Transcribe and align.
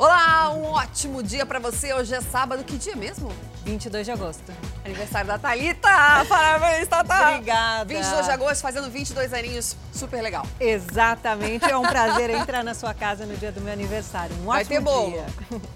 Olá, 0.00 0.50
um 0.54 0.62
ótimo 0.62 1.22
dia 1.22 1.44
para 1.44 1.58
você. 1.58 1.92
Hoje 1.92 2.14
é 2.14 2.22
sábado. 2.22 2.64
Que 2.64 2.78
dia 2.78 2.96
mesmo? 2.96 3.30
22 3.66 4.06
de 4.06 4.10
agosto. 4.10 4.50
Aniversário 4.82 5.28
da 5.28 5.38
Thalita. 5.38 5.90
Parabéns, 6.26 6.88
Tata. 6.88 7.32
Obrigada. 7.32 7.84
22 7.84 8.24
de 8.24 8.30
agosto, 8.30 8.62
fazendo 8.62 8.90
22 8.90 9.34
aninhos. 9.34 9.76
Super 9.92 10.22
legal. 10.22 10.46
Exatamente. 10.58 11.70
É 11.70 11.76
um 11.76 11.82
prazer 11.82 12.30
entrar 12.30 12.64
na 12.64 12.72
sua 12.72 12.94
casa 12.94 13.26
no 13.26 13.36
dia 13.36 13.52
do 13.52 13.60
meu 13.60 13.74
aniversário. 13.74 14.34
Um 14.36 14.46
vai 14.46 14.62
ótimo 14.62 14.74
ter 14.74 14.80
bolo. 14.80 15.10
dia. 15.10 15.26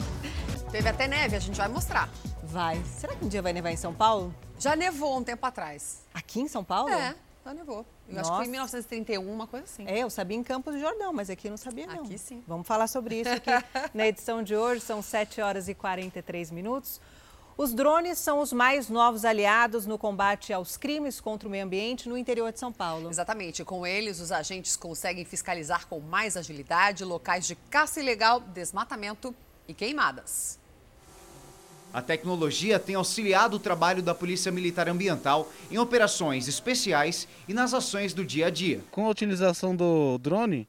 Teve 0.72 0.88
até 0.88 1.06
neve, 1.06 1.36
a 1.36 1.38
gente 1.38 1.58
vai 1.58 1.68
mostrar. 1.68 2.08
Vai. 2.44 2.82
Será 2.98 3.14
que 3.14 3.26
um 3.26 3.28
dia 3.28 3.42
vai 3.42 3.52
nevar 3.52 3.72
em 3.72 3.76
São 3.76 3.92
Paulo? 3.92 4.34
Já 4.58 4.74
nevou 4.74 5.18
um 5.18 5.22
tempo 5.22 5.44
atrás. 5.44 5.98
Aqui 6.14 6.40
em 6.40 6.48
São 6.48 6.64
Paulo? 6.64 6.88
É, 6.88 7.14
já 7.44 7.52
nevou. 7.52 7.84
Eu 8.08 8.20
acho 8.20 8.30
que 8.30 8.36
foi 8.36 8.46
em 8.46 8.48
Nossa. 8.48 8.50
1931, 8.50 9.32
uma 9.32 9.46
coisa 9.46 9.64
assim. 9.64 9.86
É, 9.86 9.98
eu 9.98 10.10
sabia 10.10 10.36
em 10.36 10.42
Campos 10.42 10.74
do 10.74 10.80
Jordão, 10.80 11.12
mas 11.12 11.28
aqui 11.28 11.50
não 11.50 11.56
sabia 11.56 11.86
não. 11.86 12.04
Aqui 12.04 12.16
sim. 12.18 12.42
Vamos 12.46 12.66
falar 12.66 12.86
sobre 12.86 13.20
isso 13.20 13.30
aqui 13.30 13.50
na 13.92 14.06
edição 14.06 14.42
de 14.42 14.56
hoje, 14.56 14.80
são 14.80 15.02
7 15.02 15.40
horas 15.40 15.68
e 15.68 15.74
43 15.74 16.50
minutos. 16.50 17.00
Os 17.56 17.72
drones 17.72 18.18
são 18.18 18.40
os 18.40 18.52
mais 18.52 18.88
novos 18.88 19.24
aliados 19.24 19.86
no 19.86 19.96
combate 19.96 20.52
aos 20.52 20.76
crimes 20.76 21.20
contra 21.20 21.46
o 21.46 21.50
meio 21.50 21.64
ambiente 21.64 22.08
no 22.08 22.18
interior 22.18 22.50
de 22.50 22.58
São 22.58 22.72
Paulo. 22.72 23.08
Exatamente. 23.08 23.64
Com 23.64 23.86
eles, 23.86 24.18
os 24.18 24.32
agentes 24.32 24.76
conseguem 24.76 25.24
fiscalizar 25.24 25.86
com 25.86 26.00
mais 26.00 26.36
agilidade 26.36 27.04
locais 27.04 27.46
de 27.46 27.54
caça 27.54 28.00
ilegal, 28.00 28.40
desmatamento 28.40 29.32
e 29.68 29.74
queimadas. 29.74 30.58
A 31.94 32.02
tecnologia 32.02 32.80
tem 32.80 32.96
auxiliado 32.96 33.56
o 33.56 33.60
trabalho 33.60 34.02
da 34.02 34.12
Polícia 34.12 34.50
Militar 34.50 34.88
Ambiental 34.88 35.48
em 35.70 35.78
operações 35.78 36.48
especiais 36.48 37.28
e 37.46 37.54
nas 37.54 37.72
ações 37.72 38.12
do 38.12 38.24
dia 38.24 38.48
a 38.48 38.50
dia. 38.50 38.80
Com 38.90 39.06
a 39.06 39.10
utilização 39.10 39.76
do 39.76 40.18
drone, 40.18 40.66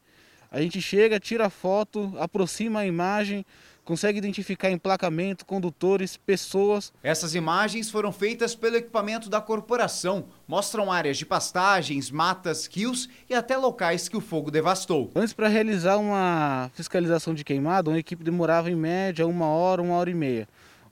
a 0.52 0.62
gente 0.62 0.80
chega, 0.80 1.20
tira 1.20 1.48
a 1.48 1.50
foto, 1.50 2.14
aproxima 2.20 2.82
a 2.82 2.86
imagem, 2.86 3.44
consegue 3.84 4.20
identificar 4.20 4.70
emplacamento, 4.70 5.48
condutores, 5.48 6.16
pessoas. 6.16 6.94
Essas 7.02 7.34
imagens 7.34 7.90
foram 7.90 8.12
feitas 8.12 8.54
pelo 8.54 8.76
equipamento 8.76 9.28
da 9.28 9.42
corporação, 9.42 10.26
mostram 10.48 10.92
áreas 10.92 11.18
de 11.18 11.26
pastagens, 11.26 12.12
matas, 12.12 12.68
rios 12.68 13.10
e 13.28 13.34
até 13.34 13.58
locais 13.58 14.08
que 14.08 14.16
o 14.16 14.22
fogo 14.22 14.52
devastou. 14.52 15.10
Antes, 15.16 15.34
para 15.34 15.48
realizar 15.48 15.98
uma 15.98 16.70
fiscalização 16.76 17.34
de 17.34 17.44
queimada, 17.44 17.90
uma 17.90 17.98
equipe 17.98 18.24
demorava 18.24 18.70
em 18.70 18.76
média 18.76 19.26
uma 19.26 19.48
hora, 19.48 19.82
uma 19.82 19.96
hora 19.96 20.12
e 20.12 20.16
meia. 20.16 20.48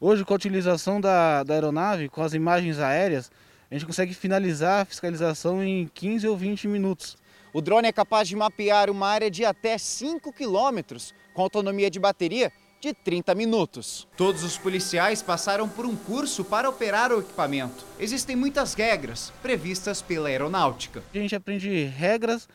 Hoje, 0.05 0.25
com 0.25 0.33
a 0.33 0.35
utilização 0.35 0.99
da, 0.99 1.43
da 1.43 1.53
aeronave, 1.53 2.09
com 2.09 2.21
as 2.21 2.33
imagens 2.33 2.77
aéreas, 2.77 3.31
a 3.71 3.73
gente 3.73 3.85
consegue 3.85 4.13
finalizar 4.13 4.81
a 4.81 4.85
fiscalização 4.85 5.63
em 5.63 5.89
15 5.93 6.27
ou 6.27 6.35
20 6.35 6.67
minutos. 6.67 7.15
O 7.53 7.61
drone 7.61 7.87
é 7.87 7.91
capaz 7.93 8.27
de 8.27 8.35
mapear 8.35 8.89
uma 8.89 9.07
área 9.07 9.31
de 9.31 9.45
até 9.45 9.77
5 9.77 10.33
quilômetros, 10.33 11.13
com 11.33 11.41
autonomia 11.41 11.89
de 11.89 12.01
bateria 12.01 12.51
de 12.81 12.93
30 12.93 13.33
minutos. 13.33 14.05
Todos 14.17 14.43
os 14.43 14.57
policiais 14.57 15.21
passaram 15.21 15.69
por 15.69 15.85
um 15.85 15.95
curso 15.95 16.43
para 16.43 16.69
operar 16.69 17.13
o 17.13 17.21
equipamento. 17.21 17.85
Existem 17.97 18.35
muitas 18.35 18.73
regras 18.73 19.31
previstas 19.41 20.01
pela 20.01 20.27
aeronáutica. 20.27 21.01
A 21.15 21.17
gente 21.17 21.33
aprende 21.33 21.85
regras 21.85 22.49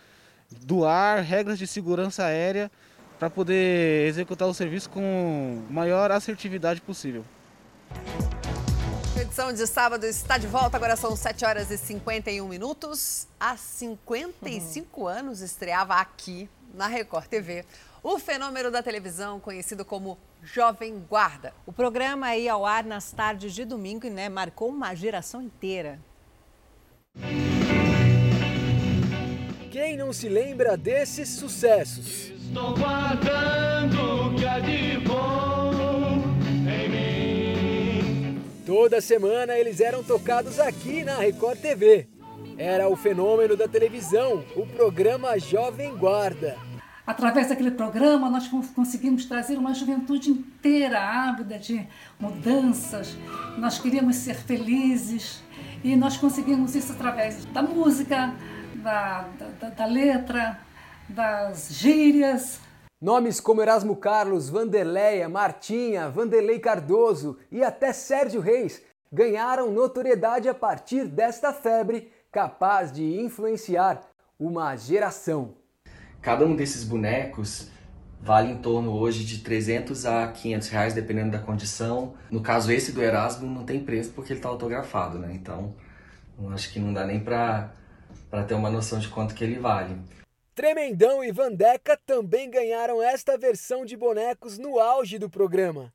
do 0.66 0.84
ar, 0.84 1.22
regras 1.22 1.58
de 1.58 1.66
segurança 1.66 2.26
aérea, 2.26 2.70
para 3.18 3.30
poder 3.30 4.06
executar 4.06 4.46
o 4.46 4.52
serviço 4.52 4.90
com 4.90 5.62
maior 5.70 6.10
assertividade 6.10 6.82
possível. 6.82 7.24
A 9.16 9.20
edição 9.20 9.52
de 9.52 9.66
sábado 9.66 10.04
está 10.04 10.38
de 10.38 10.46
volta, 10.46 10.76
agora 10.76 10.94
são 10.94 11.16
7 11.16 11.44
horas 11.44 11.70
e 11.70 11.76
51 11.76 12.46
minutos. 12.46 13.26
Há 13.38 13.56
55 13.56 15.06
anos 15.06 15.40
estreava 15.40 15.94
aqui, 15.94 16.48
na 16.72 16.86
Record 16.86 17.26
TV, 17.26 17.64
o 18.02 18.18
fenômeno 18.18 18.70
da 18.70 18.82
televisão 18.82 19.40
conhecido 19.40 19.84
como 19.84 20.16
Jovem 20.42 21.04
Guarda. 21.08 21.52
O 21.66 21.72
programa 21.72 22.36
ia 22.36 22.52
ao 22.52 22.64
ar 22.64 22.84
nas 22.84 23.10
tardes 23.10 23.52
de 23.52 23.64
domingo 23.64 24.06
e 24.06 24.10
né, 24.10 24.28
marcou 24.28 24.68
uma 24.68 24.94
geração 24.94 25.42
inteira. 25.42 25.98
Quem 29.70 29.96
não 29.96 30.12
se 30.12 30.28
lembra 30.28 30.76
desses 30.76 31.28
sucessos? 31.30 32.30
Estou 32.30 32.74
guardando 32.76 34.26
o 34.26 34.34
que 34.34 34.46
há 34.46 34.60
de 34.60 34.98
bom 34.98 35.47
Toda 38.68 39.00
semana 39.00 39.54
eles 39.56 39.80
eram 39.80 40.04
tocados 40.04 40.60
aqui 40.60 41.02
na 41.02 41.14
Record 41.14 41.58
TV. 41.58 42.06
Era 42.58 42.86
o 42.86 42.94
fenômeno 42.96 43.56
da 43.56 43.66
televisão, 43.66 44.44
o 44.54 44.66
programa 44.66 45.38
Jovem 45.38 45.96
Guarda. 45.96 46.54
Através 47.06 47.48
daquele 47.48 47.70
programa, 47.70 48.28
nós 48.28 48.46
con- 48.46 48.62
conseguimos 48.74 49.24
trazer 49.24 49.56
uma 49.56 49.72
juventude 49.72 50.28
inteira 50.28 51.00
ávida 51.00 51.58
de 51.58 51.88
mudanças. 52.20 53.16
Nós 53.56 53.78
queríamos 53.78 54.16
ser 54.16 54.34
felizes 54.34 55.42
e 55.82 55.96
nós 55.96 56.18
conseguimos 56.18 56.74
isso 56.74 56.92
através 56.92 57.46
da 57.46 57.62
música, 57.62 58.34
da, 58.74 59.26
da, 59.62 59.70
da 59.70 59.86
letra, 59.86 60.60
das 61.08 61.70
gírias. 61.72 62.60
Nomes 63.00 63.38
como 63.38 63.62
Erasmo 63.62 63.94
Carlos, 63.94 64.48
Vanderleia, 64.48 65.28
Martinha, 65.28 66.08
Vanderlei 66.08 66.58
Cardoso 66.58 67.38
e 67.48 67.62
até 67.62 67.92
Sérgio 67.92 68.40
Reis 68.40 68.82
ganharam 69.12 69.70
notoriedade 69.70 70.48
a 70.48 70.54
partir 70.54 71.04
desta 71.06 71.52
febre 71.52 72.10
capaz 72.32 72.90
de 72.90 73.20
influenciar 73.20 74.02
uma 74.36 74.74
geração. 74.74 75.54
Cada 76.20 76.44
um 76.44 76.56
desses 76.56 76.82
bonecos 76.82 77.70
vale 78.20 78.50
em 78.50 78.58
torno 78.58 78.90
hoje 78.90 79.24
de 79.24 79.44
300 79.44 80.04
a 80.04 80.26
500 80.32 80.68
reais, 80.68 80.92
dependendo 80.92 81.30
da 81.30 81.38
condição. 81.38 82.14
No 82.28 82.40
caso 82.40 82.72
esse 82.72 82.90
do 82.90 83.00
Erasmo 83.00 83.46
não 83.48 83.64
tem 83.64 83.78
preço 83.78 84.10
porque 84.10 84.32
ele 84.32 84.40
está 84.40 84.48
autografado, 84.48 85.20
né? 85.20 85.32
Então, 85.32 85.72
acho 86.52 86.72
que 86.72 86.80
não 86.80 86.92
dá 86.92 87.06
nem 87.06 87.20
para 87.20 87.72
ter 88.48 88.54
uma 88.54 88.70
noção 88.70 88.98
de 88.98 89.06
quanto 89.06 89.36
que 89.36 89.44
ele 89.44 89.60
vale. 89.60 89.96
Tremendão 90.58 91.22
e 91.22 91.30
Vandeca 91.30 91.96
também 92.04 92.50
ganharam 92.50 93.00
esta 93.00 93.38
versão 93.38 93.84
de 93.84 93.96
bonecos 93.96 94.58
no 94.58 94.80
auge 94.80 95.16
do 95.16 95.30
programa. 95.30 95.94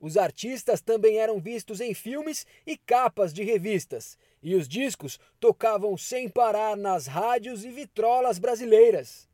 Os 0.00 0.16
artistas 0.16 0.80
também 0.80 1.18
eram 1.18 1.38
vistos 1.38 1.82
em 1.82 1.92
filmes 1.92 2.46
e 2.66 2.78
capas 2.78 3.30
de 3.30 3.44
revistas, 3.44 4.16
e 4.42 4.54
os 4.54 4.66
discos 4.66 5.20
tocavam 5.38 5.98
sem 5.98 6.30
parar 6.30 6.78
nas 6.78 7.06
rádios 7.06 7.62
e 7.62 7.68
vitrolas 7.68 8.38
brasileiras. 8.38 9.28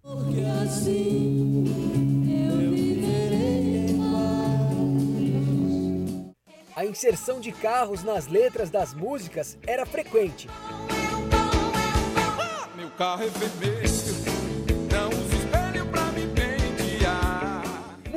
A 6.75 6.84
inserção 6.84 7.38
de 7.38 7.53
carros 7.53 8.03
nas 8.03 8.26
letras 8.26 8.69
das 8.69 8.93
músicas 8.93 9.56
era 9.65 9.87
frequente. 9.87 10.49
Meu 12.75 12.91
carro 12.91 13.22
é 13.22 13.28
vermelho, 13.28 13.85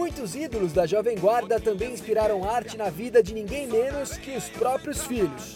Muitos 0.09 0.33
ídolos 0.33 0.73
da 0.73 0.87
Jovem 0.87 1.15
Guarda 1.15 1.59
também 1.59 1.93
inspiraram 1.93 2.43
arte 2.43 2.75
na 2.75 2.89
vida 2.89 3.21
de 3.21 3.31
ninguém 3.31 3.67
menos 3.67 4.17
que 4.17 4.35
os 4.35 4.49
próprios 4.49 5.03
filhos. 5.03 5.55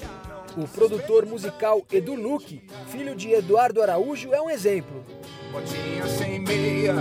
O 0.55 0.67
produtor 0.67 1.25
musical 1.25 1.83
Edu 1.91 2.13
Luque, 2.13 2.61
filho 2.89 3.15
de 3.15 3.31
Eduardo 3.31 3.81
Araújo, 3.81 4.31
é 4.31 4.39
um 4.39 4.51
exemplo. 4.51 5.03
Botinha 5.51 6.07
sem 6.07 6.39
meia, 6.39 6.93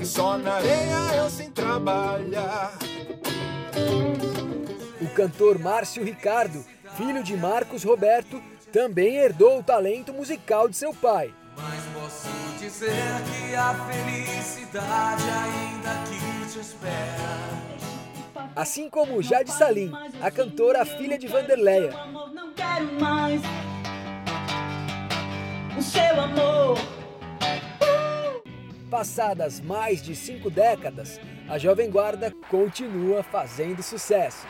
e 0.00 0.06
só 0.06 0.38
na 0.38 0.52
areia 0.52 1.16
eu 1.16 1.28
sem 1.28 1.50
trabalhar. 1.50 2.78
O 5.00 5.08
cantor 5.08 5.58
Márcio 5.58 6.04
Ricardo, 6.04 6.64
filho 6.96 7.24
de 7.24 7.36
Marcos 7.36 7.82
Roberto, 7.82 8.40
também 8.70 9.16
herdou 9.16 9.58
o 9.58 9.64
talento 9.64 10.12
musical 10.12 10.68
de 10.68 10.76
seu 10.76 10.94
pai. 10.94 11.34
Mas 11.56 11.82
posso 11.92 12.41
dizer 12.62 12.92
que 12.92 13.54
a 13.56 13.74
felicidade 13.74 15.24
ainda 15.24 15.90
aqui 15.90 16.52
te 16.52 16.60
espera. 16.60 18.52
Assim 18.54 18.88
como 18.88 19.20
Jade 19.20 19.50
Salim, 19.50 19.90
a 20.20 20.30
cantora 20.30 20.84
filha 20.84 21.18
de 21.18 21.26
Vanderleia. 21.26 21.92
Não 22.32 22.52
quero 22.52 23.00
mais 23.00 23.42
o 25.76 25.82
seu 25.82 26.20
amor. 26.20 26.78
Passadas 28.88 29.60
mais 29.60 30.00
de 30.00 30.14
cinco 30.14 30.48
décadas, 30.48 31.18
a 31.48 31.58
Jovem 31.58 31.90
Guarda 31.90 32.32
continua 32.48 33.24
fazendo 33.24 33.82
sucesso. 33.82 34.46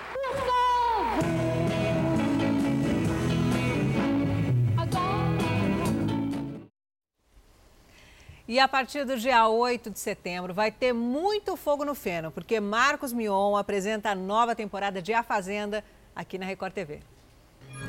E 8.47 8.59
a 8.59 8.67
partir 8.67 9.05
do 9.05 9.17
dia 9.17 9.47
8 9.47 9.91
de 9.91 10.01
setembro 10.01 10.53
vai 10.53 10.71
ter 10.73 10.93
muito 10.93 11.57
fogo 11.57 11.85
no 11.85 11.95
feno, 11.95 12.31
porque 12.33 12.59
Marcos 12.59 13.13
Mion 13.13 13.57
apresenta 13.57 14.11
a 14.11 14.15
nova 14.15 14.55
temporada 14.55 15.01
de 15.01 15.15
A 15.15 15.23
Fazenda 15.23 15.85
aqui 16.15 16.39
na 16.39 16.47
Record 16.47 16.73
TV. 16.73 17.01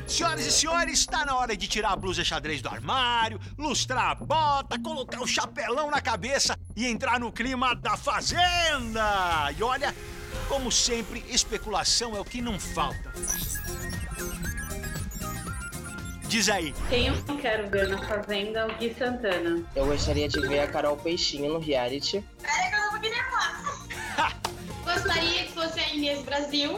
Senhoras 0.06 0.46
e 0.46 0.52
senhores, 0.52 1.00
está 1.00 1.24
na 1.24 1.36
hora 1.36 1.56
de 1.56 1.66
tirar 1.66 1.92
a 1.92 1.96
blusa 1.96 2.24
xadrez 2.24 2.62
do 2.62 2.68
armário, 2.68 3.40
lustrar 3.58 4.10
a 4.10 4.14
bota, 4.14 4.78
colocar 4.78 5.20
o 5.20 5.26
chapelão 5.26 5.90
na 5.90 6.00
cabeça 6.00 6.58
e 6.76 6.86
entrar 6.86 7.18
no 7.18 7.32
clima 7.32 7.74
da 7.74 7.96
fazenda. 7.96 9.50
E 9.56 9.62
olha, 9.62 9.94
como 10.48 10.70
sempre, 10.70 11.24
especulação 11.28 12.16
é 12.16 12.20
o 12.20 12.24
que 12.24 12.40
não 12.40 12.60
falta. 12.60 13.12
Diz 16.34 16.48
aí. 16.48 16.74
Quem 16.88 17.06
eu 17.06 17.14
quero 17.40 17.70
ver 17.70 17.86
na 17.86 18.08
Fazenda 18.08 18.58
é 18.58 18.66
o 18.66 18.76
Gui 18.76 18.92
Santana. 18.98 19.62
Eu 19.76 19.86
gostaria 19.86 20.28
de 20.28 20.40
ver 20.40 20.58
a 20.58 20.66
Carol 20.66 20.96
Peixinho 20.96 21.52
no 21.52 21.60
reality. 21.60 22.24
Pera 22.42 22.70
que 22.70 22.74
eu 22.74 22.80
não 22.80 22.90
vou 22.90 23.00
nervosa. 23.00 24.34
Gostaria 24.84 25.44
que 25.44 25.52
fosse 25.52 25.78
a 25.78 25.94
Inês 25.94 26.22
Brasil. 26.22 26.76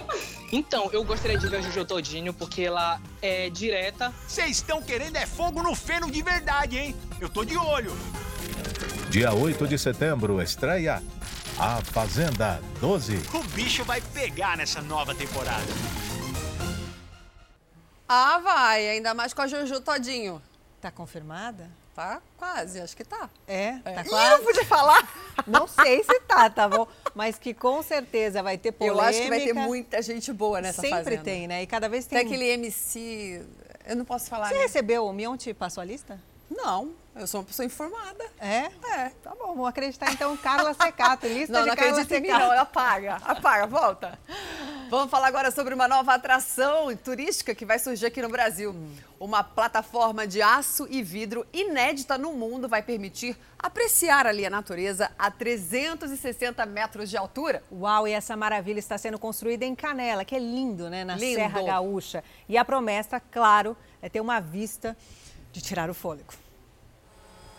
Então, 0.52 0.90
eu 0.92 1.02
gostaria 1.02 1.38
de 1.38 1.48
ver 1.48 1.56
a 1.56 1.60
Jojo 1.62 1.86
Todinho 1.86 2.34
porque 2.34 2.64
ela 2.64 3.00
é 3.22 3.48
direta. 3.48 4.12
Vocês 4.28 4.58
estão 4.58 4.82
querendo 4.82 5.16
é 5.16 5.24
fogo 5.24 5.62
no 5.62 5.74
feno 5.74 6.10
de 6.10 6.20
verdade, 6.20 6.76
hein? 6.76 6.94
Eu 7.18 7.30
tô 7.30 7.42
de 7.42 7.56
olho. 7.56 7.96
Dia 9.08 9.32
8 9.32 9.66
de 9.66 9.78
setembro, 9.78 10.42
estreia 10.42 11.02
A 11.58 11.80
Fazenda 11.82 12.60
12. 12.78 13.22
O 13.32 13.42
bicho 13.54 13.84
vai 13.84 14.02
pegar 14.02 14.58
nessa 14.58 14.82
nova 14.82 15.14
temporada. 15.14 15.64
Ah, 18.08 18.38
vai, 18.38 18.88
ainda 18.88 19.14
mais 19.14 19.32
com 19.34 19.42
a 19.42 19.46
Juju 19.46 19.80
Todinho. 19.80 20.40
Tá 20.80 20.90
confirmada? 20.90 21.68
Tá 21.94 22.20
quase, 22.36 22.78
acho 22.80 22.94
que 22.96 23.02
tá. 23.04 23.28
É, 23.48 23.78
É. 23.84 23.92
tá 23.94 24.02
Ih, 24.02 24.08
quase. 24.08 24.36
não 24.36 24.44
podia 24.44 24.64
falar? 24.66 25.08
Não 25.46 25.66
sei 25.66 26.02
se 26.02 26.20
tá, 26.20 26.50
tá 26.50 26.68
bom? 26.68 26.86
Mas 27.14 27.38
que 27.38 27.54
com 27.54 27.82
certeza 27.82 28.42
vai 28.42 28.58
ter 28.58 28.72
polêmica. 28.72 29.02
Eu 29.04 29.08
acho 29.08 29.22
que 29.22 29.28
vai 29.28 29.40
ter 29.40 29.52
muita 29.52 30.02
gente 30.02 30.32
boa 30.32 30.60
nessa 30.60 30.80
Sempre 30.82 31.04
fazenda. 31.04 31.22
tem, 31.22 31.46
né? 31.46 31.62
E 31.62 31.66
cada 31.66 31.88
vez 31.88 32.04
tem. 32.04 32.18
Tem 32.18 32.26
aquele 32.26 32.48
MC. 32.50 33.44
Eu 33.86 33.96
não 33.96 34.04
posso 34.04 34.28
falar. 34.28 34.48
Você 34.48 34.54
né? 34.54 34.60
recebeu 34.62 35.06
o 35.06 35.12
Mion 35.12 35.36
te 35.36 35.54
passou 35.54 35.80
a 35.80 35.84
lista? 35.84 36.18
Não, 36.50 36.90
eu 37.18 37.26
sou 37.26 37.40
uma 37.40 37.46
pessoa 37.46 37.64
informada. 37.64 38.24
É? 38.38 38.70
É. 38.94 39.10
Tá 39.22 39.30
bom, 39.30 39.48
vamos 39.48 39.68
acreditar 39.68 40.12
então 40.12 40.36
Carla 40.36 40.74
Secato, 40.74 41.26
lista 41.28 41.52
Não, 41.52 41.62
de 41.62 41.68
não 41.68 41.76
Carla 41.76 41.92
acredita 41.92 42.16
em 42.16 42.20
mim, 42.20 42.28
Secato. 42.28 42.44
não. 42.46 42.60
Apaga, 42.60 43.16
apaga, 43.24 43.66
volta. 43.66 44.18
Vamos 44.88 45.10
falar 45.10 45.26
agora 45.26 45.50
sobre 45.50 45.74
uma 45.74 45.88
nova 45.88 46.14
atração 46.14 46.94
turística 46.96 47.54
que 47.54 47.64
vai 47.64 47.78
surgir 47.78 48.06
aqui 48.06 48.22
no 48.22 48.28
Brasil. 48.28 48.74
Uma 49.18 49.42
plataforma 49.42 50.26
de 50.26 50.40
aço 50.42 50.86
e 50.90 51.02
vidro 51.02 51.46
inédita 51.52 52.16
no 52.16 52.32
mundo 52.34 52.68
vai 52.68 52.82
permitir 52.82 53.36
apreciar 53.58 54.26
ali 54.26 54.46
a 54.46 54.50
natureza 54.50 55.10
a 55.18 55.30
360 55.30 56.64
metros 56.66 57.10
de 57.10 57.16
altura. 57.16 57.62
Uau, 57.72 58.06
e 58.06 58.12
essa 58.12 58.36
maravilha 58.36 58.78
está 58.78 58.96
sendo 58.96 59.18
construída 59.18 59.64
em 59.64 59.74
Canela, 59.74 60.24
que 60.24 60.36
é 60.36 60.38
lindo, 60.38 60.88
né? 60.88 61.02
Na 61.02 61.16
Lindo. 61.16 61.34
Serra 61.34 61.62
Gaúcha. 61.62 62.22
E 62.48 62.56
a 62.56 62.64
promessa, 62.64 63.18
claro, 63.18 63.76
é 64.00 64.08
ter 64.08 64.20
uma 64.20 64.38
vista 64.38 64.96
de 65.50 65.60
tirar 65.60 65.90
o 65.90 65.94
fôlego. 65.94 66.45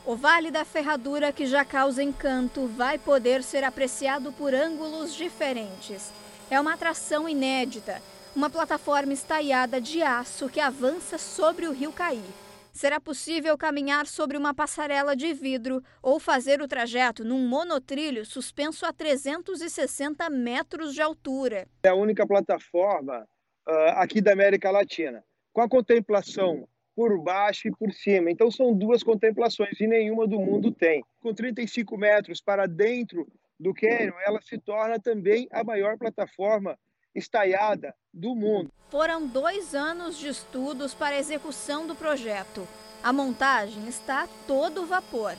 O 0.07 0.15
Vale 0.15 0.49
da 0.51 0.63
Ferradura, 0.63 1.33
que 1.33 1.45
já 1.45 1.65
causa 1.65 2.01
encanto, 2.01 2.65
vai 2.65 2.97
poder 2.97 3.43
ser 3.43 3.65
apreciado 3.65 4.31
por 4.31 4.53
ângulos 4.53 5.13
diferentes. 5.13 6.13
É 6.49 6.57
uma 6.61 6.75
atração 6.75 7.27
inédita, 7.27 8.01
uma 8.33 8.49
plataforma 8.49 9.11
estaiada 9.11 9.81
de 9.81 10.01
aço 10.01 10.47
que 10.47 10.61
avança 10.61 11.17
sobre 11.17 11.67
o 11.67 11.73
rio 11.73 11.91
Caí. 11.91 12.23
Será 12.71 13.01
possível 13.01 13.57
caminhar 13.57 14.07
sobre 14.07 14.37
uma 14.37 14.53
passarela 14.53 15.13
de 15.13 15.33
vidro 15.33 15.83
ou 16.01 16.21
fazer 16.21 16.61
o 16.61 16.69
trajeto 16.69 17.25
num 17.25 17.45
monotrilho 17.45 18.25
suspenso 18.25 18.85
a 18.85 18.93
360 18.93 20.29
metros 20.29 20.93
de 20.93 21.01
altura. 21.01 21.67
É 21.83 21.89
a 21.89 21.95
única 21.95 22.25
plataforma 22.25 23.27
ah, 23.67 24.01
aqui 24.01 24.21
da 24.21 24.31
América 24.31 24.71
Latina, 24.71 25.21
com 25.51 25.59
a 25.59 25.67
contemplação 25.67 26.65
por 26.97 27.15
baixo 27.21 27.67
e 27.67 27.71
por 27.71 27.93
cima. 27.93 28.31
Então 28.31 28.49
são 28.49 28.73
duas 28.73 29.03
contemplações 29.03 29.79
e 29.79 29.85
nenhuma 29.85 30.25
do 30.25 30.39
mundo 30.39 30.71
tem. 30.71 31.05
Com 31.21 31.31
35 31.31 31.95
metros 31.95 32.41
para 32.41 32.65
dentro 32.65 33.27
do 33.59 33.71
cânion, 33.71 34.15
ela 34.25 34.41
se 34.41 34.57
torna 34.57 34.99
também 34.99 35.47
a 35.51 35.63
maior 35.63 35.95
plataforma 35.95 36.75
estaiada 37.13 37.93
do 38.11 38.33
mundo. 38.33 38.71
Foram 38.89 39.27
dois 39.27 39.75
anos 39.75 40.17
de 40.17 40.27
estudos 40.27 40.95
para 40.95 41.15
a 41.15 41.19
execução 41.19 41.85
do 41.85 41.93
projeto. 41.93 42.67
A 43.03 43.13
montagem 43.13 43.87
está 43.87 44.23
a 44.23 44.27
todo 44.47 44.87
vapor. 44.87 45.35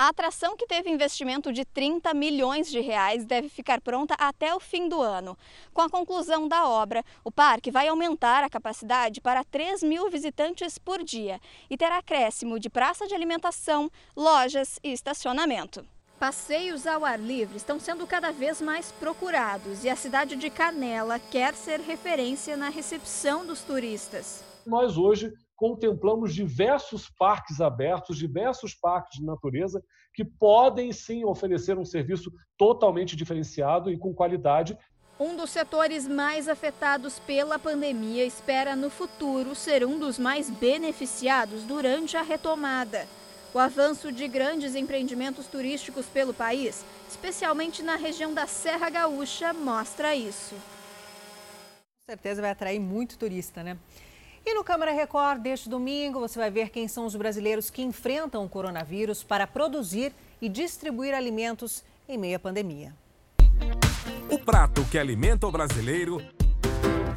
A 0.00 0.08
atração, 0.08 0.56
que 0.56 0.66
teve 0.66 0.88
investimento 0.88 1.52
de 1.52 1.62
30 1.62 2.14
milhões 2.14 2.70
de 2.70 2.80
reais, 2.80 3.26
deve 3.26 3.50
ficar 3.50 3.82
pronta 3.82 4.14
até 4.18 4.54
o 4.54 4.58
fim 4.58 4.88
do 4.88 4.98
ano. 4.98 5.36
Com 5.74 5.82
a 5.82 5.90
conclusão 5.90 6.48
da 6.48 6.66
obra, 6.66 7.04
o 7.22 7.30
parque 7.30 7.70
vai 7.70 7.86
aumentar 7.86 8.42
a 8.42 8.48
capacidade 8.48 9.20
para 9.20 9.44
3 9.44 9.82
mil 9.82 10.08
visitantes 10.08 10.78
por 10.78 11.04
dia 11.04 11.38
e 11.68 11.76
terá 11.76 11.98
acréscimo 11.98 12.58
de 12.58 12.70
praça 12.70 13.06
de 13.06 13.14
alimentação, 13.14 13.90
lojas 14.16 14.78
e 14.82 14.90
estacionamento. 14.90 15.84
Passeios 16.18 16.86
ao 16.86 17.04
ar 17.04 17.20
livre 17.20 17.58
estão 17.58 17.78
sendo 17.78 18.06
cada 18.06 18.32
vez 18.32 18.58
mais 18.62 18.90
procurados 18.90 19.84
e 19.84 19.90
a 19.90 19.96
cidade 19.96 20.34
de 20.34 20.48
Canela 20.48 21.18
quer 21.18 21.52
ser 21.52 21.78
referência 21.78 22.56
na 22.56 22.70
recepção 22.70 23.44
dos 23.44 23.60
turistas. 23.60 24.42
Nós 24.66 24.96
hoje 24.96 25.30
contemplamos 25.60 26.34
diversos 26.34 27.10
parques 27.10 27.60
abertos, 27.60 28.16
diversos 28.16 28.74
parques 28.74 29.18
de 29.18 29.26
natureza 29.26 29.84
que 30.14 30.24
podem 30.24 30.90
sim 30.90 31.22
oferecer 31.22 31.76
um 31.76 31.84
serviço 31.84 32.32
totalmente 32.56 33.14
diferenciado 33.14 33.90
e 33.92 33.98
com 33.98 34.14
qualidade. 34.14 34.74
Um 35.18 35.36
dos 35.36 35.50
setores 35.50 36.08
mais 36.08 36.48
afetados 36.48 37.18
pela 37.18 37.58
pandemia 37.58 38.24
espera 38.24 38.74
no 38.74 38.88
futuro 38.88 39.54
ser 39.54 39.84
um 39.84 39.98
dos 39.98 40.18
mais 40.18 40.48
beneficiados 40.48 41.62
durante 41.64 42.16
a 42.16 42.22
retomada. 42.22 43.06
O 43.52 43.58
avanço 43.58 44.10
de 44.10 44.26
grandes 44.28 44.74
empreendimentos 44.74 45.46
turísticos 45.46 46.06
pelo 46.06 46.32
país, 46.32 46.86
especialmente 47.06 47.82
na 47.82 47.96
região 47.96 48.32
da 48.32 48.46
Serra 48.46 48.88
Gaúcha, 48.88 49.52
mostra 49.52 50.16
isso. 50.16 50.54
Com 50.54 52.12
certeza 52.12 52.40
vai 52.40 52.50
atrair 52.50 52.80
muito 52.80 53.18
turista, 53.18 53.62
né? 53.62 53.76
E 54.44 54.54
no 54.54 54.64
Câmara 54.64 54.92
Record 54.92 55.40
deste 55.40 55.68
domingo 55.68 56.20
você 56.20 56.38
vai 56.38 56.50
ver 56.50 56.70
quem 56.70 56.88
são 56.88 57.06
os 57.06 57.14
brasileiros 57.14 57.70
que 57.70 57.82
enfrentam 57.82 58.44
o 58.44 58.48
coronavírus 58.48 59.22
para 59.22 59.46
produzir 59.46 60.12
e 60.40 60.48
distribuir 60.48 61.14
alimentos 61.14 61.84
em 62.08 62.16
meio 62.18 62.36
à 62.36 62.38
pandemia. 62.38 62.92
O 64.30 64.38
prato 64.38 64.84
que 64.84 64.98
alimenta 64.98 65.46
o 65.46 65.52
brasileiro 65.52 66.22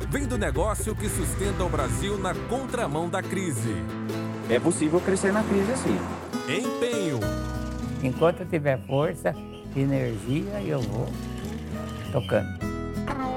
vem 0.09 0.27
do 0.27 0.37
negócio 0.37 0.95
que 0.95 1.09
sustenta 1.09 1.63
o 1.63 1.69
Brasil 1.69 2.17
na 2.17 2.35
contramão 2.49 3.09
da 3.09 3.21
crise. 3.21 3.73
É 4.49 4.59
possível 4.59 4.99
crescer 4.99 5.31
na 5.31 5.43
crise 5.43 5.71
assim. 5.71 5.97
Empenho, 6.47 7.19
Enquanto 8.03 8.41
eu 8.41 8.45
tiver 8.45 8.77
força, 8.85 9.33
energia, 9.73 10.61
eu 10.61 10.81
vou 10.81 11.07
tocando. 12.11 12.72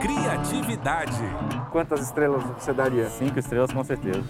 Criatividade, 0.00 1.22
Quantas 1.70 2.00
estrelas 2.00 2.42
você 2.44 2.72
daria? 2.72 3.10
Cinco 3.10 3.38
estrelas, 3.38 3.72
com 3.72 3.84
certeza. 3.84 4.24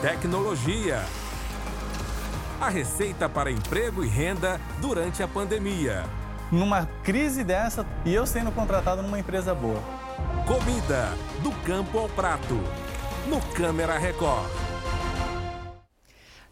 tecnologia. 0.00 1.00
A 2.60 2.68
receita 2.68 3.28
para 3.28 3.50
emprego 3.50 4.04
e 4.04 4.08
renda 4.08 4.60
durante 4.80 5.22
a 5.22 5.28
pandemia. 5.28 6.04
Numa 6.50 6.86
crise 7.04 7.44
dessa 7.44 7.86
e 8.04 8.14
eu 8.14 8.26
sendo 8.26 8.52
contratado 8.52 9.02
numa 9.02 9.18
empresa 9.18 9.54
boa. 9.54 9.80
Comida, 10.46 11.10
do 11.42 11.52
campo 11.64 11.98
ao 11.98 12.08
prato. 12.08 12.54
No 13.26 13.40
Câmara 13.54 13.98
Record. 13.98 14.50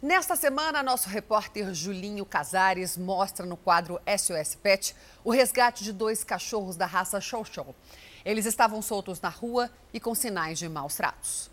Nesta 0.01 0.35
semana, 0.35 0.81
nosso 0.81 1.07
repórter 1.09 1.73
Julinho 1.75 2.25
Casares 2.25 2.97
mostra 2.97 3.45
no 3.45 3.55
quadro 3.55 4.01
SOS 4.17 4.55
Pet 4.55 4.95
o 5.23 5.29
resgate 5.29 5.83
de 5.83 5.93
dois 5.93 6.23
cachorros 6.23 6.75
da 6.75 6.87
raça 6.87 7.21
Chow 7.21 7.45
Chow. 7.45 7.75
Eles 8.23 8.45
estavam 8.45 8.81
soltos 8.81 9.19
na 9.21 9.29
rua 9.29 9.69
e 9.93 9.99
com 9.99 10.13
sinais 10.13 10.59
de 10.59 10.69
maus 10.69 10.95
tratos. 10.95 11.49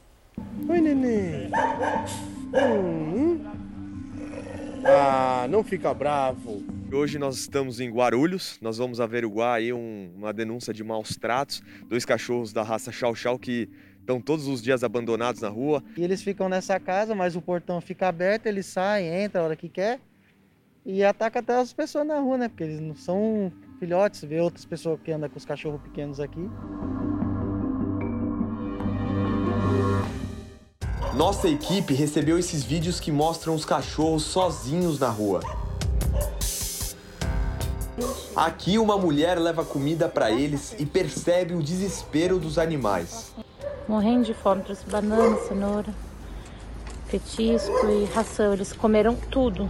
Oi, 0.69 0.81
neném. 0.81 1.51
Hum. 2.55 3.41
Ah, 4.85 5.47
não 5.51 5.65
fica 5.65 5.93
bravo. 5.93 6.63
Hoje 6.93 7.19
nós 7.19 7.37
estamos 7.39 7.81
em 7.81 7.91
Guarulhos, 7.91 8.59
nós 8.63 8.79
vamos 8.79 9.01
averiguar 9.01 9.57
aí 9.57 9.73
um- 9.73 10.13
uma 10.17 10.33
denúncia 10.33 10.73
de 10.73 10.83
maus 10.85 11.17
tratos, 11.17 11.63
dois 11.87 12.05
cachorros 12.05 12.53
da 12.53 12.63
raça 12.63 12.93
Chow 12.93 13.15
Chow 13.15 13.39
que 13.39 13.69
estão 14.01 14.21
todos 14.21 14.47
os 14.47 14.63
dias 14.63 14.83
abandonados 14.85 15.41
na 15.43 15.49
rua. 15.49 15.83
E 15.97 16.03
eles 16.05 16.23
ficam 16.23 16.49
nessa 16.49 16.79
casa, 16.81 17.15
mas 17.15 17.37
o 17.37 17.43
portão 17.43 17.81
fica 17.81 18.09
aberto, 18.09 18.47
eles 18.47 18.67
saem, 18.67 19.25
entram 19.25 19.43
a 19.43 19.45
hora 19.47 19.57
que 19.57 19.69
quer 19.69 20.01
e 20.87 21.05
ataca 21.05 21.41
até 21.41 21.57
as 21.57 21.73
pessoas 21.73 22.07
na 22.07 22.19
rua, 22.21 22.39
né? 22.39 22.49
Porque 22.49 22.65
eles 22.65 22.81
não 22.81 22.95
são 22.95 23.53
filhotes, 23.79 24.23
vê 24.23 24.41
outras 24.41 24.65
pessoas 24.65 25.01
que 25.03 25.13
andam 25.13 25.29
com 25.29 25.39
os 25.39 25.45
cachorros 25.45 25.81
pequenos 25.81 26.21
aqui. 26.21 26.49
Nossa 31.15 31.49
equipe 31.49 31.95
recebeu 31.95 32.39
esses 32.39 32.63
vídeos 32.63 33.01
que 33.01 33.11
mostram 33.11 33.55
os 33.55 33.65
cachorros 33.65 34.23
sozinhos 34.25 34.99
na 34.99 35.09
rua. 35.09 35.41
Aqui 38.37 38.79
uma 38.79 38.97
mulher 38.97 39.37
leva 39.39 39.65
comida 39.65 40.09
para 40.09 40.31
eles 40.31 40.77
e 40.79 40.87
percebe 40.87 41.55
o 41.55 41.63
desespero 41.63 42.39
dos 42.39 42.57
animais. 42.57 43.35
Morrendo 43.89 44.25
de 44.25 44.35
fome, 44.35 44.63
trouxe 44.63 44.85
banana, 44.87 45.37
cenoura. 45.39 45.93
petisco 47.11 47.87
e 47.89 48.05
ração. 48.15 48.53
Eles 48.53 48.73
comeram 48.73 49.17
tudo. 49.17 49.69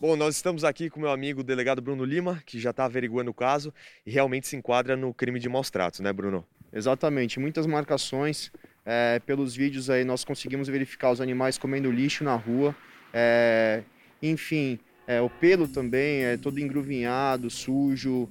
Bom, 0.00 0.14
nós 0.14 0.36
estamos 0.36 0.62
aqui 0.62 0.88
com 0.88 1.00
meu 1.00 1.10
amigo 1.10 1.40
o 1.40 1.42
delegado 1.42 1.82
Bruno 1.82 2.04
Lima, 2.04 2.40
que 2.46 2.60
já 2.60 2.70
está 2.70 2.84
averiguando 2.84 3.32
o 3.32 3.34
caso 3.34 3.74
e 4.06 4.12
realmente 4.12 4.46
se 4.46 4.54
enquadra 4.54 4.96
no 4.96 5.12
crime 5.12 5.40
de 5.40 5.48
maus 5.48 5.70
tratos, 5.70 5.98
né, 5.98 6.12
Bruno? 6.12 6.46
Exatamente, 6.72 7.40
muitas 7.40 7.66
marcações. 7.66 8.52
É, 8.86 9.20
pelos 9.26 9.56
vídeos 9.56 9.90
aí 9.90 10.04
nós 10.04 10.24
conseguimos 10.24 10.68
verificar 10.68 11.10
os 11.10 11.20
animais 11.20 11.58
comendo 11.58 11.90
lixo 11.90 12.22
na 12.22 12.36
rua. 12.36 12.76
É, 13.12 13.82
enfim, 14.22 14.78
é, 15.04 15.20
o 15.20 15.28
pelo 15.28 15.66
também 15.66 16.24
é 16.24 16.36
todo 16.36 16.60
engruvinhado, 16.60 17.50
sujo, 17.50 18.28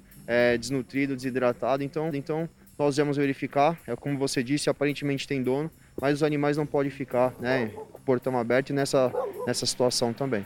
desnutrido, 0.58 1.18
desidratado. 1.18 1.84
Então, 1.84 2.10
então 2.14 2.50
nós 2.80 2.96
vamos 2.96 3.18
verificar. 3.18 3.78
É 3.86 3.94
como 3.94 4.18
você 4.18 4.42
disse, 4.42 4.70
aparentemente 4.70 5.28
tem 5.28 5.44
dono, 5.44 5.70
mas 6.02 6.16
os 6.16 6.24
animais 6.24 6.56
não 6.56 6.66
podem 6.66 6.90
ficar, 6.90 7.34
né, 7.42 7.72
portão 8.06 8.38
aberto 8.40 8.72
nessa 8.72 9.12
nessa 9.46 9.66
situação 9.66 10.14
também. 10.14 10.46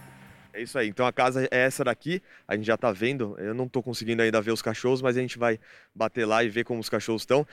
É 0.54 0.62
isso 0.62 0.78
aí. 0.78 0.90
Então 0.90 1.06
a 1.06 1.14
casa 1.14 1.46
é 1.46 1.48
essa 1.52 1.84
daqui. 1.84 2.22
A 2.48 2.56
gente 2.56 2.66
já 2.66 2.78
tá 2.78 2.92
vendo. 2.92 3.36
Eu 3.40 3.54
não 3.54 3.68
tô 3.68 3.82
conseguindo 3.82 4.22
ainda 4.22 4.42
ver 4.42 4.52
os 4.52 4.62
cachorros, 4.62 5.02
mas 5.02 5.18
a 5.18 5.22
gente 5.22 5.38
vai 5.38 5.60
bater 5.96 6.26
lá 6.26 6.44
e 6.44 6.50
ver 6.50 6.66
como 6.66 6.80
os 6.80 6.90
cachorros 6.90 7.22
estão. 7.22 7.46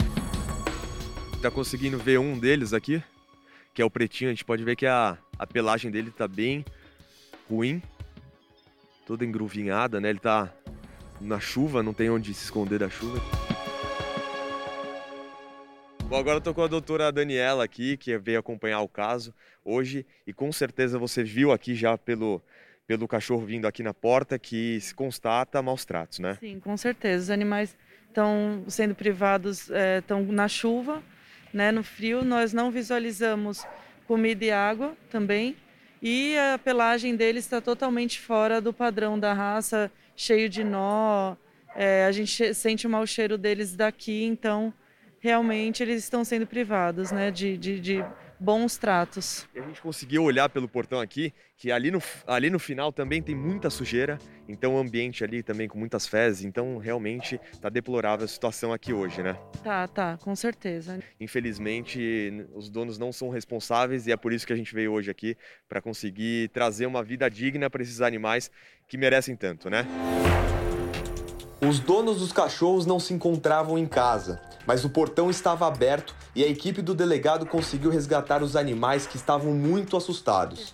Tá 1.41 1.51
conseguindo 1.51 1.99
ver 1.99 2.19
um 2.19 2.37
deles 2.39 2.73
aqui, 2.73 3.03
que 3.73 3.81
é 3.81 3.85
o 3.85 3.91
pretinho. 3.91 4.31
A 4.31 4.35
gente 4.35 4.45
pode 4.45 4.65
ver 4.65 4.75
que 4.75 4.87
a, 4.87 5.17
a 5.39 5.47
pelagem 5.47 5.91
dele 5.91 6.11
tá 6.11 6.27
bem 6.27 6.65
ruim. 7.49 7.81
Toda 9.07 9.25
engruvinhada, 9.25 10.01
né? 10.01 10.11
Ele 10.11 10.19
tá 10.19 10.53
na 11.21 11.39
chuva, 11.39 11.83
não 11.83 11.95
tem 11.95 12.11
onde 12.11 12.35
se 12.35 12.45
esconder 12.45 12.81
da 12.81 12.91
chuva. 12.91 13.21
Bom, 16.09 16.17
agora 16.17 16.39
eu 16.39 16.41
tô 16.41 16.55
com 16.55 16.63
a 16.63 16.67
doutora 16.67 17.13
Daniela 17.13 17.63
aqui, 17.63 17.97
que 17.97 18.17
veio 18.17 18.39
acompanhar 18.39 18.81
o 18.81 18.89
caso 18.89 19.33
hoje. 19.65 20.07
E 20.27 20.33
com 20.33 20.51
certeza 20.51 20.99
você 20.99 21.23
viu 21.23 21.53
aqui 21.53 21.75
já 21.75 21.97
pelo 21.99 22.43
pelo 22.89 23.07
cachorro 23.07 23.45
vindo 23.45 23.67
aqui 23.67 23.83
na 23.83 23.93
porta 23.93 24.39
que 24.39 24.81
se 24.81 24.95
constata 24.95 25.61
maus 25.61 25.85
tratos, 25.85 26.19
né? 26.19 26.39
Sim, 26.41 26.59
com 26.59 26.75
certeza. 26.75 27.25
Os 27.25 27.31
animais 27.31 27.77
estão 28.09 28.65
sendo 28.67 28.95
privados, 28.95 29.69
estão 29.99 30.21
é, 30.21 30.33
na 30.33 30.49
chuva, 30.49 31.03
né, 31.53 31.71
no 31.71 31.85
frio. 31.85 32.25
Nós 32.25 32.55
não 32.55 32.71
visualizamos 32.71 33.63
comida 34.07 34.43
e 34.43 34.51
água 34.51 34.97
também. 35.11 35.55
E 36.01 36.35
a 36.39 36.59
pelagem 36.59 37.15
deles 37.15 37.45
está 37.45 37.61
totalmente 37.61 38.19
fora 38.19 38.59
do 38.59 38.73
padrão 38.73 39.19
da 39.19 39.35
raça, 39.35 39.93
cheio 40.17 40.49
de 40.49 40.65
nó. 40.65 41.37
É, 41.77 42.07
a 42.07 42.13
gente 42.13 42.55
sente 42.55 42.87
o 42.87 42.91
mau 42.91 43.07
cheiro 43.07 43.37
deles 43.37 43.77
daqui, 43.77 44.25
então 44.25 44.73
realmente 45.21 45.83
eles 45.83 46.05
estão 46.05 46.25
sendo 46.25 46.47
privados 46.47 47.13
né, 47.13 47.31
de, 47.31 47.59
de, 47.59 47.81
de 47.81 48.05
bons 48.39 48.77
tratos. 48.77 49.49
E 49.55 49.59
a 49.59 49.63
gente 49.63 49.81
conseguiu 49.81 50.23
olhar 50.23 50.49
pelo 50.49 50.69
portão 50.69 51.01
aqui, 51.01 51.33
que 51.57 51.73
ali 51.73 51.91
no, 51.91 52.03
ali 52.27 52.51
no 52.51 52.59
final 52.59 52.93
também 52.93 53.23
tem 53.23 53.35
muita 53.35 53.71
sujeira, 53.71 54.19
então 54.49 54.77
o 54.77 54.79
ambiente 54.79 55.25
ali 55.25 55.43
também 55.43 55.69
com 55.69 55.79
muitas 55.79 56.07
fezes, 56.07 56.45
então 56.45 56.79
realmente 56.79 57.41
tá 57.61 57.69
deplorável 57.69 58.25
a 58.25 58.29
situação 58.29 58.73
aqui 58.73 58.93
hoje, 58.93 59.23
né? 59.23 59.37
Tá, 59.63 59.89
tá, 59.89 60.19
com 60.23 60.35
certeza. 60.37 61.01
Infelizmente, 61.21 62.47
os 62.55 62.71
donos 62.71 62.99
não 62.99 63.13
são 63.13 63.29
responsáveis 63.29 64.07
e 64.07 64.13
é 64.13 64.17
por 64.17 64.33
isso 64.33 64.47
que 64.47 64.53
a 64.53 64.57
gente 64.57 64.75
veio 64.75 64.93
hoje 64.93 65.11
aqui 65.11 65.37
para 65.69 65.81
conseguir 65.81 66.49
trazer 66.51 66.87
uma 66.87 67.03
vida 67.03 67.29
digna 67.29 67.69
para 67.69 67.83
esses 67.83 68.01
animais 68.01 68.51
que 68.87 68.97
merecem 68.97 69.37
tanto, 69.37 69.69
né? 69.69 69.87
Os 71.61 71.81
donos 71.81 72.21
dos 72.21 72.33
cachorros 72.33 72.87
não 72.87 73.01
se 73.01 73.13
encontravam 73.13 73.77
em 73.77 73.85
casa, 73.85 74.41
mas 74.65 74.85
o 74.85 74.91
portão 74.91 75.29
estava 75.29 75.67
aberto 75.67 76.15
e 76.33 76.45
a 76.45 76.47
equipe 76.47 76.81
do 76.81 76.95
delegado 76.95 77.45
conseguiu 77.45 77.91
resgatar 77.91 78.45
os 78.45 78.55
animais 78.55 79.09
que 79.09 79.17
estavam 79.17 79.53
muito 79.53 79.97
assustados. 79.97 80.73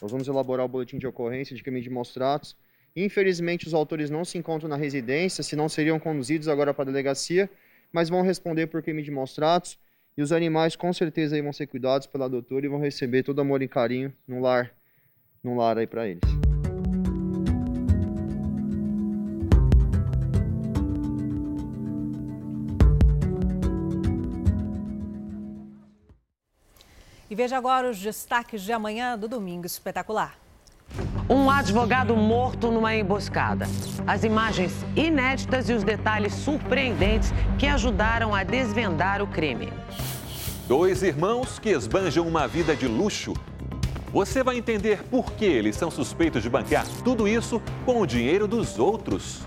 Nós 0.00 0.10
vamos 0.10 0.26
elaborar 0.26 0.64
o 0.64 0.68
boletim 0.68 0.96
de 0.96 1.06
ocorrência 1.06 1.54
de 1.54 1.62
crime 1.62 1.82
de 1.82 1.90
maus 1.90 2.14
tratos. 2.14 2.56
Infelizmente, 2.96 3.66
os 3.66 3.74
autores 3.74 4.08
não 4.08 4.24
se 4.24 4.38
encontram 4.38 4.70
na 4.70 4.76
residência, 4.76 5.44
senão 5.44 5.68
seriam 5.68 6.00
conduzidos 6.00 6.48
agora 6.48 6.72
para 6.72 6.84
a 6.84 6.86
delegacia, 6.86 7.50
mas 7.92 8.08
vão 8.08 8.22
responder 8.22 8.66
por 8.68 8.82
crime 8.82 9.02
de 9.02 9.10
maus 9.10 9.34
tratos. 9.34 9.78
E 10.20 10.22
os 10.22 10.32
animais 10.32 10.76
com 10.76 10.92
certeza 10.92 11.34
aí 11.34 11.40
vão 11.40 11.50
ser 11.50 11.66
cuidados 11.66 12.06
pela 12.06 12.28
doutora 12.28 12.66
e 12.66 12.68
vão 12.68 12.78
receber 12.78 13.22
todo 13.22 13.40
amor 13.40 13.62
e 13.62 13.66
carinho 13.66 14.12
no 14.28 14.38
lar, 14.38 14.70
no 15.42 15.56
lar 15.56 15.78
aí 15.78 15.86
para 15.86 16.06
eles. 16.06 16.20
E 27.30 27.34
veja 27.34 27.56
agora 27.56 27.88
os 27.88 27.98
destaques 27.98 28.60
de 28.60 28.72
amanhã 28.74 29.16
do 29.16 29.26
Domingo 29.26 29.64
Espetacular. 29.64 30.38
Um 31.32 31.48
advogado 31.48 32.16
morto 32.16 32.72
numa 32.72 32.92
emboscada. 32.92 33.68
As 34.04 34.24
imagens 34.24 34.84
inéditas 34.96 35.70
e 35.70 35.72
os 35.72 35.84
detalhes 35.84 36.34
surpreendentes 36.34 37.32
que 37.56 37.68
ajudaram 37.68 38.34
a 38.34 38.42
desvendar 38.42 39.22
o 39.22 39.28
crime. 39.28 39.72
Dois 40.66 41.04
irmãos 41.04 41.60
que 41.60 41.68
esbanjam 41.68 42.26
uma 42.26 42.48
vida 42.48 42.74
de 42.74 42.88
luxo. 42.88 43.32
Você 44.12 44.42
vai 44.42 44.58
entender 44.58 45.04
por 45.04 45.30
que 45.34 45.44
eles 45.44 45.76
são 45.76 45.88
suspeitos 45.88 46.42
de 46.42 46.50
banquear 46.50 46.84
tudo 47.04 47.28
isso 47.28 47.62
com 47.86 48.00
o 48.00 48.06
dinheiro 48.06 48.48
dos 48.48 48.76
outros. 48.76 49.42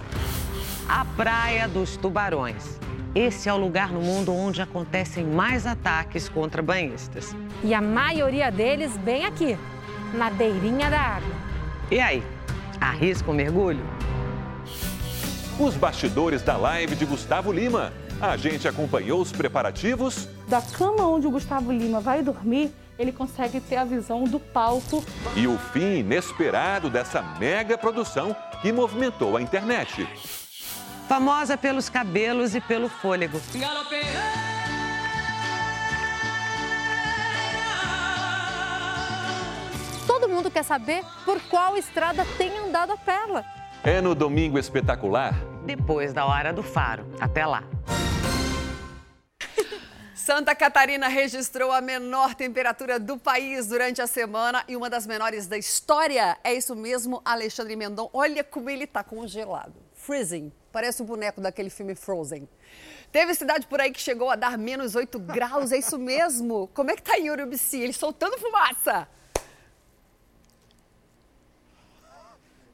A 0.88 1.04
Praia 1.04 1.68
dos 1.68 1.98
Tubarões. 1.98 2.80
Esse 3.14 3.50
é 3.50 3.54
o 3.54 3.58
lugar 3.58 3.92
no 3.92 4.00
mundo 4.00 4.34
onde 4.34 4.62
acontecem 4.62 5.26
mais 5.26 5.68
ataques 5.68 6.30
contra 6.30 6.62
banhistas. 6.62 7.36
E 7.62 7.74
a 7.74 7.82
maioria 7.82 8.50
deles 8.50 8.96
bem 8.96 9.26
aqui, 9.26 9.58
na 10.14 10.30
beirinha 10.30 10.90
da 10.90 11.00
água. 11.00 11.43
E 11.92 12.00
aí, 12.00 12.24
arrisca 12.80 13.30
o 13.30 13.34
mergulho? 13.34 13.84
Os 15.60 15.76
bastidores 15.76 16.42
da 16.42 16.58
live 16.58 16.96
de 16.96 17.06
Gustavo 17.06 17.52
Lima. 17.52 17.94
A 18.20 18.38
gente 18.38 18.68
acompanhou 18.68 19.22
os 19.22 19.32
preparativos. 19.32 20.28
Da 20.48 20.62
cama 20.62 21.06
onde 21.06 21.28
o 21.28 21.32
Gustavo 21.32 21.72
Lima 21.72 22.00
vai 22.00 22.24
dormir, 22.24 22.74
ele 22.98 23.12
consegue 23.12 23.60
ter 23.60 23.76
a 23.76 23.84
visão 23.84 24.24
do 24.24 24.40
palco. 24.40 25.04
E 25.36 25.46
o 25.46 25.58
fim 25.58 25.98
inesperado 25.98 26.90
dessa 26.90 27.22
mega 27.40 27.78
produção 27.78 28.36
que 28.62 28.72
movimentou 28.72 29.36
a 29.36 29.42
internet. 29.42 30.08
Famosa 31.08 31.58
pelos 31.58 31.90
cabelos 31.90 32.56
e 32.56 32.62
pelo 32.62 32.88
fôlego. 32.88 33.40
Todo 40.24 40.32
mundo 40.36 40.50
quer 40.50 40.64
saber 40.64 41.04
por 41.26 41.38
qual 41.50 41.76
estrada 41.76 42.26
tem 42.38 42.58
andado 42.58 42.94
a 42.94 42.98
Perla. 42.98 43.44
É 43.84 44.00
no 44.00 44.16
Domingo 44.16 44.58
Espetacular. 44.58 45.34
Depois 45.66 46.14
da 46.14 46.26
hora 46.26 46.54
do 46.54 46.64
faro. 46.64 47.06
Até 47.20 47.46
lá. 47.46 47.62
Santa 50.16 50.56
Catarina 50.56 51.10
registrou 51.10 51.74
a 51.74 51.82
menor 51.82 52.36
temperatura 52.36 52.98
do 53.02 53.18
país 53.18 53.68
durante 53.68 54.02
a 54.02 54.08
semana 54.08 54.64
e 54.66 54.78
uma 54.78 54.90
das 54.90 55.06
menores 55.06 55.46
da 55.46 55.58
história. 55.58 56.38
É 56.42 56.54
isso 56.54 56.74
mesmo, 56.74 57.22
Alexandre 57.26 57.76
Mendon. 57.76 58.10
Olha 58.14 58.46
como 58.46 58.70
ele 58.70 58.86
está 58.86 59.04
congelado. 59.04 59.74
Freezing. 59.94 60.54
Parece 60.72 61.02
o 61.02 61.06
boneco 61.06 61.42
daquele 61.42 61.70
filme 61.70 61.96
Frozen. 61.96 62.48
Teve 63.12 63.36
cidade 63.36 63.68
por 63.68 63.82
aí 63.82 63.92
que 63.92 64.00
chegou 64.00 64.30
a 64.30 64.38
dar 64.38 64.58
menos 64.58 64.96
8 64.96 65.20
graus, 65.20 65.74
é 65.74 65.80
isso 65.80 66.00
mesmo? 66.00 66.70
Como 66.74 66.92
é 66.92 66.96
que 66.96 67.04
tá 67.04 67.20
em 67.20 67.30
Urubici? 67.30 67.82
Ele 67.82 67.92
soltando 67.92 68.38
fumaça. 68.38 69.06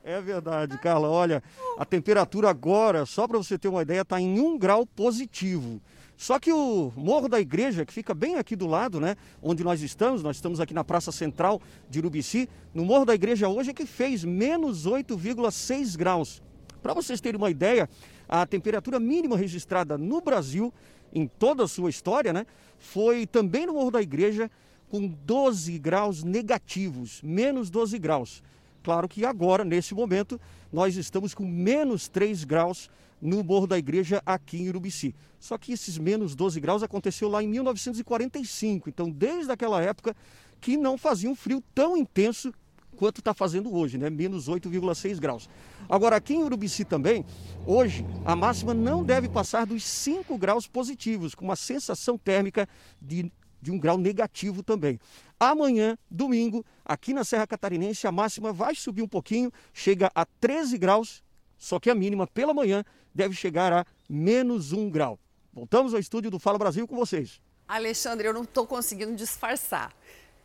É 0.03 0.21
verdade, 0.21 0.77
Carla. 0.77 1.09
Olha, 1.09 1.43
a 1.77 1.85
temperatura 1.85 2.49
agora, 2.49 3.05
só 3.05 3.27
para 3.27 3.37
você 3.37 3.57
ter 3.57 3.67
uma 3.67 3.81
ideia, 3.81 4.01
está 4.01 4.19
em 4.19 4.39
um 4.39 4.57
grau 4.57 4.85
positivo. 4.85 5.81
Só 6.15 6.39
que 6.39 6.51
o 6.51 6.91
Morro 6.95 7.29
da 7.29 7.39
Igreja, 7.39 7.85
que 7.85 7.93
fica 7.93 8.13
bem 8.13 8.35
aqui 8.35 8.55
do 8.55 8.67
lado, 8.67 8.99
né? 8.99 9.15
Onde 9.41 9.63
nós 9.63 9.81
estamos, 9.81 10.21
nós 10.21 10.37
estamos 10.37 10.59
aqui 10.59 10.73
na 10.73 10.83
Praça 10.83 11.11
Central 11.11 11.61
de 11.89 11.99
Urubici. 11.99 12.49
No 12.73 12.83
Morro 12.83 13.05
da 13.05 13.15
Igreja 13.15 13.47
hoje 13.47 13.71
é 13.71 13.73
que 13.73 13.85
fez 13.85 14.23
menos 14.23 14.85
8,6 14.85 15.97
graus. 15.97 16.41
Para 16.81 16.93
vocês 16.93 17.21
terem 17.21 17.37
uma 17.37 17.49
ideia, 17.49 17.89
a 18.27 18.45
temperatura 18.45 18.99
mínima 18.99 19.37
registrada 19.37 19.97
no 19.97 20.21
Brasil, 20.21 20.73
em 21.13 21.27
toda 21.27 21.63
a 21.63 21.67
sua 21.67 21.89
história, 21.89 22.33
né? 22.33 22.45
Foi 22.77 23.25
também 23.25 23.65
no 23.65 23.73
Morro 23.73 23.91
da 23.91 24.01
Igreja, 24.01 24.49
com 24.89 25.07
12 25.07 25.77
graus 25.77 26.23
negativos, 26.23 27.21
menos 27.21 27.69
12 27.69 27.97
graus. 27.99 28.41
Claro 28.83 29.07
que 29.07 29.25
agora, 29.25 29.63
nesse 29.63 29.93
momento, 29.93 30.39
nós 30.71 30.95
estamos 30.95 31.33
com 31.33 31.45
menos 31.45 32.07
3 32.07 32.43
graus 32.43 32.89
no 33.21 33.43
Morro 33.43 33.67
da 33.67 33.77
Igreja 33.77 34.21
aqui 34.25 34.57
em 34.57 34.69
Urubici. 34.69 35.13
Só 35.39 35.57
que 35.57 35.73
esses 35.73 35.97
menos 35.97 36.35
12 36.35 36.59
graus 36.59 36.83
aconteceu 36.83 37.29
lá 37.29 37.43
em 37.43 37.47
1945. 37.47 38.89
Então, 38.89 39.09
desde 39.09 39.51
aquela 39.51 39.81
época 39.81 40.15
que 40.59 40.77
não 40.77 40.97
fazia 40.97 41.29
um 41.29 41.35
frio 41.35 41.63
tão 41.73 41.97
intenso 41.97 42.53
quanto 42.95 43.19
está 43.19 43.33
fazendo 43.33 43.73
hoje, 43.73 43.97
né? 43.97 44.09
Menos 44.09 44.49
8,6 44.49 45.19
graus. 45.19 45.49
Agora, 45.87 46.17
aqui 46.17 46.33
em 46.33 46.43
Urubici 46.43 46.83
também, 46.83 47.25
hoje, 47.65 48.05
a 48.25 48.35
máxima 48.35 48.73
não 48.73 49.03
deve 49.03 49.29
passar 49.29 49.65
dos 49.65 49.85
5 49.85 50.37
graus 50.37 50.67
positivos, 50.67 51.33
com 51.33 51.45
uma 51.45 51.55
sensação 51.55 52.17
térmica 52.17 52.67
de, 53.01 53.31
de 53.61 53.71
um 53.71 53.79
grau 53.79 53.97
negativo 53.97 54.61
também. 54.61 54.99
Amanhã, 55.39 55.97
domingo, 56.11 56.65
aqui 56.83 57.13
na 57.13 57.23
Serra 57.23 57.47
Catarinense, 57.47 58.05
a 58.05 58.11
máxima 58.11 58.51
vai 58.51 58.75
subir 58.75 59.01
um 59.01 59.07
pouquinho, 59.07 59.49
chega 59.73 60.11
a 60.13 60.25
13 60.25 60.77
graus, 60.77 61.23
só 61.57 61.79
que 61.79 61.89
a 61.89 61.95
mínima 61.95 62.27
pela 62.27 62.53
manhã 62.53 62.83
deve 63.15 63.33
chegar 63.33 63.71
a 63.71 63.85
menos 64.09 64.73
1 64.73 64.89
grau. 64.89 65.17
Voltamos 65.53 65.93
ao 65.93 65.99
estúdio 65.99 66.29
do 66.29 66.39
Fala 66.39 66.57
Brasil 66.57 66.85
com 66.85 66.95
vocês. 66.95 67.39
Alexandre, 67.65 68.27
eu 68.27 68.33
não 68.33 68.43
estou 68.43 68.67
conseguindo 68.67 69.15
disfarçar. 69.15 69.95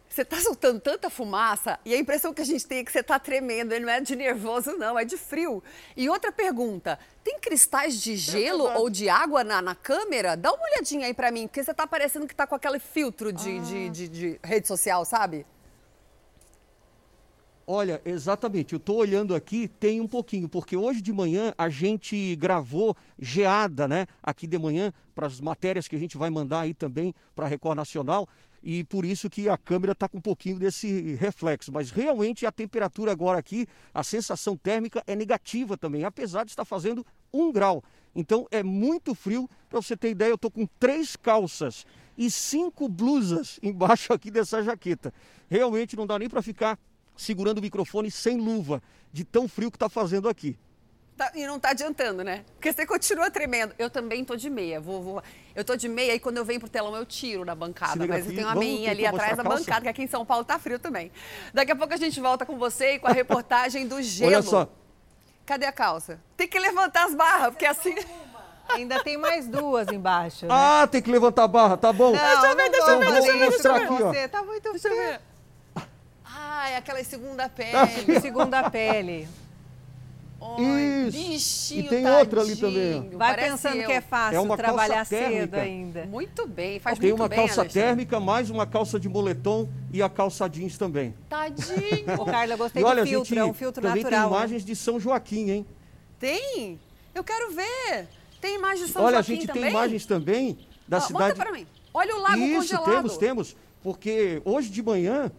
Você 0.09 0.23
está 0.23 0.39
soltando 0.41 0.79
tanta 0.81 1.11
fumaça 1.11 1.79
e 1.85 1.93
a 1.93 1.99
impressão 1.99 2.33
que 2.33 2.41
a 2.41 2.45
gente 2.45 2.65
tem 2.67 2.79
é 2.79 2.85
que 2.85 2.93
você 2.93 3.01
está 3.01 3.19
tremendo. 3.19 3.73
Ele 3.73 3.85
não 3.85 3.93
é 3.93 4.01
de 4.01 4.15
nervoso, 4.15 4.77
não, 4.77 4.97
é 4.97 5.05
de 5.05 5.17
frio. 5.17 5.63
E 5.97 6.09
outra 6.09 6.31
pergunta: 6.31 6.99
tem 7.25 7.39
cristais 7.41 8.01
de 8.01 8.17
gelo 8.17 8.65
ou 8.77 8.89
de 8.89 9.09
água 9.09 9.43
na, 9.43 9.61
na 9.61 9.75
câmera? 9.75 10.37
Dá 10.37 10.53
uma 10.53 10.63
olhadinha 10.63 11.07
aí 11.07 11.15
para 11.15 11.33
mim, 11.33 11.49
porque 11.49 11.65
você 11.65 11.73
está 11.73 11.87
parecendo 11.87 12.27
que 12.27 12.33
está 12.33 12.47
com 12.47 12.55
aquele 12.55 12.79
filtro 12.79 13.33
de, 13.33 13.59
ah. 13.59 13.61
de, 13.61 13.89
de, 13.91 14.09
de 14.09 14.41
rede 14.45 14.69
social, 14.69 15.05
sabe? 15.05 15.45
Olha, 17.67 18.01
exatamente. 18.05 18.75
Eu 18.75 18.77
estou 18.77 18.99
olhando 18.99 19.35
aqui, 19.35 19.69
tem 19.69 20.01
um 20.01 20.07
pouquinho, 20.07 20.49
porque 20.49 20.77
hoje 20.77 21.01
de 21.01 21.13
manhã 21.13 21.55
a 21.57 21.71
gente 21.71 22.37
gravou 22.37 22.95
geada, 23.19 23.89
né? 23.89 24.07
Aqui 24.23 24.47
de 24.47 24.59
manhã, 24.59 24.93
para 25.15 25.27
as 25.27 25.41
matérias 25.41 25.89
que 25.89 25.97
a 25.97 25.99
gente 25.99 26.19
vai 26.19 26.29
mandar 26.29 26.61
aí 26.61 26.75
também 26.75 27.15
para 27.35 27.47
a 27.47 27.49
Record 27.49 27.77
Nacional. 27.77 28.29
E 28.67 28.83
por 28.83 29.05
isso 29.05 29.29
que 29.29 29.47
a 29.47 29.59
câmera 29.59 29.93
está 29.93 30.09
com 30.09 30.17
um 30.17 30.23
pouquinho 30.23 30.59
desse 30.59 31.17
reflexo. 31.17 31.71
Mas 31.71 31.91
realmente 31.91 32.47
a 32.47 32.51
temperatura 32.51 33.13
agora 33.13 33.39
aqui, 33.39 33.67
a 33.93 34.03
sensação 34.03 34.57
térmica 34.57 35.05
é 35.07 35.15
negativa 35.15 35.77
também, 35.77 36.03
apesar 36.03 36.45
de 36.45 36.53
estar 36.53 36.65
fazendo 36.65 37.05
um 37.31 37.53
grau. 37.53 37.85
Então 38.15 38.47
é 38.51 38.63
muito 38.63 39.15
frio. 39.15 39.51
Para 39.69 39.83
você 39.83 39.95
ter 39.95 40.09
ideia, 40.09 40.31
eu 40.31 40.37
estou 40.37 40.51
com 40.51 40.67
três 40.81 41.15
calças 41.15 41.85
e 42.17 42.31
cinco 42.31 42.89
blusas 42.89 43.61
embaixo 43.63 44.15
aqui 44.15 44.31
dessa 44.31 44.63
jaqueta. 44.63 45.13
Realmente 45.51 45.95
não 45.95 46.07
dá 46.07 46.19
nem 46.19 46.31
para 46.31 46.41
ficar 46.41 46.79
segurando 47.15 47.59
o 47.59 47.63
microfone 47.63 48.11
sem 48.11 48.41
luva, 48.41 48.83
de 49.13 49.25
tão 49.25 49.47
frio 49.47 49.71
que 49.71 49.77
está 49.77 49.91
fazendo 49.91 50.27
aqui. 50.27 50.57
Tá, 51.17 51.31
e 51.33 51.47
não 51.47 51.57
está 51.57 51.71
adiantando, 51.71 52.25
né? 52.25 52.45
Porque 52.55 52.73
você 52.73 52.85
continua 52.85 53.31
tremendo. 53.31 53.73
Eu 53.79 53.89
também 53.89 54.25
tô 54.25 54.35
de 54.35 54.51
meia. 54.51 54.81
Vou, 54.81 55.01
vou, 55.01 55.23
eu 55.55 55.65
tô 55.65 55.77
de 55.77 55.89
meia 55.89 56.15
e 56.15 56.19
quando 56.19 56.39
eu 56.39 56.45
venho 56.45 56.59
pro 56.59 56.69
telão 56.69 56.97
eu 56.97 57.07
tiro 57.07 57.45
na 57.45 57.55
bancada. 57.55 58.05
Mas 58.05 58.27
eu 58.27 58.35
tenho 58.35 58.49
uma 58.49 58.57
meinha 58.57 58.91
ali 58.91 59.07
atrás 59.07 59.37
da 59.37 59.45
bancada, 59.45 59.83
que 59.83 59.89
aqui 59.89 60.03
em 60.03 60.09
São 60.09 60.27
Paulo 60.27 60.45
tá 60.45 60.59
frio 60.59 60.79
também. 60.79 61.13
Daqui 61.53 61.71
a 61.71 61.77
pouco 61.77 61.95
a 61.95 61.97
gente 61.97 62.21
volta 62.21 62.45
com 62.45 62.59
você 62.59 62.95
e 62.95 62.99
com 62.99 63.07
a 63.07 63.13
reportagem 63.15 63.87
do 63.87 64.03
gelo. 64.03 64.33
Olha 64.33 64.43
só. 64.43 64.69
Cadê 65.47 65.67
a 65.67 65.73
calça? 65.73 66.19
Tem 66.37 66.49
que 66.49 66.59
levantar 66.59 67.07
as 67.07 67.15
barras, 67.15 67.51
porque 67.51 67.67
assim. 67.67 67.95
Ainda 68.71 69.05
tem 69.05 69.17
mais 69.17 69.47
duas 69.47 69.89
embaixo. 69.89 70.47
Né? 70.47 70.55
Ah, 70.55 70.89
tem 70.91 71.03
que 71.03 71.11
levantar 71.11 71.45
a 71.45 71.49
barra, 71.49 71.77
tá 71.77 71.93
bom. 71.93 72.13
Não, 72.13 72.19
deixa 72.19 72.47
eu 72.47 72.57
ver, 72.57 72.71
deixa 72.71 72.91
eu 72.91 72.99
ver, 72.99 73.13
deixa 73.13 73.29
eu 73.29 73.39
ver. 73.39 73.51
mostrar 73.51 73.77
aqui, 73.77 74.03
ó. 74.03 74.11
Você 74.11 74.29
tá 74.29 74.43
muito 74.43 74.71
deixa 74.73 74.89
frio. 74.89 75.21
Ah, 76.25 76.71
é 76.71 76.77
aquela 76.79 77.05
segunda 77.05 77.49
pele. 77.49 78.21
segunda 78.21 78.71
pele. 78.71 79.29
Oi, 80.57 81.09
Isso. 81.09 81.75
e 81.75 81.83
tem 81.83 82.03
tadinho. 82.03 82.19
outra 82.19 82.41
ali 82.43 82.57
também. 82.57 83.11
Vai 83.11 83.37
pensando 83.37 83.77
eu. 83.77 83.87
que 83.87 83.93
é 83.93 84.01
fácil 84.01 84.37
é 84.37 84.41
uma 84.41 84.57
trabalhar 84.57 85.05
cedo 85.05 85.55
ainda. 85.55 86.05
Muito 86.05 86.47
bem, 86.47 86.79
faz 86.79 86.99
tem 86.99 87.09
muito 87.09 87.21
bem. 87.21 87.29
Tem 87.29 87.39
uma 87.39 87.47
calça 87.47 87.61
Alexandre. 87.63 87.89
térmica, 87.89 88.21
mais 88.21 88.51
uma 88.51 88.67
calça 88.67 89.01
de 89.01 89.09
moletom 89.09 89.69
e 89.93 90.03
a 90.03 90.09
calça 90.09 90.47
jeans 90.49 90.77
também. 90.77 91.15
Tadinho. 91.29 92.21
Ô, 92.21 92.25
Carla, 92.25 92.57
gostei 92.57 92.83
e 92.83 92.85
olha, 92.85 93.03
do 93.03 93.09
filtro, 93.09 93.29
gente, 93.29 93.39
é 93.39 93.45
um 93.45 93.55
filtro 93.55 93.83
também 93.83 94.03
natural. 94.03 94.29
tem 94.29 94.39
imagens 94.39 94.63
né? 94.63 94.67
de 94.67 94.77
São 94.77 95.01
Joaquim, 95.01 95.51
hein? 95.51 95.67
Tem? 96.19 96.79
Eu 97.15 97.25
quero 97.25 97.51
ver. 97.51 98.07
Tem 98.41 98.57
imagens 98.57 98.89
de 98.89 98.93
São 98.93 99.03
olha, 99.03 99.15
Joaquim 99.15 99.33
a 99.33 99.37
gente 99.37 99.47
também? 99.47 99.63
tem 99.63 99.71
imagens 99.71 100.07
também 100.07 100.59
da 100.87 100.99
ah, 100.99 101.01
cidade. 101.01 101.25
Manda 101.25 101.35
para 101.37 101.53
mim. 101.53 101.67
Olha 101.93 102.17
o 102.17 102.21
lago 102.21 102.37
Isso, 102.37 102.77
congelado. 102.77 102.91
temos, 102.91 103.17
temos. 103.17 103.57
Porque 103.83 104.43
hoje 104.45 104.71
de 104.71 104.83
manhã, 104.83 105.31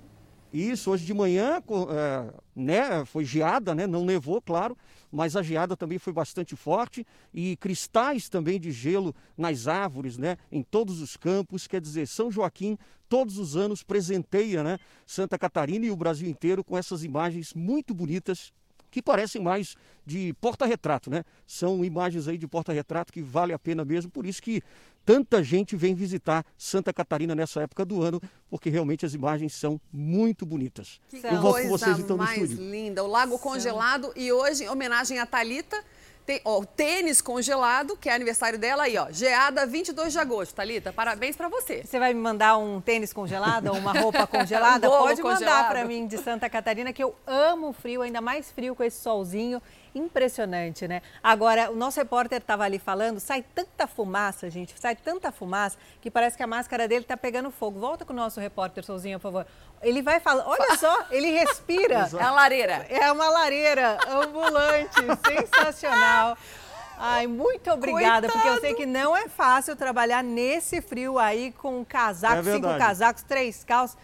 isso, 0.54 0.92
hoje 0.92 1.06
de 1.06 1.14
manhã, 1.14 1.62
é, 1.90 2.34
né, 2.56 3.06
foi 3.06 3.26
geada, 3.26 3.76
né, 3.76 3.86
não 3.86 4.06
nevou, 4.06 4.42
claro, 4.42 4.78
mas 5.16 5.38
a 5.38 5.42
geada 5.42 5.78
também 5.78 5.98
foi 5.98 6.12
bastante 6.12 6.56
forte 6.56 7.08
e 7.34 7.56
cristais 7.56 8.28
também 8.28 8.60
de 8.60 8.70
gelo 8.70 9.16
nas 9.38 9.66
árvores, 9.66 10.18
né, 10.18 10.38
em 10.52 10.62
todos 10.62 11.02
os 11.02 11.16
campos. 11.16 11.68
Quer 11.68 11.80
dizer, 11.80 12.06
São 12.06 12.30
Joaquim 12.30 12.78
todos 13.08 13.38
os 13.38 13.56
anos 13.56 13.82
presenteia, 13.82 14.62
né, 14.62 14.78
Santa 15.06 15.38
Catarina 15.38 15.86
e 15.86 15.92
o 15.92 15.96
Brasil 15.96 16.28
inteiro 16.28 16.64
com 16.64 16.78
essas 16.78 17.04
imagens 17.04 17.54
muito 17.54 17.94
bonitas 17.94 18.52
que 18.96 19.02
parecem 19.02 19.42
mais 19.42 19.76
de 20.06 20.34
porta-retrato, 20.40 21.10
né? 21.10 21.26
São 21.46 21.84
imagens 21.84 22.30
aí 22.30 22.38
de 22.38 22.48
porta-retrato 22.48 23.12
que 23.12 23.22
vale 23.22 23.52
a 23.52 23.60
pena 23.60 23.84
mesmo, 23.84 24.10
por 24.10 24.26
isso 24.26 24.42
que 24.42 24.62
tanta 25.06 25.44
gente 25.44 25.76
vem 25.76 25.94
visitar 25.94 26.46
Santa 26.58 26.94
Catarina 26.94 27.36
nessa 27.36 27.62
época 27.62 27.84
do 27.84 28.02
ano, 28.02 28.22
porque 28.50 28.70
realmente 28.70 29.06
as 29.06 29.14
imagens 29.14 29.54
são 29.54 29.82
muito 29.92 30.46
bonitas. 30.46 31.02
Que 31.10 31.18
Eu 31.18 31.42
volto 31.42 31.64
com 31.64 31.68
vocês 31.68 32.00
então 32.00 32.16
no 32.16 32.24
mais 32.24 32.42
estúdio. 32.42 32.72
linda, 32.72 33.04
o 33.04 33.08
lago 33.08 33.38
congelado 33.38 34.14
e 34.16 34.32
hoje 34.32 34.64
em 34.64 34.70
homenagem 34.70 35.20
a 35.20 35.26
Talita 35.26 35.84
tem 36.26 36.42
ó, 36.44 36.60
o 36.60 36.66
tênis 36.66 37.22
congelado, 37.22 37.96
que 37.96 38.10
é 38.10 38.14
aniversário 38.14 38.58
dela 38.58 38.84
aí, 38.84 38.98
ó. 38.98 39.08
Geada 39.12 39.66
22 39.66 40.12
de 40.12 40.20
agosto, 40.20 40.56
Talita. 40.56 40.92
Parabéns 40.92 41.36
para 41.36 41.48
você. 41.48 41.84
Você 41.86 42.00
vai 42.00 42.14
me 42.14 42.20
mandar 42.20 42.58
um 42.58 42.82
tênis 42.82 43.14
congelado 43.14 43.68
ou 43.68 43.78
uma 43.78 43.94
roupa 43.94 44.26
congelada? 44.28 44.90
um 44.90 44.92
Pode 44.92 45.22
mandar 45.22 45.68
para 45.68 45.86
mim 45.86 46.08
de 46.08 46.18
Santa 46.18 46.50
Catarina, 46.50 46.92
que 46.92 47.04
eu 47.04 47.16
amo 47.28 47.72
frio, 47.74 48.02
ainda 48.02 48.22
mais 48.22 48.52
frio 48.52 48.74
com 48.74 48.84
esse 48.84 49.00
solzinho. 49.02 49.62
Impressionante, 49.96 50.88
né? 50.88 51.02
Agora, 51.24 51.72
o 51.72 51.76
nosso 51.76 51.98
repórter 52.00 52.40
estava 52.40 52.66
ali 52.66 52.78
falando, 52.78 53.20
sai 53.20 53.44
tanta 53.56 53.88
fumaça, 53.88 54.50
gente, 54.50 54.76
sai 54.78 54.96
tanta 54.96 55.32
fumaça 55.32 55.78
que 56.02 56.12
parece 56.12 56.36
que 56.36 56.44
a 56.44 56.48
máscara 56.48 56.86
dele 56.88 57.02
está 57.04 57.16
pegando 57.16 57.50
fogo. 57.50 57.80
Volta 57.80 58.04
com 58.04 58.12
o 58.12 58.16
nosso 58.16 58.40
repórter, 58.42 58.84
Solzinho, 58.84 59.18
por 59.20 59.32
favor. 59.32 59.48
Ele 59.82 60.02
vai 60.02 60.20
falar, 60.20 60.46
olha 60.48 60.76
só, 60.78 61.06
ele 61.10 61.32
respira. 61.32 62.10
É 62.20 62.24
a 62.24 62.32
lareira. 62.32 62.86
É 62.90 63.12
uma 63.12 63.30
lareira 63.30 63.98
ambulante, 64.10 65.00
sensacional. 65.26 66.38
Ai, 66.98 67.28
muito 67.28 67.70
obrigada, 67.72 68.28
Coitado. 68.28 68.34
porque 68.34 68.48
eu 68.48 68.62
sei 68.62 68.74
que 68.74 68.86
não 68.86 69.16
é 69.16 69.28
fácil 69.28 69.76
trabalhar 69.76 70.24
nesse 70.24 70.82
frio 70.82 71.18
aí 71.20 71.52
com 71.54 71.84
casaco, 71.86 72.48
É 72.48 72.54
cinco 72.54 72.68
casacos, 72.78 73.24
três 73.24 73.64
calças. 73.64 73.98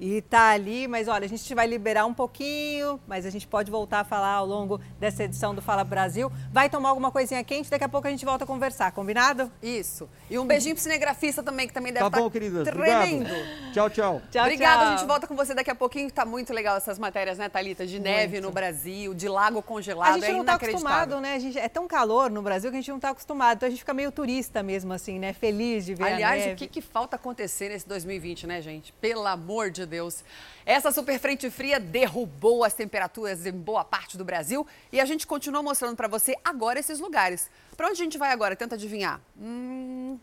E 0.00 0.22
tá 0.22 0.50
ali, 0.50 0.86
mas 0.86 1.08
olha, 1.08 1.24
a 1.24 1.28
gente 1.28 1.52
vai 1.56 1.66
liberar 1.66 2.06
um 2.06 2.14
pouquinho, 2.14 3.00
mas 3.04 3.26
a 3.26 3.30
gente 3.30 3.48
pode 3.48 3.68
voltar 3.68 4.00
a 4.00 4.04
falar 4.04 4.34
ao 4.34 4.46
longo 4.46 4.80
dessa 5.00 5.24
edição 5.24 5.52
do 5.52 5.60
Fala 5.60 5.82
Brasil. 5.82 6.30
Vai 6.52 6.70
tomar 6.70 6.90
alguma 6.90 7.10
coisinha 7.10 7.42
quente, 7.42 7.68
daqui 7.68 7.82
a 7.82 7.88
pouco 7.88 8.06
a 8.06 8.10
gente 8.10 8.24
volta 8.24 8.44
a 8.44 8.46
conversar, 8.46 8.92
combinado? 8.92 9.50
Isso. 9.60 10.08
E 10.30 10.38
um 10.38 10.46
beijinho 10.46 10.76
pro 10.76 10.82
cinegrafista 10.84 11.42
também, 11.42 11.66
que 11.66 11.74
também 11.74 11.92
deve 11.92 12.04
Tá 12.04 12.06
estar 12.08 12.20
bom, 12.20 12.30
queridas. 12.30 12.62
tremendo. 12.68 13.22
Obrigado. 13.28 13.72
Tchau, 13.72 13.90
tchau. 13.90 14.22
Tchau, 14.30 14.42
Obrigada, 14.44 14.82
tchau. 14.84 14.92
a 14.92 14.96
gente 14.96 15.06
volta 15.08 15.26
com 15.26 15.34
você 15.34 15.52
daqui 15.52 15.70
a 15.70 15.74
pouquinho. 15.74 16.08
Tá 16.12 16.24
muito 16.24 16.52
legal 16.52 16.76
essas 16.76 16.96
matérias, 16.96 17.36
né, 17.36 17.48
Thalita? 17.48 17.84
De 17.84 17.98
neve 17.98 18.40
no 18.40 18.52
Brasil, 18.52 19.12
de 19.14 19.26
lago 19.28 19.60
congelado. 19.62 20.10
A 20.10 20.14
gente 20.14 20.26
é 20.26 20.32
não 20.32 20.40
está 20.42 20.52
inacreditável. 20.52 20.88
acostumado, 20.96 21.20
né? 21.20 21.34
A 21.34 21.38
gente, 21.40 21.58
é 21.58 21.68
tão 21.68 21.88
calor 21.88 22.30
no 22.30 22.40
Brasil 22.40 22.70
que 22.70 22.76
a 22.76 22.80
gente 22.80 22.90
não 22.90 22.98
está 22.98 23.10
acostumado. 23.10 23.56
Então 23.56 23.66
a 23.66 23.70
gente 23.70 23.80
fica 23.80 23.92
meio 23.94 24.12
turista 24.12 24.62
mesmo, 24.62 24.92
assim, 24.92 25.18
né? 25.18 25.32
Feliz 25.32 25.84
de 25.84 25.94
ver 25.96 26.04
a 26.04 26.06
Aliás, 26.14 26.40
neve. 26.42 26.52
o 26.52 26.56
que, 26.56 26.68
que 26.68 26.80
falta 26.80 27.16
acontecer 27.16 27.70
nesse 27.70 27.88
2020, 27.88 28.46
né, 28.46 28.62
gente? 28.62 28.92
Pelo 29.00 29.26
amor 29.26 29.70
de 29.72 29.87
Deus. 29.88 30.22
Essa 30.64 30.92
super 30.92 31.18
frente 31.18 31.50
fria 31.50 31.80
derrubou 31.80 32.62
as 32.62 32.74
temperaturas 32.74 33.44
em 33.46 33.52
boa 33.52 33.84
parte 33.84 34.16
do 34.16 34.24
Brasil 34.24 34.66
e 34.92 35.00
a 35.00 35.04
gente 35.04 35.26
continua 35.26 35.62
mostrando 35.62 35.96
para 35.96 36.06
você 36.06 36.36
agora 36.44 36.78
esses 36.78 37.00
lugares. 37.00 37.50
Para 37.76 37.88
onde 37.88 38.00
a 38.00 38.04
gente 38.04 38.18
vai 38.18 38.30
agora? 38.30 38.54
Tenta 38.54 38.74
adivinhar. 38.74 39.20
Hum, 39.40 40.18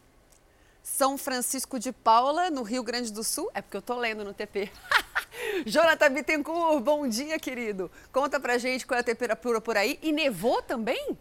São 0.82 1.18
Francisco 1.18 1.80
de 1.80 1.92
Paula, 1.92 2.50
no 2.50 2.64
Rio 2.64 2.84
Grande 2.84 3.12
do 3.12 3.24
Sul. 3.24 3.50
É 3.54 3.62
porque 3.62 3.76
eu 3.76 3.82
tô 3.82 3.96
lendo 3.96 4.24
no 4.24 4.34
TP. 4.34 4.72
Jonathan 5.66 6.12
Bittencourt, 6.12 6.82
bom 6.84 7.08
dia, 7.08 7.38
querido. 7.40 7.92
Conta 8.12 8.40
pra 8.40 8.58
gente 8.58 8.86
qual 8.86 8.98
é 8.98 9.02
a 9.02 9.04
temperatura 9.04 9.60
por 9.60 9.76
aí. 9.76 10.00
E 10.02 10.12
nevou 10.12 10.62
também? 10.62 11.18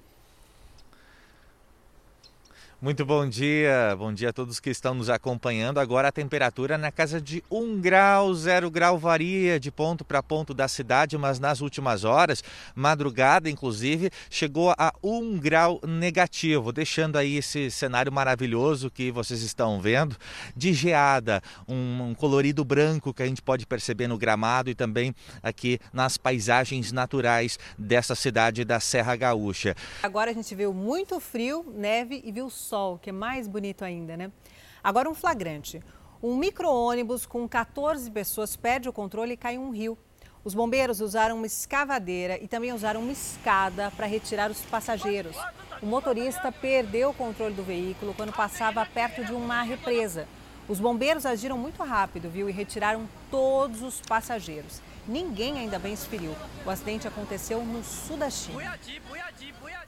Muito 2.84 3.02
bom 3.06 3.26
dia, 3.26 3.96
bom 3.98 4.12
dia 4.12 4.28
a 4.28 4.32
todos 4.34 4.60
que 4.60 4.68
estão 4.68 4.92
nos 4.92 5.08
acompanhando. 5.08 5.80
Agora 5.80 6.08
a 6.08 6.12
temperatura 6.12 6.76
na 6.76 6.92
casa 6.92 7.18
de 7.18 7.42
1 7.50 7.80
grau, 7.80 8.34
0 8.34 8.70
grau 8.70 8.98
varia 8.98 9.58
de 9.58 9.70
ponto 9.70 10.04
para 10.04 10.22
ponto 10.22 10.52
da 10.52 10.68
cidade, 10.68 11.16
mas 11.16 11.38
nas 11.38 11.62
últimas 11.62 12.04
horas, 12.04 12.44
madrugada 12.74 13.48
inclusive, 13.48 14.10
chegou 14.28 14.74
a 14.76 14.92
1 15.02 15.38
grau 15.38 15.80
negativo, 15.82 16.72
deixando 16.72 17.16
aí 17.16 17.38
esse 17.38 17.70
cenário 17.70 18.12
maravilhoso 18.12 18.90
que 18.90 19.10
vocês 19.10 19.40
estão 19.40 19.80
vendo, 19.80 20.14
de 20.54 20.74
geada, 20.74 21.42
um, 21.66 22.10
um 22.10 22.14
colorido 22.14 22.62
branco 22.66 23.14
que 23.14 23.22
a 23.22 23.26
gente 23.26 23.40
pode 23.40 23.66
perceber 23.66 24.08
no 24.08 24.18
gramado 24.18 24.68
e 24.68 24.74
também 24.74 25.14
aqui 25.42 25.78
nas 25.90 26.18
paisagens 26.18 26.92
naturais 26.92 27.58
dessa 27.78 28.14
cidade 28.14 28.62
da 28.62 28.78
Serra 28.78 29.16
Gaúcha. 29.16 29.74
Agora 30.02 30.30
a 30.30 30.34
gente 30.34 30.54
viu 30.54 30.74
muito 30.74 31.18
frio, 31.18 31.64
neve 31.74 32.20
e 32.22 32.30
viu 32.30 32.50
sol, 32.50 32.73
que 33.00 33.10
é 33.10 33.12
mais 33.12 33.46
bonito 33.46 33.84
ainda, 33.84 34.16
né? 34.16 34.32
Agora 34.82 35.08
um 35.08 35.14
flagrante. 35.14 35.82
Um 36.22 36.36
micro-ônibus 36.36 37.26
com 37.26 37.48
14 37.48 38.10
pessoas 38.10 38.56
perde 38.56 38.88
o 38.88 38.92
controle 38.92 39.34
e 39.34 39.36
cai 39.36 39.54
em 39.54 39.58
um 39.58 39.70
rio. 39.70 39.96
Os 40.42 40.54
bombeiros 40.54 41.00
usaram 41.00 41.36
uma 41.36 41.46
escavadeira 41.46 42.36
e 42.42 42.48
também 42.48 42.72
usaram 42.72 43.00
uma 43.00 43.12
escada 43.12 43.90
para 43.96 44.06
retirar 44.06 44.50
os 44.50 44.60
passageiros. 44.62 45.36
O 45.80 45.86
motorista 45.86 46.50
perdeu 46.50 47.10
o 47.10 47.14
controle 47.14 47.54
do 47.54 47.62
veículo 47.62 48.12
quando 48.14 48.32
passava 48.32 48.84
perto 48.84 49.24
de 49.24 49.32
uma 49.32 49.62
represa. 49.62 50.26
Os 50.68 50.80
bombeiros 50.80 51.26
agiram 51.26 51.58
muito 51.58 51.82
rápido, 51.82 52.30
viu, 52.30 52.48
e 52.48 52.52
retiraram 52.52 53.08
todos 53.30 53.82
os 53.82 54.00
passageiros. 54.00 54.80
Ninguém 55.06 55.58
ainda 55.58 55.78
bem 55.78 55.94
se 55.94 56.08
feriu. 56.08 56.34
O 56.64 56.70
acidente 56.70 57.06
aconteceu 57.06 57.62
no 57.62 57.84
sul 57.84 58.16
da 58.16 58.30
China. 58.30 58.78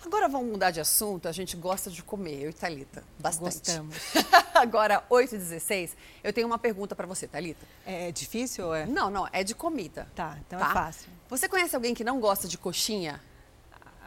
Agora 0.06 0.28
vamos 0.28 0.52
mudar 0.52 0.70
de 0.70 0.78
assunto. 0.78 1.26
A 1.26 1.32
gente 1.32 1.56
gosta 1.56 1.90
de 1.90 2.00
comer, 2.00 2.44
eu 2.44 2.50
e 2.50 2.52
Thalita. 2.52 3.02
Bastante. 3.18 3.58
Gostamos. 3.58 3.96
Agora, 4.54 5.04
8h16, 5.10 5.90
eu 6.22 6.32
tenho 6.32 6.46
uma 6.46 6.58
pergunta 6.60 6.94
para 6.94 7.08
você, 7.08 7.26
Thalita. 7.26 7.66
É 7.84 8.12
difícil 8.12 8.66
ou 8.66 8.74
é? 8.74 8.86
Não, 8.86 9.10
não, 9.10 9.28
é 9.32 9.42
de 9.42 9.52
comida. 9.52 10.06
Tá, 10.14 10.38
então 10.46 10.60
tá? 10.60 10.70
é 10.70 10.72
fácil. 10.72 11.08
Você 11.28 11.48
conhece 11.48 11.74
alguém 11.74 11.92
que 11.92 12.04
não 12.04 12.20
gosta 12.20 12.46
de 12.46 12.56
coxinha? 12.56 13.20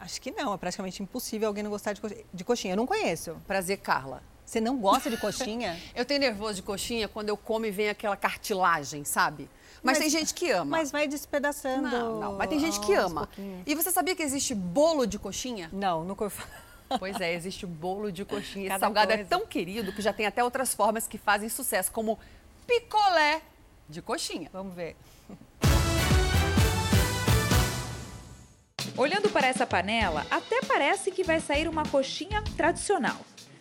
Acho 0.00 0.18
que 0.22 0.30
não, 0.30 0.54
é 0.54 0.56
praticamente 0.56 1.02
impossível 1.02 1.48
alguém 1.48 1.62
não 1.62 1.70
gostar 1.70 1.92
de 1.92 2.00
coxinha. 2.00 2.24
De 2.32 2.44
coxinha. 2.44 2.72
Eu 2.72 2.78
não 2.78 2.86
conheço. 2.86 3.36
Prazer, 3.46 3.76
Carla. 3.76 4.22
Você 4.46 4.58
não 4.58 4.78
gosta 4.78 5.10
de 5.10 5.18
coxinha? 5.18 5.78
eu 5.94 6.06
tenho 6.06 6.18
nervoso 6.18 6.54
de 6.54 6.62
coxinha 6.62 7.08
quando 7.08 7.28
eu 7.28 7.36
como 7.36 7.66
e 7.66 7.70
vem 7.70 7.90
aquela 7.90 8.16
cartilagem, 8.16 9.04
sabe? 9.04 9.50
Mas, 9.82 9.96
mas, 9.96 9.98
tem 9.98 10.10
gente 10.10 10.34
que 10.34 10.50
ama. 10.50 10.64
Mas 10.64 10.90
vai 10.90 11.08
despedaçando. 11.08 11.88
Não, 11.88 12.20
não. 12.20 12.32
Mas 12.36 12.48
tem 12.48 12.58
gente 12.58 12.78
que 12.80 12.92
ama. 12.92 13.28
E 13.66 13.74
você 13.74 13.90
sabia 13.90 14.14
que 14.14 14.22
existe 14.22 14.54
bolo 14.54 15.06
de 15.06 15.18
coxinha? 15.18 15.70
Não, 15.72 16.04
nunca 16.04 16.24
ouvi 16.24 16.36
Pois 16.98 17.20
é, 17.20 17.34
existe 17.34 17.66
bolo 17.66 18.10
de 18.10 18.24
coxinha. 18.24 18.68
Cada 18.68 18.74
Esse 18.74 18.80
salgado 18.80 19.12
é 19.12 19.16
coisa. 19.16 19.28
é 19.28 19.38
tão 19.38 19.46
querido 19.46 19.92
que 19.92 20.02
já 20.02 20.12
tem 20.12 20.26
até 20.26 20.42
outras 20.42 20.74
formas 20.74 21.06
que 21.06 21.18
fazem 21.18 21.48
sucesso, 21.48 21.92
como 21.92 22.18
picolé 22.66 23.42
de 23.88 24.02
coxinha. 24.02 24.50
Vamos 24.52 24.74
ver. 24.74 24.96
Olhando 28.96 29.30
para 29.30 29.46
essa 29.46 29.66
panela, 29.66 30.26
até 30.30 30.60
parece 30.62 31.10
que 31.10 31.22
vai 31.22 31.40
sair 31.40 31.68
uma 31.68 31.84
coxinha 31.86 32.42
tradicional. 32.56 33.16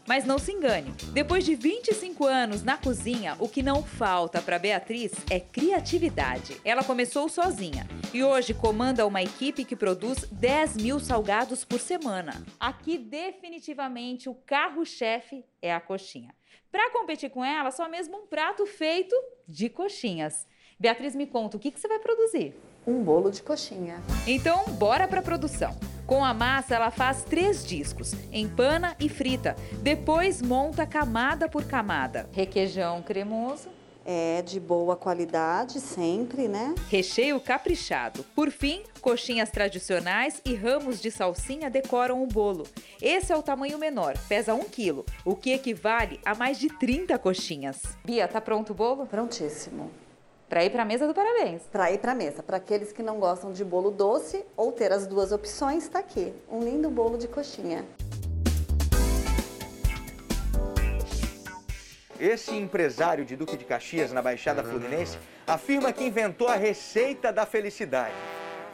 Mas 0.09 0.25
não 0.25 0.39
se 0.39 0.51
engane, 0.51 0.91
depois 1.13 1.45
de 1.45 1.53
25 1.53 2.25
anos 2.25 2.63
na 2.63 2.75
cozinha, 2.75 3.37
o 3.39 3.47
que 3.47 3.61
não 3.61 3.83
falta 3.83 4.41
para 4.41 4.57
Beatriz 4.57 5.11
é 5.29 5.39
criatividade. 5.39 6.59
Ela 6.65 6.83
começou 6.83 7.29
sozinha 7.29 7.87
e 8.11 8.23
hoje 8.23 8.55
comanda 8.55 9.05
uma 9.05 9.21
equipe 9.21 9.63
que 9.63 9.75
produz 9.75 10.25
10 10.31 10.77
mil 10.77 10.99
salgados 10.99 11.63
por 11.63 11.79
semana. 11.79 12.43
Aqui, 12.59 12.97
definitivamente, 12.97 14.27
o 14.27 14.33
carro-chefe 14.33 15.45
é 15.61 15.71
a 15.71 15.79
coxinha. 15.79 16.33
Para 16.71 16.89
competir 16.89 17.29
com 17.29 17.45
ela, 17.45 17.69
só 17.69 17.87
mesmo 17.87 18.17
um 18.17 18.25
prato 18.25 18.65
feito 18.65 19.15
de 19.47 19.69
coxinhas. 19.69 20.47
Beatriz, 20.79 21.13
me 21.13 21.27
conta, 21.27 21.55
o 21.55 21.59
que, 21.59 21.69
que 21.69 21.79
você 21.79 21.87
vai 21.87 21.99
produzir? 21.99 22.55
Um 22.85 23.03
bolo 23.03 23.29
de 23.29 23.41
coxinha. 23.41 24.01
Então, 24.25 24.65
bora 24.69 25.07
para 25.07 25.19
a 25.19 25.23
produção. 25.23 25.75
Com 26.07 26.25
a 26.25 26.33
massa, 26.33 26.73
ela 26.73 26.89
faz 26.89 27.23
três 27.23 27.63
discos, 27.63 28.13
empana 28.31 28.95
e 28.99 29.07
frita. 29.07 29.55
Depois 29.83 30.41
monta 30.41 30.85
camada 30.85 31.47
por 31.47 31.65
camada. 31.65 32.27
Requeijão 32.31 33.03
cremoso. 33.03 33.69
É 34.03 34.41
de 34.41 34.59
boa 34.59 34.95
qualidade, 34.95 35.79
sempre, 35.79 36.47
né? 36.47 36.73
Recheio 36.89 37.39
caprichado. 37.39 38.23
Por 38.33 38.49
fim, 38.49 38.81
coxinhas 39.01 39.51
tradicionais 39.51 40.41
e 40.43 40.55
ramos 40.55 40.99
de 40.99 41.11
salsinha 41.11 41.69
decoram 41.69 42.23
o 42.23 42.25
bolo. 42.25 42.65
Esse 42.99 43.31
é 43.31 43.35
o 43.35 43.43
tamanho 43.43 43.77
menor, 43.77 44.17
pesa 44.27 44.55
1 44.55 44.63
quilo, 44.63 45.05
o 45.23 45.35
que 45.35 45.51
equivale 45.51 46.19
a 46.25 46.33
mais 46.33 46.57
de 46.57 46.69
30 46.69 47.19
coxinhas. 47.19 47.83
Bia, 48.03 48.27
tá 48.27 48.41
pronto 48.41 48.71
o 48.71 48.73
bolo? 48.73 49.05
Prontíssimo. 49.05 49.91
Para 50.49 50.65
ir 50.65 50.71
para 50.71 50.81
a 50.81 50.85
mesa 50.85 51.05
do 51.05 51.13
parabéns. 51.13 51.61
Para 51.71 51.91
ir 51.91 51.99
para 51.99 52.13
a 52.13 52.15
mesa. 52.15 52.41
Para 52.41 52.57
aqueles 52.57 52.91
que 52.91 53.03
não 53.03 53.19
gostam 53.19 53.51
de 53.51 53.63
bolo 53.63 53.91
doce 53.91 54.43
ou 54.57 54.71
ter 54.71 54.91
as 54.91 55.05
duas 55.05 55.31
opções, 55.31 55.83
está 55.83 55.99
aqui. 55.99 56.33
Um 56.49 56.63
lindo 56.63 56.89
bolo 56.89 57.19
de 57.19 57.27
coxinha. 57.27 57.85
Esse 62.19 62.55
empresário 62.55 63.23
de 63.23 63.35
Duque 63.35 63.55
de 63.55 63.63
Caxias, 63.63 64.11
na 64.11 64.23
Baixada 64.23 64.63
Fluminense, 64.63 65.19
afirma 65.45 65.93
que 65.93 66.03
inventou 66.03 66.47
a 66.47 66.55
receita 66.55 67.31
da 67.31 67.45
felicidade. 67.45 68.15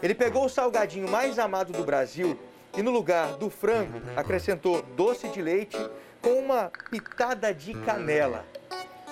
Ele 0.01 0.15
pegou 0.15 0.45
o 0.45 0.49
salgadinho 0.49 1.09
mais 1.09 1.37
amado 1.37 1.73
do 1.73 1.83
Brasil 1.83 2.39
e, 2.77 2.81
no 2.81 2.89
lugar 2.89 3.33
do 3.33 3.49
frango, 3.49 4.01
acrescentou 4.15 4.81
doce 4.95 5.27
de 5.27 5.41
leite 5.41 5.77
com 6.21 6.39
uma 6.39 6.71
pitada 6.89 7.53
de 7.53 7.73
canela. 7.73 8.45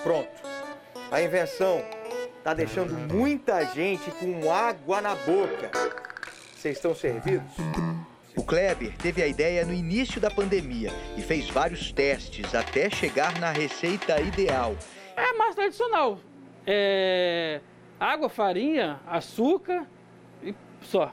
Pronto. 0.02 0.42
A 1.12 1.22
invenção 1.22 1.84
está 2.44 2.54
deixando 2.54 2.94
muita 2.94 3.64
gente 3.68 4.12
com 4.12 4.52
água 4.52 5.00
na 5.00 5.16
boca. 5.16 5.72
Vocês 6.54 6.76
estão 6.76 6.94
servidos? 6.94 7.54
O 8.36 8.44
Kleber 8.44 8.94
teve 8.98 9.24
a 9.24 9.28
ideia 9.28 9.66
no 9.66 9.74
início 9.74 10.20
da 10.20 10.30
pandemia 10.30 10.92
e 11.18 11.22
fez 11.22 11.50
vários 11.50 11.94
testes 11.94 12.54
até 12.54 12.90
chegar 12.90 13.40
na 13.40 13.50
receita 13.54 14.20
ideal. 14.20 14.76
É 15.16 15.32
mais 15.38 15.56
tradicional. 15.56 16.20
É 16.68 17.62
água, 17.98 18.28
farinha, 18.28 19.00
açúcar 19.08 19.88
só. 20.86 21.10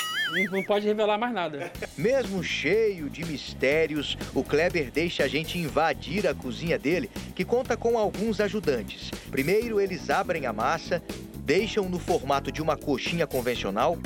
Não 0.53 0.63
pode 0.63 0.87
revelar 0.87 1.19
mais 1.19 1.33
nada. 1.33 1.73
Mesmo 1.99 2.43
cheio 2.43 3.11
de 3.11 3.25
mistérios, 3.25 4.17
o 4.35 4.45
Kleber 4.45 4.91
deixa 4.91 5.25
a 5.25 5.29
gente 5.29 5.59
invadir 5.59 6.27
a 6.27 6.35
cozinha 6.35 6.79
dele, 6.79 7.11
que 7.35 7.45
conta 7.45 7.77
com 7.77 7.99
alguns 7.99 8.41
ajudantes. 8.41 9.11
Primeiro, 9.31 9.81
eles 9.81 10.09
abrem 10.09 10.47
a 10.47 10.53
massa, 10.53 11.03
deixam 11.39 11.89
no 11.89 11.99
formato 11.99 12.53
de 12.53 12.63
uma 12.63 12.77
coxinha 12.77 13.27
convencional, 13.27 13.99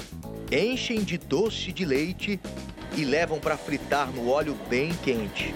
enchem 0.50 1.03
de 1.03 1.18
doce 1.18 1.72
de 1.72 1.85
leite 1.85 2.40
e 2.96 3.05
levam 3.05 3.38
para 3.38 3.57
fritar 3.57 4.11
no 4.11 4.31
óleo 4.31 4.57
bem 4.68 4.94
quente. 5.03 5.55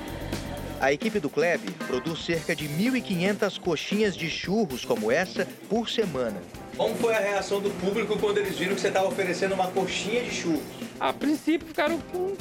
A 0.81 0.92
equipe 0.92 1.18
do 1.18 1.31
Kleber 1.31 1.73
produz 1.88 2.25
cerca 2.25 2.55
de 2.55 2.68
1.500 2.68 3.59
coxinhas 3.59 4.16
de 4.16 4.31
churros 4.31 4.85
como 4.85 5.11
essa 5.11 5.47
por 5.68 5.88
semana. 5.88 6.40
Como 6.78 6.94
foi 6.94 7.12
a 7.12 7.18
reação 7.18 7.60
do 7.60 7.70
público 7.70 8.16
quando 8.20 8.38
eles 8.38 8.56
viram 8.56 8.76
que 8.76 8.80
você 8.80 8.86
estava 8.86 9.08
oferecendo 9.08 9.52
uma 9.52 9.66
coxinha 9.66 10.22
de 10.22 10.30
churros? 10.30 10.62
A 11.00 11.12
princípio 11.12 11.66
ficaram 11.66 12.00
com, 12.00 12.36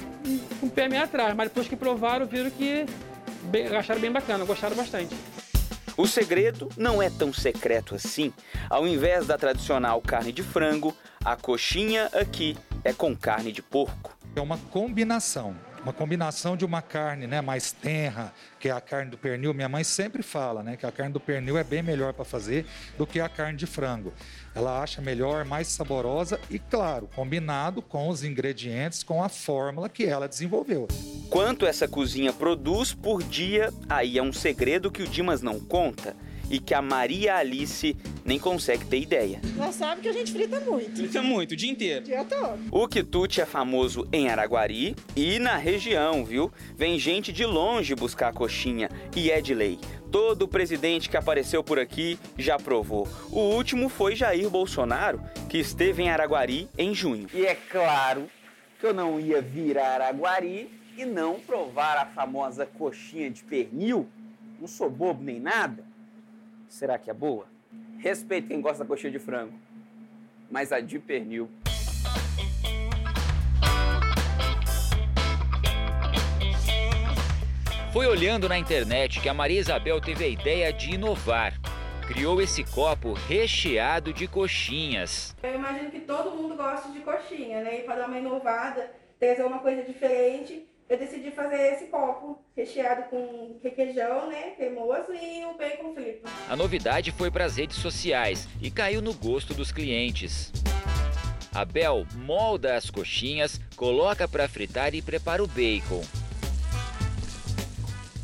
com 0.59 0.67
o 0.67 0.69
pé 0.69 0.87
meio 0.87 1.03
atrás, 1.03 1.35
mas 1.35 1.47
depois 1.47 1.67
que 1.67 1.75
provaram, 1.75 2.27
viram 2.27 2.51
que 2.51 2.85
bem, 3.45 3.65
acharam 3.75 3.99
bem 3.99 4.11
bacana, 4.11 4.45
gostaram 4.45 4.75
bastante. 4.75 5.15
O 5.97 6.05
segredo 6.05 6.69
não 6.77 7.01
é 7.01 7.09
tão 7.09 7.33
secreto 7.33 7.95
assim. 7.95 8.31
Ao 8.69 8.87
invés 8.87 9.25
da 9.25 9.39
tradicional 9.39 9.99
carne 10.01 10.31
de 10.31 10.43
frango, 10.43 10.95
a 11.25 11.35
coxinha 11.35 12.05
aqui 12.13 12.55
é 12.83 12.93
com 12.93 13.15
carne 13.15 13.51
de 13.51 13.63
porco. 13.63 14.15
É 14.35 14.39
uma 14.39 14.59
combinação 14.69 15.55
uma 15.83 15.93
combinação 15.93 16.57
de 16.57 16.65
uma 16.65 16.81
carne 16.81 17.27
né, 17.27 17.41
mais 17.41 17.71
tenra, 17.71 18.33
que 18.59 18.69
é 18.69 18.71
a 18.71 18.81
carne 18.81 19.11
do 19.11 19.17
pernil. 19.17 19.53
Minha 19.53 19.69
mãe 19.69 19.83
sempre 19.83 20.21
fala 20.23 20.63
né, 20.63 20.75
que 20.75 20.85
a 20.85 20.91
carne 20.91 21.13
do 21.13 21.19
pernil 21.19 21.57
é 21.57 21.63
bem 21.63 21.81
melhor 21.81 22.13
para 22.13 22.25
fazer 22.25 22.65
do 22.97 23.05
que 23.05 23.19
a 23.19 23.29
carne 23.29 23.57
de 23.57 23.65
frango. 23.65 24.13
Ela 24.53 24.81
acha 24.81 25.01
melhor, 25.01 25.45
mais 25.45 25.67
saborosa 25.67 26.39
e, 26.49 26.57
claro, 26.57 27.09
combinado 27.15 27.81
com 27.81 28.09
os 28.09 28.23
ingredientes, 28.23 29.03
com 29.03 29.23
a 29.23 29.29
fórmula 29.29 29.87
que 29.87 30.05
ela 30.05 30.27
desenvolveu. 30.27 30.87
Quanto 31.29 31.65
essa 31.65 31.87
cozinha 31.87 32.33
produz 32.33 32.93
por 32.93 33.21
dia, 33.21 33.71
aí 33.87 34.17
é 34.17 34.23
um 34.23 34.33
segredo 34.33 34.91
que 34.91 35.03
o 35.03 35.07
Dimas 35.07 35.41
não 35.41 35.59
conta 35.59 36.15
e 36.49 36.59
que 36.59 36.73
a 36.73 36.81
Maria 36.81 37.35
Alice 37.35 37.95
nem 38.23 38.37
consegue 38.37 38.85
ter 38.85 38.99
ideia. 38.99 39.39
Nós 39.55 39.75
sabe 39.75 40.01
que 40.01 40.09
a 40.09 40.11
gente 40.11 40.31
frita 40.31 40.59
muito. 40.59 40.95
Frita 40.95 41.21
muito, 41.21 41.53
o 41.53 41.55
dia 41.55 41.71
inteiro. 41.71 42.01
O 42.01 42.03
dia 42.03 42.25
todo. 42.25 42.59
O 42.71 42.87
quitute 42.87 43.39
é 43.39 43.45
famoso 43.45 44.07
em 44.11 44.29
Araguari 44.29 44.95
e 45.15 45.39
na 45.39 45.55
região, 45.55 46.25
viu? 46.25 46.51
Vem 46.75 46.99
gente 46.99 47.31
de 47.31 47.45
longe 47.45 47.95
buscar 47.95 48.29
a 48.29 48.33
coxinha 48.33 48.89
e 49.15 49.31
é 49.31 49.39
de 49.41 49.53
lei. 49.53 49.79
Todo 50.11 50.47
presidente 50.47 51.09
que 51.09 51.17
apareceu 51.17 51.63
por 51.63 51.79
aqui 51.79 52.17
já 52.37 52.57
provou. 52.57 53.07
O 53.31 53.39
último 53.39 53.89
foi 53.89 54.15
Jair 54.15 54.49
Bolsonaro, 54.49 55.21
que 55.49 55.57
esteve 55.57 56.03
em 56.03 56.09
Araguari 56.09 56.69
em 56.77 56.93
junho. 56.93 57.27
E 57.33 57.45
é 57.45 57.55
claro 57.55 58.29
que 58.79 58.85
eu 58.85 58.93
não 58.93 59.19
ia 59.19 59.41
vir 59.41 59.77
a 59.77 59.87
Araguari 59.87 60.69
e 60.97 61.05
não 61.05 61.39
provar 61.39 61.97
a 61.97 62.05
famosa 62.05 62.65
coxinha 62.65 63.29
de 63.29 63.43
pernil. 63.43 64.07
Não 64.59 64.67
sou 64.67 64.89
bobo 64.89 65.23
nem 65.23 65.39
nada. 65.39 65.83
Será 66.67 66.97
que 66.97 67.09
é 67.09 67.13
boa? 67.13 67.47
Respeito 67.99 68.47
quem 68.47 68.61
gosta 68.61 68.83
da 68.83 68.87
coxinha 68.87 69.11
de 69.11 69.19
frango, 69.19 69.53
mas 70.51 70.71
a 70.71 70.79
de 70.79 70.99
pernil. 70.99 71.49
Foi 77.91 78.05
olhando 78.05 78.47
na 78.47 78.57
internet 78.57 79.19
que 79.19 79.29
a 79.29 79.33
Maria 79.33 79.59
Isabel 79.59 79.99
teve 79.99 80.23
a 80.23 80.27
ideia 80.27 80.71
de 80.71 80.93
inovar. 80.93 81.53
Criou 82.07 82.39
esse 82.41 82.63
copo 82.63 83.13
recheado 83.13 84.13
de 84.13 84.27
coxinhas. 84.27 85.35
Eu 85.41 85.55
imagino 85.55 85.89
que 85.89 86.01
todo 86.01 86.31
mundo 86.31 86.55
gosta 86.55 86.91
de 86.91 86.99
coxinha, 86.99 87.61
né? 87.61 87.79
E 87.79 87.83
para 87.83 87.95
dar 87.95 88.07
uma 88.07 88.19
inovada, 88.19 88.91
trazer 89.19 89.43
uma 89.43 89.59
coisa 89.59 89.81
diferente, 89.81 90.67
eu 90.89 90.97
decidi 90.97 91.31
fazer 91.31 91.73
esse 91.73 91.87
copo 91.87 92.39
recheado 92.55 93.03
com 93.09 93.59
requeijão, 93.61 94.29
né, 94.29 94.51
cremoso 94.51 95.13
e 95.13 95.45
o 95.45 95.57
bacon 95.57 95.93
frito. 95.93 96.21
A 96.49 96.55
novidade 96.55 97.11
foi 97.11 97.29
para 97.29 97.45
as 97.45 97.57
redes 97.57 97.77
sociais 97.77 98.47
e 98.61 98.71
caiu 98.71 99.01
no 99.01 99.13
gosto 99.13 99.53
dos 99.53 99.71
clientes. 99.71 100.51
A 101.53 101.65
Bel 101.65 102.05
molda 102.15 102.75
as 102.75 102.89
coxinhas, 102.89 103.59
coloca 103.75 104.27
para 104.27 104.47
fritar 104.47 104.93
e 104.95 105.01
prepara 105.01 105.43
o 105.43 105.47
bacon. 105.47 106.03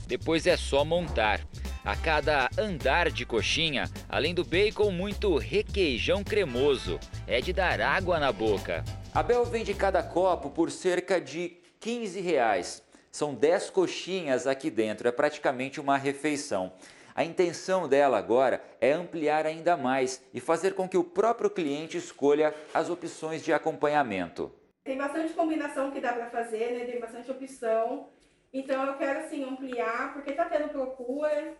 Depois 0.08 0.46
é 0.48 0.56
só 0.56 0.86
montar. 0.86 1.42
A 1.84 1.98
cada 1.98 2.50
andar 2.58 3.12
de 3.12 3.26
coxinha, 3.26 3.90
além 4.08 4.34
do 4.34 4.46
bacon, 4.46 4.90
muito 4.90 5.38
requeijão 5.38 6.24
cremoso. 6.24 6.98
É 7.28 7.42
de 7.42 7.52
dar 7.52 7.82
água 7.82 8.20
na 8.20 8.32
boca. 8.32 8.86
A 9.14 9.22
Bel 9.22 9.44
vende 9.44 9.74
cada 9.74 10.02
copo 10.02 10.50
por 10.50 10.72
cerca 10.72 11.20
de 11.20 11.63
15 11.84 12.22
reais. 12.22 12.82
São 13.12 13.36
10 13.36 13.70
coxinhas 13.70 14.48
aqui 14.48 14.72
dentro, 14.72 15.06
é 15.06 15.12
praticamente 15.12 15.82
uma 15.82 15.98
refeição. 15.98 16.72
A 17.14 17.26
intenção 17.26 17.90
dela 17.90 18.18
agora 18.18 18.64
é 18.80 18.94
ampliar 18.94 19.46
ainda 19.46 19.76
mais 19.76 20.24
e 20.34 20.40
fazer 20.40 20.76
com 20.76 20.88
que 20.88 20.98
o 20.98 21.04
próprio 21.04 21.50
cliente 21.50 21.98
escolha 21.98 22.56
as 22.74 22.90
opções 22.90 23.44
de 23.44 23.52
acompanhamento. 23.52 24.50
Tem 24.86 24.98
bastante 24.98 25.34
combinação 25.34 25.92
que 25.92 26.00
dá 26.00 26.14
para 26.14 26.30
fazer, 26.30 26.72
né? 26.72 26.86
Tem 26.86 27.02
bastante 27.02 27.30
opção. 27.30 28.08
Então 28.54 28.86
eu 28.86 28.98
quero 28.98 29.20
assim 29.20 29.44
ampliar, 29.44 30.14
porque 30.14 30.32
tá 30.32 30.46
tendo 30.46 30.70
procura. 30.70 31.58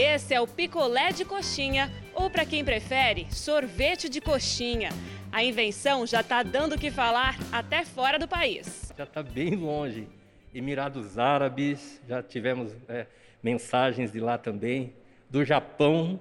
Esse 0.00 0.32
é 0.32 0.40
o 0.40 0.46
picolé 0.46 1.10
de 1.10 1.24
coxinha, 1.24 1.90
ou 2.18 2.28
para 2.28 2.44
quem 2.44 2.64
prefere, 2.64 3.28
sorvete 3.30 4.08
de 4.08 4.20
coxinha. 4.20 4.90
A 5.30 5.44
invenção 5.44 6.04
já 6.04 6.20
está 6.20 6.42
dando 6.42 6.74
o 6.74 6.78
que 6.78 6.90
falar 6.90 7.38
até 7.52 7.84
fora 7.84 8.18
do 8.18 8.26
país. 8.26 8.92
Já 8.98 9.04
está 9.04 9.22
bem 9.22 9.54
longe. 9.54 10.08
Emirados 10.52 11.16
Árabes, 11.16 12.00
já 12.08 12.20
tivemos 12.20 12.74
é, 12.88 13.06
mensagens 13.40 14.10
de 14.10 14.18
lá 14.18 14.36
também, 14.36 14.92
do 15.30 15.44
Japão, 15.44 16.18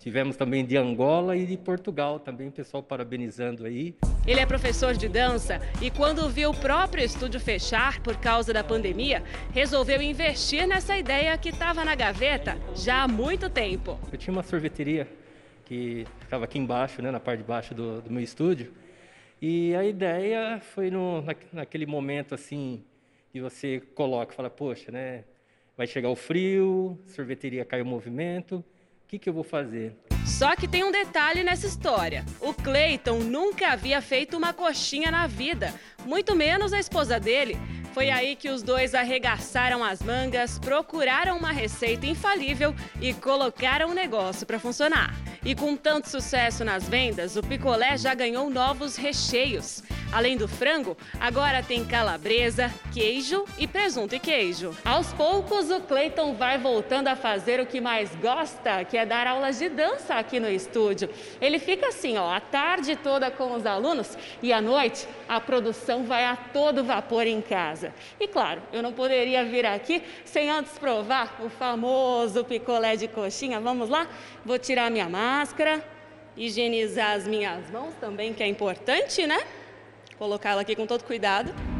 Tivemos 0.00 0.34
também 0.34 0.64
de 0.64 0.78
Angola 0.78 1.36
e 1.36 1.44
de 1.44 1.58
Portugal, 1.58 2.18
também 2.18 2.50
pessoal 2.50 2.82
parabenizando 2.82 3.66
aí. 3.66 3.94
Ele 4.26 4.40
é 4.40 4.46
professor 4.46 4.94
de 4.94 5.06
dança 5.06 5.60
e 5.78 5.90
quando 5.90 6.26
viu 6.26 6.48
o 6.48 6.56
próprio 6.56 7.04
estúdio 7.04 7.38
fechar 7.38 8.00
por 8.00 8.16
causa 8.16 8.50
da 8.50 8.64
pandemia, 8.64 9.22
resolveu 9.52 10.00
investir 10.00 10.66
nessa 10.66 10.96
ideia 10.96 11.36
que 11.36 11.50
estava 11.50 11.84
na 11.84 11.94
gaveta 11.94 12.56
já 12.74 13.02
há 13.02 13.08
muito 13.08 13.50
tempo. 13.50 14.00
Eu 14.10 14.16
tinha 14.16 14.32
uma 14.32 14.42
sorveteria 14.42 15.06
que 15.70 16.04
ficava 16.18 16.46
aqui 16.46 16.58
embaixo, 16.58 17.00
né, 17.00 17.12
na 17.12 17.20
parte 17.20 17.42
de 17.42 17.44
baixo 17.44 17.72
do, 17.72 18.02
do 18.02 18.10
meu 18.10 18.20
estúdio, 18.20 18.72
e 19.40 19.72
a 19.76 19.84
ideia 19.84 20.60
foi 20.60 20.90
no, 20.90 21.22
na, 21.22 21.32
naquele 21.52 21.86
momento 21.86 22.34
assim 22.34 22.82
que 23.30 23.40
você 23.40 23.80
coloca, 23.94 24.34
fala, 24.34 24.50
poxa, 24.50 24.90
né, 24.90 25.22
vai 25.76 25.86
chegar 25.86 26.08
o 26.08 26.16
frio, 26.16 26.98
sorveteria 27.06 27.64
cai 27.64 27.80
o 27.80 27.86
movimento, 27.86 28.64
que, 29.10 29.18
que 29.18 29.28
eu 29.28 29.34
vou 29.34 29.42
fazer? 29.42 29.92
Só 30.24 30.54
que 30.54 30.68
tem 30.68 30.84
um 30.84 30.92
detalhe 30.92 31.42
nessa 31.42 31.66
história. 31.66 32.24
O 32.40 32.54
Clayton 32.54 33.18
nunca 33.18 33.72
havia 33.72 34.00
feito 34.00 34.36
uma 34.36 34.52
coxinha 34.52 35.10
na 35.10 35.26
vida, 35.26 35.74
muito 36.06 36.36
menos 36.36 36.72
a 36.72 36.78
esposa 36.78 37.18
dele. 37.18 37.56
Foi 37.92 38.08
aí 38.08 38.36
que 38.36 38.48
os 38.48 38.62
dois 38.62 38.94
arregaçaram 38.94 39.82
as 39.82 40.00
mangas, 40.00 40.58
procuraram 40.58 41.36
uma 41.36 41.50
receita 41.50 42.06
infalível 42.06 42.74
e 43.00 43.12
colocaram 43.12 43.90
o 43.90 43.94
negócio 43.94 44.46
para 44.46 44.60
funcionar. 44.60 45.14
E 45.44 45.54
com 45.54 45.76
tanto 45.76 46.08
sucesso 46.08 46.64
nas 46.64 46.88
vendas, 46.88 47.34
o 47.36 47.42
picolé 47.42 47.98
já 47.98 48.14
ganhou 48.14 48.48
novos 48.48 48.96
recheios. 48.96 49.82
Além 50.12 50.36
do 50.36 50.48
frango, 50.48 50.96
agora 51.20 51.62
tem 51.62 51.84
calabresa, 51.84 52.68
queijo 52.92 53.44
e 53.56 53.66
presunto 53.66 54.12
e 54.12 54.18
queijo. 54.18 54.76
Aos 54.84 55.12
poucos, 55.12 55.70
o 55.70 55.80
Clayton 55.80 56.34
vai 56.34 56.58
voltando 56.58 57.06
a 57.06 57.14
fazer 57.14 57.60
o 57.60 57.66
que 57.66 57.80
mais 57.80 58.12
gosta, 58.16 58.84
que 58.84 58.96
é 58.96 59.06
dar 59.06 59.28
aulas 59.28 59.60
de 59.60 59.68
dança 59.68 60.16
aqui 60.16 60.40
no 60.40 60.50
estúdio. 60.50 61.08
Ele 61.40 61.60
fica 61.60 61.88
assim, 61.88 62.18
ó, 62.18 62.28
a 62.28 62.40
tarde 62.40 62.96
toda 62.96 63.30
com 63.30 63.54
os 63.54 63.64
alunos 63.64 64.18
e 64.42 64.52
à 64.52 64.60
noite 64.60 65.06
a 65.28 65.40
produção 65.40 66.02
vai 66.02 66.24
a 66.24 66.34
todo 66.34 66.82
vapor 66.82 67.28
em 67.28 67.40
casa. 67.40 67.79
E 68.18 68.28
claro, 68.28 68.62
eu 68.72 68.82
não 68.82 68.92
poderia 68.92 69.44
vir 69.44 69.64
aqui 69.64 70.02
sem 70.24 70.50
antes 70.50 70.78
provar 70.78 71.40
o 71.44 71.48
famoso 71.48 72.44
picolé 72.44 72.96
de 72.96 73.08
coxinha. 73.08 73.60
Vamos 73.60 73.88
lá? 73.88 74.06
Vou 74.44 74.58
tirar 74.58 74.90
minha 74.90 75.08
máscara, 75.08 75.84
higienizar 76.36 77.12
as 77.12 77.26
minhas 77.26 77.70
mãos 77.70 77.94
também, 78.00 78.34
que 78.34 78.42
é 78.42 78.46
importante, 78.46 79.26
né? 79.26 79.38
colocá-la 80.20 80.60
aqui 80.60 80.76
com 80.76 80.86
todo 80.86 81.02
cuidado. 81.02 81.79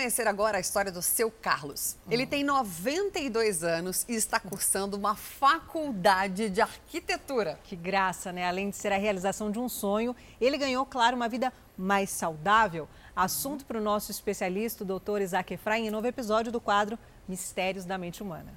Conhecer 0.00 0.26
agora 0.26 0.56
a 0.56 0.60
história 0.60 0.90
do 0.90 1.02
seu 1.02 1.30
Carlos. 1.30 1.94
Ele 2.10 2.26
tem 2.26 2.42
92 2.42 3.62
anos 3.62 4.06
e 4.08 4.14
está 4.14 4.40
cursando 4.40 4.96
uma 4.96 5.14
faculdade 5.14 6.48
de 6.48 6.62
arquitetura. 6.62 7.60
Que 7.64 7.76
graça, 7.76 8.32
né? 8.32 8.46
Além 8.46 8.70
de 8.70 8.76
ser 8.76 8.94
a 8.94 8.96
realização 8.96 9.50
de 9.50 9.58
um 9.58 9.68
sonho, 9.68 10.16
ele 10.40 10.56
ganhou, 10.56 10.86
claro, 10.86 11.16
uma 11.16 11.28
vida 11.28 11.52
mais 11.76 12.08
saudável. 12.08 12.88
Assunto 13.14 13.66
para 13.66 13.76
o 13.76 13.82
nosso 13.82 14.10
especialista, 14.10 14.84
o 14.84 14.86
doutor 14.86 15.20
Isaac 15.20 15.52
Efraim, 15.52 15.88
em 15.88 15.90
novo 15.90 16.06
episódio 16.06 16.50
do 16.50 16.62
quadro 16.62 16.98
Mistérios 17.28 17.84
da 17.84 17.98
Mente 17.98 18.22
Humana. 18.22 18.54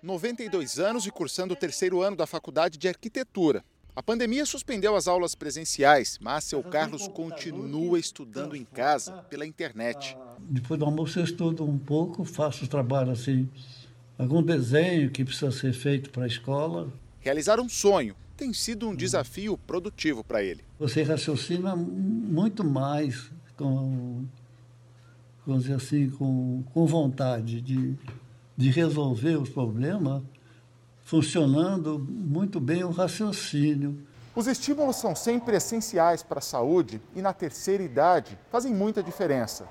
Noventa 0.00 0.44
e 0.44 0.48
dois 0.48 0.78
anos 0.78 1.04
e 1.04 1.10
cursando 1.10 1.54
o 1.54 1.56
terceiro 1.56 2.00
ano 2.00 2.16
da 2.16 2.28
Faculdade 2.28 2.78
de 2.78 2.86
Arquitetura. 2.86 3.64
A 3.96 4.02
pandemia 4.02 4.44
suspendeu 4.44 4.94
as 4.94 5.08
aulas 5.08 5.34
presenciais, 5.34 6.18
mas 6.20 6.44
seu 6.44 6.62
Carlos 6.62 7.08
continua 7.08 7.98
estudando 7.98 8.54
em 8.54 8.62
casa 8.62 9.24
pela 9.30 9.46
internet. 9.46 10.14
Depois 10.38 10.78
do 10.78 10.84
almoço 10.84 11.18
eu 11.18 11.24
estudo 11.24 11.64
um 11.64 11.78
pouco, 11.78 12.22
faço 12.22 12.68
trabalho 12.68 13.10
assim, 13.10 13.48
algum 14.18 14.42
desenho 14.42 15.10
que 15.10 15.24
precisa 15.24 15.50
ser 15.50 15.72
feito 15.72 16.10
para 16.10 16.24
a 16.24 16.26
escola. 16.26 16.92
Realizar 17.20 17.58
um 17.58 17.70
sonho 17.70 18.14
tem 18.36 18.52
sido 18.52 18.86
um 18.86 18.94
desafio 18.94 19.56
produtivo 19.56 20.22
para 20.22 20.42
ele. 20.42 20.62
Você 20.78 21.02
raciocina 21.02 21.74
muito 21.74 22.62
mais 22.62 23.30
com, 23.56 24.26
vamos 25.46 25.62
dizer 25.62 25.76
assim, 25.76 26.10
com, 26.10 26.62
com 26.74 26.84
vontade 26.84 27.62
de, 27.62 27.94
de 28.54 28.68
resolver 28.68 29.36
os 29.36 29.48
problemas 29.48 30.22
funcionando 31.06 32.00
muito 32.00 32.58
bem 32.58 32.82
o 32.82 32.90
raciocínio. 32.90 33.96
Os 34.34 34.48
estímulos 34.48 34.96
são 34.96 35.14
sempre 35.14 35.56
essenciais 35.56 36.24
para 36.24 36.40
a 36.40 36.42
saúde 36.42 37.00
e 37.14 37.22
na 37.22 37.32
terceira 37.32 37.84
idade 37.84 38.36
fazem 38.50 38.74
muita 38.74 39.04
diferença. 39.04 39.68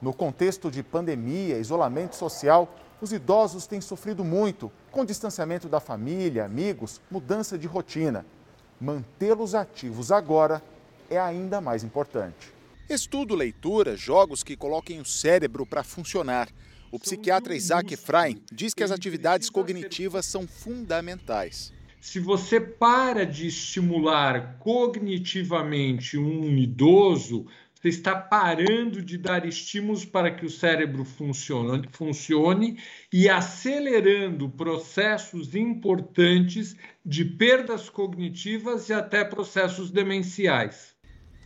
No 0.00 0.14
contexto 0.14 0.70
de 0.70 0.82
pandemia, 0.82 1.58
isolamento 1.58 2.16
social, 2.16 2.74
os 3.02 3.12
idosos 3.12 3.66
têm 3.66 3.82
sofrido 3.82 4.24
muito 4.24 4.72
com 4.90 5.04
distanciamento 5.04 5.68
da 5.68 5.78
família, 5.78 6.46
amigos, 6.46 7.02
mudança 7.10 7.58
de 7.58 7.66
rotina. 7.66 8.24
Mantê-los 8.80 9.54
ativos 9.54 10.10
agora 10.10 10.62
é 11.10 11.20
ainda 11.20 11.60
mais 11.60 11.84
importante. 11.84 12.50
Estudo, 12.88 13.34
leitura, 13.34 13.94
jogos 13.94 14.42
que 14.42 14.56
coloquem 14.56 15.00
o 15.00 15.04
cérebro 15.04 15.66
para 15.66 15.84
funcionar. 15.84 16.48
O 16.90 16.98
psiquiatra 16.98 17.54
Isaac 17.54 17.92
Efraim 17.92 18.40
diz 18.50 18.72
que 18.72 18.82
as 18.82 18.90
atividades 18.90 19.50
cognitivas 19.50 20.24
são 20.24 20.46
fundamentais. 20.46 21.70
Se 22.00 22.18
você 22.18 22.58
para 22.58 23.26
de 23.26 23.48
estimular 23.48 24.56
cognitivamente 24.58 26.16
um 26.16 26.56
idoso, 26.56 27.46
você 27.74 27.90
está 27.90 28.16
parando 28.16 29.02
de 29.02 29.18
dar 29.18 29.44
estímulos 29.44 30.06
para 30.06 30.30
que 30.30 30.46
o 30.46 30.50
cérebro 30.50 31.04
funcione, 31.04 31.86
funcione 31.90 32.78
e 33.12 33.28
acelerando 33.28 34.48
processos 34.48 35.54
importantes 35.54 36.74
de 37.04 37.22
perdas 37.22 37.90
cognitivas 37.90 38.88
e 38.88 38.94
até 38.94 39.24
processos 39.24 39.90
demenciais. 39.90 40.94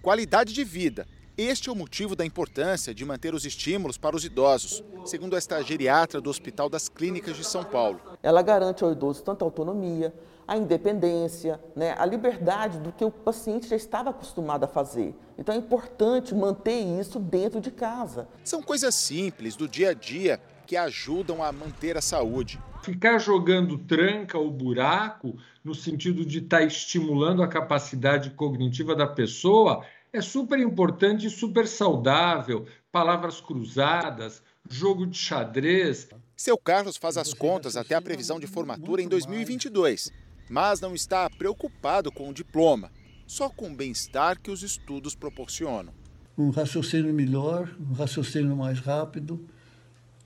Qualidade 0.00 0.52
de 0.52 0.62
vida 0.62 1.06
este 1.36 1.70
é 1.70 1.72
o 1.72 1.76
motivo 1.76 2.14
da 2.14 2.26
importância 2.26 2.94
de 2.94 3.04
manter 3.04 3.34
os 3.34 3.46
estímulos 3.46 3.96
para 3.96 4.14
os 4.14 4.24
idosos, 4.24 4.84
segundo 5.04 5.34
esta 5.34 5.62
geriatra 5.62 6.20
do 6.20 6.28
Hospital 6.28 6.68
das 6.68 6.90
Clínicas 6.90 7.36
de 7.36 7.44
São 7.44 7.64
Paulo. 7.64 8.00
Ela 8.22 8.42
garante 8.42 8.84
ao 8.84 8.92
idoso 8.92 9.22
tanta 9.22 9.42
autonomia, 9.42 10.14
a 10.46 10.56
independência, 10.56 11.58
né, 11.74 11.94
a 11.96 12.04
liberdade 12.04 12.78
do 12.80 12.92
que 12.92 13.04
o 13.04 13.10
paciente 13.10 13.66
já 13.66 13.76
estava 13.76 14.10
acostumado 14.10 14.64
a 14.64 14.68
fazer. 14.68 15.14
Então 15.38 15.54
é 15.54 15.58
importante 15.58 16.34
manter 16.34 16.78
isso 17.00 17.18
dentro 17.18 17.60
de 17.60 17.70
casa. 17.70 18.28
São 18.44 18.62
coisas 18.62 18.94
simples 18.94 19.56
do 19.56 19.66
dia 19.66 19.90
a 19.90 19.94
dia 19.94 20.38
que 20.66 20.76
ajudam 20.76 21.42
a 21.42 21.50
manter 21.50 21.96
a 21.96 22.02
saúde. 22.02 22.60
Ficar 22.82 23.18
jogando 23.18 23.78
tranca 23.78 24.36
ou 24.36 24.50
buraco, 24.50 25.36
no 25.64 25.74
sentido 25.74 26.24
de 26.24 26.38
estar 26.38 26.58
tá 26.58 26.64
estimulando 26.64 27.42
a 27.42 27.48
capacidade 27.48 28.30
cognitiva 28.30 28.94
da 28.94 29.06
pessoa, 29.06 29.84
é 30.12 30.20
super 30.20 30.58
importante 30.58 31.26
e 31.26 31.30
super 31.30 31.66
saudável. 31.66 32.66
Palavras 32.90 33.40
cruzadas, 33.40 34.42
jogo 34.68 35.06
de 35.06 35.16
xadrez. 35.16 36.08
Seu 36.36 36.58
Carlos 36.58 36.96
faz 36.96 37.16
as 37.16 37.32
contas 37.32 37.76
até 37.76 37.94
a 37.94 38.02
previsão 38.02 38.38
de 38.38 38.46
formatura 38.46 39.00
em 39.00 39.08
2022, 39.08 40.10
mas 40.50 40.80
não 40.80 40.94
está 40.94 41.30
preocupado 41.30 42.12
com 42.12 42.28
o 42.28 42.34
diploma, 42.34 42.90
só 43.26 43.48
com 43.48 43.70
o 43.70 43.74
bem-estar 43.74 44.40
que 44.40 44.50
os 44.50 44.62
estudos 44.62 45.14
proporcionam. 45.14 45.94
Um 46.36 46.50
raciocínio 46.50 47.12
melhor, 47.12 47.74
um 47.80 47.94
raciocínio 47.94 48.56
mais 48.56 48.80
rápido, 48.80 49.46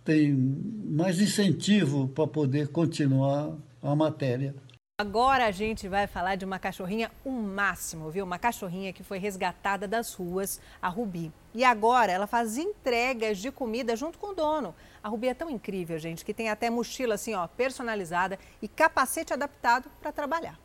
tem 0.05 0.33
mais 0.33 1.21
incentivo 1.21 2.09
para 2.09 2.27
poder 2.27 2.69
continuar 2.69 3.57
a 3.83 3.95
matéria. 3.95 4.55
Agora 4.99 5.45
a 5.45 5.51
gente 5.51 5.87
vai 5.89 6.07
falar 6.07 6.37
de 6.37 6.47
uma 6.47 6.59
cachorrinha 6.59 7.13
o 7.23 7.29
um 7.29 7.43
máximo, 7.43 8.09
viu? 8.09 8.25
Uma 8.25 8.39
cachorrinha 8.39 8.95
que 8.95 9.03
foi 9.03 9.19
resgatada 9.19 9.87
das 9.87 10.15
ruas, 10.15 10.59
a 10.81 10.89
Rubi. 10.89 11.31
E 11.53 11.63
agora 11.65 12.11
ela 12.11 12.27
faz 12.27 12.57
entregas 12.57 13.37
de 13.37 13.53
comida 13.53 13.95
junto 13.95 14.19
com 14.19 14.29
o 14.29 14.35
dono. 14.35 14.75
A 15.03 15.09
Rubi 15.11 15.29
é 15.29 15.35
tão 15.35 15.51
incrível, 15.51 15.99
gente, 15.99 16.25
que 16.25 16.33
tem 16.33 16.49
até 16.49 16.71
mochila 16.71 17.17
assim, 17.17 17.35
ó, 17.35 17.47
personalizada 17.47 18.39
e 18.63 18.67
capacete 18.67 19.35
adaptado 19.35 19.91
para 20.01 20.13
trabalhar. 20.13 20.59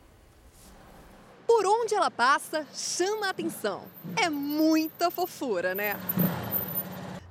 Por 1.46 1.66
onde 1.66 1.94
ela 1.94 2.10
passa, 2.10 2.66
chama 2.72 3.26
a 3.26 3.30
atenção. 3.32 3.84
É 4.16 4.30
muita 4.30 5.10
fofura, 5.10 5.74
né? 5.74 5.92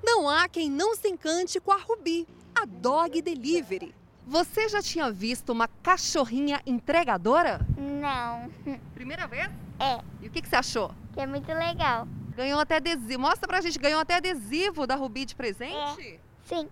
Não 0.03 0.29
há 0.29 0.47
quem 0.47 0.69
não 0.69 0.95
se 0.95 1.07
encante 1.07 1.59
com 1.59 1.71
a 1.71 1.77
Rubi, 1.77 2.27
a 2.53 2.63
Dog 2.63 3.23
Delivery. 3.23 4.00
Você 4.25 4.69
já 4.69 4.81
tinha 4.81 5.11
visto 5.11 5.49
uma 5.49 5.67
cachorrinha 5.67 6.61
entregadora? 6.65 7.65
Não. 7.77 8.49
Primeira 8.93 9.27
vez? 9.27 9.49
É. 9.79 9.99
E 10.21 10.27
o 10.27 10.31
que, 10.31 10.41
que 10.41 10.47
você 10.47 10.55
achou? 10.55 10.91
Que 11.13 11.21
é 11.21 11.27
muito 11.27 11.51
legal. 11.51 12.07
Ganhou 12.35 12.59
até 12.59 12.77
adesivo. 12.77 13.19
Mostra 13.19 13.47
pra 13.47 13.61
gente, 13.61 13.77
ganhou 13.77 13.99
até 13.99 14.15
adesivo 14.15 14.87
da 14.87 14.95
Rubi 14.95 15.25
de 15.25 15.35
presente? 15.35 15.75
É. 16.01 16.19
Sim. 16.43 16.69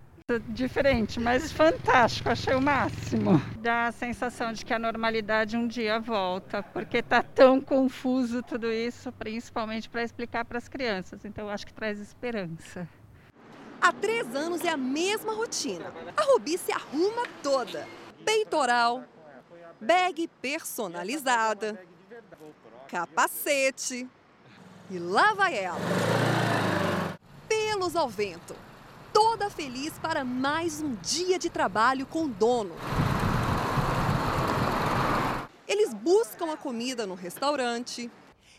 Diferente, 0.50 1.18
mas 1.18 1.50
fantástico, 1.50 2.28
achei 2.28 2.54
o 2.54 2.62
máximo. 2.62 3.42
Dá 3.58 3.88
a 3.88 3.92
sensação 3.92 4.52
de 4.52 4.64
que 4.64 4.72
a 4.72 4.78
normalidade 4.78 5.56
um 5.56 5.66
dia 5.66 5.98
volta, 5.98 6.62
porque 6.62 7.02
tá 7.02 7.20
tão 7.20 7.60
confuso 7.60 8.40
tudo 8.40 8.70
isso, 8.70 9.10
principalmente 9.10 9.88
para 9.88 10.04
explicar 10.04 10.44
para 10.44 10.58
as 10.58 10.68
crianças. 10.68 11.24
Então, 11.24 11.46
eu 11.46 11.50
acho 11.50 11.66
que 11.66 11.74
traz 11.74 11.98
esperança. 11.98 12.88
Há 13.80 13.92
três 13.92 14.34
anos 14.36 14.62
é 14.62 14.68
a 14.68 14.76
mesma 14.76 15.32
rotina. 15.32 15.92
A 16.16 16.22
Rubi 16.24 16.58
se 16.58 16.70
arruma 16.70 17.26
toda: 17.42 17.88
peitoral, 18.24 19.02
bag 19.80 20.28
personalizada, 20.40 21.82
capacete 22.86 24.06
e 24.90 24.98
lá 24.98 25.32
vai 25.32 25.56
ela. 25.56 25.80
Pelos 27.48 27.96
ao 27.96 28.08
vento, 28.08 28.54
toda 29.12 29.48
feliz 29.48 29.98
para 29.98 30.24
mais 30.24 30.82
um 30.82 30.94
dia 30.96 31.38
de 31.38 31.48
trabalho 31.48 32.06
com 32.06 32.24
o 32.24 32.28
dono. 32.28 32.74
Eles 35.66 35.94
buscam 35.94 36.52
a 36.52 36.56
comida 36.56 37.06
no 37.06 37.14
restaurante. 37.14 38.10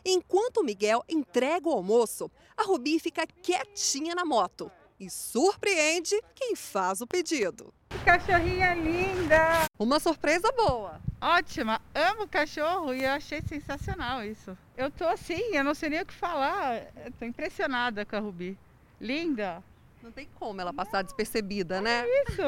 Enquanto 0.03 0.57
o 0.57 0.63
Miguel 0.63 1.03
entrega 1.07 1.69
o 1.69 1.73
almoço, 1.73 2.31
a 2.57 2.63
Rubi 2.63 2.99
fica 2.99 3.27
quietinha 3.27 4.15
na 4.15 4.25
moto, 4.25 4.71
e 5.01 5.09
surpreende 5.09 6.15
quem 6.35 6.55
faz 6.55 7.01
o 7.01 7.07
pedido. 7.07 7.73
Cachorrinha 8.05 8.75
linda! 8.75 9.65
Uma 9.79 9.99
surpresa 9.99 10.51
boa. 10.51 11.01
Ótima, 11.19 11.81
amo 11.95 12.27
cachorro 12.27 12.93
e 12.93 13.03
eu 13.03 13.09
achei 13.09 13.41
sensacional 13.41 14.23
isso. 14.23 14.55
Eu 14.77 14.91
tô 14.91 15.07
assim, 15.07 15.55
eu 15.55 15.63
não 15.63 15.73
sei 15.73 15.89
nem 15.89 16.01
o 16.01 16.05
que 16.05 16.13
falar. 16.13 16.83
Eu 17.03 17.11
tô 17.17 17.25
impressionada 17.25 18.05
com 18.05 18.15
a 18.15 18.19
Rubi. 18.19 18.55
Linda! 18.99 19.63
Não 20.03 20.11
tem 20.11 20.29
como 20.35 20.61
ela 20.61 20.71
passar 20.71 21.01
despercebida, 21.01 21.81
né? 21.81 22.05
É 22.05 22.23
isso! 22.23 22.41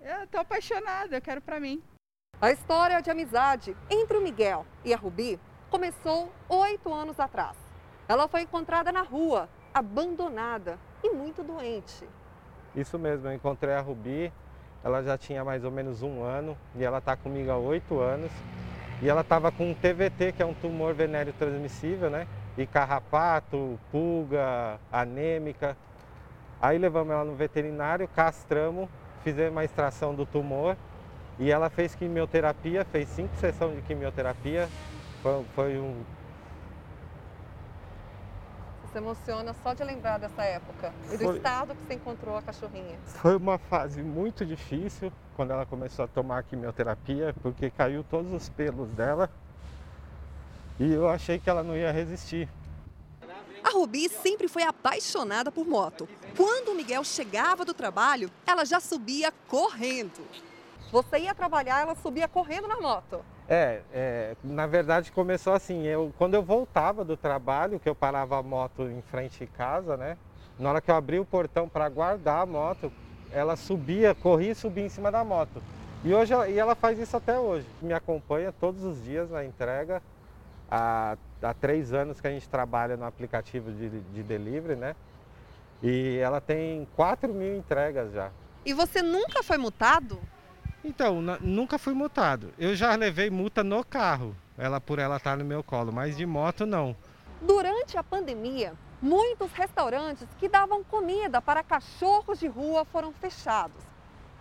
Eu 0.00 0.26
tô 0.26 0.38
apaixonada, 0.38 1.16
eu 1.16 1.22
quero 1.22 1.40
para 1.40 1.60
mim. 1.60 1.80
A 2.40 2.50
história 2.50 3.00
de 3.00 3.08
amizade 3.08 3.76
entre 3.88 4.16
o 4.16 4.20
Miguel 4.20 4.66
e 4.84 4.92
a 4.92 4.96
Rubi 4.96 5.38
começou 5.70 6.32
oito 6.48 6.92
anos 6.92 7.20
atrás. 7.20 7.56
Ela 8.08 8.26
foi 8.26 8.42
encontrada 8.42 8.90
na 8.90 9.02
rua, 9.02 9.48
abandonada 9.72 10.78
e 11.02 11.10
muito 11.10 11.42
doente. 11.42 12.08
Isso 12.74 12.98
mesmo, 12.98 13.28
eu 13.28 13.34
encontrei 13.34 13.74
a 13.74 13.80
Rubi, 13.80 14.32
ela 14.82 15.02
já 15.02 15.16
tinha 15.16 15.44
mais 15.44 15.64
ou 15.64 15.70
menos 15.70 16.02
um 16.02 16.22
ano 16.22 16.56
e 16.74 16.84
ela 16.84 16.98
está 16.98 17.16
comigo 17.16 17.50
há 17.50 17.56
oito 17.56 18.00
anos. 18.00 18.30
E 19.02 19.08
ela 19.08 19.22
estava 19.22 19.50
com 19.50 19.70
um 19.70 19.74
TVT, 19.74 20.32
que 20.32 20.42
é 20.42 20.46
um 20.46 20.54
tumor 20.54 20.94
venéreo 20.94 21.32
transmissível, 21.32 22.08
né? 22.08 22.26
E 22.56 22.64
carrapato, 22.66 23.78
pulga, 23.90 24.78
anêmica. 24.92 25.76
Aí 26.60 26.78
levamos 26.78 27.12
ela 27.12 27.24
no 27.24 27.34
veterinário, 27.34 28.06
castramos, 28.06 28.88
fizemos 29.24 29.52
uma 29.52 29.64
extração 29.64 30.14
do 30.14 30.24
tumor 30.24 30.76
e 31.38 31.50
ela 31.50 31.68
fez 31.68 31.94
quimioterapia, 31.96 32.84
fez 32.84 33.08
cinco 33.08 33.34
sessões 33.36 33.74
de 33.74 33.82
quimioterapia. 33.82 34.68
Foi, 35.20 35.44
foi 35.54 35.78
um, 35.78 36.02
se 38.92 38.98
emociona 38.98 39.54
só 39.62 39.72
de 39.72 39.82
lembrar 39.82 40.18
dessa 40.18 40.42
época 40.42 40.92
e 41.10 41.16
do 41.16 41.24
Foi... 41.24 41.36
estado 41.36 41.74
que 41.74 41.86
você 41.86 41.94
encontrou 41.94 42.36
a 42.36 42.42
cachorrinha. 42.42 42.98
Foi 43.06 43.34
uma 43.34 43.58
fase 43.58 44.02
muito 44.02 44.44
difícil 44.44 45.10
quando 45.34 45.52
ela 45.52 45.64
começou 45.64 46.04
a 46.04 46.08
tomar 46.08 46.42
quimioterapia, 46.44 47.34
porque 47.42 47.70
caiu 47.70 48.04
todos 48.04 48.30
os 48.32 48.48
pelos 48.50 48.88
dela 48.90 49.30
e 50.78 50.92
eu 50.92 51.08
achei 51.08 51.38
que 51.38 51.48
ela 51.48 51.62
não 51.62 51.76
ia 51.76 51.90
resistir. 51.90 52.48
A 53.64 53.70
Rubi 53.70 54.08
sempre 54.08 54.48
foi 54.48 54.64
apaixonada 54.64 55.50
por 55.50 55.66
moto. 55.66 56.08
Quando 56.36 56.72
o 56.72 56.74
Miguel 56.74 57.04
chegava 57.04 57.64
do 57.64 57.72
trabalho, 57.72 58.30
ela 58.46 58.64
já 58.64 58.80
subia 58.80 59.32
correndo. 59.48 60.26
Você 60.90 61.20
ia 61.20 61.34
trabalhar, 61.34 61.80
ela 61.80 61.94
subia 61.94 62.28
correndo 62.28 62.68
na 62.68 62.78
moto. 62.78 63.24
É, 63.54 63.82
é, 63.92 64.36
na 64.42 64.66
verdade 64.66 65.12
começou 65.12 65.52
assim, 65.52 65.82
eu, 65.86 66.10
quando 66.16 66.32
eu 66.32 66.42
voltava 66.42 67.04
do 67.04 67.18
trabalho, 67.18 67.78
que 67.78 67.86
eu 67.86 67.94
parava 67.94 68.38
a 68.38 68.42
moto 68.42 68.84
em 68.84 69.02
frente 69.02 69.40
de 69.40 69.46
casa, 69.46 69.94
né? 69.94 70.16
Na 70.58 70.70
hora 70.70 70.80
que 70.80 70.90
eu 70.90 70.94
abri 70.94 71.18
o 71.18 71.24
portão 71.26 71.68
para 71.68 71.86
guardar 71.90 72.40
a 72.40 72.46
moto, 72.46 72.90
ela 73.30 73.54
subia, 73.54 74.14
corria 74.14 74.52
e 74.52 74.54
subia 74.54 74.86
em 74.86 74.88
cima 74.88 75.12
da 75.12 75.22
moto. 75.22 75.62
E 76.02 76.14
hoje 76.14 76.32
e 76.48 76.58
ela 76.58 76.74
faz 76.74 76.98
isso 76.98 77.14
até 77.14 77.38
hoje. 77.38 77.66
Me 77.82 77.92
acompanha 77.92 78.54
todos 78.58 78.84
os 78.84 79.04
dias 79.04 79.28
na 79.28 79.44
entrega. 79.44 80.02
Há, 80.70 81.18
há 81.42 81.52
três 81.52 81.92
anos 81.92 82.22
que 82.22 82.26
a 82.26 82.30
gente 82.30 82.48
trabalha 82.48 82.96
no 82.96 83.04
aplicativo 83.04 83.70
de, 83.70 84.00
de 84.00 84.22
delivery, 84.22 84.76
né? 84.76 84.96
E 85.82 86.16
ela 86.22 86.40
tem 86.40 86.88
4 86.96 87.30
mil 87.34 87.54
entregas 87.54 88.14
já. 88.14 88.30
E 88.64 88.72
você 88.72 89.02
nunca 89.02 89.42
foi 89.42 89.58
multado? 89.58 90.18
Então, 90.84 91.22
nunca 91.40 91.78
fui 91.78 91.94
multado. 91.94 92.52
Eu 92.58 92.74
já 92.74 92.94
levei 92.96 93.30
multa 93.30 93.62
no 93.62 93.84
carro, 93.84 94.34
ela 94.58 94.80
por 94.80 94.98
ela 94.98 95.16
estar 95.16 95.32
tá 95.32 95.36
no 95.36 95.44
meu 95.44 95.62
colo, 95.62 95.92
mas 95.92 96.16
de 96.16 96.26
moto 96.26 96.66
não. 96.66 96.96
Durante 97.40 97.96
a 97.96 98.02
pandemia, 98.02 98.74
muitos 99.00 99.52
restaurantes 99.52 100.26
que 100.38 100.48
davam 100.48 100.82
comida 100.82 101.40
para 101.40 101.62
cachorros 101.62 102.38
de 102.40 102.48
rua 102.48 102.84
foram 102.84 103.12
fechados. 103.12 103.82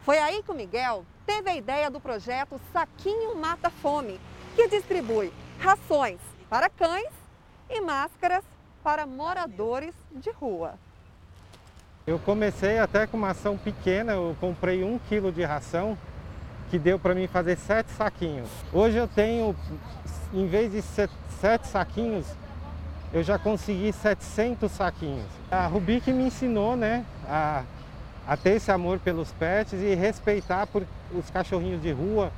Foi 0.02 0.18
aí 0.18 0.42
que 0.42 0.52
o 0.52 0.56
Miguel 0.56 1.06
teve 1.28 1.50
a 1.50 1.56
ideia 1.56 1.90
do 1.92 2.00
projeto 2.00 2.60
Saquinho 2.74 3.36
Mata 3.36 3.70
Fome, 3.70 4.20
que 4.56 4.68
distribui 4.68 5.32
rações 5.60 6.20
para 6.50 6.70
cães 6.70 7.12
e 7.70 7.80
máscaras 7.82 8.44
para 8.84 9.06
moradores 9.06 9.94
de 10.12 10.32
rua. 10.32 10.74
Eu 12.06 12.18
comecei 12.18 12.80
até 12.80 13.06
com 13.06 13.16
uma 13.16 13.30
ação 13.30 13.58
pequena, 13.58 14.14
eu 14.14 14.36
comprei 14.40 14.84
um 14.84 14.98
quilo 14.98 15.32
de 15.32 15.44
ração 15.44 15.96
que 16.72 16.80
deu 16.80 16.98
para 16.98 17.14
mim 17.14 17.28
fazer 17.28 17.58
sete 17.58 17.92
saquinhos. 17.92 18.50
Hoje 18.72 18.96
eu 18.96 19.06
tenho, 19.06 19.54
em 20.34 20.48
vez 20.48 20.72
de 20.72 20.82
sete 20.82 21.68
saquinhos, 21.68 22.26
eu 23.14 23.22
já 23.22 23.38
consegui 23.38 23.92
700 23.92 24.72
saquinhos. 24.72 25.28
A 25.52 25.68
Rubi 25.68 26.00
que 26.00 26.14
me 26.14 26.24
ensinou 26.24 26.78
né, 26.78 27.06
a, 27.28 27.66
a 28.26 28.38
ter 28.38 28.52
esse 28.52 28.72
amor 28.72 29.00
pelos 29.00 29.34
pets 29.34 29.74
e 29.74 29.94
respeitar 29.96 30.66
por, 30.68 30.88
os 31.14 31.30
cachorrinhos 31.30 31.82
de 31.82 31.92
rua. 31.92 32.32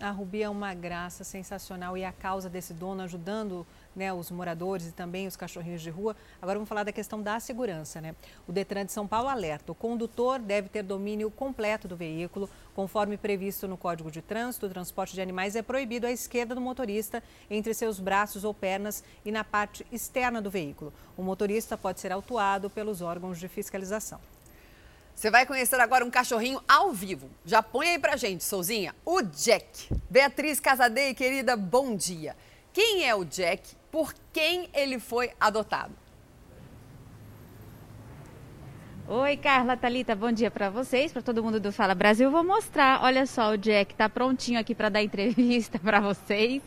A 0.00 0.10
Rubi 0.10 0.44
é 0.44 0.48
uma 0.48 0.72
graça 0.72 1.24
sensacional 1.24 1.96
e 1.96 2.04
a 2.04 2.12
causa 2.12 2.48
desse 2.48 2.72
dono 2.72 3.02
ajudando 3.02 3.66
né, 3.96 4.12
os 4.12 4.30
moradores 4.30 4.88
e 4.88 4.92
também 4.92 5.26
os 5.26 5.34
cachorrinhos 5.34 5.80
de 5.80 5.88
rua. 5.88 6.14
Agora 6.40 6.58
vamos 6.58 6.68
falar 6.68 6.84
da 6.84 6.92
questão 6.92 7.20
da 7.22 7.40
segurança. 7.40 8.00
Né? 8.00 8.14
O 8.46 8.52
Detran 8.52 8.84
de 8.84 8.92
São 8.92 9.08
Paulo 9.08 9.28
alerta: 9.28 9.72
o 9.72 9.74
condutor 9.74 10.38
deve 10.38 10.68
ter 10.68 10.82
domínio 10.82 11.30
completo 11.30 11.88
do 11.88 11.96
veículo. 11.96 12.48
Conforme 12.74 13.16
previsto 13.16 13.66
no 13.66 13.78
Código 13.78 14.10
de 14.10 14.20
Trânsito, 14.20 14.66
o 14.66 14.68
transporte 14.68 15.14
de 15.14 15.22
animais 15.22 15.56
é 15.56 15.62
proibido 15.62 16.06
à 16.06 16.12
esquerda 16.12 16.54
do 16.54 16.60
motorista, 16.60 17.22
entre 17.50 17.72
seus 17.72 17.98
braços 17.98 18.44
ou 18.44 18.52
pernas 18.52 19.02
e 19.24 19.32
na 19.32 19.42
parte 19.42 19.86
externa 19.90 20.42
do 20.42 20.50
veículo. 20.50 20.92
O 21.16 21.22
motorista 21.22 21.78
pode 21.78 22.00
ser 22.00 22.12
autuado 22.12 22.68
pelos 22.68 23.00
órgãos 23.00 23.40
de 23.40 23.48
fiscalização. 23.48 24.20
Você 25.16 25.30
vai 25.30 25.46
conhecer 25.46 25.80
agora 25.80 26.04
um 26.04 26.10
cachorrinho 26.10 26.62
ao 26.68 26.92
vivo. 26.92 27.30
Já 27.42 27.62
põe 27.62 27.88
aí 27.88 27.98
pra 27.98 28.16
gente, 28.16 28.44
Souzinha. 28.44 28.94
O 29.02 29.22
Jack. 29.22 29.88
Beatriz 30.10 30.60
Casadei, 30.60 31.14
querida, 31.14 31.56
bom 31.56 31.96
dia. 31.96 32.36
Quem 32.70 33.08
é 33.08 33.14
o 33.14 33.24
Jack? 33.24 33.74
Por 33.96 34.12
quem 34.30 34.68
ele 34.74 34.98
foi 34.98 35.30
adotado? 35.40 35.94
Oi, 39.08 39.38
Carla, 39.38 39.74
Talita, 39.74 40.14
bom 40.14 40.30
dia 40.30 40.50
para 40.50 40.68
vocês, 40.68 41.14
para 41.14 41.22
todo 41.22 41.42
mundo 41.42 41.58
do 41.58 41.72
Fala 41.72 41.94
Brasil. 41.94 42.30
Vou 42.30 42.44
mostrar, 42.44 43.02
olha 43.02 43.24
só, 43.24 43.52
o 43.52 43.56
Jack 43.56 43.94
tá 43.94 44.06
prontinho 44.06 44.60
aqui 44.60 44.74
para 44.74 44.90
dar 44.90 45.02
entrevista 45.02 45.78
para 45.82 45.98
vocês. 46.00 46.62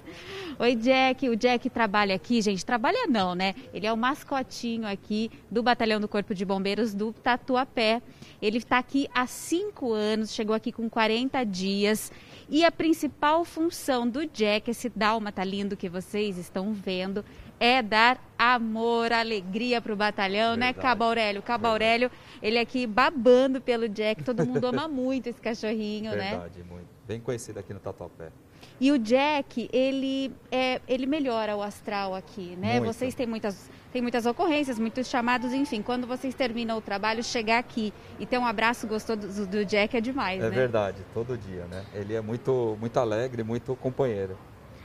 Oi, 0.58 0.76
Jack, 0.76 1.30
o 1.30 1.36
Jack 1.36 1.70
trabalha 1.70 2.16
aqui, 2.16 2.42
gente, 2.42 2.66
trabalha 2.66 3.06
não, 3.08 3.36
né? 3.36 3.54
Ele 3.72 3.86
é 3.86 3.94
o 3.94 3.98
mascotinho 3.98 4.88
aqui 4.88 5.30
do 5.52 5.62
Batalhão 5.62 6.02
do 6.02 6.08
Corpo 6.08 6.34
de 6.34 6.44
Bombeiros 6.44 6.96
do 6.96 7.14
Tatuapé. 7.14 8.02
Ele 8.42 8.58
está 8.58 8.80
aqui 8.80 9.08
há 9.14 9.28
cinco 9.28 9.94
anos, 9.94 10.34
chegou 10.34 10.56
aqui 10.56 10.72
com 10.72 10.90
40 10.90 11.44
dias. 11.44 12.12
E 12.50 12.66
a 12.66 12.72
principal 12.72 13.46
função 13.46 14.08
do 14.10 14.26
Jack, 14.26 14.72
esse 14.72 14.90
dálmata 14.90 15.44
lindo 15.44 15.78
que 15.78 15.88
vocês 15.88 16.38
estão 16.38 16.74
vendo, 16.74 17.24
é 17.60 17.82
dar 17.82 18.20
amor, 18.38 19.12
alegria 19.12 19.80
para 19.80 19.94
o 19.94 19.96
batalhão, 19.96 20.56
né, 20.56 20.68
Verdade. 20.68 20.78
né, 20.78 20.82
Cabo 20.82 21.04
Aurélio? 21.04 21.42
Cabo. 21.44 21.68
Aurélio, 21.68 22.10
ele 22.42 22.58
aqui 22.58 22.88
babando 22.88 23.62
pelo 23.62 23.88
Jack, 23.88 24.24
todo 24.24 24.46
mundo 24.46 24.66
ama 24.66 24.88
muito 24.90 25.28
esse 25.28 25.40
cachorrinho, 25.40 26.12
Verdade, 26.12 26.32
né? 26.32 26.40
Verdade, 26.40 26.64
muito. 26.64 26.88
Bem 27.08 27.20
conhecido 27.20 27.60
aqui 27.60 27.74
no 27.74 27.80
Tatuapé. 27.80 28.32
E 28.80 28.92
o 28.92 28.98
Jack, 28.98 29.70
ele, 29.74 30.34
é, 30.52 30.82
ele 30.88 31.06
melhora 31.06 31.56
o 31.56 31.62
astral 31.62 32.16
aqui, 32.16 32.56
né? 32.56 32.80
Muito. 32.80 32.94
Vocês 32.94 33.14
têm 33.14 33.28
muitas, 33.28 33.70
têm 33.92 34.02
muitas 34.02 34.26
ocorrências, 34.26 34.80
muitos 34.80 35.08
chamados, 35.08 35.54
enfim. 35.54 35.82
Quando 35.82 36.08
vocês 36.08 36.34
terminam 36.34 36.78
o 36.78 36.82
trabalho, 36.82 37.24
chegar 37.24 37.60
aqui 37.60 37.94
e 38.20 38.26
ter 38.26 38.38
um 38.38 38.46
abraço 38.46 38.88
gostoso 38.88 39.48
do, 39.48 39.66
Jack 39.66 39.96
é 39.96 40.02
demais, 40.02 40.40
é 40.40 40.44
né? 40.44 40.48
É 40.48 40.60
verdade, 40.60 40.98
todo 41.14 41.38
dia, 41.38 41.66
né? 41.66 41.86
Ele 41.94 42.14
é 42.14 42.22
muito, 42.22 42.78
muito 42.80 43.00
alegre, 43.00 43.44
muito 43.44 43.76
companheiro. 43.76 44.38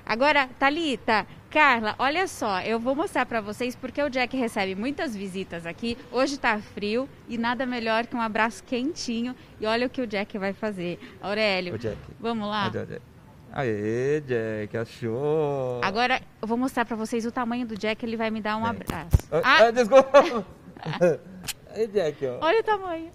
Agora, 0.06 0.48
Talita, 0.58 1.26
Carla, 1.48 1.94
olha 1.98 2.26
só, 2.26 2.60
eu 2.60 2.78
vou 2.78 2.94
mostrar 2.94 3.24
para 3.24 3.40
vocês 3.40 3.74
porque 3.74 4.02
o 4.02 4.10
Jack 4.10 4.36
recebe 4.36 4.74
muitas 4.74 5.16
visitas 5.16 5.64
aqui. 5.64 5.96
Hoje 6.12 6.38
tá 6.38 6.58
frio 6.58 7.08
e 7.26 7.38
nada 7.38 7.64
melhor 7.64 8.06
que 8.06 8.14
um 8.14 8.20
abraço 8.20 8.62
quentinho. 8.64 9.34
E 9.58 9.64
olha 9.66 9.86
o 9.86 9.90
que 9.90 10.02
o 10.02 10.06
Jack 10.06 10.36
vai 10.36 10.52
fazer. 10.52 10.98
Aurélio, 11.22 11.78
Jack. 11.78 11.96
vamos 12.20 12.46
lá? 12.46 12.70
Aê, 13.56 14.20
Jack, 14.26 14.76
achou. 14.76 15.80
Agora 15.80 16.20
eu 16.42 16.48
vou 16.48 16.58
mostrar 16.58 16.84
para 16.84 16.96
vocês 16.96 17.24
o 17.24 17.30
tamanho 17.30 17.64
do 17.64 17.78
Jack, 17.78 18.04
ele 18.04 18.16
vai 18.16 18.28
me 18.28 18.40
dar 18.40 18.56
um 18.56 18.66
abraço. 18.66 19.16
Ah, 19.30 19.66
ah, 19.66 19.70
desculpa. 19.70 20.44
Aí, 21.70 21.86
Jack, 21.86 22.26
ó. 22.26 22.44
Olha 22.44 22.60
o 22.60 22.64
tamanho. 22.64 23.12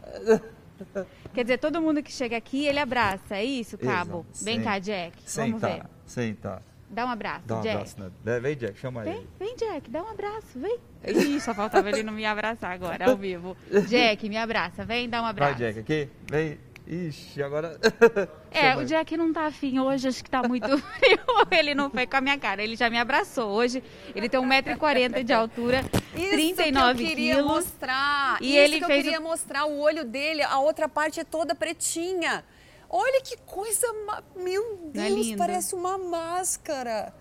Quer 1.34 1.44
dizer, 1.44 1.58
todo 1.58 1.82
mundo 1.82 2.02
que 2.02 2.10
chega 2.10 2.38
aqui, 2.38 2.66
ele 2.66 2.80
abraça, 2.80 3.36
é 3.36 3.44
isso, 3.44 3.78
Cabo? 3.78 4.26
Exato. 4.30 4.46
Vem 4.46 4.64
cá, 4.64 4.80
Jack. 4.80 5.18
Vamos 5.18 5.60
Senta, 5.60 5.68
ver. 5.68 5.84
Senta. 6.06 6.64
Dá 6.90 7.06
um 7.06 7.10
abraço, 7.10 7.46
dá 7.46 7.58
um 7.58 7.62
Jack. 7.62 7.76
Abraço, 7.76 8.00
né? 8.24 8.40
Vem, 8.40 8.56
Jack, 8.56 8.80
chama 8.80 9.04
vem, 9.04 9.18
ele. 9.18 9.28
Vem, 9.38 9.56
Jack, 9.58 9.92
dá 9.92 10.02
um 10.02 10.08
abraço, 10.08 10.58
vem. 10.58 10.80
Ih, 11.06 11.42
só 11.42 11.54
faltava 11.54 11.90
ele 11.90 12.02
não 12.02 12.14
me 12.14 12.26
abraçar 12.26 12.72
agora, 12.72 13.10
ao 13.10 13.18
vivo. 13.18 13.58
Jack, 13.90 14.30
me 14.30 14.38
abraça, 14.38 14.86
vem, 14.86 15.10
dá 15.10 15.22
um 15.22 15.26
abraço. 15.26 15.60
Vai, 15.60 15.74
Jack, 15.74 15.80
aqui, 15.80 16.10
vem. 16.32 16.58
Ixi, 16.90 17.44
agora. 17.44 17.80
É, 18.52 18.76
o 18.76 18.84
Jack 18.84 19.16
não 19.16 19.32
tá 19.32 19.46
afim 19.46 19.78
hoje, 19.80 20.08
acho 20.08 20.24
que 20.24 20.30
tá 20.30 20.42
muito 20.42 20.66
frio. 20.98 21.20
Ele 21.52 21.76
não 21.76 21.88
foi 21.92 22.08
com 22.08 22.18
a 22.18 22.22
minha 22.22 22.38
cara, 22.40 22.64
ele 22.64 22.76
já 22.76 22.90
me 22.90 22.98
abraçou. 22.98 23.48
Hoje 23.52 23.84
ele 24.16 24.28
tem 24.28 24.40
1,40m 24.42 25.24
de 25.24 25.32
altura, 25.32 25.82
Isso 26.16 26.32
39 26.32 26.96
que 26.98 27.04
eu 27.04 27.08
queria 27.10 27.36
quilos. 27.36 27.52
mostrar. 27.52 28.38
E 28.42 28.48
Isso 28.48 28.58
ele 28.58 28.80
que 28.80 28.86
fez 28.88 28.98
eu 28.98 29.04
queria 29.04 29.20
mostrar 29.22 29.66
o 29.66 29.78
olho 29.80 30.04
dele, 30.04 30.42
a 30.42 30.58
outra 30.60 30.90
parte 30.90 31.20
é 31.20 31.24
toda 31.24 31.54
pretinha. 31.54 32.44
Olha 32.90 33.22
que 33.22 33.38
coisa, 33.46 33.86
ma... 34.08 34.24
meu 34.36 34.90
é 34.96 35.08
Deus, 35.08 35.28
lindo? 35.28 35.38
parece 35.38 35.76
uma 35.76 35.96
máscara. 36.00 37.14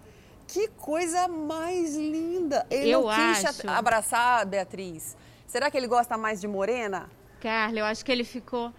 Que 0.47 0.67
coisa 0.69 1.29
mais 1.29 1.95
linda. 1.95 2.67
Ele 2.71 2.89
Eu 2.89 3.03
não 3.03 3.09
quis 3.15 3.45
acho. 3.45 3.69
abraçar, 3.69 4.47
Beatriz. 4.47 5.15
Será 5.47 5.71
que 5.71 5.77
ele 5.77 5.87
gosta 5.87 6.17
mais 6.17 6.41
de 6.41 6.49
morena? 6.49 7.11
Carla, 7.39 7.81
eu 7.81 7.85
acho 7.85 8.03
que 8.03 8.11
ele 8.11 8.25
ficou. 8.25 8.73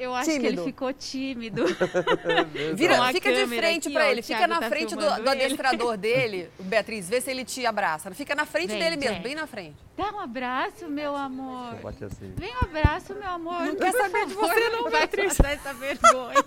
Eu 0.00 0.14
acho 0.14 0.30
que 0.30 0.36
Tímido. 0.38 0.62
ele 0.62 0.64
ficou 0.64 0.92
tímido. 0.94 1.64
Vira, 2.74 2.96
Com 2.96 3.02
a 3.02 3.12
fica 3.12 3.30
de 3.34 3.46
frente 3.46 3.88
aqui, 3.88 3.94
pra 3.94 4.06
ó, 4.06 4.08
ele, 4.08 4.20
o 4.22 4.24
fica 4.24 4.46
na 4.46 4.58
tá 4.58 4.68
frente 4.70 4.96
do, 4.96 5.22
do 5.22 5.28
adestrador 5.28 5.96
dele, 5.98 6.50
Beatriz, 6.58 7.06
vê 7.06 7.20
se 7.20 7.30
ele 7.30 7.44
te 7.44 7.66
abraça. 7.66 8.10
Fica 8.12 8.34
na 8.34 8.46
frente 8.46 8.70
Vem, 8.70 8.78
dele 8.78 8.96
mesmo, 8.96 9.20
bem 9.22 9.34
na 9.34 9.46
frente. 9.46 9.76
Dá 9.98 10.10
um 10.10 10.20
abraço, 10.20 10.88
meu 10.88 11.14
amor. 11.14 11.74
Assim. 11.84 12.32
Vem 12.34 12.50
um 12.50 12.60
abraço, 12.64 13.14
meu 13.14 13.28
amor. 13.28 13.60
Não 13.66 13.76
quer 13.76 13.92
saber 13.92 14.24
de 14.24 14.32
você 14.32 14.70
não, 14.70 14.84
vai 14.84 14.92
Beatriz. 14.92 15.36
passar 15.36 15.52
essa 15.52 15.74
vergonha. 15.74 16.42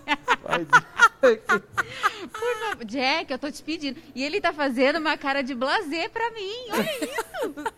Por 1.19 2.59
favor. 2.59 2.85
Jack, 2.85 3.31
eu 3.31 3.37
tô 3.37 3.51
te 3.51 3.61
pedindo. 3.61 4.01
E 4.15 4.23
ele 4.23 4.41
tá 4.41 4.51
fazendo 4.51 4.97
uma 4.97 5.15
cara 5.15 5.43
de 5.43 5.53
blazer 5.53 6.09
pra 6.09 6.31
mim. 6.31 6.55
Olha 6.71 7.05
isso. 7.05 7.73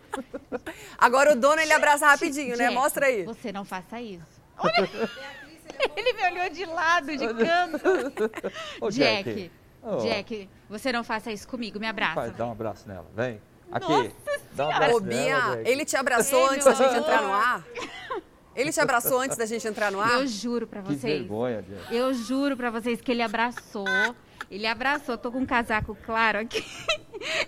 Agora 0.97 1.33
o 1.33 1.35
dono 1.35 1.59
ele 1.59 1.73
abraça 1.73 2.07
rapidinho, 2.07 2.55
né? 2.55 2.65
Jack, 2.65 2.73
Mostra 2.73 3.07
aí. 3.07 3.23
Você 3.25 3.51
não 3.51 3.65
faça 3.65 3.99
isso. 3.99 4.23
Olha. 4.57 4.89
Ele 5.95 6.13
me 6.13 6.23
olhou 6.31 6.49
de 6.49 6.65
lado, 6.65 7.07
de 7.17 7.27
canto. 7.33 8.31
Ô, 8.81 8.89
Jack, 8.89 9.23
Jack. 9.33 9.51
Ô. 9.81 9.97
Jack, 9.97 10.49
você 10.69 10.91
não 10.91 11.03
faça 11.03 11.31
isso 11.31 11.47
comigo. 11.47 11.79
Me 11.79 11.87
abraça. 11.87 12.15
Vai, 12.15 12.31
dá 12.31 12.45
um 12.45 12.51
abraço 12.51 12.87
nela. 12.87 13.05
Vem. 13.15 13.41
Aqui. 13.71 13.91
Nossa 13.91 14.11
dá 14.53 14.65
um 14.65 14.67
Ô, 14.67 14.71
abraço 14.71 15.01
Bia, 15.01 15.15
nela, 15.17 15.55
Jack. 15.57 15.69
ele 15.69 15.85
te 15.85 15.97
abraçou 15.97 16.39
Ei, 16.39 16.55
antes 16.55 16.65
da 16.65 16.73
gente 16.73 16.95
entrar 16.97 17.21
no 17.21 17.33
ar? 17.33 17.63
Ele 18.55 18.71
te 18.71 18.79
abraçou 18.79 19.19
antes 19.19 19.35
da 19.37 19.45
gente 19.45 19.67
entrar 19.67 19.91
no 19.91 19.99
ar? 19.99 20.13
Eu 20.13 20.27
juro 20.27 20.65
pra 20.65 20.81
Que 20.81 20.87
vocês. 20.95 21.19
vergonha, 21.19 21.61
Jack. 21.61 21.93
Eu 21.95 22.13
juro 22.13 22.55
pra 22.55 22.69
vocês 22.69 23.01
que 23.01 23.11
ele 23.11 23.21
abraçou. 23.21 23.85
Ele 24.55 24.65
abraçou, 24.67 25.17
tô 25.17 25.29
com 25.33 25.39
um 25.39 25.45
casaco 25.45 25.97
claro 26.05 26.39
aqui. 26.39 26.63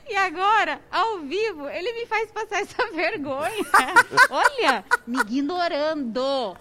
E 0.10 0.16
agora, 0.16 0.80
ao 0.90 1.20
vivo, 1.20 1.68
ele 1.70 1.92
me 1.92 2.06
faz 2.08 2.32
passar 2.32 2.62
essa 2.62 2.90
vergonha. 2.94 3.52
Olha, 4.32 4.84
me 5.06 5.20
ignorando. 5.20 6.58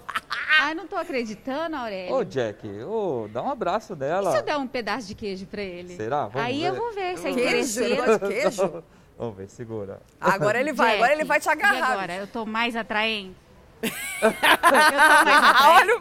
Ai, 0.60 0.74
não 0.74 0.88
tô 0.88 0.96
acreditando, 0.96 1.76
Aurélio. 1.76 2.12
Ô, 2.16 2.24
Jack, 2.24 2.66
ô, 2.82 3.28
dá 3.32 3.42
um 3.42 3.50
abraço 3.52 3.92
E 3.92 3.96
nela. 3.96 4.32
se 4.32 4.38
eu 4.38 4.42
der 4.42 4.56
um 4.56 4.66
pedaço 4.66 5.06
de 5.06 5.14
queijo 5.14 5.46
pra 5.46 5.62
ele? 5.62 5.94
Será? 5.96 6.26
Vamos 6.26 6.46
Aí 6.48 6.60
ver. 6.62 6.66
eu 6.68 6.74
vou 6.74 6.92
ver 6.92 7.16
se 7.16 7.28
é 7.28 7.32
Queijo? 7.32 7.96
gosta 7.96 8.18
de 8.18 8.34
queijo? 8.34 8.84
Vamos 9.16 9.36
ver, 9.36 9.48
segura. 9.48 10.00
Agora 10.20 10.58
ele 10.60 10.72
vai, 10.72 10.96
agora 10.96 11.12
ele 11.12 11.24
vai 11.24 11.38
te 11.40 11.46
E 11.48 11.52
agarrar. 11.52 11.92
agora, 11.92 12.14
eu 12.16 12.26
tô 12.26 12.44
mais 12.44 12.74
atraente? 12.74 13.36
eu 13.82 13.90
tô 14.32 14.70
mais 14.72 14.94
atraente? 14.98 15.62
Olha 15.64 15.96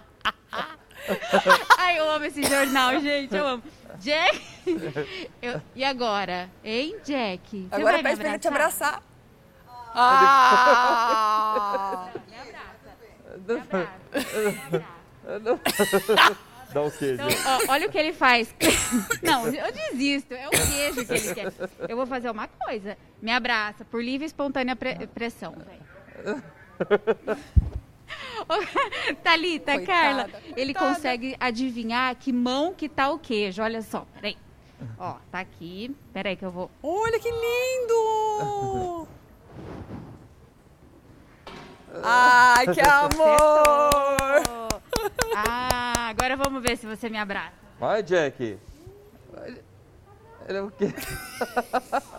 o 0.00 0.02
Ai, 1.78 1.98
eu 1.98 2.10
amo 2.10 2.24
esse 2.24 2.42
jornal, 2.42 2.98
gente, 3.00 3.34
eu 3.34 3.46
amo. 3.46 3.62
Jack, 3.98 4.42
eu- 5.42 5.60
e 5.74 5.84
agora? 5.84 6.50
Hein, 6.64 6.96
Jack? 7.04 7.68
Você 7.68 7.74
Agora 7.74 7.92
vai 7.92 8.02
me 8.02 8.08
pede 8.08 8.20
pra 8.20 8.28
ele 8.30 8.38
te 8.38 8.48
abraçar. 8.48 9.02
Ah! 9.96 12.08
Dá 16.72 16.82
o 16.82 16.90
queijo. 16.90 17.22
Então, 17.22 17.28
ó, 17.68 17.72
olha 17.72 17.86
o 17.86 17.90
que 17.90 17.98
ele 17.98 18.12
faz. 18.12 18.52
Não, 19.22 19.46
eu 19.46 19.72
desisto. 19.72 20.34
É 20.34 20.48
o 20.48 20.50
queijo 20.50 21.06
que 21.06 21.12
ele 21.12 21.34
quer. 21.34 21.52
Eu 21.88 21.96
vou 21.96 22.06
fazer 22.06 22.30
uma 22.30 22.48
coisa. 22.48 22.96
Me 23.22 23.30
abraça 23.30 23.84
por 23.84 24.02
livre 24.02 24.24
e 24.24 24.26
espontânea 24.26 24.74
pre- 24.74 25.06
pressão. 25.08 25.54
velho. 25.54 26.42
Thalita, 29.22 29.74
Coitada, 29.74 29.86
Carla, 29.86 30.30
ele 30.56 30.72
coitada. 30.74 30.94
consegue 30.94 31.36
adivinhar 31.38 32.14
que 32.16 32.32
mão 32.32 32.74
que 32.74 32.88
tá 32.88 33.10
o 33.10 33.18
queijo. 33.18 33.62
Olha 33.62 33.82
só, 33.82 34.06
peraí. 34.14 34.36
Ó, 34.98 35.16
tá 35.30 35.40
aqui. 35.40 35.94
Peraí 36.12 36.36
que 36.36 36.44
eu 36.44 36.50
vou. 36.50 36.70
Olha 36.82 37.18
que 37.18 37.30
lindo! 37.30 39.08
Ai, 42.02 42.66
que 42.74 42.80
amor! 42.80 44.42
Ah, 45.36 46.08
agora 46.08 46.36
vamos 46.36 46.62
ver 46.62 46.76
se 46.76 46.86
você 46.86 47.08
me 47.08 47.18
abraça. 47.18 47.52
Vai, 47.78 48.02
Jack. 48.02 48.58
Ele 50.48 50.58
é 50.58 50.62
o 50.62 50.70
quê? 50.70 50.86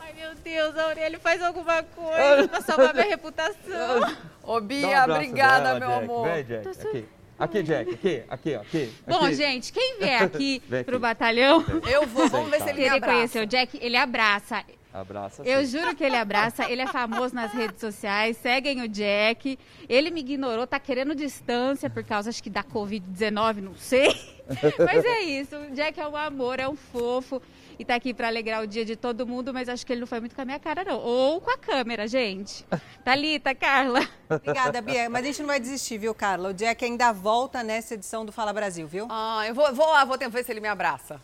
Ai, 0.02 0.14
meu 0.14 0.36
Deus, 0.44 0.78
Aurélio, 0.78 1.20
faz 1.20 1.42
alguma 1.42 1.84
coisa 1.84 2.48
pra 2.48 2.62
salvar 2.62 2.94
minha 2.94 3.06
reputação. 3.08 4.18
Ô, 4.44 4.58
um 4.58 4.62
Bia, 4.62 5.04
abraço 5.04 5.22
obrigada, 5.22 5.80
meu 5.80 5.90
Jack. 5.90 6.04
amor. 6.04 6.28
Vem, 6.30 6.44
Jack. 6.44 6.68
Aqui. 6.68 7.06
Aqui, 7.38 7.64
Jack, 7.64 7.92
aqui, 7.94 8.24
aqui, 8.30 8.56
aqui. 8.56 8.94
Bom, 9.06 9.26
aqui. 9.26 9.36
gente, 9.36 9.74
quem 9.74 10.00
vier 10.00 10.24
aqui 10.24 10.62
Vem 10.70 10.80
aqui. 10.80 10.90
pro 10.90 11.00
batalhão... 11.00 11.64
Eu 11.92 12.08
vou, 12.08 12.30
vamos 12.30 12.50
ver 12.50 12.62
se 12.62 12.70
ele 12.70 12.90
me 12.90 13.02
conhecer 13.02 13.44
o 13.44 13.46
Jack, 13.46 13.78
ele 13.82 13.98
abraça. 13.98 14.64
Abraça 14.94 15.44
Eu 15.44 15.66
sim. 15.66 15.78
juro 15.78 15.94
que 15.94 16.06
ele 16.06 16.16
abraça, 16.16 16.72
ele 16.72 16.82
é 16.82 16.88
famoso 16.88 17.36
nas 17.36 17.52
redes 17.52 17.82
sociais, 17.82 18.38
seguem 18.38 18.82
o 18.82 18.88
Jack. 18.88 19.60
Ele 19.90 20.10
me 20.10 20.22
ignorou, 20.22 20.66
tá 20.66 20.80
querendo 20.80 21.14
distância 21.14 21.90
por 21.90 22.06
causa, 22.06 22.30
acho 22.30 22.42
que 22.42 22.50
da 22.50 22.64
Covid-19, 22.64 23.56
não 23.58 23.76
sei. 23.76 24.08
Mas 24.80 25.04
é 25.04 25.20
isso, 25.24 25.58
o 25.58 25.72
Jack 25.72 26.00
é 26.00 26.08
um 26.08 26.16
amor, 26.16 26.62
é 26.62 26.70
um 26.70 26.78
fofo 26.78 27.42
e 27.78 27.86
tá 27.86 27.96
aqui 27.96 28.14
pra 28.14 28.28
alegrar 28.28 28.64
o 28.64 28.68
dia 28.68 28.86
de 28.86 28.96
todo 28.96 29.26
mundo, 29.26 29.54
mas 29.54 29.70
acho 29.70 29.86
que 29.86 29.94
ele 29.94 30.02
não 30.02 30.08
foi 30.08 30.20
muito 30.20 30.36
com 30.36 30.42
a 30.42 30.46
minha 30.46 30.60
cara, 30.60 30.84
não. 30.84 31.00
Ou 31.00 31.42
com 31.42 31.52
a 31.52 31.58
câmera, 31.58 32.08
gente. 32.08 32.66
Thalita, 33.04 33.54
Carla. 33.54 34.08
Obrigada, 34.30 34.82
Bia. 34.82 35.10
Mas 35.10 35.24
a 35.24 35.26
gente 35.28 35.40
não 35.40 35.48
vai 35.48 35.60
desistir, 35.60 35.98
viu, 35.98 36.14
Carla? 36.14 36.50
O 36.50 36.54
Jack 36.54 36.84
ainda 36.84 37.12
volta 37.12 37.64
nessa 37.64 37.94
edição 37.94 38.26
do 38.26 38.32
Fala 38.32 38.54
Brasil, 38.54 38.88
viu? 38.88 39.08
Ah, 39.10 39.44
eu 39.48 39.54
vou, 39.54 39.74
vou 39.74 39.88
lá, 39.88 40.06
vou 40.06 40.18
tentar 40.18 40.32
ver 40.32 40.44
se 40.44 40.52
ele 40.52 40.62
me 40.62 40.68
abraça. 40.68 41.22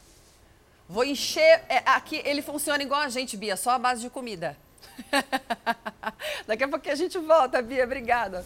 Vou 0.87 1.03
encher. 1.03 1.63
é, 1.69 1.83
aqui 1.85 2.21
ele 2.25 2.41
funciona 2.41 2.83
igual 2.83 3.01
a 3.01 3.09
gente, 3.09 3.37
Bia, 3.37 3.55
só 3.55 3.71
a 3.71 3.79
base 3.79 4.01
de 4.01 4.09
comida. 4.09 4.57
Daqui 6.45 6.63
a 6.63 6.67
pouco 6.67 6.89
a 6.89 6.95
gente 6.95 7.17
volta, 7.17 7.61
Bia. 7.61 7.85
Obrigada. 7.85 8.45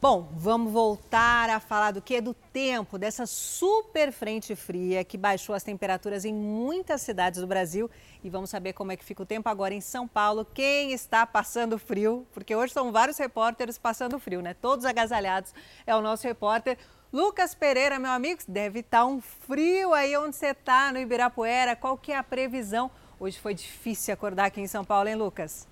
Bom, 0.00 0.28
vamos 0.36 0.72
voltar 0.72 1.50
a 1.50 1.58
falar 1.58 1.90
do 1.90 2.00
que? 2.00 2.20
Do 2.20 2.32
tempo, 2.32 2.96
dessa 2.96 3.26
super 3.26 4.12
frente 4.12 4.54
fria 4.54 5.02
que 5.02 5.18
baixou 5.18 5.56
as 5.56 5.64
temperaturas 5.64 6.24
em 6.24 6.32
muitas 6.32 7.02
cidades 7.02 7.40
do 7.40 7.48
Brasil. 7.48 7.90
E 8.22 8.30
vamos 8.30 8.48
saber 8.48 8.74
como 8.74 8.92
é 8.92 8.96
que 8.96 9.04
fica 9.04 9.24
o 9.24 9.26
tempo 9.26 9.48
agora 9.48 9.74
em 9.74 9.80
São 9.80 10.06
Paulo. 10.06 10.46
Quem 10.54 10.92
está 10.92 11.26
passando 11.26 11.80
frio? 11.80 12.24
Porque 12.32 12.54
hoje 12.54 12.72
são 12.72 12.92
vários 12.92 13.18
repórteres 13.18 13.76
passando 13.76 14.20
frio, 14.20 14.40
né? 14.40 14.54
Todos 14.54 14.84
agasalhados. 14.84 15.52
É 15.84 15.96
o 15.96 16.00
nosso 16.00 16.28
repórter 16.28 16.78
Lucas 17.12 17.52
Pereira, 17.52 17.98
meu 17.98 18.12
amigo. 18.12 18.40
Deve 18.46 18.78
estar 18.78 19.04
um 19.04 19.20
frio 19.20 19.92
aí 19.94 20.16
onde 20.16 20.36
você 20.36 20.50
está, 20.50 20.92
no 20.92 21.00
Ibirapuera. 21.00 21.74
Qual 21.74 21.98
que 21.98 22.12
é 22.12 22.16
a 22.16 22.22
previsão? 22.22 22.88
Hoje 23.18 23.36
foi 23.40 23.52
difícil 23.52 24.14
acordar 24.14 24.44
aqui 24.44 24.60
em 24.60 24.68
São 24.68 24.84
Paulo, 24.84 25.08
hein, 25.08 25.16
Lucas? 25.16 25.66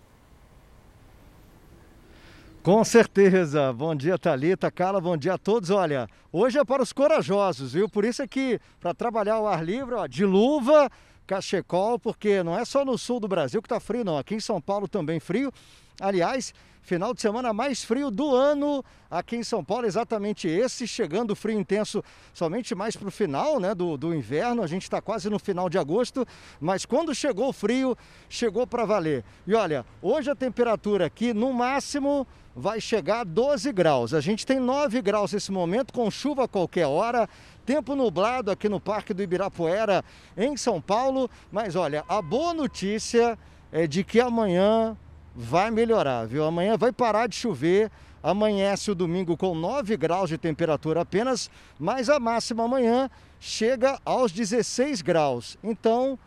Com 2.66 2.82
certeza. 2.82 3.72
Bom 3.72 3.94
dia, 3.94 4.18
Thalita, 4.18 4.72
Carla, 4.72 5.00
bom 5.00 5.16
dia 5.16 5.34
a 5.34 5.38
todos. 5.38 5.70
Olha, 5.70 6.08
hoje 6.32 6.58
é 6.58 6.64
para 6.64 6.82
os 6.82 6.92
corajosos, 6.92 7.74
viu? 7.74 7.88
Por 7.88 8.04
isso 8.04 8.22
é 8.22 8.26
que, 8.26 8.58
para 8.80 8.92
trabalhar 8.92 9.38
o 9.38 9.46
ar 9.46 9.64
livre, 9.64 9.94
ó, 9.94 10.04
de 10.08 10.24
luva, 10.24 10.90
cachecol, 11.28 11.96
porque 11.96 12.42
não 12.42 12.58
é 12.58 12.64
só 12.64 12.84
no 12.84 12.98
sul 12.98 13.20
do 13.20 13.28
Brasil 13.28 13.62
que 13.62 13.68
tá 13.68 13.78
frio, 13.78 14.02
não. 14.02 14.18
Aqui 14.18 14.34
em 14.34 14.40
São 14.40 14.60
Paulo 14.60 14.88
também 14.88 15.20
frio. 15.20 15.52
Aliás, 16.00 16.52
final 16.86 17.12
de 17.12 17.20
semana 17.20 17.52
mais 17.52 17.82
frio 17.82 18.12
do 18.12 18.32
ano 18.32 18.84
aqui 19.10 19.34
em 19.34 19.42
São 19.42 19.64
Paulo, 19.64 19.86
exatamente 19.86 20.46
esse, 20.46 20.86
chegando 20.86 21.34
frio 21.34 21.58
intenso 21.58 22.02
somente 22.32 22.76
mais 22.76 22.96
para 22.96 23.08
o 23.08 23.10
final 23.10 23.58
né, 23.58 23.74
do, 23.74 23.96
do 23.96 24.14
inverno. 24.14 24.62
A 24.62 24.68
gente 24.68 24.84
está 24.84 25.02
quase 25.02 25.28
no 25.28 25.36
final 25.36 25.68
de 25.68 25.78
agosto, 25.78 26.24
mas 26.60 26.86
quando 26.86 27.12
chegou 27.12 27.48
o 27.48 27.52
frio, 27.52 27.98
chegou 28.28 28.68
para 28.68 28.84
valer. 28.84 29.24
E 29.48 29.52
olha, 29.52 29.84
hoje 30.00 30.30
a 30.30 30.36
temperatura 30.36 31.06
aqui 31.06 31.34
no 31.34 31.52
máximo 31.52 32.24
vai 32.54 32.80
chegar 32.80 33.22
a 33.22 33.24
12 33.24 33.72
graus. 33.72 34.14
A 34.14 34.20
gente 34.20 34.46
tem 34.46 34.60
9 34.60 35.02
graus 35.02 35.32
nesse 35.32 35.50
momento, 35.50 35.92
com 35.92 36.08
chuva 36.08 36.44
a 36.44 36.48
qualquer 36.48 36.86
hora. 36.86 37.28
Tempo 37.66 37.96
nublado 37.96 38.48
aqui 38.48 38.68
no 38.68 38.78
Parque 38.78 39.12
do 39.12 39.24
Ibirapuera, 39.24 40.04
em 40.36 40.56
São 40.56 40.80
Paulo. 40.80 41.28
Mas 41.50 41.74
olha, 41.74 42.04
a 42.08 42.22
boa 42.22 42.54
notícia 42.54 43.36
é 43.72 43.88
de 43.88 44.04
que 44.04 44.20
amanhã 44.20 44.96
vai 45.36 45.70
melhorar, 45.70 46.26
viu? 46.26 46.44
Amanhã 46.44 46.76
vai 46.78 46.90
parar 46.90 47.28
de 47.28 47.36
chover. 47.36 47.90
Amanhece 48.22 48.90
o 48.90 48.94
domingo 48.94 49.36
com 49.36 49.54
9 49.54 49.96
graus 49.96 50.30
de 50.30 50.38
temperatura 50.38 51.02
apenas, 51.02 51.50
mas 51.78 52.08
a 52.08 52.18
máxima 52.18 52.64
amanhã 52.64 53.08
chega 53.38 54.00
aos 54.04 54.32
16 54.32 55.02
graus. 55.02 55.56
Então, 55.62 56.18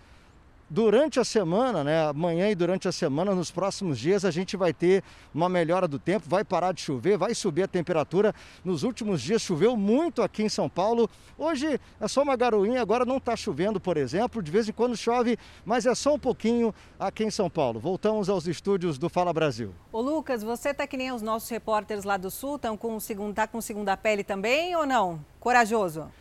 durante 0.69 1.19
a 1.19 1.23
semana, 1.23 1.83
né, 1.83 2.07
amanhã 2.07 2.49
e 2.49 2.55
durante 2.55 2.87
a 2.87 2.91
semana, 2.91 3.33
nos 3.33 3.49
próximos 3.49 3.97
dias, 3.97 4.23
a 4.23 4.31
gente 4.31 4.55
vai 4.55 4.71
ter 4.71 5.03
uma 5.33 5.49
melhora 5.49 5.87
do 5.87 5.97
tempo, 5.97 6.29
vai 6.29 6.43
parar 6.43 6.73
de 6.73 6.81
chover, 6.81 7.17
vai 7.17 7.33
subir 7.33 7.63
a 7.63 7.67
temperatura. 7.67 8.33
Nos 8.63 8.83
últimos 8.83 9.21
dias 9.21 9.41
choveu 9.41 9.75
muito 9.75 10.21
aqui 10.21 10.43
em 10.43 10.49
São 10.49 10.69
Paulo. 10.69 11.09
Hoje 11.37 11.79
é 11.99 12.07
só 12.07 12.21
uma 12.21 12.35
garoinha, 12.35 12.81
agora 12.81 13.05
não 13.05 13.17
está 13.17 13.35
chovendo, 13.35 13.79
por 13.79 13.97
exemplo. 13.97 14.43
De 14.43 14.51
vez 14.51 14.69
em 14.69 14.73
quando 14.73 14.95
chove, 14.95 15.37
mas 15.65 15.85
é 15.85 15.95
só 15.95 16.13
um 16.13 16.19
pouquinho 16.19 16.73
aqui 16.99 17.23
em 17.23 17.31
São 17.31 17.49
Paulo. 17.49 17.79
Voltamos 17.79 18.29
aos 18.29 18.45
estúdios 18.47 18.97
do 18.97 19.09
Fala 19.09 19.33
Brasil. 19.33 19.73
Ô 19.91 20.01
Lucas, 20.01 20.43
você 20.43 20.73
tá 20.73 20.85
que 20.85 20.97
nem 20.97 21.11
os 21.11 21.21
nossos 21.21 21.49
repórteres 21.49 22.03
lá 22.03 22.17
do 22.17 22.29
Sul, 22.29 22.57
estão 22.57 22.77
com 22.77 22.99
segundo, 22.99 23.33
tá 23.33 23.47
com 23.47 23.59
segunda 23.61 23.97
pele 23.97 24.23
também 24.23 24.75
ou 24.75 24.85
não? 24.85 25.19
Corajoso? 25.39 26.11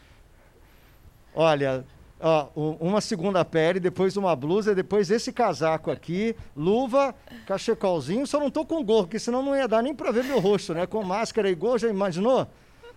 Olha, 1.35 1.85
ó, 2.21 2.49
uma 2.55 3.01
segunda 3.01 3.45
pele, 3.45 3.81
depois 3.81 4.17
uma 4.17 4.35
blusa, 4.35 4.75
depois 4.75 5.11
esse 5.11 5.33
casaco 5.33 5.91
aqui, 5.91 6.35
luva, 6.57 7.15
cachecolzinho. 7.47 8.27
Só 8.27 8.39
não 8.39 8.51
tô 8.51 8.65
com 8.65 8.85
gorro, 8.85 9.05
porque 9.05 9.19
senão 9.19 9.43
não 9.43 9.57
ia 9.57 9.69
dar 9.69 9.83
nem 9.83 9.95
para 9.95 10.11
ver 10.11 10.25
meu 10.25 10.41
rosto, 10.41 10.75
né? 10.75 10.87
Com 10.87 11.03
máscara 11.03 11.51
e 11.51 11.55
gorro, 11.55 11.79
já 11.79 11.89
imaginou? 11.89 12.47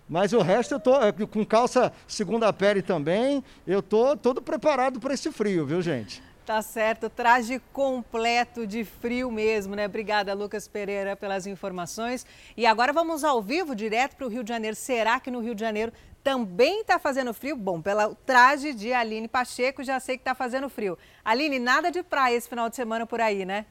Mas 0.08 0.32
o 0.32 0.40
resto 0.40 0.74
eu 0.74 0.80
tô 0.80 1.00
é, 1.00 1.12
com 1.12 1.44
calça 1.44 1.92
segunda 2.06 2.52
pele 2.52 2.82
também. 2.82 3.42
Eu 3.66 3.82
tô 3.82 4.16
todo 4.16 4.42
preparado 4.42 5.00
para 5.00 5.14
esse 5.14 5.30
frio, 5.30 5.64
viu, 5.64 5.80
gente? 5.80 6.22
Tá 6.44 6.60
certo, 6.60 7.08
traje 7.08 7.62
completo 7.72 8.66
de 8.66 8.84
frio 8.84 9.30
mesmo, 9.30 9.76
né? 9.76 9.86
Obrigada, 9.86 10.34
Lucas 10.34 10.66
Pereira, 10.66 11.14
pelas 11.14 11.46
informações. 11.46 12.26
E 12.56 12.66
agora 12.66 12.92
vamos 12.92 13.22
ao 13.22 13.40
vivo, 13.40 13.76
direto 13.76 14.16
para 14.16 14.26
o 14.26 14.28
Rio 14.28 14.42
de 14.42 14.48
Janeiro. 14.48 14.74
Será 14.74 15.20
que 15.20 15.30
no 15.30 15.38
Rio 15.38 15.54
de 15.54 15.60
Janeiro 15.60 15.92
também 16.22 16.80
está 16.80 16.98
fazendo 16.98 17.34
frio? 17.34 17.56
Bom, 17.56 17.80
pelo 17.80 18.14
traje 18.14 18.72
de 18.72 18.92
Aline 18.92 19.28
Pacheco, 19.28 19.82
já 19.82 19.98
sei 19.98 20.16
que 20.16 20.22
está 20.22 20.34
fazendo 20.34 20.68
frio. 20.68 20.98
Aline, 21.24 21.58
nada 21.58 21.90
de 21.90 22.02
praia 22.02 22.36
esse 22.36 22.48
final 22.48 22.68
de 22.68 22.76
semana 22.76 23.06
por 23.06 23.20
aí, 23.20 23.44
né? 23.44 23.66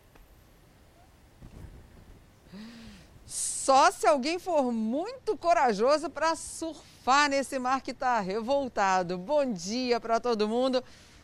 Só 3.26 3.91
se 3.91 4.06
alguém 4.06 4.39
for 4.39 4.72
muito 4.72 5.38
corajoso 5.38 6.10
para 6.10 6.36
surfar 6.36 7.30
nesse 7.30 7.58
mar 7.58 7.82
que 7.82 7.91
está 7.91 8.20
revoltado. 8.20 9.18
Bom 9.18 9.54
dia 9.54 9.99
para 9.99 10.20
todo 10.20 10.47
mundo. 10.47 10.84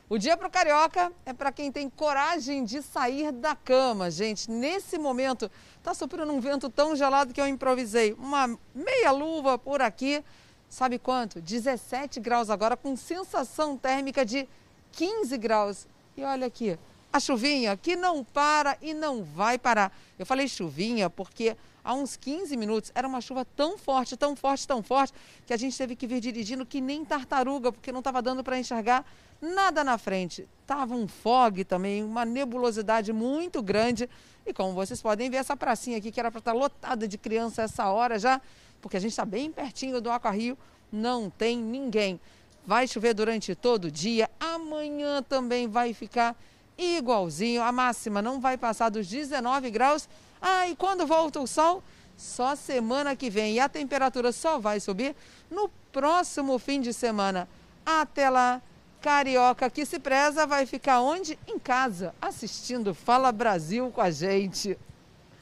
O 0.09 0.17
dia 0.17 0.38
para 0.38 0.47
o 0.47 0.51
carioca 0.51 1.11
é 1.25 1.34
para 1.34 1.51
quem 1.51 1.69
tem 1.69 1.89
coragem 1.89 2.63
de 2.63 2.82
sair 2.82 3.30
da 3.34 3.53
cama, 3.55 4.09
gente. 4.09 4.49
Nesse 4.49 4.97
momento 4.97 5.51
está 5.78 5.93
soprando 5.93 6.32
um 6.32 6.39
vento 6.39 6.69
tão 6.69 6.95
gelado 6.95 7.34
que 7.34 7.41
eu 7.41 7.47
improvisei 7.47 8.13
uma 8.13 8.57
meia 8.73 9.11
luva 9.11 9.57
por 9.57 9.82
aqui. 9.82 10.23
Sabe 10.70 10.99
quanto? 10.99 11.41
17 11.41 12.20
graus 12.20 12.49
agora, 12.49 12.76
com 12.76 12.95
sensação 12.95 13.78
térmica 13.78 14.26
de 14.26 14.47
15 14.91 15.38
graus. 15.38 15.88
E 16.15 16.24
olha 16.24 16.47
aqui, 16.47 16.78
a 17.11 17.20
chuvinha 17.20 17.78
que 17.78 17.95
não 17.95 18.24
para 18.24 18.78
e 18.82 18.93
não 18.93 19.24
vai 19.24 19.57
parar. 19.57 19.91
Eu 20.20 20.26
falei 20.26 20.47
chuvinha 20.47 21.09
porque 21.09 21.55
há 21.84 21.93
uns 21.93 22.18
15 22.18 22.55
minutos 22.57 22.91
era 22.93 23.07
uma 23.07 23.22
chuva 23.22 23.45
tão 23.45 23.78
forte, 23.78 24.18
tão 24.18 24.36
forte, 24.36 24.68
tão 24.68 24.84
forte, 24.84 25.13
que 25.45 25.53
a 25.53 25.57
gente 25.57 25.78
teve 25.78 25.95
que 25.95 26.05
vir 26.05 26.20
dirigindo 26.20 26.65
que 26.65 26.82
nem 26.82 27.05
tartaruga, 27.05 27.72
porque 27.72 27.91
não 27.91 27.99
estava 27.99 28.22
dando 28.22 28.43
para 28.43 28.59
enxergar 28.59 29.05
nada 29.41 29.84
na 29.84 29.97
frente. 29.97 30.47
Tava 30.65 30.95
um 30.95 31.07
fog 31.07 31.63
também, 31.63 32.03
uma 32.03 32.26
nebulosidade 32.26 33.13
muito 33.13 33.61
grande. 33.61 34.09
E 34.45 34.53
como 34.53 34.74
vocês 34.74 35.01
podem 35.01 35.30
ver, 35.30 35.38
essa 35.38 35.55
pracinha 35.55 35.97
aqui, 35.97 36.11
que 36.11 36.20
era 36.20 36.32
para 36.32 36.39
estar 36.39 36.53
lotada 36.53 37.07
de 37.07 37.18
criança 37.18 37.61
essa 37.61 37.89
hora 37.89 38.20
já, 38.20 38.41
porque 38.88 38.95
a 38.95 39.01
gente 39.01 39.11
está 39.11 39.25
bem 39.25 39.51
pertinho 39.51 39.99
do 39.99 40.09
Aqua 40.09 40.31
Rio, 40.31 40.57
não 40.89 41.29
tem 41.29 41.57
ninguém. 41.57 42.17
Vai 42.65 42.88
chover 42.88 43.13
durante 43.13 43.53
todo 43.53 43.85
o 43.85 43.91
dia, 43.91 44.29
amanhã 44.39 45.21
também 45.21 45.67
vai 45.67 45.93
ficar 45.93 46.33
igualzinho, 46.77 47.61
a 47.61 47.69
máxima 47.69 48.21
não 48.21 48.39
vai 48.39 48.57
passar 48.57 48.88
dos 48.88 49.05
19 49.05 49.69
graus. 49.71 50.07
Ah, 50.41 50.69
e 50.69 50.75
quando 50.75 51.05
volta 51.05 51.41
o 51.41 51.47
sol? 51.47 51.83
Só 52.15 52.55
semana 52.55 53.13
que 53.13 53.29
vem. 53.29 53.55
E 53.55 53.59
a 53.59 53.67
temperatura 53.67 54.31
só 54.31 54.57
vai 54.57 54.79
subir 54.79 55.13
no 55.51 55.69
próximo 55.91 56.57
fim 56.57 56.79
de 56.79 56.93
semana. 56.93 57.47
Até 57.85 58.29
lá, 58.29 58.61
carioca 59.01 59.69
que 59.69 59.85
se 59.85 59.99
preza 59.99 60.45
vai 60.45 60.65
ficar 60.65 61.01
onde? 61.01 61.38
Em 61.45 61.59
casa, 61.59 62.15
assistindo 62.21 62.93
Fala 62.93 63.33
Brasil 63.33 63.91
com 63.91 64.01
a 64.01 64.09
gente. 64.09 64.77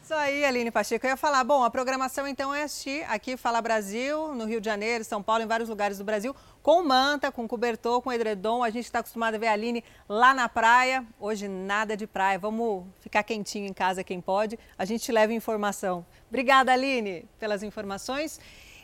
Isso 0.06 0.14
aí, 0.14 0.46
Aline 0.46 0.70
Pacheco. 0.70 1.04
Eu 1.04 1.10
ia 1.10 1.18
falar, 1.18 1.44
bom, 1.44 1.64
a 1.64 1.70
programação 1.72 2.28
então 2.28 2.54
é 2.54 2.62
assistir 2.62 3.04
aqui 3.10 3.36
Fala 3.36 3.60
Brasil, 3.60 4.36
no 4.36 4.46
Rio 4.46 4.62
de 4.62 4.66
Janeiro, 4.66 5.04
São 5.04 5.24
Paulo, 5.24 5.42
em 5.42 5.48
vários 5.48 5.68
lugares 5.68 5.98
do 5.98 6.04
Brasil, 6.04 6.36
com 6.62 6.84
manta, 6.84 7.32
com 7.32 7.48
cobertor, 7.48 8.04
com 8.04 8.14
edredom. 8.14 8.64
A 8.64 8.70
gente 8.70 8.86
está 8.86 9.00
acostumado 9.00 9.34
a 9.34 9.38
ver 9.40 9.48
a 9.48 9.54
Aline 9.54 9.84
lá 10.08 10.32
na 10.32 10.48
praia. 10.48 11.04
Hoje 11.20 11.48
nada 11.48 11.98
de 11.98 12.06
praia. 12.06 12.38
Vamos 12.38 12.86
ficar 13.00 13.24
quentinho 13.24 13.66
em 13.66 13.74
casa 13.74 14.04
quem 14.04 14.22
pode. 14.22 14.60
A 14.78 14.86
gente 14.86 15.12
leva 15.12 15.34
informação. 15.34 16.06
Obrigada, 16.30 16.72
Aline, 16.72 17.28
pelas 17.40 17.64
informações. 17.64 18.40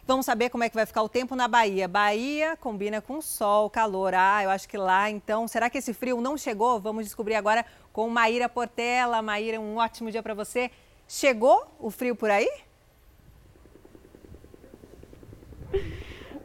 Vamos 0.07 0.25
saber 0.25 0.49
como 0.49 0.63
é 0.63 0.69
que 0.69 0.75
vai 0.75 0.87
ficar 0.87 1.03
o 1.03 1.07
tempo 1.07 1.35
na 1.35 1.47
Bahia. 1.47 1.87
Bahia 1.87 2.57
combina 2.57 2.99
com 2.99 3.21
sol, 3.21 3.69
calor. 3.69 4.15
Ah, 4.15 4.43
eu 4.43 4.49
acho 4.49 4.67
que 4.67 4.75
lá, 4.75 5.07
então, 5.07 5.47
será 5.47 5.69
que 5.69 5.77
esse 5.77 5.93
frio 5.93 6.19
não 6.19 6.35
chegou? 6.35 6.79
Vamos 6.79 7.05
descobrir 7.05 7.35
agora 7.35 7.63
com 7.93 8.09
Maíra 8.09 8.49
Portela. 8.49 9.21
Maíra, 9.21 9.61
um 9.61 9.77
ótimo 9.77 10.09
dia 10.09 10.23
para 10.23 10.33
você. 10.33 10.71
Chegou 11.13 11.67
o 11.77 11.91
frio 11.91 12.15
por 12.15 12.31
aí? 12.31 12.49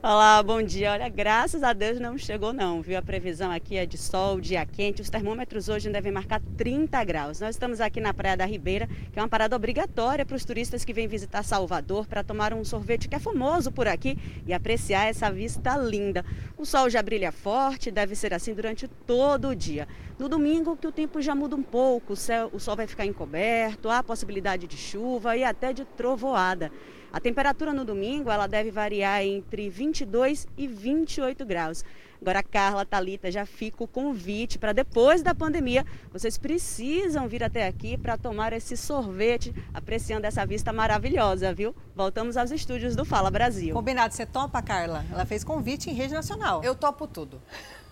Olá, 0.03 0.41
bom 0.43 0.63
dia. 0.63 0.93
Olha, 0.93 1.09
graças 1.09 1.63
a 1.63 1.73
Deus 1.73 1.99
não 1.99 2.19
chegou 2.19 2.53
não, 2.53 2.83
viu? 2.83 2.99
A 2.99 3.03
previsão 3.03 3.51
aqui 3.51 3.77
é 3.77 3.87
de 3.87 3.97
sol, 3.97 4.39
dia 4.41 4.65
quente. 4.65 5.01
Os 5.01 5.09
termômetros 5.09 5.69
hoje 5.69 5.91
devem 5.91 6.13
marcar 6.13 6.41
30 6.57 7.03
graus. 7.03 7.41
Nós 7.41 7.57
estamos 7.57 7.81
aqui 7.81 7.99
na 7.99 8.13
Praia 8.13 8.37
da 8.37 8.45
Ribeira, 8.45 8.87
que 9.13 9.19
é 9.19 9.23
uma 9.23 9.29
parada 9.29 9.57
obrigatória 9.57 10.25
para 10.25 10.37
os 10.37 10.45
turistas 10.45 10.85
que 10.85 10.93
vêm 10.93 11.09
visitar 11.09 11.43
Salvador 11.43 12.07
para 12.07 12.23
tomar 12.23 12.53
um 12.53 12.63
sorvete 12.65 13.09
que 13.09 13.17
é 13.17 13.19
famoso 13.19 13.73
por 13.73 13.89
aqui 13.89 14.19
e 14.47 14.53
apreciar 14.53 15.07
essa 15.07 15.31
vista 15.31 15.77
linda. 15.79 16.25
O 16.59 16.65
sol 16.65 16.89
já 16.91 17.03
brilha 17.03 17.33
forte, 17.33 17.91
deve 17.91 18.15
ser 18.15 18.35
assim 18.35 18.55
durante 18.55 18.87
todo 18.87 19.49
o 19.49 19.57
dia. 19.57 19.89
No 20.19 20.29
domingo, 20.29 20.77
que 20.77 20.87
o 20.87 20.93
tempo 20.93 21.21
já 21.21 21.35
muda 21.35 21.57
um 21.57 21.63
pouco, 21.63 22.13
o, 22.13 22.17
céu, 22.17 22.51
o 22.53 22.61
sol 22.61 22.77
vai 22.77 22.87
ficar 22.87 23.07
encoberto, 23.07 23.89
há 23.89 24.03
possibilidade 24.03 24.67
de 24.67 24.77
chuva 24.77 25.37
e 25.37 25.43
até 25.43 25.73
de 25.73 25.85
trovoada. 25.85 26.71
A 27.13 27.21
temperatura 27.21 27.73
no 27.73 27.85
domingo 27.85 28.31
ela 28.31 28.47
deve 28.47 28.71
variar 28.71 29.23
entre 29.23 29.69
22 29.69 30.47
e 30.57 30.67
28 30.67 31.45
graus. 31.45 31.85
Agora, 32.21 32.43
Carla, 32.43 32.85
Talita, 32.85 33.31
já 33.31 33.45
fica 33.45 33.85
o 33.85 33.87
convite 33.87 34.59
para 34.59 34.73
depois 34.73 35.23
da 35.23 35.35
pandemia, 35.35 35.85
vocês 36.11 36.39
precisam 36.39 37.29
vir 37.29 37.45
até 37.45 37.67
aqui 37.67 37.97
para 37.97 38.17
tomar 38.17 38.53
esse 38.53 38.77
sorvete, 38.77 39.55
apreciando 39.73 40.27
essa 40.27 40.45
vista 40.47 40.73
maravilhosa, 40.73 41.53
viu? 41.53 41.75
Voltamos 41.95 42.37
aos 42.37 42.51
estúdios 42.51 42.97
do 42.97 43.05
Fala 43.05 43.31
Brasil. 43.31 43.75
Combinado, 43.75 44.15
você 44.15 44.27
topa, 44.27 44.63
Carla? 44.63 45.05
Ela 45.13 45.27
fez 45.27 45.45
convite 45.45 45.91
em 45.91 45.95
rede 45.95 46.15
nacional. 46.15 46.65
Eu 46.65 46.75
topo 46.75 47.07
tudo. 47.07 47.41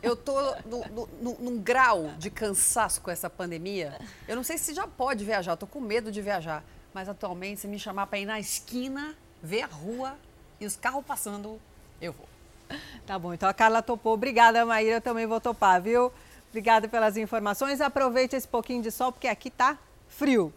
Eu 0.03 0.17
tô 0.17 0.39
no, 0.67 0.85
no, 0.91 1.09
no, 1.21 1.37
num 1.41 1.59
grau 1.59 2.11
de 2.19 2.31
cansaço 2.31 3.01
com 3.01 3.11
essa 3.11 3.31
pandemia. 3.31 3.99
Eu 4.29 4.37
não 4.37 4.43
sei 4.43 4.59
se 4.59 4.75
já 4.75 4.87
pode 4.87 5.25
viajar, 5.25 5.53
eu 5.53 5.57
tô 5.57 5.67
com 5.67 5.81
medo 5.81 6.11
de 6.11 6.21
viajar. 6.21 6.65
Mas 6.95 7.09
atualmente, 7.09 7.61
se 7.61 7.67
me 7.67 7.79
chamar 7.79 8.07
para 8.07 8.21
ir 8.21 8.25
na 8.25 8.39
esquina, 8.39 9.17
ver 9.43 9.63
a 9.63 9.67
rua 9.67 10.17
e 10.61 10.65
os 10.65 10.77
carros 10.77 11.05
passando, 11.05 11.61
eu 12.01 12.13
vou. 12.13 12.29
Tá 13.05 13.19
bom, 13.19 13.35
então 13.35 13.49
a 13.49 13.53
Carla 13.53 13.83
topou. 13.83 14.15
Obrigada, 14.15 14.65
Maíra, 14.65 14.97
eu 14.97 15.01
também 15.01 15.27
vou 15.27 15.41
topar, 15.41 15.83
viu? 15.83 16.11
Obrigada 16.49 16.89
pelas 16.89 17.17
informações. 17.17 17.81
Aproveite 17.81 18.37
esse 18.37 18.49
pouquinho 18.49 18.81
de 18.81 18.91
sol, 18.91 19.13
porque 19.13 19.27
aqui 19.27 19.51
tá 19.51 19.77
frio. 20.09 20.55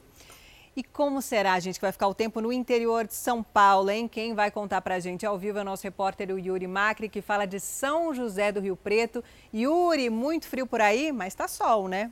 E 0.75 0.83
como 0.83 1.23
será, 1.23 1.59
gente, 1.59 1.75
que 1.75 1.81
vai 1.81 1.91
ficar 1.91 2.07
o 2.07 2.13
tempo 2.13 2.39
no 2.39 2.53
interior 2.53 3.07
de 3.07 3.15
São 3.15 3.41
Paulo, 3.41 3.89
hein? 3.89 4.07
Quem 4.07 4.35
vai 4.35 4.51
contar 4.51 4.79
pra 4.79 4.99
gente 4.99 5.25
ao 5.25 5.35
vivo 5.35 5.57
é 5.57 5.61
o 5.61 5.65
nosso 5.65 5.83
repórter 5.83 6.29
o 6.29 6.37
Yuri 6.37 6.67
Macri, 6.67 7.09
que 7.09 7.19
fala 7.19 7.47
de 7.47 7.59
São 7.59 8.13
José 8.13 8.51
do 8.51 8.59
Rio 8.59 8.75
Preto. 8.75 9.23
Yuri, 9.51 10.09
muito 10.09 10.47
frio 10.47 10.67
por 10.67 10.79
aí, 10.79 11.11
mas 11.11 11.33
tá 11.33 11.47
sol, 11.47 11.87
né? 11.87 12.11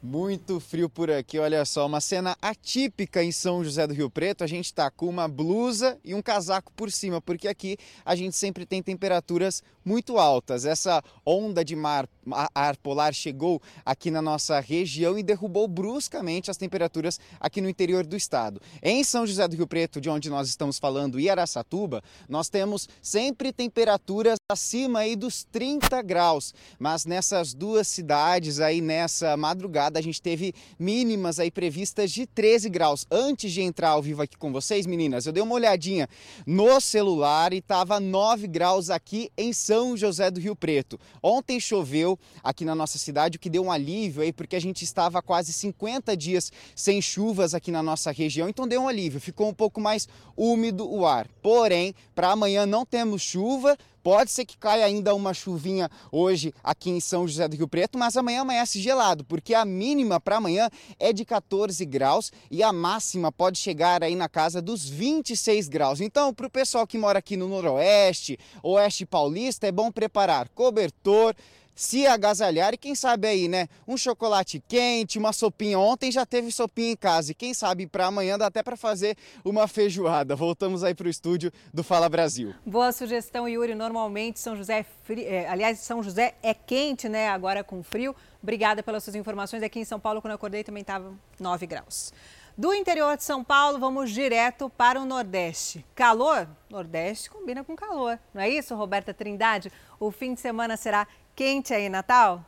Muito 0.00 0.60
frio 0.60 0.88
por 0.88 1.10
aqui, 1.10 1.40
olha 1.40 1.64
só, 1.64 1.84
uma 1.84 2.00
cena 2.00 2.36
atípica 2.40 3.20
em 3.20 3.32
São 3.32 3.64
José 3.64 3.84
do 3.84 3.92
Rio 3.92 4.08
Preto. 4.08 4.44
A 4.44 4.46
gente 4.46 4.66
está 4.66 4.88
com 4.92 5.06
uma 5.06 5.26
blusa 5.26 5.98
e 6.04 6.14
um 6.14 6.22
casaco 6.22 6.72
por 6.72 6.92
cima, 6.92 7.20
porque 7.20 7.48
aqui 7.48 7.76
a 8.04 8.14
gente 8.14 8.36
sempre 8.36 8.64
tem 8.64 8.80
temperaturas 8.80 9.60
muito 9.84 10.16
altas. 10.16 10.64
Essa 10.64 11.02
onda 11.26 11.64
de 11.64 11.74
mar, 11.74 12.08
ar 12.54 12.76
polar 12.76 13.12
chegou 13.12 13.60
aqui 13.84 14.08
na 14.08 14.22
nossa 14.22 14.60
região 14.60 15.18
e 15.18 15.22
derrubou 15.22 15.66
bruscamente 15.66 16.48
as 16.48 16.56
temperaturas 16.56 17.18
aqui 17.40 17.60
no 17.60 17.68
interior 17.68 18.06
do 18.06 18.16
estado. 18.16 18.60
Em 18.80 19.02
São 19.02 19.26
José 19.26 19.48
do 19.48 19.56
Rio 19.56 19.66
Preto, 19.66 20.00
de 20.00 20.08
onde 20.08 20.30
nós 20.30 20.48
estamos 20.48 20.78
falando, 20.78 21.18
e 21.18 21.28
Araçatuba, 21.28 22.04
nós 22.28 22.48
temos 22.48 22.88
sempre 23.02 23.52
temperaturas 23.52 24.36
acima 24.48 25.00
aí 25.00 25.16
dos 25.16 25.42
30 25.42 26.00
graus, 26.02 26.54
mas 26.78 27.04
nessas 27.04 27.52
duas 27.52 27.88
cidades 27.88 28.60
aí 28.60 28.80
nessa 28.80 29.36
madrugada 29.36 29.87
madrugada 29.88 29.98
a 29.98 30.02
gente 30.02 30.20
teve 30.22 30.54
mínimas 30.78 31.38
aí 31.38 31.50
previstas 31.50 32.12
de 32.12 32.26
13 32.26 32.68
graus. 32.68 33.06
Antes 33.10 33.52
de 33.52 33.62
entrar 33.62 33.90
ao 33.90 34.02
vivo 34.02 34.22
aqui 34.22 34.36
com 34.36 34.52
vocês, 34.52 34.86
meninas, 34.86 35.26
eu 35.26 35.32
dei 35.32 35.42
uma 35.42 35.54
olhadinha 35.54 36.08
no 36.46 36.80
celular 36.80 37.52
e 37.52 37.60
tava 37.60 37.98
9 37.98 38.46
graus 38.46 38.90
aqui 38.90 39.30
em 39.36 39.52
São 39.52 39.96
José 39.96 40.30
do 40.30 40.40
Rio 40.40 40.54
Preto. 40.54 41.00
Ontem 41.22 41.58
choveu 41.58 42.18
aqui 42.42 42.64
na 42.64 42.74
nossa 42.74 42.98
cidade, 42.98 43.36
o 43.36 43.40
que 43.40 43.50
deu 43.50 43.64
um 43.64 43.72
alívio 43.72 44.22
aí, 44.22 44.32
porque 44.32 44.56
a 44.56 44.60
gente 44.60 44.84
estava 44.84 45.22
quase 45.22 45.52
50 45.52 46.16
dias 46.16 46.52
sem 46.74 47.00
chuvas 47.00 47.54
aqui 47.54 47.70
na 47.70 47.82
nossa 47.82 48.12
região, 48.12 48.48
então 48.48 48.68
deu 48.68 48.82
um 48.82 48.88
alívio, 48.88 49.20
ficou 49.20 49.48
um 49.48 49.54
pouco 49.54 49.80
mais 49.80 50.06
úmido 50.36 50.88
o 50.88 51.06
ar. 51.06 51.26
Porém, 51.42 51.94
para 52.14 52.30
amanhã 52.30 52.66
não 52.66 52.84
temos 52.84 53.22
chuva, 53.22 53.76
Pode 54.08 54.30
ser 54.30 54.46
que 54.46 54.56
caia 54.56 54.86
ainda 54.86 55.14
uma 55.14 55.34
chuvinha 55.34 55.90
hoje 56.10 56.54
aqui 56.64 56.88
em 56.88 56.98
São 56.98 57.28
José 57.28 57.46
do 57.46 57.54
Rio 57.54 57.68
Preto, 57.68 57.98
mas 57.98 58.16
amanhã 58.16 58.40
amanhece 58.40 58.80
gelado, 58.80 59.22
porque 59.22 59.52
a 59.52 59.66
mínima 59.66 60.18
para 60.18 60.38
amanhã 60.38 60.70
é 60.98 61.12
de 61.12 61.26
14 61.26 61.84
graus 61.84 62.32
e 62.50 62.62
a 62.62 62.72
máxima 62.72 63.30
pode 63.30 63.58
chegar 63.58 64.02
aí 64.02 64.16
na 64.16 64.26
casa 64.26 64.62
dos 64.62 64.88
26 64.88 65.68
graus. 65.68 66.00
Então, 66.00 66.32
para 66.32 66.46
o 66.46 66.50
pessoal 66.50 66.86
que 66.86 66.96
mora 66.96 67.18
aqui 67.18 67.36
no 67.36 67.48
Noroeste, 67.48 68.38
Oeste 68.62 69.04
Paulista, 69.04 69.66
é 69.66 69.70
bom 69.70 69.92
preparar 69.92 70.48
cobertor, 70.54 71.34
se 71.78 72.08
agasalhar 72.08 72.74
e 72.74 72.76
quem 72.76 72.92
sabe 72.92 73.28
aí, 73.28 73.46
né? 73.46 73.68
Um 73.86 73.96
chocolate 73.96 74.60
quente, 74.66 75.16
uma 75.16 75.32
sopinha. 75.32 75.78
Ontem 75.78 76.10
já 76.10 76.26
teve 76.26 76.50
sopinha 76.50 76.90
em 76.90 76.96
casa 76.96 77.30
e 77.30 77.34
quem 77.36 77.54
sabe 77.54 77.86
para 77.86 78.06
amanhã 78.06 78.36
dá 78.36 78.46
até 78.46 78.64
para 78.64 78.76
fazer 78.76 79.16
uma 79.44 79.68
feijoada. 79.68 80.34
Voltamos 80.34 80.82
aí 80.82 80.92
para 80.92 81.06
o 81.06 81.08
estúdio 81.08 81.52
do 81.72 81.84
Fala 81.84 82.08
Brasil. 82.08 82.52
Boa 82.66 82.90
sugestão, 82.90 83.48
Yuri. 83.48 83.76
Normalmente 83.76 84.40
São 84.40 84.56
José, 84.56 84.80
é 84.80 84.86
frio, 85.04 85.24
é, 85.24 85.46
aliás, 85.46 85.78
São 85.78 86.02
José 86.02 86.34
é 86.42 86.52
quente, 86.52 87.08
né? 87.08 87.28
Agora 87.28 87.62
com 87.62 87.80
frio. 87.80 88.12
Obrigada 88.42 88.82
pelas 88.82 89.04
suas 89.04 89.14
informações. 89.14 89.62
Aqui 89.62 89.78
em 89.78 89.84
São 89.84 90.00
Paulo, 90.00 90.20
quando 90.20 90.32
eu 90.32 90.36
acordei, 90.36 90.64
também 90.64 90.80
estava 90.80 91.14
9 91.38 91.64
graus. 91.64 92.12
Do 92.58 92.74
interior 92.74 93.16
de 93.16 93.22
São 93.22 93.44
Paulo, 93.44 93.78
vamos 93.78 94.10
direto 94.10 94.68
para 94.68 95.00
o 95.00 95.04
Nordeste. 95.04 95.86
Calor? 95.94 96.48
Nordeste 96.68 97.30
combina 97.30 97.62
com 97.62 97.76
calor. 97.76 98.18
Não 98.34 98.42
é 98.42 98.48
isso, 98.48 98.74
Roberta 98.74 99.14
Trindade? 99.14 99.70
O 100.00 100.10
fim 100.10 100.34
de 100.34 100.40
semana 100.40 100.76
será 100.76 101.06
quente 101.38 101.72
aí, 101.72 101.88
Natal? 101.88 102.44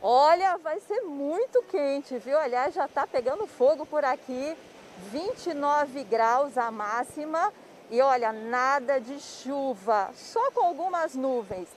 Olha, 0.00 0.56
vai 0.56 0.80
ser 0.80 1.02
muito 1.02 1.62
quente, 1.64 2.16
viu? 2.16 2.38
Aliás, 2.38 2.72
já 2.72 2.86
está 2.86 3.06
pegando 3.06 3.46
fogo 3.46 3.84
por 3.84 4.02
aqui. 4.02 4.56
29 5.10 6.04
graus 6.04 6.56
a 6.56 6.70
máxima. 6.70 7.52
E 7.90 8.00
olha, 8.00 8.32
nada 8.32 8.98
de 8.98 9.20
chuva, 9.20 10.08
só 10.14 10.50
com 10.52 10.64
algumas 10.64 11.14
nuvens. 11.14 11.68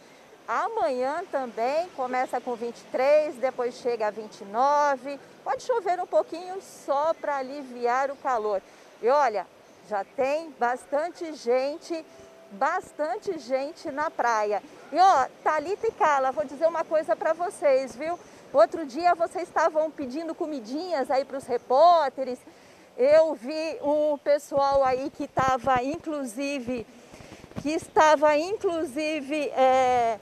Amanhã 0.47 1.21
também 1.29 1.89
começa 1.97 2.39
com 2.39 2.55
23, 2.55 3.35
depois 3.35 3.75
chega 3.75 4.07
a 4.07 4.09
29. 4.09 5.19
Pode 5.43 5.63
chover 5.63 5.99
um 5.99 6.07
pouquinho 6.07 6.61
só 6.61 7.13
para 7.13 7.35
aliviar 7.35 8.09
o 8.09 8.15
calor. 8.15 8.61
E 9.01 9.09
olha, 9.09 9.45
já 9.89 10.05
tem 10.05 10.49
bastante 10.51 11.33
gente 11.33 12.05
bastante 12.51 13.37
gente 13.39 13.91
na 13.91 14.09
praia. 14.09 14.61
E 14.91 14.97
ó, 14.97 15.27
Thalita 15.43 15.87
e 15.87 15.91
Carla, 15.91 16.31
vou 16.31 16.45
dizer 16.45 16.67
uma 16.67 16.83
coisa 16.83 17.15
para 17.15 17.33
vocês, 17.33 17.95
viu? 17.95 18.19
Outro 18.51 18.85
dia 18.85 19.13
vocês 19.13 19.47
estavam 19.47 19.91
pedindo 19.91 20.33
comidinhas 20.33 21.11
aí 21.11 21.23
para 21.23 21.37
os 21.37 21.45
repórteres. 21.45 22.39
Eu 22.97 23.35
vi 23.35 23.77
um 23.81 24.17
pessoal 24.17 24.83
aí 24.83 25.09
que 25.09 25.25
estava 25.25 25.81
inclusive, 25.83 26.85
que 27.61 27.69
estava 27.69 28.35
inclusive 28.37 29.49
é, 29.49 30.19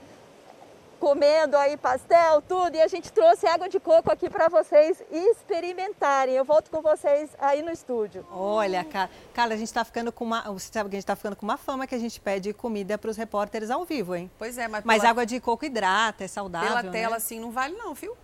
comendo 0.97 1.55
aí 1.57 1.77
pastel, 1.77 2.41
tudo, 2.41 2.75
e 2.75 2.81
a 2.81 2.87
gente 2.87 3.11
trouxe 3.11 3.47
água 3.47 3.69
de 3.69 3.79
coco 3.79 4.11
aqui 4.11 4.29
para 4.29 4.47
vocês 4.49 5.01
experimentarem. 5.11 6.35
Eu 6.35 6.43
volto 6.43 6.69
com 6.69 6.81
vocês 6.81 7.29
aí 7.39 7.61
no 7.61 7.71
estúdio. 7.71 8.25
Olha, 8.31 8.85
Carla, 9.33 9.53
a 9.53 9.57
gente 9.57 9.67
está 9.67 9.85
ficando 9.85 10.11
com 10.11 10.25
uma, 10.25 10.41
você 10.43 10.69
sabe 10.71 10.89
que 10.89 10.95
a 10.95 10.97
gente 10.97 11.03
está 11.03 11.15
ficando 11.15 11.35
com 11.35 11.45
uma 11.45 11.57
fama 11.57 11.87
que 11.87 11.95
a 11.95 11.99
gente 11.99 12.19
pede 12.19 12.53
comida 12.53 12.97
para 12.97 13.09
os 13.09 13.17
repórteres 13.17 13.69
ao 13.69 13.85
vivo, 13.85 14.15
hein? 14.15 14.29
Pois 14.37 14.57
é, 14.57 14.67
mas 14.67 14.83
mas 14.83 15.03
água 15.03 15.25
de 15.25 15.39
coco 15.39 15.65
hidrata, 15.65 16.23
é 16.23 16.27
saudável, 16.27 16.67
Pela 16.69 16.83
tela 16.91 17.11
né? 17.11 17.17
assim 17.17 17.39
não 17.39 17.51
vale 17.51 17.75
não, 17.75 17.93
viu? 17.93 18.15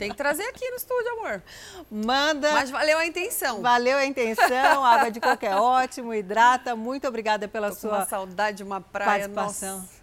Tem 0.00 0.10
que 0.10 0.16
trazer 0.16 0.44
aqui 0.44 0.66
no 0.70 0.76
estúdio, 0.76 1.10
amor. 1.18 1.42
Manda. 1.90 2.52
Mas 2.52 2.70
valeu 2.70 2.96
a 2.96 3.04
intenção. 3.04 3.60
Valeu 3.60 3.98
a 3.98 4.06
intenção. 4.06 4.82
A 4.82 4.94
água 4.94 5.10
de 5.10 5.20
coco 5.20 5.44
é 5.44 5.54
ótimo, 5.54 6.14
hidrata. 6.14 6.74
Muito 6.74 7.06
obrigada 7.06 7.46
pela 7.46 7.68
Tô 7.68 7.74
sua 7.74 7.90
com 7.90 7.96
uma 7.96 8.06
saudade 8.06 8.56
de 8.56 8.62
uma 8.62 8.80
praia, 8.80 9.28
participação. 9.28 9.80
nossa. 9.80 9.99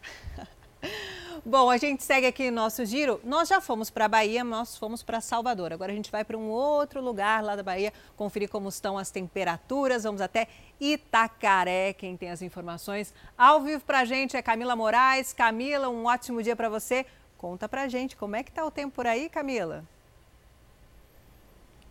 Bom, 1.49 1.69
a 1.69 1.77
gente 1.77 2.03
segue 2.03 2.27
aqui 2.27 2.51
nosso 2.51 2.85
giro. 2.85 3.21
Nós 3.23 3.47
já 3.47 3.61
fomos 3.61 3.89
para 3.89 4.03
a 4.03 4.09
Bahia, 4.09 4.43
nós 4.43 4.77
fomos 4.77 5.01
para 5.01 5.21
Salvador. 5.21 5.71
Agora 5.71 5.93
a 5.93 5.95
gente 5.95 6.11
vai 6.11 6.25
para 6.25 6.37
um 6.37 6.49
outro 6.49 7.01
lugar 7.01 7.41
lá 7.41 7.55
da 7.55 7.63
Bahia, 7.63 7.93
conferir 8.17 8.49
como 8.49 8.67
estão 8.67 8.97
as 8.97 9.11
temperaturas. 9.11 10.03
Vamos 10.03 10.19
até 10.19 10.49
Itacaré, 10.77 11.93
quem 11.93 12.17
tem 12.17 12.31
as 12.31 12.41
informações. 12.41 13.13
Ao 13.37 13.61
vivo 13.61 13.81
para 13.85 13.99
a 13.99 14.05
gente 14.05 14.35
é 14.35 14.41
Camila 14.41 14.75
Moraes. 14.75 15.31
Camila, 15.31 15.87
um 15.87 16.07
ótimo 16.07 16.43
dia 16.43 16.53
para 16.53 16.67
você. 16.67 17.05
Conta 17.37 17.69
para 17.69 17.83
a 17.83 17.87
gente 17.87 18.17
como 18.17 18.35
é 18.35 18.43
que 18.43 18.49
está 18.49 18.65
o 18.65 18.69
tempo 18.69 18.93
por 18.93 19.07
aí, 19.07 19.29
Camila? 19.29 19.85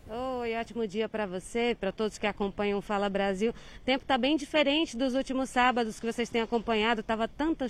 Oi, 0.09 0.55
ótimo 0.55 0.87
dia 0.87 1.09
para 1.09 1.27
você, 1.27 1.77
para 1.81 1.91
todos 1.91 2.17
que 2.17 2.29
acompanham 2.29 2.79
o 2.79 2.81
Fala 2.81 3.09
Brasil. 3.09 3.51
O 3.51 3.85
tempo 3.85 4.05
está 4.05 4.17
bem 4.17 4.37
diferente 4.37 4.97
dos 4.97 5.15
últimos 5.15 5.51
sábados 5.51 5.99
que 5.99 6.07
vocês 6.07 6.31
têm 6.31 6.43
acompanhado. 6.43 7.03
Tava 7.03 7.27
tanta, 7.27 7.67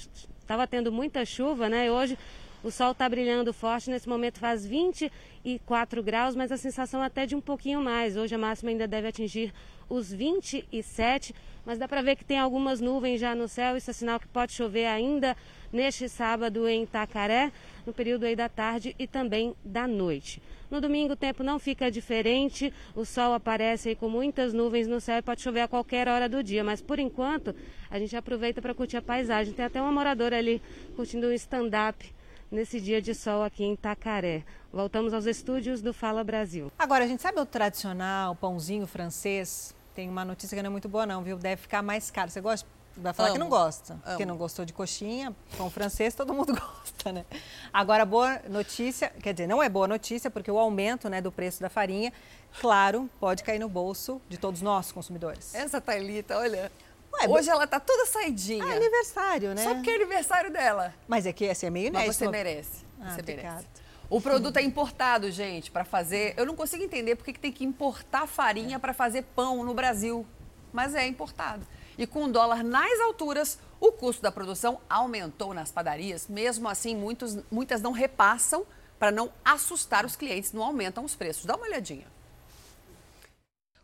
tava 0.46 0.66
tendo 0.66 0.92
muita 0.92 1.24
chuva, 1.24 1.70
né? 1.70 1.86
E 1.86 1.90
hoje 1.90 2.18
O 2.66 2.70
sol 2.72 2.90
está 2.90 3.08
brilhando 3.08 3.52
forte, 3.52 3.90
nesse 3.90 4.08
momento 4.08 4.40
faz 4.40 4.66
24 4.66 6.02
graus, 6.02 6.34
mas 6.34 6.50
a 6.50 6.56
sensação 6.56 7.00
até 7.00 7.24
de 7.24 7.36
um 7.36 7.40
pouquinho 7.40 7.80
mais. 7.80 8.16
Hoje 8.16 8.34
a 8.34 8.38
máxima 8.38 8.70
ainda 8.70 8.88
deve 8.88 9.06
atingir 9.06 9.54
os 9.88 10.12
27, 10.12 11.32
mas 11.64 11.78
dá 11.78 11.86
para 11.86 12.02
ver 12.02 12.16
que 12.16 12.24
tem 12.24 12.40
algumas 12.40 12.80
nuvens 12.80 13.20
já 13.20 13.36
no 13.36 13.46
céu. 13.46 13.76
Isso 13.76 13.90
é 13.90 13.92
sinal 13.92 14.18
que 14.18 14.26
pode 14.26 14.52
chover 14.52 14.86
ainda 14.86 15.36
neste 15.72 16.08
sábado 16.08 16.66
em 16.66 16.82
Itacaré, 16.82 17.52
no 17.86 17.92
período 17.92 18.24
aí 18.24 18.34
da 18.34 18.48
tarde 18.48 18.96
e 18.98 19.06
também 19.06 19.54
da 19.64 19.86
noite. 19.86 20.42
No 20.70 20.80
domingo 20.80 21.12
o 21.12 21.16
tempo 21.16 21.42
não 21.42 21.58
fica 21.58 21.90
diferente, 21.90 22.72
o 22.94 23.04
sol 23.04 23.34
aparece 23.34 23.94
com 23.94 24.08
muitas 24.08 24.52
nuvens 24.52 24.86
no 24.86 25.00
céu 25.00 25.18
e 25.18 25.22
pode 25.22 25.40
chover 25.40 25.60
a 25.60 25.68
qualquer 25.68 26.08
hora 26.08 26.28
do 26.28 26.42
dia, 26.42 26.64
mas 26.64 26.80
por 26.80 26.98
enquanto 26.98 27.54
a 27.90 27.98
gente 27.98 28.16
aproveita 28.16 28.60
para 28.60 28.74
curtir 28.74 28.96
a 28.96 29.02
paisagem. 29.02 29.52
Tem 29.52 29.64
até 29.64 29.80
uma 29.80 29.92
moradora 29.92 30.36
ali 30.36 30.60
curtindo 30.96 31.28
um 31.28 31.32
stand-up 31.32 32.12
nesse 32.50 32.80
dia 32.80 33.00
de 33.00 33.14
sol 33.14 33.42
aqui 33.42 33.64
em 33.64 33.74
Itacaré. 33.74 34.44
Voltamos 34.72 35.14
aos 35.14 35.26
estúdios 35.26 35.80
do 35.80 35.92
Fala 35.92 36.22
Brasil. 36.22 36.70
Agora, 36.78 37.04
a 37.04 37.06
gente 37.06 37.22
sabe 37.22 37.40
o 37.40 37.46
tradicional 37.46 38.34
pãozinho 38.34 38.86
francês? 38.86 39.74
Tem 39.94 40.08
uma 40.08 40.24
notícia 40.24 40.54
que 40.54 40.62
não 40.62 40.68
é 40.68 40.72
muito 40.72 40.88
boa 40.88 41.06
não, 41.06 41.22
viu? 41.22 41.38
Deve 41.38 41.62
ficar 41.62 41.82
mais 41.82 42.10
caro. 42.10 42.30
Você 42.30 42.40
gosta? 42.40 42.75
Vai 42.96 43.12
falar 43.12 43.28
Amo. 43.28 43.34
que 43.34 43.40
não 43.40 43.48
gosta, 43.48 43.92
Amo. 43.92 44.02
porque 44.04 44.24
não 44.24 44.36
gostou 44.36 44.64
de 44.64 44.72
coxinha, 44.72 45.34
pão 45.56 45.70
francês, 45.70 46.14
todo 46.14 46.32
mundo 46.32 46.54
gosta, 46.58 47.12
né? 47.12 47.26
Agora, 47.72 48.06
boa 48.06 48.40
notícia, 48.48 49.12
quer 49.22 49.34
dizer, 49.34 49.46
não 49.46 49.62
é 49.62 49.68
boa 49.68 49.86
notícia, 49.86 50.30
porque 50.30 50.50
o 50.50 50.58
aumento 50.58 51.08
né, 51.10 51.20
do 51.20 51.30
preço 51.30 51.60
da 51.60 51.68
farinha, 51.68 52.12
claro, 52.58 53.08
pode 53.20 53.44
cair 53.44 53.58
no 53.58 53.68
bolso 53.68 54.20
de 54.28 54.38
todos 54.38 54.62
nós, 54.62 54.92
consumidores. 54.92 55.54
Essa 55.54 55.80
Thalita, 55.80 56.38
olha. 56.38 56.72
Ué, 57.12 57.28
hoje 57.28 57.50
ela 57.50 57.66
tá 57.66 57.78
toda 57.78 58.06
saidinha. 58.06 58.64
É 58.64 58.76
aniversário, 58.76 59.54
né? 59.54 59.62
Só 59.62 59.74
porque 59.74 59.90
é 59.90 59.94
aniversário 59.94 60.50
dela. 60.50 60.94
Mas 61.06 61.26
é 61.26 61.32
que 61.32 61.48
assim, 61.48 61.66
é 61.66 61.70
meio 61.70 61.88
inédito. 61.88 62.08
Mas 62.08 62.16
você 62.16 62.28
merece. 62.28 62.84
Ah, 63.00 63.10
você 63.10 63.22
merece. 63.22 63.66
O 64.08 64.20
produto 64.20 64.56
é 64.56 64.62
importado, 64.62 65.30
gente, 65.30 65.70
para 65.70 65.84
fazer. 65.84 66.34
Eu 66.36 66.46
não 66.46 66.54
consigo 66.54 66.82
entender 66.82 67.16
por 67.16 67.24
que 67.24 67.32
que 67.32 67.40
tem 67.40 67.52
que 67.52 67.64
importar 67.64 68.26
farinha 68.26 68.78
para 68.78 68.92
fazer 68.92 69.22
pão 69.34 69.64
no 69.64 69.74
Brasil. 69.74 70.24
Mas 70.72 70.94
é 70.94 71.06
importado. 71.06 71.66
E 71.98 72.06
com 72.06 72.24
o 72.24 72.32
dólar 72.32 72.62
nas 72.62 73.00
alturas, 73.00 73.58
o 73.80 73.92
custo 73.92 74.22
da 74.22 74.30
produção 74.30 74.80
aumentou 74.88 75.54
nas 75.54 75.70
padarias. 75.70 76.26
Mesmo 76.28 76.68
assim, 76.68 76.94
muitos, 76.94 77.38
muitas 77.50 77.80
não 77.80 77.92
repassam 77.92 78.66
para 78.98 79.10
não 79.10 79.30
assustar 79.44 80.04
os 80.04 80.16
clientes, 80.16 80.52
não 80.52 80.62
aumentam 80.62 81.04
os 81.04 81.14
preços. 81.14 81.44
Dá 81.44 81.56
uma 81.56 81.66
olhadinha. 81.66 82.06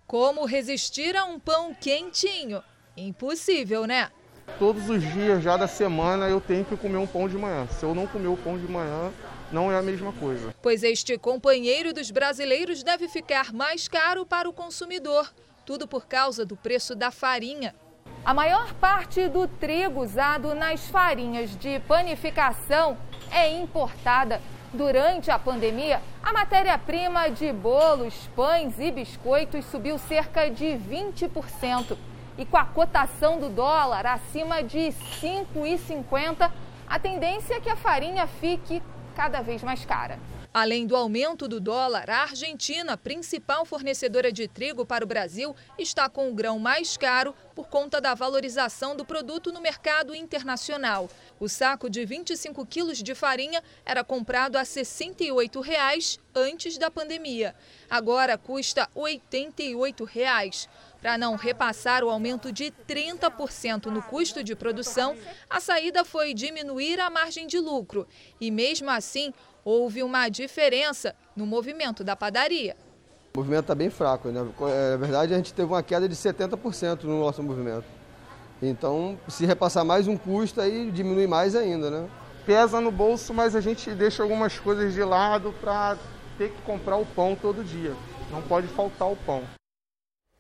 Como 0.07 0.45
resistir 0.45 1.17
a 1.17 1.25
um 1.25 1.41
pão 1.41 1.75
quentinho? 1.75 2.63
Impossível, 2.97 3.87
né? 3.87 4.11
Todos 4.59 4.91
os 4.91 5.01
dias 5.01 5.43
já 5.43 5.57
da 5.57 5.67
semana 5.67 6.29
eu 6.29 6.41
tenho 6.41 6.65
que 6.65 6.77
comer 6.77 6.99
um 6.99 7.07
pão 7.07 7.29
de 7.29 7.37
manhã. 7.37 7.67
Se 7.69 7.85
eu 7.85 7.95
não 7.95 8.07
comer 8.07 8.29
o 8.29 8.37
pão 8.37 8.59
de 8.59 8.67
manhã, 8.71 9.11
não 9.51 9.73
é 9.73 9.79
a 9.79 9.83
mesma 9.83 10.13
coisa. 10.13 10.55
Pois 10.61 10.83
este 10.83 11.17
companheiro 11.17 11.93
dos 11.93 12.11
brasileiros 12.11 12.83
deve 12.83 13.09
ficar 13.09 13.53
mais 13.53 13.89
caro 13.89 14.27
para 14.27 14.49
o 14.49 14.53
consumidor. 14.53 15.33
Tudo 15.65 15.87
por 15.87 16.07
causa 16.07 16.45
do 16.45 16.57
preço 16.57 16.95
da 16.95 17.11
farinha. 17.11 17.75
A 18.25 18.33
maior 18.33 18.73
parte 18.75 19.29
do 19.29 19.49
trigo 19.49 20.01
usado 20.01 20.55
nas 20.55 20.87
farinhas 20.89 21.57
de 21.59 21.81
panificação 21.81 22.97
é 23.33 23.51
importada. 23.51 24.41
Durante 24.73 25.29
a 25.29 25.39
pandemia, 25.41 26.01
a 26.23 26.33
matéria-prima 26.33 27.29
de 27.31 27.53
bolos, 27.53 28.15
pães 28.37 28.79
e 28.79 28.93
biscoitos 28.93 29.65
subiu 29.65 29.99
cerca 29.99 30.49
de 30.49 30.65
20%. 30.65 31.97
E 32.39 32.47
com 32.47 32.57
a 32.57 32.65
cotação 32.65 33.41
do 33.41 33.49
dólar 33.49 34.07
acima 34.07 34.63
de 34.63 34.79
R$ 34.79 34.95
5,50, 35.21 36.51
a 36.89 36.99
tendência 37.01 37.57
é 37.57 37.61
que 37.61 37.69
a 37.69 37.77
farinha 37.77 38.29
fique 38.29 38.81
cada 39.17 39.43
vez 39.43 39.65
mais 39.65 39.85
cara. 39.85 40.17
Além 40.55 40.87
do 40.87 40.95
aumento 40.95 41.49
do 41.49 41.59
dólar, 41.59 42.11
a 42.11 42.25
Argentina, 42.25 42.95
principal 42.95 43.65
fornecedora 43.65 44.31
de 44.31 44.47
trigo 44.47 44.85
para 44.85 45.03
o 45.03 45.07
Brasil, 45.09 45.57
está 45.79 46.11
com 46.11 46.29
o 46.29 46.35
grão 46.35 46.59
mais 46.59 46.95
caro 46.95 47.35
por 47.55 47.69
conta 47.69 48.03
da 48.03 48.15
valorização 48.15 48.95
do 48.95 49.03
produto 49.03 49.51
no 49.51 49.63
mercado 49.63 50.15
internacional. 50.15 51.09
O 51.41 51.49
saco 51.49 51.89
de 51.89 52.05
25 52.05 52.67
quilos 52.67 53.03
de 53.03 53.15
farinha 53.15 53.63
era 53.83 54.05
comprado 54.05 54.57
a 54.57 54.65
68 54.65 55.59
reais 55.63 56.21
antes 56.35 56.77
da 56.77 56.91
pandemia. 56.91 57.55
Agora 57.89 58.37
custa 58.37 58.87
88 58.95 60.05
reais. 60.05 60.69
Para 61.01 61.19
não 61.19 61.35
repassar 61.35 62.05
o 62.05 62.11
aumento 62.11 62.53
de 62.53 62.73
30% 62.87 63.87
no 63.87 64.03
custo 64.03 64.45
de 64.45 64.55
produção, 64.55 65.17
a 65.51 65.59
saída 65.59 66.05
foi 66.05 66.33
diminuir 66.33 67.01
a 67.01 67.11
margem 67.11 67.45
de 67.45 67.59
lucro. 67.59 68.07
E 68.41 68.53
mesmo 68.53 68.89
assim, 68.89 69.35
houve 69.65 70.03
uma 70.03 70.29
diferença 70.29 71.15
no 71.37 71.47
movimento 71.47 72.03
da 72.03 72.17
padaria. 72.17 72.77
O 73.35 73.39
movimento 73.39 73.63
está 73.63 73.75
bem 73.75 73.89
fraco, 73.89 74.29
né? 74.29 74.43
Na 74.43 74.97
verdade, 74.97 75.33
a 75.33 75.37
gente 75.37 75.55
teve 75.55 75.73
uma 75.73 75.83
queda 75.83 76.09
de 76.09 76.15
70% 76.15 77.05
no 77.05 77.21
nosso 77.21 77.43
movimento. 77.43 77.85
Então, 78.61 79.19
se 79.29 79.47
repassar 79.47 79.85
mais 79.85 80.07
um 80.07 80.17
custo, 80.17 80.61
aí 80.61 80.91
diminui 80.91 81.27
mais 81.27 81.57
ainda, 81.57 81.91
né? 81.91 82.09
Pesa 82.45 82.81
no 82.81 82.91
bolso, 82.91 83.33
mas 83.33 83.57
a 83.57 83.61
gente 83.61 83.91
deixa 83.93 84.23
algumas 84.23 84.59
coisas 84.59 84.93
de 84.93 85.03
lado 85.03 85.55
para 85.61 85.97
ter 86.37 86.51
que 86.51 86.63
comprar 86.63 86.97
o 86.97 87.07
pão 87.07 87.35
todo 87.35 87.65
dia. 87.65 87.95
Não 88.31 88.43
pode 88.43 88.67
faltar 88.69 89.11
o 89.11 89.17
pão. 89.17 89.43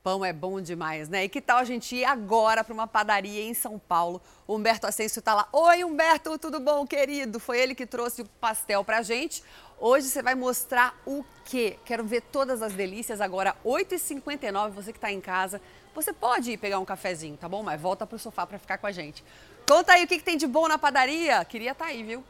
Pão 0.03 0.24
é 0.24 0.32
bom 0.32 0.61
demais, 0.61 1.09
né? 1.09 1.22
E 1.22 1.28
que 1.28 1.40
tal 1.40 1.59
a 1.59 1.64
gente 1.64 1.94
ir 1.94 2.05
agora 2.05 2.64
para 2.64 2.74
uma 2.74 2.88
padaria 2.88 3.40
em 3.40 3.55
São 3.55 3.78
Paulo? 3.78 4.20
O 4.48 4.57
Humberto 4.57 4.84
Ascenso 4.84 5.20
está 5.20 5.32
lá. 5.32 5.48
Oi, 5.53 5.84
Humberto, 5.84 6.36
tudo 6.38 6.59
bom, 6.59 6.84
querido? 6.84 7.38
Foi 7.38 7.61
ele 7.61 7.72
que 7.72 7.86
trouxe 7.86 8.22
o 8.22 8.24
pastel 8.40 8.82
pra 8.82 9.03
gente. 9.03 9.44
Hoje 9.78 10.09
você 10.09 10.20
vai 10.20 10.34
mostrar 10.34 11.00
o 11.07 11.24
quê? 11.44 11.78
Quero 11.84 12.03
ver 12.03 12.22
todas 12.22 12.62
as 12.62 12.72
delícias 12.72 13.20
agora, 13.20 13.55
8h59, 13.64 14.70
você 14.70 14.90
que 14.92 14.98
está 14.98 15.12
em 15.12 15.20
casa. 15.20 15.61
Você 15.94 16.12
pode 16.12 16.50
ir 16.50 16.57
pegar 16.57 16.80
um 16.80 16.84
cafezinho, 16.84 17.36
tá 17.36 17.48
bom? 17.48 17.62
Mas 17.62 17.80
volta 17.80 18.05
pro 18.05 18.18
sofá 18.18 18.44
para 18.44 18.59
ficar 18.59 18.78
com 18.78 18.88
a 18.88 18.92
gente. 18.92 19.22
Conta 19.68 19.92
aí 19.92 20.03
o 20.03 20.09
que, 20.09 20.18
que 20.18 20.24
tem 20.24 20.36
de 20.36 20.48
bom 20.48 20.66
na 20.66 20.78
padaria. 20.78 21.44
Queria 21.44 21.70
estar 21.70 21.84
aí, 21.84 22.03
viu? 22.03 22.24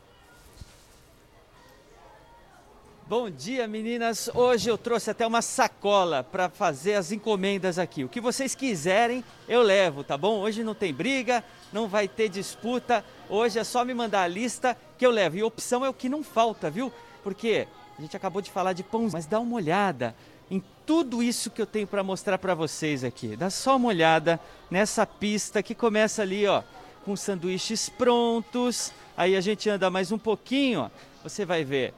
Bom 3.13 3.29
dia, 3.29 3.69
meninas. 3.69 4.31
Hoje 4.33 4.71
eu 4.71 4.79
trouxe 4.79 5.11
até 5.11 5.27
uma 5.27 5.43
sacola 5.43 6.25
para 6.25 6.49
fazer 6.49 6.95
as 6.95 7.13
encomendas 7.13 7.79
aqui. 7.79 8.03
O 8.05 8.09
que 8.09 8.23
vocês 8.23 8.55
quiserem, 8.55 9.23
eu 9.47 9.61
levo, 9.61 10.03
tá 10.03 10.17
bom? 10.17 10.41
Hoje 10.41 10.65
não 10.65 10.75
tem 10.75 10.95
briga, 10.95 11.45
não 11.71 11.87
vai 11.87 12.09
ter 12.09 12.31
disputa. 12.31 13.05
Hoje 13.29 13.59
é 13.59 13.65
só 13.65 13.85
me 13.85 13.93
mandar 13.93 14.23
a 14.23 14.27
lista 14.27 14.75
que 14.97 15.05
eu 15.05 15.11
levo. 15.11 15.37
E 15.37 15.43
opção 15.43 15.85
é 15.85 15.91
o 15.91 15.93
que 15.93 16.09
não 16.09 16.25
falta, 16.25 16.71
viu? 16.71 16.91
Porque 17.23 17.69
a 17.99 18.01
gente 18.01 18.17
acabou 18.17 18.41
de 18.41 18.51
falar 18.51 18.73
de 18.73 18.83
pão, 18.83 19.07
mas 19.13 19.27
dá 19.27 19.39
uma 19.39 19.57
olhada 19.57 20.17
em 20.51 20.65
tudo 20.87 21.23
isso 21.23 21.51
que 21.51 21.61
eu 21.61 21.67
tenho 21.67 21.87
para 21.87 22.03
mostrar 22.03 22.39
para 22.39 22.55
vocês 22.55 23.05
aqui. 23.05 23.37
Dá 23.37 23.51
só 23.51 23.77
uma 23.77 23.89
olhada 23.89 24.41
nessa 24.71 25.05
pista 25.05 25.63
que 25.63 25.75
começa 25.75 26.23
ali, 26.23 26.47
ó, 26.47 26.63
com 27.05 27.15
sanduíches 27.15 27.91
prontos. 27.91 28.91
Aí 29.15 29.37
a 29.37 29.41
gente 29.43 29.69
anda 29.69 29.91
mais 29.91 30.11
um 30.11 30.19
pouquinho, 30.19 30.81
ó, 30.81 30.91
você 31.23 31.45
vai 31.45 31.63
ver 31.63 31.93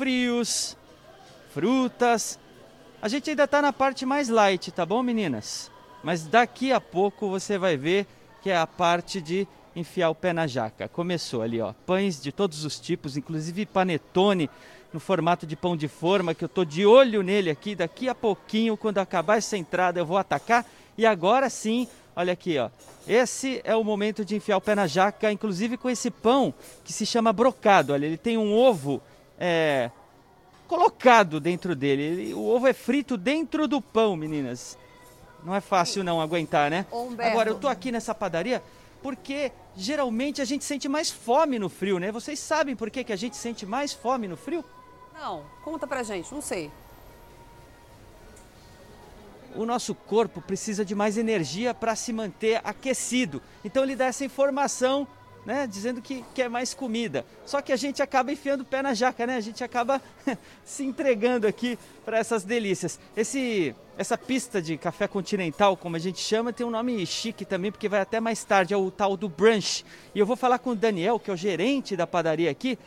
frios, 0.00 0.78
frutas. 1.52 2.38
A 3.02 3.06
gente 3.06 3.28
ainda 3.28 3.44
está 3.44 3.60
na 3.60 3.70
parte 3.70 4.06
mais 4.06 4.30
light, 4.30 4.72
tá 4.72 4.86
bom, 4.86 5.02
meninas? 5.02 5.70
Mas 6.02 6.24
daqui 6.24 6.72
a 6.72 6.80
pouco 6.80 7.28
você 7.28 7.58
vai 7.58 7.76
ver 7.76 8.06
que 8.40 8.48
é 8.48 8.56
a 8.56 8.66
parte 8.66 9.20
de 9.20 9.46
enfiar 9.76 10.08
o 10.08 10.14
pé 10.14 10.32
na 10.32 10.46
jaca. 10.46 10.88
Começou 10.88 11.42
ali, 11.42 11.60
ó, 11.60 11.74
pães 11.84 12.18
de 12.18 12.32
todos 12.32 12.64
os 12.64 12.80
tipos, 12.80 13.18
inclusive 13.18 13.66
panetone 13.66 14.48
no 14.90 14.98
formato 14.98 15.46
de 15.46 15.54
pão 15.54 15.76
de 15.76 15.86
forma, 15.86 16.34
que 16.34 16.46
eu 16.46 16.48
tô 16.48 16.64
de 16.64 16.86
olho 16.86 17.22
nele 17.22 17.50
aqui. 17.50 17.74
Daqui 17.74 18.08
a 18.08 18.14
pouquinho, 18.14 18.78
quando 18.78 18.96
acabar 18.96 19.36
essa 19.36 19.58
entrada, 19.58 20.00
eu 20.00 20.06
vou 20.06 20.16
atacar. 20.16 20.64
E 20.96 21.04
agora 21.04 21.50
sim, 21.50 21.86
olha 22.16 22.32
aqui, 22.32 22.56
ó. 22.56 22.70
Esse 23.06 23.60
é 23.64 23.76
o 23.76 23.84
momento 23.84 24.24
de 24.24 24.34
enfiar 24.34 24.56
o 24.56 24.62
pé 24.62 24.74
na 24.74 24.86
jaca, 24.86 25.30
inclusive 25.30 25.76
com 25.76 25.90
esse 25.90 26.10
pão 26.10 26.54
que 26.84 26.90
se 26.90 27.04
chama 27.04 27.34
brocado. 27.34 27.92
Olha, 27.92 28.06
ele 28.06 28.16
tem 28.16 28.38
um 28.38 28.54
ovo 28.54 29.02
é, 29.40 29.90
colocado 30.68 31.40
dentro 31.40 31.74
dele. 31.74 32.02
Ele- 32.02 32.34
o 32.34 32.44
ovo 32.46 32.66
é 32.68 32.72
frito 32.74 33.16
dentro 33.16 33.66
do 33.66 33.80
pão, 33.80 34.14
meninas. 34.14 34.78
Não 35.42 35.54
é 35.54 35.60
fácil 35.60 36.04
não 36.04 36.20
aguentar, 36.20 36.70
né? 36.70 36.84
Humberto. 36.92 37.32
Agora, 37.32 37.48
eu 37.48 37.58
tô 37.58 37.66
aqui 37.66 37.90
nessa 37.90 38.14
padaria 38.14 38.62
porque 39.02 39.50
geralmente 39.74 40.42
a 40.42 40.44
gente 40.44 40.62
sente 40.62 40.86
mais 40.86 41.10
fome 41.10 41.58
no 41.58 41.70
frio, 41.70 41.98
né? 41.98 42.12
Vocês 42.12 42.38
sabem 42.38 42.76
por 42.76 42.90
que, 42.90 43.02
que 43.02 43.12
a 43.12 43.16
gente 43.16 43.34
sente 43.36 43.64
mais 43.64 43.94
fome 43.94 44.28
no 44.28 44.36
frio? 44.36 44.62
Não, 45.18 45.42
conta 45.64 45.86
pra 45.86 46.02
gente, 46.02 46.32
não 46.32 46.42
sei. 46.42 46.70
o 49.54 49.66
nosso 49.66 49.94
corpo 49.96 50.40
precisa 50.40 50.84
de 50.84 50.94
mais 50.94 51.18
energia 51.18 51.74
para 51.74 51.96
se 51.96 52.12
manter 52.12 52.60
aquecido. 52.62 53.42
Então 53.64 53.82
ele 53.82 53.96
dá 53.96 54.04
essa 54.06 54.24
informação, 54.24 55.08
né, 55.44 55.66
dizendo 55.66 56.02
que 56.02 56.24
quer 56.34 56.48
mais 56.48 56.74
comida. 56.74 57.24
Só 57.44 57.60
que 57.60 57.72
a 57.72 57.76
gente 57.76 58.02
acaba 58.02 58.32
enfiando 58.32 58.60
o 58.60 58.64
pé 58.64 58.82
na 58.82 58.94
jaca, 58.94 59.26
né? 59.26 59.36
A 59.36 59.40
gente 59.40 59.64
acaba 59.64 60.00
se 60.64 60.84
entregando 60.84 61.46
aqui 61.46 61.78
para 62.04 62.18
essas 62.18 62.44
delícias. 62.44 62.98
Esse 63.16 63.74
essa 63.96 64.16
pista 64.16 64.62
de 64.62 64.78
café 64.78 65.06
continental, 65.06 65.76
como 65.76 65.94
a 65.94 65.98
gente 65.98 66.20
chama, 66.20 66.54
tem 66.54 66.66
um 66.66 66.70
nome 66.70 67.04
chique 67.04 67.44
também, 67.44 67.70
porque 67.70 67.86
vai 67.86 68.00
até 68.00 68.18
mais 68.18 68.42
tarde, 68.42 68.72
é 68.72 68.76
o 68.76 68.90
tal 68.90 69.14
do 69.14 69.28
brunch. 69.28 69.84
E 70.14 70.18
eu 70.18 70.24
vou 70.24 70.36
falar 70.36 70.58
com 70.58 70.70
o 70.70 70.74
Daniel, 70.74 71.20
que 71.20 71.30
é 71.30 71.34
o 71.34 71.36
gerente 71.36 71.94
da 71.94 72.06
padaria 72.06 72.50
aqui. 72.50 72.78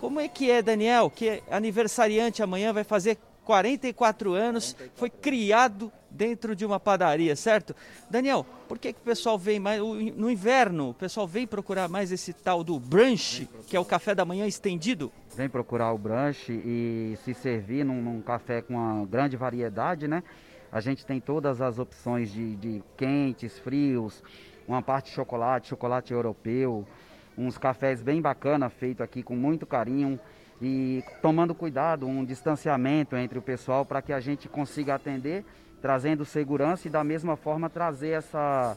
Como 0.00 0.18
é 0.18 0.26
que 0.26 0.50
é, 0.50 0.62
Daniel, 0.62 1.10
que 1.10 1.28
é 1.28 1.42
aniversariante 1.50 2.42
amanhã, 2.42 2.72
vai 2.72 2.82
fazer 2.82 3.18
44 3.44 4.32
anos, 4.32 4.74
foi 4.94 5.10
criado 5.10 5.92
dentro 6.14 6.54
de 6.54 6.64
uma 6.64 6.78
padaria, 6.78 7.34
certo? 7.36 7.74
Daniel, 8.08 8.46
por 8.68 8.78
que, 8.78 8.92
que 8.92 9.00
o 9.00 9.04
pessoal 9.04 9.38
vem 9.38 9.58
mais. 9.58 9.80
No 9.80 10.30
inverno, 10.30 10.90
o 10.90 10.94
pessoal 10.94 11.26
vem 11.26 11.46
procurar 11.46 11.88
mais 11.88 12.12
esse 12.12 12.32
tal 12.32 12.62
do 12.62 12.78
brunch, 12.78 13.48
que 13.66 13.76
é 13.76 13.80
o 13.80 13.84
café 13.84 14.14
da 14.14 14.24
manhã 14.24 14.46
estendido? 14.46 15.12
Vem 15.36 15.48
procurar 15.48 15.92
o 15.92 15.98
brunch 15.98 16.50
e 16.50 17.18
se 17.24 17.34
servir 17.34 17.84
num, 17.84 18.00
num 18.00 18.20
café 18.20 18.62
com 18.62 18.74
uma 18.74 19.04
grande 19.04 19.36
variedade, 19.36 20.06
né? 20.06 20.22
A 20.70 20.80
gente 20.80 21.04
tem 21.04 21.20
todas 21.20 21.60
as 21.60 21.78
opções 21.78 22.32
de, 22.32 22.56
de 22.56 22.82
quentes, 22.96 23.58
frios, 23.58 24.22
uma 24.66 24.82
parte 24.82 25.06
de 25.06 25.12
chocolate, 25.12 25.68
chocolate 25.68 26.12
europeu, 26.12 26.86
uns 27.36 27.58
cafés 27.58 28.02
bem 28.02 28.20
bacana 28.20 28.68
feito 28.68 29.02
aqui 29.02 29.22
com 29.22 29.36
muito 29.36 29.66
carinho 29.66 30.18
e 30.60 31.02
tomando 31.20 31.54
cuidado, 31.54 32.06
um 32.06 32.24
distanciamento 32.24 33.16
entre 33.16 33.38
o 33.38 33.42
pessoal 33.42 33.84
para 33.84 34.00
que 34.00 34.12
a 34.12 34.20
gente 34.20 34.48
consiga 34.48 34.94
atender, 34.94 35.44
trazendo 35.84 36.24
segurança 36.24 36.88
e 36.88 36.90
da 36.90 37.04
mesma 37.04 37.36
forma 37.36 37.68
trazer 37.68 38.12
essa, 38.12 38.74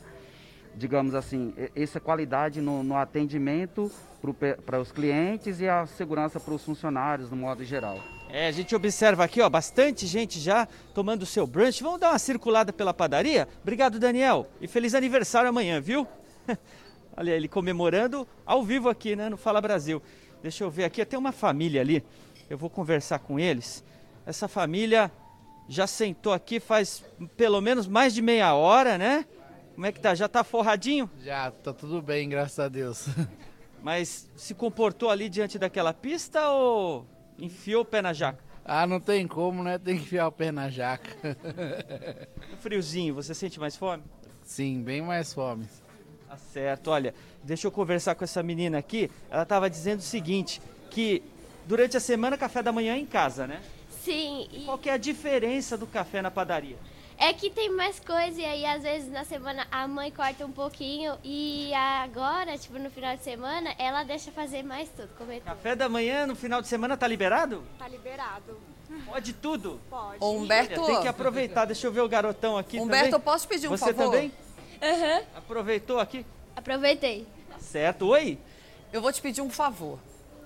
digamos 0.76 1.16
assim, 1.16 1.54
essa 1.74 2.02
qualidade 2.02 2.60
no, 2.60 2.84
no 2.84 2.98
atendimento 2.98 3.90
para 4.66 4.78
os 4.78 4.92
clientes 4.92 5.62
e 5.62 5.70
a 5.70 5.86
segurança 5.86 6.38
para 6.38 6.54
os 6.54 6.66
funcionários 6.66 7.32
no 7.32 7.38
modo 7.38 7.64
geral. 7.64 7.98
É, 8.30 8.50
a 8.50 8.52
gente 8.52 8.76
observa 8.76 9.24
aqui, 9.24 9.40
ó, 9.40 9.48
bastante 9.48 10.06
gente 10.06 10.38
já 10.38 10.68
tomando 10.94 11.26
seu 11.26 11.48
brunch. 11.48 11.82
Vamos 11.82 12.02
dar 12.02 12.10
uma 12.10 12.20
circulada 12.20 12.74
pela 12.74 12.94
padaria? 12.94 13.48
Obrigado, 13.62 14.00
Daniel. 14.00 14.46
E 14.60 14.68
feliz 14.68 14.94
aniversário 14.94 15.48
amanhã, 15.48 15.80
viu? 15.80 16.06
Olha 17.16 17.32
ele 17.32 17.48
comemorando 17.48 18.28
ao 18.46 18.66
vivo 18.66 18.90
aqui, 18.90 19.16
né, 19.16 19.30
no 19.30 19.38
Fala 19.38 19.62
Brasil. 19.62 20.02
Deixa 20.44 20.62
eu 20.66 20.70
ver 20.70 20.84
aqui, 20.84 21.06
tem 21.06 21.18
uma 21.18 21.32
família 21.32 21.80
ali. 21.80 22.04
Eu 22.50 22.58
vou 22.58 22.70
conversar 22.70 23.20
com 23.20 23.40
eles. 23.40 23.82
Essa 24.26 24.50
família 24.50 25.10
já 25.68 25.86
sentou 25.86 26.34
aqui 26.34 26.60
faz 26.60 27.04
pelo 27.36 27.62
menos 27.62 27.88
mais 27.88 28.14
de 28.14 28.22
meia 28.22 28.54
hora, 28.54 28.98
né? 28.98 29.26
Como 29.74 29.86
é 29.86 29.92
que 29.92 30.00
tá? 30.00 30.16
Já 30.16 30.28
tá 30.28 30.44
forradinho? 30.44 31.10
Já, 31.24 31.52
tá 31.52 31.72
tudo 31.72 32.02
bem, 32.02 32.28
graças 32.28 32.58
a 32.58 32.68
Deus. 32.68 33.08
Mas 33.84 34.30
se 34.36 34.54
comportou 34.54 35.10
ali 35.10 35.30
diante 35.30 35.60
daquela 35.60 35.94
pista 35.94 36.50
ou 36.50 37.06
enfiou 37.38 37.84
o 37.84 37.86
pé 37.86 38.02
na 38.02 38.12
jaca? 38.12 38.44
Ah, 38.66 38.88
não 38.88 39.00
tem 39.00 39.28
como, 39.28 39.64
né? 39.64 39.78
Tem 39.78 39.96
que 39.96 40.04
enfiar 40.04 40.28
o 40.28 40.32
pé 40.32 40.52
na 40.52 40.70
jaca. 40.70 41.10
Friozinho, 42.60 43.14
você 43.14 43.34
sente 43.34 43.60
mais 43.60 43.76
fome? 43.76 44.04
Sim, 44.44 44.82
bem 44.82 45.02
mais 45.02 45.34
fome. 45.34 45.68
Tá 46.28 46.36
certo, 46.38 46.90
olha, 46.90 47.14
deixa 47.44 47.68
eu 47.68 47.72
conversar 47.72 48.16
com 48.16 48.24
essa 48.24 48.44
menina 48.44 48.78
aqui. 48.78 49.10
Ela 49.30 49.44
estava 49.44 49.70
dizendo 49.70 50.00
o 50.00 50.04
seguinte, 50.04 50.62
que 50.90 51.24
durante 51.66 51.96
a 51.96 52.00
semana 52.00 52.38
café 52.38 52.62
da 52.62 52.72
manhã 52.72 52.96
é 52.96 52.98
em 52.98 53.06
casa, 53.06 53.48
né? 53.48 53.62
Sim. 54.08 54.48
E... 54.54 54.64
Qual 54.64 54.78
que 54.78 54.90
é 54.90 54.94
a 54.94 54.98
diferença 54.98 55.78
do 55.78 55.86
café 55.86 56.22
na 56.22 56.32
padaria? 56.32 56.78
É 57.18 57.34
que 57.34 57.50
tem 57.50 57.70
mais 57.70 58.00
coisa 58.00 58.40
e 58.40 58.46
aí 58.46 58.66
às 58.66 58.84
vezes 58.84 59.12
na 59.12 59.26
semana 59.26 59.68
a 59.70 59.86
mãe 59.88 60.10
corta 60.12 60.46
um 60.46 60.52
pouquinho 60.52 61.18
e 61.24 61.74
agora, 61.74 62.58
tipo 62.58 62.80
no 62.80 62.90
final 62.90 63.18
de 63.18 63.24
semana, 63.24 63.76
ela 63.78 64.04
deixa 64.04 64.32
fazer 64.32 64.64
mais 64.64 64.88
tudo, 64.96 65.10
comer 65.18 65.40
tudo. 65.40 65.46
Café 65.46 65.76
da 65.76 65.90
manhã 65.90 66.26
no 66.26 66.36
final 66.36 66.62
de 66.62 66.68
semana 66.70 66.96
tá 66.96 67.06
liberado? 67.08 67.64
Tá 67.78 67.88
liberado. 67.88 68.58
Pode 69.08 69.34
tudo? 69.34 69.82
Pode. 69.90 70.24
Ô, 70.24 70.38
Humberto. 70.38 70.80
Olha, 70.80 70.94
tem 70.94 71.02
que 71.02 71.08
aproveitar, 71.08 71.66
deixa 71.66 71.88
eu 71.88 71.92
ver 71.92 72.02
o 72.02 72.08
garotão 72.08 72.58
aqui 72.58 72.80
Humberto, 72.80 73.06
também. 73.06 73.14
eu 73.14 73.20
posso 73.20 73.48
pedir 73.48 73.68
um 73.68 73.72
Você 73.72 73.94
favor? 73.94 74.12
também? 74.12 74.32
Aham. 74.82 75.18
Uhum. 75.18 75.26
Aproveitou 75.36 76.00
aqui? 76.00 76.26
Aproveitei. 76.56 77.28
Certo. 77.60 78.08
Oi? 78.08 78.38
Eu 78.94 79.02
vou 79.02 79.12
te 79.12 79.22
pedir 79.22 79.42
um 79.42 79.50
favor. 79.50 80.00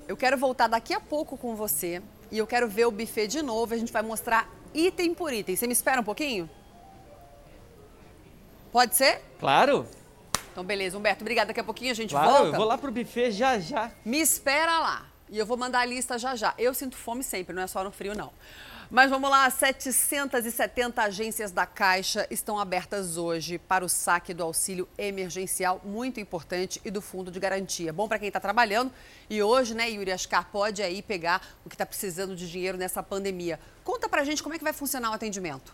Eu 0.07 0.17
quero 0.17 0.37
voltar 0.37 0.67
daqui 0.67 0.93
a 0.93 0.99
pouco 0.99 1.37
com 1.37 1.53
você 1.55 2.01
e 2.31 2.37
eu 2.37 2.47
quero 2.47 2.67
ver 2.67 2.85
o 2.85 2.91
buffet 2.91 3.27
de 3.27 3.41
novo. 3.41 3.73
A 3.73 3.77
gente 3.77 3.91
vai 3.91 4.01
mostrar 4.01 4.49
item 4.73 5.13
por 5.13 5.33
item. 5.33 5.55
Você 5.55 5.67
me 5.67 5.73
espera 5.73 5.99
um 6.01 6.03
pouquinho? 6.03 6.49
Pode 8.71 8.95
ser? 8.95 9.21
Claro. 9.39 9.85
Então, 10.51 10.63
beleza. 10.63 10.97
Humberto, 10.97 11.23
obrigada. 11.23 11.47
Daqui 11.47 11.59
a 11.59 11.63
pouquinho 11.63 11.91
a 11.91 11.95
gente 11.95 12.11
Claro, 12.11 12.29
volta. 12.31 12.45
eu 12.47 12.53
vou 12.53 12.65
lá 12.65 12.77
pro 12.77 12.91
buffet 12.91 13.31
já 13.31 13.59
já. 13.59 13.91
Me 14.05 14.19
espera 14.19 14.79
lá. 14.79 15.05
E 15.29 15.37
eu 15.37 15.45
vou 15.45 15.57
mandar 15.57 15.79
a 15.79 15.85
lista 15.85 16.17
já 16.17 16.35
já. 16.35 16.53
Eu 16.57 16.73
sinto 16.73 16.95
fome 16.97 17.23
sempre, 17.23 17.55
não 17.55 17.61
é 17.63 17.67
só 17.67 17.83
no 17.83 17.91
frio, 17.91 18.13
não. 18.15 18.31
Mas 18.93 19.09
vamos 19.09 19.29
lá, 19.29 19.49
770 19.49 21.01
agências 21.01 21.49
da 21.49 21.65
Caixa 21.65 22.27
estão 22.29 22.59
abertas 22.59 23.15
hoje 23.15 23.57
para 23.57 23.85
o 23.85 23.87
saque 23.87 24.33
do 24.33 24.43
auxílio 24.43 24.85
emergencial, 24.97 25.79
muito 25.85 26.19
importante, 26.19 26.81
e 26.83 26.91
do 26.91 27.01
fundo 27.01 27.31
de 27.31 27.39
garantia. 27.39 27.93
Bom 27.93 28.05
para 28.05 28.19
quem 28.19 28.27
está 28.27 28.41
trabalhando. 28.41 28.91
E 29.29 29.41
hoje, 29.41 29.73
né, 29.73 29.89
Yuri 29.89 30.11
Ascar 30.11 30.49
pode 30.51 30.83
aí 30.83 31.01
pegar 31.01 31.41
o 31.63 31.69
que 31.69 31.75
está 31.75 31.85
precisando 31.85 32.35
de 32.35 32.51
dinheiro 32.51 32.77
nessa 32.77 33.01
pandemia. 33.01 33.61
Conta 33.81 34.09
pra 34.09 34.25
gente 34.25 34.43
como 34.43 34.55
é 34.55 34.57
que 34.57 34.63
vai 34.65 34.73
funcionar 34.73 35.11
o 35.11 35.13
atendimento. 35.13 35.73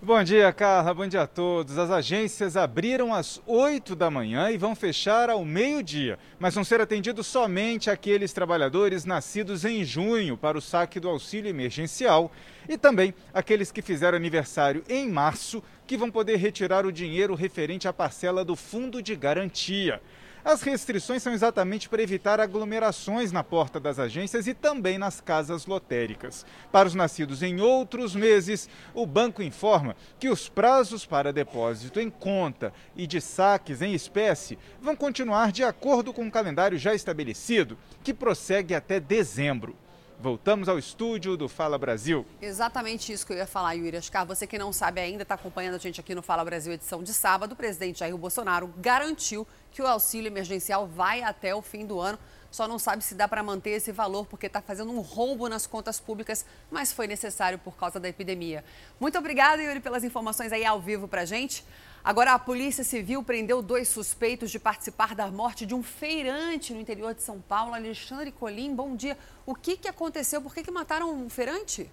Bom 0.00 0.22
dia, 0.22 0.52
Carla. 0.52 0.94
Bom 0.94 1.08
dia 1.08 1.22
a 1.22 1.26
todos. 1.26 1.76
As 1.76 1.90
agências 1.90 2.56
abriram 2.56 3.12
às 3.12 3.42
8 3.44 3.96
da 3.96 4.08
manhã 4.08 4.48
e 4.48 4.56
vão 4.56 4.72
fechar 4.76 5.28
ao 5.28 5.44
meio-dia, 5.44 6.20
mas 6.38 6.54
vão 6.54 6.62
ser 6.62 6.80
atendidos 6.80 7.26
somente 7.26 7.90
aqueles 7.90 8.32
trabalhadores 8.32 9.04
nascidos 9.04 9.64
em 9.64 9.82
junho 9.84 10.36
para 10.36 10.56
o 10.56 10.62
saque 10.62 11.00
do 11.00 11.08
auxílio 11.08 11.50
emergencial 11.50 12.30
e 12.68 12.78
também 12.78 13.12
aqueles 13.34 13.72
que 13.72 13.82
fizeram 13.82 14.16
aniversário 14.16 14.84
em 14.88 15.10
março, 15.10 15.60
que 15.84 15.96
vão 15.96 16.12
poder 16.12 16.36
retirar 16.36 16.86
o 16.86 16.92
dinheiro 16.92 17.34
referente 17.34 17.88
à 17.88 17.92
parcela 17.92 18.44
do 18.44 18.54
fundo 18.54 19.02
de 19.02 19.16
garantia. 19.16 20.00
As 20.48 20.62
restrições 20.62 21.22
são 21.22 21.34
exatamente 21.34 21.90
para 21.90 22.02
evitar 22.02 22.40
aglomerações 22.40 23.30
na 23.30 23.44
porta 23.44 23.78
das 23.78 23.98
agências 23.98 24.46
e 24.46 24.54
também 24.54 24.96
nas 24.96 25.20
casas 25.20 25.66
lotéricas. 25.66 26.46
Para 26.72 26.88
os 26.88 26.94
nascidos 26.94 27.42
em 27.42 27.60
outros 27.60 28.14
meses, 28.16 28.66
o 28.94 29.04
banco 29.04 29.42
informa 29.42 29.94
que 30.18 30.30
os 30.30 30.48
prazos 30.48 31.04
para 31.04 31.34
depósito 31.34 32.00
em 32.00 32.08
conta 32.08 32.72
e 32.96 33.06
de 33.06 33.20
saques 33.20 33.82
em 33.82 33.92
espécie 33.92 34.58
vão 34.80 34.96
continuar 34.96 35.52
de 35.52 35.62
acordo 35.62 36.14
com 36.14 36.26
o 36.26 36.30
calendário 36.30 36.78
já 36.78 36.94
estabelecido, 36.94 37.76
que 38.02 38.14
prossegue 38.14 38.74
até 38.74 38.98
dezembro. 38.98 39.76
Voltamos 40.20 40.68
ao 40.68 40.76
estúdio 40.76 41.36
do 41.36 41.48
Fala 41.48 41.78
Brasil. 41.78 42.26
Exatamente 42.42 43.12
isso 43.12 43.24
que 43.24 43.32
eu 43.32 43.36
ia 43.36 43.46
falar, 43.46 43.74
Yuri 43.74 43.98
Ascar. 43.98 44.26
Você 44.26 44.48
que 44.48 44.58
não 44.58 44.72
sabe 44.72 45.00
ainda, 45.00 45.22
está 45.22 45.36
acompanhando 45.36 45.76
a 45.76 45.78
gente 45.78 46.00
aqui 46.00 46.12
no 46.12 46.22
Fala 46.22 46.44
Brasil, 46.44 46.72
edição 46.72 47.04
de 47.04 47.14
sábado. 47.14 47.52
O 47.52 47.56
presidente 47.56 48.00
Jair 48.00 48.16
Bolsonaro 48.16 48.74
garantiu 48.78 49.46
que 49.70 49.80
o 49.80 49.86
auxílio 49.86 50.26
emergencial 50.26 50.88
vai 50.88 51.22
até 51.22 51.54
o 51.54 51.62
fim 51.62 51.86
do 51.86 52.00
ano. 52.00 52.18
Só 52.50 52.66
não 52.66 52.80
sabe 52.80 53.04
se 53.04 53.14
dá 53.14 53.28
para 53.28 53.44
manter 53.44 53.70
esse 53.70 53.92
valor 53.92 54.26
porque 54.26 54.46
está 54.46 54.60
fazendo 54.60 54.90
um 54.90 55.00
roubo 55.00 55.48
nas 55.48 55.68
contas 55.68 56.00
públicas, 56.00 56.44
mas 56.68 56.92
foi 56.92 57.06
necessário 57.06 57.56
por 57.56 57.76
causa 57.76 58.00
da 58.00 58.08
epidemia. 58.08 58.64
Muito 58.98 59.16
obrigada, 59.18 59.62
Yuri, 59.62 59.78
pelas 59.78 60.02
informações 60.02 60.52
aí 60.52 60.64
ao 60.64 60.80
vivo 60.80 61.06
para 61.06 61.24
gente. 61.24 61.64
Agora, 62.08 62.32
a 62.32 62.38
Polícia 62.38 62.82
Civil 62.82 63.22
prendeu 63.22 63.60
dois 63.60 63.86
suspeitos 63.86 64.50
de 64.50 64.58
participar 64.58 65.14
da 65.14 65.30
morte 65.30 65.66
de 65.66 65.74
um 65.74 65.82
feirante 65.82 66.72
no 66.72 66.80
interior 66.80 67.12
de 67.12 67.22
São 67.22 67.38
Paulo. 67.38 67.74
Alexandre 67.74 68.32
Colim, 68.32 68.74
bom 68.74 68.96
dia. 68.96 69.14
O 69.44 69.54
que, 69.54 69.76
que 69.76 69.86
aconteceu? 69.86 70.40
Por 70.40 70.54
que, 70.54 70.62
que 70.62 70.70
mataram 70.70 71.12
um 71.12 71.28
feirante? 71.28 71.90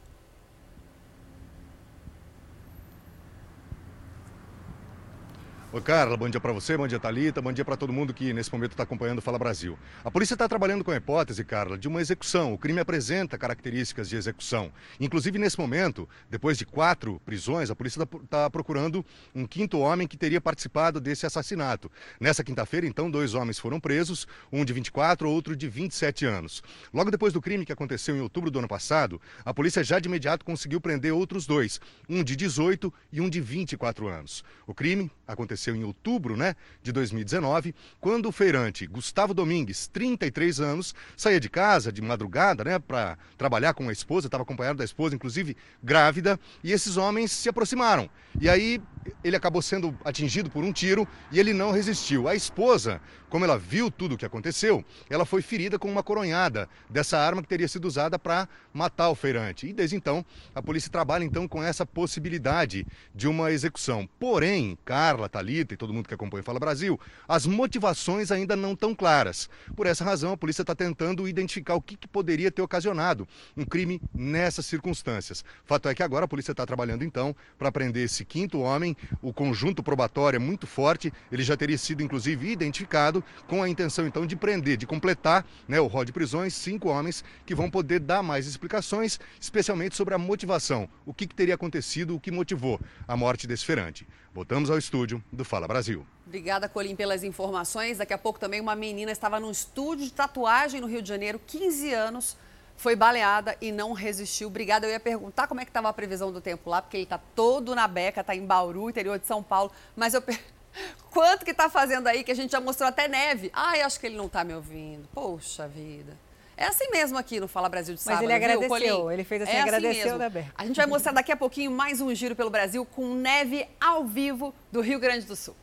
Oi, 5.74 5.82
Carla, 5.82 6.16
bom 6.16 6.30
dia 6.30 6.39
para 6.39 6.53
você, 6.53 6.78
bom 6.78 6.88
dia, 6.88 6.99
Thalita, 6.99 7.41
bom 7.41 7.51
dia 7.51 7.66
para 7.66 7.76
todo 7.76 7.91
mundo 7.91 8.13
que 8.13 8.32
nesse 8.32 8.49
momento 8.53 8.72
está 8.72 8.84
acompanhando 8.84 9.18
o 9.18 9.22
Fala 9.22 9.38
Brasil. 9.38 9.78
A 10.05 10.11
polícia 10.11 10.36
está 10.36 10.47
trabalhando 10.47 10.86
com 10.86 10.91
a 10.91 10.95
hipótese, 10.95 11.43
Carla, 11.43 11.78
de 11.78 11.88
uma 11.88 11.99
execução. 11.99 12.53
O 12.53 12.57
crime 12.57 12.80
apresenta 12.80 13.38
características 13.38 14.07
de 14.07 14.16
execução. 14.16 14.72
Inclusive, 15.01 15.38
nesse 15.38 15.59
momento, 15.59 16.07
depois 16.30 16.57
de 16.57 16.66
quatro 16.66 17.20
prisões, 17.26 17.70
a 17.70 17.76
polícia 17.76 18.07
está 18.24 18.49
procurando 18.49 19.03
um 19.34 19.45
quinto 19.45 19.80
homem 19.80 20.07
que 20.07 20.16
teria 20.16 20.39
participado 20.39 21.01
desse 21.01 21.26
assassinato. 21.26 21.91
Nessa 22.22 22.43
quinta-feira, 22.43 22.88
então, 22.88 23.11
dois 23.11 23.34
homens 23.34 23.59
foram 23.59 23.80
presos, 23.80 24.26
um 24.53 24.63
de 24.63 24.72
24, 24.72 25.30
outro 25.30 25.57
de 25.57 25.68
27 25.68 26.26
anos. 26.26 26.63
Logo 26.93 27.11
depois 27.11 27.34
do 27.34 27.41
crime 27.41 27.66
que 27.66 27.74
aconteceu 27.74 28.16
em 28.16 28.22
outubro 28.22 28.49
do 28.49 28.59
ano 28.59 28.68
passado, 28.68 29.20
a 29.43 29.53
polícia 29.53 29.84
já 29.84 29.99
de 29.99 30.07
imediato 30.07 30.45
conseguiu 30.45 30.80
prender 30.80 31.11
outros 31.11 31.45
dois, 31.45 31.82
um 32.07 32.24
de 32.24 32.36
18 32.36 32.93
e 33.11 33.20
um 33.20 33.30
de 33.30 33.41
24 33.41 34.07
anos. 34.07 34.41
O 34.66 34.74
crime 34.74 35.11
aconteceu 35.28 35.64
em 35.74 35.84
outubro 35.84 36.36
né, 36.36 36.55
de 36.84 36.91
2019, 36.91 37.74
quando 38.01 38.28
o 38.28 38.32
feirante 38.32 38.86
Gustavo 38.86 39.34
Domingues, 39.34 39.88
33 39.88 40.59
anos, 40.59 40.93
saía 41.16 41.39
de 41.39 41.49
casa 41.49 41.91
de 41.91 42.01
madrugada 42.01 42.63
né, 42.63 42.78
para 42.78 43.18
trabalhar 43.38 43.74
com 43.74 43.88
a 43.88 43.93
esposa, 43.93 44.28
estava 44.28 44.43
acompanhado 44.43 44.78
da 44.78 44.84
esposa, 44.84 45.16
inclusive 45.16 45.55
grávida, 45.82 46.39
e 46.63 46.72
esses 46.72 46.97
homens 46.97 47.32
se 47.32 47.47
aproximaram. 47.47 48.09
E 48.39 48.49
aí 48.49 48.82
ele 49.24 49.36
acabou 49.36 49.61
sendo 49.61 49.97
atingido 50.03 50.49
por 50.49 50.63
um 50.63 50.72
tiro 50.72 51.07
e 51.32 51.39
ele 51.39 51.53
não 51.53 51.72
resistiu. 51.72 52.28
A 52.28 52.36
esposa, 52.36 53.01
como 53.30 53.45
ela 53.45 53.57
viu 53.57 53.91
tudo 53.91 54.16
o 54.16 54.18
que 54.18 54.26
aconteceu, 54.26 54.84
ela 55.09 55.26
foi 55.26 55.41
ferida 55.41 55.78
com 55.78 55.89
uma 55.89 56.03
coronhada 56.03 56.68
dessa 56.89 57.18
arma 57.18 57.41
que 57.41 57.47
teria 57.47 57.68
sido 57.68 57.86
usada 57.86 58.18
para 58.18 58.47
matar 58.74 59.09
o 59.09 59.16
feirante. 59.16 59.68
E 59.68 59.74
desde 59.74 59.95
então, 59.95 60.26
a 60.53 60.61
polícia 60.61 60.91
trabalha 60.91 61.24
então 61.24 61.47
com 61.47 61.63
essa 61.63 61.86
possibilidade 61.86 62.86
de 63.13 63.28
uma 63.28 63.51
execução. 63.51 64.07
Porém, 64.20 64.78
Carla, 64.84 65.30
Thalita, 65.30 65.44
E 65.49 65.77
todo 65.77 65.93
mundo 65.93 66.07
que 66.07 66.13
acompanha 66.13 66.43
Fala 66.43 66.59
Brasil, 66.59 66.99
as 67.27 67.45
motivações 67.45 68.31
ainda 68.31 68.55
não 68.55 68.75
tão 68.75 68.93
claras. 68.93 69.49
Por 69.75 69.87
essa 69.87 70.03
razão, 70.03 70.33
a 70.33 70.37
polícia 70.37 70.61
está 70.61 70.75
tentando 70.75 71.27
identificar 71.27 71.75
o 71.75 71.81
que, 71.81 71.95
que 71.95 72.07
poderia 72.07 72.51
ter 72.51 72.61
ocasionado 72.61 73.27
um 73.55 73.65
crime 73.65 74.01
nessas 74.13 74.65
circunstâncias. 74.65 75.43
Fato 75.63 75.89
é 75.89 75.95
que 75.95 76.03
agora 76.03 76.25
a 76.25 76.27
polícia 76.27 76.51
está 76.51 76.65
trabalhando 76.65 77.03
então 77.03 77.35
para 77.57 77.71
prender 77.71 78.05
esse 78.05 78.23
quinto 78.25 78.59
homem. 78.59 78.95
O 79.21 79.33
conjunto 79.33 79.83
probatório 79.83 80.37
é 80.37 80.39
muito 80.39 80.67
forte, 80.67 81.11
ele 81.31 81.43
já 81.43 81.55
teria 81.57 81.77
sido 81.77 82.01
inclusive 82.01 82.51
identificado 82.51 83.23
com 83.47 83.61
a 83.61 83.69
intenção 83.69 84.07
então 84.07 84.25
de 84.25 84.35
prender, 84.35 84.77
de 84.77 84.87
completar 84.87 85.45
né, 85.67 85.79
o 85.79 85.87
rol 85.87 86.05
de 86.05 86.11
prisões, 86.11 86.53
cinco 86.53 86.89
homens 86.89 87.23
que 87.45 87.55
vão 87.55 87.69
poder 87.69 87.99
dar 87.99 88.23
mais 88.23 88.47
explicações, 88.47 89.19
especialmente 89.39 89.95
sobre 89.95 90.13
a 90.13 90.17
motivação, 90.17 90.89
o 91.05 91.13
que, 91.13 91.27
que 91.27 91.35
teria 91.35 91.55
acontecido, 91.55 92.15
o 92.15 92.19
que 92.19 92.31
motivou 92.31 92.79
a 93.07 93.15
morte 93.15 93.47
desse 93.47 93.65
ferante. 93.65 94.07
Voltamos 94.36 94.69
ao 94.69 94.77
estúdio 94.77 95.23
do 95.31 95.45
Fala 95.45 95.65
Brasil. 95.65 96.05
Obrigada, 96.27 96.67
Colim, 96.67 96.93
pelas 96.93 97.23
informações. 97.23 97.99
Daqui 97.99 98.13
a 98.13 98.17
pouco 98.17 98.38
também 98.38 98.59
uma 98.59 98.75
menina 98.75 99.09
estava 99.09 99.39
num 99.39 99.49
estúdio 99.49 100.03
de 100.03 100.11
tatuagem 100.11 100.81
no 100.81 100.88
Rio 100.88 101.01
de 101.01 101.07
Janeiro, 101.07 101.39
15 101.47 101.93
anos, 101.93 102.38
foi 102.75 102.97
baleada 102.97 103.55
e 103.61 103.71
não 103.71 103.93
resistiu. 103.93 104.49
Obrigada. 104.49 104.86
Eu 104.86 104.91
ia 104.91 104.99
perguntar 104.99 105.47
como 105.47 105.61
é 105.61 105.63
que 105.63 105.69
estava 105.69 105.88
a 105.88 105.93
previsão 105.93 106.33
do 106.33 106.41
tempo 106.41 106.69
lá, 106.69 106.81
porque 106.81 106.97
ele 106.97 107.05
está 107.05 107.17
todo 107.17 107.73
na 107.73 107.88
beca, 107.88 108.19
está 108.19 108.36
em 108.36 108.45
Bauru, 108.45 108.89
interior 108.89 109.17
de 109.17 109.25
São 109.25 109.41
Paulo. 109.41 109.71
Mas 109.95 110.13
eu 110.13 110.21
quanto 111.11 111.45
que 111.45 111.51
está 111.51 111.69
fazendo 111.69 112.07
aí 112.07 112.21
que 112.21 112.31
a 112.33 112.36
gente 112.36 112.51
já 112.51 112.59
mostrou 112.59 112.89
até 112.89 113.07
neve? 113.07 113.49
Ai, 113.53 113.83
acho 113.83 113.97
que 113.97 114.05
ele 114.05 114.17
não 114.17 114.25
está 114.25 114.43
me 114.43 114.53
ouvindo. 114.53 115.07
Poxa 115.13 115.65
vida. 115.65 116.11
É 116.58 116.66
assim 116.68 116.89
mesmo 116.89 117.18
aqui 117.18 117.39
no 117.39 117.47
Fala 117.47 117.68
Brasil 117.68 117.95
de 117.95 118.01
sábado, 118.01 118.24
Mas 118.24 118.32
ele 118.32 118.45
agradeceu, 118.45 119.12
ele 119.12 119.24
fez 119.26 119.41
assim, 119.41 119.51
é 119.51 119.62
agradeceu 119.62 120.16
assim 120.16 120.30
Beca. 120.30 120.53
A 120.58 120.66
gente 120.66 120.78
vai 120.78 120.86
mostrar 120.86 121.12
daqui 121.12 121.32
a 121.32 121.36
pouquinho 121.36 121.70
mais 121.70 121.99
um 121.99 122.14
giro 122.16 122.36
pelo 122.36 122.49
Brasil 122.49 122.86
com 122.86 123.14
neve 123.14 123.68
ao 123.80 124.06
vivo 124.06 124.53
do 124.72 124.80
Rio 124.80 124.97
Grande 124.97 125.26
do 125.26 125.36
Sul. 125.36 125.56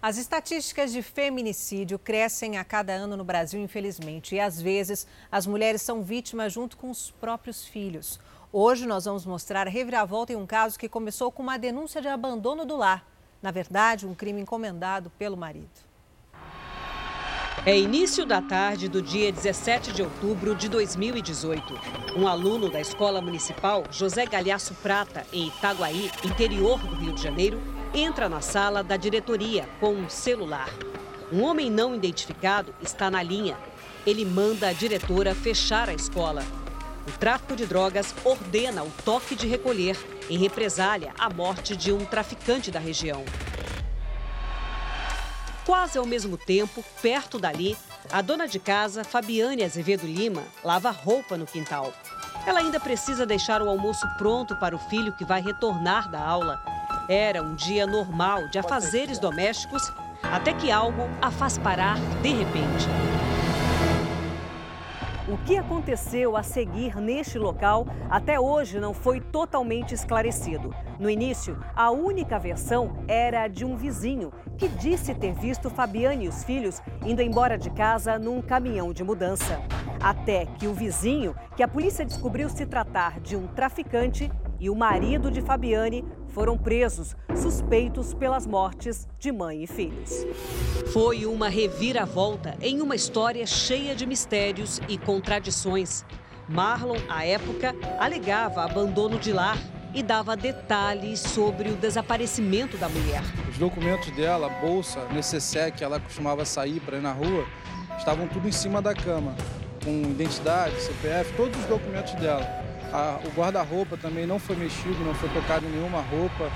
As 0.00 0.16
estatísticas 0.16 0.90
de 0.90 1.00
feminicídio 1.00 1.96
crescem 1.96 2.58
a 2.58 2.64
cada 2.64 2.92
ano 2.92 3.16
no 3.16 3.22
Brasil, 3.22 3.60
infelizmente, 3.60 4.34
e 4.34 4.40
às 4.40 4.60
vezes 4.60 5.06
as 5.30 5.46
mulheres 5.46 5.80
são 5.80 6.02
vítimas 6.02 6.52
junto 6.52 6.76
com 6.76 6.90
os 6.90 7.12
próprios 7.12 7.64
filhos. 7.64 8.18
Hoje 8.52 8.84
nós 8.84 9.04
vamos 9.04 9.24
mostrar 9.24 9.68
a 9.68 9.70
reviravolta 9.70 10.32
em 10.32 10.36
um 10.36 10.44
caso 10.44 10.76
que 10.76 10.88
começou 10.88 11.30
com 11.30 11.40
uma 11.40 11.56
denúncia 11.56 12.02
de 12.02 12.08
abandono 12.08 12.64
do 12.64 12.76
lar. 12.76 13.06
Na 13.40 13.52
verdade, 13.52 14.04
um 14.04 14.14
crime 14.14 14.40
encomendado 14.40 15.08
pelo 15.10 15.36
marido. 15.36 15.91
É 17.64 17.78
início 17.78 18.26
da 18.26 18.42
tarde 18.42 18.88
do 18.88 19.00
dia 19.00 19.30
17 19.30 19.92
de 19.92 20.02
outubro 20.02 20.52
de 20.52 20.68
2018. 20.68 21.62
Um 22.16 22.26
aluno 22.26 22.68
da 22.68 22.80
Escola 22.80 23.20
Municipal 23.20 23.84
José 23.88 24.26
Galhaço 24.26 24.74
Prata, 24.82 25.24
em 25.32 25.46
Itaguaí, 25.46 26.10
interior 26.24 26.80
do 26.80 26.96
Rio 26.96 27.14
de 27.14 27.22
Janeiro, 27.22 27.62
entra 27.94 28.28
na 28.28 28.40
sala 28.40 28.82
da 28.82 28.96
diretoria 28.96 29.68
com 29.78 29.94
um 29.94 30.08
celular. 30.08 30.68
Um 31.32 31.42
homem 31.42 31.70
não 31.70 31.94
identificado 31.94 32.74
está 32.82 33.08
na 33.08 33.22
linha. 33.22 33.56
Ele 34.04 34.24
manda 34.24 34.66
a 34.66 34.72
diretora 34.72 35.32
fechar 35.32 35.88
a 35.88 35.94
escola. 35.94 36.42
O 37.06 37.12
tráfico 37.12 37.54
de 37.54 37.64
drogas 37.64 38.12
ordena 38.24 38.82
o 38.82 38.90
toque 39.04 39.36
de 39.36 39.46
recolher 39.46 39.96
em 40.28 40.36
represália 40.36 41.12
à 41.16 41.30
morte 41.30 41.76
de 41.76 41.92
um 41.92 42.04
traficante 42.04 42.72
da 42.72 42.80
região. 42.80 43.24
Quase 45.64 45.96
ao 45.96 46.04
mesmo 46.04 46.36
tempo, 46.36 46.84
perto 47.00 47.38
dali, 47.38 47.76
a 48.10 48.20
dona 48.20 48.48
de 48.48 48.58
casa, 48.58 49.04
Fabiane 49.04 49.62
Azevedo 49.62 50.06
Lima, 50.06 50.42
lava 50.64 50.90
roupa 50.90 51.36
no 51.36 51.46
quintal. 51.46 51.92
Ela 52.44 52.58
ainda 52.58 52.80
precisa 52.80 53.24
deixar 53.24 53.62
o 53.62 53.68
almoço 53.68 54.06
pronto 54.18 54.56
para 54.56 54.74
o 54.74 54.78
filho 54.78 55.12
que 55.12 55.24
vai 55.24 55.40
retornar 55.40 56.10
da 56.10 56.20
aula. 56.20 56.60
Era 57.08 57.42
um 57.42 57.54
dia 57.54 57.86
normal 57.86 58.48
de 58.48 58.58
afazeres 58.58 59.20
domésticos, 59.20 59.92
até 60.22 60.52
que 60.52 60.70
algo 60.70 61.08
a 61.20 61.30
faz 61.30 61.58
parar 61.58 61.96
de 62.22 62.30
repente. 62.30 62.86
O 65.32 65.38
que 65.46 65.56
aconteceu 65.56 66.36
a 66.36 66.42
seguir 66.42 66.96
neste 66.96 67.38
local 67.38 67.86
até 68.10 68.38
hoje 68.38 68.78
não 68.78 68.92
foi 68.92 69.18
totalmente 69.18 69.94
esclarecido. 69.94 70.74
No 71.00 71.08
início, 71.08 71.58
a 71.74 71.90
única 71.90 72.38
versão 72.38 73.02
era 73.08 73.48
de 73.48 73.64
um 73.64 73.74
vizinho 73.74 74.30
que 74.58 74.68
disse 74.68 75.14
ter 75.14 75.32
visto 75.32 75.70
Fabiane 75.70 76.26
e 76.26 76.28
os 76.28 76.44
filhos 76.44 76.82
indo 77.02 77.22
embora 77.22 77.56
de 77.56 77.70
casa 77.70 78.18
num 78.18 78.42
caminhão 78.42 78.92
de 78.92 79.02
mudança. 79.02 79.58
Até 80.02 80.44
que 80.44 80.66
o 80.66 80.74
vizinho, 80.74 81.34
que 81.56 81.62
a 81.62 81.68
polícia 81.68 82.04
descobriu 82.04 82.50
se 82.50 82.66
tratar 82.66 83.18
de 83.18 83.34
um 83.34 83.46
traficante, 83.46 84.30
e 84.62 84.70
o 84.70 84.76
marido 84.76 85.28
de 85.28 85.42
Fabiane 85.42 86.04
foram 86.28 86.56
presos, 86.56 87.16
suspeitos 87.34 88.14
pelas 88.14 88.46
mortes 88.46 89.08
de 89.18 89.32
mãe 89.32 89.64
e 89.64 89.66
filhos. 89.66 90.24
Foi 90.92 91.26
uma 91.26 91.48
reviravolta 91.48 92.56
em 92.62 92.80
uma 92.80 92.94
história 92.94 93.44
cheia 93.44 93.92
de 93.92 94.06
mistérios 94.06 94.80
e 94.88 94.96
contradições. 94.96 96.04
Marlon, 96.48 96.96
à 97.08 97.26
época, 97.26 97.74
alegava 97.98 98.62
abandono 98.62 99.18
de 99.18 99.32
lar 99.32 99.58
e 99.92 100.00
dava 100.00 100.36
detalhes 100.36 101.18
sobre 101.18 101.68
o 101.68 101.74
desaparecimento 101.74 102.78
da 102.78 102.88
mulher. 102.88 103.22
Os 103.50 103.58
documentos 103.58 104.12
dela, 104.12 104.48
bolsa, 104.48 105.04
necessaire 105.08 105.72
que 105.72 105.82
ela 105.82 105.98
costumava 105.98 106.44
sair 106.44 106.78
para 106.78 106.98
ir 106.98 107.02
na 107.02 107.12
rua, 107.12 107.44
estavam 107.98 108.28
tudo 108.28 108.48
em 108.48 108.52
cima 108.52 108.80
da 108.80 108.94
cama, 108.94 109.34
com 109.84 109.90
identidade, 110.02 110.80
CPF, 110.80 111.34
todos 111.36 111.58
os 111.58 111.66
documentos 111.66 112.14
dela. 112.14 112.61
A, 112.92 113.18
o 113.24 113.30
guarda-roupa 113.30 113.96
também 113.96 114.26
não 114.26 114.38
foi 114.38 114.54
mexido, 114.54 115.02
não 115.04 115.14
foi 115.14 115.28
tocado 115.30 115.66
nenhuma 115.66 116.02
roupa. 116.02 116.50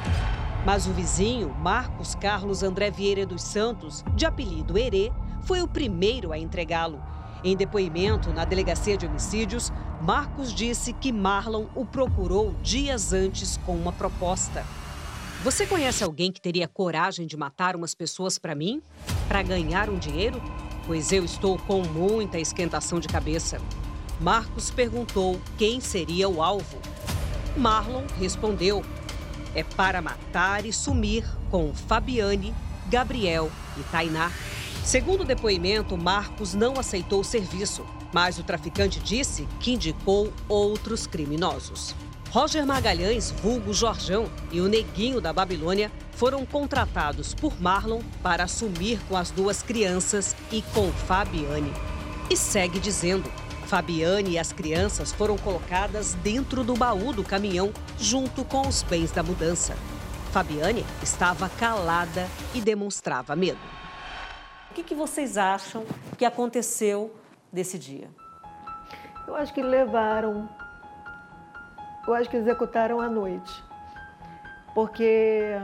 Mas 0.66 0.86
o 0.86 0.92
vizinho, 0.92 1.54
Marcos 1.60 2.14
Carlos 2.14 2.62
André 2.62 2.90
Vieira 2.90 3.24
dos 3.24 3.42
Santos, 3.42 4.04
de 4.14 4.26
apelido 4.26 4.76
Herê, 4.76 5.12
foi 5.42 5.62
o 5.62 5.68
primeiro 5.68 6.32
a 6.32 6.38
entregá-lo. 6.38 7.00
Em 7.44 7.56
depoimento 7.56 8.32
na 8.32 8.44
delegacia 8.44 8.96
de 8.96 9.06
homicídios, 9.06 9.72
Marcos 10.02 10.52
disse 10.52 10.92
que 10.92 11.12
Marlon 11.12 11.66
o 11.74 11.86
procurou 11.86 12.54
dias 12.62 13.12
antes 13.12 13.56
com 13.58 13.76
uma 13.76 13.92
proposta. 13.92 14.64
Você 15.44 15.66
conhece 15.66 16.02
alguém 16.02 16.32
que 16.32 16.40
teria 16.40 16.66
coragem 16.66 17.26
de 17.26 17.36
matar 17.36 17.76
umas 17.76 17.94
pessoas 17.94 18.38
para 18.38 18.54
mim? 18.54 18.82
Para 19.28 19.42
ganhar 19.42 19.88
um 19.88 19.98
dinheiro? 19.98 20.42
Pois 20.86 21.12
eu 21.12 21.24
estou 21.24 21.56
com 21.58 21.82
muita 21.82 22.38
esquentação 22.38 22.98
de 22.98 23.06
cabeça. 23.06 23.60
Marcos 24.20 24.70
perguntou 24.70 25.40
quem 25.58 25.80
seria 25.80 26.28
o 26.28 26.42
alvo. 26.42 26.78
Marlon 27.56 28.04
respondeu: 28.18 28.84
é 29.54 29.62
para 29.62 30.02
matar 30.02 30.66
e 30.66 30.72
sumir 30.72 31.24
com 31.50 31.74
Fabiane, 31.74 32.54
Gabriel 32.88 33.50
e 33.78 33.82
Tainá. 33.84 34.30
Segundo 34.84 35.22
o 35.22 35.24
depoimento, 35.24 35.96
Marcos 35.96 36.54
não 36.54 36.78
aceitou 36.78 37.20
o 37.20 37.24
serviço, 37.24 37.84
mas 38.12 38.38
o 38.38 38.44
traficante 38.44 39.00
disse 39.00 39.48
que 39.58 39.72
indicou 39.72 40.32
outros 40.48 41.06
criminosos. 41.06 41.94
Roger 42.30 42.66
Magalhães, 42.66 43.30
vulgo 43.30 43.72
Jorjão, 43.72 44.30
e 44.52 44.60
o 44.60 44.68
Neguinho 44.68 45.20
da 45.20 45.32
Babilônia 45.32 45.90
foram 46.12 46.44
contratados 46.44 47.34
por 47.34 47.58
Marlon 47.60 48.02
para 48.22 48.44
assumir 48.44 49.00
com 49.08 49.16
as 49.16 49.30
duas 49.30 49.62
crianças 49.62 50.36
e 50.52 50.62
com 50.74 50.92
Fabiane. 50.92 51.72
E 52.28 52.36
segue 52.36 52.78
dizendo: 52.78 53.30
Fabiane 53.66 54.30
e 54.30 54.38
as 54.38 54.52
crianças 54.52 55.12
foram 55.12 55.36
colocadas 55.36 56.14
dentro 56.14 56.62
do 56.62 56.74
baú 56.74 57.12
do 57.12 57.24
caminhão 57.24 57.72
junto 57.98 58.44
com 58.44 58.60
os 58.60 58.84
bens 58.84 59.10
da 59.10 59.24
mudança. 59.24 59.74
Fabiane 60.30 60.86
estava 61.02 61.48
calada 61.48 62.28
e 62.54 62.60
demonstrava 62.60 63.34
medo. 63.34 63.58
O 64.70 64.74
que, 64.74 64.84
que 64.84 64.94
vocês 64.94 65.36
acham 65.36 65.84
que 66.16 66.24
aconteceu 66.24 67.12
desse 67.52 67.76
dia? 67.76 68.08
Eu 69.26 69.34
acho 69.34 69.52
que 69.52 69.62
levaram, 69.62 70.48
eu 72.06 72.14
acho 72.14 72.30
que 72.30 72.36
executaram 72.36 73.00
à 73.00 73.08
noite, 73.08 73.64
porque 74.74 75.58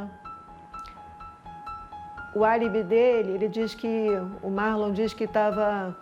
o 2.34 2.44
álibi 2.44 2.82
dele, 2.82 3.32
ele 3.32 3.48
diz 3.48 3.76
que, 3.76 4.08
o 4.42 4.50
Marlon 4.50 4.92
diz 4.92 5.14
que 5.14 5.24
estava 5.24 5.96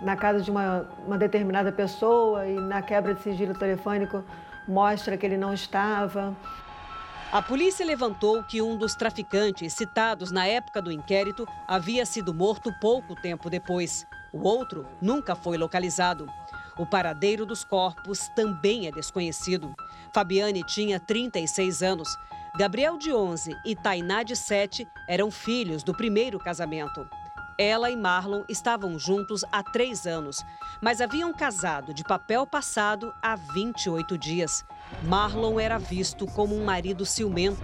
na 0.00 0.16
casa 0.16 0.40
de 0.40 0.50
uma, 0.50 0.88
uma 1.06 1.18
determinada 1.18 1.70
pessoa 1.70 2.46
e 2.46 2.54
na 2.54 2.82
quebra 2.82 3.14
de 3.14 3.22
sigilo 3.22 3.54
telefônico 3.54 4.24
mostra 4.66 5.16
que 5.16 5.26
ele 5.26 5.36
não 5.36 5.52
estava. 5.52 6.34
A 7.32 7.40
polícia 7.40 7.86
levantou 7.86 8.42
que 8.42 8.60
um 8.60 8.76
dos 8.76 8.96
traficantes 8.96 9.72
citados 9.72 10.32
na 10.32 10.46
época 10.46 10.82
do 10.82 10.90
inquérito 10.90 11.46
havia 11.68 12.04
sido 12.04 12.34
morto 12.34 12.72
pouco 12.80 13.14
tempo 13.14 13.48
depois. 13.48 14.04
O 14.32 14.42
outro 14.48 14.86
nunca 15.00 15.36
foi 15.36 15.56
localizado. 15.56 16.26
O 16.76 16.86
paradeiro 16.86 17.46
dos 17.46 17.62
corpos 17.62 18.28
também 18.34 18.88
é 18.88 18.90
desconhecido. 18.90 19.72
Fabiane 20.12 20.64
tinha 20.64 20.98
36 20.98 21.82
anos. 21.82 22.08
Gabriel, 22.58 22.98
de 22.98 23.12
11, 23.12 23.56
e 23.64 23.76
Tainá, 23.76 24.24
de 24.24 24.34
7, 24.34 24.88
eram 25.08 25.30
filhos 25.30 25.84
do 25.84 25.94
primeiro 25.94 26.38
casamento. 26.38 27.08
Ela 27.60 27.90
e 27.90 27.96
Marlon 27.96 28.42
estavam 28.48 28.98
juntos 28.98 29.44
há 29.52 29.62
três 29.62 30.06
anos, 30.06 30.42
mas 30.80 30.98
haviam 31.02 31.30
casado 31.30 31.92
de 31.92 32.02
papel 32.02 32.46
passado 32.46 33.12
há 33.20 33.36
28 33.36 34.16
dias. 34.16 34.64
Marlon 35.02 35.60
era 35.60 35.76
visto 35.76 36.24
como 36.24 36.56
um 36.56 36.64
marido 36.64 37.04
ciumento. 37.04 37.62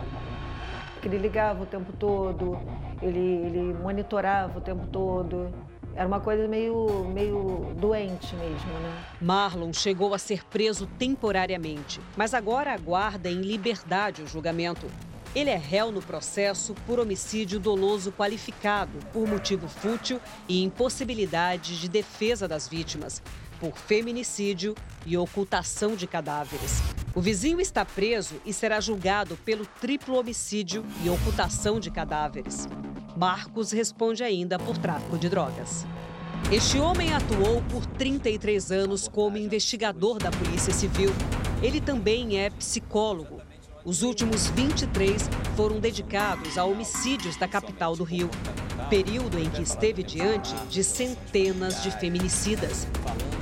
ele 1.03 1.16
ligava 1.16 1.62
o 1.62 1.66
tempo 1.66 1.94
todo, 1.94 2.61
ele, 3.01 3.18
ele 3.18 3.72
monitorava 3.72 4.59
o 4.59 4.61
tempo 4.61 4.86
todo. 4.88 5.51
Era 5.94 6.07
uma 6.07 6.20
coisa 6.20 6.47
meio, 6.47 7.07
meio 7.07 7.74
doente 7.80 8.36
mesmo, 8.36 8.72
né? 8.74 9.03
Marlon 9.18 9.72
chegou 9.72 10.12
a 10.12 10.18
ser 10.18 10.44
preso 10.44 10.86
temporariamente, 10.99 12.03
mas 12.14 12.34
agora 12.34 12.74
aguarda 12.74 13.30
em 13.30 13.40
liberdade 13.40 14.20
o 14.20 14.26
julgamento. 14.26 14.86
Ele 15.37 15.51
é 15.51 15.57
réu 15.57 15.93
no 15.93 16.01
processo 16.01 16.74
por 16.87 16.99
homicídio 16.99 17.61
doloso 17.61 18.11
qualificado, 18.11 18.99
por 19.12 19.28
motivo 19.28 19.68
fútil 19.68 20.18
e 20.49 20.62
impossibilidade 20.62 21.78
de 21.78 21.91
defesa 21.91 22.49
das 22.49 22.66
vítimas, 22.66 23.22
por 23.61 23.76
feminicídio 23.76 24.74
e 25.05 25.14
ocultação 25.14 25.95
de 25.95 26.07
cadáveres. 26.07 26.80
O 27.14 27.20
vizinho 27.20 27.61
está 27.61 27.84
preso 27.84 28.37
e 28.47 28.53
será 28.55 28.80
julgado 28.80 29.37
pelo 29.45 29.66
triplo 29.78 30.18
homicídio 30.18 30.82
e 31.05 31.11
ocultação 31.11 31.78
de 31.78 31.91
cadáveres. 31.91 32.66
Marcos 33.14 33.72
responde 33.72 34.24
ainda 34.24 34.59
por 34.59 34.78
tráfico 34.78 35.18
de 35.18 35.28
drogas. 35.28 35.84
Este 36.51 36.78
homem 36.78 37.12
atuou 37.12 37.62
por 37.70 37.84
33 37.84 38.72
anos 38.72 39.07
como 39.07 39.37
investigador 39.37 40.16
da 40.16 40.30
Polícia 40.30 40.72
Civil. 40.72 41.11
Ele 41.62 41.78
também 41.78 42.39
é 42.39 42.49
psicólogo 42.49 43.36
os 43.87 44.03
últimos 44.03 44.49
23 44.49 45.30
foram 45.55 45.78
dedicados 45.78 46.59
a 46.59 46.64
homicídios 46.64 47.37
da 47.37 47.47
capital 47.47 47.95
do 47.95 48.03
Rio, 48.03 48.28
período 48.91 49.39
em 49.39 49.49
que 49.49 49.62
esteve 49.62 50.03
diante 50.03 50.53
de 50.68 50.82
centenas 50.82 51.84
de 51.84 51.93
feminicidas. 51.93 52.84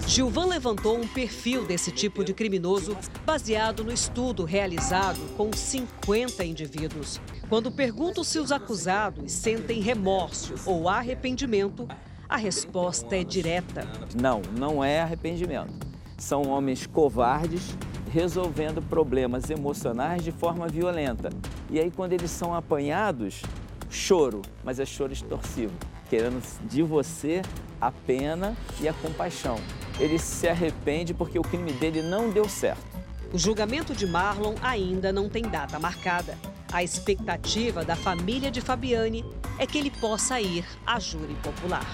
Gilvan 0.07 0.45
levantou 0.45 1.01
um 1.01 1.09
perfil 1.09 1.65
desse 1.65 1.91
tipo 1.91 2.23
de 2.23 2.35
criminoso 2.35 2.95
baseado 3.25 3.83
no 3.83 3.91
estudo 3.91 4.45
realizado 4.45 5.19
com 5.35 5.51
50 5.51 6.45
indivíduos. 6.45 7.19
Quando 7.49 7.73
pergunto 7.73 8.23
se 8.23 8.39
os 8.39 8.53
acusados 8.53 9.33
sentem 9.33 9.81
remorso 9.81 10.55
ou 10.67 10.91
arrependimento, 10.91 11.89
a 12.29 12.37
resposta 12.37 13.17
é 13.17 13.25
direta. 13.25 13.89
Não, 14.15 14.43
não 14.59 14.85
é 14.85 15.01
arrependimento. 15.01 15.73
São 16.19 16.43
homens 16.51 16.87
covardes 16.87 17.75
resolvendo 18.15 18.81
problemas 18.81 19.51
emocionais 19.51 20.23
de 20.23 20.31
forma 20.31 20.69
violenta. 20.69 21.31
E 21.69 21.81
aí, 21.81 21.91
quando 21.91 22.13
eles 22.13 22.31
são 22.31 22.55
apanhados, 22.55 23.43
choro, 23.91 24.41
mas 24.63 24.79
é 24.79 24.87
choro 24.87 25.13
extorsivo, 25.13 25.73
querendo 26.09 26.41
de 26.69 26.81
você 26.81 27.43
a 27.81 27.91
pena 27.91 28.57
e 28.81 28.87
a 28.87 28.93
compaixão. 28.93 29.57
Ele 29.99 30.17
se 30.17 30.47
arrepende 30.47 31.13
porque 31.13 31.41
o 31.41 31.43
crime 31.43 31.73
dele 31.73 32.03
não 32.03 32.31
deu 32.31 32.49
certo. 32.49 32.85
O 33.33 33.39
julgamento 33.39 33.93
de 33.93 34.07
Marlon 34.07 34.55
ainda 34.63 35.13
não 35.13 35.29
tem 35.29 35.43
data 35.43 35.81
marcada. 35.81 36.39
A 36.73 36.85
expectativa 36.85 37.85
da 37.85 37.97
família 37.97 38.49
de 38.49 38.61
Fabiane 38.61 39.25
é 39.59 39.67
que 39.67 39.77
ele 39.77 39.91
possa 39.91 40.41
ir 40.41 40.65
à 40.87 41.01
júri 41.01 41.35
popular. 41.43 41.85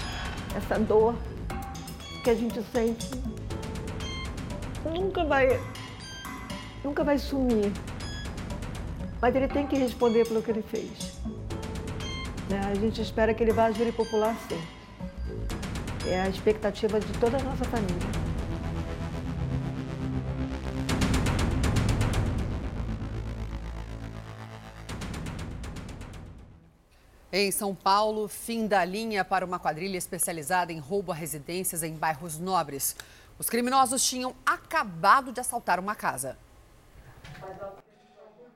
Essa 0.54 0.78
dor 0.78 1.14
que 2.22 2.28
a 2.28 2.34
gente 2.34 2.62
sente 2.74 3.08
nunca 4.84 5.24
vai 5.24 5.58
nunca 6.84 7.04
vai 7.04 7.18
sumir. 7.18 7.72
Mas 9.20 9.34
ele 9.34 9.48
tem 9.48 9.66
que 9.66 9.76
responder 9.76 10.26
pelo 10.26 10.42
que 10.42 10.50
ele 10.50 10.62
fez. 10.62 11.18
Né? 12.48 12.60
A 12.66 12.74
gente 12.74 13.00
espera 13.00 13.34
que 13.34 13.42
ele 13.42 13.52
vá 13.52 13.66
à 13.66 13.72
júri 13.72 13.92
popular 13.92 14.36
sim. 14.48 14.60
É 16.08 16.22
a 16.22 16.28
expectativa 16.28 16.98
de 16.98 17.12
toda 17.18 17.36
a 17.36 17.42
nossa 17.42 17.64
família. 17.64 18.30
Em 27.32 27.52
São 27.52 27.74
Paulo, 27.76 28.26
fim 28.26 28.66
da 28.66 28.84
linha 28.84 29.24
para 29.24 29.44
uma 29.44 29.60
quadrilha 29.60 29.96
especializada 29.96 30.72
em 30.72 30.80
roubo 30.80 31.12
a 31.12 31.14
residências 31.14 31.84
em 31.84 31.94
bairros 31.94 32.40
nobres. 32.40 32.96
Os 33.38 33.48
criminosos 33.48 34.04
tinham 34.04 34.34
acabado 34.44 35.32
de 35.32 35.38
assaltar 35.38 35.78
uma 35.78 35.94
casa. 35.94 36.36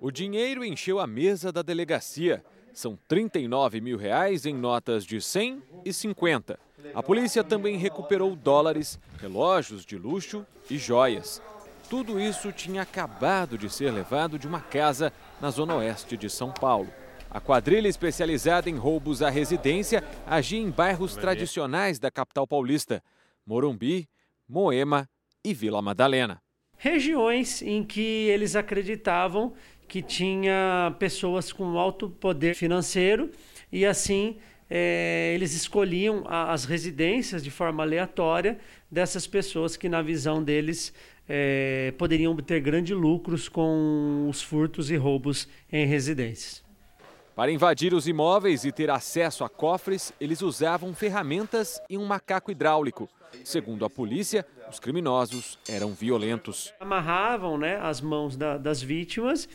O 0.05 0.11
dinheiro 0.11 0.63
encheu 0.63 0.99
a 0.99 1.07
mesa 1.07 1.51
da 1.51 1.63
delegacia. 1.63 2.45
São 2.75 2.99
39 3.09 3.81
mil 3.81 3.97
reais 3.97 4.45
em 4.45 4.53
notas 4.53 5.05
de 5.05 5.19
100 5.19 5.63
e 5.83 5.93
50. 5.95 6.59
A 6.95 7.03
polícia 7.03 7.43
também 7.43 7.79
recuperou 7.79 8.37
dólares, 8.37 8.99
relógios 9.19 9.83
de 9.87 9.97
luxo 9.97 10.45
e 10.69 10.77
joias. 10.77 11.41
Tudo 11.89 12.21
isso 12.21 12.53
tinha 12.53 12.83
acabado 12.83 13.57
de 13.57 13.71
ser 13.71 13.91
levado 13.93 14.39
de 14.39 14.47
uma 14.47 14.61
casa 14.61 15.11
na 15.41 15.51
zona 15.51 15.77
oeste 15.77 16.19
de 16.19 16.29
São 16.29 16.53
Paulo. 16.53 16.93
A 17.31 17.41
quadrilha 17.41 17.89
especializada 17.89 18.69
em 18.69 18.77
roubos 18.77 19.23
à 19.23 19.31
residência 19.31 20.05
agia 20.27 20.61
em 20.61 20.71
bairros 20.71 21.17
tradicionais 21.17 21.99
da 21.99 22.11
capital 22.11 22.47
paulista: 22.47 23.03
Morumbi, 23.47 24.07
Moema 24.47 25.09
e 25.43 25.55
Vila 25.55 25.81
Madalena 25.81 26.44
regiões 26.77 27.63
em 27.63 27.83
que 27.85 28.29
eles 28.29 28.57
acreditavam 28.57 29.53
que 29.87 30.03
tinha 30.03 30.95
pessoas 30.99 31.53
com 31.53 31.79
alto 31.79 32.09
poder 32.09 32.55
financeiro 32.55 33.31
e 33.71 33.85
assim 33.85 34.37
é, 34.69 35.33
eles 35.35 35.55
escolhiam 35.55 36.25
as 36.27 36.65
residências 36.65 37.45
de 37.45 37.51
forma 37.51 37.83
aleatória 37.83 38.59
dessas 38.91 39.27
pessoas 39.27 39.77
que, 39.77 39.89
na 39.89 40.03
visão 40.03 40.43
deles, 40.43 40.93
é, 41.29 41.93
poderiam 41.99 42.33
obter 42.33 42.61
grandes 42.61 42.97
lucros 42.97 43.49
com 43.49 44.27
os 44.29 44.43
furtos 44.43 44.91
e 44.91 44.97
roubos 44.97 45.49
em 45.71 45.87
residências. 45.87 46.65
Para 47.35 47.51
invadir 47.51 47.93
os 47.93 48.07
imóveis 48.07 48.65
e 48.65 48.71
ter 48.71 48.91
acesso 48.91 49.45
a 49.45 49.49
cofres, 49.49 50.13
eles 50.21 50.41
usavam 50.41 50.95
ferramentas 50.95 51.81
e 51.91 51.99
um 51.99 52.05
macaco 52.05 52.51
hidráulico. 52.51 53.09
Segundo 53.43 53.85
a 53.85 53.91
polícia, 53.91 54.47
os 54.71 54.79
criminosos 54.79 55.59
eram 55.69 55.93
violentos. 55.93 56.73
Amarravam 56.79 57.59
né, 57.59 57.79
as 57.81 58.01
mãos 58.01 58.37
da, 58.37 58.57
das 58.57 58.83
vítimas 58.83 59.49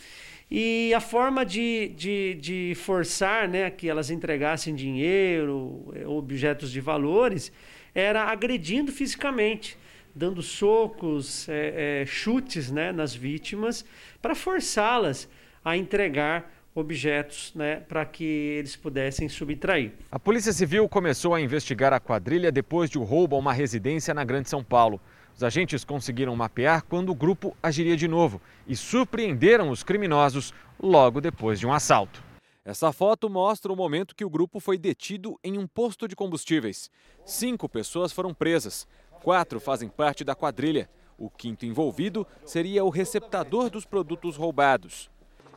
e 0.49 0.93
a 0.93 0.99
forma 0.99 1.45
de, 1.45 1.89
de, 1.89 2.33
de, 2.35 2.73
forçar 2.75 3.47
né, 3.47 3.69
que 3.69 3.87
elas 3.87 4.09
entregassem 4.09 4.73
dinheiro, 4.73 5.91
eh, 5.95 6.07
objetos 6.07 6.71
de 6.71 6.81
valores, 6.81 7.51
era 7.93 8.23
agredindo 8.23 8.91
fisicamente, 8.91 9.77
dando 10.15 10.41
socos, 10.41 11.47
é, 11.47 12.01
é, 12.01 12.05
chutes 12.05 12.71
né, 12.71 12.91
nas 12.91 13.13
vítimas, 13.13 13.85
para 14.21 14.33
forçá-las 14.33 15.29
a 15.63 15.77
entregar 15.77 16.51
objetos 16.73 17.51
né, 17.55 17.77
para 17.77 18.05
que 18.05 18.23
eles 18.23 18.75
pudessem 18.75 19.27
subtrair. 19.27 19.93
A 20.11 20.19
Polícia 20.19 20.53
Civil 20.53 20.87
começou 20.87 21.33
a 21.33 21.41
investigar 21.41 21.93
a 21.93 21.99
quadrilha 21.99 22.51
depois 22.51 22.89
de 22.89 22.97
o 22.97 23.01
um 23.01 23.05
roubo 23.05 23.35
a 23.35 23.39
uma 23.39 23.53
residência 23.53 24.13
na 24.13 24.23
Grande 24.23 24.49
São 24.49 24.63
Paulo. 24.63 24.99
Os 25.35 25.43
agentes 25.43 25.83
conseguiram 25.83 26.35
mapear 26.35 26.83
quando 26.83 27.09
o 27.09 27.15
grupo 27.15 27.55
agiria 27.63 27.95
de 27.95 28.07
novo 28.07 28.41
e 28.67 28.75
surpreenderam 28.75 29.69
os 29.69 29.83
criminosos 29.83 30.53
logo 30.81 31.21
depois 31.21 31.59
de 31.59 31.65
um 31.65 31.73
assalto. 31.73 32.21
Essa 32.63 32.91
foto 32.91 33.29
mostra 33.29 33.71
o 33.71 33.75
momento 33.75 34.15
que 34.15 34.25
o 34.25 34.29
grupo 34.29 34.59
foi 34.59 34.77
detido 34.77 35.39
em 35.43 35.57
um 35.57 35.65
posto 35.65 36.07
de 36.07 36.15
combustíveis. 36.15 36.91
Cinco 37.25 37.69
pessoas 37.69 38.11
foram 38.11 38.33
presas, 38.33 38.85
quatro 39.23 39.59
fazem 39.59 39.89
parte 39.89 40.23
da 40.23 40.35
quadrilha. 40.35 40.89
O 41.17 41.29
quinto 41.29 41.65
envolvido 41.65 42.27
seria 42.45 42.83
o 42.83 42.89
receptador 42.89 43.69
dos 43.69 43.85
produtos 43.85 44.35
roubados. 44.35 45.09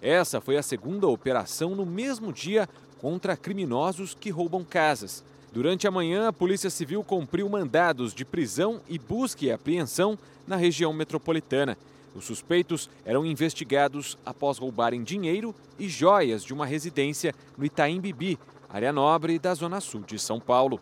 Essa 0.03 0.40
foi 0.40 0.57
a 0.57 0.64
segunda 0.64 1.07
operação 1.07 1.76
no 1.76 1.86
mesmo 1.86 2.32
dia 2.32 2.68
contra 3.00 3.36
criminosos 3.36 4.16
que 4.18 4.30
roubam 4.30 4.64
casas. 4.64 5.22
Durante 5.53 5.86
a 5.86 5.92
manhã, 5.92 6.26
a 6.26 6.32
Polícia 6.32 6.70
Civil 6.70 7.05
cumpriu 7.05 7.48
mandados 7.48 8.12
de 8.12 8.24
prisão 8.24 8.80
e 8.88 8.98
busca 8.98 9.44
e 9.44 9.53
apreensão 9.53 10.18
na 10.45 10.57
região 10.57 10.92
metropolitana. 10.92 11.79
Os 12.16 12.24
suspeitos 12.24 12.91
eram 13.04 13.24
investigados 13.24 14.18
após 14.26 14.58
roubarem 14.58 15.04
dinheiro 15.04 15.54
e 15.79 15.88
joias 15.88 16.42
de 16.42 16.53
uma 16.53 16.66
residência 16.66 17.33
no 17.57 17.64
Itaim 17.64 18.00
Bibi, 18.00 18.41
área 18.68 18.92
nobre 18.92 19.38
da 19.38 19.54
Zona 19.54 19.80
Sul 19.80 20.00
de 20.00 20.18
São 20.18 20.41
Paulo. 20.41 20.80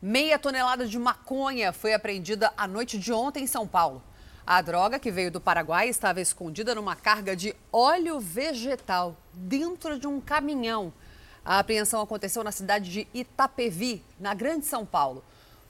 Meia 0.00 0.38
tonelada 0.38 0.86
de 0.86 0.98
maconha 0.98 1.70
foi 1.70 1.92
apreendida 1.92 2.50
à 2.56 2.66
noite 2.66 2.98
de 2.98 3.12
ontem 3.12 3.44
em 3.44 3.46
São 3.46 3.66
Paulo. 3.66 4.02
A 4.50 4.62
droga, 4.62 4.98
que 4.98 5.10
veio 5.10 5.30
do 5.30 5.42
Paraguai, 5.42 5.90
estava 5.90 6.22
escondida 6.22 6.74
numa 6.74 6.96
carga 6.96 7.36
de 7.36 7.54
óleo 7.70 8.18
vegetal 8.18 9.14
dentro 9.34 10.00
de 10.00 10.06
um 10.06 10.22
caminhão. 10.22 10.90
A 11.44 11.58
apreensão 11.58 12.00
aconteceu 12.00 12.42
na 12.42 12.50
cidade 12.50 12.90
de 12.90 13.06
Itapevi, 13.12 14.02
na 14.18 14.32
Grande 14.32 14.64
São 14.64 14.86
Paulo. 14.86 15.22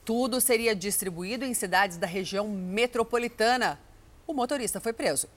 Tudo 0.05 0.39
seria 0.39 0.73
distribuído 0.73 1.43
em 1.43 1.53
cidades 1.53 1.97
da 1.97 2.07
região 2.07 2.47
metropolitana. 2.47 3.77
O 4.25 4.33
motorista 4.33 4.79
foi 4.79 4.93
preso. 4.93 5.27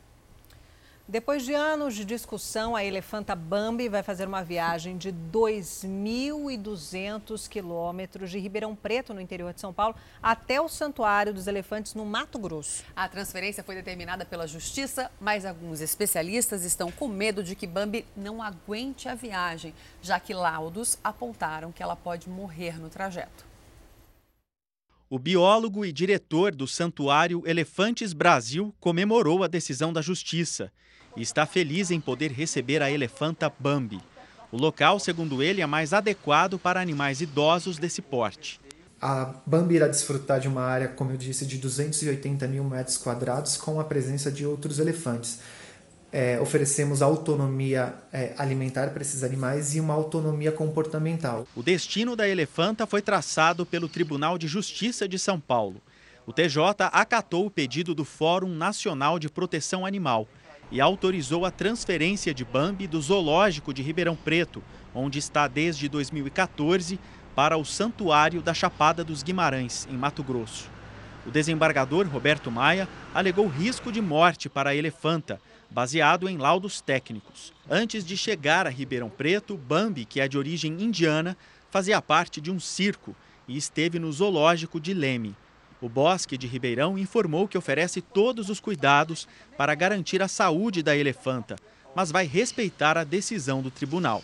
Depois 1.12 1.44
de 1.44 1.52
anos 1.52 1.94
de 1.94 2.04
discussão, 2.06 2.74
a 2.74 2.82
elefanta 2.82 3.36
Bambi 3.36 3.86
vai 3.86 4.02
fazer 4.02 4.26
uma 4.26 4.42
viagem 4.42 4.96
de 4.96 5.12
2.200 5.12 7.46
quilômetros 7.46 8.30
de 8.30 8.38
Ribeirão 8.38 8.74
Preto, 8.74 9.12
no 9.12 9.20
interior 9.20 9.52
de 9.52 9.60
São 9.60 9.74
Paulo, 9.74 9.94
até 10.22 10.58
o 10.58 10.70
Santuário 10.70 11.34
dos 11.34 11.46
Elefantes, 11.46 11.92
no 11.92 12.06
Mato 12.06 12.38
Grosso. 12.38 12.82
A 12.96 13.06
transferência 13.10 13.62
foi 13.62 13.74
determinada 13.74 14.24
pela 14.24 14.46
Justiça, 14.46 15.10
mas 15.20 15.44
alguns 15.44 15.82
especialistas 15.82 16.64
estão 16.64 16.90
com 16.90 17.08
medo 17.08 17.44
de 17.44 17.54
que 17.54 17.66
Bambi 17.66 18.06
não 18.16 18.42
aguente 18.42 19.06
a 19.06 19.14
viagem, 19.14 19.74
já 20.00 20.18
que 20.18 20.32
laudos 20.32 20.98
apontaram 21.04 21.72
que 21.72 21.82
ela 21.82 21.94
pode 21.94 22.30
morrer 22.30 22.80
no 22.80 22.88
trajeto. 22.88 23.44
O 25.10 25.18
biólogo 25.18 25.84
e 25.84 25.92
diretor 25.92 26.54
do 26.54 26.66
Santuário 26.66 27.42
Elefantes 27.44 28.14
Brasil 28.14 28.74
comemorou 28.80 29.44
a 29.44 29.46
decisão 29.46 29.92
da 29.92 30.00
Justiça 30.00 30.72
e 31.16 31.22
está 31.22 31.46
feliz 31.46 31.90
em 31.90 32.00
poder 32.00 32.30
receber 32.30 32.82
a 32.82 32.90
elefanta 32.90 33.52
Bambi. 33.58 34.00
O 34.50 34.56
local, 34.56 34.98
segundo 34.98 35.42
ele, 35.42 35.60
é 35.60 35.66
mais 35.66 35.92
adequado 35.92 36.58
para 36.58 36.80
animais 36.80 37.20
idosos 37.20 37.78
desse 37.78 38.02
porte. 38.02 38.60
A 39.00 39.34
Bambi 39.46 39.76
irá 39.76 39.88
desfrutar 39.88 40.38
de 40.40 40.48
uma 40.48 40.62
área, 40.62 40.88
como 40.88 41.10
eu 41.10 41.16
disse, 41.16 41.44
de 41.44 41.58
280 41.58 42.46
mil 42.46 42.62
metros 42.64 42.96
quadrados 42.96 43.56
com 43.56 43.80
a 43.80 43.84
presença 43.84 44.30
de 44.30 44.46
outros 44.46 44.78
elefantes 44.78 45.40
é, 46.12 46.38
oferecemos 46.38 47.00
autonomia 47.00 47.94
é, 48.12 48.34
alimentar 48.36 48.90
para 48.90 49.00
esses 49.00 49.24
animais 49.24 49.74
e 49.74 49.80
uma 49.80 49.94
autonomia 49.94 50.52
comportamental. 50.52 51.46
O 51.56 51.62
destino 51.62 52.14
da 52.14 52.28
elefanta 52.28 52.86
foi 52.86 53.00
traçado 53.00 53.64
pelo 53.64 53.88
Tribunal 53.88 54.36
de 54.36 54.46
Justiça 54.46 55.08
de 55.08 55.18
São 55.18 55.40
Paulo. 55.40 55.80
O 56.26 56.32
TJ 56.32 56.90
acatou 56.92 57.46
o 57.46 57.50
pedido 57.50 57.94
do 57.94 58.04
Fórum 58.04 58.54
Nacional 58.54 59.18
de 59.18 59.28
Proteção 59.28 59.86
Animal 59.86 60.28
e 60.72 60.80
autorizou 60.80 61.44
a 61.44 61.50
transferência 61.50 62.32
de 62.32 62.44
Bambi 62.44 62.86
do 62.86 63.00
Zoológico 63.00 63.72
de 63.72 63.82
Ribeirão 63.82 64.16
Preto, 64.16 64.62
onde 64.94 65.18
está 65.18 65.46
desde 65.46 65.88
2014, 65.88 66.98
para 67.36 67.56
o 67.56 67.64
Santuário 67.64 68.42
da 68.42 68.54
Chapada 68.54 69.04
dos 69.04 69.22
Guimarães, 69.22 69.86
em 69.90 69.96
Mato 69.96 70.22
Grosso. 70.22 70.70
O 71.26 71.30
desembargador 71.30 72.08
Roberto 72.08 72.50
Maia 72.50 72.88
alegou 73.14 73.46
risco 73.46 73.92
de 73.92 74.00
morte 74.00 74.48
para 74.48 74.70
a 74.70 74.74
elefanta 74.74 75.38
baseado 75.70 76.28
em 76.28 76.36
laudos 76.36 76.80
técnicos. 76.80 77.52
Antes 77.70 78.04
de 78.04 78.16
chegar 78.16 78.66
a 78.66 78.70
Ribeirão 78.70 79.08
Preto, 79.08 79.56
Bambi, 79.56 80.04
que 80.04 80.20
é 80.20 80.28
de 80.28 80.36
origem 80.36 80.82
indiana, 80.82 81.36
fazia 81.70 82.00
parte 82.02 82.40
de 82.40 82.50
um 82.50 82.60
circo 82.60 83.16
e 83.48 83.56
esteve 83.56 83.98
no 83.98 84.12
zoológico 84.12 84.78
de 84.78 84.92
Leme. 84.92 85.34
O 85.82 85.88
Bosque 85.88 86.38
de 86.38 86.46
Ribeirão 86.46 86.96
informou 86.96 87.48
que 87.48 87.58
oferece 87.58 88.00
todos 88.00 88.48
os 88.48 88.60
cuidados 88.60 89.26
para 89.58 89.74
garantir 89.74 90.22
a 90.22 90.28
saúde 90.28 90.80
da 90.80 90.96
elefanta, 90.96 91.56
mas 91.92 92.12
vai 92.12 92.24
respeitar 92.24 92.96
a 92.96 93.02
decisão 93.02 93.60
do 93.60 93.68
tribunal. 93.68 94.22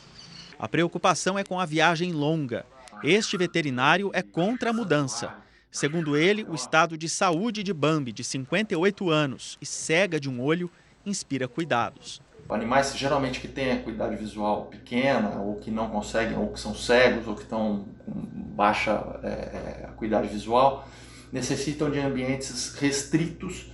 A 0.57 0.69
preocupação 0.69 1.37
é 1.37 1.43
com 1.43 1.59
a 1.59 1.67
viagem 1.67 2.13
longa. 2.13 2.65
Este 3.03 3.37
veterinário 3.37 4.09
é 4.15 4.23
contra 4.23 4.71
a 4.71 4.73
mudança. 4.73 5.35
Segundo 5.69 6.17
ele, 6.17 6.47
o 6.49 6.55
estado 6.55 6.97
de 6.97 7.09
saúde 7.09 7.65
de 7.65 7.73
Bambi, 7.73 8.13
de 8.13 8.23
58 8.23 9.11
anos 9.11 9.59
e 9.61 9.67
cega 9.67 10.21
de 10.21 10.31
um 10.31 10.41
olho, 10.41 10.71
inspira 11.05 11.49
cuidados. 11.49 12.23
Animais 12.49 12.97
geralmente 12.97 13.41
que 13.41 13.49
têm 13.49 13.73
acuidade 13.73 14.15
visual 14.15 14.67
pequena, 14.67 15.41
ou 15.41 15.57
que 15.57 15.73
não 15.73 15.91
conseguem, 15.91 16.39
ou 16.39 16.53
que 16.53 16.61
são 16.61 16.73
cegos, 16.73 17.27
ou 17.27 17.35
que 17.35 17.43
estão 17.43 17.85
com 18.07 18.13
baixa 18.55 18.93
é, 19.23 19.87
acuidade 19.89 20.29
visual, 20.29 20.89
necessitam 21.33 21.91
de 21.91 21.99
ambientes 21.99 22.75
restritos, 22.75 23.71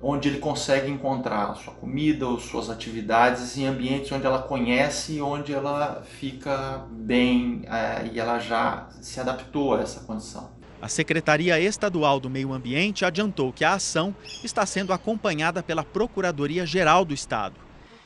onde 0.00 0.28
ele 0.28 0.38
consegue 0.38 0.90
encontrar 0.90 1.54
sua 1.56 1.74
comida 1.74 2.26
ou 2.26 2.38
suas 2.38 2.70
atividades 2.70 3.56
em 3.56 3.66
ambientes 3.66 4.12
onde 4.12 4.24
ela 4.24 4.42
conhece 4.42 5.14
e 5.14 5.20
onde 5.20 5.52
ela 5.52 6.02
fica 6.04 6.86
bem 6.90 7.62
é, 7.66 8.08
e 8.12 8.20
ela 8.20 8.38
já 8.38 8.88
se 9.00 9.18
adaptou 9.18 9.74
a 9.74 9.80
essa 9.80 10.00
condição. 10.00 10.56
A 10.80 10.88
Secretaria 10.88 11.58
Estadual 11.58 12.20
do 12.20 12.30
Meio 12.30 12.52
Ambiente 12.52 13.04
adiantou 13.04 13.52
que 13.52 13.64
a 13.64 13.74
ação 13.74 14.14
está 14.44 14.64
sendo 14.64 14.92
acompanhada 14.92 15.60
pela 15.60 15.82
Procuradoria-Geral 15.82 17.04
do 17.04 17.12
Estado 17.12 17.56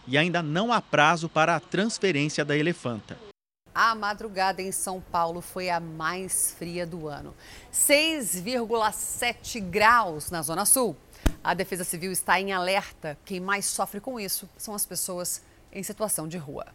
e 0.09 0.17
ainda 0.17 0.43
não 0.43 0.73
há 0.73 0.81
prazo 0.81 1.29
para 1.29 1.55
a 1.55 1.61
transferência 1.61 2.45
da 2.45 2.57
elefanta. 2.57 3.32
A 3.75 3.95
madrugada 3.95 4.61
em 4.61 4.71
São 4.71 5.01
Paulo 5.01 5.41
foi 5.41 5.71
a 5.71 5.81
mais 5.81 6.55
fria 6.59 6.87
do 6.87 7.09
ano. 7.09 7.35
6,7 7.73 9.61
graus 9.63 10.31
na 10.31 10.43
Zona 10.43 10.67
Sul. 10.67 10.95
A 11.43 11.55
Defesa 11.55 11.83
Civil 11.83 12.13
está 12.13 12.39
em 12.39 12.53
alerta. 12.53 13.17
Quem 13.25 13.41
mais 13.41 13.65
sofre 13.65 13.99
com 13.99 14.21
isso 14.21 14.47
são 14.59 14.75
as 14.75 14.85
pessoas 14.85 15.43
em 15.73 15.83
situação 15.83 16.29
de 16.29 16.37
rua. 16.37 16.67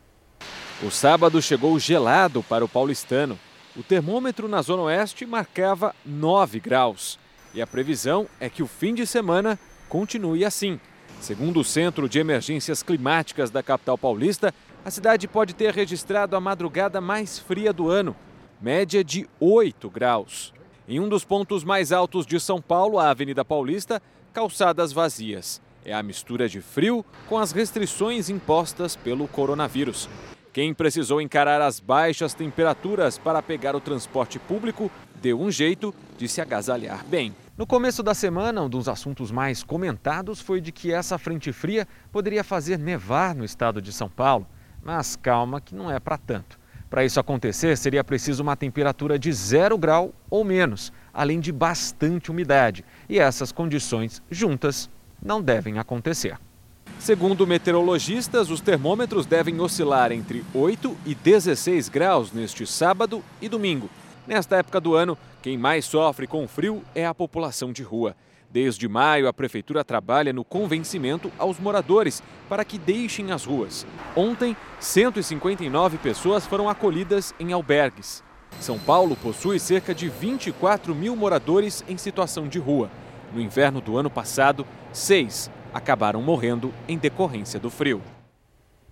O 0.81 0.89
sábado 0.89 1.39
chegou 1.39 1.77
gelado 1.77 2.41
para 2.41 2.65
o 2.65 2.69
paulistano. 2.69 3.39
O 3.75 3.83
termômetro 3.83 4.47
na 4.47 4.63
Zona 4.63 4.83
Oeste 4.83 5.23
marcava 5.23 5.93
9 6.03 6.59
graus. 6.59 7.19
E 7.53 7.61
a 7.61 7.67
previsão 7.67 8.27
é 8.39 8.49
que 8.49 8.63
o 8.63 8.67
fim 8.67 8.95
de 8.95 9.05
semana 9.05 9.59
continue 9.87 10.43
assim. 10.43 10.79
Segundo 11.21 11.59
o 11.59 11.63
Centro 11.63 12.07
de 12.07 12.19
Emergências 12.19 12.81
Climáticas 12.81 13.49
da 13.49 13.61
capital 13.63 13.97
paulista, 13.97 14.53
a 14.87 14.89
cidade 14.89 15.27
pode 15.27 15.53
ter 15.53 15.73
registrado 15.73 16.33
a 16.33 16.39
madrugada 16.39 17.01
mais 17.01 17.37
fria 17.37 17.73
do 17.73 17.89
ano, 17.89 18.15
média 18.61 19.03
de 19.03 19.27
8 19.37 19.89
graus. 19.89 20.53
Em 20.87 20.97
um 20.97 21.09
dos 21.09 21.25
pontos 21.25 21.65
mais 21.65 21.91
altos 21.91 22.25
de 22.25 22.39
São 22.39 22.61
Paulo, 22.61 22.97
a 22.97 23.09
Avenida 23.09 23.43
Paulista, 23.43 24.01
calçadas 24.31 24.93
vazias. 24.93 25.61
É 25.83 25.93
a 25.93 26.01
mistura 26.01 26.47
de 26.47 26.61
frio 26.61 27.03
com 27.27 27.37
as 27.37 27.51
restrições 27.51 28.29
impostas 28.29 28.95
pelo 28.95 29.27
coronavírus. 29.27 30.07
Quem 30.53 30.73
precisou 30.73 31.19
encarar 31.19 31.61
as 31.61 31.81
baixas 31.81 32.33
temperaturas 32.33 33.17
para 33.17 33.41
pegar 33.41 33.75
o 33.75 33.81
transporte 33.81 34.39
público 34.39 34.89
deu 35.21 35.37
um 35.37 35.51
jeito 35.51 35.93
de 36.17 36.29
se 36.29 36.39
agasalhar 36.39 37.05
bem. 37.07 37.35
No 37.57 37.67
começo 37.67 38.01
da 38.01 38.13
semana, 38.13 38.61
um 38.61 38.69
dos 38.69 38.87
assuntos 38.87 39.31
mais 39.31 39.63
comentados 39.63 40.39
foi 40.39 40.61
de 40.61 40.71
que 40.71 40.93
essa 40.93 41.17
frente 41.17 41.51
fria 41.51 41.85
poderia 42.09 42.41
fazer 42.41 42.79
nevar 42.79 43.35
no 43.35 43.43
estado 43.43 43.81
de 43.81 43.91
São 43.91 44.07
Paulo. 44.07 44.47
Mas 44.87 45.17
calma, 45.17 45.59
que 45.59 45.75
não 45.75 45.91
é 45.91 45.99
para 45.99 46.17
tanto. 46.17 46.57
Para 46.89 47.03
isso 47.03 47.19
acontecer, 47.19 47.77
seria 47.77 48.05
preciso 48.05 48.41
uma 48.41 48.55
temperatura 48.55 49.19
de 49.19 49.33
zero 49.33 49.77
grau 49.77 50.13
ou 50.29 50.45
menos, 50.45 50.93
além 51.13 51.41
de 51.41 51.51
bastante 51.51 52.31
umidade. 52.31 52.85
E 53.09 53.19
essas 53.19 53.51
condições 53.51 54.23
juntas 54.31 54.89
não 55.21 55.41
devem 55.41 55.77
acontecer. 55.77 56.39
Segundo 56.99 57.45
meteorologistas, 57.45 58.49
os 58.49 58.61
termômetros 58.61 59.25
devem 59.25 59.59
oscilar 59.59 60.13
entre 60.13 60.45
8 60.53 60.97
e 61.05 61.13
16 61.13 61.89
graus 61.89 62.31
neste 62.31 62.65
sábado 62.65 63.21
e 63.41 63.49
domingo. 63.49 63.89
Nesta 64.25 64.55
época 64.55 64.79
do 64.79 64.95
ano, 64.95 65.17
quem 65.41 65.57
mais 65.57 65.83
sofre 65.83 66.27
com 66.27 66.47
frio 66.47 66.81
é 66.95 67.05
a 67.05 67.13
população 67.13 67.73
de 67.73 67.83
rua. 67.83 68.15
Desde 68.57 68.87
maio, 68.87 69.27
a 69.27 69.33
prefeitura 69.33 69.83
trabalha 69.83 70.33
no 70.33 70.43
convencimento 70.43 71.31
aos 71.37 71.59
moradores 71.59 72.23
para 72.49 72.65
que 72.65 72.79
deixem 72.79 73.31
as 73.31 73.45
ruas. 73.45 73.85
Ontem, 74.15 74.57
159 74.79 75.99
pessoas 75.99 76.43
foram 76.43 76.67
acolhidas 76.67 77.35
em 77.39 77.53
albergues. 77.53 78.23
São 78.59 78.79
Paulo 78.79 79.15
possui 79.15 79.59
cerca 79.59 79.93
de 79.93 80.09
24 80.09 80.95
mil 80.95 81.15
moradores 81.15 81.85
em 81.87 81.99
situação 81.99 82.47
de 82.47 82.57
rua. 82.57 82.89
No 83.31 83.39
inverno 83.39 83.79
do 83.79 83.95
ano 83.95 84.09
passado, 84.09 84.65
seis 84.91 85.51
acabaram 85.71 86.23
morrendo 86.23 86.73
em 86.87 86.97
decorrência 86.97 87.59
do 87.59 87.69
frio. 87.69 88.01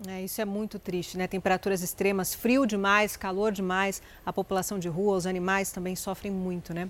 É, 0.07 0.21
isso 0.21 0.39
é 0.39 0.45
muito 0.45 0.77
triste, 0.77 1.17
né? 1.17 1.25
Temperaturas 1.25 1.81
extremas, 1.81 2.35
frio 2.35 2.67
demais, 2.67 3.17
calor 3.17 3.51
demais, 3.51 3.99
a 4.23 4.31
população 4.31 4.77
de 4.77 4.87
rua, 4.87 5.17
os 5.17 5.25
animais 5.25 5.71
também 5.71 5.95
sofrem 5.95 6.31
muito, 6.31 6.71
né? 6.71 6.87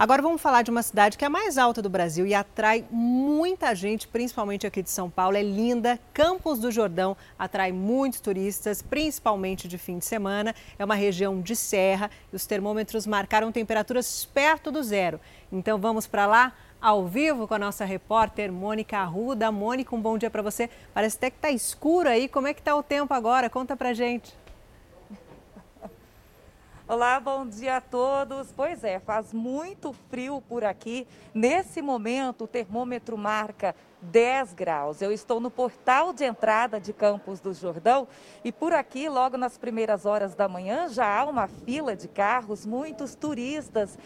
Agora 0.00 0.22
vamos 0.22 0.40
falar 0.40 0.62
de 0.62 0.70
uma 0.70 0.82
cidade 0.82 1.18
que 1.18 1.24
é 1.24 1.26
a 1.26 1.30
mais 1.30 1.58
alta 1.58 1.82
do 1.82 1.90
Brasil 1.90 2.26
e 2.26 2.32
atrai 2.32 2.86
muita 2.90 3.74
gente, 3.74 4.08
principalmente 4.08 4.66
aqui 4.66 4.82
de 4.82 4.88
São 4.88 5.10
Paulo. 5.10 5.36
É 5.36 5.42
linda. 5.42 6.00
Campos 6.14 6.58
do 6.58 6.72
Jordão 6.72 7.14
atrai 7.38 7.70
muitos 7.70 8.18
turistas, 8.18 8.80
principalmente 8.80 9.68
de 9.68 9.76
fim 9.76 9.98
de 9.98 10.06
semana. 10.06 10.54
É 10.78 10.84
uma 10.86 10.94
região 10.94 11.42
de 11.42 11.54
serra 11.54 12.10
e 12.32 12.34
os 12.34 12.46
termômetros 12.46 13.06
marcaram 13.06 13.52
temperaturas 13.52 14.24
perto 14.24 14.70
do 14.70 14.82
zero. 14.82 15.20
Então 15.52 15.78
vamos 15.78 16.06
para 16.06 16.24
lá? 16.24 16.54
ao 16.80 17.06
vivo 17.06 17.46
com 17.46 17.52
a 17.52 17.58
nossa 17.58 17.84
repórter 17.84 18.50
Mônica 18.50 18.96
Arruda. 18.96 19.52
Mônica, 19.52 19.94
um 19.94 20.00
bom 20.00 20.16
dia 20.16 20.30
para 20.30 20.40
você. 20.40 20.70
Parece 20.94 21.18
até 21.18 21.28
que 21.28 21.36
está 21.36 21.50
escuro 21.50 22.08
aí. 22.08 22.26
Como 22.26 22.48
é 22.48 22.54
que 22.54 22.60
está 22.62 22.74
o 22.74 22.82
tempo 22.82 23.12
agora? 23.12 23.50
Conta 23.50 23.76
para 23.76 23.92
gente. 23.92 24.39
Olá, 26.92 27.20
bom 27.20 27.46
dia 27.46 27.76
a 27.76 27.80
todos. 27.80 28.50
Pois 28.50 28.82
é, 28.82 28.98
faz 28.98 29.32
muito 29.32 29.92
frio 30.10 30.42
por 30.48 30.64
aqui. 30.64 31.06
Nesse 31.32 31.80
momento, 31.80 32.42
o 32.42 32.48
termômetro 32.48 33.16
marca 33.16 33.76
10 34.02 34.54
graus. 34.54 35.00
Eu 35.00 35.12
estou 35.12 35.38
no 35.38 35.52
portal 35.52 36.12
de 36.12 36.24
entrada 36.24 36.80
de 36.80 36.92
Campos 36.92 37.38
do 37.38 37.54
Jordão 37.54 38.08
e 38.42 38.50
por 38.50 38.72
aqui, 38.72 39.08
logo 39.08 39.36
nas 39.36 39.56
primeiras 39.56 40.04
horas 40.04 40.34
da 40.34 40.48
manhã, 40.48 40.88
já 40.88 41.06
há 41.06 41.24
uma 41.26 41.46
fila 41.46 41.94
de 41.94 42.08
carros, 42.08 42.66
muitos 42.66 43.14
turistas 43.14 43.96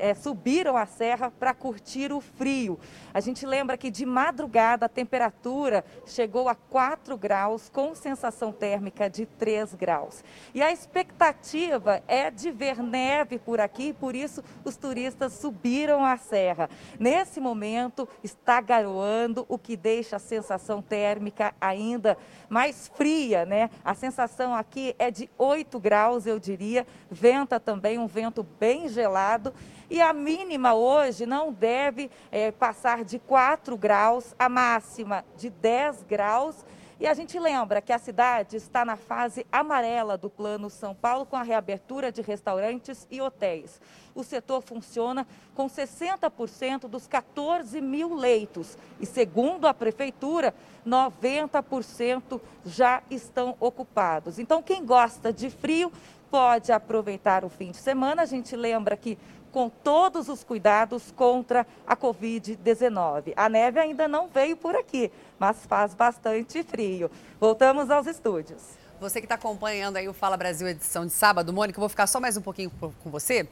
é, 0.00 0.14
subiram 0.14 0.76
a 0.76 0.86
serra 0.86 1.30
para 1.30 1.54
curtir 1.54 2.12
o 2.12 2.20
frio. 2.20 2.78
A 3.12 3.20
gente 3.20 3.44
lembra 3.44 3.76
que 3.76 3.90
de 3.90 4.06
madrugada 4.06 4.86
a 4.86 4.88
temperatura 4.88 5.84
chegou 6.06 6.48
a 6.48 6.54
4 6.54 7.16
graus, 7.16 7.68
com 7.68 7.94
sensação 7.94 8.52
térmica 8.52 9.08
de 9.08 9.26
3 9.26 9.74
graus. 9.74 10.24
E 10.54 10.62
a 10.62 10.72
expectativa 10.72 12.02
é 12.08 12.30
de 12.30 12.50
ver 12.50 12.82
neve 12.82 13.38
por 13.38 13.60
aqui, 13.60 13.92
por 13.92 14.14
isso 14.14 14.42
os 14.64 14.76
turistas 14.76 15.34
subiram 15.34 16.04
a 16.04 16.16
serra. 16.16 16.68
Nesse 16.98 17.40
momento 17.40 18.08
está 18.22 18.60
garoando, 18.60 19.44
o 19.48 19.58
que 19.58 19.76
deixa 19.76 20.16
a 20.16 20.18
sensação 20.18 20.80
térmica 20.80 21.54
ainda 21.60 22.16
mais 22.48 22.88
fria, 22.88 23.44
né? 23.44 23.70
A 23.84 23.94
sensação 23.94 24.54
aqui 24.54 24.94
é 24.98 25.10
de 25.10 25.30
8 25.38 25.78
graus, 25.80 26.26
eu 26.26 26.38
diria. 26.38 26.86
Venta 27.10 27.58
também, 27.58 27.98
um 27.98 28.06
vento 28.06 28.42
bem 28.42 28.88
gelado. 28.88 29.52
E 29.92 30.00
a 30.00 30.10
mínima 30.14 30.72
hoje 30.72 31.26
não 31.26 31.52
deve 31.52 32.10
é, 32.30 32.50
passar 32.50 33.04
de 33.04 33.18
4 33.18 33.76
graus, 33.76 34.34
a 34.38 34.48
máxima 34.48 35.22
de 35.36 35.50
10 35.50 36.04
graus. 36.04 36.64
E 36.98 37.06
a 37.06 37.12
gente 37.12 37.38
lembra 37.38 37.82
que 37.82 37.92
a 37.92 37.98
cidade 37.98 38.56
está 38.56 38.86
na 38.86 38.96
fase 38.96 39.46
amarela 39.52 40.16
do 40.16 40.30
Plano 40.30 40.70
São 40.70 40.94
Paulo, 40.94 41.26
com 41.26 41.36
a 41.36 41.42
reabertura 41.42 42.10
de 42.10 42.22
restaurantes 42.22 43.06
e 43.10 43.20
hotéis. 43.20 43.82
O 44.14 44.24
setor 44.24 44.62
funciona 44.62 45.26
com 45.54 45.66
60% 45.66 46.88
dos 46.88 47.06
14 47.06 47.78
mil 47.82 48.14
leitos. 48.14 48.78
E, 48.98 49.04
segundo 49.04 49.66
a 49.66 49.74
Prefeitura, 49.74 50.54
90% 50.86 52.40
já 52.64 53.02
estão 53.10 53.56
ocupados. 53.60 54.38
Então, 54.38 54.62
quem 54.62 54.86
gosta 54.86 55.30
de 55.30 55.50
frio 55.50 55.92
pode 56.30 56.72
aproveitar 56.72 57.44
o 57.44 57.50
fim 57.50 57.72
de 57.72 57.76
semana. 57.76 58.22
A 58.22 58.26
gente 58.26 58.56
lembra 58.56 58.96
que 58.96 59.18
com 59.52 59.68
todos 59.68 60.28
os 60.28 60.42
cuidados 60.42 61.12
contra 61.14 61.66
a 61.86 61.94
Covid-19. 61.94 63.34
A 63.36 63.48
neve 63.48 63.78
ainda 63.78 64.08
não 64.08 64.26
veio 64.26 64.56
por 64.56 64.74
aqui, 64.74 65.12
mas 65.38 65.64
faz 65.66 65.94
bastante 65.94 66.62
frio. 66.62 67.10
Voltamos 67.38 67.90
aos 67.90 68.06
estúdios. 68.06 68.62
Você 68.98 69.20
que 69.20 69.26
está 69.26 69.34
acompanhando 69.34 69.96
aí 69.96 70.08
o 70.08 70.14
Fala 70.14 70.36
Brasil 70.36 70.66
edição 70.66 71.04
de 71.04 71.12
sábado, 71.12 71.52
Mônica, 71.52 71.76
eu 71.76 71.80
vou 71.82 71.88
ficar 71.88 72.06
só 72.06 72.18
mais 72.18 72.36
um 72.36 72.40
pouquinho 72.40 72.70
com 72.70 73.10
você. 73.10 73.48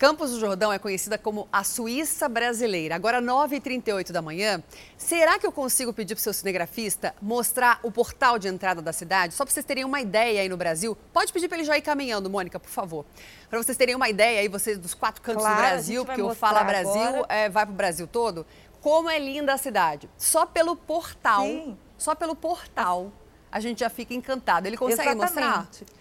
Campos 0.00 0.30
do 0.30 0.40
Jordão 0.40 0.72
é 0.72 0.78
conhecida 0.78 1.18
como 1.18 1.46
a 1.52 1.62
Suíça 1.62 2.26
brasileira. 2.26 2.94
Agora, 2.94 3.20
9h38 3.20 4.12
da 4.12 4.22
manhã, 4.22 4.62
será 4.96 5.38
que 5.38 5.46
eu 5.46 5.52
consigo 5.52 5.92
pedir 5.92 6.14
para 6.14 6.20
o 6.20 6.22
seu 6.22 6.32
cinegrafista 6.32 7.14
mostrar 7.20 7.78
o 7.82 7.92
portal 7.92 8.38
de 8.38 8.48
entrada 8.48 8.80
da 8.80 8.94
cidade? 8.94 9.34
Só 9.34 9.44
para 9.44 9.52
vocês 9.52 9.66
terem 9.66 9.84
uma 9.84 10.00
ideia 10.00 10.40
aí 10.40 10.48
no 10.48 10.56
Brasil. 10.56 10.96
Pode 11.12 11.30
pedir 11.30 11.48
para 11.48 11.58
ele 11.58 11.66
já 11.66 11.76
ir 11.76 11.82
caminhando, 11.82 12.30
Mônica, 12.30 12.58
por 12.58 12.70
favor. 12.70 13.04
Para 13.50 13.62
vocês 13.62 13.76
terem 13.76 13.94
uma 13.94 14.08
ideia 14.08 14.40
aí, 14.40 14.48
vocês 14.48 14.78
dos 14.78 14.94
quatro 14.94 15.20
cantos 15.20 15.42
claro, 15.42 15.58
do 15.58 15.60
Brasil, 15.60 16.06
porque 16.06 16.22
o 16.22 16.34
Fala 16.34 16.64
Brasil 16.64 17.26
é, 17.28 17.50
vai 17.50 17.66
para 17.66 17.72
o 17.74 17.76
Brasil 17.76 18.06
todo. 18.06 18.46
Como 18.80 19.10
é 19.10 19.18
linda 19.18 19.52
a 19.52 19.58
cidade. 19.58 20.08
Só 20.16 20.46
pelo 20.46 20.76
portal, 20.76 21.42
Sim. 21.42 21.76
só 21.98 22.14
pelo 22.14 22.34
portal, 22.34 23.12
a 23.52 23.60
gente 23.60 23.80
já 23.80 23.90
fica 23.90 24.14
encantado. 24.14 24.66
Ele 24.66 24.78
consegue 24.78 25.10
Exatamente. 25.10 25.84
mostrar? 25.84 25.99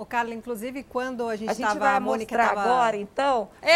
Ô, 0.00 0.06
Carla, 0.06 0.32
inclusive, 0.32 0.82
quando 0.82 1.28
a 1.28 1.36
gente 1.36 1.50
estava... 1.50 1.68
A 1.68 1.72
gente 1.74 1.78
vai 1.78 1.94
a 1.94 2.00
Mônica 2.00 2.34
mostrar 2.34 2.54
tava... 2.54 2.62
agora, 2.62 2.96
então, 2.96 3.50
a, 3.62 3.66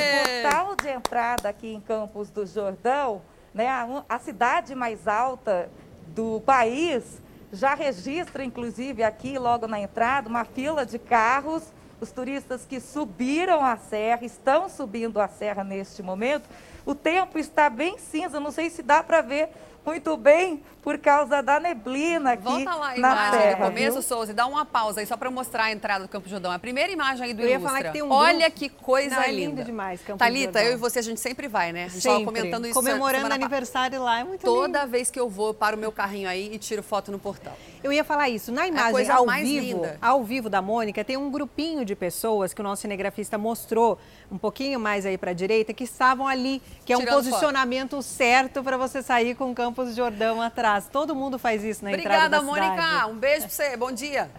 o 0.00 0.42
portal 0.42 0.74
de 0.74 0.88
entrada 0.88 1.48
aqui 1.50 1.74
em 1.74 1.82
Campos 1.82 2.30
do 2.30 2.46
Jordão, 2.46 3.20
né, 3.52 3.68
a, 3.68 3.86
a 4.08 4.18
cidade 4.18 4.74
mais 4.74 5.06
alta 5.06 5.68
do 6.06 6.40
país, 6.46 7.20
já 7.52 7.74
registra, 7.74 8.42
inclusive, 8.42 9.02
aqui 9.02 9.38
logo 9.38 9.66
na 9.66 9.78
entrada, 9.78 10.30
uma 10.30 10.46
fila 10.46 10.86
de 10.86 10.98
carros. 10.98 11.62
Os 12.00 12.10
turistas 12.10 12.64
que 12.64 12.80
subiram 12.80 13.62
a 13.62 13.76
serra, 13.76 14.24
estão 14.24 14.68
subindo 14.70 15.20
a 15.20 15.28
serra 15.28 15.62
neste 15.62 16.02
momento. 16.02 16.48
O 16.86 16.94
tempo 16.94 17.38
está 17.38 17.68
bem 17.68 17.98
cinza, 17.98 18.40
não 18.40 18.50
sei 18.50 18.70
se 18.70 18.82
dá 18.82 19.02
para 19.02 19.20
ver 19.20 19.50
muito 19.84 20.16
bem 20.16 20.62
por 20.82 20.98
causa 20.98 21.42
da 21.42 21.58
neblina 21.58 22.32
aqui 22.32 22.42
Volta 22.42 22.74
lá 22.74 22.86
a 22.88 22.90
na 22.90 22.96
imagem 22.96 23.40
terra, 23.40 23.54
do 23.54 23.70
começo, 23.70 23.92
viu? 23.94 24.02
Souza, 24.02 24.32
e 24.32 24.34
dá 24.34 24.46
uma 24.46 24.66
pausa 24.66 25.00
aí 25.00 25.06
só 25.06 25.16
para 25.16 25.30
mostrar 25.30 25.64
a 25.64 25.72
entrada 25.72 26.04
do 26.04 26.08
Campo 26.10 26.28
Jordão. 26.28 26.52
A 26.52 26.58
primeira 26.58 26.92
imagem 26.92 27.24
aí 27.24 27.32
do 27.32 27.40
Eu 27.40 27.48
ia 27.48 27.54
Ilustra. 27.54 27.70
falar 27.70 27.84
que 27.84 27.92
tem 27.92 28.02
um 28.02 28.10
Olha 28.12 28.50
que 28.50 28.68
coisa 28.68 29.14
Não, 29.16 29.22
é 29.22 29.32
linda. 29.32 29.50
lindo 29.56 29.64
demais, 29.64 30.02
Campo 30.02 30.18
Thalita, 30.18 30.62
eu 30.62 30.74
e 30.74 30.76
você, 30.76 30.98
a 30.98 31.02
gente 31.02 31.20
sempre 31.20 31.48
vai, 31.48 31.72
né? 31.72 31.84
A 31.84 31.88
gente 31.88 32.02
Sempre. 32.02 32.24
comentando 32.26 32.66
isso 32.66 32.74
Comemorando 32.74 33.32
aniversário 33.32 34.02
lá, 34.02 34.20
é 34.20 34.24
muito 34.24 34.42
Toda 34.42 34.80
lindo. 34.80 34.90
vez 34.90 35.10
que 35.10 35.18
eu 35.18 35.28
vou, 35.28 35.48
eu 35.48 35.54
paro 35.54 35.76
o 35.76 35.80
meu 35.80 35.90
carrinho 35.90 36.28
aí 36.28 36.52
e 36.52 36.58
tiro 36.58 36.82
foto 36.82 37.10
no 37.10 37.18
portal. 37.18 37.56
Eu 37.82 37.90
ia 37.90 38.04
falar 38.04 38.28
isso. 38.28 38.52
Na 38.52 38.66
imagem 38.66 38.92
coisa 38.92 39.14
ao 39.14 39.24
mais 39.24 39.48
vivo, 39.48 39.66
linda. 39.82 39.98
ao 40.02 40.22
vivo 40.22 40.50
da 40.50 40.60
Mônica, 40.60 41.02
tem 41.02 41.16
um 41.16 41.30
grupinho 41.30 41.82
de 41.84 41.94
pessoas 41.96 42.52
que 42.52 42.60
o 42.60 42.64
nosso 42.64 42.82
cinegrafista 42.82 43.38
mostrou 43.38 43.98
um 44.30 44.38
pouquinho 44.38 44.78
mais 44.80 45.06
aí 45.06 45.18
para 45.18 45.30
a 45.30 45.34
direita, 45.34 45.72
que 45.72 45.84
estavam 45.84 46.26
ali, 46.26 46.62
que 46.84 46.92
é 46.92 46.96
um 46.96 47.00
Tirando 47.00 47.16
posicionamento 47.16 48.02
certo 48.02 48.62
para 48.62 48.76
você 48.76 49.02
sair 49.02 49.34
com 49.34 49.50
o 49.50 49.54
Campos 49.54 49.94
Jordão 49.94 50.40
atrás. 50.40 50.88
Todo 50.90 51.14
mundo 51.14 51.38
faz 51.38 51.62
isso 51.62 51.84
na 51.84 51.92
entrada 51.92 52.36
Obrigada, 52.36 52.36
da 52.38 52.42
Mônica. 52.42 52.82
cidade. 52.82 53.10
Um 53.10 53.16
beijo 53.16 53.40
pra 53.46 53.50
você. 53.50 53.76
Bom 53.76 53.92
dia. 53.92 54.30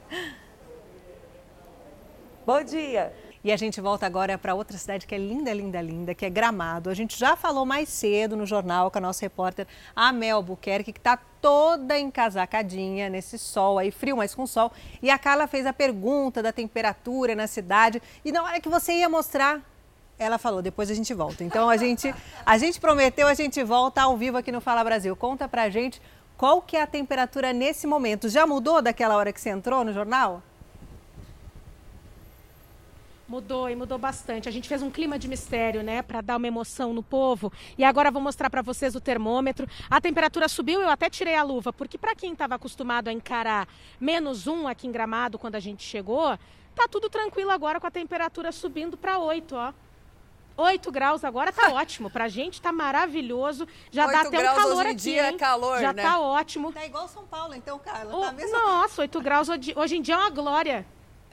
Bom 2.45 2.63
dia. 2.63 3.13
E 3.45 3.51
a 3.51 3.57
gente 3.57 3.79
volta 3.79 4.07
agora 4.07 4.39
para 4.39 4.55
outra 4.55 4.75
cidade 4.75 5.05
que 5.05 5.13
é 5.13 5.19
linda, 5.19 5.53
linda, 5.53 5.79
linda, 5.79 6.15
que 6.15 6.25
é 6.25 6.29
Gramado. 6.31 6.89
A 6.89 6.95
gente 6.95 7.15
já 7.15 7.35
falou 7.35 7.63
mais 7.63 7.89
cedo 7.89 8.35
no 8.35 8.43
jornal 8.43 8.89
com 8.89 8.97
a 8.97 9.01
nossa 9.01 9.23
repórter 9.23 9.67
Amel 9.95 10.41
Buquerque, 10.41 10.91
que 10.91 10.97
está 10.99 11.15
toda 11.15 11.99
encasacadinha 11.99 13.07
nesse 13.07 13.37
sol 13.37 13.77
aí, 13.77 13.91
frio, 13.91 14.17
mas 14.17 14.33
com 14.33 14.47
sol. 14.47 14.71
E 14.99 15.11
a 15.11 15.19
Carla 15.19 15.45
fez 15.45 15.67
a 15.67 15.71
pergunta 15.71 16.41
da 16.41 16.51
temperatura 16.51 17.35
na 17.35 17.45
cidade. 17.45 18.01
E 18.25 18.31
na 18.31 18.41
hora 18.41 18.59
que 18.59 18.67
você 18.67 18.93
ia 18.93 19.07
mostrar, 19.07 19.61
ela 20.17 20.37
falou, 20.37 20.61
depois 20.61 20.89
a 20.89 20.93
gente 20.93 21.13
volta. 21.13 21.43
Então 21.43 21.69
a 21.69 21.77
gente, 21.77 22.13
a 22.45 22.57
gente 22.57 22.79
prometeu, 22.79 23.27
a 23.27 23.33
gente 23.33 23.61
volta 23.63 24.01
ao 24.01 24.15
vivo 24.15 24.37
aqui 24.37 24.51
no 24.51 24.61
Fala 24.61 24.83
Brasil. 24.83 25.15
Conta 25.15 25.47
pra 25.47 25.69
gente 25.69 26.01
qual 26.37 26.61
que 26.61 26.77
é 26.77 26.81
a 26.81 26.87
temperatura 26.87 27.51
nesse 27.51 27.85
momento. 27.85 28.29
Já 28.29 28.45
mudou 28.47 28.81
daquela 28.81 29.15
hora 29.15 29.31
que 29.33 29.39
você 29.39 29.49
entrou 29.49 29.83
no 29.83 29.93
jornal? 29.93 30.41
Mudou 33.27 33.69
e 33.69 33.75
mudou 33.75 33.97
bastante. 33.97 34.47
A 34.47 34.51
gente 34.51 34.69
fez 34.69 34.83
um 34.83 34.91
clima 34.91 35.17
de 35.17 35.27
mistério, 35.27 35.81
né, 35.81 36.01
para 36.03 36.21
dar 36.21 36.37
uma 36.37 36.47
emoção 36.47 36.93
no 36.93 37.01
povo. 37.01 37.51
E 37.77 37.83
agora 37.83 38.11
vou 38.11 38.21
mostrar 38.21 38.51
para 38.51 38.61
vocês 38.61 38.95
o 38.95 39.01
termômetro. 39.01 39.67
A 39.89 39.99
temperatura 39.99 40.47
subiu, 40.47 40.79
eu 40.79 40.89
até 40.89 41.09
tirei 41.09 41.35
a 41.35 41.41
luva, 41.41 41.73
porque 41.73 41.97
para 41.97 42.13
quem 42.13 42.33
estava 42.33 42.55
acostumado 42.55 43.07
a 43.07 43.11
encarar 43.11 43.67
menos 43.99 44.45
um 44.45 44.67
aqui 44.67 44.87
em 44.87 44.91
Gramado 44.91 45.39
quando 45.39 45.55
a 45.55 45.59
gente 45.59 45.83
chegou, 45.83 46.37
tá 46.75 46.87
tudo 46.87 47.09
tranquilo 47.09 47.49
agora 47.49 47.79
com 47.79 47.87
a 47.87 47.91
temperatura 47.91 48.51
subindo 48.51 48.95
para 48.95 49.17
8, 49.17 49.55
ó. 49.55 49.73
8 50.57 50.91
graus 50.91 51.23
agora 51.23 51.51
tá 51.51 51.71
ótimo. 51.75 52.09
Pra 52.09 52.27
gente 52.27 52.61
tá 52.61 52.71
maravilhoso. 52.71 53.67
Já 53.91 54.07
dá 54.07 54.19
8 54.19 54.27
até 54.27 54.51
um 54.51 54.55
calor 54.55 54.71
hoje 54.73 54.87
em 54.87 54.91
aqui. 54.91 54.95
dia 54.95 55.21
é 55.27 55.29
hein? 55.31 55.37
calor, 55.37 55.79
Já 55.79 55.93
né? 55.93 56.03
tá 56.03 56.19
ótimo. 56.19 56.71
Tá 56.71 56.85
igual 56.85 57.07
São 57.07 57.25
Paulo, 57.25 57.53
então, 57.53 57.77
Carla. 57.79 58.15
Ô, 58.15 58.21
Tá 58.21 58.31
mesmo? 58.31 58.51
Nossa, 58.57 59.01
8 59.01 59.21
graus 59.21 59.49
hoje, 59.49 59.73
hoje 59.75 59.97
em 59.97 60.01
dia 60.01 60.15
é 60.15 60.17
uma 60.17 60.29
glória. 60.29 60.85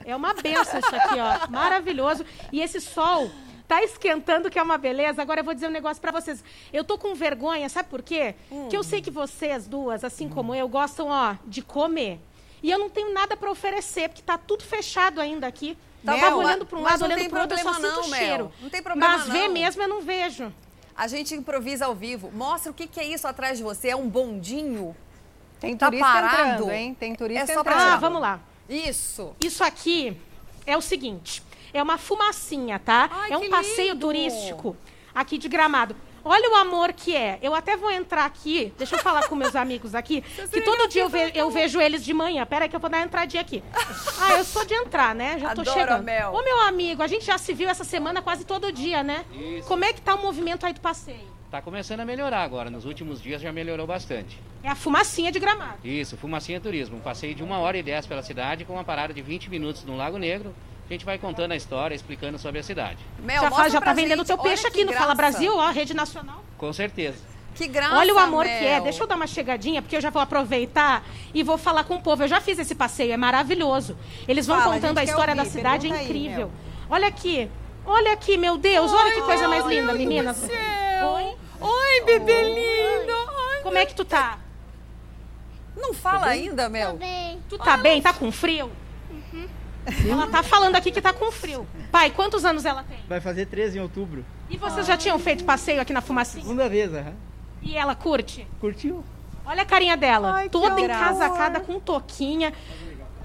É 0.05 0.15
uma 0.15 0.33
benção 0.33 0.79
isso 0.79 0.95
aqui, 0.95 1.15
ó. 1.19 1.47
Maravilhoso. 1.51 2.25
E 2.51 2.59
esse 2.61 2.81
sol 2.81 3.31
tá 3.67 3.81
esquentando, 3.81 4.49
que 4.49 4.59
é 4.59 4.61
uma 4.61 4.77
beleza. 4.77 5.21
Agora 5.21 5.39
eu 5.39 5.43
vou 5.45 5.53
dizer 5.53 5.67
um 5.67 5.71
negócio 5.71 6.01
pra 6.01 6.11
vocês. 6.11 6.43
Eu 6.73 6.83
tô 6.83 6.97
com 6.97 7.15
vergonha, 7.15 7.69
sabe 7.69 7.87
por 7.89 8.01
quê? 8.01 8.35
Que 8.69 8.75
eu 8.75 8.83
sei 8.83 9.01
que 9.01 9.09
vocês 9.09 9.65
duas, 9.67 10.03
assim 10.03 10.27
como 10.27 10.53
eu, 10.53 10.67
gostam, 10.67 11.07
ó, 11.07 11.35
de 11.45 11.61
comer. 11.61 12.19
E 12.61 12.69
eu 12.69 12.77
não 12.79 12.89
tenho 12.89 13.13
nada 13.13 13.35
pra 13.37 13.49
oferecer, 13.51 14.09
porque 14.09 14.21
tá 14.21 14.37
tudo 14.37 14.63
fechado 14.63 15.21
ainda 15.21 15.47
aqui. 15.47 15.77
Tava 16.05 16.31
bom, 16.31 16.37
olhando 16.37 16.65
pra 16.65 16.79
um 16.79 16.81
mas 16.81 16.91
lado, 16.93 17.05
olhando 17.05 17.19
tem 17.19 17.29
pro 17.29 17.39
outro, 17.39 17.57
eu 17.57 17.63
só 17.63 17.73
sinto 17.73 17.83
não, 17.83 18.03
cheiro. 18.03 18.43
Mel. 18.45 18.51
Não 18.61 18.69
tem 18.69 18.83
problema 18.83 19.17
Mas 19.17 19.27
ver 19.27 19.47
não. 19.47 19.53
mesmo 19.53 19.81
eu 19.81 19.87
não 19.87 20.01
vejo. 20.01 20.53
A 20.95 21.07
gente 21.07 21.33
improvisa 21.33 21.85
ao 21.85 21.95
vivo. 21.95 22.29
Mostra 22.31 22.71
o 22.71 22.73
que, 22.73 22.87
que 22.87 22.99
é 22.99 23.05
isso 23.05 23.27
atrás 23.27 23.57
de 23.57 23.63
você. 23.63 23.89
É 23.89 23.95
um 23.95 24.07
bondinho? 24.07 24.95
Tem 25.59 25.75
Tá 25.77 25.87
turista 25.87 26.05
parado? 26.05 26.35
entrando, 26.35 26.71
hein? 26.71 26.93
Tem 26.93 27.15
turista 27.15 27.51
É 27.51 27.53
só 27.53 27.61
entrando. 27.61 27.79
Ah, 27.79 27.95
vamos 27.95 28.21
lá. 28.21 28.39
Isso. 28.69 29.33
Isso 29.39 29.63
aqui 29.63 30.19
é 30.65 30.77
o 30.77 30.81
seguinte: 30.81 31.41
é 31.73 31.81
uma 31.81 31.97
fumacinha, 31.97 32.79
tá? 32.79 33.09
Ai, 33.11 33.31
é 33.31 33.37
um 33.37 33.49
passeio 33.49 33.93
lindo! 33.93 34.05
turístico 34.07 34.77
aqui 35.15 35.37
de 35.37 35.47
Gramado. 35.47 35.95
Olha 36.25 36.49
o 36.51 36.55
amor 36.55 36.93
que 36.93 37.15
é. 37.15 37.37
Eu 37.41 37.53
até 37.53 37.75
vou 37.75 37.91
entrar 37.91 38.25
aqui, 38.25 38.73
deixa 38.77 38.95
eu 38.95 38.99
falar 38.99 39.27
com 39.27 39.35
meus 39.35 39.55
amigos 39.55 39.93
aqui, 39.93 40.21
que 40.51 40.61
todo 40.61 40.87
dia 40.87 41.01
eu, 41.03 41.09
ve- 41.09 41.31
eu 41.35 41.49
vejo 41.51 41.81
eles 41.81 42.03
de 42.03 42.13
manhã. 42.13 42.45
Pera 42.45 42.65
aí 42.65 42.69
que 42.69 42.75
eu 42.75 42.79
vou 42.79 42.89
dar 42.89 42.97
uma 42.99 43.05
entradinha 43.05 43.41
aqui. 43.41 43.63
Ah, 44.21 44.33
eu 44.37 44.43
sou 44.45 44.63
de 44.65 44.73
entrar, 44.73 45.13
né? 45.13 45.37
Já 45.39 45.53
tô 45.53 45.61
Adoro 45.61 45.79
chegando. 45.79 46.03
Mel. 46.03 46.33
Ô, 46.33 46.41
meu 46.43 46.61
amigo, 46.61 47.03
a 47.03 47.07
gente 47.07 47.25
já 47.25 47.37
se 47.37 47.53
viu 47.53 47.69
essa 47.69 47.83
semana 47.83 48.21
quase 48.21 48.45
todo 48.45 48.71
dia, 48.71 49.03
né? 49.03 49.25
Isso. 49.33 49.67
Como 49.67 49.83
é 49.83 49.91
que 49.91 50.01
tá 50.01 50.15
o 50.15 50.21
movimento 50.21 50.65
aí 50.65 50.73
do 50.73 50.79
passeio? 50.81 51.33
Tá 51.51 51.61
começando 51.61 51.99
a 51.99 52.05
melhorar 52.05 52.41
agora. 52.41 52.69
Nos 52.71 52.85
últimos 52.85 53.21
dias 53.21 53.41
já 53.41 53.51
melhorou 53.51 53.85
bastante. 53.85 54.39
É 54.63 54.69
a 54.69 54.75
fumacinha 54.75 55.31
de 55.31 55.39
Gramado. 55.39 55.77
Isso, 55.83 56.17
Fumacinha 56.17 56.59
Turismo. 56.59 56.97
Um 56.97 57.01
passeio 57.01 57.35
de 57.35 57.43
uma 57.43 57.59
hora 57.59 57.77
e 57.77 57.83
dez 57.83 58.07
pela 58.07 58.23
cidade 58.23 58.65
com 58.65 58.73
uma 58.73 58.83
parada 58.83 59.13
de 59.13 59.21
20 59.21 59.49
minutos 59.51 59.83
no 59.83 59.95
Lago 59.95 60.17
Negro. 60.17 60.55
A 60.89 60.93
gente 60.93 61.05
vai 61.05 61.17
contando 61.17 61.51
a 61.53 61.55
história, 61.55 61.95
explicando 61.95 62.37
sobre 62.37 62.59
a 62.59 62.63
cidade. 62.63 62.99
Mel, 63.19 63.41
já 63.41 63.51
faz, 63.51 63.73
já 63.73 63.81
tá 63.81 63.93
vendendo 63.93 64.19
gente. 64.19 64.27
teu 64.27 64.35
Olha 64.37 64.43
peixe 64.43 64.67
aqui 64.67 64.83
no 64.83 64.93
Fala. 64.93 65.15
Brasil, 65.15 65.55
ó, 65.55 65.69
rede 65.71 65.93
nacional. 65.93 66.43
Com 66.57 66.71
certeza. 66.73 67.17
Que 67.55 67.67
graça, 67.67 67.95
Olha 67.95 68.13
o 68.13 68.17
amor 68.17 68.45
Mel. 68.45 68.57
que 68.59 68.65
é. 68.65 68.81
Deixa 68.81 69.01
eu 69.03 69.07
dar 69.07 69.15
uma 69.15 69.27
chegadinha, 69.27 69.81
porque 69.81 69.95
eu 69.95 70.01
já 70.01 70.09
vou 70.09 70.21
aproveitar 70.21 71.03
e 71.33 71.41
vou 71.43 71.57
falar 71.57 71.83
com 71.83 71.95
o 71.95 72.01
povo. 72.01 72.23
Eu 72.23 72.27
já 72.27 72.41
fiz 72.41 72.59
esse 72.59 72.75
passeio, 72.75 73.13
é 73.13 73.17
maravilhoso. 73.17 73.97
Eles 74.27 74.45
vão 74.47 74.57
Fala, 74.59 74.71
a 74.71 74.75
contando 74.75 74.97
a, 74.97 75.01
quer 75.01 75.09
história 75.09 75.35
da 75.35 75.43
ouvir, 75.43 75.51
cidade, 75.53 75.87
é 75.87 75.89
pergunta 75.89 75.99
aí, 75.99 76.05
incrível. 76.19 76.47
Mel. 76.47 76.51
Olha 76.89 77.07
aqui. 77.07 77.49
Olha 77.85 78.13
aqui, 78.13 78.37
meu 78.37 78.57
Deus. 78.57 78.91
olha 78.91 79.13
que 79.13 79.21
coisa 79.21 79.47
mais 79.47 79.65
ai, 79.65 79.75
linda, 79.75 79.91
ai, 79.91 79.97
meninas. 79.97 80.37
do 80.39 80.47
céu. 80.47 81.07
Oi? 81.15 81.35
Oi, 81.61 82.01
bebê 82.05 82.41
lindo. 82.55 83.13
Ai, 83.13 83.61
Como 83.61 83.77
é 83.77 83.85
que 83.85 83.93
tu 83.95 84.03
tá? 84.03 84.39
Não 85.75 85.93
fala 85.93 86.27
ainda, 86.27 86.69
Mel? 86.69 86.97
Tu 87.49 87.57
tá 87.57 87.77
bem? 87.77 88.01
Tá 88.01 88.13
com 88.13 88.31
frio? 88.31 88.71
Ela 90.09 90.27
tá 90.27 90.41
falando 90.43 90.75
aqui 90.75 90.91
que 90.91 91.01
tá 91.01 91.11
com 91.11 91.31
frio. 91.31 91.67
Pai, 91.91 92.09
quantos 92.09 92.45
anos 92.45 92.63
ela 92.65 92.83
tem? 92.83 92.99
Vai 93.07 93.19
fazer 93.19 93.45
13 93.47 93.77
em 93.77 93.81
outubro. 93.81 94.25
E 94.49 94.57
vocês 94.57 94.85
já 94.87 94.95
tinham 94.97 95.19
feito 95.19 95.43
passeio 95.43 95.81
aqui 95.81 95.91
na 95.93 96.01
fumacinha? 96.01 96.43
Segunda 96.43 96.69
vez, 96.69 96.93
aham. 96.93 97.13
E 97.61 97.75
ela 97.77 97.95
curte? 97.95 98.47
Curtiu? 98.59 99.03
Olha 99.45 99.63
a 99.63 99.65
carinha 99.65 99.97
dela, 99.97 100.47
toda 100.49 100.67
amor. 100.67 100.79
encasacada 100.79 101.59
com 101.59 101.79
toquinha. 101.79 102.53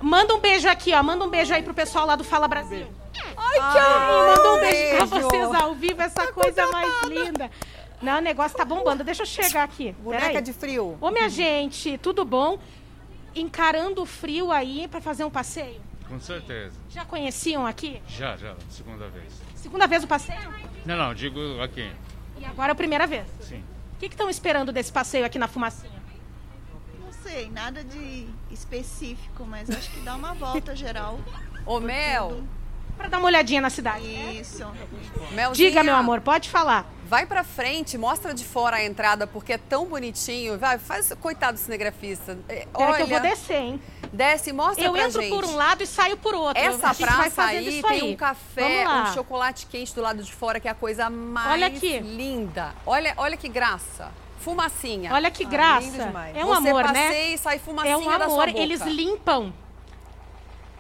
Manda 0.00 0.34
um 0.34 0.40
beijo 0.40 0.68
aqui, 0.68 0.92
ó. 0.94 1.02
Manda 1.02 1.24
um 1.24 1.28
beijo 1.30 1.52
aí 1.54 1.62
pro 1.62 1.74
pessoal 1.74 2.06
lá 2.06 2.16
do 2.16 2.24
Fala 2.24 2.48
Brasil. 2.48 2.86
Ai, 3.36 3.54
que 3.54 3.60
Ai, 3.60 4.36
Mandou 4.36 4.56
um 4.56 4.60
beijo 4.60 4.96
pra 4.96 5.06
beijo. 5.06 5.28
vocês 5.28 5.54
ao 5.54 5.74
vivo, 5.74 6.02
essa 6.02 6.32
coisa 6.32 6.66
mais 6.68 7.02
linda. 7.04 7.50
Não, 8.00 8.18
o 8.18 8.20
negócio 8.20 8.56
tá 8.56 8.64
bombando. 8.64 9.02
Deixa 9.02 9.22
eu 9.22 9.26
chegar 9.26 9.64
aqui. 9.64 9.92
Boneca 10.00 10.26
Peraí. 10.26 10.42
de 10.42 10.52
frio. 10.52 10.96
Ô, 11.00 11.10
minha 11.10 11.28
gente, 11.28 11.98
tudo 11.98 12.24
bom? 12.24 12.58
Encarando 13.34 14.02
o 14.02 14.06
frio 14.06 14.50
aí 14.52 14.86
pra 14.88 15.00
fazer 15.00 15.24
um 15.24 15.30
passeio? 15.30 15.80
Com 16.08 16.18
certeza. 16.18 16.74
Já 16.88 17.04
conheciam 17.04 17.66
aqui? 17.66 18.02
Já, 18.08 18.36
já, 18.36 18.54
segunda 18.70 19.08
vez. 19.08 19.32
Segunda 19.54 19.86
vez 19.86 20.04
o 20.04 20.06
passeio? 20.06 20.40
Não, 20.86 20.96
não, 20.96 21.14
digo 21.14 21.60
aqui. 21.60 21.90
E 22.38 22.44
agora 22.44 22.70
é 22.70 22.72
a 22.72 22.76
primeira 22.76 23.06
vez. 23.06 23.26
Sim. 23.40 23.62
O 23.94 23.98
que 23.98 24.06
estão 24.06 24.30
esperando 24.30 24.72
desse 24.72 24.92
passeio 24.92 25.26
aqui 25.26 25.38
na 25.38 25.48
fumacinha? 25.48 25.98
Não 27.00 27.12
sei, 27.12 27.50
nada 27.50 27.84
de 27.84 28.26
específico, 28.50 29.44
mas 29.44 29.68
acho 29.68 29.90
que 29.90 30.00
dá 30.00 30.14
uma 30.14 30.34
volta 30.34 30.74
geral. 30.74 31.18
Ô, 31.66 31.80
Mel. 31.80 32.42
Pra 32.96 33.08
dar 33.08 33.18
uma 33.18 33.26
olhadinha 33.26 33.60
na 33.60 33.70
cidade. 33.70 34.04
Isso. 34.40 34.64
Melzinha, 35.32 35.68
Diga, 35.68 35.84
meu 35.84 35.94
amor, 35.94 36.20
pode 36.20 36.50
falar. 36.50 36.84
Vai 37.06 37.26
pra 37.26 37.44
frente, 37.44 37.96
mostra 37.96 38.34
de 38.34 38.44
fora 38.44 38.76
a 38.76 38.84
entrada, 38.84 39.24
porque 39.26 39.52
é 39.52 39.58
tão 39.58 39.86
bonitinho. 39.86 40.58
Vai, 40.58 40.78
faz, 40.78 41.12
coitado 41.20 41.56
do 41.56 41.60
cinegrafista. 41.60 42.36
É, 42.48 42.66
Pera 42.66 42.68
Olha, 42.74 42.96
que 42.96 43.02
eu 43.02 43.06
vou 43.06 43.20
descer, 43.20 43.56
hein? 43.56 43.80
Desce 44.12 44.50
e 44.50 44.52
mostra 44.52 44.84
Eu 44.84 44.92
pra 44.92 45.02
entro 45.04 45.20
gente. 45.22 45.30
por 45.30 45.44
um 45.44 45.54
lado 45.56 45.82
e 45.82 45.86
saio 45.86 46.16
por 46.16 46.34
outro. 46.34 46.62
Essa 46.62 46.94
praça 46.94 47.44
aí 47.44 47.82
tem 47.82 47.90
aí. 47.90 48.12
um 48.12 48.16
café, 48.16 48.86
um 48.88 49.12
chocolate 49.14 49.66
quente 49.66 49.94
do 49.94 50.00
lado 50.00 50.22
de 50.22 50.32
fora, 50.32 50.58
que 50.60 50.68
é 50.68 50.70
a 50.70 50.74
coisa 50.74 51.08
mais 51.10 51.52
Olha 51.52 51.66
aqui. 51.68 51.98
linda. 52.00 52.74
Olha, 52.86 53.14
olha 53.16 53.36
que 53.36 53.48
graça. 53.48 54.10
Fumacinha. 54.40 55.12
Olha 55.12 55.30
que 55.30 55.44
Ah, 55.44 55.48
graça. 55.48 55.90
demais. 55.90 56.36
É 56.36 56.44
um 56.44 56.48
Você 56.48 56.68
amor, 56.68 56.82
passeia 56.84 57.08
né? 57.10 57.34
e 57.34 57.38
sai 57.38 57.58
fumacinha 57.58 57.94
É 57.94 57.96
um 57.96 58.08
amor. 58.10 58.48
Eles 58.48 58.80
limpam. 58.82 59.52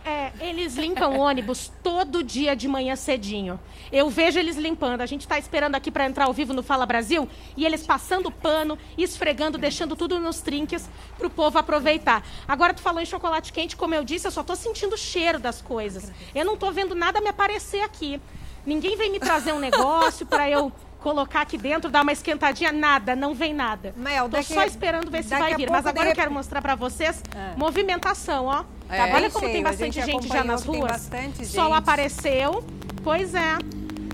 É, 0.04 0.32
eles 0.40 0.74
limpam 0.76 1.08
o 1.10 1.18
ônibus 1.18 1.70
todo 1.82 2.22
dia 2.22 2.56
de 2.56 2.66
manhã 2.66 2.96
cedinho. 2.96 3.58
Eu 3.92 4.08
vejo 4.08 4.38
eles 4.38 4.56
limpando. 4.56 5.00
A 5.02 5.06
gente 5.06 5.22
está 5.22 5.38
esperando 5.38 5.74
aqui 5.74 5.90
para 5.90 6.06
entrar 6.06 6.24
ao 6.26 6.32
vivo 6.32 6.52
no 6.54 6.62
Fala 6.62 6.86
Brasil 6.86 7.28
e 7.56 7.66
eles 7.66 7.86
passando 7.86 8.30
pano, 8.30 8.78
esfregando, 8.96 9.58
deixando 9.58 9.94
tudo 9.96 10.18
nos 10.18 10.40
trinques 10.40 10.88
para 11.16 11.26
o 11.26 11.30
povo 11.30 11.58
aproveitar. 11.58 12.24
Agora 12.46 12.72
tu 12.72 12.80
falou 12.80 13.00
em 13.00 13.06
chocolate 13.06 13.52
quente, 13.52 13.76
como 13.76 13.94
eu 13.94 14.02
disse, 14.04 14.26
eu 14.26 14.30
só 14.30 14.40
estou 14.40 14.56
sentindo 14.56 14.94
o 14.94 14.98
cheiro 14.98 15.38
das 15.38 15.60
coisas. 15.60 16.10
Eu 16.34 16.44
não 16.44 16.54
estou 16.54 16.72
vendo 16.72 16.94
nada 16.94 17.20
me 17.20 17.28
aparecer 17.28 17.80
aqui. 17.82 18.20
Ninguém 18.64 18.96
vem 18.96 19.10
me 19.10 19.18
trazer 19.18 19.52
um 19.52 19.58
negócio 19.58 20.26
para 20.26 20.48
eu 20.50 20.72
colocar 21.00 21.42
aqui 21.42 21.56
dentro, 21.56 21.90
dar 21.90 22.02
uma 22.02 22.12
esquentadinha, 22.12 22.72
nada, 22.72 23.14
não 23.14 23.32
vem 23.34 23.54
nada. 23.54 23.94
Mel, 23.96 24.24
Tô 24.24 24.30
daqui- 24.36 24.52
só 24.52 24.64
esperando 24.64 25.10
ver 25.10 25.22
se 25.22 25.30
vai 25.30 25.54
vir. 25.54 25.70
Mas 25.70 25.86
agora 25.86 26.08
eu 26.10 26.14
quero 26.14 26.30
mostrar 26.32 26.60
para 26.60 26.74
vocês 26.74 27.22
É. 27.34 27.56
movimentação, 27.56 28.46
ó. 28.46 28.64
É. 28.88 29.14
Olha 29.14 29.30
como 29.30 29.46
tem 29.46 29.62
bastante 29.62 30.00
gente 30.00 30.12
gente, 30.12 30.28
já 30.28 30.44
nas 30.44 30.64
ruas. 30.64 31.10
Sol 31.44 31.74
apareceu. 31.74 32.64
Pois 33.02 33.34
é. 33.34 33.58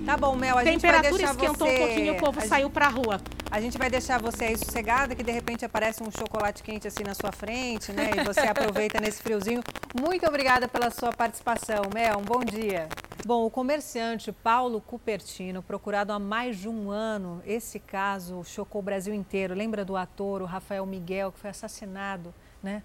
Tá 0.05 0.17
bom, 0.19 0.37
Mel, 0.37 0.59
a 0.59 0.65
gente 0.65 0.83
vai 0.83 0.93
Temperatura 0.93 1.17
deixar 1.17 1.33
esquentou 1.33 1.67
você... 1.67 1.75
um 1.75 1.87
pouquinho, 1.87 2.13
o 2.13 2.17
povo 2.19 2.41
a 2.41 2.47
saiu 2.47 2.69
pra 2.69 2.89
rua. 2.89 3.21
A 3.51 3.61
gente 3.61 3.79
vai 3.79 3.89
deixar 3.89 4.21
você 4.21 4.47
aí 4.47 4.59
sossegada, 4.59 5.15
que 5.15 5.23
de 5.23 5.33
repente 5.33 5.65
aparece 5.65 6.03
um 6.03 6.11
chocolate 6.11 6.63
quente 6.63 6.89
assim 6.89 7.05
na 7.05 7.15
sua 7.15 7.33
frente, 7.33 7.93
né? 7.93 8.11
E 8.19 8.25
você 8.25 8.41
aproveita 8.47 9.01
nesse 9.01 9.23
friozinho. 9.23 9.63
Muito 9.99 10.27
obrigada 10.27 10.69
pela 10.69 10.91
sua 10.91 11.11
participação, 11.13 11.85
Mel. 11.95 12.19
Um 12.19 12.23
bom 12.23 12.41
dia. 12.41 12.89
Bom, 13.25 13.47
o 13.47 13.51
comerciante 13.51 14.31
Paulo 14.31 14.81
Cupertino, 14.81 15.63
procurado 15.63 16.13
há 16.13 16.19
mais 16.19 16.59
de 16.59 16.69
um 16.69 16.91
ano, 16.91 17.41
esse 17.47 17.79
caso 17.79 18.45
chocou 18.45 18.81
o 18.81 18.85
Brasil 18.85 19.15
inteiro. 19.15 19.55
Lembra 19.55 19.85
do 19.85 19.97
ator, 19.97 20.43
o 20.43 20.45
Rafael 20.45 20.85
Miguel, 20.85 21.33
que 21.33 21.39
foi 21.39 21.49
assassinado, 21.49 22.35
né? 22.63 22.83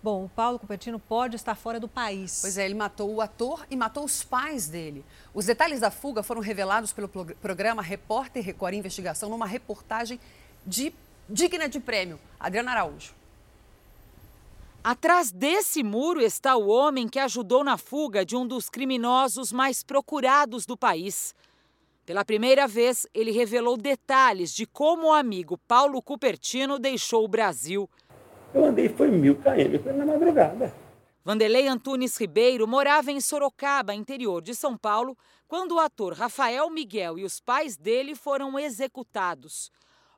Bom, 0.00 0.26
o 0.26 0.28
Paulo 0.28 0.58
Cupertino 0.60 0.98
pode 0.98 1.34
estar 1.34 1.56
fora 1.56 1.80
do 1.80 1.88
país. 1.88 2.38
Pois 2.40 2.56
é, 2.56 2.64
ele 2.64 2.74
matou 2.74 3.12
o 3.12 3.20
ator 3.20 3.66
e 3.68 3.76
matou 3.76 4.04
os 4.04 4.22
pais 4.22 4.68
dele. 4.68 5.04
Os 5.34 5.46
detalhes 5.46 5.80
da 5.80 5.90
fuga 5.90 6.22
foram 6.22 6.40
revelados 6.40 6.92
pelo 6.92 7.08
prog- 7.08 7.34
programa 7.42 7.82
Repórter 7.82 8.44
Record 8.44 8.74
Investigação 8.74 9.28
numa 9.28 9.46
reportagem 9.46 10.20
de, 10.64 10.92
digna 11.28 11.68
de 11.68 11.80
prêmio. 11.80 12.18
Adriana 12.38 12.70
Araújo. 12.70 13.12
Atrás 14.84 15.32
desse 15.32 15.82
muro 15.82 16.20
está 16.20 16.54
o 16.56 16.68
homem 16.68 17.08
que 17.08 17.18
ajudou 17.18 17.64
na 17.64 17.76
fuga 17.76 18.24
de 18.24 18.36
um 18.36 18.46
dos 18.46 18.70
criminosos 18.70 19.50
mais 19.50 19.82
procurados 19.82 20.64
do 20.64 20.76
país. 20.76 21.34
Pela 22.06 22.24
primeira 22.24 22.66
vez, 22.68 23.04
ele 23.12 23.32
revelou 23.32 23.76
detalhes 23.76 24.54
de 24.54 24.64
como 24.64 25.08
o 25.08 25.12
amigo 25.12 25.58
Paulo 25.58 26.00
Cupertino 26.00 26.78
deixou 26.78 27.24
o 27.24 27.28
Brasil. 27.28 27.90
Eu 28.54 28.64
andei 28.64 28.88
foi 28.88 29.10
mil 29.10 29.36
km 29.36 29.96
na 29.96 30.06
madrugada. 30.06 30.72
Vanderlei 31.24 31.68
Antunes 31.68 32.16
Ribeiro 32.16 32.66
morava 32.66 33.12
em 33.12 33.20
Sorocaba, 33.20 33.94
interior 33.94 34.40
de 34.40 34.54
São 34.54 34.76
Paulo, 34.76 35.16
quando 35.46 35.74
o 35.74 35.78
ator 35.78 36.14
Rafael 36.14 36.70
Miguel 36.70 37.18
e 37.18 37.24
os 37.24 37.38
pais 37.40 37.76
dele 37.76 38.14
foram 38.14 38.58
executados. 38.58 39.70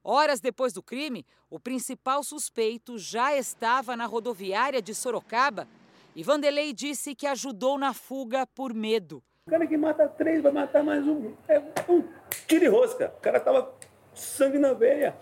Horas 0.04 0.40
depois 0.40 0.72
do 0.72 0.82
crime, 0.82 1.26
o 1.50 1.58
principal 1.58 2.22
suspeito 2.22 2.96
já 2.96 3.36
estava 3.36 3.96
na 3.96 4.06
rodoviária 4.06 4.80
de 4.80 4.94
Sorocaba 4.94 5.66
e 6.14 6.22
Vanderlei 6.22 6.72
disse 6.72 7.14
que 7.14 7.26
ajudou 7.26 7.76
na 7.76 7.92
fuga 7.92 8.46
por 8.46 8.72
medo. 8.72 9.22
O 9.46 9.50
cara 9.50 9.66
que 9.66 9.76
mata 9.76 10.08
três 10.08 10.40
vai 10.40 10.52
matar 10.52 10.84
mais 10.84 11.06
um. 11.06 11.34
É 11.48 11.58
um 11.88 12.04
tiro 12.46 12.60
de 12.60 12.68
rosca. 12.68 13.12
O 13.18 13.20
cara 13.20 13.40
tava 13.40 13.74
sangue 14.14 14.58
na 14.58 14.72
veia. 14.72 15.16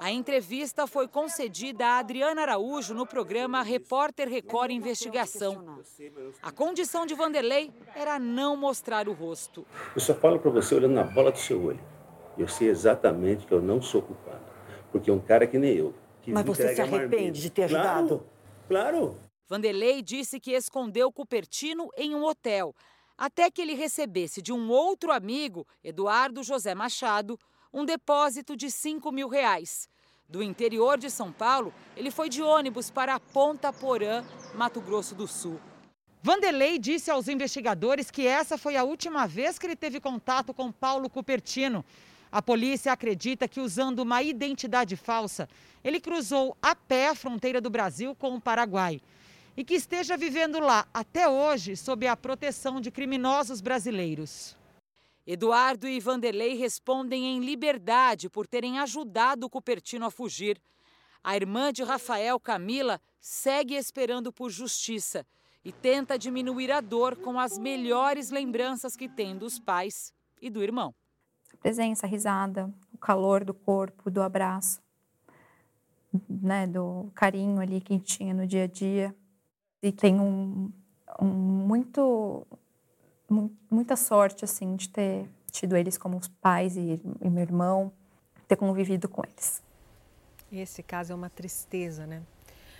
A 0.00 0.10
entrevista 0.10 0.86
foi 0.86 1.08
concedida 1.08 1.86
a 1.86 1.98
Adriana 1.98 2.42
Araújo 2.42 2.94
no 2.94 3.06
programa 3.06 3.62
Repórter 3.62 4.28
Record 4.28 4.70
Investigação. 4.70 5.80
A 6.42 6.50
condição 6.50 7.06
de 7.06 7.14
Vanderlei 7.14 7.72
era 7.94 8.18
não 8.18 8.56
mostrar 8.56 9.08
o 9.08 9.12
rosto. 9.12 9.66
Eu 9.94 10.00
só 10.00 10.14
falo 10.14 10.38
para 10.38 10.50
você 10.50 10.74
olhando 10.74 10.94
na 10.94 11.04
bola 11.04 11.32
do 11.32 11.38
seu 11.38 11.62
olho. 11.64 11.80
Eu 12.36 12.48
sei 12.48 12.68
exatamente 12.68 13.46
que 13.46 13.52
eu 13.52 13.62
não 13.62 13.80
sou 13.80 14.02
culpado. 14.02 14.44
Porque 14.92 15.10
é 15.10 15.12
um 15.12 15.20
cara 15.20 15.46
que 15.46 15.58
nem 15.58 15.74
eu. 15.74 15.94
que 16.22 16.30
Mas 16.30 16.44
você 16.44 16.74
se 16.74 16.80
arrepende 16.80 17.08
marmita. 17.08 17.38
de 17.38 17.50
ter 17.50 17.62
ajudado? 17.64 18.26
Claro, 18.68 18.92
claro. 18.92 19.16
Vanderlei 19.48 20.02
disse 20.02 20.40
que 20.40 20.52
escondeu 20.52 21.12
Cupertino 21.12 21.88
em 21.96 22.14
um 22.14 22.24
hotel, 22.24 22.74
até 23.16 23.50
que 23.50 23.62
ele 23.62 23.74
recebesse 23.74 24.42
de 24.42 24.52
um 24.52 24.68
outro 24.70 25.12
amigo, 25.12 25.66
Eduardo 25.82 26.42
José 26.42 26.74
Machado, 26.74 27.38
um 27.76 27.84
depósito 27.84 28.56
de 28.56 28.70
5 28.70 29.12
mil 29.12 29.28
reais. 29.28 29.86
Do 30.26 30.42
interior 30.42 30.96
de 30.96 31.10
São 31.10 31.30
Paulo, 31.30 31.74
ele 31.94 32.10
foi 32.10 32.30
de 32.30 32.42
ônibus 32.42 32.90
para 32.90 33.20
Ponta 33.20 33.70
Porã, 33.70 34.24
Mato 34.54 34.80
Grosso 34.80 35.14
do 35.14 35.28
Sul. 35.28 35.60
Vanderlei 36.22 36.78
disse 36.78 37.10
aos 37.10 37.28
investigadores 37.28 38.10
que 38.10 38.26
essa 38.26 38.56
foi 38.56 38.76
a 38.76 38.82
última 38.82 39.26
vez 39.26 39.58
que 39.58 39.66
ele 39.66 39.76
teve 39.76 40.00
contato 40.00 40.54
com 40.54 40.72
Paulo 40.72 41.10
Cupertino. 41.10 41.84
A 42.32 42.40
polícia 42.40 42.92
acredita 42.92 43.46
que, 43.46 43.60
usando 43.60 43.98
uma 43.98 44.22
identidade 44.22 44.96
falsa, 44.96 45.46
ele 45.84 46.00
cruzou 46.00 46.56
a 46.62 46.74
pé 46.74 47.08
a 47.10 47.14
fronteira 47.14 47.60
do 47.60 47.68
Brasil 47.68 48.14
com 48.14 48.34
o 48.36 48.40
Paraguai 48.40 49.02
e 49.54 49.62
que 49.62 49.74
esteja 49.74 50.16
vivendo 50.16 50.58
lá 50.60 50.88
até 50.94 51.28
hoje 51.28 51.76
sob 51.76 52.06
a 52.06 52.16
proteção 52.16 52.80
de 52.80 52.90
criminosos 52.90 53.60
brasileiros. 53.60 54.55
Eduardo 55.26 55.88
e 55.88 55.98
Vanderlei 55.98 56.54
respondem 56.54 57.24
em 57.24 57.40
liberdade 57.40 58.30
por 58.30 58.46
terem 58.46 58.78
ajudado 58.78 59.46
o 59.46 59.50
Cupertino 59.50 60.06
a 60.06 60.10
fugir. 60.10 60.60
A 61.22 61.34
irmã 61.34 61.72
de 61.72 61.82
Rafael, 61.82 62.38
Camila, 62.38 63.00
segue 63.20 63.74
esperando 63.74 64.32
por 64.32 64.50
justiça 64.50 65.26
e 65.64 65.72
tenta 65.72 66.16
diminuir 66.16 66.70
a 66.70 66.80
dor 66.80 67.16
com 67.16 67.40
as 67.40 67.58
melhores 67.58 68.30
lembranças 68.30 68.94
que 68.94 69.08
tem 69.08 69.36
dos 69.36 69.58
pais 69.58 70.12
e 70.40 70.48
do 70.48 70.62
irmão. 70.62 70.94
A 71.52 71.56
presença, 71.56 72.06
a 72.06 72.08
risada, 72.08 72.72
o 72.92 72.98
calor 72.98 73.42
do 73.42 73.52
corpo, 73.52 74.08
do 74.08 74.22
abraço, 74.22 74.80
né, 76.28 76.68
do 76.68 77.10
carinho 77.14 77.60
ali 77.60 77.80
que 77.80 77.98
tinha 77.98 78.32
no 78.32 78.46
dia 78.46 78.62
a 78.62 78.66
dia. 78.68 79.12
E 79.82 79.90
tem 79.90 80.20
um, 80.20 80.70
um 81.20 81.26
muito 81.26 82.46
mu- 82.52 82.65
muita 83.28 83.96
sorte 83.96 84.44
assim 84.44 84.76
de 84.76 84.88
ter 84.88 85.28
tido 85.50 85.76
eles 85.76 85.96
como 85.96 86.16
os 86.16 86.28
pais 86.28 86.76
e, 86.76 87.00
e 87.20 87.30
meu 87.30 87.42
irmão, 87.42 87.92
ter 88.46 88.56
convivido 88.56 89.08
com 89.08 89.22
eles. 89.24 89.62
Esse 90.52 90.82
caso 90.82 91.12
é 91.12 91.14
uma 91.14 91.30
tristeza, 91.30 92.06
né? 92.06 92.22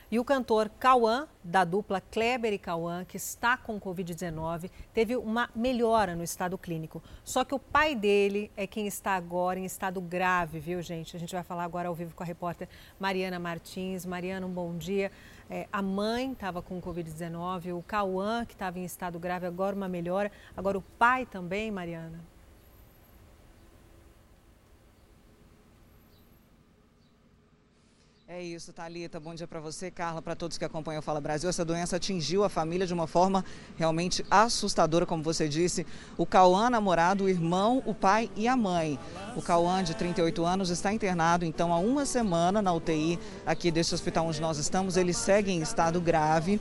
E 0.08 0.20
o 0.20 0.24
cantor 0.24 0.70
Cauã, 0.78 1.26
da 1.42 1.64
dupla 1.64 2.00
Kleber 2.00 2.52
e 2.52 2.58
Cauã, 2.58 3.04
que 3.04 3.16
está 3.16 3.56
com 3.56 3.80
Covid-19, 3.80 4.70
teve 4.94 5.16
uma 5.16 5.50
melhora 5.52 6.14
no 6.14 6.22
estado 6.22 6.56
clínico. 6.56 7.02
Só 7.24 7.44
que 7.44 7.52
o 7.52 7.58
pai 7.58 7.96
dele 7.96 8.48
é 8.56 8.68
quem 8.68 8.86
está 8.86 9.16
agora 9.16 9.58
em 9.58 9.64
estado 9.64 10.00
grave, 10.00 10.60
viu, 10.60 10.80
gente? 10.80 11.16
A 11.16 11.18
gente 11.18 11.34
vai 11.34 11.42
falar 11.42 11.64
agora 11.64 11.88
ao 11.88 11.94
vivo 11.94 12.14
com 12.14 12.22
a 12.22 12.26
repórter 12.26 12.68
Mariana 13.00 13.40
Martins. 13.40 14.06
Mariana, 14.06 14.46
um 14.46 14.52
bom 14.52 14.76
dia. 14.76 15.10
É, 15.48 15.68
a 15.72 15.80
mãe 15.80 16.32
estava 16.32 16.60
com 16.60 16.80
Covid-19, 16.80 17.76
o 17.76 17.82
Cauã, 17.82 18.44
que 18.44 18.54
estava 18.54 18.78
em 18.78 18.84
estado 18.84 19.18
grave, 19.18 19.46
agora 19.46 19.76
uma 19.76 19.88
melhora. 19.88 20.30
Agora 20.56 20.76
o 20.76 20.82
pai 20.82 21.24
também, 21.24 21.70
Mariana. 21.70 22.20
É 28.28 28.42
isso, 28.42 28.72
Thalita. 28.72 29.20
Bom 29.20 29.36
dia 29.36 29.46
para 29.46 29.60
você, 29.60 29.88
Carla, 29.88 30.20
para 30.20 30.34
todos 30.34 30.58
que 30.58 30.64
acompanham 30.64 30.98
o 30.98 31.02
Fala 31.02 31.20
Brasil. 31.20 31.48
Essa 31.48 31.64
doença 31.64 31.94
atingiu 31.94 32.42
a 32.42 32.48
família 32.48 32.84
de 32.84 32.92
uma 32.92 33.06
forma 33.06 33.44
realmente 33.76 34.26
assustadora, 34.28 35.06
como 35.06 35.22
você 35.22 35.48
disse. 35.48 35.86
O 36.18 36.26
Cauã, 36.26 36.68
namorado, 36.68 37.22
o 37.22 37.28
irmão, 37.28 37.84
o 37.86 37.94
pai 37.94 38.28
e 38.34 38.48
a 38.48 38.56
mãe. 38.56 38.98
O 39.36 39.42
Cauã, 39.42 39.80
de 39.80 39.94
38 39.94 40.44
anos, 40.44 40.70
está 40.70 40.92
internado, 40.92 41.44
então, 41.44 41.72
há 41.72 41.78
uma 41.78 42.04
semana 42.04 42.60
na 42.60 42.72
UTI 42.72 43.16
aqui 43.46 43.70
deste 43.70 43.94
hospital 43.94 44.26
onde 44.26 44.40
nós 44.40 44.58
estamos. 44.58 44.96
Ele 44.96 45.12
segue 45.12 45.52
em 45.52 45.62
estado 45.62 46.00
grave 46.00 46.60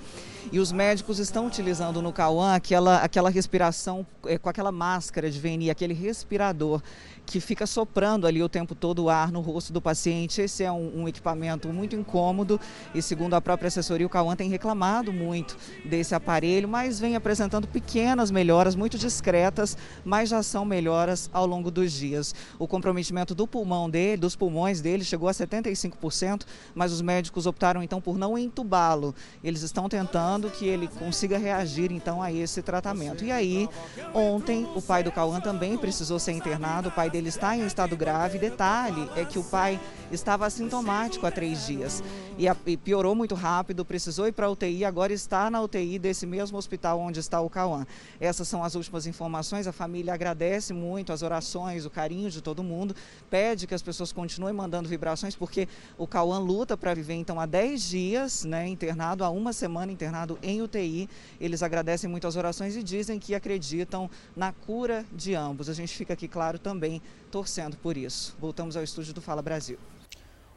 e 0.52 0.60
os 0.60 0.72
médicos 0.72 1.18
estão 1.18 1.48
utilizando 1.48 2.00
no 2.00 2.14
Cauã 2.14 2.54
aquela, 2.54 2.98
aquela 2.98 3.32
respiração 3.32 4.06
é, 4.28 4.38
com 4.38 4.50
aquela 4.50 4.72
máscara 4.72 5.32
de 5.32 5.40
VNI, 5.40 5.72
aquele 5.72 5.96
respirador 5.96 6.82
que 7.26 7.40
fica 7.40 7.66
soprando 7.66 8.28
ali 8.28 8.42
o 8.42 8.50
tempo 8.50 8.76
todo 8.76 9.04
o 9.04 9.10
ar 9.10 9.32
no 9.32 9.42
rosto 9.42 9.74
do 9.74 9.82
paciente. 9.82 10.42
Esse 10.42 10.64
é 10.64 10.72
um, 10.72 11.02
um 11.02 11.08
equipamento 11.08 11.68
muito 11.70 11.96
incômodo 11.96 12.60
e, 12.94 13.02
segundo 13.02 13.34
a 13.34 13.42
própria 13.42 13.68
assessoria, 13.68 14.06
o 14.06 14.10
Cauã 14.10 14.36
tem 14.36 14.50
reclamado 14.50 15.12
muito 15.12 15.58
desse 15.84 16.14
aparelho, 16.14 16.68
mas 16.68 17.00
vem 17.00 17.16
apresentando 17.16 17.68
pequenas 17.68 18.32
melhoras, 18.32 18.76
muito 18.76 18.98
discretas, 18.98 19.78
mas 20.04 20.30
já 20.30 20.44
são 20.44 20.64
melhoras 20.64 21.30
ao 21.34 21.46
longo 21.46 21.72
dos 21.72 21.92
dias. 21.92 22.36
O 22.60 22.68
comprometimento 22.68 23.34
do 23.34 23.48
pulmão 23.48 23.90
dele, 23.90 24.18
dos 24.18 24.36
pulmões 24.36 24.82
dele, 24.82 25.04
chegou 25.04 25.28
a 25.28 25.32
75%, 25.32 26.44
mas 26.74 26.92
os 26.92 27.02
médicos 27.02 27.46
optaram 27.46 27.82
então 27.82 28.00
por 28.00 28.18
não 28.18 28.38
entubá-lo. 28.38 29.16
Eles 29.44 29.62
estão 29.62 29.90
tentando 29.90 30.50
que 30.50 30.66
ele 30.66 30.88
consiga 30.88 31.38
reagir 31.38 31.92
então 31.92 32.22
a 32.22 32.32
esse 32.32 32.62
tratamento. 32.62 33.24
E 33.24 33.32
aí, 33.32 33.68
ontem, 34.14 34.68
o 34.76 34.82
pai 34.82 35.04
do 35.04 35.12
Cauã 35.12 35.40
também 35.40 35.78
precisou 35.78 36.20
ser 36.20 36.32
internado, 36.32 36.90
o 36.90 36.92
pai 36.92 37.10
dele 37.16 37.30
está 37.30 37.56
em 37.56 37.66
estado 37.66 37.96
grave. 37.96 38.38
Detalhe 38.38 39.10
é 39.16 39.24
que 39.24 39.40
o 39.40 39.44
pai 39.44 39.80
estava 40.12 40.46
assintomático 40.46 41.26
há 41.26 41.32
três 41.32 41.66
dias 41.66 42.04
e, 42.38 42.46
e 42.66 42.78
piorou 42.78 43.16
muito 43.16 43.34
rápido, 43.34 43.86
precisou 43.86 44.28
ir 44.28 44.34
para 44.34 44.48
a 44.48 44.50
UTI, 44.50 44.84
agora 44.84 45.14
está 45.14 45.50
na 45.50 45.62
UTI 45.62 45.98
desse 45.98 46.26
mesmo 46.26 46.58
hospital 46.58 47.00
onde 47.00 47.20
está 47.20 47.40
o 47.40 47.50
Cauã. 47.50 47.88
Essas 48.20 48.48
são 48.48 48.64
as 48.64 48.76
últimas 48.76 49.08
informações. 49.08 49.68
A 49.68 49.72
família 49.72 50.14
agradece 50.14 50.74
muito 50.74 51.14
as 51.14 51.22
orações, 51.22 51.86
o 51.86 51.90
carinho 51.90 52.30
de 52.30 52.42
todo 52.42 52.62
mundo, 52.64 52.94
pede 53.30 53.66
que 53.66 53.74
as 53.74 53.82
pessoas 53.82 54.12
continuem 54.12 54.54
mandando 54.54 54.90
vibrações, 54.90 55.36
porque 55.36 55.68
o 55.98 56.06
Cauã 56.06 56.40
luta 56.40 56.76
para 56.76 56.94
viver 56.94 57.14
então 57.14 57.40
há 57.40 57.46
10 57.46 57.82
dias, 57.84 58.44
né, 58.44 58.68
internado, 58.68 59.24
há 59.24 59.30
uma 59.30 59.54
semana 59.54 59.92
internado 59.92 60.38
em 60.44 60.62
UTI. 60.62 61.10
Eles 61.40 61.64
agradecem 61.64 62.10
muito 62.10 62.28
as 62.28 62.36
orações 62.36 62.76
e 62.76 62.84
dizem 62.84 63.18
que 63.18 63.34
acreditam 63.34 64.10
na 64.36 64.52
cura 64.52 65.06
de 65.14 65.34
ambos. 65.34 65.70
A 65.70 65.74
gente 65.74 65.96
fica 65.96 66.14
aqui, 66.14 66.28
claro, 66.28 66.60
também 66.60 67.02
torcendo 67.32 67.78
por 67.78 67.98
isso. 67.98 68.36
Voltamos 68.40 68.78
ao 68.78 68.84
estúdio 68.84 69.14
do 69.14 69.22
Fala 69.22 69.42
Brasil. 69.42 69.78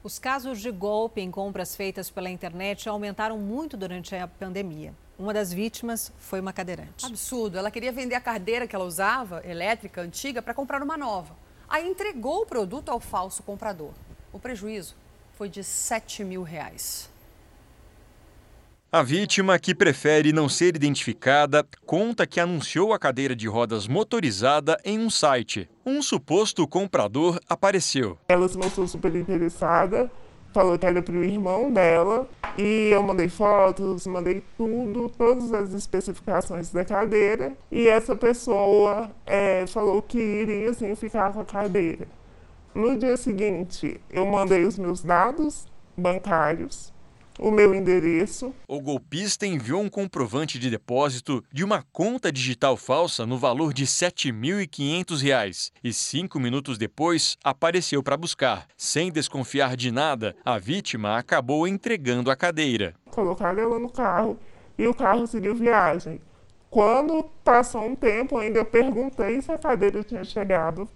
Os 0.02 0.18
casos 0.18 0.60
de 0.60 0.70
golpe 0.70 1.20
em 1.20 1.30
compras 1.30 1.74
feitas 1.74 2.08
pela 2.08 2.30
internet 2.30 2.88
aumentaram 2.88 3.36
muito 3.38 3.76
durante 3.76 4.14
a 4.14 4.28
pandemia. 4.28 4.94
Uma 5.18 5.34
das 5.34 5.52
vítimas 5.52 6.12
foi 6.18 6.38
uma 6.38 6.52
cadeirante. 6.52 7.04
Absurdo. 7.04 7.58
Ela 7.58 7.70
queria 7.70 7.90
vender 7.90 8.14
a 8.14 8.20
cadeira 8.20 8.68
que 8.68 8.76
ela 8.76 8.84
usava, 8.84 9.42
elétrica, 9.44 10.00
antiga, 10.00 10.40
para 10.40 10.54
comprar 10.54 10.82
uma 10.82 10.96
nova. 10.96 11.34
Aí 11.68 11.86
entregou 11.88 12.42
o 12.42 12.46
produto 12.46 12.90
ao 12.90 13.00
falso 13.00 13.42
comprador. 13.42 13.90
O 14.32 14.38
prejuízo 14.38 14.94
foi 15.36 15.48
de 15.48 15.64
7 15.64 16.22
mil 16.22 16.42
reais. 16.44 17.10
A 18.90 19.02
vítima, 19.02 19.58
que 19.58 19.74
prefere 19.74 20.32
não 20.32 20.48
ser 20.48 20.74
identificada, 20.74 21.62
conta 21.84 22.26
que 22.26 22.40
anunciou 22.40 22.94
a 22.94 22.98
cadeira 22.98 23.36
de 23.36 23.46
rodas 23.46 23.86
motorizada 23.86 24.80
em 24.82 24.98
um 24.98 25.10
site. 25.10 25.68
Um 25.84 26.00
suposto 26.00 26.66
comprador 26.66 27.38
apareceu. 27.46 28.16
Ela 28.30 28.48
se 28.48 28.56
mostrou 28.56 28.88
super 28.88 29.14
interessada, 29.14 30.10
falou 30.54 30.78
que 30.78 30.86
era 30.86 31.02
para 31.02 31.14
o 31.14 31.22
irmão 31.22 31.70
dela, 31.70 32.26
e 32.56 32.88
eu 32.90 33.02
mandei 33.02 33.28
fotos, 33.28 34.06
mandei 34.06 34.42
tudo, 34.56 35.10
todas 35.10 35.52
as 35.52 35.74
especificações 35.74 36.70
da 36.70 36.82
cadeira, 36.82 37.52
e 37.70 37.86
essa 37.86 38.16
pessoa 38.16 39.10
é, 39.26 39.66
falou 39.66 40.00
que 40.00 40.18
iria 40.18 40.72
sim 40.72 40.94
ficar 40.94 41.30
com 41.34 41.40
a 41.40 41.44
cadeira. 41.44 42.08
No 42.74 42.96
dia 42.96 43.18
seguinte, 43.18 44.00
eu 44.08 44.24
mandei 44.24 44.64
os 44.64 44.78
meus 44.78 45.02
dados 45.02 45.66
bancários 45.94 46.96
o 47.38 47.50
meu 47.50 47.74
endereço. 47.74 48.52
O 48.66 48.80
golpista 48.80 49.46
enviou 49.46 49.80
um 49.80 49.88
comprovante 49.88 50.58
de 50.58 50.68
depósito 50.68 51.42
de 51.52 51.62
uma 51.64 51.84
conta 51.92 52.32
digital 52.32 52.76
falsa 52.76 53.24
no 53.24 53.38
valor 53.38 53.72
de 53.72 53.84
R$ 53.84 53.88
7.500 53.88 55.70
e 55.82 55.92
cinco 55.92 56.40
minutos 56.40 56.76
depois 56.76 57.36
apareceu 57.44 58.02
para 58.02 58.16
buscar. 58.16 58.66
Sem 58.76 59.12
desconfiar 59.12 59.76
de 59.76 59.90
nada, 59.90 60.34
a 60.44 60.58
vítima 60.58 61.16
acabou 61.16 61.66
entregando 61.66 62.30
a 62.30 62.36
cadeira. 62.36 62.94
Colocaram 63.10 63.62
ela 63.62 63.78
no 63.78 63.90
carro 63.90 64.38
e 64.76 64.86
o 64.86 64.94
carro 64.94 65.26
seguiu 65.26 65.54
viagem. 65.54 66.20
Quando 66.70 67.24
passou 67.42 67.82
um 67.82 67.94
tempo, 67.94 68.36
ainda 68.36 68.64
perguntei 68.64 69.40
se 69.40 69.50
a 69.50 69.58
cadeira 69.58 70.02
tinha 70.02 70.24
chegado 70.24 70.88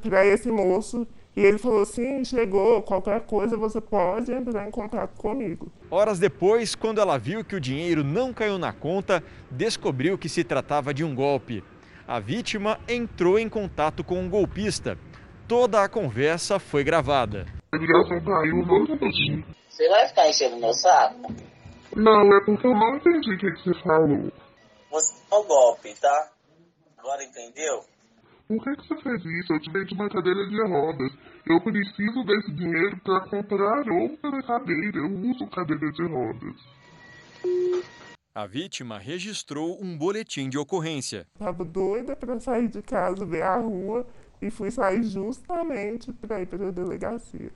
para 0.00 0.26
esse 0.26 0.50
moço 0.50 1.06
e 1.34 1.40
ele 1.40 1.58
falou 1.58 1.82
assim: 1.82 2.24
chegou, 2.24 2.82
qualquer 2.82 3.22
coisa 3.22 3.56
você 3.56 3.80
pode 3.80 4.32
entrar 4.32 4.66
em 4.66 4.70
contato 4.70 5.16
comigo. 5.16 5.72
Horas 5.90 6.18
depois, 6.18 6.74
quando 6.74 7.00
ela 7.00 7.18
viu 7.18 7.44
que 7.44 7.56
o 7.56 7.60
dinheiro 7.60 8.04
não 8.04 8.32
caiu 8.32 8.58
na 8.58 8.72
conta, 8.72 9.22
descobriu 9.50 10.18
que 10.18 10.28
se 10.28 10.44
tratava 10.44 10.92
de 10.92 11.02
um 11.02 11.14
golpe. 11.14 11.64
A 12.06 12.20
vítima 12.20 12.78
entrou 12.86 13.38
em 13.38 13.48
contato 13.48 14.04
com 14.04 14.20
um 14.20 14.28
golpista. 14.28 14.98
Toda 15.48 15.82
a 15.82 15.88
conversa 15.88 16.58
foi 16.58 16.84
gravada. 16.84 17.46
A 17.72 17.76
ligação 17.76 18.20
caiu, 18.20 18.66
não 18.66 18.84
entendi. 18.84 19.44
Você 19.68 19.88
vai 19.88 20.06
ficar 20.08 20.28
enchendo 20.28 20.56
meu 20.58 20.72
saco? 20.74 21.32
Não, 21.96 22.36
é 22.36 22.40
porque 22.44 22.66
eu 22.66 22.74
não 22.74 22.96
entendi 22.96 23.34
o 23.34 23.38
que, 23.38 23.50
que 23.52 23.64
você 23.64 23.82
falou. 23.82 24.32
Você 24.90 25.14
é 25.30 25.34
um 25.34 25.44
golpe, 25.44 25.94
tá? 26.00 26.30
Agora 26.98 27.24
entendeu? 27.24 27.84
Por 28.52 28.62
que, 28.64 28.76
que 28.76 28.86
você 28.86 29.02
fez 29.02 29.24
isso? 29.24 29.54
Eu 29.54 29.60
te 29.60 29.70
vendi 29.70 29.94
uma 29.94 30.10
cadeira 30.10 30.46
de 30.46 30.62
rodas. 30.62 31.10
Eu 31.46 31.58
preciso 31.62 32.22
desse 32.22 32.52
dinheiro 32.52 32.98
para 32.98 33.20
comprar 33.22 33.88
outra 33.88 34.42
cadeira. 34.42 34.98
Eu 34.98 35.30
uso 35.30 35.46
cadeira 35.46 35.90
de 35.90 36.02
rodas. 36.02 36.56
A 38.34 38.46
vítima 38.46 38.98
registrou 38.98 39.82
um 39.82 39.96
boletim 39.96 40.50
de 40.50 40.58
ocorrência. 40.58 41.26
Tava 41.38 41.64
doida 41.64 42.14
para 42.14 42.38
sair 42.40 42.68
de 42.68 42.82
casa, 42.82 43.24
ver 43.24 43.40
a 43.40 43.56
rua 43.56 44.06
e 44.42 44.50
fui 44.50 44.70
sair 44.70 45.02
justamente 45.02 46.12
para 46.12 46.42
ir 46.42 46.46
para 46.46 46.68
a 46.68 46.70
delegacia. 46.70 47.50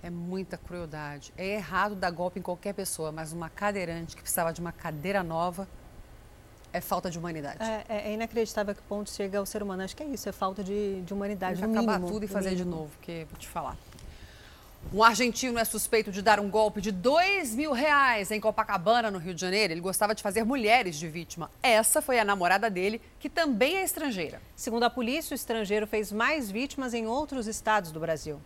É 0.00 0.10
muita 0.10 0.56
crueldade. 0.56 1.34
É 1.36 1.54
errado 1.54 1.96
dar 1.96 2.12
golpe 2.12 2.38
em 2.38 2.42
qualquer 2.42 2.72
pessoa, 2.72 3.10
mas 3.10 3.32
uma 3.32 3.50
cadeirante 3.50 4.14
que 4.14 4.22
precisava 4.22 4.52
de 4.52 4.60
uma 4.60 4.70
cadeira 4.70 5.24
nova 5.24 5.66
é 6.72 6.80
falta 6.80 7.10
de 7.10 7.18
humanidade. 7.18 7.62
É, 7.62 7.84
é, 7.88 8.10
é 8.10 8.14
inacreditável 8.14 8.74
que 8.74 8.82
ponto 8.82 9.10
chega 9.10 9.38
ao 9.38 9.46
ser 9.46 9.62
humano. 9.62 9.82
Acho 9.82 9.96
que 9.96 10.02
é 10.02 10.06
isso, 10.06 10.28
é 10.28 10.32
falta 10.32 10.64
de, 10.64 11.00
de 11.02 11.12
humanidade. 11.12 11.60
Tem 11.60 11.70
que 11.70 11.78
acabar 11.78 11.98
mínimo, 11.98 12.12
tudo 12.12 12.24
e 12.24 12.28
fazer 12.28 12.50
mínimo. 12.50 12.70
de 12.70 12.76
novo, 12.76 12.90
porque 12.96 13.26
vou 13.30 13.38
te 13.38 13.48
falar. 13.48 13.76
Um 14.92 15.02
argentino 15.02 15.58
é 15.58 15.64
suspeito 15.64 16.10
de 16.10 16.20
dar 16.20 16.40
um 16.40 16.50
golpe 16.50 16.80
de 16.80 16.90
dois 16.90 17.54
mil 17.54 17.72
reais 17.72 18.30
em 18.30 18.40
Copacabana, 18.40 19.10
no 19.10 19.18
Rio 19.18 19.32
de 19.32 19.40
Janeiro. 19.40 19.72
Ele 19.72 19.80
gostava 19.80 20.14
de 20.14 20.22
fazer 20.22 20.44
mulheres 20.44 20.96
de 20.96 21.08
vítima. 21.08 21.50
Essa 21.62 22.02
foi 22.02 22.18
a 22.18 22.24
namorada 22.24 22.68
dele, 22.68 23.00
que 23.20 23.30
também 23.30 23.76
é 23.76 23.84
estrangeira. 23.84 24.40
Segundo 24.56 24.82
a 24.82 24.90
polícia, 24.90 25.34
o 25.34 25.36
estrangeiro 25.36 25.86
fez 25.86 26.10
mais 26.10 26.50
vítimas 26.50 26.94
em 26.94 27.06
outros 27.06 27.46
estados 27.46 27.92
do 27.92 28.00
Brasil. 28.00 28.40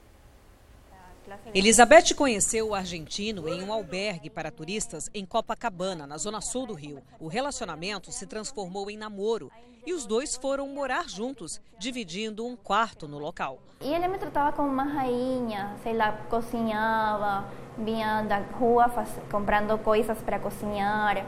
Elizabeth 1.54 2.14
conheceu 2.14 2.68
o 2.68 2.74
argentino 2.74 3.48
em 3.48 3.62
um 3.62 3.72
albergue 3.72 4.30
para 4.30 4.50
turistas 4.50 5.10
em 5.14 5.24
Copacabana, 5.24 6.06
na 6.06 6.18
zona 6.18 6.40
sul 6.40 6.66
do 6.66 6.74
Rio. 6.74 7.02
O 7.18 7.28
relacionamento 7.28 8.12
se 8.12 8.26
transformou 8.26 8.90
em 8.90 8.96
namoro 8.96 9.50
e 9.86 9.92
os 9.92 10.04
dois 10.04 10.36
foram 10.36 10.68
morar 10.68 11.08
juntos, 11.08 11.60
dividindo 11.78 12.44
um 12.44 12.56
quarto 12.56 13.06
no 13.06 13.18
local. 13.18 13.58
E 13.80 13.92
ele 13.92 14.08
me 14.08 14.18
tratava 14.18 14.52
como 14.52 14.68
uma 14.68 14.84
rainha, 14.84 15.76
sei 15.82 15.92
lá, 15.92 16.12
cozinhava, 16.28 17.48
vinha 17.78 18.22
da 18.22 18.38
rua 18.38 18.88
faz, 18.88 19.10
comprando 19.30 19.78
coisas 19.78 20.18
para 20.18 20.38
cozinhar, 20.38 21.24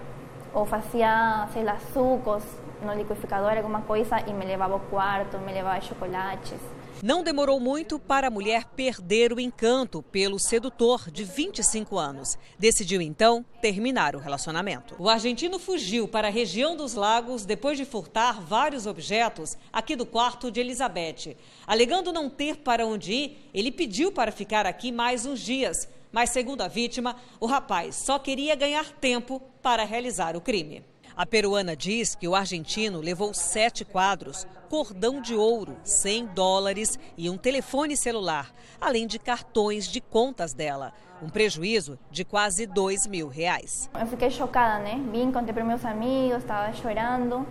ou 0.53 0.67
fazia, 0.67 1.49
sei 1.53 1.63
lá, 1.63 1.79
sucos 1.93 2.43
no 2.83 2.93
liquidificador, 2.95 3.57
alguma 3.57 3.83
coisa, 3.83 4.19
e 4.27 4.33
me 4.33 4.45
levava 4.45 4.75
ao 4.75 4.81
quarto, 4.81 5.39
me 5.39 5.53
levava 5.53 5.81
chocolates. 5.81 6.59
Não 7.03 7.23
demorou 7.23 7.61
muito 7.61 7.97
para 7.97 8.27
a 8.27 8.31
mulher 8.31 8.65
perder 8.75 9.33
o 9.33 9.39
encanto 9.39 10.03
pelo 10.03 10.37
sedutor 10.37 11.09
de 11.13 11.23
25 11.23 11.97
anos. 11.97 12.37
Decidiu 12.59 13.01
então 13.01 13.45
terminar 13.63 14.17
o 14.17 14.19
relacionamento. 14.19 14.97
O 14.99 15.09
argentino 15.09 15.61
fugiu 15.61 16.09
para 16.09 16.27
a 16.27 16.31
região 16.31 16.77
dos 16.77 16.95
lagos 16.95 17.45
depois 17.45 17.79
de 17.79 17.85
furtar 17.85 18.41
vários 18.41 18.85
objetos 18.85 19.57
aqui 19.73 19.95
do 19.95 20.05
quarto 20.05 20.51
de 20.51 20.59
Elizabeth. 20.59 21.37
Alegando 21.69 22.13
não 22.13 22.29
ter 22.29 22.57
para 22.57 22.85
onde 22.85 23.13
ir, 23.13 23.51
ele 23.55 23.71
pediu 23.71 24.11
para 24.11 24.33
ficar 24.33 24.67
aqui 24.67 24.91
mais 24.91 25.25
uns 25.25 25.39
dias. 25.39 25.89
Mas, 26.11 26.31
segundo 26.31 26.63
a 26.63 26.69
vítima, 26.69 27.15
o 27.39 27.47
rapaz 27.47 27.95
só 27.95 28.19
queria 28.19 28.57
ganhar 28.57 28.91
tempo 28.93 29.41
para 29.63 29.85
realizar 29.85 30.37
o 30.37 30.41
crime. 30.41 30.83
A 31.19 31.27
peruana 31.27 31.75
diz 31.75 32.15
que 32.15 32.29
o 32.29 32.35
argentino 32.37 33.01
levou 33.01 33.35
sete 33.35 33.85
quadros, 33.85 34.47
cordão 34.69 35.21
de 35.21 35.35
ouro, 35.35 35.77
100 35.83 36.27
dólares 36.27 36.97
e 37.17 37.29
um 37.29 37.37
telefone 37.37 37.97
celular, 37.97 38.55
além 38.81 39.05
de 39.05 39.19
cartões 39.19 39.89
de 39.89 40.01
contas 40.01 40.53
dela. 40.55 40.93
Um 41.21 41.29
prejuízo 41.29 41.99
de 42.09 42.25
quase 42.25 42.67
dois 42.67 43.05
mil 43.05 43.27
reais. 43.27 43.91
Eu 43.99 44.07
fiquei 44.07 44.31
chocada, 44.31 44.79
né? 44.81 45.05
Vim, 45.11 45.33
contei 45.33 45.53
para 45.53 45.65
meus 45.65 45.85
amigos, 45.85 46.39
estava 46.39 46.73
chorando. 46.73 47.45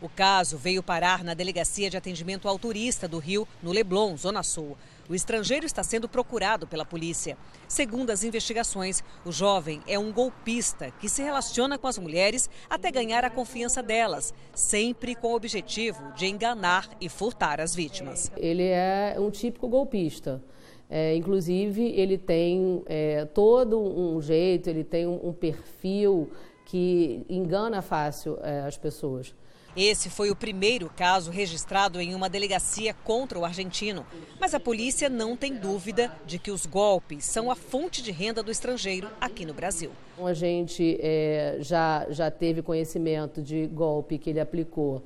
O 0.00 0.08
caso 0.08 0.56
veio 0.56 0.80
parar 0.80 1.24
na 1.24 1.34
Delegacia 1.34 1.90
de 1.90 1.96
Atendimento 1.96 2.48
ao 2.48 2.56
Turista 2.56 3.08
do 3.08 3.18
Rio, 3.18 3.48
no 3.60 3.72
Leblon, 3.72 4.16
Zona 4.16 4.44
Sul. 4.44 4.78
O 5.08 5.14
estrangeiro 5.14 5.64
está 5.64 5.82
sendo 5.82 6.08
procurado 6.08 6.66
pela 6.66 6.84
polícia. 6.84 7.38
Segundo 7.66 8.10
as 8.10 8.24
investigações, 8.24 9.02
o 9.24 9.32
jovem 9.32 9.80
é 9.86 9.98
um 9.98 10.12
golpista 10.12 10.90
que 11.00 11.08
se 11.08 11.22
relaciona 11.22 11.78
com 11.78 11.86
as 11.86 11.98
mulheres 11.98 12.50
até 12.68 12.90
ganhar 12.90 13.24
a 13.24 13.30
confiança 13.30 13.82
delas, 13.82 14.34
sempre 14.54 15.14
com 15.14 15.28
o 15.28 15.34
objetivo 15.34 16.12
de 16.12 16.26
enganar 16.26 16.90
e 17.00 17.08
furtar 17.08 17.58
as 17.58 17.74
vítimas. 17.74 18.30
Ele 18.36 18.64
é 18.64 19.16
um 19.18 19.30
típico 19.30 19.66
golpista. 19.66 20.42
É, 20.90 21.14
inclusive, 21.14 21.82
ele 21.82 22.16
tem 22.16 22.82
é, 22.86 23.24
todo 23.26 23.78
um 23.78 24.20
jeito, 24.20 24.68
ele 24.68 24.84
tem 24.84 25.06
um, 25.06 25.32
perfil 25.32 26.30
que 26.64 27.24
engana 27.28 27.82
fácil 27.82 28.38
é, 28.42 28.60
as 28.60 28.76
pessoas. 28.76 29.34
Esse 29.80 30.10
foi 30.10 30.28
o 30.28 30.34
primeiro 30.34 30.90
caso 30.96 31.30
registrado 31.30 32.00
em 32.00 32.12
uma 32.12 32.28
delegacia 32.28 32.92
contra 33.04 33.38
o 33.38 33.44
argentino. 33.44 34.04
Mas 34.40 34.52
a 34.52 34.58
polícia 34.58 35.08
não 35.08 35.36
tem 35.36 35.54
dúvida 35.54 36.10
de 36.26 36.36
que 36.36 36.50
os 36.50 36.66
golpes 36.66 37.24
são 37.24 37.48
a 37.48 37.54
fonte 37.54 38.02
de 38.02 38.10
renda 38.10 38.42
do 38.42 38.50
estrangeiro 38.50 39.08
aqui 39.20 39.46
no 39.46 39.54
Brasil. 39.54 39.92
A 40.20 40.34
gente 40.34 40.98
é, 41.00 41.58
já, 41.60 42.04
já 42.10 42.28
teve 42.28 42.60
conhecimento 42.60 43.40
de 43.40 43.68
golpe 43.68 44.18
que 44.18 44.30
ele 44.30 44.40
aplicou 44.40 45.00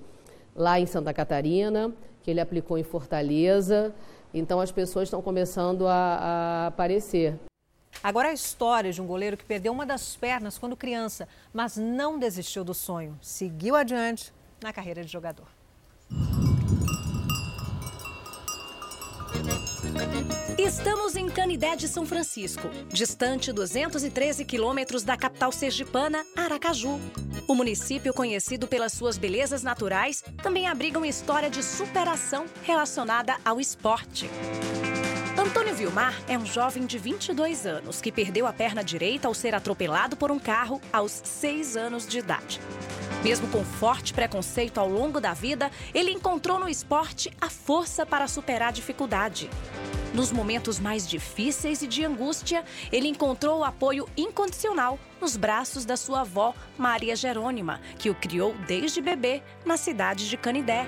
lá 0.57 0.81
em 0.81 0.86
Santa 0.86 1.12
Catarina, 1.12 1.93
que 2.23 2.31
ele 2.31 2.40
aplicou 2.40 2.78
em 2.78 2.82
Fortaleza. 2.82 3.94
Então 4.32 4.59
as 4.59 4.73
pessoas 4.73 5.09
estão 5.09 5.20
começando 5.20 5.86
a, 5.86 5.93
a 5.93 6.66
aparecer. 6.69 7.39
Agora 8.03 8.31
a 8.31 8.32
história 8.32 8.90
de 8.90 9.03
um 9.03 9.07
goleiro 9.07 9.36
que 9.36 9.44
perdeu 9.44 9.70
uma 9.70 9.85
das 9.85 10.16
pernas 10.16 10.57
quando 10.57 10.74
criança, 10.74 11.28
mas 11.53 11.77
não 11.77 12.19
desistiu 12.19 12.65
do 12.65 12.73
sonho. 12.73 13.19
Seguiu 13.20 13.77
adiante 13.77 14.32
na 14.62 14.72
carreira 14.72 15.05
de 15.05 15.10
jogador. 15.10 15.47
Estamos 20.59 21.16
em 21.16 21.28
Canidé 21.28 21.74
de 21.74 21.89
São 21.89 22.06
Francisco, 22.06 22.68
distante 22.93 23.52
213 23.52 24.44
quilômetros 24.44 25.02
da 25.02 25.16
capital 25.16 25.51
sergipana, 25.51 26.24
Aracaju. 26.36 27.01
O 27.48 27.55
município, 27.55 28.14
conhecido 28.14 28.68
pelas 28.68 28.93
suas 28.93 29.18
belezas 29.18 29.62
naturais, 29.62 30.22
também 30.43 30.68
abriga 30.68 30.98
uma 30.98 31.09
história 31.09 31.51
de 31.51 31.62
superação 31.62 32.47
relacionada 32.62 33.36
ao 33.44 33.60
esporte. 33.60 34.30
Antônio 35.43 35.74
Vilmar 35.74 36.14
é 36.28 36.39
um 36.39 36.47
jovem 36.47 36.86
de 36.86 36.97
22 36.98 37.66
anos 37.66 38.01
que 38.01 38.12
perdeu 38.12 38.47
a 38.47 38.52
perna 38.52 38.85
direita 38.85 39.27
ao 39.27 39.35
ser 39.35 39.56
atropelado 39.56 40.16
por 40.16 40.31
um 40.31 40.39
carro 40.39 40.81
aos 40.93 41.20
6 41.24 41.77
anos 41.77 42.06
de 42.06 42.20
idade. 42.20 42.60
Mesmo 43.24 43.48
com 43.48 43.64
forte 43.64 44.14
preconceito 44.14 44.78
ao 44.78 44.89
longo 44.89 45.20
da 45.20 45.35
vida, 45.35 45.69
ele 45.93 46.12
encontrou 46.12 46.60
no 46.60 46.69
esporte 46.69 47.28
a 47.40 47.51
força 47.51 48.06
para 48.06 48.28
superar 48.28 48.69
a 48.69 48.70
dificuldade. 48.73 49.51
Nos 50.14 50.31
momentos 50.31 50.78
mais 50.78 51.09
difíceis 51.09 51.82
e 51.82 51.89
de 51.89 52.05
angústia, 52.05 52.64
ele 52.93 53.09
encontrou 53.09 53.59
o 53.59 53.64
apoio 53.64 54.09
incondicional 54.16 54.97
nos 55.20 55.36
braços 55.36 55.85
da 55.85 55.97
sua 55.97 56.20
avó, 56.20 56.55
Maria 56.78 57.16
Jerônima, 57.16 57.81
que 57.98 58.09
o 58.09 58.14
criou 58.14 58.55
desde 58.69 59.01
bebê 59.01 59.43
na 59.66 59.77
cidade 59.77 60.28
de 60.28 60.36
Canidé. 60.36 60.86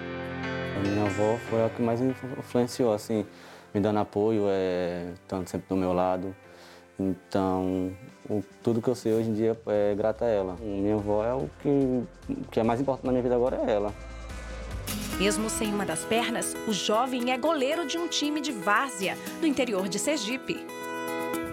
A 0.77 0.81
minha 0.81 1.07
avó 1.07 1.39
foi 1.51 1.65
a 1.65 1.71
que 1.71 1.83
mais 1.83 2.01
me 2.01 2.15
influenciou, 2.39 2.93
assim, 2.93 3.27
me 3.75 3.81
dando 3.81 3.99
apoio, 3.99 4.45
é, 4.49 5.11
estando 5.15 5.49
sempre 5.49 5.69
do 5.69 5.77
meu 5.77 5.93
lado. 5.93 6.35
Então, 6.99 7.93
o, 8.31 8.43
tudo 8.63 8.81
que 8.81 8.89
eu 8.89 8.95
sei 8.95 9.13
hoje 9.13 9.29
em 9.29 9.35
dia 9.35 9.59
é 9.67 9.95
grato 9.97 10.23
a 10.25 10.29
ela. 10.29 10.57
Minha 10.61 10.95
avó 10.95 11.25
é 11.25 11.35
o 11.35 11.51
que, 11.61 12.05
que 12.53 12.61
é 12.61 12.63
mais 12.63 12.81
importante 12.81 13.07
na 13.07 13.11
minha 13.13 13.23
vida 13.23 13.35
agora 13.35 13.57
é 13.57 13.73
ela. 13.73 13.93
Mesmo 15.19 15.51
sem 15.51 15.73
uma 15.73 15.85
das 15.85 16.05
pernas, 16.05 16.57
o 16.69 16.73
jovem 16.73 17.33
é 17.33 17.39
goleiro 17.39 17.87
de 17.87 17.99
um 17.99 18.09
time 18.09 18.41
de 18.41 18.53
várzea 18.53 19.17
do 19.41 19.47
interior 19.47 19.89
de 19.89 19.99
Sergipe. 19.99 20.65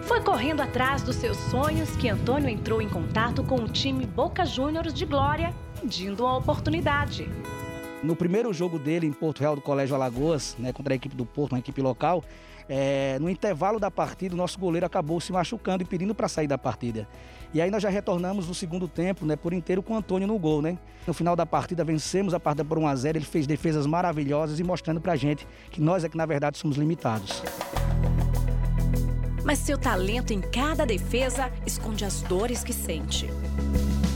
Foi 0.02 0.20
correndo 0.20 0.60
atrás 0.60 1.02
dos 1.02 1.16
seus 1.16 1.36
sonhos 1.36 1.94
que 1.96 2.08
Antônio 2.08 2.48
entrou 2.48 2.82
em 2.82 2.88
contato 2.88 3.42
com 3.44 3.56
o 3.56 3.68
time 3.68 4.04
Boca 4.04 4.44
Juniors 4.44 4.92
de 4.92 5.06
Glória, 5.06 5.54
pedindo 5.80 6.24
uma 6.24 6.36
oportunidade. 6.36 7.30
No 8.02 8.16
primeiro 8.16 8.52
jogo 8.52 8.80
dele 8.80 9.06
em 9.06 9.12
Porto 9.12 9.40
Real 9.40 9.54
do 9.54 9.62
Colégio 9.62 9.94
Alagoas, 9.94 10.56
né, 10.58 10.72
contra 10.72 10.92
a 10.92 10.96
equipe 10.96 11.14
do 11.14 11.24
Porto, 11.24 11.52
uma 11.52 11.60
equipe 11.60 11.80
local, 11.80 12.24
é, 12.68 13.16
no 13.20 13.30
intervalo 13.30 13.78
da 13.78 13.92
partida, 13.92 14.34
o 14.34 14.36
nosso 14.36 14.58
goleiro 14.58 14.84
acabou 14.84 15.20
se 15.20 15.30
machucando 15.32 15.84
e 15.84 15.86
pedindo 15.86 16.12
para 16.12 16.26
sair 16.26 16.48
da 16.48 16.58
partida. 16.58 17.06
E 17.54 17.60
aí 17.60 17.70
nós 17.70 17.82
já 17.82 17.88
retornamos 17.88 18.48
no 18.48 18.54
segundo 18.54 18.88
tempo, 18.88 19.24
né, 19.24 19.36
por 19.36 19.52
inteiro 19.52 19.82
com 19.82 19.94
o 19.94 19.96
Antônio 19.96 20.26
no 20.26 20.36
gol, 20.36 20.60
né? 20.60 20.78
No 21.06 21.14
final 21.14 21.36
da 21.36 21.46
partida 21.46 21.84
vencemos 21.84 22.34
a 22.34 22.40
partida 22.40 22.64
por 22.64 22.76
1 22.76 22.88
a 22.88 22.96
0, 22.96 23.18
ele 23.18 23.24
fez 23.24 23.46
defesas 23.46 23.86
maravilhosas 23.86 24.58
e 24.58 24.64
mostrando 24.64 25.00
pra 25.00 25.14
gente 25.14 25.46
que 25.70 25.80
nós 25.80 26.02
é 26.02 26.08
que 26.08 26.16
na 26.16 26.26
verdade 26.26 26.58
somos 26.58 26.76
limitados. 26.76 27.42
Mas 29.44 29.58
seu 29.58 29.76
talento 29.78 30.32
em 30.32 30.40
cada 30.40 30.84
defesa 30.84 31.52
esconde 31.66 32.04
as 32.04 32.22
dores 32.22 32.64
que 32.64 32.72
sente. 32.72 33.28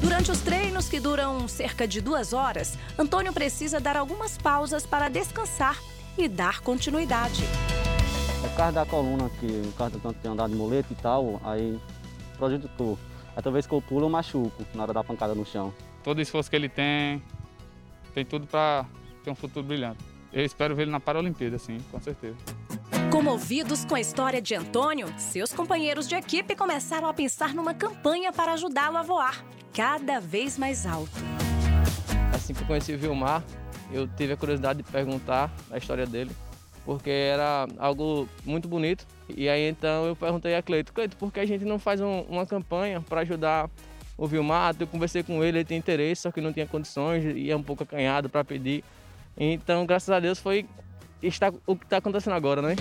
Durante 0.00 0.30
os 0.30 0.40
treinos, 0.40 0.88
que 0.88 1.00
duram 1.00 1.48
cerca 1.48 1.88
de 1.88 2.00
duas 2.00 2.32
horas, 2.32 2.78
Antônio 2.98 3.32
precisa 3.32 3.80
dar 3.80 3.96
algumas 3.96 4.36
pausas 4.36 4.86
para 4.86 5.08
descansar 5.08 5.78
e 6.18 6.28
dar 6.28 6.60
continuidade. 6.60 7.42
É 8.44 8.48
por 8.48 8.56
causa 8.56 8.72
da 8.72 8.86
coluna, 8.86 9.30
que 9.40 9.46
no 9.46 9.72
caso 9.72 9.98
tanto 9.98 10.18
tem 10.20 10.30
andado 10.30 10.50
de 10.50 10.56
muleta 10.56 10.92
e 10.92 10.96
tal, 10.96 11.40
aí 11.42 11.78
prejudicou. 12.38 12.98
Aí 13.34 13.42
toda 13.42 13.52
vez 13.52 13.66
que 13.66 13.72
eu 13.72 13.80
pulo, 13.80 14.06
eu 14.06 14.10
machuco 14.10 14.64
na 14.74 14.82
hora 14.82 14.92
da 14.92 15.02
pancada 15.02 15.34
no 15.34 15.46
chão. 15.46 15.72
Todo 16.04 16.20
esforço 16.20 16.50
que 16.50 16.56
ele 16.56 16.68
tem, 16.68 17.22
tem 18.14 18.24
tudo 18.24 18.46
para 18.46 18.84
ter 19.24 19.30
um 19.30 19.34
futuro 19.34 19.66
brilhante. 19.66 19.98
Eu 20.32 20.44
espero 20.44 20.76
ver 20.76 20.82
ele 20.82 20.90
na 20.90 21.00
Paralimpíada, 21.00 21.58
sim, 21.58 21.78
com 21.90 22.00
certeza. 22.00 22.36
Comovidos 23.10 23.84
com 23.84 23.94
a 23.94 24.00
história 24.00 24.42
de 24.42 24.54
Antônio, 24.54 25.08
seus 25.16 25.52
companheiros 25.52 26.06
de 26.06 26.14
equipe 26.14 26.54
começaram 26.54 27.08
a 27.08 27.14
pensar 27.14 27.54
numa 27.54 27.72
campanha 27.72 28.30
para 28.32 28.52
ajudá-lo 28.52 28.98
a 28.98 29.02
voar 29.02 29.55
cada 29.76 30.18
vez 30.18 30.56
mais 30.56 30.86
alto. 30.86 31.12
Assim 32.34 32.54
que 32.54 32.62
eu 32.62 32.66
conheci 32.66 32.94
o 32.94 32.98
Vilmar, 32.98 33.44
eu 33.92 34.08
tive 34.08 34.32
a 34.32 34.36
curiosidade 34.36 34.82
de 34.82 34.90
perguntar 34.90 35.52
a 35.70 35.76
história 35.76 36.06
dele 36.06 36.30
porque 36.86 37.10
era 37.10 37.66
algo 37.78 38.28
muito 38.44 38.68
bonito. 38.68 39.04
E 39.28 39.48
aí 39.48 39.68
então 39.68 40.06
eu 40.06 40.16
perguntei 40.16 40.54
a 40.54 40.62
Cleito, 40.62 40.92
Cleito, 40.92 41.16
por 41.16 41.32
que 41.32 41.40
a 41.40 41.46
gente 41.46 41.64
não 41.64 41.78
faz 41.78 42.00
um, 42.00 42.20
uma 42.22 42.46
campanha 42.46 43.02
para 43.02 43.20
ajudar 43.20 43.68
o 44.16 44.26
Vilmar? 44.26 44.74
Eu 44.78 44.86
conversei 44.86 45.22
com 45.22 45.44
ele, 45.44 45.58
ele 45.58 45.64
tem 45.64 45.76
interesse, 45.76 46.22
só 46.22 46.30
que 46.30 46.40
não 46.40 46.52
tinha 46.52 46.66
condições 46.66 47.24
e 47.36 47.50
é 47.50 47.56
um 47.56 47.62
pouco 47.62 47.82
acanhado 47.82 48.30
para 48.30 48.44
pedir. 48.44 48.82
Então, 49.36 49.84
graças 49.84 50.08
a 50.08 50.20
Deus, 50.20 50.38
foi 50.38 50.64
está, 51.20 51.52
o 51.66 51.76
que 51.76 51.84
está 51.84 51.98
acontecendo 51.98 52.34
agora, 52.34 52.62
né? 52.62 52.76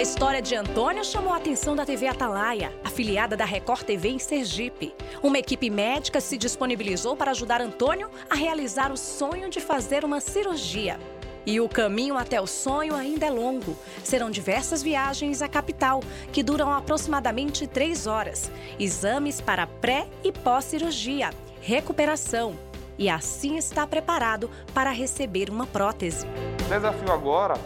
A 0.00 0.02
história 0.02 0.40
de 0.40 0.54
Antônio 0.54 1.04
chamou 1.04 1.30
a 1.30 1.36
atenção 1.36 1.76
da 1.76 1.84
TV 1.84 2.06
Atalaia, 2.06 2.72
afiliada 2.82 3.36
da 3.36 3.44
Record 3.44 3.82
TV 3.82 4.08
em 4.08 4.18
Sergipe. 4.18 4.94
Uma 5.22 5.38
equipe 5.38 5.68
médica 5.68 6.22
se 6.22 6.38
disponibilizou 6.38 7.14
para 7.14 7.32
ajudar 7.32 7.60
Antônio 7.60 8.08
a 8.30 8.34
realizar 8.34 8.90
o 8.90 8.96
sonho 8.96 9.50
de 9.50 9.60
fazer 9.60 10.02
uma 10.02 10.18
cirurgia. 10.18 10.98
E 11.44 11.60
o 11.60 11.68
caminho 11.68 12.16
até 12.16 12.40
o 12.40 12.46
sonho 12.46 12.94
ainda 12.94 13.26
é 13.26 13.30
longo. 13.30 13.76
Serão 14.02 14.30
diversas 14.30 14.82
viagens 14.82 15.42
à 15.42 15.48
capital, 15.48 16.02
que 16.32 16.42
duram 16.42 16.72
aproximadamente 16.72 17.66
três 17.66 18.06
horas. 18.06 18.50
Exames 18.78 19.42
para 19.42 19.66
pré 19.66 20.08
e 20.24 20.32
pós-cirurgia, 20.32 21.28
recuperação. 21.60 22.56
E 22.98 23.10
assim 23.10 23.58
está 23.58 23.86
preparado 23.86 24.50
para 24.72 24.92
receber 24.92 25.50
uma 25.50 25.66
prótese. 25.66 26.26
Desafio 26.70 27.12
agora 27.12 27.60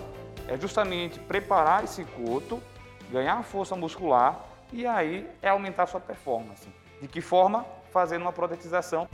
é 0.49 0.59
justamente 0.59 1.19
preparar 1.19 1.85
esse 1.85 2.05
coto, 2.05 2.63
ganhar 3.11 3.43
força 3.43 3.75
muscular 3.77 4.45
e 4.73 4.87
aí 4.87 5.27
é 5.41 5.49
aumentar 5.49 5.87
sua 5.87 6.01
performance. 6.01 6.67
De 7.01 7.09
que 7.09 7.21
forma? 7.21 7.65
Fazendo 7.93 8.23
uma 8.23 8.33
protetização. 8.33 9.09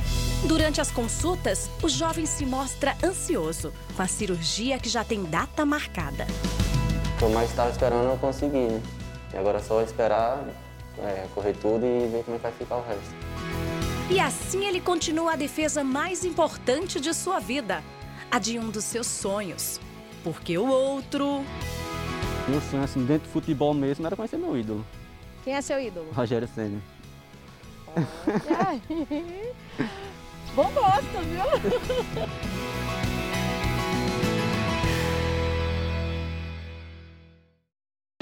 Durante 0.46 0.80
as 0.80 0.90
consultas, 0.90 1.70
o 1.82 1.88
jovem 1.88 2.24
se 2.24 2.46
mostra 2.46 2.96
ansioso 3.04 3.72
com 3.94 4.02
a 4.02 4.06
cirurgia 4.06 4.78
que 4.78 4.88
já 4.88 5.04
tem 5.04 5.22
data 5.24 5.66
marcada. 5.66 6.26
eu 7.20 7.28
mais 7.30 7.50
estava 7.50 7.70
esperando 7.70 8.10
eu 8.10 8.16
consegui, 8.16 8.68
né? 8.68 8.80
E 9.34 9.36
agora 9.36 9.58
é 9.58 9.62
só 9.62 9.82
esperar, 9.82 10.42
é, 10.98 11.26
correr 11.34 11.52
tudo 11.52 11.84
e 11.84 12.08
ver 12.08 12.24
como 12.24 12.36
é 12.36 12.38
que 12.38 12.42
vai 12.42 12.52
ficar 12.52 12.76
o 12.76 12.82
resto. 12.82 13.14
E 14.10 14.18
assim 14.18 14.64
ele 14.64 14.80
continua 14.80 15.34
a 15.34 15.36
defesa 15.36 15.84
mais 15.84 16.24
importante 16.24 16.98
de 16.98 17.12
sua 17.12 17.38
vida, 17.38 17.84
a 18.30 18.38
de 18.38 18.58
um 18.58 18.70
dos 18.70 18.84
seus 18.84 19.06
sonhos. 19.06 19.78
Porque 20.22 20.58
o 20.58 20.66
outro. 20.66 21.44
Meu 22.48 22.60
sonho, 22.60 22.82
assim, 22.82 23.04
dentro 23.04 23.28
do 23.28 23.32
futebol 23.32 23.72
mesmo, 23.72 24.06
era 24.06 24.16
conhecer 24.16 24.36
meu 24.36 24.56
ídolo, 24.56 24.84
Quem 25.44 25.54
é 25.54 25.60
seu 25.60 25.80
ídolo? 25.80 26.10
Rogério 26.12 26.48
Senna. 26.48 26.80
Bom 30.54 30.70
gosto, 30.72 31.18
viu? 31.24 31.44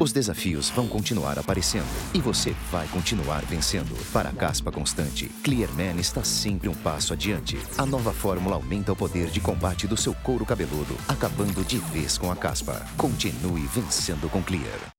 Os 0.00 0.12
desafios 0.12 0.70
vão 0.70 0.86
continuar 0.86 1.40
aparecendo 1.40 1.88
e 2.14 2.20
você 2.20 2.52
vai 2.70 2.86
continuar 2.86 3.44
vencendo. 3.44 3.96
Para 4.12 4.28
a 4.28 4.32
caspa 4.32 4.70
constante, 4.70 5.28
Clearman 5.42 5.98
está 5.98 6.22
sempre 6.22 6.68
um 6.68 6.74
passo 6.74 7.12
adiante. 7.12 7.58
A 7.76 7.84
nova 7.84 8.12
fórmula 8.12 8.54
aumenta 8.54 8.92
o 8.92 8.96
poder 8.96 9.26
de 9.26 9.40
combate 9.40 9.88
do 9.88 9.96
seu 9.96 10.14
couro 10.14 10.46
cabeludo, 10.46 10.96
acabando 11.08 11.64
de 11.64 11.78
vez 11.78 12.16
com 12.16 12.30
a 12.30 12.36
caspa. 12.36 12.86
Continue 12.96 13.66
vencendo 13.66 14.30
com 14.30 14.40
Clear. 14.40 14.94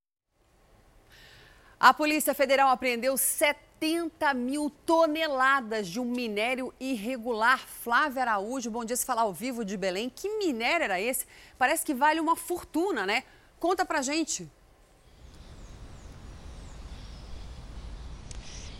A 1.80 1.94
Polícia 1.94 2.34
Federal 2.34 2.68
apreendeu 2.68 3.16
70 3.16 4.34
mil 4.34 4.70
toneladas 4.86 5.88
de 5.88 6.02
um 6.02 6.12
minério 6.12 6.74
irregular. 6.78 7.66
Flávia 7.66 8.24
Araújo, 8.24 8.70
bom 8.70 8.84
dia, 8.84 8.98
se 8.98 9.06
falar 9.06 9.22
ao 9.22 9.32
vivo 9.32 9.64
de 9.64 9.78
Belém. 9.78 10.12
Que 10.14 10.28
minério 10.40 10.84
era 10.84 11.00
esse? 11.00 11.26
Parece 11.58 11.86
que 11.86 11.94
vale 11.94 12.20
uma 12.20 12.36
fortuna, 12.36 13.06
né? 13.06 13.24
Conta 13.62 13.86
pra 13.86 14.02
gente. 14.02 14.52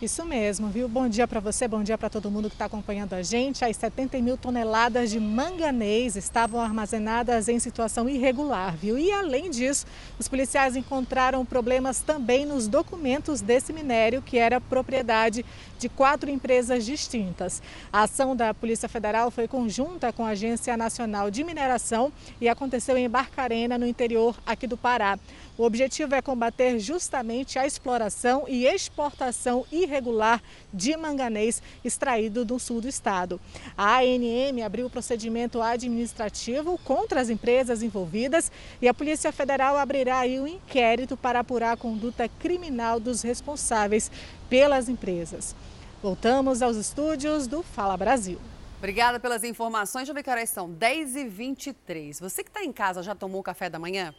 Isso 0.02 0.24
mesmo, 0.24 0.68
viu? 0.68 0.88
Bom 0.88 1.10
dia 1.10 1.28
para 1.28 1.40
você, 1.40 1.68
bom 1.68 1.82
dia 1.82 1.98
para 1.98 2.08
todo 2.08 2.30
mundo 2.30 2.48
que 2.48 2.54
está 2.54 2.64
acompanhando 2.64 3.12
a 3.12 3.22
gente. 3.22 3.62
As 3.66 3.76
70 3.76 4.18
mil 4.20 4.34
toneladas 4.34 5.10
de 5.10 5.20
manganês 5.20 6.16
estavam 6.16 6.58
armazenadas 6.58 7.50
em 7.50 7.58
situação 7.58 8.08
irregular, 8.08 8.74
viu? 8.74 8.98
E 8.98 9.12
além 9.12 9.50
disso, 9.50 9.84
os 10.18 10.26
policiais 10.26 10.74
encontraram 10.74 11.44
problemas 11.44 12.00
também 12.00 12.46
nos 12.46 12.66
documentos 12.66 13.42
desse 13.42 13.74
minério, 13.74 14.22
que 14.22 14.38
era 14.38 14.58
propriedade 14.58 15.44
de 15.78 15.90
quatro 15.90 16.30
empresas 16.30 16.86
distintas. 16.86 17.62
A 17.92 18.04
ação 18.04 18.34
da 18.34 18.54
Polícia 18.54 18.88
Federal 18.88 19.30
foi 19.30 19.46
conjunta 19.46 20.10
com 20.14 20.24
a 20.24 20.30
Agência 20.30 20.78
Nacional 20.78 21.30
de 21.30 21.44
Mineração 21.44 22.10
e 22.40 22.48
aconteceu 22.48 22.96
em 22.96 23.08
Barcarena, 23.08 23.76
no 23.76 23.86
interior 23.86 24.34
aqui 24.46 24.66
do 24.66 24.78
Pará. 24.78 25.18
O 25.60 25.64
objetivo 25.64 26.14
é 26.14 26.22
combater 26.22 26.78
justamente 26.78 27.58
a 27.58 27.66
exploração 27.66 28.46
e 28.48 28.64
exportação 28.64 29.66
irregular 29.70 30.42
de 30.72 30.96
manganês 30.96 31.62
extraído 31.84 32.46
do 32.46 32.58
sul 32.58 32.80
do 32.80 32.88
estado. 32.88 33.38
A 33.76 33.98
ANM 33.98 34.62
abriu 34.64 34.86
o 34.86 34.90
procedimento 34.90 35.60
administrativo 35.60 36.78
contra 36.78 37.20
as 37.20 37.28
empresas 37.28 37.82
envolvidas 37.82 38.50
e 38.80 38.88
a 38.88 38.94
Polícia 38.94 39.30
Federal 39.32 39.76
abrirá 39.76 40.20
um 40.20 40.46
inquérito 40.46 41.14
para 41.14 41.40
apurar 41.40 41.72
a 41.72 41.76
conduta 41.76 42.26
criminal 42.26 42.98
dos 42.98 43.20
responsáveis 43.20 44.10
pelas 44.48 44.88
empresas. 44.88 45.54
Voltamos 46.02 46.62
aos 46.62 46.78
estúdios 46.78 47.46
do 47.46 47.62
Fala 47.62 47.98
Brasil. 47.98 48.38
Obrigada 48.78 49.20
pelas 49.20 49.44
informações. 49.44 50.08
Eu 50.08 50.14
ver 50.14 50.22
que 50.22 50.30
horas 50.30 50.48
são. 50.48 50.70
10h23. 50.70 52.18
Você 52.18 52.42
que 52.42 52.48
está 52.48 52.64
em 52.64 52.72
casa 52.72 53.02
já 53.02 53.14
tomou 53.14 53.42
o 53.42 53.44
café 53.44 53.68
da 53.68 53.78
manhã? 53.78 54.14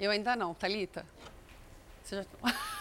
Eu 0.00 0.10
ainda 0.10 0.34
não, 0.34 0.54
Thalita. 0.54 1.04
Você 2.02 2.16
já 2.16 2.24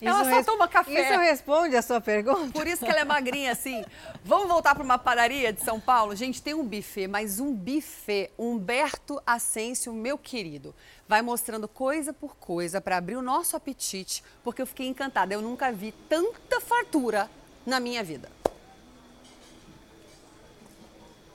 Ela 0.00 0.22
Isso 0.22 0.30
só 0.30 0.52
toma 0.52 0.66
café. 0.66 1.00
Isso 1.00 1.20
responde 1.20 1.76
a 1.76 1.82
sua 1.82 2.00
pergunta? 2.00 2.52
Por 2.52 2.66
isso 2.66 2.84
que 2.84 2.90
ela 2.90 3.00
é 3.00 3.04
magrinha 3.04 3.52
assim. 3.52 3.84
Vamos 4.24 4.48
voltar 4.48 4.74
para 4.74 4.82
uma 4.82 4.98
padaria 4.98 5.52
de 5.52 5.60
São 5.60 5.78
Paulo? 5.78 6.16
Gente, 6.16 6.42
tem 6.42 6.54
um 6.54 6.64
buffet, 6.64 7.06
mas 7.06 7.38
um 7.38 7.54
buffet. 7.54 8.32
Humberto 8.36 9.22
Ascencio, 9.24 9.92
meu 9.92 10.18
querido, 10.18 10.74
vai 11.06 11.22
mostrando 11.22 11.68
coisa 11.68 12.12
por 12.12 12.36
coisa 12.36 12.80
para 12.80 12.96
abrir 12.96 13.16
o 13.16 13.22
nosso 13.22 13.56
apetite, 13.56 14.24
porque 14.42 14.60
eu 14.60 14.66
fiquei 14.66 14.88
encantada. 14.88 15.34
Eu 15.34 15.42
nunca 15.42 15.70
vi 15.70 15.92
tanta 16.08 16.60
fartura 16.60 17.30
na 17.64 17.78
minha 17.78 18.02
vida. 18.02 18.28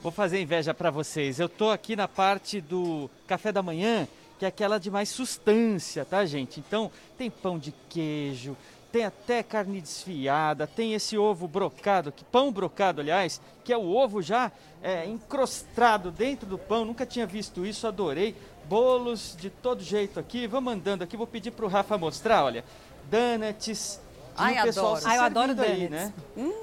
Vou 0.02 0.12
fazer 0.12 0.40
inveja 0.40 0.74
para 0.76 0.92
vocês. 0.92 1.40
Eu 1.40 1.50
tô 1.50 1.72
aqui 1.72 1.96
na 1.96 2.08
parte 2.08 2.62
do 2.62 3.10
café 3.26 3.52
da 3.52 3.64
manhã, 3.64 4.08
que 4.38 4.46
é 4.46 4.48
aquela 4.48 4.78
de 4.78 4.92
mais 4.92 5.10
sustância, 5.10 6.06
tá, 6.06 6.24
gente? 6.24 6.60
Então, 6.60 6.92
tem 7.18 7.32
pão 7.32 7.58
de 7.58 7.74
queijo, 7.90 8.56
tem 8.92 9.06
até 9.06 9.42
carne 9.42 9.82
desfiada, 9.82 10.68
tem 10.68 10.94
esse 10.94 11.18
ovo 11.18 11.48
brocado, 11.48 12.12
que 12.12 12.24
pão 12.24 12.52
brocado, 12.52 13.02
aliás, 13.02 13.42
que 13.64 13.74
é 13.74 13.78
o 13.78 13.96
ovo 13.96 14.22
já 14.22 14.52
é, 14.84 15.08
encrostado 15.08 16.12
dentro 16.12 16.48
do 16.48 16.60
pão. 16.60 16.86
Nunca 16.86 17.06
tinha 17.06 17.26
visto 17.26 17.66
isso, 17.66 17.88
adorei. 17.88 18.36
Bolos 18.66 19.36
de 19.40 19.50
todo 19.50 19.82
jeito 19.82 20.20
aqui. 20.20 20.46
Vamos 20.46 20.74
andando 20.74 21.02
aqui, 21.02 21.18
vou 21.18 21.26
pedir 21.26 21.52
pro 21.52 21.68
Rafa 21.68 21.98
mostrar, 21.98 22.44
olha. 22.44 22.64
Donuts. 23.10 24.07
Ai, 24.38 24.60
o 24.60 24.64
pessoal 24.64 24.86
adoro. 24.88 25.02
se 25.02 25.08
Ai, 25.08 25.18
eu 25.18 25.22
adoro 25.24 25.56
servindo 25.56 25.64
aí, 25.72 25.88
donuts. 25.88 25.90
né? 25.92 26.14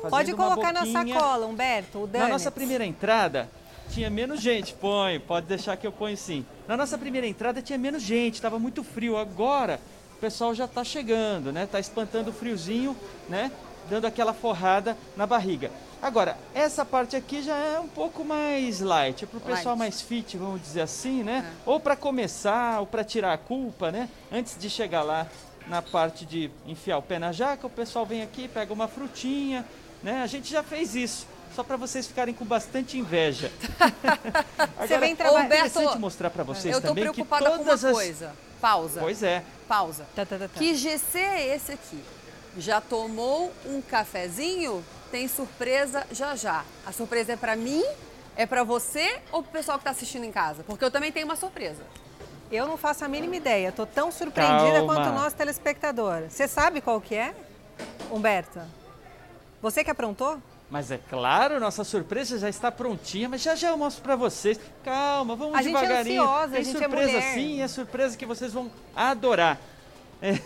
Pode 0.03 0.11
Fazendo 0.11 0.35
uma 0.37 0.49
colocar 0.49 0.73
na 0.73 0.87
sacola, 0.87 1.47
Humberto, 1.47 1.99
o 1.99 2.07
Na 2.13 2.29
nossa 2.29 2.51
primeira 2.51 2.85
entrada, 2.87 3.49
tinha 3.91 4.09
menos 4.11 4.41
gente. 4.41 4.73
Põe, 4.75 5.21
pode 5.21 5.47
deixar 5.47 5.77
que 5.77 5.87
eu 5.87 5.93
ponho 5.93 6.17
sim. 6.17 6.45
Na 6.67 6.77
nossa 6.77 6.97
primeira 6.97 7.27
entrada 7.27 7.61
tinha 7.61 7.79
menos 7.79 8.03
gente, 8.03 8.35
estava 8.35 8.59
muito 8.59 8.83
frio. 8.83 9.17
Agora 9.17 9.81
o 10.17 10.17
pessoal 10.17 10.55
já 10.55 10.65
está 10.65 10.83
chegando, 10.85 11.53
né? 11.53 11.67
Tá 11.67 11.79
espantando 11.79 12.31
o 12.31 12.33
friozinho, 12.33 12.97
né? 13.29 13.51
Dando 13.91 14.07
aquela 14.07 14.33
forrada 14.33 14.97
na 15.17 15.27
barriga. 15.27 15.71
Agora, 16.01 16.37
essa 16.55 16.85
parte 16.85 17.17
aqui 17.17 17.43
já 17.43 17.57
é 17.57 17.81
um 17.81 17.89
pouco 17.89 18.25
mais 18.25 18.81
light, 18.81 19.25
é 19.25 19.27
para 19.27 19.39
o 19.39 19.41
pessoal 19.41 19.75
Light. 19.75 19.79
mais 19.79 20.01
fit, 20.03 20.37
vamos 20.37 20.61
dizer 20.61 20.83
assim, 20.83 21.23
né? 21.23 21.51
Ou 21.65 21.81
para 21.81 21.97
começar, 21.97 22.81
ou 22.81 22.87
para 22.87 23.03
tirar 23.03 23.33
a 23.33 23.39
culpa, 23.39 23.91
né? 23.91 24.09
Antes 24.31 24.57
de 24.59 24.69
chegar 24.69 25.03
lá 25.03 25.27
na 25.67 25.81
parte 25.83 26.27
de 26.27 26.51
enfiar 26.67 26.99
o 26.99 27.03
pé 27.03 27.19
na 27.19 27.33
jaca, 27.33 27.67
o 27.67 27.71
pessoal 27.71 28.05
vem 28.05 28.23
aqui, 28.23 28.49
pega 28.49 28.73
uma 28.73 28.89
frutinha, 28.89 29.65
né? 30.03 30.23
A 30.23 30.27
gente 30.27 30.51
já 30.51 30.63
fez 30.63 30.95
isso, 30.95 31.27
só 31.55 31.63
para 31.63 31.77
vocês 31.77 32.07
ficarem 32.07 32.35
com 32.35 32.45
bastante 32.45 32.99
inveja. 32.99 33.51
Você 34.79 34.99
vem 34.99 35.13
é 35.13 35.17
trabalhar. 35.17 35.47
interessante 35.47 35.99
mostrar 35.99 36.29
para 36.29 36.43
vocês 36.45 36.75
Eu 36.75 36.81
tô 36.81 36.89
também 36.89 37.05
preocupada 37.05 37.45
que 37.45 37.51
com 37.51 37.63
uma 37.63 37.65
todas 37.65 37.85
as... 37.85 37.93
coisa. 37.93 38.33
Pausa. 38.61 39.01
Pois 39.01 39.23
é. 39.23 39.43
Pausa. 39.69 40.07
Que 40.57 40.75
GC 40.75 41.19
é 41.19 41.55
esse 41.55 41.73
aqui? 41.73 42.03
Já 42.59 42.81
tomou 42.81 43.53
um 43.67 43.81
cafezinho? 43.81 44.85
Tem 45.11 45.29
surpresa 45.29 46.07
já 46.13 46.35
já. 46.35 46.65
A 46.85 46.93
surpresa 46.93 47.33
é 47.33 47.37
pra 47.37 47.57
mim? 47.57 47.85
É 48.37 48.47
pra 48.47 48.65
você 48.65 49.21
ou 49.31 49.43
pro 49.43 49.53
pessoal 49.53 49.79
que 49.79 49.85
tá 49.85 49.91
assistindo 49.91 50.25
em 50.25 50.33
casa? 50.33 50.65
Porque 50.65 50.85
eu 50.85 50.91
também 50.91 51.13
tenho 51.13 51.27
uma 51.27 51.37
surpresa. 51.37 51.83
Eu 52.51 52.67
não 52.67 52.77
faço 52.77 53.05
a 53.05 53.09
mínima 53.09 53.37
ideia. 53.37 53.73
Tô 53.73 53.85
tão 53.87 54.13
surpreendida 54.13 54.79
Calma. 54.79 54.95
quanto 54.95 55.09
o 55.11 55.13
nosso 55.13 55.35
telespectador. 55.37 56.25
Você 56.29 56.47
sabe 56.47 56.81
qual 56.81 57.01
que 57.01 57.15
é, 57.15 57.35
Humberto? 58.11 58.61
Você 59.61 59.83
que 59.83 59.91
aprontou? 59.91 60.39
Mas 60.71 60.91
é 60.91 60.99
claro, 60.99 61.61
nossa 61.61 61.85
surpresa 61.85 62.39
já 62.39 62.49
está 62.49 62.71
prontinha, 62.73 63.29
mas 63.29 63.43
já 63.43 63.55
já 63.55 63.69
eu 63.69 63.77
mostro 63.77 64.03
para 64.03 64.17
vocês. 64.17 64.59
Calma, 64.83 65.37
vamos 65.37 65.55
A 65.57 65.63
gente 65.63 65.77
é 65.77 65.81
devagarinho. 65.81 66.23
ansiosa, 66.23 66.57
a 66.57 66.63
gente 66.63 66.77
é 66.77 66.79
surpresa 66.81 67.13
mulher. 67.13 67.35
sim, 67.35 67.63
é 67.63 67.69
surpresa 67.69 68.17
que 68.17 68.27
vocês 68.27 68.53
vão 68.53 68.71
adorar. 68.95 69.59
É. 70.23 70.39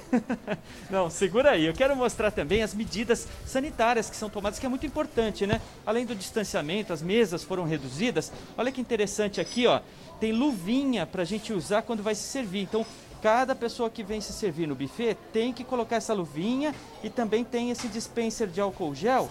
Não, 0.90 1.08
segura 1.08 1.52
aí. 1.52 1.66
Eu 1.66 1.72
quero 1.72 1.94
mostrar 1.94 2.30
também 2.30 2.62
as 2.62 2.74
medidas 2.74 3.28
sanitárias 3.46 4.10
que 4.10 4.16
são 4.16 4.28
tomadas, 4.28 4.58
que 4.58 4.66
é 4.66 4.68
muito 4.68 4.86
importante, 4.86 5.46
né? 5.46 5.60
Além 5.86 6.04
do 6.04 6.14
distanciamento, 6.14 6.92
as 6.92 7.02
mesas 7.02 7.44
foram 7.44 7.64
reduzidas. 7.64 8.32
Olha 8.56 8.72
que 8.72 8.80
interessante 8.80 9.40
aqui, 9.40 9.66
ó. 9.66 9.80
Tem 10.20 10.32
luvinha 10.32 11.06
para 11.06 11.22
a 11.22 11.24
gente 11.24 11.52
usar 11.52 11.82
quando 11.82 12.02
vai 12.02 12.14
se 12.14 12.22
servir. 12.22 12.62
Então, 12.62 12.84
cada 13.22 13.54
pessoa 13.54 13.90
que 13.90 14.02
vem 14.02 14.20
se 14.20 14.32
servir 14.32 14.66
no 14.66 14.74
buffet 14.74 15.16
tem 15.32 15.52
que 15.52 15.64
colocar 15.64 15.96
essa 15.96 16.14
luvinha 16.14 16.74
e 17.02 17.10
também 17.10 17.44
tem 17.44 17.70
esse 17.70 17.88
dispenser 17.88 18.48
de 18.48 18.60
álcool 18.60 18.94
gel, 18.94 19.28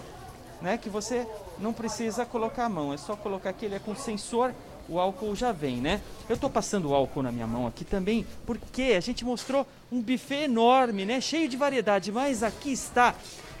né? 0.62 0.78
Que 0.78 0.88
você 0.88 1.26
não 1.58 1.72
precisa 1.72 2.24
colocar 2.24 2.66
a 2.66 2.68
mão, 2.68 2.92
é 2.92 2.96
só 2.96 3.16
colocar 3.16 3.50
aqui, 3.50 3.66
ele 3.66 3.74
é 3.74 3.78
com 3.78 3.94
sensor, 3.94 4.54
o 4.88 4.98
álcool 4.98 5.34
já 5.34 5.52
vem, 5.52 5.76
né? 5.76 6.00
Eu 6.28 6.36
tô 6.36 6.48
passando 6.48 6.88
o 6.90 6.94
álcool 6.94 7.22
na 7.22 7.30
minha 7.32 7.46
mão 7.46 7.66
aqui 7.66 7.84
também, 7.84 8.26
porque 8.46 8.94
a 8.96 9.00
gente 9.00 9.24
mostrou 9.24 9.66
um 9.92 10.00
buffet 10.00 10.44
enorme, 10.44 11.04
né? 11.04 11.20
Cheio 11.20 11.48
de 11.48 11.56
variedade, 11.56 12.10
mas 12.10 12.42
aqui 12.42 12.72
está 12.72 13.14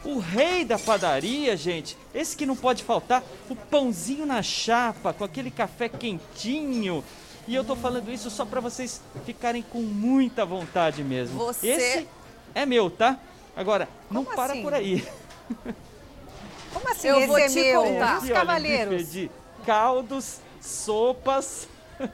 o 0.04 0.18
rei 0.18 0.64
da 0.64 0.78
padaria, 0.78 1.56
gente. 1.56 1.96
Esse 2.14 2.36
que 2.36 2.46
não 2.46 2.56
pode 2.56 2.82
faltar, 2.84 3.22
o 3.50 3.56
pãozinho 3.56 4.24
na 4.24 4.42
chapa, 4.42 5.12
com 5.12 5.24
aquele 5.24 5.50
café 5.50 5.88
quentinho. 5.88 7.04
E 7.46 7.54
eu 7.54 7.64
tô 7.64 7.74
falando 7.74 8.10
isso 8.12 8.30
só 8.30 8.44
para 8.44 8.60
vocês 8.60 9.00
ficarem 9.24 9.62
com 9.62 9.80
muita 9.80 10.44
vontade 10.46 11.02
mesmo. 11.02 11.38
Você- 11.38 11.66
Esse 11.66 12.08
é 12.54 12.64
meu, 12.66 12.90
tá? 12.90 13.18
Agora, 13.56 13.88
não 14.10 14.22
Como 14.24 14.36
para 14.36 14.52
assim? 14.52 14.62
por 14.62 14.72
aí. 14.74 15.04
Como 16.72 16.88
assim? 16.90 17.08
Eu 17.08 17.18
esse 17.18 17.26
vou 17.26 17.38
é 17.38 17.48
te 17.48 17.54
meu? 17.54 17.82
contar. 17.82 18.14
E 18.14 18.24
os 18.24 18.30
cavaleiros? 18.30 19.12
de 19.12 19.30
caldos, 19.66 20.40
sopas. 20.60 21.68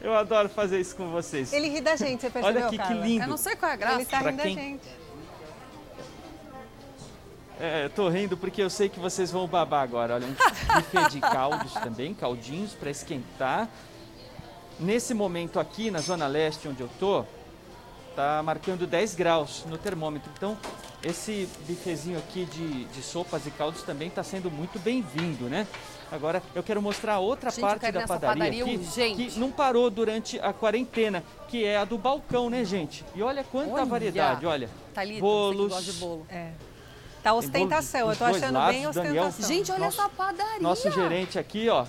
Eu 0.00 0.14
adoro 0.14 0.48
fazer 0.48 0.80
isso 0.80 0.94
com 0.94 1.10
vocês. 1.10 1.52
Ele 1.52 1.68
ri 1.68 1.80
da 1.80 1.96
gente, 1.96 2.20
você 2.20 2.30
percebeu, 2.30 2.56
Olha 2.60 2.66
aqui 2.66 2.78
que 2.78 2.82
Carla? 2.84 3.04
lindo. 3.06 3.24
Eu 3.24 3.28
não 3.28 3.36
sei 3.36 3.56
qual 3.56 3.70
é 3.70 3.74
a 3.74 3.76
graça. 3.76 3.94
Ele 3.96 4.04
tá 4.04 4.20
Pra 4.20 4.30
rindo 4.30 4.42
quem- 4.42 4.54
da 4.54 4.60
gente. 4.62 4.88
É, 7.60 7.86
eu 7.86 7.90
tô 7.90 8.08
rindo 8.08 8.36
porque 8.36 8.62
eu 8.62 8.70
sei 8.70 8.88
que 8.88 9.00
vocês 9.00 9.32
vão 9.32 9.46
babar 9.48 9.82
agora. 9.82 10.14
Olha, 10.14 10.26
um 10.26 10.30
buffet 10.32 11.10
de 11.10 11.20
caldos 11.20 11.72
também, 11.74 12.14
caldinhos 12.14 12.72
para 12.74 12.90
esquentar. 12.90 13.68
Nesse 14.78 15.12
momento 15.12 15.58
aqui 15.58 15.90
na 15.90 16.00
zona 16.00 16.28
leste 16.28 16.68
onde 16.68 16.80
eu 16.80 16.88
tô, 17.00 17.24
tá 18.14 18.40
marcando 18.44 18.86
10 18.86 19.16
graus 19.16 19.64
no 19.66 19.76
termômetro. 19.76 20.30
Então, 20.36 20.56
esse 21.02 21.48
bifezinho 21.66 22.16
aqui 22.18 22.44
de, 22.44 22.84
de 22.84 23.02
sopas 23.02 23.44
e 23.46 23.50
caldos 23.50 23.82
também 23.82 24.06
está 24.06 24.22
sendo 24.22 24.48
muito 24.52 24.78
bem-vindo, 24.78 25.46
né? 25.46 25.66
Agora, 26.10 26.42
eu 26.54 26.62
quero 26.62 26.80
mostrar 26.80 27.18
outra 27.18 27.50
Gente, 27.50 27.60
parte 27.60 27.92
da 27.92 28.06
padaria, 28.06 28.34
padaria 28.34 28.64
aqui 28.64 28.76
urgente. 28.76 29.30
que 29.30 29.38
não 29.38 29.50
parou 29.50 29.90
durante 29.90 30.38
a 30.40 30.52
quarentena, 30.52 31.22
que 31.48 31.64
é 31.64 31.76
a 31.76 31.84
do 31.84 31.98
balcão, 31.98 32.48
né, 32.48 32.64
gente? 32.64 33.04
E 33.14 33.22
olha 33.22 33.44
quanta 33.44 33.72
Olha! 33.74 33.84
variedade, 33.84 34.46
olha. 34.46 34.70
Thalita, 34.94 35.20
bolos, 35.20 35.72
você 35.72 35.84
que 35.84 35.92
de 35.92 36.00
bolo. 36.00 36.26
É. 36.30 36.52
Tá 37.22 37.34
ostentação, 37.34 38.10
eu 38.10 38.16
tô 38.16 38.24
achando 38.24 38.54
lados, 38.54 38.74
bem 38.80 38.90
Daniel. 38.90 39.24
ostentação. 39.24 39.48
Gente, 39.48 39.70
olha 39.72 39.80
Nosso- 39.84 40.00
essa 40.00 40.08
padaria. 40.08 40.60
Nosso 40.60 40.90
gerente 40.90 41.38
aqui, 41.38 41.68
ó, 41.68 41.84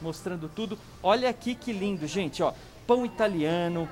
mostrando 0.00 0.48
tudo. 0.48 0.76
Olha 1.02 1.28
aqui 1.28 1.54
que 1.54 1.72
lindo, 1.72 2.06
gente, 2.08 2.42
ó. 2.42 2.52
Pão 2.86 3.04
italiano, 3.06 3.88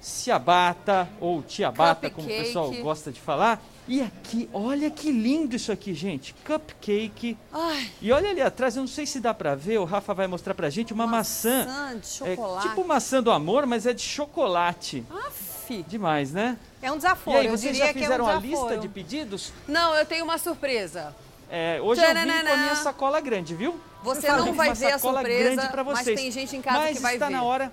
ciabatta 0.00 1.08
ou 1.20 1.44
ciabatta, 1.46 2.08
como 2.10 2.26
o 2.26 2.30
pessoal 2.30 2.70
gosta 2.80 3.12
de 3.12 3.20
falar. 3.20 3.62
E 3.88 4.00
aqui, 4.00 4.48
olha 4.52 4.88
que 4.90 5.10
lindo 5.10 5.56
isso 5.56 5.72
aqui, 5.72 5.92
gente. 5.92 6.34
Cupcake. 6.46 7.36
Ai. 7.52 7.90
E 8.00 8.12
olha 8.12 8.30
ali 8.30 8.40
atrás, 8.40 8.76
eu 8.76 8.80
não 8.80 8.86
sei 8.86 9.04
se 9.06 9.18
dá 9.18 9.34
pra 9.34 9.54
ver, 9.56 9.78
o 9.78 9.84
Rafa 9.84 10.14
vai 10.14 10.26
mostrar 10.28 10.54
pra 10.54 10.70
gente 10.70 10.92
uma 10.92 11.06
maçã. 11.06 11.66
Maçã 11.66 11.98
de 11.98 12.06
É 12.30 12.36
chocolate. 12.36 12.68
tipo 12.68 12.84
maçã 12.86 13.22
do 13.22 13.30
amor, 13.30 13.66
mas 13.66 13.84
é 13.84 13.92
de 13.92 14.02
chocolate. 14.02 15.04
Aff. 15.10 15.84
Demais, 15.88 16.32
né? 16.32 16.56
É 16.80 16.90
um 16.90 16.94
E 16.94 16.98
desaforo, 16.98 17.38
aí, 17.38 17.46
eu 17.46 17.52
vocês 17.52 17.72
diria 17.72 17.86
já 17.86 17.92
que 17.92 17.98
é 17.98 18.02
um 18.02 18.04
fizeram 18.04 18.28
a 18.28 18.34
lista 18.34 18.76
de 18.76 18.88
pedidos? 18.88 19.52
Não, 19.66 19.94
eu 19.94 20.04
tenho 20.06 20.24
uma 20.24 20.36
surpresa. 20.38 21.14
É, 21.50 21.80
hoje 21.82 22.00
eu 22.00 22.08
vim 22.08 22.14
com 22.14 22.52
a 22.52 22.56
minha 22.56 22.76
sacola 22.76 23.20
grande, 23.20 23.54
viu? 23.54 23.78
Você 24.02 24.26
não 24.32 24.52
vai 24.54 24.72
ver 24.74 24.92
a 24.92 24.98
surpresa, 24.98 25.70
mas 25.84 26.04
tem 26.04 26.30
gente 26.30 26.56
em 26.56 26.62
casa 26.62 26.78
Mas 26.78 26.96
que 26.96 27.02
vai 27.02 27.14
está 27.14 27.26
ver. 27.26 27.32
na 27.32 27.42
hora. 27.42 27.72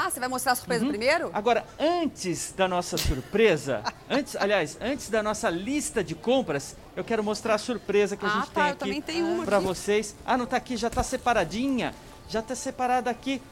Ah, 0.00 0.08
você 0.10 0.20
vai 0.20 0.28
mostrar 0.28 0.52
a 0.52 0.54
surpresa 0.54 0.84
Uhum. 0.84 0.90
primeiro? 0.90 1.30
Agora, 1.34 1.64
antes 1.76 2.52
da 2.56 2.68
nossa 2.68 2.96
surpresa, 2.96 3.82
antes, 4.08 4.36
aliás, 4.36 4.78
antes 4.80 5.10
da 5.10 5.24
nossa 5.24 5.50
lista 5.50 6.04
de 6.04 6.14
compras, 6.14 6.76
eu 6.94 7.02
quero 7.02 7.24
mostrar 7.24 7.54
a 7.54 7.58
surpresa 7.58 8.16
que 8.16 8.24
a 8.24 8.28
Ah, 8.28 8.32
gente 8.32 8.50
tá, 8.50 8.52
tem 8.54 8.62
eu 8.62 8.68
aqui 8.70 8.78
também 8.78 9.02
tenho 9.02 9.26
uma 9.26 9.44
para 9.44 9.58
vocês. 9.58 10.14
Ah, 10.24 10.36
não 10.36 10.46
tá 10.46 10.56
aqui, 10.56 10.76
já 10.76 10.88
tá 10.88 11.02
separadinha. 11.02 11.92
Já 12.28 12.40
tá 12.42 12.54
separada 12.54 13.10
aqui 13.10 13.42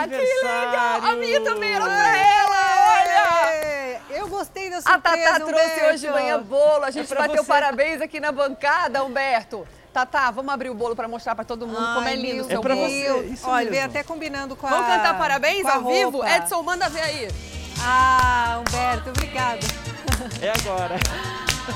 dia, 0.00 0.08
Thalita. 0.08 0.16
Feliz 0.16 0.42
aniversário. 0.42 1.06
A 1.08 1.16
minha 1.16 1.40
também 1.42 1.74
era 1.74 1.84
pra 1.84 2.16
ela, 2.16 2.56
olha! 2.98 3.50
É, 3.54 4.00
Eu 4.10 4.28
gostei 4.28 4.68
da 4.70 4.78
A 4.78 4.82
surpresa, 4.82 5.00
Tatá 5.00 5.34
trouxe 5.44 5.64
Humberto. 5.64 5.86
hoje 5.94 5.98
de 6.06 6.10
manhã 6.12 6.40
bolo. 6.42 6.84
A 6.84 6.90
gente 6.90 7.06
pra 7.08 7.20
bateu 7.28 7.42
você. 7.44 7.48
parabéns 7.48 8.00
aqui 8.00 8.18
na 8.18 8.32
bancada, 8.32 9.04
Humberto. 9.04 9.64
Tatá, 9.94 10.28
vamos 10.32 10.52
abrir 10.52 10.70
o 10.70 10.74
bolo 10.74 10.96
pra 10.96 11.06
mostrar 11.06 11.36
pra 11.36 11.44
todo 11.44 11.68
mundo 11.68 11.76
como 11.94 12.08
é 12.08 12.10
Ai, 12.10 12.16
lindo 12.16 12.42
o 12.42 12.46
seu 12.48 12.60
pra 12.60 12.74
bolo. 12.74 12.88
você, 12.88 13.28
isso 13.32 13.46
Olha, 13.48 13.58
mesmo. 13.58 13.70
veio 13.70 13.84
até 13.84 14.02
combinando 14.02 14.56
com 14.56 14.66
a 14.66 14.70
Vamos 14.70 14.86
cantar 14.88 15.16
parabéns 15.16 15.64
ao 15.64 15.84
vivo? 15.84 16.26
Edson, 16.26 16.62
manda 16.64 16.88
ver 16.88 17.00
aí. 17.00 17.28
Ah, 17.80 18.60
Humberto, 18.60 19.10
obrigada. 19.10 19.60
É 20.42 20.50
agora. 20.50 20.96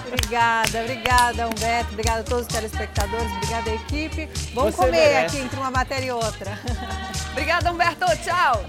Obrigada, 0.09 0.81
obrigada, 0.81 1.47
Humberto. 1.49 1.91
Obrigada 1.93 2.21
a 2.21 2.25
todos 2.25 2.43
os 2.49 2.53
telespectadores, 2.53 3.31
obrigada, 3.37 3.71
equipe. 3.71 4.27
Vamos 4.53 4.75
Você 4.75 4.85
comer 4.87 4.91
merece. 4.99 5.37
aqui 5.37 5.45
entre 5.47 5.61
uma 5.61 5.71
matéria 5.71 6.07
e 6.07 6.11
outra. 6.11 6.59
Obrigada, 7.31 7.71
Humberto. 7.71 8.05
Tchau. 8.25 8.65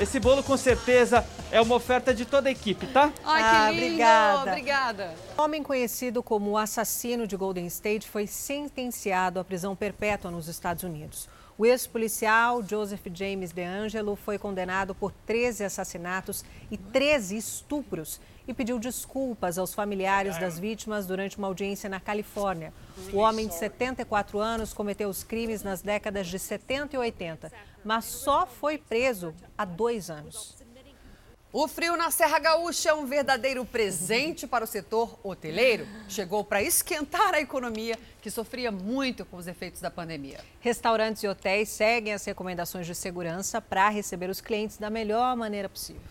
Esse 0.00 0.18
bolo 0.18 0.42
com 0.42 0.56
certeza 0.56 1.24
é 1.52 1.60
uma 1.60 1.76
oferta 1.76 2.12
de 2.12 2.24
toda 2.24 2.48
a 2.48 2.52
equipe, 2.52 2.86
tá? 2.88 3.12
Ai, 3.24 3.42
Ah, 3.42 3.66
que 3.68 3.74
lindo. 3.74 3.84
obrigada. 3.86 4.50
Obrigada. 4.50 5.14
Homem 5.38 5.62
conhecido 5.62 6.20
como 6.22 6.50
o 6.50 6.58
assassino 6.58 7.26
de 7.28 7.36
Golden 7.36 7.66
State 7.66 8.08
foi 8.08 8.26
sentenciado 8.26 9.38
à 9.38 9.44
prisão 9.44 9.76
perpétua 9.76 10.30
nos 10.32 10.48
Estados 10.48 10.82
Unidos. 10.82 11.28
O 11.56 11.64
ex-policial 11.64 12.60
Joseph 12.68 13.06
James 13.14 13.52
DeAngelo 13.52 14.16
foi 14.16 14.36
condenado 14.36 14.92
por 14.96 15.12
13 15.24 15.62
assassinatos 15.62 16.44
e 16.68 16.76
13 16.76 17.36
estupros 17.36 18.20
e 18.48 18.52
pediu 18.52 18.78
desculpas 18.80 19.56
aos 19.56 19.72
familiares 19.72 20.36
das 20.38 20.58
vítimas 20.58 21.06
durante 21.06 21.38
uma 21.38 21.46
audiência 21.46 21.88
na 21.88 22.00
Califórnia. 22.00 22.74
O 23.12 23.18
homem 23.18 23.46
de 23.46 23.54
74 23.54 24.40
anos 24.40 24.74
cometeu 24.74 25.08
os 25.08 25.22
crimes 25.22 25.62
nas 25.62 25.80
décadas 25.80 26.26
de 26.26 26.38
70 26.40 26.96
e 26.96 26.98
80, 26.98 27.52
mas 27.84 28.04
só 28.06 28.46
foi 28.46 28.78
preso 28.78 29.34
há 29.56 29.64
dois 29.64 30.10
anos. 30.10 30.56
O 31.56 31.68
frio 31.68 31.96
na 31.96 32.10
Serra 32.10 32.40
Gaúcha 32.40 32.90
é 32.90 32.94
um 32.94 33.06
verdadeiro 33.06 33.64
presente 33.64 34.44
para 34.44 34.64
o 34.64 34.66
setor 34.66 35.16
hoteleiro. 35.22 35.86
Chegou 36.08 36.42
para 36.42 36.60
esquentar 36.60 37.32
a 37.32 37.40
economia, 37.40 37.96
que 38.20 38.28
sofria 38.28 38.72
muito 38.72 39.24
com 39.24 39.36
os 39.36 39.46
efeitos 39.46 39.80
da 39.80 39.88
pandemia. 39.88 40.40
Restaurantes 40.58 41.22
e 41.22 41.28
hotéis 41.28 41.68
seguem 41.68 42.12
as 42.12 42.24
recomendações 42.24 42.88
de 42.88 42.94
segurança 42.96 43.60
para 43.60 43.88
receber 43.88 44.28
os 44.28 44.40
clientes 44.40 44.78
da 44.78 44.90
melhor 44.90 45.36
maneira 45.36 45.68
possível. 45.68 46.02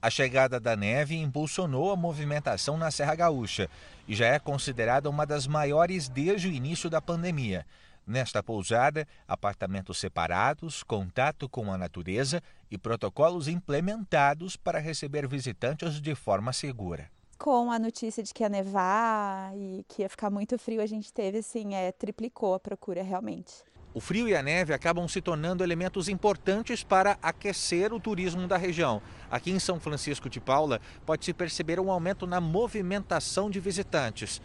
A 0.00 0.08
chegada 0.08 0.60
da 0.60 0.76
neve 0.76 1.16
impulsionou 1.16 1.90
a 1.90 1.96
movimentação 1.96 2.78
na 2.78 2.92
Serra 2.92 3.16
Gaúcha 3.16 3.68
e 4.06 4.14
já 4.14 4.26
é 4.26 4.38
considerada 4.38 5.10
uma 5.10 5.26
das 5.26 5.48
maiores 5.48 6.08
desde 6.08 6.46
o 6.46 6.52
início 6.52 6.88
da 6.88 7.02
pandemia. 7.02 7.66
Nesta 8.10 8.42
pousada, 8.42 9.06
apartamentos 9.28 9.96
separados, 9.98 10.82
contato 10.82 11.48
com 11.48 11.72
a 11.72 11.78
natureza 11.78 12.42
e 12.68 12.76
protocolos 12.76 13.46
implementados 13.46 14.56
para 14.56 14.80
receber 14.80 15.28
visitantes 15.28 16.00
de 16.00 16.12
forma 16.16 16.52
segura. 16.52 17.08
Com 17.38 17.70
a 17.70 17.78
notícia 17.78 18.20
de 18.20 18.34
que 18.34 18.42
ia 18.42 18.48
nevar 18.48 19.56
e 19.56 19.84
que 19.86 20.02
ia 20.02 20.08
ficar 20.08 20.28
muito 20.28 20.58
frio, 20.58 20.82
a 20.82 20.86
gente 20.86 21.12
teve 21.12 21.38
assim, 21.38 21.76
é, 21.76 21.92
triplicou 21.92 22.52
a 22.52 22.58
procura 22.58 23.00
realmente. 23.00 23.62
O 23.94 24.00
frio 24.00 24.28
e 24.28 24.34
a 24.34 24.42
neve 24.42 24.74
acabam 24.74 25.06
se 25.06 25.20
tornando 25.20 25.62
elementos 25.62 26.08
importantes 26.08 26.82
para 26.82 27.16
aquecer 27.22 27.92
o 27.92 28.00
turismo 28.00 28.48
da 28.48 28.56
região. 28.56 29.00
Aqui 29.30 29.52
em 29.52 29.60
São 29.60 29.78
Francisco 29.78 30.28
de 30.28 30.40
Paula, 30.40 30.80
pode-se 31.06 31.32
perceber 31.32 31.78
um 31.78 31.92
aumento 31.92 32.26
na 32.26 32.40
movimentação 32.40 33.48
de 33.48 33.60
visitantes. 33.60 34.42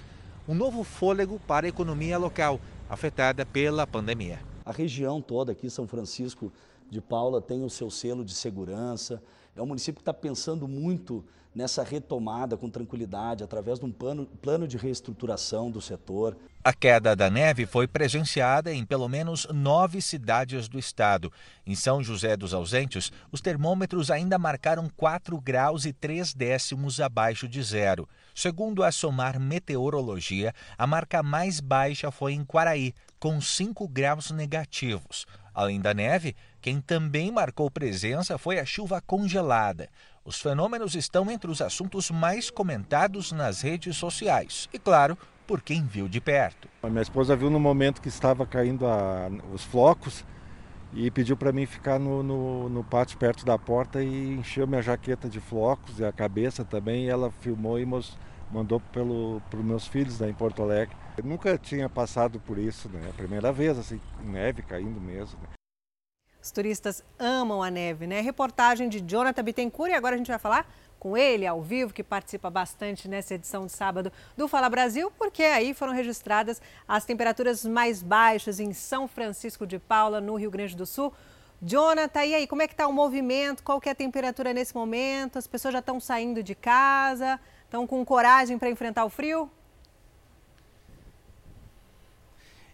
Um 0.48 0.54
novo 0.54 0.84
fôlego 0.84 1.40
para 1.48 1.66
a 1.66 1.70
economia 1.70 2.20
local, 2.20 2.60
afetada 2.90 3.46
pela 3.46 3.86
pandemia. 3.88 4.40
A 4.66 4.72
região 4.72 5.22
toda 5.22 5.52
aqui, 5.52 5.70
São 5.70 5.88
Francisco 5.88 6.52
de 6.90 7.02
Paula, 7.02 7.42
tem 7.42 7.64
o 7.64 7.70
seu 7.70 7.90
selo 7.90 8.24
de 8.24 8.34
segurança. 8.34 9.22
É 9.56 9.62
um 9.62 9.66
município 9.66 9.96
que 9.96 10.02
está 10.02 10.14
pensando 10.14 10.68
muito 10.68 11.24
nessa 11.56 11.82
retomada 11.82 12.58
com 12.58 12.70
tranquilidade, 12.70 13.42
através 13.42 13.80
de 13.80 13.86
um 13.86 13.92
plano, 13.92 14.26
plano 14.42 14.68
de 14.68 14.76
reestruturação 14.76 15.72
do 15.72 15.80
setor. 15.80 16.36
A 16.62 16.74
queda 16.74 17.16
da 17.16 17.30
neve 17.30 17.66
foi 17.66 17.88
presenciada 17.88 18.74
em 18.74 18.84
pelo 18.84 19.08
menos 19.08 19.48
nove 19.54 20.02
cidades 20.02 20.68
do 20.68 20.78
estado. 20.78 21.32
Em 21.66 21.74
São 21.74 22.04
José 22.04 22.36
dos 22.36 22.54
Ausentes, 22.54 23.10
os 23.32 23.40
termômetros 23.40 24.12
ainda 24.12 24.38
marcaram 24.38 24.90
4 24.98 25.40
graus 25.40 25.86
e 25.86 25.94
3 25.94 26.34
décimos 26.34 27.00
abaixo 27.00 27.48
de 27.48 27.64
zero. 27.64 28.10
Segundo 28.34 28.84
a 28.84 28.92
Somar 28.92 29.40
Meteorologia, 29.40 30.54
a 30.78 30.86
marca 30.86 31.24
mais 31.24 31.62
baixa 31.62 32.12
foi 32.12 32.34
em 32.34 32.44
Quaraí, 32.44 32.94
com 33.18 33.40
5 33.40 33.88
graus 33.88 34.32
negativos. 34.32 35.26
Além 35.54 35.80
da 35.80 35.94
neve, 35.94 36.36
quem 36.66 36.82
também 36.82 37.32
marcou 37.32 37.70
presença 37.70 38.40
foi 38.40 38.58
a 38.58 38.66
chuva 38.66 39.00
congelada. 39.00 39.88
Os 40.26 40.42
fenômenos 40.42 40.96
estão 40.96 41.30
entre 41.30 41.52
os 41.52 41.62
assuntos 41.62 42.10
mais 42.10 42.50
comentados 42.50 43.32
nas 43.32 43.62
redes 43.62 43.96
sociais. 43.98 44.68
E, 44.74 44.80
claro, 44.80 45.16
por 45.46 45.62
quem 45.62 45.86
viu 45.86 46.08
de 46.08 46.20
perto. 46.20 46.68
A 46.82 46.90
minha 46.90 47.04
esposa 47.04 47.36
viu 47.36 47.52
no 47.52 47.60
momento 47.60 48.02
que 48.02 48.08
estava 48.08 48.48
caindo 48.48 48.88
a, 48.88 49.30
os 49.54 49.64
flocos 49.64 50.26
e 50.92 51.12
pediu 51.12 51.38
para 51.38 51.52
mim 51.52 51.68
ficar 51.68 52.00
no, 52.00 52.24
no, 52.24 52.68
no, 52.68 52.84
pátio 52.84 53.20
perto 53.20 53.46
da 53.46 53.60
porta 53.60 54.02
e 54.02 54.34
encheu 54.34 54.66
minha 54.66 54.82
jaqueta 54.82 55.30
de 55.30 55.40
flocos 55.40 56.00
e 56.00 56.04
a 56.04 56.12
cabeça 56.12 56.66
também. 56.66 57.08
Ela 57.08 57.30
filmou 57.42 57.80
e 57.80 57.86
mos, 57.86 58.18
mandou 58.52 58.80
para 58.80 59.04
os 59.04 59.64
meus 59.64 59.86
filhos 59.86 60.20
né, 60.20 60.32
em 60.32 60.34
Porto 60.34 60.64
Alegre. 60.64 60.98
Eu 61.16 61.26
nunca 61.26 61.60
tinha 61.60 61.88
passado 61.88 62.40
por 62.40 62.58
isso, 62.58 62.90
né? 62.90 63.08
A 63.08 63.14
primeira 63.14 63.52
vez, 63.52 63.78
assim, 63.78 64.02
neve 64.24 64.64
caindo 64.64 65.00
mesmo. 65.00 65.38
Né? 65.44 65.50
Os 66.46 66.52
turistas 66.52 67.04
amam 67.18 67.64
a 67.64 67.72
neve, 67.72 68.06
né? 68.06 68.22
Reportagem 68.22 68.88
de 68.88 69.02
Jonathan 69.02 69.44
Bittencourt 69.44 69.90
e 69.90 69.96
agora 69.96 70.14
a 70.14 70.18
gente 70.20 70.28
vai 70.28 70.38
falar 70.38 70.72
com 71.00 71.18
ele 71.18 71.48
ao 71.48 71.60
vivo, 71.60 71.92
que 71.92 72.04
participa 72.04 72.52
bastante 72.52 73.08
nessa 73.08 73.34
edição 73.34 73.66
de 73.66 73.72
sábado 73.72 74.12
do 74.38 74.48
Fala 74.48 74.70
Brasil, 74.70 75.12
porque 75.18 75.42
aí 75.42 75.74
foram 75.74 75.92
registradas 75.92 76.62
as 76.88 77.04
temperaturas 77.04 77.66
mais 77.66 78.04
baixas 78.04 78.60
em 78.60 78.74
São 78.74 79.08
Francisco 79.08 79.66
de 79.66 79.80
Paula, 79.80 80.22
no 80.22 80.36
Rio 80.36 80.52
Grande 80.52 80.76
do 80.76 80.86
Sul. 80.86 81.12
Jonathan, 81.60 82.24
e 82.26 82.36
aí, 82.36 82.46
como 82.46 82.62
é 82.62 82.68
que 82.68 82.76
está 82.76 82.88
o 82.88 82.94
movimento? 82.94 83.64
Qual 83.64 83.82
que 83.82 83.90
é 83.90 83.94
a 83.94 83.96
temperatura 83.96 84.54
nesse 84.54 84.76
momento? 84.76 85.40
As 85.40 85.48
pessoas 85.48 85.74
já 85.74 85.80
estão 85.80 86.00
saindo 86.00 86.44
de 86.44 86.54
casa? 86.54 87.40
Estão 87.64 87.88
com 87.88 88.06
coragem 88.06 88.60
para 88.60 88.70
enfrentar 88.70 89.04
o 89.04 89.10
frio? 89.10 89.50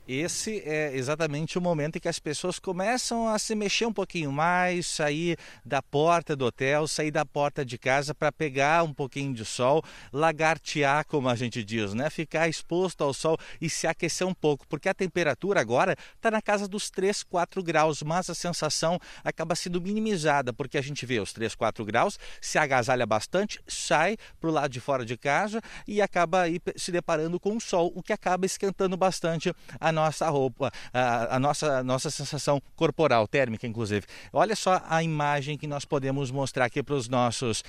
Esse 0.07 0.59
é 0.65 0.95
exatamente 0.95 1.57
o 1.57 1.61
momento 1.61 1.97
em 1.97 1.99
que 1.99 2.07
as 2.07 2.19
pessoas 2.19 2.59
começam 2.59 3.27
a 3.27 3.37
se 3.37 3.53
mexer 3.55 3.85
um 3.85 3.93
pouquinho 3.93 4.31
mais, 4.31 4.87
sair 4.87 5.37
da 5.63 5.81
porta 5.81 6.35
do 6.35 6.45
hotel, 6.45 6.87
sair 6.87 7.11
da 7.11 7.25
porta 7.25 7.63
de 7.63 7.77
casa 7.77 8.13
para 8.13 8.31
pegar 8.31 8.83
um 8.83 8.93
pouquinho 8.93 9.33
de 9.33 9.45
sol, 9.45 9.83
lagartear, 10.11 11.05
como 11.05 11.29
a 11.29 11.35
gente 11.35 11.63
diz, 11.63 11.93
né? 11.93 12.09
Ficar 12.09 12.49
exposto 12.49 13.03
ao 13.03 13.13
sol 13.13 13.37
e 13.59 13.69
se 13.69 13.85
aquecer 13.85 14.25
um 14.25 14.33
pouco, 14.33 14.67
porque 14.67 14.89
a 14.89 14.93
temperatura 14.93 15.61
agora 15.61 15.95
está 16.15 16.31
na 16.31 16.41
casa 16.41 16.67
dos 16.67 16.89
3, 16.89 17.23
4 17.23 17.61
graus, 17.63 18.01
mas 18.01 18.29
a 18.29 18.35
sensação 18.35 18.99
acaba 19.23 19.55
sendo 19.55 19.79
minimizada, 19.79 20.51
porque 20.51 20.77
a 20.77 20.81
gente 20.81 21.05
vê 21.05 21.19
os 21.19 21.31
3, 21.31 21.53
4 21.53 21.85
graus, 21.85 22.19
se 22.41 22.57
agasalha 22.57 23.05
bastante, 23.05 23.61
sai 23.67 24.17
para 24.39 24.49
o 24.49 24.53
lado 24.53 24.71
de 24.71 24.79
fora 24.79 25.05
de 25.05 25.15
casa 25.15 25.61
e 25.87 26.01
acaba 26.01 26.41
aí 26.41 26.59
se 26.75 26.91
deparando 26.91 27.39
com 27.39 27.55
o 27.55 27.61
sol, 27.61 27.91
o 27.95 28.01
que 28.01 28.13
acaba 28.13 28.45
esquentando 28.45 28.97
bastante 28.97 29.53
a 29.79 29.90
nossa 29.91 30.29
roupa, 30.29 30.71
a, 30.93 31.35
a 31.35 31.39
nossa, 31.39 31.83
nossa 31.83 32.09
sensação 32.09 32.61
corporal, 32.75 33.27
térmica 33.27 33.67
inclusive. 33.67 34.05
Olha 34.31 34.55
só 34.55 34.81
a 34.87 35.03
imagem 35.03 35.57
que 35.57 35.67
nós 35.67 35.85
podemos 35.85 36.31
mostrar 36.31 36.65
aqui 36.65 36.81
para 36.81 36.95
os 36.95 37.07
nossos 37.07 37.63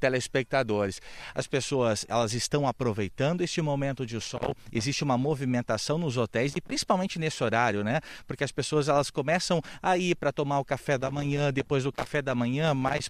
telespectadores. 0.00 1.00
As 1.34 1.46
pessoas 1.46 2.04
elas 2.08 2.32
estão 2.32 2.66
aproveitando 2.66 3.42
este 3.42 3.60
momento 3.60 4.04
de 4.06 4.20
sol, 4.20 4.54
existe 4.72 5.04
uma 5.04 5.18
movimentação 5.18 5.98
nos 5.98 6.16
hotéis 6.16 6.54
e 6.56 6.60
principalmente 6.60 7.18
nesse 7.18 7.42
horário, 7.42 7.82
né? 7.82 8.00
Porque 8.26 8.44
as 8.44 8.52
pessoas 8.52 8.88
elas 8.88 9.10
começam 9.10 9.60
a 9.82 9.96
ir 9.96 10.14
para 10.14 10.32
tomar 10.32 10.58
o 10.60 10.64
café 10.64 10.98
da 10.98 11.10
manhã, 11.10 11.52
depois 11.52 11.84
do 11.84 11.92
café 11.92 12.22
da 12.22 12.34
manhã, 12.34 12.74
mais 12.74 13.08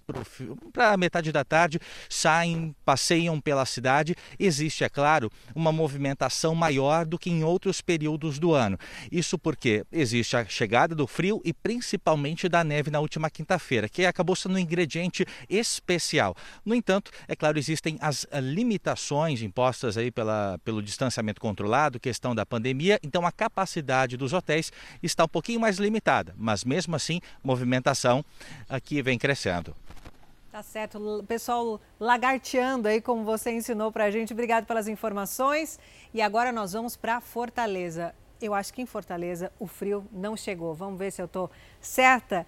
para 0.73 0.97
metade 0.97 1.31
da 1.31 1.43
tarde, 1.43 1.79
saem, 2.09 2.75
passeiam 2.85 3.39
pela 3.39 3.65
cidade. 3.65 4.15
Existe, 4.37 4.83
é 4.83 4.89
claro, 4.89 5.31
uma 5.55 5.71
movimentação 5.71 6.55
maior 6.55 7.05
do 7.05 7.17
que 7.17 7.29
em 7.29 7.43
outros 7.43 7.81
períodos 7.81 8.39
do 8.39 8.48
do 8.49 8.55
ano. 8.55 8.77
Isso 9.11 9.37
porque 9.37 9.85
existe 9.91 10.35
a 10.35 10.45
chegada 10.45 10.95
do 10.95 11.05
frio 11.05 11.39
e 11.45 11.53
principalmente 11.53 12.49
da 12.49 12.63
neve 12.63 12.89
na 12.89 12.99
última 12.99 13.29
quinta-feira, 13.29 13.87
que 13.87 14.05
acabou 14.05 14.35
sendo 14.35 14.55
um 14.55 14.57
ingrediente 14.57 15.25
especial. 15.47 16.35
No 16.65 16.73
entanto, 16.73 17.11
é 17.27 17.35
claro, 17.35 17.59
existem 17.59 17.97
as 18.01 18.25
limitações 18.41 19.41
impostas 19.41 19.97
aí 19.97 20.09
pela, 20.09 20.59
pelo 20.63 20.81
distanciamento 20.81 21.39
controlado, 21.39 21.99
questão 21.99 22.33
da 22.33 22.45
pandemia, 22.45 22.99
então 23.03 23.25
a 23.25 23.31
capacidade 23.31 24.17
dos 24.17 24.33
hotéis 24.33 24.71
está 25.03 25.25
um 25.25 25.27
pouquinho 25.27 25.59
mais 25.59 25.77
limitada, 25.77 26.33
mas 26.37 26.63
mesmo 26.63 26.95
assim, 26.95 27.21
movimentação 27.43 28.25
aqui 28.67 29.01
vem 29.01 29.17
crescendo. 29.17 29.75
Tá 30.51 30.63
certo. 30.63 31.23
Pessoal 31.27 31.79
lagarteando 31.99 32.87
aí, 32.87 32.99
como 32.99 33.23
você 33.23 33.51
ensinou 33.51 33.91
para 33.91 34.05
a 34.05 34.11
gente. 34.11 34.33
Obrigado 34.33 34.65
pelas 34.65 34.87
informações. 34.87 35.79
E 36.11 36.23
agora 36.23 36.51
nós 36.51 36.73
vamos 36.73 36.97
para 36.97 37.21
Fortaleza 37.21 38.15
eu 38.41 38.53
acho 38.53 38.73
que 38.73 38.81
em 38.81 38.85
Fortaleza 38.85 39.51
o 39.59 39.67
frio 39.67 40.05
não 40.11 40.35
chegou. 40.35 40.73
Vamos 40.73 40.97
ver 40.97 41.11
se 41.11 41.21
eu 41.21 41.25
estou 41.25 41.49
certa. 41.79 42.45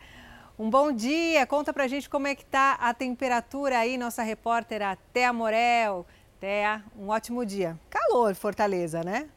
Um 0.57 0.69
bom 0.69 0.91
dia, 0.91 1.45
conta 1.47 1.73
pra 1.73 1.88
gente 1.88 2.09
como 2.09 2.27
é 2.27 2.35
que 2.35 2.45
tá 2.45 2.73
a 2.80 2.93
temperatura 2.93 3.80
aí, 3.80 3.97
nossa 3.97 4.22
repórter 4.22 4.81
Até 4.81 5.31
Morel. 5.31 6.05
Até 6.38 6.81
um 6.97 7.09
ótimo 7.09 7.45
dia. 7.45 7.77
Calor, 7.89 8.35
Fortaleza, 8.35 9.03
né? 9.03 9.30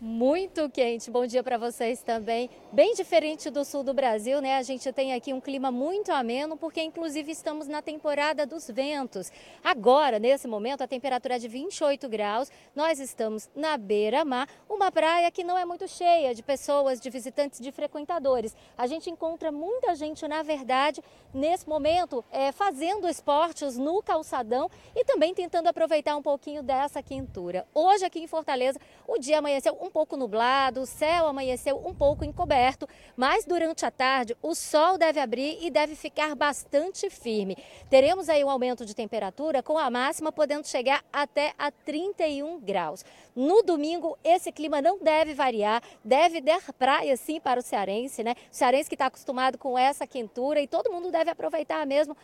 Muito 0.00 0.70
quente. 0.70 1.10
Bom 1.10 1.26
dia 1.26 1.42
para 1.42 1.58
vocês 1.58 2.02
também. 2.02 2.48
Bem 2.72 2.94
diferente 2.94 3.50
do 3.50 3.64
sul 3.66 3.82
do 3.82 3.92
Brasil, 3.92 4.40
né? 4.40 4.56
A 4.56 4.62
gente 4.62 4.90
tem 4.92 5.12
aqui 5.12 5.34
um 5.34 5.40
clima 5.40 5.70
muito 5.70 6.10
ameno, 6.10 6.56
porque 6.56 6.80
inclusive 6.80 7.30
estamos 7.30 7.68
na 7.68 7.82
temporada 7.82 8.46
dos 8.46 8.66
ventos. 8.68 9.30
Agora, 9.62 10.18
nesse 10.18 10.48
momento, 10.48 10.80
a 10.80 10.86
temperatura 10.86 11.36
é 11.36 11.38
de 11.38 11.48
28 11.48 12.08
graus. 12.08 12.50
Nós 12.74 12.98
estamos 12.98 13.50
na 13.54 13.76
beira-mar, 13.76 14.48
uma 14.70 14.90
praia 14.90 15.30
que 15.30 15.44
não 15.44 15.58
é 15.58 15.66
muito 15.66 15.86
cheia 15.86 16.34
de 16.34 16.42
pessoas, 16.42 16.98
de 16.98 17.10
visitantes, 17.10 17.60
de 17.60 17.70
frequentadores. 17.70 18.56
A 18.78 18.86
gente 18.86 19.10
encontra 19.10 19.52
muita 19.52 19.94
gente, 19.94 20.26
na 20.26 20.42
verdade, 20.42 21.02
nesse 21.34 21.68
momento, 21.68 22.24
é, 22.32 22.52
fazendo 22.52 23.06
esportes 23.06 23.76
no 23.76 24.02
calçadão 24.02 24.70
e 24.96 25.04
também 25.04 25.34
tentando 25.34 25.66
aproveitar 25.66 26.16
um 26.16 26.22
pouquinho 26.22 26.62
dessa 26.62 27.02
quentura. 27.02 27.66
Hoje, 27.74 28.06
aqui 28.06 28.20
em 28.20 28.26
Fortaleza, 28.26 28.80
o 29.06 29.18
dia 29.18 29.40
amanheceu 29.40 29.76
um 29.78 29.89
um 29.90 29.92
pouco 29.92 30.16
nublado, 30.16 30.82
o 30.82 30.86
céu 30.86 31.26
amanheceu 31.26 31.76
um 31.84 31.92
pouco 31.92 32.24
encoberto, 32.24 32.88
mas 33.16 33.44
durante 33.44 33.84
a 33.84 33.90
tarde 33.90 34.36
o 34.40 34.54
sol 34.54 34.96
deve 34.96 35.18
abrir 35.18 35.58
e 35.60 35.68
deve 35.68 35.96
ficar 35.96 36.36
bastante 36.36 37.10
firme. 37.10 37.56
Teremos 37.90 38.28
aí 38.28 38.44
um 38.44 38.48
aumento 38.48 38.86
de 38.86 38.94
temperatura 38.94 39.64
com 39.64 39.76
a 39.76 39.90
máxima 39.90 40.30
podendo 40.30 40.64
chegar 40.64 41.04
até 41.12 41.52
a 41.58 41.72
31 41.72 42.60
graus. 42.60 43.04
No 43.34 43.64
domingo, 43.64 44.16
esse 44.22 44.52
clima 44.52 44.80
não 44.80 45.00
deve 45.00 45.34
variar, 45.34 45.82
deve 46.04 46.40
dar 46.40 46.72
praia 46.74 47.16
sim 47.16 47.40
para 47.40 47.58
o 47.58 47.62
cearense, 47.62 48.22
né? 48.22 48.36
O 48.48 48.54
cearense 48.54 48.88
que 48.88 48.94
está 48.94 49.06
acostumado 49.06 49.58
com 49.58 49.76
essa 49.76 50.06
quentura 50.06 50.60
e 50.60 50.68
todo 50.68 50.92
mundo 50.92 51.10
deve 51.10 51.30
aproveitar 51.30 51.84
mesmo 51.84 52.16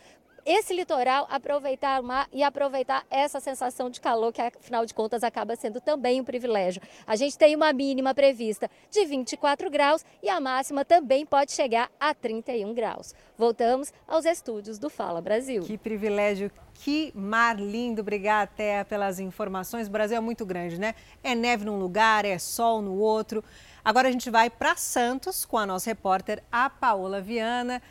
esse 0.47 0.73
litoral, 0.73 1.27
aproveitar 1.29 1.99
o 1.99 2.05
mar 2.05 2.25
e 2.31 2.41
aproveitar 2.41 3.05
essa 3.09 3.41
sensação 3.41 3.89
de 3.89 3.99
calor 3.99 4.31
que, 4.31 4.41
afinal 4.41 4.85
de 4.85 4.93
contas, 4.93 5.21
acaba 5.21 5.57
sendo 5.57 5.81
também 5.81 6.21
um 6.21 6.23
privilégio. 6.23 6.81
A 7.05 7.17
gente 7.17 7.37
tem 7.37 7.53
uma 7.53 7.73
mínima 7.73 8.13
prevista 8.15 8.71
de 8.89 9.03
24 9.05 9.69
graus 9.69 10.05
e 10.23 10.29
a 10.29 10.39
máxima 10.39 10.85
também 10.85 11.25
pode 11.25 11.51
chegar 11.51 11.91
a 11.99 12.13
31 12.13 12.73
graus. 12.73 13.13
Voltamos 13.37 13.91
aos 14.07 14.23
estúdios 14.23 14.79
do 14.79 14.89
Fala 14.89 15.19
Brasil. 15.19 15.63
Que 15.63 15.77
privilégio, 15.77 16.49
que 16.75 17.11
mar 17.13 17.59
lindo. 17.59 17.99
Obrigada, 17.99 18.49
Thea, 18.55 18.85
pelas 18.85 19.19
informações. 19.19 19.89
O 19.89 19.91
Brasil 19.91 20.15
é 20.15 20.21
muito 20.21 20.45
grande, 20.45 20.79
né? 20.79 20.95
É 21.21 21.35
neve 21.35 21.65
num 21.65 21.77
lugar, 21.77 22.23
é 22.23 22.39
sol 22.39 22.81
no 22.81 22.97
outro. 22.97 23.43
Agora 23.83 24.07
a 24.07 24.11
gente 24.11 24.29
vai 24.29 24.49
para 24.49 24.77
Santos 24.77 25.43
com 25.43 25.57
a 25.57 25.65
nossa 25.65 25.89
repórter, 25.89 26.41
a 26.49 26.69
Paola 26.69 27.19
Viana. 27.19 27.81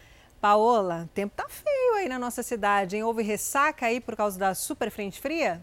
Paola, 0.46 1.02
o 1.06 1.08
tempo 1.08 1.34
tá 1.34 1.48
feio 1.48 1.94
aí 1.94 2.08
na 2.08 2.20
nossa 2.20 2.40
cidade, 2.40 2.94
hein? 2.94 3.02
Houve 3.02 3.20
ressaca 3.20 3.86
aí 3.86 4.00
por 4.00 4.14
causa 4.14 4.38
da 4.38 4.54
super 4.54 4.92
frente 4.92 5.20
fria? 5.20 5.60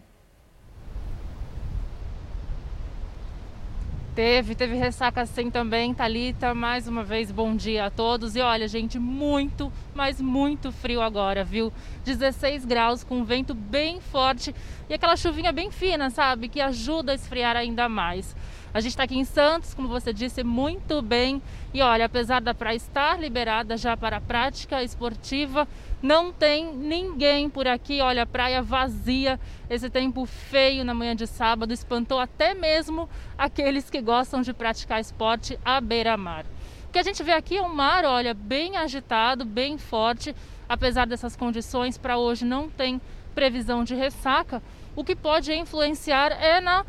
Teve, 4.14 4.54
teve 4.54 4.76
ressaca 4.76 5.22
assim 5.22 5.50
também, 5.50 5.94
Talita. 5.94 6.52
Mais 6.52 6.86
uma 6.86 7.02
vez, 7.02 7.32
bom 7.32 7.56
dia 7.56 7.86
a 7.86 7.90
todos. 7.90 8.36
E 8.36 8.42
olha, 8.42 8.68
gente, 8.68 8.98
muito, 8.98 9.72
mas 9.94 10.20
muito 10.20 10.70
frio 10.70 11.00
agora, 11.00 11.42
viu? 11.42 11.72
16 12.04 12.66
graus 12.66 13.02
com 13.02 13.24
vento 13.24 13.54
bem 13.54 14.02
forte 14.02 14.54
e 14.86 14.92
aquela 14.92 15.16
chuvinha 15.16 15.50
bem 15.50 15.70
fina, 15.70 16.10
sabe? 16.10 16.46
Que 16.46 16.60
ajuda 16.60 17.12
a 17.12 17.14
esfriar 17.14 17.56
ainda 17.56 17.88
mais. 17.88 18.36
A 18.74 18.80
gente 18.80 18.90
está 18.90 19.04
aqui 19.04 19.16
em 19.16 19.24
Santos, 19.24 19.72
como 19.72 19.86
você 19.86 20.12
disse, 20.12 20.42
muito 20.42 21.00
bem. 21.00 21.40
E 21.72 21.80
olha, 21.80 22.06
apesar 22.06 22.40
da 22.40 22.52
praia 22.52 22.74
estar 22.74 23.20
liberada 23.20 23.76
já 23.76 23.96
para 23.96 24.16
a 24.16 24.20
prática 24.20 24.82
esportiva, 24.82 25.68
não 26.02 26.32
tem 26.32 26.74
ninguém 26.74 27.48
por 27.48 27.68
aqui. 27.68 28.00
Olha, 28.00 28.26
praia 28.26 28.60
vazia. 28.60 29.38
Esse 29.70 29.88
tempo 29.88 30.26
feio 30.26 30.84
na 30.84 30.92
manhã 30.92 31.14
de 31.14 31.24
sábado 31.24 31.72
espantou 31.72 32.18
até 32.18 32.52
mesmo 32.52 33.08
aqueles 33.38 33.88
que 33.88 34.00
gostam 34.00 34.42
de 34.42 34.52
praticar 34.52 35.00
esporte 35.00 35.56
à 35.64 35.80
beira-mar. 35.80 36.44
O 36.88 36.92
que 36.92 36.98
a 36.98 37.04
gente 37.04 37.22
vê 37.22 37.30
aqui 37.30 37.56
é 37.56 37.62
um 37.62 37.72
mar, 37.72 38.04
olha, 38.04 38.34
bem 38.34 38.76
agitado, 38.76 39.44
bem 39.44 39.78
forte. 39.78 40.34
Apesar 40.68 41.06
dessas 41.06 41.36
condições, 41.36 41.96
para 41.96 42.18
hoje 42.18 42.44
não 42.44 42.68
tem 42.68 43.00
previsão 43.36 43.84
de 43.84 43.94
ressaca. 43.94 44.60
O 44.96 45.04
que 45.04 45.14
pode 45.14 45.52
influenciar 45.54 46.32
é 46.32 46.60
na 46.60 46.84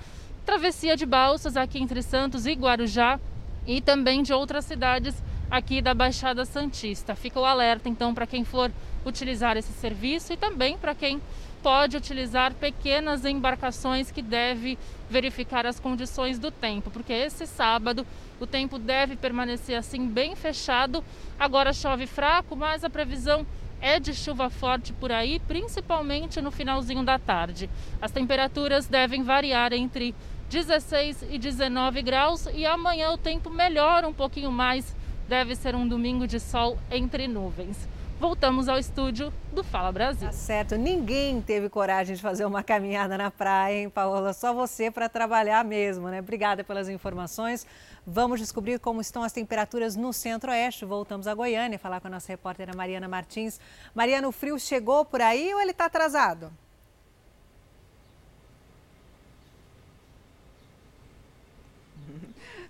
travessia 0.45 0.95
de 0.95 1.05
balsas 1.05 1.57
aqui 1.57 1.79
entre 1.79 2.01
Santos 2.01 2.45
e 2.45 2.53
Guarujá 2.53 3.19
e 3.65 3.81
também 3.81 4.21
de 4.21 4.31
outras 4.31 4.63
cidades 4.63 5.15
aqui 5.49 5.81
da 5.81 5.93
Baixada 5.93 6.45
Santista. 6.45 7.15
Fica 7.15 7.39
o 7.39 7.45
alerta 7.45 7.89
então 7.89 8.13
para 8.13 8.27
quem 8.27 8.45
for 8.45 8.71
utilizar 9.03 9.57
esse 9.57 9.73
serviço 9.73 10.31
e 10.31 10.37
também 10.37 10.77
para 10.77 10.93
quem 10.93 11.19
pode 11.63 11.97
utilizar 11.97 12.53
pequenas 12.53 13.25
embarcações 13.25 14.11
que 14.11 14.21
deve 14.21 14.77
verificar 15.09 15.65
as 15.65 15.79
condições 15.79 16.37
do 16.37 16.51
tempo, 16.51 16.91
porque 16.91 17.11
esse 17.11 17.47
sábado 17.47 18.05
o 18.39 18.45
tempo 18.45 18.77
deve 18.77 19.15
permanecer 19.15 19.75
assim 19.75 20.07
bem 20.07 20.35
fechado. 20.35 21.03
Agora 21.39 21.73
chove 21.73 22.05
fraco, 22.05 22.55
mas 22.55 22.83
a 22.83 22.89
previsão 22.89 23.45
é 23.81 23.99
de 23.99 24.13
chuva 24.13 24.49
forte 24.49 24.93
por 24.93 25.11
aí, 25.11 25.39
principalmente 25.39 26.39
no 26.39 26.51
finalzinho 26.51 27.03
da 27.03 27.17
tarde. 27.17 27.69
As 28.01 28.11
temperaturas 28.11 28.87
devem 28.87 29.23
variar 29.23 29.73
entre 29.73 30.13
16 30.55 31.25
e 31.31 31.37
19 31.37 32.01
graus 32.01 32.47
e 32.53 32.65
amanhã 32.65 33.11
o 33.11 33.17
tempo 33.17 33.49
melhora 33.49 34.07
um 34.07 34.13
pouquinho 34.13 34.49
mais. 34.49 34.95
Deve 35.27 35.53
ser 35.53 35.75
um 35.75 35.85
domingo 35.85 36.25
de 36.25 36.39
sol 36.39 36.77
entre 36.89 37.27
nuvens. 37.27 37.77
Voltamos 38.17 38.69
ao 38.69 38.79
estúdio 38.79 39.33
do 39.51 39.65
Fala 39.65 39.91
Brasil. 39.91 40.29
Tá 40.29 40.31
certo, 40.31 40.77
ninguém 40.77 41.41
teve 41.41 41.67
coragem 41.67 42.15
de 42.15 42.21
fazer 42.21 42.45
uma 42.45 42.63
caminhada 42.63 43.17
na 43.17 43.29
praia, 43.29 43.79
hein, 43.79 43.89
Paola? 43.89 44.31
Só 44.31 44.53
você 44.53 44.89
para 44.89 45.09
trabalhar 45.09 45.65
mesmo, 45.65 46.07
né? 46.07 46.21
Obrigada 46.21 46.63
pelas 46.63 46.87
informações. 46.87 47.67
Vamos 48.07 48.39
descobrir 48.39 48.79
como 48.79 49.01
estão 49.01 49.23
as 49.23 49.33
temperaturas 49.33 49.97
no 49.97 50.13
centro-oeste. 50.13 50.85
Voltamos 50.85 51.27
a 51.27 51.33
Goiânia 51.33 51.77
falar 51.77 51.99
com 51.99 52.07
a 52.07 52.11
nossa 52.11 52.31
repórter 52.31 52.73
Mariana 52.73 53.09
Martins. 53.09 53.59
Mariana, 53.93 54.29
o 54.29 54.31
frio 54.31 54.57
chegou 54.57 55.03
por 55.03 55.19
aí 55.19 55.53
ou 55.53 55.59
ele 55.59 55.71
está 55.71 55.83
atrasado? 55.83 56.49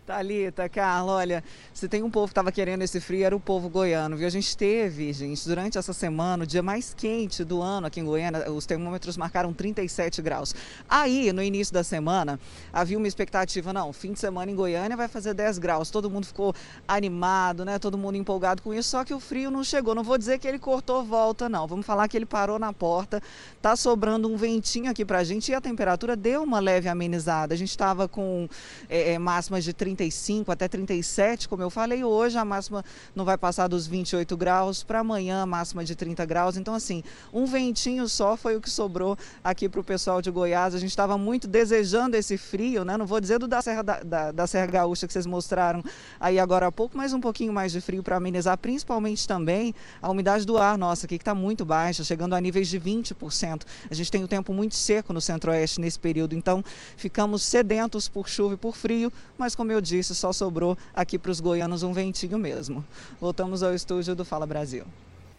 Thalita, 0.05 0.69
Carla, 0.69 1.13
olha, 1.13 1.43
se 1.73 1.89
tem 1.89 2.03
um 2.03 2.11
povo 2.11 2.27
que 2.27 2.31
estava 2.31 2.51
querendo 2.51 2.83
esse 2.83 2.99
frio, 2.99 3.25
era 3.25 3.35
o 3.35 3.39
povo 3.39 3.67
goiano, 3.67 4.15
viu? 4.15 4.27
A 4.27 4.29
gente 4.29 4.55
teve, 4.55 5.11
gente, 5.11 5.47
durante 5.47 5.79
essa 5.79 5.93
semana, 5.93 6.43
o 6.43 6.47
dia 6.47 6.61
mais 6.61 6.93
quente 6.93 7.43
do 7.43 7.59
ano 7.59 7.87
aqui 7.87 7.99
em 7.99 8.05
Goiânia, 8.05 8.51
os 8.51 8.67
termômetros 8.67 9.17
marcaram 9.17 9.51
37 9.51 10.21
graus. 10.21 10.53
Aí, 10.87 11.33
no 11.33 11.41
início 11.41 11.73
da 11.73 11.83
semana, 11.83 12.39
havia 12.71 12.99
uma 12.99 13.07
expectativa, 13.07 13.73
não, 13.73 13.91
fim 13.91 14.13
de 14.13 14.19
semana 14.19 14.51
em 14.51 14.55
Goiânia 14.55 14.95
vai 14.95 15.07
fazer 15.07 15.33
10 15.33 15.57
graus. 15.57 15.89
Todo 15.89 16.07
mundo 16.07 16.27
ficou 16.27 16.53
animado, 16.87 17.65
né? 17.65 17.79
Todo 17.79 17.97
mundo 17.97 18.15
empolgado 18.15 18.61
com 18.61 18.71
isso, 18.75 18.89
só 18.89 19.03
que 19.03 19.13
o 19.13 19.19
frio 19.19 19.49
não 19.49 19.63
chegou. 19.63 19.95
Não 19.95 20.03
vou 20.03 20.19
dizer 20.19 20.37
que 20.37 20.47
ele 20.47 20.59
cortou 20.59 21.03
volta, 21.03 21.49
não. 21.49 21.65
Vamos 21.65 21.85
falar 21.85 22.07
que 22.07 22.15
ele 22.15 22.27
parou 22.27 22.59
na 22.59 22.71
porta. 22.71 23.19
Tá 23.59 23.75
sobrando 23.75 24.31
um 24.31 24.37
ventinho 24.37 24.91
aqui 24.91 25.03
pra 25.03 25.23
gente 25.23 25.51
e 25.51 25.55
a 25.55 25.61
temperatura 25.61 26.15
deu 26.15 26.43
uma 26.43 26.59
leve 26.59 26.87
amenizada. 26.87 27.55
A 27.55 27.57
gente 27.57 27.71
estava 27.71 28.07
com 28.07 28.47
é, 28.87 29.17
máximas 29.17 29.63
de 29.63 29.73
30 29.73 29.94
35 29.95 30.51
até 30.51 30.67
37, 30.67 31.47
como 31.47 31.63
eu 31.63 31.69
falei, 31.69 32.03
hoje 32.03 32.37
a 32.37 32.45
máxima 32.45 32.83
não 33.15 33.23
vai 33.23 33.37
passar 33.37 33.67
dos 33.67 33.87
28 33.87 34.35
graus, 34.35 34.83
para 34.83 34.99
amanhã 34.99 35.41
a 35.41 35.45
máxima 35.45 35.83
de 35.83 35.95
30 35.95 36.25
graus. 36.25 36.57
Então, 36.57 36.73
assim, 36.73 37.03
um 37.33 37.45
ventinho 37.45 38.07
só 38.07 38.35
foi 38.35 38.55
o 38.55 38.61
que 38.61 38.69
sobrou 38.69 39.17
aqui 39.43 39.69
para 39.69 39.79
o 39.79 39.83
pessoal 39.83 40.21
de 40.21 40.29
Goiás. 40.29 40.75
A 40.75 40.79
gente 40.79 40.89
estava 40.89 41.17
muito 41.17 41.47
desejando 41.47 42.15
esse 42.15 42.37
frio, 42.37 42.83
né? 42.83 42.97
Não 42.97 43.05
vou 43.05 43.21
dizer 43.21 43.39
do 43.39 43.47
da 43.47 43.61
Serra, 43.61 43.81
da, 43.81 43.99
da, 44.01 44.31
da 44.31 44.47
Serra 44.47 44.67
Gaúcha 44.67 45.07
que 45.07 45.13
vocês 45.13 45.25
mostraram 45.25 45.83
aí 46.19 46.37
agora 46.37 46.67
há 46.67 46.71
pouco, 46.71 46.97
mas 46.97 47.13
um 47.13 47.21
pouquinho 47.21 47.53
mais 47.53 47.71
de 47.71 47.79
frio 47.79 48.03
para 48.03 48.17
amenizar, 48.17 48.57
principalmente 48.57 49.27
também 49.27 49.73
a 50.01 50.09
umidade 50.09 50.45
do 50.45 50.57
ar 50.57 50.77
nossa 50.77 51.05
aqui, 51.05 51.17
que 51.17 51.21
está 51.21 51.33
muito 51.33 51.63
baixa, 51.63 52.03
chegando 52.03 52.35
a 52.35 52.41
níveis 52.41 52.67
de 52.67 52.79
20%. 52.79 53.61
A 53.89 53.93
gente 53.93 54.11
tem 54.11 54.23
um 54.23 54.27
tempo 54.27 54.53
muito 54.53 54.75
seco 54.75 55.13
no 55.13 55.21
centro-oeste 55.21 55.79
nesse 55.79 55.99
período, 55.99 56.35
então 56.35 56.63
ficamos 56.97 57.43
sedentos 57.43 58.07
por 58.07 58.27
chuva 58.27 58.55
e 58.55 58.57
por 58.57 58.75
frio, 58.75 59.11
mas 59.37 59.55
como 59.55 59.71
eu 59.71 59.79
disse, 59.85 60.13
só 60.15 60.33
sobrou 60.33 60.77
aqui 60.93 61.17
para 61.17 61.31
os 61.31 61.39
goianos 61.39 61.83
um 61.83 61.93
ventinho 61.93 62.37
mesmo. 62.37 62.83
Voltamos 63.21 63.63
ao 63.63 63.73
estúdio 63.73 64.15
do 64.15 64.25
Fala 64.25 64.45
Brasil. 64.45 64.85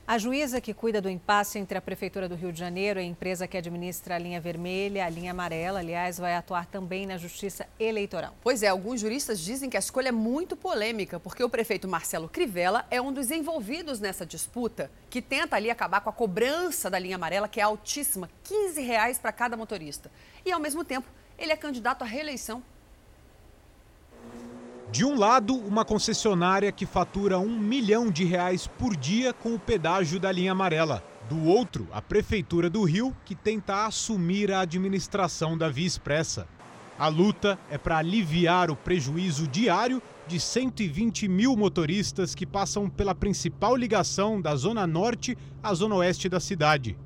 A 0.09 0.19
juíza 0.19 0.61
que 0.61 0.73
cuida 0.73 1.01
do 1.01 1.11
impasse 1.11 1.59
entre 1.59 1.77
a 1.77 1.81
Prefeitura 1.81 2.29
do 2.29 2.37
Rio 2.37 2.53
de 2.53 2.61
Janeiro 2.61 3.01
e 3.01 3.03
a 3.03 3.07
empresa 3.07 3.49
que 3.49 3.57
administra 3.57 4.15
a 4.15 4.19
linha 4.19 4.41
vermelha, 4.41 5.05
a 5.05 5.09
linha 5.09 5.33
amarela, 5.33 5.81
aliás, 5.81 6.17
vai 6.17 6.37
atuar 6.37 6.65
também 6.65 7.07
na 7.07 7.17
Justiça 7.17 7.67
Eleitoral. 7.77 8.33
Pois 8.41 8.63
é, 8.63 8.69
alguns 8.69 9.01
juristas 9.01 9.41
dizem 9.41 9.69
que 9.69 9.77
a 9.77 9.81
escolha 9.81 10.11
é 10.11 10.13
muito 10.13 10.55
polêmica, 10.55 11.19
porque 11.19 11.43
o 11.43 11.49
prefeito 11.49 11.89
Marcelo 11.89 12.29
Crivella 12.29 12.87
é 12.89 13.03
um 13.03 13.13
dos 13.13 13.33
envolvidos 13.33 13.99
nessa 13.99 14.25
disputa, 14.25 14.93
que 15.11 15.21
tenta 15.21 15.57
ali 15.57 15.71
acabar 15.71 16.01
com 16.01 16.09
a 16.09 16.13
cobrança 16.13 16.89
da 16.89 17.01
linha 17.01 17.17
amarela, 17.17 17.49
que 17.49 17.59
é 17.59 17.65
altíssima, 17.65 18.31
15 18.45 18.81
reais 18.83 19.19
para 19.19 19.33
cada 19.33 19.57
motorista. 19.57 20.09
E, 20.45 20.53
ao 20.53 20.61
mesmo 20.61 20.85
tempo, 20.85 21.09
ele 21.37 21.51
é 21.51 21.57
candidato 21.57 22.03
à 22.03 22.07
reeleição 22.07 22.63
de 24.91 25.05
um 25.05 25.19
lado, 25.19 25.55
uma 25.55 25.85
concessionária 25.85 26.71
que 26.71 26.87
fatura 26.87 27.39
um 27.39 27.59
milhão 27.59 28.11
de 28.11 28.25
reais 28.25 28.67
por 28.67 28.97
dia 28.97 29.33
com 29.33 29.55
o 29.55 29.59
pedágio 29.59 30.21
da 30.21 30.31
linha 30.31 30.53
amarela. 30.53 31.03
Do 31.29 31.45
outro, 31.45 31.89
a 31.93 32.01
Prefeitura 32.01 32.71
do 32.71 32.85
Rio, 32.85 33.15
que 33.25 33.35
tenta 33.35 33.85
assumir 33.85 34.53
a 34.53 34.61
administração 34.61 35.59
da 35.59 35.69
Via 35.69 35.87
Expressa. 35.87 36.47
A 36.97 37.09
luta 37.09 37.59
é 37.69 37.77
para 37.77 37.99
aliviar 37.99 38.71
o 38.71 38.77
prejuízo 38.77 39.49
diário 39.49 40.01
de 40.27 40.39
120 40.39 41.29
mil 41.29 41.57
motoristas 41.57 42.35
que 42.35 42.47
passam 42.47 42.89
pela 42.89 43.15
principal 43.15 43.77
ligação 43.77 44.41
da 44.41 44.55
Zona 44.55 44.87
Norte 44.87 45.37
à 45.63 45.75
Zona 45.75 45.97
Oeste 45.97 46.29
da 46.29 46.39
cidade. 46.39 46.97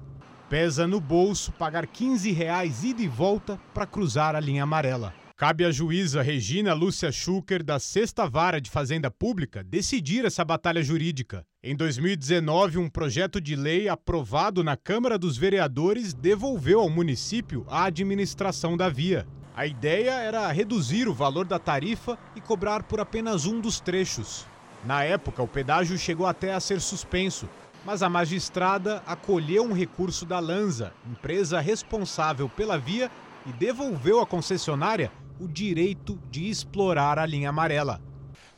Pesa 0.50 0.86
no 0.86 1.00
bolso 1.00 1.50
pagar 1.52 1.86
15 1.86 2.30
reais 2.30 2.84
ida 2.84 3.02
e 3.02 3.08
volta 3.08 3.58
para 3.72 3.86
cruzar 3.86 4.36
a 4.36 4.40
linha 4.40 4.64
amarela. 4.64 5.19
Cabe 5.40 5.64
à 5.64 5.70
juíza 5.70 6.20
Regina 6.20 6.74
Lúcia 6.74 7.10
Schucker, 7.10 7.64
da 7.64 7.78
Sexta 7.78 8.28
Vara 8.28 8.60
de 8.60 8.68
Fazenda 8.68 9.10
Pública, 9.10 9.64
decidir 9.64 10.26
essa 10.26 10.44
batalha 10.44 10.82
jurídica. 10.82 11.46
Em 11.64 11.74
2019, 11.74 12.76
um 12.76 12.90
projeto 12.90 13.40
de 13.40 13.56
lei 13.56 13.88
aprovado 13.88 14.62
na 14.62 14.76
Câmara 14.76 15.16
dos 15.16 15.38
Vereadores 15.38 16.12
devolveu 16.12 16.80
ao 16.80 16.90
município 16.90 17.64
a 17.70 17.84
administração 17.84 18.76
da 18.76 18.90
via. 18.90 19.26
A 19.56 19.66
ideia 19.66 20.10
era 20.10 20.52
reduzir 20.52 21.08
o 21.08 21.14
valor 21.14 21.46
da 21.46 21.58
tarifa 21.58 22.18
e 22.36 22.40
cobrar 22.42 22.82
por 22.82 23.00
apenas 23.00 23.46
um 23.46 23.62
dos 23.62 23.80
trechos. 23.80 24.46
Na 24.84 25.04
época, 25.04 25.42
o 25.42 25.48
pedágio 25.48 25.96
chegou 25.96 26.26
até 26.26 26.52
a 26.52 26.60
ser 26.60 26.82
suspenso, 26.82 27.48
mas 27.82 28.02
a 28.02 28.10
magistrada 28.10 29.02
acolheu 29.06 29.64
um 29.64 29.72
recurso 29.72 30.26
da 30.26 30.38
Lanza, 30.38 30.92
empresa 31.10 31.60
responsável 31.60 32.46
pela 32.46 32.76
via, 32.76 33.10
e 33.46 33.52
devolveu 33.54 34.20
à 34.20 34.26
concessionária 34.26 35.10
o 35.40 35.48
direito 35.48 36.20
de 36.30 36.50
explorar 36.50 37.18
a 37.18 37.24
linha 37.24 37.48
amarela. 37.48 38.00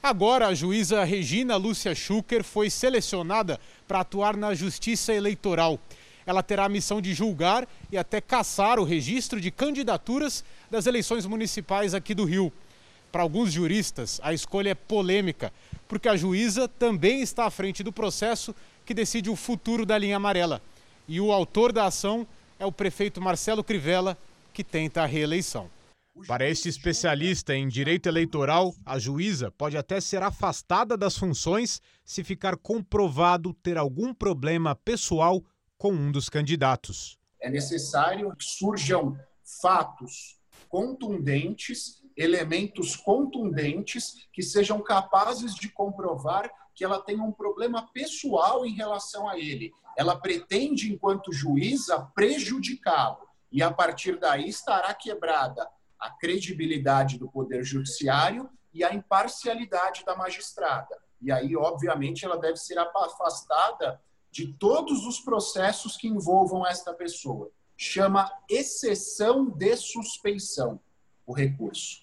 Agora, 0.03 0.49
a 0.49 0.55
juíza 0.55 1.05
Regina 1.05 1.57
Lúcia 1.57 1.95
Schucker 1.95 2.43
foi 2.43 2.69
selecionada 2.69 3.61
para 3.87 4.01
atuar 4.01 4.37
na 4.37 4.53
Justiça 4.53 5.15
Eleitoral. 5.15 5.79
Ela 6.27 6.43
terá 6.43 6.65
a 6.65 6.69
missão 6.69 7.01
de 7.01 7.15
julgar 7.15 7.69
e 7.91 7.97
até 7.97 8.21
caçar 8.21 8.81
o 8.81 8.85
registro 8.85 9.41
de 9.41 9.53
candidaturas 9.53 10.45
das 10.69 10.87
eleições 10.87 11.25
municipais 11.25 11.95
aqui 11.95 12.15
do 12.15 12.25
Rio. 12.25 12.53
Para 13.13 13.23
alguns 13.23 13.53
juristas, 13.53 14.21
a 14.25 14.33
escolha 14.33 14.71
é 14.71 14.75
polêmica, 14.75 15.53
porque 15.87 16.09
a 16.09 16.17
juíza 16.17 16.67
também 16.67 17.23
está 17.23 17.47
à 17.47 17.51
frente 17.51 17.85
do 17.85 17.93
processo 17.93 18.55
que 18.85 18.95
decide 18.95 19.31
o 19.31 19.37
futuro 19.37 19.87
da 19.87 19.97
linha 19.97 20.17
amarela. 20.17 20.61
E 21.07 21.21
o 21.21 21.31
autor 21.31 21.73
da 21.73 21.87
ação 21.87 22.27
é 22.59 22.67
o 22.67 22.73
prefeito 22.73 23.21
Marcelo 23.21 23.63
Crivella, 23.63 24.19
que 24.53 24.65
tenta 24.65 25.03
a 25.03 25.07
reeleição. 25.07 25.71
Para 26.27 26.49
este 26.49 26.69
especialista 26.69 27.55
em 27.55 27.67
direito 27.67 28.07
eleitoral, 28.07 28.75
a 28.85 28.99
juíza 28.99 29.51
pode 29.51 29.77
até 29.79 30.01
ser 30.01 30.23
afastada 30.23 30.97
das 30.97 31.17
funções 31.17 31.81
se 32.05 32.23
ficar 32.23 32.57
comprovado 32.57 33.55
ter 33.55 33.79
algum 33.79 34.13
problema 34.13 34.75
pessoal 34.75 35.43
com 35.79 35.91
um 35.91 36.13
dos 36.13 36.29
candidatos. 36.29 37.19
É 37.41 37.49
necessário 37.49 38.35
que 38.37 38.45
surjam 38.45 39.19
fatos 39.61 40.39
contundentes, 40.69 42.03
elementos 42.17 42.95
contundentes 42.95 44.29
que 44.33 44.43
sejam 44.43 44.81
capazes 44.83 45.55
de 45.55 45.69
comprovar 45.71 46.51
que 46.75 46.85
ela 46.85 47.01
tem 47.01 47.21
um 47.21 47.33
problema 47.33 47.91
pessoal 47.93 48.65
em 48.67 48.75
relação 48.75 49.29
a 49.29 49.39
ele. 49.39 49.73
Ela 49.97 50.17
pretende, 50.17 50.93
enquanto 50.93 51.33
juíza, 51.33 52.01
prejudicá-lo. 52.15 53.27
E 53.51 53.63
a 53.63 53.71
partir 53.71 54.19
daí 54.19 54.49
estará 54.49 54.95
quebrada 54.95 55.69
a 56.03 56.11
credibilidade 56.11 57.17
do 57.17 57.31
Poder 57.31 57.63
Judiciário 57.63 58.51
e 58.75 58.83
a 58.83 58.93
imparcialidade 58.93 60.05
da 60.05 60.17
magistrada. 60.17 61.01
E 61.21 61.31
aí, 61.31 61.57
obviamente, 61.57 62.25
ela 62.25 62.37
deve 62.37 62.57
ser 62.57 62.77
afastada 62.77 64.03
de 64.29 64.53
todos 64.55 65.07
os 65.07 65.21
processos 65.21 65.97
que 65.97 66.09
envolvam 66.09 66.67
esta 66.67 66.93
pessoa. 66.93 67.53
Chama 67.77 68.29
exceção 68.51 69.49
de 69.49 69.77
suspeição 69.77 70.81
o 71.25 71.33
recurso. 71.33 72.03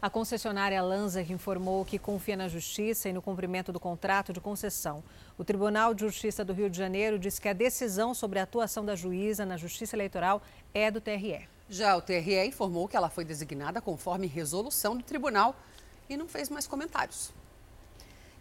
A 0.00 0.08
concessionária 0.08 0.80
Lanza 0.80 1.20
informou 1.20 1.84
que 1.84 1.98
confia 1.98 2.36
na 2.36 2.48
justiça 2.48 3.08
e 3.08 3.12
no 3.12 3.20
cumprimento 3.20 3.72
do 3.72 3.80
contrato 3.80 4.32
de 4.32 4.40
concessão. 4.40 5.02
O 5.36 5.44
Tribunal 5.44 5.92
de 5.92 6.02
Justiça 6.02 6.44
do 6.44 6.52
Rio 6.52 6.70
de 6.70 6.78
Janeiro 6.78 7.18
diz 7.18 7.38
que 7.38 7.48
a 7.48 7.52
decisão 7.52 8.14
sobre 8.14 8.38
a 8.38 8.44
atuação 8.44 8.84
da 8.84 8.94
juíza 8.94 9.44
na 9.44 9.56
Justiça 9.56 9.96
Eleitoral 9.96 10.40
é 10.72 10.90
do 10.90 11.00
TRE. 11.00 11.48
Já 11.70 11.96
o 11.96 12.02
TRE 12.02 12.44
informou 12.46 12.88
que 12.88 12.96
ela 12.96 13.08
foi 13.08 13.24
designada 13.24 13.80
conforme 13.80 14.26
resolução 14.26 14.96
do 14.96 15.04
tribunal 15.04 15.54
e 16.08 16.16
não 16.16 16.26
fez 16.26 16.50
mais 16.50 16.66
comentários. 16.66 17.32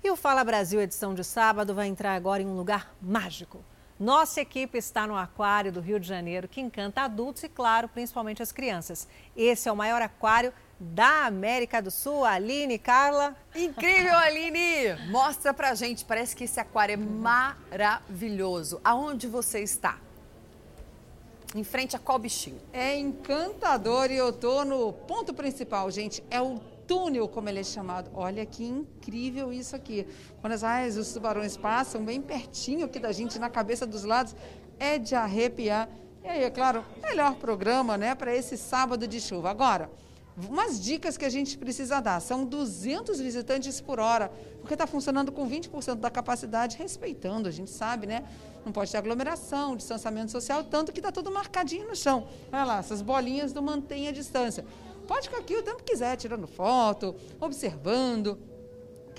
E 0.04 0.10
o 0.10 0.16
Fala 0.16 0.44
Brasil 0.44 0.82
edição 0.82 1.14
de 1.14 1.24
sábado 1.24 1.76
vai 1.76 1.88
entrar 1.88 2.16
agora 2.16 2.42
em 2.42 2.48
um 2.48 2.58
lugar 2.58 2.92
mágico. 3.00 3.64
Nossa 4.00 4.42
equipe 4.42 4.80
está 4.80 5.06
no 5.06 5.16
aquário 5.16 5.72
do 5.72 5.80
Rio 5.80 6.00
de 6.00 6.08
Janeiro, 6.08 6.48
que 6.48 6.60
encanta 6.60 7.02
adultos 7.02 7.44
e, 7.44 7.50
claro, 7.50 7.88
principalmente 7.88 8.42
as 8.42 8.52
crianças. 8.52 9.08
Esse 9.38 9.70
é 9.70 9.72
o 9.72 9.76
maior 9.76 10.02
aquário 10.02 10.52
da 10.80 11.26
América 11.26 11.82
do 11.82 11.92
Sul. 11.92 12.26
Aline, 12.26 12.80
Carla. 12.80 13.36
Incrível, 13.54 14.18
Aline! 14.18 14.96
Mostra 15.12 15.54
pra 15.54 15.76
gente, 15.76 16.04
parece 16.04 16.36
que 16.36 16.46
esse 16.46 16.60
aquário 16.60 16.94
é 16.94 16.98
maravilhoso. 16.98 18.80
Aonde 18.84 19.28
você 19.28 19.60
está? 19.60 20.00
Em 21.56 21.64
frente 21.64 21.96
a 21.96 22.00
qual 22.00 22.20
bichinho? 22.20 22.62
É 22.72 22.96
encantador 22.96 24.12
e 24.12 24.16
eu 24.16 24.32
tô 24.32 24.64
no 24.64 24.94
ponto 24.94 25.34
principal, 25.34 25.90
gente. 25.90 26.24
É 26.30 26.40
o 26.40 26.60
túnel, 26.86 27.28
como 27.28 27.50
ele 27.50 27.60
é 27.60 27.64
chamado. 27.64 28.12
Olha 28.14 28.46
que 28.46 28.64
incrível 28.64 29.52
isso 29.52 29.76
aqui. 29.76 30.08
Quando 30.42 30.54
as 30.54 30.64
aias 30.64 30.96
os 30.96 31.12
tubarões 31.12 31.58
passam 31.58 32.06
bem 32.06 32.22
pertinho 32.22 32.86
aqui 32.86 33.00
da 33.00 33.12
gente, 33.12 33.40
na 33.40 33.50
cabeça 33.50 33.86
dos 33.86 34.04
lados, 34.04 34.36
é 34.78 35.00
de 35.00 35.16
arrepiar. 35.16 35.90
E 36.24 36.28
aí, 36.28 36.44
é 36.44 36.50
claro, 36.52 36.86
melhor 37.02 37.36
programa, 37.36 37.98
né, 37.98 38.14
para 38.14 38.36
esse 38.36 38.56
sábado 38.56 39.08
de 39.08 39.20
chuva. 39.20 39.50
Agora, 39.50 39.90
umas 40.48 40.80
dicas 40.80 41.18
que 41.18 41.26
a 41.26 41.30
gente 41.30 41.58
precisa 41.58 42.00
dar. 42.00 42.20
São 42.20 42.46
200 42.46 43.20
visitantes 43.20 43.82
por 43.82 44.00
hora, 44.00 44.32
porque 44.60 44.74
está 44.74 44.88
funcionando 44.88 45.32
com 45.32 45.50
20% 45.50 45.96
da 45.96 46.10
capacidade, 46.10 46.78
respeitando, 46.78 47.50
a 47.50 47.52
gente 47.52 47.72
sabe, 47.72 48.08
né? 48.08 48.24
Não 48.66 48.72
pode 48.72 48.92
ter 48.92 48.98
aglomeração, 48.98 49.76
distanciamento 49.76 50.32
social, 50.32 50.64
tanto 50.64 50.92
que 50.92 51.00
está 51.00 51.12
tudo 51.12 51.32
marcadinho 51.32 51.88
no 51.88 51.96
chão. 51.96 52.28
Olha 52.52 52.64
lá, 52.64 52.80
essas 52.80 53.02
bolinhas 53.02 53.52
do 53.52 53.62
mantenha 53.62 54.10
a 54.10 54.14
distância. 54.14 54.66
pode 55.08 55.28
ficar 55.28 55.40
aqui 55.40 55.56
o 55.56 55.64
tempo 55.64 55.78
que 55.78 55.92
quiser, 55.92 56.16
tirando 56.16 56.46
foto, 56.48 57.16
observando 57.40 58.38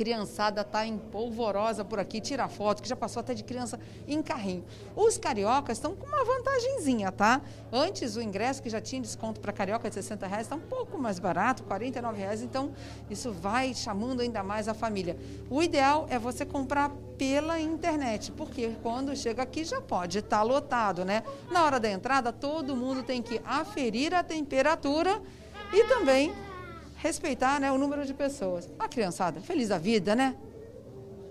criançada 0.01 0.65
tá 0.65 0.87
em 0.87 0.97
polvorosa 0.97 1.85
por 1.85 2.01
aqui, 2.01 2.23
tira 2.23 2.49
foto, 2.49 2.83
que 2.83 2.89
já 2.89 2.97
passou 2.97 3.21
até 3.21 3.35
de 3.35 3.45
criança 3.45 3.79
em 4.09 4.23
carrinho. 4.23 4.65
Os 4.97 5.19
cariocas 5.19 5.77
estão 5.77 5.95
com 5.95 6.07
uma 6.07 6.25
vantagenzinha, 6.25 7.13
tá? 7.13 7.43
Antes 7.71 8.17
o 8.17 8.23
ingresso 8.23 8.63
que 8.63 8.71
já 8.71 8.81
tinha 8.81 9.03
desconto 9.03 9.41
para 9.41 9.53
carioca 9.53 9.91
de 9.91 9.95
60 9.95 10.27
reais 10.27 10.47
está 10.47 10.57
um 10.57 10.61
pouco 10.61 10.97
mais 10.97 11.19
barato, 11.19 11.65
49 11.65 12.19
reais, 12.19 12.41
então 12.41 12.73
isso 13.11 13.31
vai 13.31 13.75
chamando 13.75 14.23
ainda 14.23 14.43
mais 14.43 14.69
a 14.69 14.73
família. 14.73 15.19
O 15.51 15.63
ideal 15.63 16.07
é 16.09 16.19
você 16.19 16.47
comprar 16.47 16.89
pela 17.19 17.61
internet, 17.61 18.33
porque 18.33 18.75
quando 18.83 19.15
chega 19.15 19.43
aqui 19.43 19.65
já 19.65 19.83
pode 19.83 20.21
estar 20.21 20.39
tá 20.39 20.43
lotado, 20.43 21.05
né? 21.05 21.23
Na 21.51 21.63
hora 21.63 21.79
da 21.79 21.91
entrada, 21.91 22.33
todo 22.33 22.75
mundo 22.75 23.03
tem 23.03 23.21
que 23.21 23.39
aferir 23.45 24.15
a 24.15 24.23
temperatura 24.23 25.21
e 25.75 25.85
também 25.85 26.33
respeitar 27.03 27.59
né, 27.59 27.73
o 27.73 27.79
número 27.79 28.05
de 28.05 28.15
pessoas. 28.15 28.69
A 28.79 28.89
criançada, 28.89 29.41
feliz 29.41 29.69
da 29.69 29.79
vida, 29.79 30.15
né? 30.15 30.35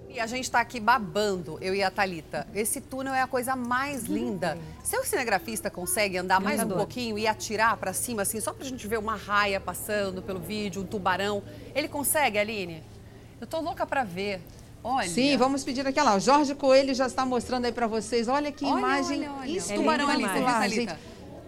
E 0.10 0.20
a 0.20 0.26
gente 0.26 0.46
está 0.46 0.60
aqui 0.60 0.80
babando, 0.80 1.60
eu 1.62 1.76
e 1.76 1.84
a 1.84 1.92
Talita. 1.92 2.48
Esse 2.56 2.82
túnel 2.82 3.14
é 3.14 3.22
a 3.22 3.28
coisa 3.28 3.56
mais 3.56 4.06
linda. 4.06 4.58
Seu 4.84 5.04
cinegrafista 5.06 5.70
consegue 5.70 6.18
andar 6.18 6.42
mais 6.42 6.64
um 6.64 6.68
pouquinho 6.68 7.18
e 7.18 7.28
atirar 7.28 7.78
para 7.78 7.94
cima, 7.94 8.24
assim, 8.24 8.42
só 8.42 8.52
para 8.52 8.66
a 8.66 8.68
gente 8.68 8.88
ver 8.88 8.98
uma 8.98 9.16
raia 9.16 9.60
passando 9.60 10.24
pelo 10.24 10.40
vídeo, 10.40 10.82
um 10.82 10.86
tubarão. 10.86 11.44
Ele 11.76 11.88
consegue, 11.88 12.40
Aline? 12.40 12.84
Eu 13.40 13.46
tô 13.46 13.60
louca 13.60 13.86
para 13.86 14.04
ver. 14.04 14.42
Olha. 14.84 15.08
Sim, 15.08 15.38
vamos 15.38 15.64
pedir 15.64 15.86
aqui, 15.86 16.02
lá. 16.02 16.16
O 16.16 16.20
Jorge 16.20 16.56
Coelho 16.56 16.96
já 16.96 17.06
está 17.06 17.24
mostrando 17.24 17.66
aí 17.66 17.72
para 17.72 17.86
vocês. 17.86 18.28
Olha 18.28 18.52
que 18.52 18.66
olha, 18.66 18.80
imagem. 18.80 19.20
Olha, 19.20 19.32
olha. 19.42 19.52
Isso, 19.52 19.72
é 19.72 19.76
tubarão 19.76 20.10
ali, 20.10 20.24
lá, 20.24 20.68
gente. 20.68 20.96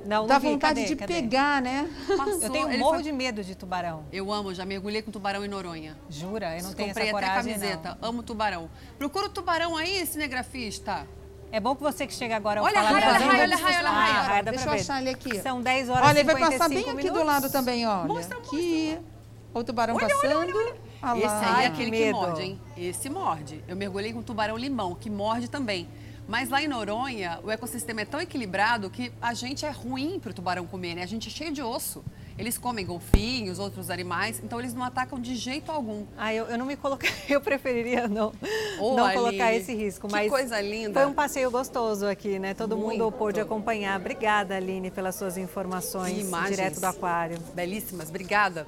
Não, 0.06 0.28
Dá 0.28 0.40
vi. 0.40 0.50
vontade 0.50 0.82
cadê, 0.82 0.88
de 0.88 0.96
cadê? 0.96 1.14
pegar, 1.14 1.62
né? 1.62 1.90
Passou, 2.18 2.42
eu 2.42 2.50
tenho 2.50 2.68
um 2.68 2.78
morro 2.78 3.02
de 3.02 3.12
medo 3.12 3.44
de 3.44 3.56
tubarão. 3.56 4.06
Eu 4.12 4.32
amo, 4.32 4.54
já 4.54 4.66
mergulhei 4.66 5.02
com 5.02 5.12
tubarão 5.12 5.44
em 5.46 5.48
Noronha. 5.48 5.98
Jura? 6.10 6.58
Eu 6.58 6.64
não 6.64 6.74
tenho 6.74 6.90
Comprei 6.90 7.08
essa 7.08 7.14
coragem, 7.14 7.54
até 7.54 7.60
camiseta. 7.60 7.98
Não. 8.02 8.10
Amo 8.10 8.24
tubarão. 8.24 8.70
Procura 8.98 9.28
o 9.28 9.30
tubarão 9.30 9.78
aí, 9.78 10.06
cinegrafista. 10.06 11.08
É 11.52 11.60
bom 11.60 11.76
que 11.76 11.84
você 11.84 12.08
que 12.08 12.14
chega 12.14 12.36
agora 12.38 12.64
olha 12.64 12.76
falar 12.76 12.92
raia, 12.92 12.96
olha 12.96 13.08
a 13.08 13.12
raia, 13.12 13.44
olha 13.44 13.56
a 13.56 13.58
raia, 13.58 13.78
olha 13.80 13.90
a 13.90 13.92
raia. 13.92 14.14
Ah, 14.14 14.22
raia 14.22 14.44
Deixa 14.44 14.66
eu 14.66 14.72
achar 14.72 15.02
ele 15.02 15.10
aqui. 15.10 15.42
São 15.42 15.62
10 15.62 15.90
horas 15.90 16.08
Olha, 16.08 16.20
ele 16.20 16.32
vai 16.32 16.40
passar 16.40 16.70
bem 16.70 16.78
minutos. 16.78 17.00
aqui 17.00 17.10
do 17.12 17.24
lado 17.24 17.52
também, 17.52 17.86
olha. 17.86 18.08
Mostra, 18.08 18.38
aqui. 18.38 18.92
Mostra. 18.96 19.12
O 19.54 19.64
tubarão 19.66 19.96
olha, 19.96 20.08
passando. 20.08 20.38
Olha, 20.38 20.56
olha, 20.56 20.76
olha. 21.04 21.18
Esse 21.18 21.46
aí 21.46 21.64
é 21.66 21.68
aquele 21.68 21.92
que 21.92 22.12
morde, 22.12 22.42
hein? 22.42 22.62
Esse 22.78 23.10
morde. 23.10 23.64
Eu 23.68 23.76
mergulhei 23.76 24.14
com 24.14 24.22
tubarão 24.22 24.56
limão, 24.56 24.96
que 24.96 25.10
morde 25.10 25.50
também. 25.50 25.90
Mas 26.32 26.48
lá 26.48 26.64
em 26.64 26.68
Noronha, 26.70 27.42
o 27.44 27.52
ecossistema 27.52 28.00
é 28.00 28.06
tão 28.06 28.22
equilibrado 28.22 28.90
que 28.90 29.12
a 29.22 29.34
gente 29.34 29.66
é 29.66 29.70
ruim 29.70 30.18
para 30.18 30.32
o 30.32 30.34
tubarão 30.34 30.66
comer, 30.66 30.96
né? 30.96 31.04
A 31.04 31.06
gente 31.06 31.28
é 31.28 31.30
cheio 31.30 31.52
de 31.52 31.62
osso. 31.62 32.02
Eles 32.38 32.58
comem 32.58 32.86
golfinhos, 32.86 33.60
outros 33.60 33.90
animais, 33.90 34.40
então 34.42 34.58
eles 34.58 34.74
não 34.74 34.82
atacam 34.82 35.20
de 35.20 35.36
jeito 35.36 35.70
algum. 35.70 36.06
Ah, 36.16 36.34
eu, 36.34 36.46
eu 36.46 36.58
não 36.58 36.66
me 36.66 36.78
coloquei, 36.78 37.12
eu 37.28 37.42
preferiria 37.42 38.08
não, 38.08 38.32
oh, 38.80 38.96
não 38.96 39.12
colocar 39.12 39.54
esse 39.54 39.76
risco. 39.76 40.08
Que 40.08 40.14
mas 40.14 40.32
coisa 40.32 40.62
linda. 40.62 41.02
Foi 41.02 41.06
um 41.06 41.14
passeio 41.14 41.52
gostoso 41.52 42.08
aqui, 42.08 42.40
né? 42.40 42.54
Todo 42.54 42.78
Muito. 42.78 42.98
mundo 42.98 43.12
pôde 43.12 43.42
acompanhar. 43.42 44.00
Obrigada, 44.00 44.56
Aline, 44.56 44.90
pelas 44.90 45.16
suas 45.16 45.36
informações 45.36 46.32
direto 46.48 46.80
do 46.80 46.86
aquário. 46.86 47.38
Belíssimas, 47.54 48.08
obrigada. 48.08 48.66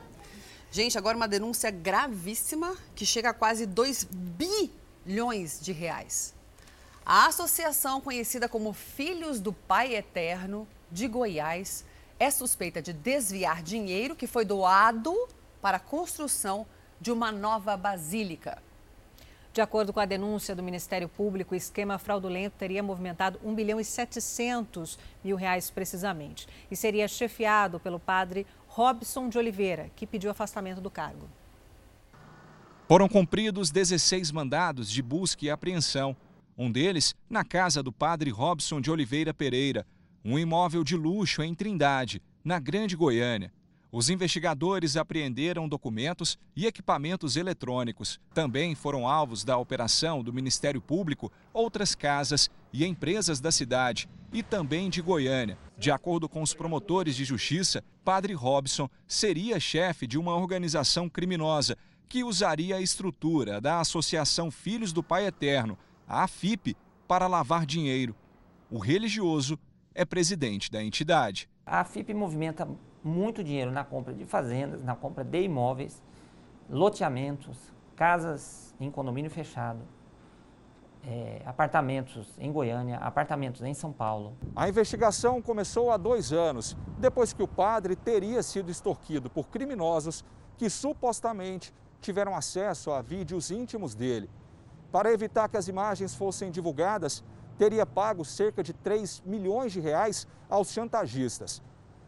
Gente, 0.69 0.97
agora 0.97 1.15
uma 1.15 1.29
denúncia 1.29 1.71
gravíssima 1.71 2.75
que 2.93 3.05
chega 3.05 3.29
a 3.29 3.33
quase 3.33 3.65
2 3.65 4.05
bilhões 4.11 5.61
de 5.61 5.71
reais. 5.71 6.42
A 7.05 7.27
associação 7.27 7.99
conhecida 7.99 8.47
como 8.47 8.71
Filhos 8.71 9.41
do 9.41 9.51
Pai 9.51 9.93
Eterno 9.93 10.65
de 10.89 11.05
Goiás 11.05 11.83
é 12.17 12.31
suspeita 12.31 12.81
de 12.81 12.93
desviar 12.93 13.61
dinheiro 13.61 14.15
que 14.15 14.25
foi 14.25 14.45
doado 14.45 15.13
para 15.61 15.77
a 15.77 15.81
construção 15.81 16.65
de 17.01 17.11
uma 17.11 17.29
nova 17.29 17.75
basílica. 17.75 18.63
De 19.51 19.59
acordo 19.59 19.91
com 19.91 19.99
a 19.99 20.05
denúncia 20.05 20.55
do 20.55 20.63
Ministério 20.63 21.09
Público, 21.09 21.53
o 21.53 21.57
esquema 21.57 21.99
fraudulento 21.99 22.55
teria 22.57 22.81
movimentado 22.81 23.37
1 23.43 23.53
bilhão 23.53 23.79
e 23.81 23.83
700 23.83 24.97
mil 25.21 25.35
reais 25.35 25.69
precisamente 25.69 26.47
e 26.71 26.75
seria 26.75 27.07
chefiado 27.09 27.81
pelo 27.81 27.99
padre 27.99 28.47
Robson 28.65 29.27
de 29.27 29.37
Oliveira, 29.37 29.91
que 29.97 30.07
pediu 30.07 30.31
afastamento 30.31 30.79
do 30.79 30.89
cargo. 30.89 31.29
Foram 32.87 33.09
cumpridos 33.09 33.71
16 33.71 34.31
mandados 34.31 34.89
de 34.89 35.01
busca 35.01 35.45
e 35.45 35.49
apreensão 35.49 36.15
um 36.57 36.71
deles 36.71 37.15
na 37.29 37.43
casa 37.43 37.81
do 37.81 37.91
padre 37.91 38.29
Robson 38.29 38.79
de 38.79 38.91
Oliveira 38.91 39.33
Pereira, 39.33 39.85
um 40.23 40.37
imóvel 40.39 40.83
de 40.83 40.95
luxo 40.95 41.41
em 41.43 41.53
Trindade, 41.53 42.21
na 42.43 42.59
Grande 42.59 42.95
Goiânia. 42.95 43.51
Os 43.91 44.09
investigadores 44.09 44.97
apreenderam 44.97 45.69
documentos 45.69 46.39
e 46.55 46.65
equipamentos 46.65 47.37
eletrônicos. 47.37 48.19
Também 48.33 48.73
foram 48.73 49.07
alvos 49.07 49.43
da 49.43 49.55
operação 49.55 50.23
do 50.23 50.33
Ministério 50.33 50.81
Público 50.81 51.31
outras 51.53 51.93
casas 51.93 52.49
e 52.73 52.83
empresas 52.83 53.39
da 53.39 53.51
cidade 53.51 54.09
e 54.31 54.41
também 54.41 54.89
de 54.89 54.99
Goiânia. 54.99 55.59
De 55.77 55.91
acordo 55.91 56.27
com 56.27 56.41
os 56.41 56.55
promotores 56.55 57.15
de 57.15 57.23
justiça, 57.23 57.83
Padre 58.03 58.33
Robson 58.33 58.89
seria 59.07 59.59
chefe 59.59 60.07
de 60.07 60.17
uma 60.17 60.35
organização 60.35 61.07
criminosa 61.07 61.77
que 62.09 62.23
usaria 62.23 62.77
a 62.77 62.81
estrutura 62.81 63.61
da 63.61 63.79
Associação 63.79 64.49
Filhos 64.49 64.91
do 64.91 65.03
Pai 65.03 65.27
Eterno 65.27 65.77
a 66.07 66.23
AFIP 66.23 66.75
para 67.07 67.27
lavar 67.27 67.65
dinheiro. 67.65 68.15
O 68.69 68.77
religioso 68.77 69.57
é 69.93 70.03
presidente 70.05 70.71
da 70.71 70.83
entidade. 70.83 71.49
A 71.65 71.81
AFIP 71.81 72.13
movimenta 72.13 72.67
muito 73.03 73.43
dinheiro 73.43 73.71
na 73.71 73.83
compra 73.83 74.13
de 74.13 74.25
fazendas, 74.25 74.83
na 74.83 74.95
compra 74.95 75.23
de 75.23 75.41
imóveis, 75.41 76.01
loteamentos, 76.69 77.57
casas 77.95 78.73
em 78.79 78.89
condomínio 78.89 79.29
fechado, 79.29 79.81
é, 81.05 81.41
apartamentos 81.45 82.33
em 82.39 82.51
Goiânia, 82.51 82.97
apartamentos 82.97 83.61
em 83.61 83.73
São 83.73 83.91
Paulo. 83.91 84.37
A 84.55 84.69
investigação 84.69 85.41
começou 85.41 85.91
há 85.91 85.97
dois 85.97 86.31
anos, 86.31 86.77
depois 86.97 87.33
que 87.33 87.43
o 87.43 87.47
padre 87.47 87.95
teria 87.95 88.41
sido 88.41 88.71
extorquido 88.71 89.29
por 89.29 89.49
criminosos 89.49 90.23
que 90.57 90.69
supostamente 90.69 91.73
tiveram 91.99 92.35
acesso 92.35 92.91
a 92.91 93.01
vídeos 93.01 93.51
íntimos 93.51 93.93
dele. 93.93 94.29
Para 94.93 95.11
evitar 95.11 95.49
que 95.49 95.57
as 95.57 95.67
imagens 95.67 96.13
fossem 96.13 96.51
divulgadas, 96.51 97.23
teria 97.57 97.83
pago 97.83 98.23
cerca 98.23 98.61
de 98.61 98.73
3 98.73 99.23
milhões 99.25 99.71
de 99.71 99.79
reais 99.79 100.27
aos 100.47 100.69
chantagistas. 100.71 101.63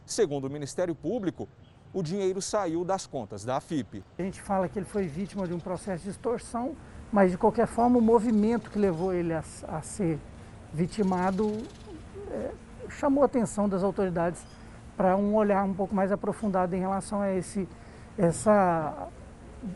Segundo 0.05 0.45
o 0.45 0.49
Ministério 0.51 0.93
Público, 0.93 1.49
o 1.91 2.03
dinheiro 2.03 2.43
saiu 2.43 2.85
das 2.85 3.07
contas 3.07 3.43
da 3.43 3.57
AFIP. 3.57 4.03
A 4.19 4.21
gente 4.21 4.39
fala 4.39 4.69
que 4.69 4.77
ele 4.77 4.85
foi 4.85 5.07
vítima 5.07 5.47
de 5.47 5.53
um 5.55 5.59
processo 5.59 6.03
de 6.03 6.11
extorsão, 6.11 6.75
mas 7.11 7.31
de 7.31 7.39
qualquer 7.39 7.65
forma 7.65 7.97
o 7.97 8.01
movimento 8.01 8.69
que 8.69 8.77
levou 8.77 9.11
ele 9.11 9.33
a, 9.33 9.43
a 9.67 9.81
ser 9.81 10.19
vitimado 10.71 11.57
é, 12.29 12.51
chamou 12.87 13.23
a 13.23 13.25
atenção 13.25 13.67
das 13.67 13.81
autoridades 13.81 14.45
para 14.95 15.17
um 15.17 15.33
olhar 15.33 15.63
um 15.63 15.73
pouco 15.73 15.95
mais 15.95 16.11
aprofundado 16.11 16.75
em 16.75 16.81
relação 16.81 17.19
a 17.19 17.33
esse, 17.33 17.67
essa 18.15 19.07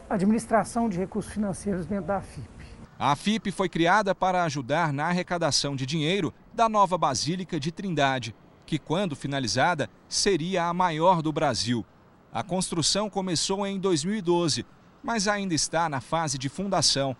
administração 0.07 0.87
de 0.87 0.99
recursos 0.99 1.33
financeiros 1.33 1.87
dentro 1.87 2.05
da 2.05 2.17
AFIP. 2.17 2.58
A 3.01 3.15
FIP 3.15 3.49
foi 3.49 3.69
criada 3.69 4.13
para 4.13 4.43
ajudar 4.43 4.91
na 4.91 5.05
arrecadação 5.05 5.73
de 5.73 5.85
dinheiro 5.85 6.33
da 6.53 6.67
nova 6.67 6.97
Basílica 6.97 7.57
de 7.57 7.71
Trindade, 7.71 8.35
que, 8.65 8.77
quando 8.77 9.15
finalizada, 9.15 9.89
seria 10.09 10.65
a 10.65 10.73
maior 10.73 11.21
do 11.21 11.31
Brasil. 11.31 11.85
A 12.29 12.43
construção 12.43 13.09
começou 13.09 13.65
em 13.65 13.79
2012, 13.79 14.65
mas 15.01 15.29
ainda 15.29 15.53
está 15.53 15.87
na 15.87 16.01
fase 16.01 16.37
de 16.37 16.49
fundação. 16.49 17.15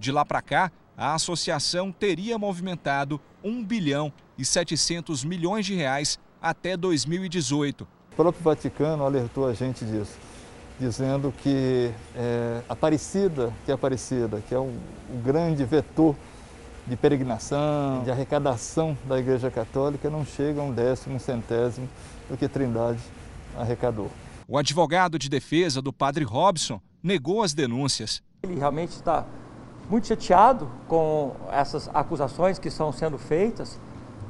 De 0.00 0.10
lá 0.10 0.24
para 0.24 0.42
cá, 0.42 0.72
a 0.96 1.14
associação 1.14 1.92
teria 1.92 2.36
movimentado 2.36 3.20
1 3.44 3.64
bilhão 3.64 4.12
e 4.36 4.44
700 4.44 5.22
milhões 5.22 5.64
de 5.64 5.76
reais 5.76 6.18
até 6.42 6.76
2018. 6.76 7.86
O 8.10 8.16
próprio 8.16 8.42
Vaticano 8.42 9.04
alertou 9.04 9.46
a 9.46 9.54
gente 9.54 9.84
disso 9.84 10.18
dizendo 10.80 11.32
que 11.42 11.92
é, 12.16 12.62
Aparecida, 12.66 13.52
que 13.66 13.70
é 13.70 13.74
Aparecida, 13.74 14.42
que 14.48 14.54
é 14.54 14.58
um, 14.58 14.74
um 15.12 15.20
grande 15.22 15.62
vetor 15.62 16.16
de 16.86 16.96
peregrinação, 16.96 18.02
de 18.02 18.10
arrecadação 18.10 18.96
da 19.06 19.18
Igreja 19.18 19.50
Católica, 19.50 20.08
não 20.08 20.24
chega 20.24 20.60
a 20.62 20.64
um 20.64 20.72
décimo, 20.72 21.16
um 21.16 21.18
centésimo 21.18 21.86
do 22.30 22.36
que 22.36 22.48
Trindade 22.48 22.98
arrecadou. 23.56 24.10
O 24.48 24.56
advogado 24.56 25.18
de 25.18 25.28
defesa 25.28 25.82
do 25.82 25.92
padre 25.92 26.24
Robson 26.24 26.80
negou 27.02 27.42
as 27.42 27.52
denúncias. 27.52 28.22
Ele 28.42 28.58
realmente 28.58 28.92
está 28.92 29.26
muito 29.88 30.06
chateado 30.06 30.70
com 30.88 31.36
essas 31.52 31.90
acusações 31.92 32.58
que 32.58 32.68
estão 32.68 32.90
sendo 32.90 33.18
feitas, 33.18 33.78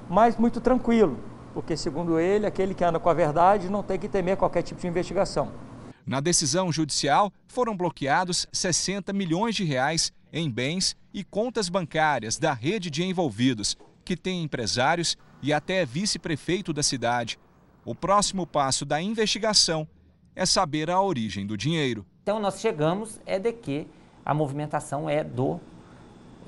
mas 0.09 0.37
muito 0.37 0.61
tranquilo, 0.61 1.17
porque, 1.55 1.77
segundo 1.77 2.19
ele, 2.19 2.45
aquele 2.45 2.75
que 2.75 2.83
anda 2.83 2.99
com 2.99 3.09
a 3.09 3.15
verdade 3.15 3.71
não 3.71 3.85
tem 3.85 3.99
que 3.99 4.09
temer 4.09 4.37
qualquer 4.37 4.63
tipo 4.63 4.81
de 4.81 4.89
investigação. 4.89 5.70
Na 6.07 6.21
decisão 6.21 6.73
judicial, 6.73 7.33
foram 7.47 7.77
bloqueados 7.77 8.47
60 8.53 9.13
milhões 9.13 9.55
de 9.55 9.65
reais 9.65 10.13
em 10.33 10.51
bens 10.51 10.97
e 11.13 11.23
contas 11.25 11.69
bancárias 11.69 12.39
da 12.39 12.53
rede 12.53 12.91
de 12.91 13.03
envolvidos, 13.03 13.77
que 14.05 14.17
tem 14.17 14.43
empresários 14.43 15.17
e 15.43 15.53
até 15.53 15.85
vice-prefeito 15.85 16.73
da 16.73 16.83
cidade. 16.83 17.39
O 17.85 17.95
próximo 17.95 18.47
passo 18.47 18.85
da 18.85 19.01
investigação 19.01 19.87
é 20.35 20.47
saber 20.47 20.91
a 20.91 21.01
origem 21.01 21.47
do 21.47 21.57
dinheiro. 21.57 22.07
Então 22.23 22.39
nós 22.39 22.61
chegamos 22.61 23.21
é 23.27 23.39
de 23.39 23.53
que 23.53 23.87
a 24.25 24.33
movimentação 24.33 25.09
é 25.09 25.25
do, 25.25 25.61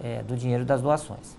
é, 0.03 0.23
do 0.23 0.37
dinheiro 0.37 0.65
das 0.65 0.81
doações. 0.81 1.37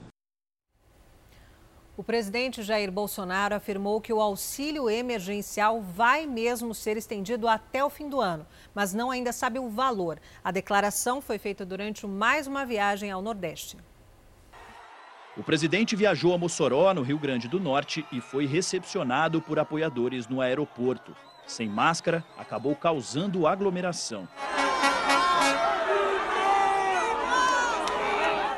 O 1.96 2.04
presidente 2.04 2.64
Jair 2.64 2.92
Bolsonaro 2.92 3.54
afirmou 3.54 4.02
que 4.02 4.12
o 4.12 4.20
auxílio 4.20 4.90
emergencial 4.90 5.80
vai 5.80 6.26
mesmo 6.26 6.74
ser 6.74 6.98
estendido 6.98 7.48
até 7.48 7.86
o 7.86 7.90
fim 7.90 8.10
do 8.10 8.20
ano, 8.20 8.48
mas 8.74 8.96
não 8.96 9.12
ainda 9.12 9.32
sabe 9.32 9.60
o 9.60 9.70
valor. 9.70 10.20
A 10.44 10.50
declaração 10.50 11.22
foi 11.22 11.38
feita 11.38 11.64
durante 11.64 12.08
mais 12.08 12.48
uma 12.48 12.66
viagem 12.66 13.12
ao 13.12 13.22
Nordeste. 13.22 13.78
O 15.38 15.44
presidente 15.44 15.96
viajou 15.96 16.34
a 16.34 16.38
Mossoró, 16.38 16.92
no 16.96 17.04
Rio 17.04 17.20
Grande 17.20 17.48
do 17.48 17.60
Norte, 17.60 18.04
e 18.12 18.20
foi 18.20 18.48
recepcionado 18.48 19.40
por 19.40 19.60
apoiadores 19.60 20.28
no 20.28 20.42
aeroporto. 20.42 21.16
Sem 21.46 21.70
máscara, 21.70 22.26
acabou 22.36 22.76
causando 22.76 23.46
aglomeração. 23.46 24.28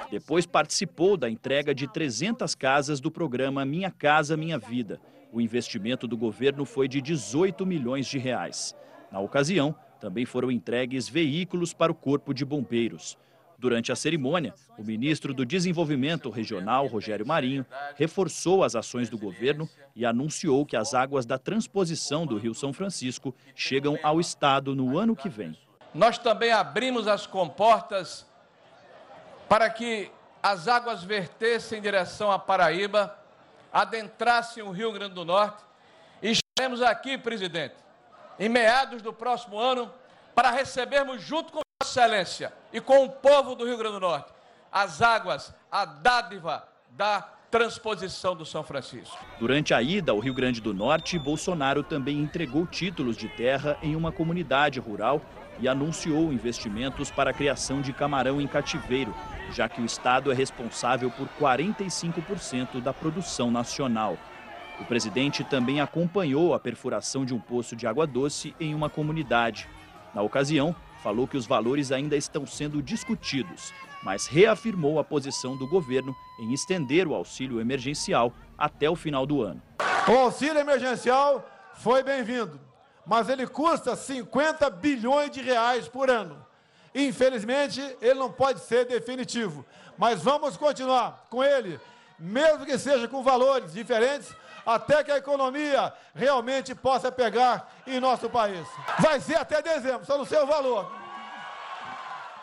Depois 0.10 0.46
participou 0.46 1.18
da 1.18 1.30
entrega 1.30 1.74
de 1.74 1.88
300 1.88 2.54
casas 2.56 3.00
do 3.00 3.10
programa 3.10 3.66
Minha 3.66 3.90
Casa 3.90 4.38
Minha 4.38 4.58
Vida. 4.58 5.00
O 5.32 5.42
investimento 5.42 6.08
do 6.08 6.16
governo 6.16 6.66
foi 6.66 6.88
de 6.88 7.02
18 7.02 7.66
milhões 7.66 8.08
de 8.08 8.18
reais. 8.18 8.76
Na 9.12 9.20
ocasião, 9.20 9.76
também 10.00 10.26
foram 10.26 10.52
entregues 10.52 11.10
veículos 11.10 11.74
para 11.74 11.92
o 11.92 11.96
Corpo 11.96 12.34
de 12.34 12.46
Bombeiros. 12.46 13.18
Durante 13.58 13.92
a 13.92 13.96
cerimônia, 13.96 14.54
o 14.78 14.84
ministro 14.84 15.34
do 15.34 15.46
Desenvolvimento 15.46 16.30
Regional, 16.30 16.88
Rogério 16.88 17.26
Marinho, 17.26 17.66
reforçou 17.96 18.64
as 18.64 18.76
ações 18.76 19.10
do 19.10 19.18
governo 19.18 19.68
e 19.96 20.06
anunciou 20.06 20.66
que 20.66 20.76
as 20.76 20.94
águas 20.94 21.26
da 21.26 21.38
transposição 21.38 22.26
do 22.26 22.38
Rio 22.38 22.54
São 22.54 22.74
Francisco 22.74 23.34
chegam 23.56 23.98
ao 24.04 24.20
estado 24.20 24.76
no 24.76 24.98
ano 24.98 25.16
que 25.16 25.30
vem. 25.30 25.58
Nós 25.94 26.18
também 26.18 26.52
abrimos 26.52 27.08
as 27.08 27.26
comportas 27.26 28.28
para 29.48 29.70
que 29.70 30.12
as 30.42 30.68
águas 30.68 31.04
vertessem 31.04 31.80
em 31.80 31.82
direção 31.82 32.32
à 32.32 32.38
Paraíba, 32.38 33.18
adentrassem 33.72 34.64
o 34.64 34.72
Rio 34.72 34.92
Grande 34.92 35.14
do 35.14 35.26
Norte. 35.26 35.64
E 36.22 36.32
estaremos 36.32 36.82
aqui, 36.82 37.18
presidente, 37.18 37.76
em 38.40 38.50
meados 38.50 39.02
do 39.02 39.12
próximo 39.12 39.58
ano, 39.58 39.92
para 40.34 40.52
recebermos 40.52 41.22
junto 41.22 41.52
com 41.52 41.60
Vossa 41.82 42.00
Excelência 42.00 42.54
e 42.72 42.80
com 42.80 43.04
o 43.04 43.10
povo 43.10 43.56
do 43.56 43.66
Rio 43.66 43.78
Grande 43.78 43.96
do 43.96 44.00
Norte 44.00 44.36
as 44.76 45.02
águas, 45.02 45.54
a 45.72 45.86
dádiva 45.86 46.68
da 46.90 47.22
transposição 47.50 48.36
do 48.36 48.46
São 48.46 48.62
Francisco. 48.62 49.18
Durante 49.40 49.74
a 49.74 49.82
ida 49.82 50.12
ao 50.12 50.20
Rio 50.20 50.34
Grande 50.34 50.60
do 50.60 50.74
Norte, 50.74 51.18
Bolsonaro 51.18 51.82
também 51.82 52.20
entregou 52.20 52.68
títulos 52.68 53.16
de 53.16 53.30
terra 53.30 53.78
em 53.82 53.96
uma 53.96 54.12
comunidade 54.12 54.78
rural 54.78 55.22
e 55.60 55.68
anunciou 55.68 56.34
investimentos 56.34 57.10
para 57.10 57.32
a 57.32 57.34
criação 57.34 57.82
de 57.82 57.94
camarão 57.94 58.42
em 58.42 58.48
cativeiro, 58.48 59.14
já 59.52 59.70
que 59.70 59.82
o 59.82 59.86
Estado 59.86 60.32
é 60.32 60.36
responsável 60.36 61.10
por 61.12 61.28
45% 61.40 62.82
da 62.82 62.94
produção 62.94 63.50
nacional. 63.50 64.18
O 64.80 64.86
presidente 64.86 65.44
também 65.44 65.80
acompanhou 65.80 66.54
a 66.54 66.60
perfuração 66.60 67.24
de 67.24 67.34
um 67.34 67.40
poço 67.40 67.76
de 67.76 67.88
água 67.88 68.06
doce 68.06 68.54
em 68.60 68.76
uma 68.76 68.90
comunidade. 68.90 69.68
Na 70.14 70.22
ocasião, 70.22 70.76
falou 71.02 71.28
que 71.28 71.38
os 71.38 71.46
valores 71.46 71.92
ainda 71.92 72.18
estão 72.18 72.46
sendo 72.46 72.82
discutidos, 72.82 73.74
mas 74.04 74.28
reafirmou 74.28 75.00
a 75.00 75.04
posição 75.04 75.56
do 75.56 75.68
governo 75.68 76.16
em 76.40 76.54
estender 76.54 77.08
o 77.08 77.14
auxílio 77.14 77.62
emergencial 77.62 78.34
até 78.58 78.90
o 78.90 78.96
final 78.96 79.26
do 79.26 79.42
ano. 79.42 79.62
O 80.08 80.12
auxílio 80.12 80.60
emergencial 80.60 81.48
foi 81.76 82.04
bem-vindo, 82.04 82.60
mas 83.06 83.30
ele 83.30 83.46
custa 83.46 83.96
50 83.96 84.70
bilhões 84.70 85.32
de 85.32 85.42
reais 85.42 85.88
por 85.88 86.10
ano. 86.10 86.46
Infelizmente, 86.94 87.82
ele 88.02 88.20
não 88.20 88.32
pode 88.32 88.62
ser 88.62 88.86
definitivo, 88.86 89.66
mas 89.98 90.22
vamos 90.22 90.56
continuar 90.56 91.28
com 91.30 91.44
ele, 91.44 91.80
mesmo 92.18 92.66
que 92.66 92.78
seja 92.78 93.08
com 93.08 93.22
valores 93.22 93.74
diferentes, 93.74 94.34
até 94.66 95.04
que 95.04 95.12
a 95.12 95.18
economia 95.18 95.94
realmente 96.14 96.74
possa 96.74 97.12
pegar 97.12 97.72
em 97.86 98.00
nosso 98.00 98.30
país. 98.30 98.66
Vai 99.00 99.20
ser 99.20 99.36
até 99.36 99.62
dezembro, 99.62 100.06
só 100.06 100.18
no 100.18 100.26
seu 100.26 100.48
valor. 100.48 101.06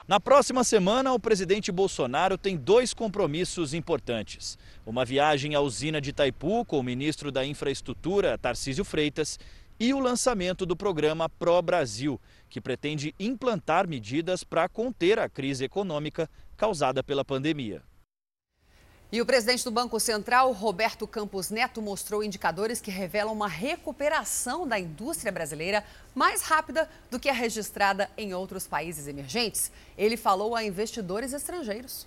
Na 0.07 0.21
próxima 0.21 0.65
semana, 0.65 1.13
o 1.13 1.19
presidente 1.19 1.73
Bolsonaro 1.73 2.37
tem 2.37 2.57
dois 2.57 2.93
compromissos 2.93 3.73
importantes: 3.73 4.59
uma 4.85 5.05
viagem 5.05 5.55
à 5.55 5.61
usina 5.61 6.01
de 6.01 6.11
Itaipu 6.11 6.65
com 6.65 6.79
o 6.79 6.83
ministro 6.83 7.33
da 7.33 7.47
Infraestrutura, 7.47 8.37
Tarcísio 8.37 8.85
Freitas, 8.85 9.39
e 9.83 9.93
o 9.93 9.99
lançamento 9.99 10.65
do 10.65 10.77
programa 10.77 11.29
Pro 11.29 11.61
Brasil, 11.61 12.21
que 12.49 12.61
pretende 12.61 13.13
implantar 13.19 13.89
medidas 13.89 14.45
para 14.45 14.69
conter 14.69 15.19
a 15.19 15.29
crise 15.29 15.65
econômica 15.65 16.31
causada 16.57 17.03
pela 17.03 17.25
pandemia. 17.25 17.83
E 19.11 19.21
o 19.21 19.27
presidente 19.27 19.65
do 19.65 19.73
Banco 19.73 19.99
Central, 19.99 20.53
Roberto 20.53 21.05
Campos 21.05 21.51
Neto, 21.51 21.83
mostrou 21.83 22.23
indicadores 22.23 22.81
que 22.81 22.93
revelam 22.93 23.33
uma 23.33 23.49
recuperação 23.49 24.69
da 24.69 24.79
indústria 24.79 25.33
brasileira 25.33 25.85
mais 26.15 26.43
rápida 26.43 26.89
do 27.11 27.19
que 27.19 27.29
a 27.29 27.33
registrada 27.33 28.09
em 28.17 28.33
outros 28.33 28.69
países 28.69 29.09
emergentes. 29.09 29.73
Ele 29.99 30.17
falou 30.17 30.55
a 30.55 30.63
investidores 30.63 31.33
estrangeiros. 31.33 32.07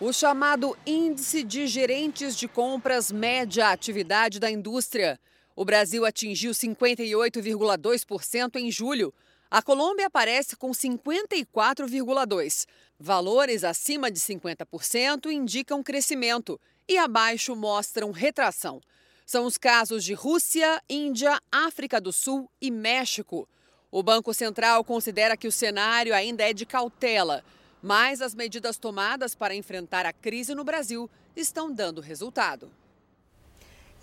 O 0.00 0.12
chamado 0.12 0.76
Índice 0.86 1.42
de 1.42 1.66
Gerentes 1.66 2.36
de 2.36 2.46
Compras 2.46 3.10
mede 3.10 3.60
a 3.60 3.72
atividade 3.72 4.38
da 4.38 4.48
indústria. 4.48 5.18
O 5.56 5.64
Brasil 5.64 6.04
atingiu 6.04 6.50
58,2% 6.52 8.56
em 8.56 8.72
julho. 8.72 9.14
A 9.50 9.62
Colômbia 9.62 10.08
aparece 10.08 10.56
com 10.56 10.72
54,2%. 10.72 12.66
Valores 12.98 13.62
acima 13.62 14.10
de 14.10 14.18
50% 14.18 15.30
indicam 15.30 15.80
crescimento 15.82 16.58
e 16.88 16.98
abaixo 16.98 17.54
mostram 17.54 18.10
retração. 18.10 18.80
São 19.26 19.46
os 19.46 19.56
casos 19.56 20.04
de 20.04 20.12
Rússia, 20.12 20.82
Índia, 20.88 21.40
África 21.50 22.00
do 22.00 22.12
Sul 22.12 22.50
e 22.60 22.70
México. 22.70 23.48
O 23.90 24.02
Banco 24.02 24.34
Central 24.34 24.84
considera 24.84 25.36
que 25.36 25.46
o 25.46 25.52
cenário 25.52 26.14
ainda 26.14 26.42
é 26.42 26.52
de 26.52 26.66
cautela, 26.66 27.44
mas 27.80 28.20
as 28.20 28.34
medidas 28.34 28.76
tomadas 28.76 29.34
para 29.34 29.54
enfrentar 29.54 30.04
a 30.04 30.12
crise 30.12 30.54
no 30.54 30.64
Brasil 30.64 31.08
estão 31.36 31.72
dando 31.72 32.00
resultado. 32.00 32.70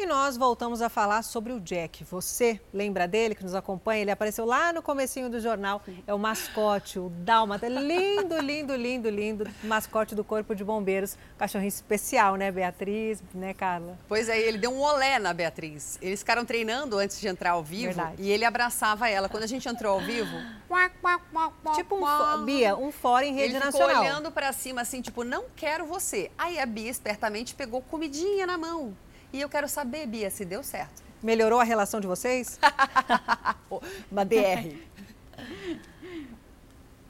E 0.01 0.05
nós 0.07 0.35
voltamos 0.35 0.81
a 0.81 0.89
falar 0.89 1.21
sobre 1.21 1.53
o 1.53 1.59
Jack. 1.59 2.03
Você 2.05 2.59
lembra 2.73 3.07
dele 3.07 3.35
que 3.35 3.43
nos 3.43 3.53
acompanha? 3.53 4.01
Ele 4.01 4.09
apareceu 4.09 4.45
lá 4.45 4.73
no 4.73 4.81
comecinho 4.81 5.29
do 5.29 5.39
jornal. 5.39 5.79
É 6.07 6.11
o 6.11 6.17
mascote, 6.17 6.97
o 6.97 7.09
Dálmata. 7.17 7.67
Lindo, 7.67 8.39
lindo, 8.39 8.75
lindo, 8.75 9.07
lindo. 9.11 9.47
Mascote 9.63 10.15
do 10.15 10.23
Corpo 10.23 10.55
de 10.55 10.63
Bombeiros. 10.63 11.15
Cachorrinho 11.37 11.67
especial, 11.67 12.35
né, 12.35 12.49
Beatriz? 12.49 13.21
Né, 13.31 13.53
Carla? 13.53 13.95
Pois 14.07 14.27
é, 14.27 14.39
ele 14.39 14.57
deu 14.57 14.71
um 14.71 14.81
olé 14.81 15.19
na 15.19 15.35
Beatriz. 15.35 15.99
Eles 16.01 16.21
ficaram 16.21 16.45
treinando 16.45 16.97
antes 16.97 17.21
de 17.21 17.27
entrar 17.27 17.51
ao 17.51 17.63
vivo. 17.63 17.93
Verdade. 17.93 18.23
E 18.23 18.31
ele 18.31 18.43
abraçava 18.43 19.07
ela. 19.07 19.29
Quando 19.29 19.43
a 19.43 19.47
gente 19.47 19.69
entrou 19.69 19.93
ao 19.93 20.01
vivo... 20.01 20.35
tipo 21.75 21.95
um, 21.95 22.43
Bia, 22.43 22.75
um 22.75 22.91
fora 22.91 23.23
em 23.23 23.35
rede 23.35 23.53
ele 23.53 23.63
nacional. 23.63 23.87
Ele 23.87 23.99
ficou 23.99 24.09
olhando 24.09 24.31
para 24.31 24.51
cima 24.51 24.81
assim, 24.81 24.99
tipo, 24.99 25.23
não 25.23 25.45
quero 25.55 25.85
você. 25.85 26.31
Aí 26.39 26.57
a 26.57 26.65
Bia 26.65 26.89
espertamente 26.89 27.53
pegou 27.53 27.83
comidinha 27.83 28.47
na 28.47 28.57
mão. 28.57 28.97
E 29.33 29.39
eu 29.41 29.49
quero 29.49 29.67
saber, 29.67 30.05
Bia, 30.07 30.29
se 30.29 30.43
deu 30.45 30.63
certo. 30.63 31.01
Melhorou 31.21 31.59
a 31.59 31.63
relação 31.63 31.99
de 31.99 32.07
vocês? 32.07 32.59
Uma 34.11 34.25
DR. 34.25 34.75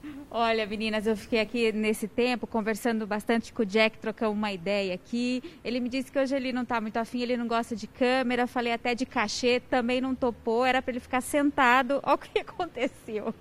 Olha, 0.33 0.65
meninas, 0.65 1.05
eu 1.05 1.17
fiquei 1.17 1.41
aqui 1.41 1.73
nesse 1.73 2.07
tempo 2.07 2.47
conversando 2.47 3.05
bastante 3.05 3.51
com 3.51 3.63
o 3.63 3.65
Jack, 3.65 3.97
trocando 3.97 4.31
uma 4.31 4.49
ideia 4.49 4.95
aqui. 4.95 5.43
Ele 5.61 5.81
me 5.81 5.89
disse 5.89 6.09
que 6.09 6.17
hoje 6.17 6.33
ele 6.33 6.53
não 6.53 6.61
está 6.61 6.79
muito 6.79 6.95
afim, 6.95 7.21
ele 7.21 7.35
não 7.35 7.49
gosta 7.49 7.75
de 7.75 7.85
câmera. 7.85 8.47
Falei 8.47 8.71
até 8.71 8.95
de 8.95 9.05
cachê, 9.05 9.59
também 9.59 9.99
não 9.99 10.15
topou. 10.15 10.65
Era 10.65 10.81
para 10.81 10.93
ele 10.93 11.01
ficar 11.01 11.19
sentado. 11.19 11.99
Olha 12.07 12.15
o 12.15 12.17
que 12.17 12.39
aconteceu. 12.39 13.35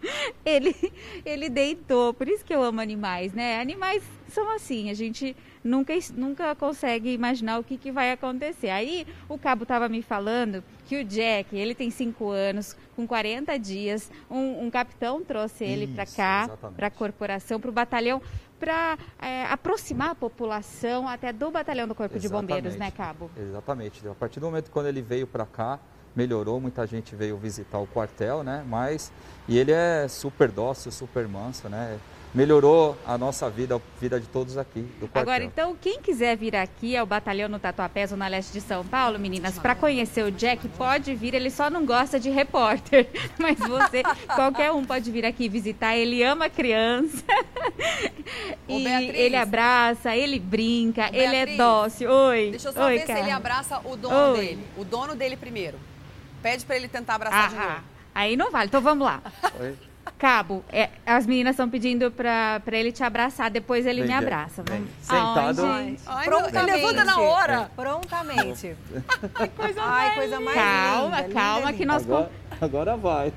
Ele, 0.45 0.75
ele 1.25 1.49
deitou. 1.49 2.13
Por 2.13 2.29
isso 2.29 2.45
que 2.45 2.53
eu 2.53 2.61
amo 2.61 2.81
animais, 2.81 3.33
né? 3.33 3.61
Animais 3.61 4.03
são 4.31 4.53
assim, 4.55 4.91
a 4.91 4.95
gente 4.95 5.37
nunca, 5.63 5.93
nunca 6.15 6.55
consegue 6.55 7.13
imaginar 7.13 7.59
o 7.59 7.65
que, 7.65 7.77
que 7.77 7.93
vai 7.93 8.13
acontecer. 8.13 8.71
Aí 8.71 9.07
o 9.29 9.39
cabo 9.39 9.65
estava 9.65 9.89
me 9.89 10.03
falando 10.03 10.63
que 10.87 11.01
o 11.01 11.05
Jack, 11.05 11.57
ele 11.57 11.75
tem 11.75 11.91
5 11.91 12.31
anos, 12.31 12.77
com 12.97 13.07
40 13.07 13.59
dias, 13.59 14.11
um, 14.31 14.65
um 14.65 14.71
capitão 14.71 15.23
trouxe 15.23 15.65
ele 15.65 15.87
para 15.87 16.05
cá, 16.07 16.49
para 16.81 16.87
a 16.87 16.91
corporação, 16.91 17.61
para 17.61 17.69
o 17.69 17.73
batalhão, 17.73 18.23
para 18.59 18.97
é, 19.21 19.45
aproximar 19.45 20.13
a 20.13 20.15
população 20.15 21.07
até 21.07 21.31
do 21.31 21.51
batalhão 21.51 21.87
do 21.87 21.95
Corpo 21.95 22.17
exatamente. 22.17 22.47
de 22.47 22.55
Bombeiros, 22.55 22.77
né, 22.77 22.91
Cabo? 22.91 23.31
Exatamente. 23.37 24.09
A 24.09 24.15
partir 24.15 24.41
do 24.41 24.47
momento 24.47 24.71
quando 24.71 24.87
ele 24.87 25.03
veio 25.03 25.27
para 25.27 25.45
cá, 25.45 25.79
melhorou, 26.17 26.59
muita 26.59 26.87
gente 26.87 27.15
veio 27.15 27.37
visitar 27.37 27.79
o 27.79 27.87
quartel, 27.87 28.43
né? 28.43 28.65
Mas 28.67 29.13
e 29.47 29.59
ele 29.59 29.73
é 29.73 30.09
super 30.09 30.51
dócil, 30.51 30.91
super 30.91 31.29
manso, 31.29 31.69
né? 31.69 31.99
Melhorou 32.35 32.97
a 33.07 33.19
nossa 33.19 33.51
vida, 33.51 33.77
a 33.77 33.81
vida 34.01 34.21
de 34.21 34.27
todos 34.29 34.57
aqui 34.57 34.81
do 35.01 35.09
quartel. 35.09 35.23
Agora, 35.23 35.45
então, 35.45 35.77
quem 35.81 36.01
quiser 36.01 36.37
vir 36.37 36.55
aqui 36.55 36.97
ao 36.97 37.05
batalhão 37.07 37.49
no 37.49 37.59
Tatuapé, 37.59 38.07
Zona 38.07 38.29
Leste 38.29 38.53
de 38.53 38.61
São 38.61 38.85
Paulo, 38.85 39.19
meninas, 39.19 39.59
para 39.59 39.75
conhecer 39.75 40.25
o 40.25 40.31
Jack, 40.31 40.69
pode 40.69 41.15
vir. 41.15 41.35
Ele 41.35 41.51
só 41.51 41.69
não 41.69 41.85
gosta 41.85 42.21
de 42.21 42.31
repórter, 42.31 43.09
mas 43.39 43.59
você, 43.59 44.03
qualquer 44.35 44.71
um 44.73 44.85
pode 44.85 45.11
vir 45.11 45.25
aqui 45.27 45.49
visitar. 45.49 45.97
Ele 45.97 46.23
ama 46.23 46.49
criança. 46.49 47.25
e 48.69 48.87
ele 48.87 49.37
abraça, 49.37 50.15
ele 50.15 50.39
brinca, 50.39 51.07
Ô, 51.07 51.15
ele 51.15 51.25
é 51.25 51.31
Beatriz, 51.47 51.57
dócil. 51.57 52.11
Oi. 52.11 52.51
Deixa 52.51 52.69
eu 52.69 52.73
só 52.73 52.85
Oi, 52.87 52.99
ver 52.99 53.07
se 53.07 53.13
ele 53.13 53.31
abraça 53.31 53.81
o 53.85 53.97
dono 53.97 54.33
Oi. 54.33 54.39
dele. 54.47 54.67
O 54.77 54.85
dono 54.85 55.15
dele 55.15 55.37
primeiro. 55.37 55.79
Pede 56.43 56.65
pra 56.65 56.77
ele 56.77 56.89
tentar 56.89 57.17
abraçar 57.17 57.51
de 57.51 57.57
Ah, 57.57 57.69
novo. 57.69 57.81
Aí 58.15 58.37
não 58.37 58.51
vale. 58.51 58.67
Então 58.69 58.81
vamos 58.81 59.05
lá. 59.07 59.21
Oi. 59.61 59.77
Cabo, 60.21 60.63
é, 60.71 60.91
as 61.07 61.25
meninas 61.27 61.53
estão 61.55 61.67
pedindo 61.67 62.11
pra, 62.11 62.61
pra 62.63 62.77
ele 62.77 62.93
te 62.93 63.03
abraçar, 63.03 63.51
depois 63.51 63.87
ele 63.87 64.03
Vem, 64.03 64.09
me 64.11 64.15
abraça. 64.15 64.63
vem. 64.69 64.81
Vamos. 64.81 64.91
Sentado. 65.01 65.65
Ai. 65.67 65.97
Ai, 66.07 66.25
Prontamente. 66.27 66.59
ele 66.59 66.73
levanta 66.77 67.05
na 67.07 67.21
hora. 67.21 67.71
Prontamente. 67.75 68.77
Ai, 69.35 69.49
coisa 69.49 70.39
mais 70.39 70.55
Calma, 70.55 71.21
linda, 71.23 71.33
calma, 71.33 71.59
linda, 71.61 71.73
que 71.73 71.79
linda. 71.79 71.93
nós... 71.95 72.03
Agora, 72.03 72.31
agora 72.61 72.97
vai. 72.99 73.33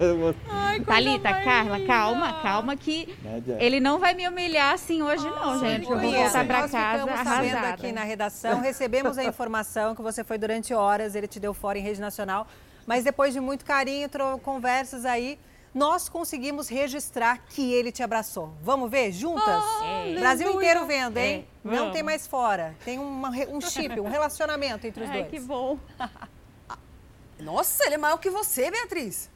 Thalita, 0.86 1.34
Carla, 1.42 1.80
calma, 1.88 2.34
calma 2.42 2.76
que 2.76 3.16
Né, 3.24 3.42
ele 3.60 3.80
não 3.80 3.98
vai 3.98 4.14
me 4.14 4.28
humilhar 4.28 4.74
assim 4.74 5.02
hoje 5.02 5.24
não, 5.26 5.60
gente. 5.60 5.90
Eu 5.90 5.98
vou 5.98 6.12
voltar 6.12 6.46
pra 6.46 6.62
Nós 6.64 6.72
casa 6.72 6.98
sabendo 7.00 7.12
arrasada. 7.56 7.70
aqui 7.70 7.92
na 7.94 8.04
redação, 8.04 8.60
recebemos 8.60 9.18
a 9.18 9.24
informação 9.24 9.96
que 9.96 10.02
você 10.02 10.22
foi 10.22 10.38
durante 10.38 10.74
horas, 10.74 11.16
ele 11.16 11.28
te 11.28 11.40
deu 11.40 11.54
fora 11.54 11.80
em 11.80 11.82
rede 11.82 12.02
nacional, 12.02 12.46
mas 12.86 13.06
depois 13.06 13.34
de 13.34 13.40
muito 13.40 13.64
carinho, 13.64 14.10
conversas 14.42 15.06
aí, 15.06 15.40
nós 15.74 16.08
conseguimos 16.08 16.68
registrar 16.70 17.40
que 17.50 17.74
ele 17.74 17.92
te 17.92 18.04
abraçou. 18.04 18.54
Vamos 18.62 18.90
ver 18.92 19.12
juntas? 19.12 19.64
É. 19.84 20.16
Brasil 20.20 20.50
inteiro 20.52 20.86
vendo, 20.86 21.18
hein? 21.18 21.48
É, 21.66 21.68
Não 21.68 21.92
tem 21.92 22.04
mais 22.04 22.28
fora. 22.28 22.76
Tem 22.86 23.00
uma 23.00 23.30
um 23.30 23.60
chip, 23.60 24.00
um 24.00 24.08
relacionamento 24.10 24.86
entre 24.86 25.04
os 25.04 25.10
Ai, 25.10 25.20
dois. 25.20 25.32
que 25.32 25.40
bom. 25.40 25.80
Nossa, 27.40 27.86
ele 27.86 27.96
é 27.96 27.98
maior 27.98 28.18
que 28.18 28.30
você, 28.30 28.70
Beatriz. 28.70 29.30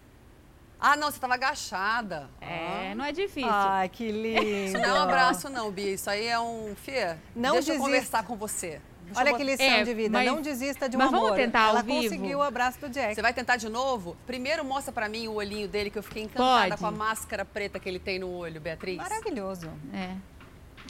Ah, 0.79 0.95
não, 0.95 1.09
você 1.11 1.19
tava 1.19 1.33
agachada. 1.33 2.29
É, 2.39 2.93
não 2.93 3.03
é 3.03 3.11
difícil. 3.11 3.49
Ai, 3.51 3.89
que 3.89 4.11
lindo. 4.11 4.43
Isso 4.43 4.77
não 4.77 4.83
é 4.95 4.99
um 4.99 5.03
abraço, 5.03 5.49
não, 5.49 5.71
Bia. 5.71 5.93
Isso 5.93 6.07
aí 6.09 6.27
é 6.27 6.39
um. 6.39 6.75
Fia, 6.75 7.19
Não 7.35 7.53
deixa 7.53 7.71
eu 7.71 7.73
desista. 7.73 7.79
conversar 7.83 8.23
com 8.25 8.35
você. 8.35 8.79
Deixa 9.07 9.21
Olha 9.21 9.33
que 9.37 9.43
lição 9.43 9.65
É, 9.65 9.83
de 9.83 9.93
vida. 9.93 10.09
mas- 10.11 10.25
não 10.27 10.41
desista 10.41 10.87
de 10.89 10.95
um 10.95 10.99
mas 10.99 11.07
amor. 11.07 11.21
vamos 11.21 11.35
tentar 11.37 11.61
ao 11.63 11.69
Ela 11.71 11.81
vivo? 11.81 12.03
conseguiu 12.03 12.39
o 12.39 12.41
abraço 12.41 12.79
do 12.79 12.89
Jack. 12.89 13.15
Você 13.15 13.21
vai 13.21 13.33
tentar 13.33 13.55
de 13.55 13.69
novo? 13.69 14.15
Primeiro 14.27 14.63
mostra 14.65 14.91
pra 14.91 15.07
mim 15.07 15.27
o 15.27 15.33
olhinho 15.33 15.67
dele, 15.67 15.89
que 15.89 15.97
eu 15.97 16.03
fiquei 16.03 16.23
encantada 16.23 16.69
Pode. 16.69 16.81
com 16.81 16.87
a 16.87 16.91
máscara 16.91 17.45
preta 17.45 17.79
que 17.79 17.87
ele 17.87 17.99
tem 17.99 18.19
no 18.19 18.29
olho, 18.29 18.59
Beatriz. 18.61 18.97
Maravilhoso. 18.97 19.69
É. 19.93 20.11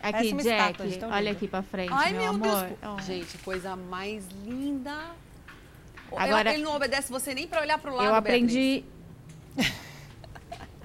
Parece 0.02 0.18
Aqui, 0.26 0.34
uma 0.34 0.44
Jack, 0.44 0.84
estátua 0.84 1.08
olha 1.10 1.20
linda. 1.20 1.32
aqui 1.32 1.48
pra 1.48 1.62
frente, 1.64 1.92
Ai, 1.94 2.12
meu, 2.12 2.22
meu, 2.22 2.30
amor. 2.50 2.66
Deus. 2.66 2.78
Ó. 2.84 3.00
Gente, 3.02 3.38
coisa 3.40 3.76
mais 3.76 4.28
linda. 4.46 4.96
Agora- 6.16 6.54
ele 6.54 6.64
não 6.64 6.76
obedece 6.76 7.12
você 7.12 7.34
nem 7.34 7.48
pra 7.48 7.62
olhar 7.62 7.78
pro 7.78 7.94
lado, 7.96 8.06
Eu 8.08 8.16
aprendi. 8.16 8.84
Beatriz. 9.56 9.78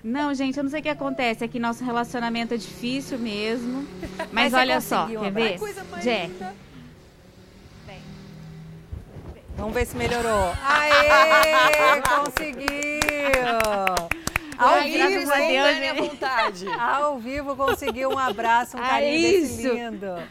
Não, 0.04 0.34
gente, 0.34 0.56
eu 0.56 0.64
não 0.64 0.70
sei 0.70 0.80
o 0.80 0.82
que 0.82 0.88
acontece. 0.88 1.44
É 1.44 1.48
que 1.48 1.60
nosso 1.60 1.84
relacionamento 1.84 2.54
é 2.54 2.56
difícil 2.56 3.18
mesmo. 3.18 3.86
Mas 4.32 4.52
olha 4.52 4.80
só, 4.80 5.06
quer 5.06 5.30
ver? 5.30 5.52
Ai, 5.52 5.59
coisa 5.59 5.84
mais 5.84 6.02
Jack. 6.04 6.26
linda. 6.32 6.54
Vamos 9.56 9.74
ver 9.74 9.86
se 9.86 9.96
melhorou. 9.96 10.52
Aê, 10.64 12.00
conseguiu! 12.02 12.68
Ao 14.58 14.68
Ai, 14.74 14.90
vivo, 14.90 15.32
a? 15.32 15.36
Deus, 15.36 15.76
né? 15.78 15.94
vontade. 15.94 16.66
Ao 16.78 17.18
vivo 17.18 17.56
conseguiu 17.56 18.10
um 18.10 18.18
abraço, 18.18 18.76
um 18.76 18.80
Ah, 18.82 18.88
carinho 18.90 19.40
desse 19.40 19.64
isso. 19.66 19.74
lindo. 19.74 20.22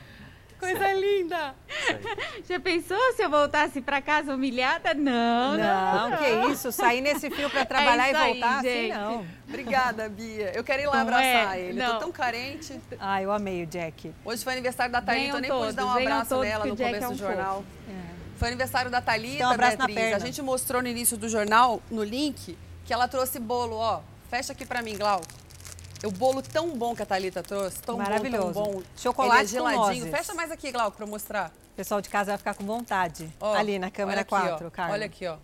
Coisa 0.59 0.93
linda. 0.93 1.55
Já 2.47 2.59
pensou 2.59 2.97
se 3.15 3.23
eu 3.23 3.29
voltasse 3.31 3.81
pra 3.81 3.99
casa 3.99 4.33
humilhada? 4.35 4.93
Não, 4.93 5.57
não. 5.57 6.09
Não, 6.11 6.17
que 6.17 6.51
isso, 6.53 6.71
sair 6.71 7.01
nesse 7.01 7.31
fio 7.31 7.49
pra 7.49 7.65
trabalhar 7.65 8.05
É 8.05 8.09
e 8.09 8.11
isso 8.13 8.21
aí, 8.21 8.31
voltar 8.33 8.59
assim, 8.59 8.87
não. 8.89 9.25
Obrigada, 9.49 10.07
Bia. 10.07 10.51
Eu 10.53 10.63
quero 10.63 10.83
ir 10.83 10.85
lá 10.85 10.93
Não 10.93 11.01
abraçar 11.01 11.57
é? 11.57 11.61
ele. 11.61 11.79
Não. 11.79 11.93
Tô 11.93 11.99
tão 12.01 12.11
carente. 12.11 12.79
Ah, 12.99 13.19
eu 13.21 13.31
amei 13.31 13.63
o 13.63 13.65
Jack. 13.65 14.13
Hoje 14.23 14.43
foi 14.43 14.53
aniversário 14.53 14.91
da 14.91 15.01
Thalita, 15.01 15.37
eu 15.37 15.41
nem 15.41 15.49
pude 15.49 15.61
todos, 15.61 15.75
dar 15.75 15.85
um 15.87 15.89
abraço 15.97 16.39
nela 16.41 16.65
no 16.65 16.77
começo 16.77 17.03
é 17.03 17.07
um 17.07 17.11
do 17.11 17.17
jornal. 17.17 17.55
fofo. 17.55 17.65
Foi 18.41 18.47
aniversário 18.47 18.89
da 18.89 18.99
Thalita, 18.99 19.35
Então, 19.35 19.49
um 19.49 19.53
abraço 19.53 19.77
na 19.77 19.85
Beatriz. 19.85 20.07
A 20.07 20.09
perna. 20.13 20.25
gente 20.25 20.41
mostrou 20.41 20.81
no 20.81 20.87
início 20.87 21.15
do 21.15 21.29
jornal, 21.29 21.79
no 21.91 22.03
link, 22.03 22.57
que 22.83 22.91
ela 22.91 23.07
trouxe 23.07 23.37
bolo, 23.39 23.75
ó. 23.75 24.01
Fecha 24.31 24.51
aqui 24.51 24.65
pra 24.65 24.81
mim, 24.81 24.97
Glau. 24.97 25.21
O 26.03 26.09
bolo 26.09 26.41
tão 26.41 26.75
bom 26.75 26.95
que 26.95 27.03
a 27.03 27.05
Thalita 27.05 27.43
trouxe, 27.43 27.79
tão 27.83 27.99
Maravilhoso. 27.99 28.51
bom, 28.53 28.63
tão 28.63 28.73
bom. 28.73 28.83
Chocolate 28.97 29.41
Ele 29.41 29.45
é 29.45 29.47
geladinho. 29.47 29.79
com 29.81 29.87
nozes. 29.89 30.09
Fecha 30.09 30.33
mais 30.33 30.49
aqui, 30.49 30.71
Glau, 30.71 30.89
pra 30.91 31.05
eu 31.05 31.07
mostrar. 31.07 31.51
O 31.73 31.75
pessoal 31.75 32.01
de 32.01 32.09
casa 32.09 32.31
vai 32.31 32.39
ficar 32.39 32.55
com 32.55 32.65
vontade. 32.65 33.31
Ó, 33.39 33.53
Ali 33.53 33.77
na 33.77 33.91
câmera 33.91 34.15
olha 34.17 34.21
aqui, 34.21 34.29
4, 34.49 34.65
ó. 34.65 34.69
Carla. 34.71 34.93
Olha 34.93 35.05
aqui, 35.05 35.27
ó. 35.27 35.37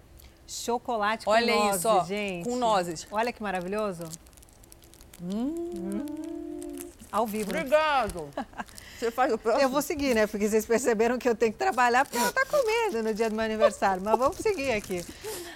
Chocolate 0.48 1.24
com 1.26 1.30
Olha 1.30 1.56
nozes, 1.56 1.76
isso, 1.78 1.88
ó, 1.88 2.03
gente. 2.03 2.49
com 2.49 2.56
nozes. 2.56 3.07
Olha 3.11 3.32
que 3.32 3.44
maravilhoso. 3.44 4.06
Hum. 5.22 6.47
Ao 7.18 7.26
vivo. 7.26 7.49
Obrigado. 7.49 8.30
Você 8.95 9.10
faz 9.10 9.34
o 9.34 9.39
próximo? 9.39 9.64
Eu 9.64 9.69
vou 9.69 9.81
seguir, 9.81 10.14
né? 10.14 10.27
Porque 10.27 10.48
vocês 10.48 10.68
perceberam 10.68 11.18
que 11.18 11.27
eu 11.27 11.35
tenho 11.35 11.52
que 11.52 11.57
trabalhar 11.57 12.06
porque 12.06 12.18
ela 12.18 12.31
tá 12.31 12.45
comendo 12.45 13.02
no 13.02 13.14
dia 13.14 13.27
do 13.27 13.35
meu 13.35 13.45
aniversário. 13.45 14.03
Mas 14.03 14.18
vamos 14.18 14.38
seguir 14.38 14.72
aqui. 14.72 15.03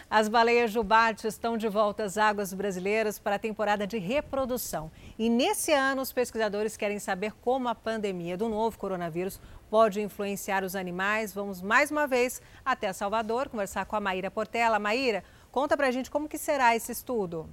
As 0.10 0.28
baleias 0.28 0.72
jubarte 0.72 1.28
estão 1.28 1.58
de 1.58 1.68
volta 1.68 2.04
às 2.04 2.18
águas 2.18 2.52
brasileiras 2.52 3.20
para 3.20 3.36
a 3.36 3.40
temporada 3.40 3.86
de 3.86 4.00
reprodução. 4.00 4.92
E 5.20 5.30
nesse 5.30 5.72
ano, 5.72 6.02
os 6.02 6.12
pesquisadores 6.12 6.76
querem 6.76 6.98
saber 6.98 7.34
como 7.42 7.68
a 7.68 7.76
pandemia 7.76 8.36
do 8.36 8.50
novo 8.50 8.78
coronavírus 8.78 9.40
pode 9.70 10.02
influenciar 10.02 10.64
os 10.64 10.76
animais. 10.76 11.32
Vamos 11.32 11.62
mais 11.62 11.92
uma 11.92 12.08
vez 12.08 12.42
até 12.66 12.92
Salvador 12.92 13.50
conversar 13.50 13.86
com 13.86 13.96
a 13.96 14.00
Maíra 14.00 14.32
Portela. 14.32 14.80
Maíra, 14.80 15.24
conta 15.52 15.78
pra 15.78 15.92
gente 15.92 16.10
como 16.10 16.28
que 16.28 16.40
será 16.40 16.76
esse 16.76 16.92
estudo. 16.92 17.48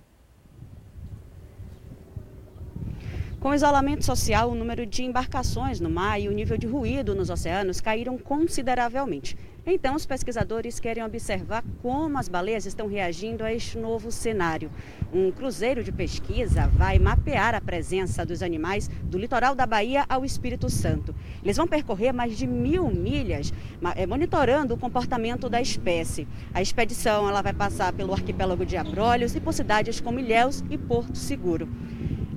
Com 3.40 3.50
o 3.50 3.54
isolamento 3.54 4.04
social, 4.04 4.50
o 4.50 4.54
número 4.54 4.84
de 4.84 5.04
embarcações 5.04 5.78
no 5.78 5.88
mar 5.88 6.20
e 6.20 6.26
o 6.26 6.32
nível 6.32 6.58
de 6.58 6.66
ruído 6.66 7.14
nos 7.14 7.30
oceanos 7.30 7.80
caíram 7.80 8.18
consideravelmente. 8.18 9.38
Então, 9.64 9.94
os 9.94 10.04
pesquisadores 10.04 10.80
querem 10.80 11.04
observar 11.04 11.62
como 11.80 12.18
as 12.18 12.28
baleias 12.28 12.66
estão 12.66 12.88
reagindo 12.88 13.44
a 13.44 13.52
este 13.52 13.78
novo 13.78 14.10
cenário. 14.10 14.72
Um 15.12 15.30
cruzeiro 15.30 15.84
de 15.84 15.92
pesquisa 15.92 16.66
vai 16.66 16.98
mapear 16.98 17.54
a 17.54 17.60
presença 17.60 18.26
dos 18.26 18.42
animais 18.42 18.88
do 19.04 19.16
litoral 19.16 19.54
da 19.54 19.66
Bahia 19.66 20.04
ao 20.08 20.24
Espírito 20.24 20.68
Santo. 20.68 21.14
Eles 21.40 21.56
vão 21.56 21.68
percorrer 21.68 22.12
mais 22.12 22.36
de 22.36 22.44
mil 22.44 22.90
milhas, 22.90 23.52
eh, 23.94 24.04
monitorando 24.04 24.74
o 24.74 24.78
comportamento 24.78 25.48
da 25.48 25.60
espécie. 25.60 26.26
A 26.52 26.60
expedição 26.60 27.28
ela 27.28 27.40
vai 27.40 27.52
passar 27.52 27.92
pelo 27.92 28.12
arquipélago 28.12 28.66
de 28.66 28.76
Abrolhos 28.76 29.36
e 29.36 29.40
por 29.40 29.54
cidades 29.54 30.00
como 30.00 30.18
Ilhéus 30.18 30.64
e 30.68 30.76
Porto 30.76 31.16
Seguro. 31.16 31.68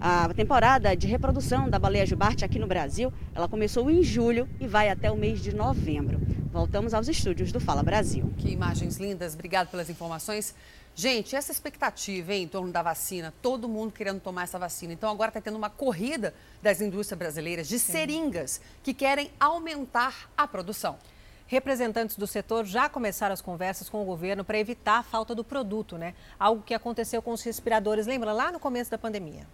A 0.03 0.33
temporada 0.33 0.95
de 0.95 1.05
reprodução 1.05 1.69
da 1.69 1.77
baleia 1.77 2.07
jubarte 2.07 2.43
aqui 2.43 2.57
no 2.57 2.65
Brasil, 2.65 3.13
ela 3.35 3.47
começou 3.47 3.87
em 3.87 4.01
julho 4.01 4.49
e 4.59 4.65
vai 4.65 4.89
até 4.89 5.11
o 5.11 5.15
mês 5.15 5.39
de 5.39 5.53
novembro. 5.53 6.19
Voltamos 6.51 6.95
aos 6.95 7.07
estúdios 7.07 7.51
do 7.51 7.59
Fala 7.59 7.83
Brasil. 7.83 8.33
Que 8.35 8.49
imagens 8.49 8.97
lindas, 8.97 9.35
obrigado 9.35 9.69
pelas 9.69 9.91
informações. 9.91 10.55
Gente, 10.95 11.35
essa 11.35 11.51
expectativa 11.51 12.33
hein, 12.33 12.45
em 12.45 12.47
torno 12.47 12.71
da 12.71 12.81
vacina, 12.81 13.31
todo 13.43 13.69
mundo 13.69 13.93
querendo 13.93 14.19
tomar 14.19 14.45
essa 14.45 14.57
vacina. 14.57 14.91
Então 14.91 15.07
agora 15.07 15.29
está 15.29 15.39
tendo 15.39 15.55
uma 15.55 15.69
corrida 15.69 16.33
das 16.63 16.81
indústrias 16.81 17.19
brasileiras 17.19 17.67
de 17.67 17.77
seringas 17.77 18.59
que 18.81 18.95
querem 18.95 19.29
aumentar 19.39 20.31
a 20.35 20.47
produção. 20.47 20.97
Representantes 21.45 22.15
do 22.15 22.25
setor 22.25 22.65
já 22.65 22.89
começaram 22.89 23.33
as 23.33 23.41
conversas 23.41 23.87
com 23.87 24.01
o 24.01 24.05
governo 24.05 24.43
para 24.43 24.57
evitar 24.57 24.97
a 24.97 25.03
falta 25.03 25.35
do 25.35 25.43
produto, 25.43 25.95
né? 25.95 26.15
Algo 26.39 26.63
que 26.63 26.73
aconteceu 26.73 27.21
com 27.21 27.33
os 27.33 27.43
respiradores, 27.43 28.07
lembra 28.07 28.33
lá 28.33 28.51
no 28.51 28.59
começo 28.59 28.89
da 28.89 28.97
pandemia. 28.97 29.45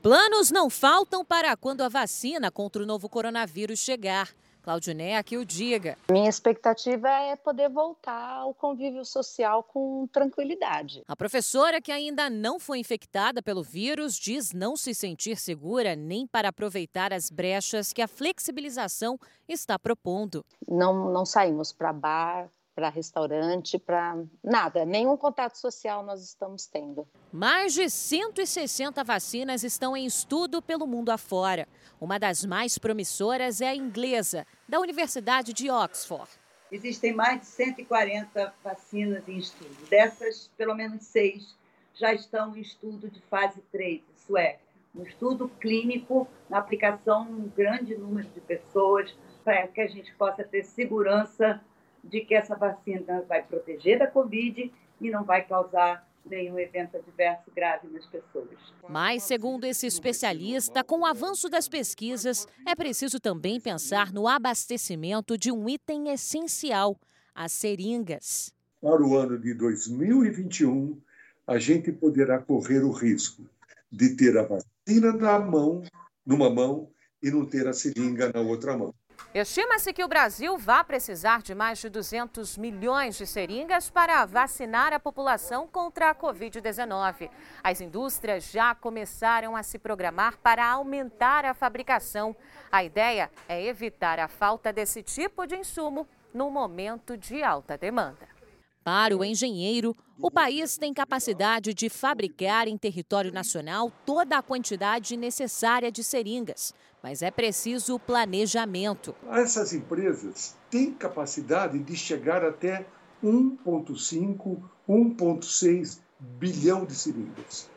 Planos 0.00 0.52
não 0.52 0.70
faltam 0.70 1.24
para 1.24 1.56
quando 1.56 1.82
a 1.82 1.88
vacina 1.88 2.52
contra 2.52 2.80
o 2.80 2.86
novo 2.86 3.08
coronavírus 3.08 3.80
chegar. 3.80 4.28
Claudinei 4.62 5.20
que 5.24 5.36
o 5.36 5.44
diga. 5.44 5.96
Minha 6.08 6.28
expectativa 6.28 7.08
é 7.08 7.34
poder 7.34 7.68
voltar 7.68 8.34
ao 8.34 8.54
convívio 8.54 9.04
social 9.04 9.62
com 9.64 10.06
tranquilidade. 10.12 11.02
A 11.08 11.16
professora, 11.16 11.80
que 11.80 11.90
ainda 11.90 12.30
não 12.30 12.60
foi 12.60 12.78
infectada 12.78 13.42
pelo 13.42 13.62
vírus, 13.62 14.14
diz 14.14 14.52
não 14.52 14.76
se 14.76 14.94
sentir 14.94 15.36
segura 15.36 15.96
nem 15.96 16.28
para 16.28 16.50
aproveitar 16.50 17.12
as 17.12 17.28
brechas 17.28 17.92
que 17.92 18.02
a 18.02 18.06
flexibilização 18.06 19.18
está 19.48 19.78
propondo. 19.78 20.44
Não, 20.68 21.10
não 21.10 21.24
saímos 21.24 21.72
para 21.72 21.92
bar, 21.92 22.48
para 22.78 22.90
restaurante, 22.90 23.76
para 23.76 24.16
nada, 24.40 24.84
nenhum 24.84 25.16
contato 25.16 25.56
social 25.56 26.04
nós 26.04 26.22
estamos 26.22 26.64
tendo. 26.64 27.08
Mais 27.32 27.74
de 27.74 27.90
160 27.90 29.02
vacinas 29.02 29.64
estão 29.64 29.96
em 29.96 30.06
estudo 30.06 30.62
pelo 30.62 30.86
mundo 30.86 31.10
afora. 31.10 31.66
Uma 32.00 32.20
das 32.20 32.44
mais 32.44 32.78
promissoras 32.78 33.60
é 33.60 33.70
a 33.70 33.74
inglesa, 33.74 34.46
da 34.68 34.78
Universidade 34.78 35.52
de 35.52 35.68
Oxford. 35.68 36.30
Existem 36.70 37.12
mais 37.12 37.40
de 37.40 37.46
140 37.46 38.54
vacinas 38.62 39.28
em 39.28 39.38
estudo. 39.38 39.74
Dessas, 39.90 40.48
pelo 40.56 40.76
menos 40.76 41.02
seis 41.02 41.56
já 41.94 42.14
estão 42.14 42.56
em 42.56 42.60
estudo 42.60 43.10
de 43.10 43.20
fase 43.22 43.60
3, 43.72 44.02
isso 44.16 44.36
é, 44.36 44.60
um 44.94 45.02
estudo 45.02 45.48
clínico 45.60 46.28
na 46.48 46.58
aplicação 46.58 47.26
em 47.28 47.34
um 47.34 47.48
grande 47.48 47.96
número 47.96 48.28
de 48.28 48.40
pessoas, 48.40 49.12
para 49.42 49.66
que 49.66 49.80
a 49.80 49.88
gente 49.88 50.14
possa 50.14 50.44
ter 50.44 50.62
segurança 50.62 51.60
de 52.02 52.20
que 52.20 52.34
essa 52.34 52.56
vacina 52.56 53.22
vai 53.28 53.42
proteger 53.42 53.98
da 53.98 54.06
Covid 54.06 54.72
e 55.00 55.10
não 55.10 55.24
vai 55.24 55.44
causar 55.44 56.06
nenhum 56.24 56.58
evento 56.58 56.96
adverso 56.96 57.50
grave 57.54 57.88
nas 57.88 58.04
pessoas. 58.06 58.48
Mas, 58.88 59.22
segundo 59.22 59.64
esse 59.64 59.86
especialista, 59.86 60.84
com 60.84 61.00
o 61.00 61.06
avanço 61.06 61.48
das 61.48 61.68
pesquisas, 61.68 62.46
é 62.66 62.74
preciso 62.74 63.18
também 63.18 63.60
pensar 63.60 64.12
no 64.12 64.28
abastecimento 64.28 65.38
de 65.38 65.50
um 65.50 65.68
item 65.68 66.10
essencial, 66.10 66.98
as 67.34 67.52
seringas. 67.52 68.52
Para 68.80 69.02
o 69.02 69.16
ano 69.16 69.38
de 69.38 69.54
2021, 69.54 71.00
a 71.46 71.58
gente 71.58 71.90
poderá 71.90 72.38
correr 72.38 72.84
o 72.84 72.92
risco 72.92 73.42
de 73.90 74.14
ter 74.16 74.36
a 74.36 74.42
vacina 74.42 75.12
na 75.12 75.38
mão, 75.38 75.82
numa 76.24 76.50
mão 76.50 76.90
e 77.22 77.30
não 77.30 77.46
ter 77.46 77.66
a 77.66 77.72
seringa 77.72 78.30
na 78.32 78.40
outra 78.40 78.76
mão. 78.76 78.94
Estima-se 79.34 79.92
que 79.92 80.02
o 80.02 80.08
Brasil 80.08 80.56
vai 80.56 80.82
precisar 80.82 81.42
de 81.42 81.54
mais 81.54 81.78
de 81.78 81.88
200 81.88 82.56
milhões 82.56 83.16
de 83.16 83.26
seringas 83.26 83.90
para 83.90 84.24
vacinar 84.24 84.92
a 84.92 84.98
população 84.98 85.66
contra 85.66 86.10
a 86.10 86.14
Covid-19. 86.14 87.30
As 87.62 87.80
indústrias 87.80 88.50
já 88.50 88.74
começaram 88.74 89.54
a 89.54 89.62
se 89.62 89.78
programar 89.78 90.38
para 90.38 90.66
aumentar 90.66 91.44
a 91.44 91.52
fabricação. 91.52 92.34
A 92.72 92.82
ideia 92.82 93.30
é 93.48 93.62
evitar 93.64 94.18
a 94.18 94.28
falta 94.28 94.72
desse 94.72 95.02
tipo 95.02 95.46
de 95.46 95.56
insumo 95.56 96.08
no 96.32 96.50
momento 96.50 97.16
de 97.16 97.42
alta 97.42 97.76
demanda. 97.76 98.38
Para 98.82 99.14
o 99.14 99.22
engenheiro, 99.22 99.94
o 100.18 100.30
país 100.30 100.78
tem 100.78 100.94
capacidade 100.94 101.74
de 101.74 101.90
fabricar 101.90 102.66
em 102.66 102.78
território 102.78 103.30
nacional 103.30 103.92
toda 104.06 104.38
a 104.38 104.42
quantidade 104.42 105.14
necessária 105.14 105.92
de 105.92 106.02
seringas, 106.02 106.72
mas 107.02 107.22
é 107.22 107.30
preciso 107.30 107.98
planejamento. 107.98 109.14
Essas 109.30 109.72
empresas 109.72 110.56
têm 110.70 110.92
capacidade 110.92 111.78
de 111.78 111.96
chegar 111.96 112.44
até 112.44 112.86
1,5, 113.22 114.62
1,6 114.88 116.00
bilhão 116.18 116.84
de 116.84 116.94
seringas. 116.94 117.70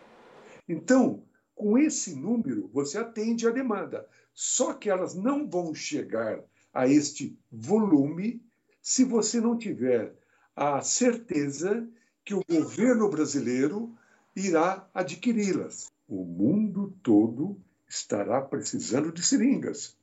Então, 0.68 1.24
com 1.56 1.78
esse 1.78 2.16
número, 2.16 2.70
você 2.74 2.98
atende 2.98 3.48
a 3.48 3.52
demanda. 3.52 4.08
Só 4.34 4.74
que 4.74 4.90
elas 4.90 5.14
não 5.14 5.48
vão 5.48 5.74
chegar 5.76 6.40
a 6.74 6.88
este 6.88 7.38
volume 7.52 8.42
se 8.82 9.04
você 9.04 9.40
não 9.40 9.58
tiver 9.58 10.16
a 10.56 10.82
certeza 10.82 11.88
que 12.24 12.34
o 12.34 12.44
governo 12.50 13.10
brasileiro 13.10 13.96
irá 14.36 14.88
adquiri-las. 14.94 15.92
O 16.08 16.24
mundo 16.24 16.94
todo 17.04 17.60
estará 17.92 18.42
precisando 18.42 19.12
de 19.12 19.22
seringas. 19.22 19.96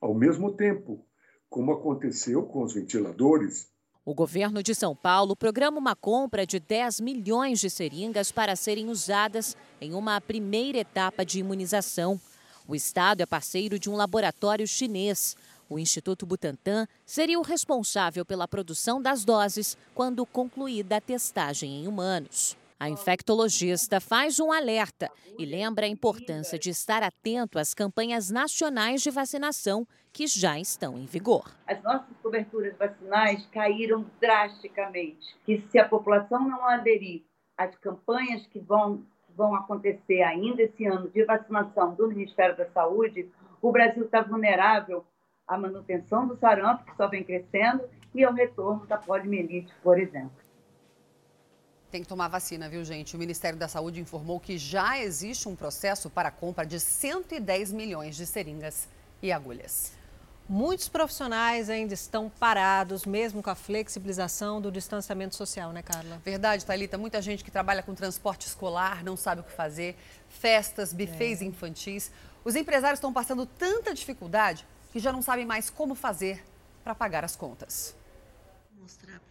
Ao 0.00 0.12
mesmo 0.12 0.52
tempo, 0.52 1.06
como 1.48 1.72
aconteceu 1.72 2.42
com 2.42 2.64
os 2.64 2.74
ventiladores, 2.74 3.68
o 4.04 4.14
governo 4.14 4.62
de 4.62 4.72
São 4.72 4.94
Paulo 4.94 5.34
programa 5.34 5.78
uma 5.78 5.96
compra 5.96 6.46
de 6.46 6.60
10 6.60 7.00
milhões 7.00 7.58
de 7.58 7.68
seringas 7.68 8.30
para 8.30 8.54
serem 8.54 8.88
usadas 8.88 9.56
em 9.80 9.94
uma 9.94 10.20
primeira 10.20 10.78
etapa 10.78 11.24
de 11.24 11.40
imunização. 11.40 12.20
O 12.68 12.74
estado 12.76 13.20
é 13.20 13.26
parceiro 13.26 13.80
de 13.80 13.90
um 13.90 13.96
laboratório 13.96 14.66
chinês. 14.66 15.36
O 15.68 15.76
Instituto 15.76 16.24
Butantan 16.24 16.86
seria 17.04 17.38
o 17.38 17.42
responsável 17.42 18.24
pela 18.24 18.46
produção 18.46 19.02
das 19.02 19.24
doses 19.24 19.76
quando 19.92 20.24
concluída 20.24 20.98
a 20.98 21.00
testagem 21.00 21.82
em 21.82 21.88
humanos. 21.88 22.56
A 22.78 22.90
infectologista 22.90 24.00
faz 24.00 24.38
um 24.38 24.52
alerta 24.52 25.10
e 25.38 25.46
lembra 25.46 25.86
a 25.86 25.88
importância 25.88 26.58
de 26.58 26.68
estar 26.68 27.02
atento 27.02 27.58
às 27.58 27.72
campanhas 27.72 28.30
nacionais 28.30 29.00
de 29.00 29.10
vacinação 29.10 29.86
que 30.12 30.26
já 30.26 30.60
estão 30.60 30.98
em 30.98 31.06
vigor. 31.06 31.50
As 31.66 31.82
nossas 31.82 32.14
coberturas 32.22 32.76
vacinais 32.76 33.46
caíram 33.46 34.04
drasticamente. 34.20 35.34
E 35.48 35.58
se 35.58 35.78
a 35.78 35.88
população 35.88 36.46
não 36.46 36.66
aderir 36.66 37.22
às 37.56 37.74
campanhas 37.76 38.46
que 38.48 38.60
vão, 38.60 39.02
vão 39.34 39.54
acontecer 39.54 40.22
ainda 40.22 40.62
esse 40.62 40.84
ano 40.84 41.08
de 41.08 41.24
vacinação 41.24 41.94
do 41.94 42.08
Ministério 42.08 42.58
da 42.58 42.68
Saúde, 42.72 43.30
o 43.62 43.72
Brasil 43.72 44.04
está 44.04 44.20
vulnerável 44.20 45.02
a 45.48 45.56
manutenção 45.56 46.26
do 46.26 46.36
sarampo, 46.36 46.84
que 46.84 46.96
só 46.96 47.08
vem 47.08 47.24
crescendo, 47.24 47.88
e 48.14 48.22
ao 48.22 48.34
retorno 48.34 48.86
da 48.86 48.98
poliomielite, 48.98 49.72
por 49.82 49.98
exemplo. 49.98 50.45
Tem 51.96 52.02
que 52.02 52.08
tomar 52.10 52.28
vacina, 52.28 52.68
viu, 52.68 52.84
gente? 52.84 53.16
O 53.16 53.18
Ministério 53.18 53.58
da 53.58 53.68
Saúde 53.68 54.02
informou 54.02 54.38
que 54.38 54.58
já 54.58 54.98
existe 54.98 55.48
um 55.48 55.56
processo 55.56 56.10
para 56.10 56.28
a 56.28 56.30
compra 56.30 56.66
de 56.66 56.78
110 56.78 57.72
milhões 57.72 58.14
de 58.16 58.26
seringas 58.26 58.86
e 59.22 59.32
agulhas. 59.32 59.92
Muitos 60.46 60.90
profissionais 60.90 61.70
ainda 61.70 61.94
estão 61.94 62.28
parados, 62.28 63.06
mesmo 63.06 63.42
com 63.42 63.48
a 63.48 63.54
flexibilização 63.54 64.60
do 64.60 64.70
distanciamento 64.70 65.34
social, 65.34 65.72
né, 65.72 65.80
Carla? 65.80 66.20
Verdade, 66.22 66.66
Thalita. 66.66 66.98
Muita 66.98 67.22
gente 67.22 67.42
que 67.42 67.50
trabalha 67.50 67.82
com 67.82 67.94
transporte 67.94 68.46
escolar 68.46 69.02
não 69.02 69.16
sabe 69.16 69.40
o 69.40 69.44
que 69.44 69.52
fazer. 69.52 69.96
Festas, 70.28 70.92
bufês 70.92 71.40
é. 71.40 71.46
infantis. 71.46 72.10
Os 72.44 72.54
empresários 72.56 72.98
estão 72.98 73.10
passando 73.10 73.46
tanta 73.46 73.94
dificuldade 73.94 74.66
que 74.92 74.98
já 74.98 75.10
não 75.10 75.22
sabem 75.22 75.46
mais 75.46 75.70
como 75.70 75.94
fazer 75.94 76.44
para 76.84 76.94
pagar 76.94 77.24
as 77.24 77.34
contas. 77.34 77.96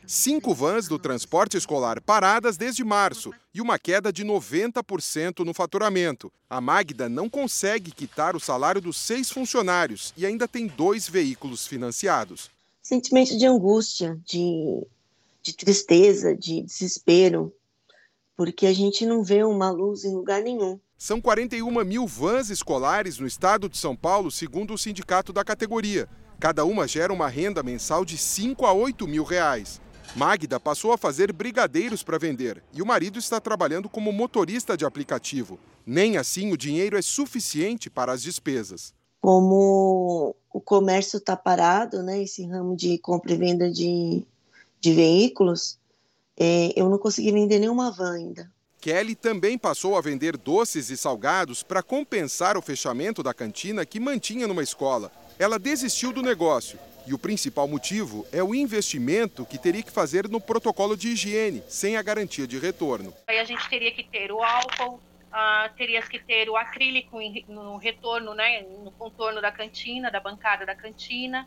Cinco 0.07 0.53
vans 0.53 0.87
do 0.87 0.99
transporte 0.99 1.57
escolar 1.57 1.99
paradas 1.99 2.57
desde 2.57 2.83
março 2.83 3.31
e 3.53 3.59
uma 3.59 3.79
queda 3.79 4.13
de 4.13 4.23
90% 4.23 5.43
no 5.43 5.53
faturamento. 5.53 6.31
A 6.47 6.61
Magda 6.61 7.09
não 7.09 7.27
consegue 7.27 7.91
quitar 7.91 8.35
o 8.35 8.39
salário 8.39 8.79
dos 8.79 8.97
seis 8.97 9.31
funcionários 9.31 10.13
e 10.15 10.25
ainda 10.25 10.47
tem 10.47 10.67
dois 10.67 11.09
veículos 11.09 11.65
financiados. 11.65 12.51
Sentimento 12.83 13.35
de 13.35 13.47
angústia, 13.47 14.19
de, 14.23 14.85
de 15.41 15.53
tristeza, 15.53 16.35
de 16.35 16.61
desespero, 16.61 17.51
porque 18.37 18.67
a 18.67 18.73
gente 18.73 19.07
não 19.07 19.23
vê 19.23 19.43
uma 19.43 19.71
luz 19.71 20.03
em 20.03 20.13
lugar 20.13 20.43
nenhum. 20.43 20.79
São 20.97 21.19
41 21.19 21.83
mil 21.83 22.05
vans 22.05 22.49
escolares 22.49 23.17
no 23.17 23.25
estado 23.25 23.67
de 23.67 23.77
São 23.77 23.95
Paulo, 23.95 24.29
segundo 24.29 24.73
o 24.73 24.77
sindicato 24.77 25.33
da 25.33 25.43
categoria. 25.43 26.07
Cada 26.39 26.65
uma 26.65 26.87
gera 26.87 27.13
uma 27.13 27.27
renda 27.27 27.63
mensal 27.63 28.03
de 28.03 28.17
5 28.17 28.65
a 28.65 28.73
8 28.73 29.07
mil 29.07 29.23
reais. 29.23 29.81
Magda 30.15 30.59
passou 30.59 30.91
a 30.91 30.97
fazer 30.97 31.33
brigadeiros 31.33 32.03
para 32.03 32.17
vender 32.17 32.61
e 32.73 32.81
o 32.81 32.85
marido 32.85 33.19
está 33.19 33.39
trabalhando 33.39 33.89
como 33.89 34.11
motorista 34.11 34.77
de 34.77 34.85
aplicativo. 34.85 35.59
Nem 35.85 36.17
assim 36.17 36.51
o 36.51 36.57
dinheiro 36.57 36.97
é 36.97 37.01
suficiente 37.01 37.89
para 37.89 38.11
as 38.11 38.21
despesas. 38.21 38.93
Como 39.21 40.35
o 40.53 40.61
comércio 40.61 41.17
está 41.17 41.35
parado, 41.35 42.03
né, 42.03 42.21
esse 42.21 42.45
ramo 42.45 42.75
de 42.75 42.97
compra 42.99 43.33
e 43.33 43.37
venda 43.37 43.71
de, 43.71 44.23
de 44.79 44.93
veículos, 44.93 45.79
é, 46.37 46.71
eu 46.75 46.89
não 46.89 46.97
consegui 46.97 47.31
vender 47.31 47.59
nenhuma 47.59 47.91
van 47.91 48.13
ainda. 48.13 48.51
Kelly 48.79 49.15
também 49.15 49.57
passou 49.57 49.97
a 49.97 50.01
vender 50.01 50.37
doces 50.37 50.91
e 50.91 50.97
salgados 50.97 51.63
para 51.63 51.81
compensar 51.81 52.55
o 52.55 52.61
fechamento 52.61 53.23
da 53.23 53.33
cantina 53.33 53.85
que 53.85 53.99
mantinha 53.99 54.47
numa 54.47 54.61
escola. 54.61 55.11
Ela 55.37 55.59
desistiu 55.59 56.13
do 56.13 56.21
negócio 56.21 56.79
e 57.05 57.13
o 57.13 57.19
principal 57.19 57.67
motivo 57.67 58.25
é 58.31 58.41
o 58.41 58.55
investimento 58.55 59.45
que 59.45 59.57
teria 59.57 59.83
que 59.83 59.91
fazer 59.91 60.29
no 60.29 60.39
protocolo 60.39 60.95
de 60.95 61.09
higiene, 61.09 61.61
sem 61.67 61.97
a 61.97 62.01
garantia 62.01 62.47
de 62.47 62.57
retorno. 62.57 63.13
Aí 63.27 63.37
a 63.37 63.43
gente 63.43 63.67
teria 63.69 63.91
que 63.91 64.03
ter 64.03 64.31
o 64.31 64.41
álcool, 64.41 64.95
uh, 64.95 65.75
teria 65.75 66.01
que 66.01 66.19
ter 66.19 66.49
o 66.49 66.55
acrílico 66.55 67.19
no 67.49 67.75
retorno, 67.75 68.33
né, 68.33 68.61
no 68.61 68.91
contorno 68.93 69.41
da 69.41 69.51
cantina, 69.51 70.09
da 70.09 70.21
bancada 70.21 70.65
da 70.65 70.73
cantina. 70.73 71.45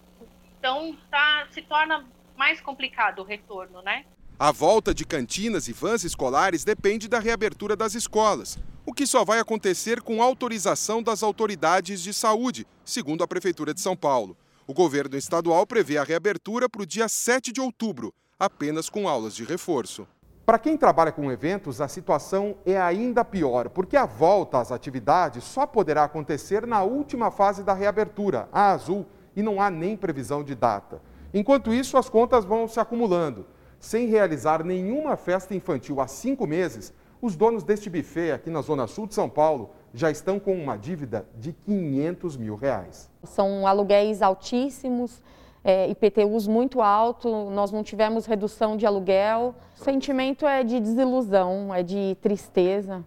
Então 0.59 0.95
tá, 1.11 1.49
se 1.51 1.63
torna 1.63 2.07
mais 2.37 2.61
complicado 2.61 3.21
o 3.21 3.25
retorno, 3.25 3.81
né? 3.81 4.05
A 4.41 4.53
volta 4.53 4.95
de 4.95 5.05
cantinas 5.05 5.67
e 5.67 5.73
vans 5.73 6.05
escolares 6.05 6.63
depende 6.63 7.09
da 7.09 7.19
reabertura 7.19 7.75
das 7.75 7.97
escolas, 7.97 8.57
o 8.87 8.93
que 8.93 9.05
só 9.05 9.25
vai 9.25 9.41
acontecer 9.41 10.01
com 10.01 10.23
autorização 10.23 11.03
das 11.03 11.25
autoridades 11.25 12.01
de 12.01 12.15
saúde, 12.15 12.65
segundo 12.85 13.25
a 13.25 13.27
Prefeitura 13.27 13.75
de 13.75 13.81
São 13.81 13.97
Paulo. 13.97 14.37
O 14.65 14.73
governo 14.73 15.17
estadual 15.17 15.67
prevê 15.67 15.99
a 15.99 16.05
reabertura 16.05 16.69
para 16.69 16.83
o 16.83 16.87
dia 16.87 17.09
7 17.09 17.51
de 17.51 17.61
outubro, 17.61 18.15
apenas 18.39 18.89
com 18.89 19.09
aulas 19.09 19.35
de 19.35 19.43
reforço. 19.43 20.07
Para 20.47 20.61
quem 20.61 20.77
trabalha 20.77 21.11
com 21.11 21.33
eventos, 21.33 21.81
a 21.81 21.89
situação 21.89 22.59
é 22.65 22.81
ainda 22.81 23.25
pior, 23.25 23.69
porque 23.69 23.97
a 23.97 24.07
volta 24.07 24.61
às 24.61 24.71
atividades 24.71 25.43
só 25.43 25.67
poderá 25.67 26.05
acontecer 26.05 26.65
na 26.65 26.85
última 26.85 27.33
fase 27.33 27.65
da 27.65 27.75
reabertura, 27.75 28.49
a 28.53 28.71
azul, 28.71 29.05
e 29.35 29.43
não 29.43 29.61
há 29.61 29.69
nem 29.69 29.97
previsão 29.97 30.45
de 30.45 30.55
data. 30.55 31.03
Enquanto 31.35 31.75
isso, 31.75 31.99
as 31.99 32.09
contas 32.09 32.45
vão 32.45 32.69
se 32.69 32.79
acumulando. 32.79 33.45
Sem 33.81 34.07
realizar 34.07 34.65
nenhuma 34.65 35.17
festa 35.17 35.55
infantil 35.55 36.01
há 36.01 36.07
cinco 36.07 36.47
meses, 36.47 36.93
os 37.23 37.37
donos 37.37 37.63
deste 37.63 37.89
buffet 37.89 38.33
aqui 38.33 38.51
na 38.51 38.61
Zona 38.61 38.87
Sul 38.87 39.07
de 39.07 39.15
São 39.15 39.29
Paulo 39.29 39.71
já 39.95 40.11
estão 40.11 40.39
com 40.39 40.55
uma 40.55 40.77
dívida 40.77 41.27
de 41.37 41.53
500 41.53 42.37
mil 42.37 42.55
reais. 42.57 43.11
São 43.25 43.67
aluguéis 43.67 44.23
altíssimos, 44.23 45.23
é, 45.65 45.89
IPTUs 45.89 46.47
muito 46.47 46.81
alto, 46.81 47.51
nós 47.51 47.73
não 47.73 47.83
tivemos 47.83 48.27
redução 48.27 48.77
de 48.77 48.87
aluguel. 48.87 49.55
O 49.77 49.85
sentimento 49.85 50.47
é 50.47 50.63
de 50.63 50.81
desilusão, 50.81 51.75
é 51.75 51.83
de 51.83 52.17
tristeza, 52.21 53.05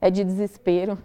é 0.00 0.10
de 0.10 0.24
desespero. 0.24 0.98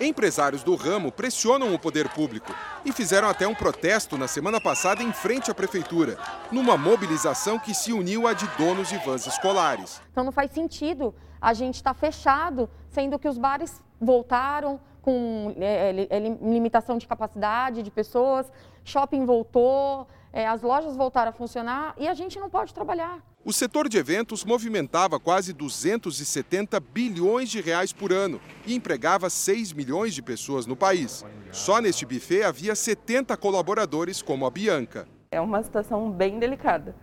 Empresários 0.00 0.64
do 0.64 0.74
ramo 0.74 1.12
pressionam 1.12 1.72
o 1.72 1.78
poder 1.78 2.08
público 2.08 2.52
e 2.84 2.92
fizeram 2.92 3.28
até 3.28 3.46
um 3.46 3.54
protesto 3.54 4.18
na 4.18 4.26
semana 4.26 4.60
passada 4.60 5.02
em 5.02 5.12
frente 5.12 5.50
à 5.50 5.54
prefeitura, 5.54 6.18
numa 6.50 6.76
mobilização 6.76 7.58
que 7.60 7.72
se 7.72 7.92
uniu 7.92 8.26
à 8.26 8.32
de 8.32 8.46
donos 8.58 8.88
de 8.88 8.98
vans 8.98 9.24
escolares. 9.26 10.02
Então 10.10 10.24
não 10.24 10.32
faz 10.32 10.50
sentido 10.50 11.14
a 11.40 11.52
gente 11.54 11.76
estar 11.76 11.94
tá 11.94 12.00
fechado, 12.00 12.68
sendo 12.88 13.18
que 13.18 13.28
os 13.28 13.38
bares 13.38 13.80
voltaram 14.00 14.80
com 15.00 15.54
é, 15.58 16.08
é, 16.10 16.18
limitação 16.18 16.98
de 16.98 17.06
capacidade 17.06 17.82
de 17.82 17.90
pessoas, 17.90 18.50
shopping 18.82 19.24
voltou, 19.24 20.08
é, 20.32 20.46
as 20.46 20.62
lojas 20.62 20.96
voltaram 20.96 21.30
a 21.30 21.32
funcionar 21.32 21.94
e 21.98 22.08
a 22.08 22.14
gente 22.14 22.40
não 22.40 22.50
pode 22.50 22.74
trabalhar. 22.74 23.22
O 23.46 23.52
setor 23.52 23.90
de 23.90 23.98
eventos 23.98 24.42
movimentava 24.42 25.20
quase 25.20 25.52
270 25.52 26.80
bilhões 26.80 27.50
de 27.50 27.60
reais 27.60 27.92
por 27.92 28.10
ano 28.10 28.40
e 28.66 28.74
empregava 28.74 29.28
6 29.28 29.74
milhões 29.74 30.14
de 30.14 30.22
pessoas 30.22 30.64
no 30.64 30.74
país. 30.74 31.22
Só 31.52 31.78
neste 31.78 32.06
buffet 32.06 32.42
havia 32.42 32.74
70 32.74 33.36
colaboradores 33.36 34.22
como 34.22 34.46
a 34.46 34.50
Bianca. 34.50 35.06
É 35.30 35.38
uma 35.42 35.62
situação 35.62 36.10
bem 36.10 36.38
delicada. 36.38 36.96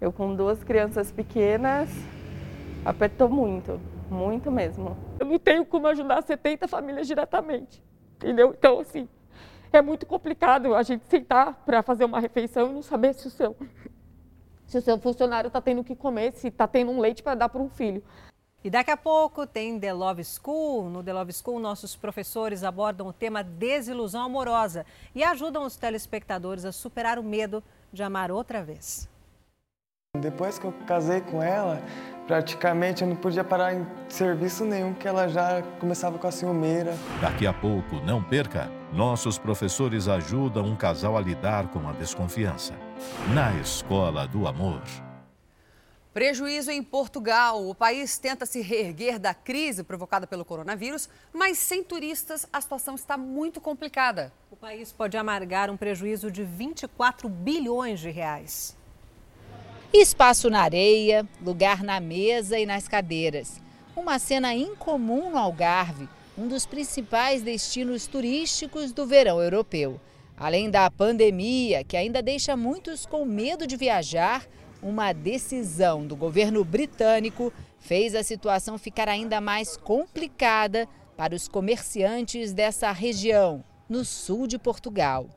Eu 0.00 0.10
com 0.10 0.34
duas 0.34 0.64
crianças 0.64 1.12
pequenas, 1.12 1.90
apertou 2.82 3.28
muito, 3.28 3.78
muito 4.10 4.50
mesmo. 4.50 4.96
Eu 5.20 5.26
não 5.26 5.38
tenho 5.38 5.62
como 5.66 5.88
ajudar 5.88 6.22
70 6.22 6.66
famílias 6.68 7.06
diretamente, 7.06 7.84
entendeu? 8.16 8.54
Então, 8.58 8.80
assim, 8.80 9.06
é 9.70 9.82
muito 9.82 10.06
complicado 10.06 10.74
a 10.74 10.82
gente 10.82 11.04
sentar 11.04 11.52
para 11.66 11.82
fazer 11.82 12.06
uma 12.06 12.18
refeição 12.18 12.70
e 12.70 12.72
não 12.72 12.82
saber 12.82 13.12
se 13.12 13.26
o 13.26 13.30
seu 13.30 13.54
se 14.66 14.78
o 14.78 14.82
seu 14.82 14.98
funcionário 14.98 15.48
está 15.48 15.60
tendo 15.60 15.80
o 15.80 15.84
que 15.84 15.94
comer, 15.94 16.32
se 16.34 16.48
está 16.48 16.66
tendo 16.66 16.90
um 16.90 17.00
leite 17.00 17.22
para 17.22 17.34
dar 17.34 17.48
para 17.48 17.62
um 17.62 17.68
filho. 17.68 18.02
E 18.64 18.70
daqui 18.70 18.90
a 18.90 18.96
pouco 18.96 19.46
tem 19.46 19.78
The 19.78 19.92
Love 19.92 20.24
School. 20.24 20.90
No 20.90 21.02
The 21.02 21.12
Love 21.12 21.32
School, 21.32 21.60
nossos 21.60 21.94
professores 21.94 22.64
abordam 22.64 23.06
o 23.06 23.12
tema 23.12 23.44
desilusão 23.44 24.22
amorosa 24.24 24.84
e 25.14 25.22
ajudam 25.22 25.64
os 25.64 25.76
telespectadores 25.76 26.64
a 26.64 26.72
superar 26.72 27.16
o 27.18 27.22
medo 27.22 27.62
de 27.92 28.02
amar 28.02 28.32
outra 28.32 28.64
vez. 28.64 29.08
Depois 30.20 30.58
que 30.58 30.64
eu 30.64 30.72
casei 30.86 31.20
com 31.20 31.42
ela, 31.42 31.80
praticamente 32.26 33.02
eu 33.02 33.08
não 33.08 33.16
podia 33.16 33.44
parar 33.44 33.74
em 33.74 33.86
serviço 34.08 34.64
nenhum, 34.64 34.94
que 34.94 35.06
ela 35.06 35.28
já 35.28 35.62
começava 35.78 36.18
com 36.18 36.26
a 36.26 36.32
ciumeira. 36.32 36.94
Daqui 37.20 37.46
a 37.46 37.52
pouco, 37.52 37.96
não 37.96 38.22
perca, 38.22 38.68
nossos 38.92 39.38
professores 39.38 40.08
ajudam 40.08 40.64
um 40.64 40.74
casal 40.74 41.16
a 41.16 41.20
lidar 41.20 41.68
com 41.68 41.86
a 41.88 41.92
desconfiança. 41.92 42.85
Na 43.34 43.54
Escola 43.60 44.26
do 44.26 44.48
Amor. 44.48 44.80
Prejuízo 46.14 46.70
em 46.70 46.82
Portugal. 46.82 47.68
O 47.68 47.74
país 47.74 48.16
tenta 48.16 48.46
se 48.46 48.62
reerguer 48.62 49.18
da 49.18 49.34
crise 49.34 49.84
provocada 49.84 50.26
pelo 50.26 50.46
coronavírus, 50.46 51.06
mas 51.30 51.58
sem 51.58 51.84
turistas 51.84 52.46
a 52.50 52.58
situação 52.58 52.94
está 52.94 53.18
muito 53.18 53.60
complicada. 53.60 54.32
O 54.50 54.56
país 54.56 54.92
pode 54.92 55.14
amargar 55.14 55.68
um 55.68 55.76
prejuízo 55.76 56.30
de 56.30 56.42
24 56.42 57.28
bilhões 57.28 58.00
de 58.00 58.10
reais. 58.10 58.74
Espaço 59.92 60.48
na 60.48 60.62
areia, 60.62 61.28
lugar 61.44 61.82
na 61.82 62.00
mesa 62.00 62.58
e 62.58 62.64
nas 62.64 62.88
cadeiras. 62.88 63.60
Uma 63.94 64.18
cena 64.18 64.54
incomum 64.54 65.30
no 65.30 65.36
Algarve, 65.36 66.08
um 66.38 66.48
dos 66.48 66.64
principais 66.64 67.42
destinos 67.42 68.06
turísticos 68.06 68.90
do 68.90 69.06
verão 69.06 69.42
europeu. 69.42 70.00
Além 70.36 70.70
da 70.70 70.90
pandemia, 70.90 71.82
que 71.82 71.96
ainda 71.96 72.20
deixa 72.20 72.54
muitos 72.56 73.06
com 73.06 73.24
medo 73.24 73.66
de 73.66 73.74
viajar, 73.74 74.46
uma 74.82 75.12
decisão 75.12 76.06
do 76.06 76.14
governo 76.14 76.62
britânico 76.62 77.50
fez 77.78 78.14
a 78.14 78.22
situação 78.22 78.76
ficar 78.76 79.08
ainda 79.08 79.40
mais 79.40 79.78
complicada 79.78 80.86
para 81.16 81.34
os 81.34 81.48
comerciantes 81.48 82.52
dessa 82.52 82.92
região, 82.92 83.64
no 83.88 84.04
sul 84.04 84.46
de 84.46 84.58
Portugal. 84.58 85.30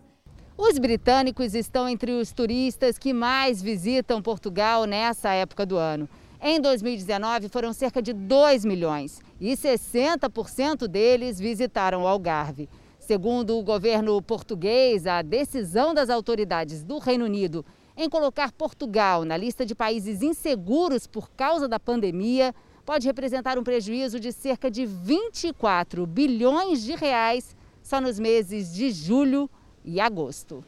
Os 0.58 0.78
britânicos 0.78 1.56
estão 1.56 1.88
entre 1.88 2.12
os 2.12 2.34
turistas 2.34 2.98
que 2.98 3.14
mais 3.14 3.62
visitam 3.62 4.22
Portugal 4.22 4.84
nessa 4.84 5.32
época 5.32 5.66
do 5.66 5.78
ano. 5.78 6.10
Em 6.42 6.60
2019, 6.60 7.48
foram 7.48 7.72
cerca 7.72 8.02
de 8.02 8.12
2 8.12 8.66
milhões 8.66 9.22
e 9.40 9.54
60% 9.54 10.88
deles 10.88 11.40
visitaram 11.40 12.04
o 12.04 12.08
Algarve. 12.08 12.68
Segundo 13.10 13.58
o 13.58 13.64
governo 13.64 14.22
português, 14.22 15.08
a 15.08 15.24
decisão 15.24 15.96
das 15.96 16.12
autoridades 16.12 16.84
do 16.84 17.00
Reino 17.00 17.26
Unido 17.26 17.66
em 17.98 18.08
colocar 18.08 18.52
Portugal 18.52 19.26
na 19.26 19.36
lista 19.36 19.66
de 19.66 19.74
países 19.74 20.22
inseguros 20.22 21.08
por 21.08 21.32
causa 21.32 21.68
da 21.68 21.80
pandemia 21.80 22.54
pode 22.86 23.08
representar 23.08 23.58
um 23.58 23.64
prejuízo 23.64 24.20
de 24.20 24.32
cerca 24.32 24.70
de 24.70 24.86
24 24.86 26.06
bilhões 26.06 26.84
de 26.84 26.94
reais 26.94 27.56
só 27.82 28.00
nos 28.00 28.20
meses 28.20 28.72
de 28.72 28.92
julho 28.92 29.50
e 29.84 30.00
agosto. 30.00 30.64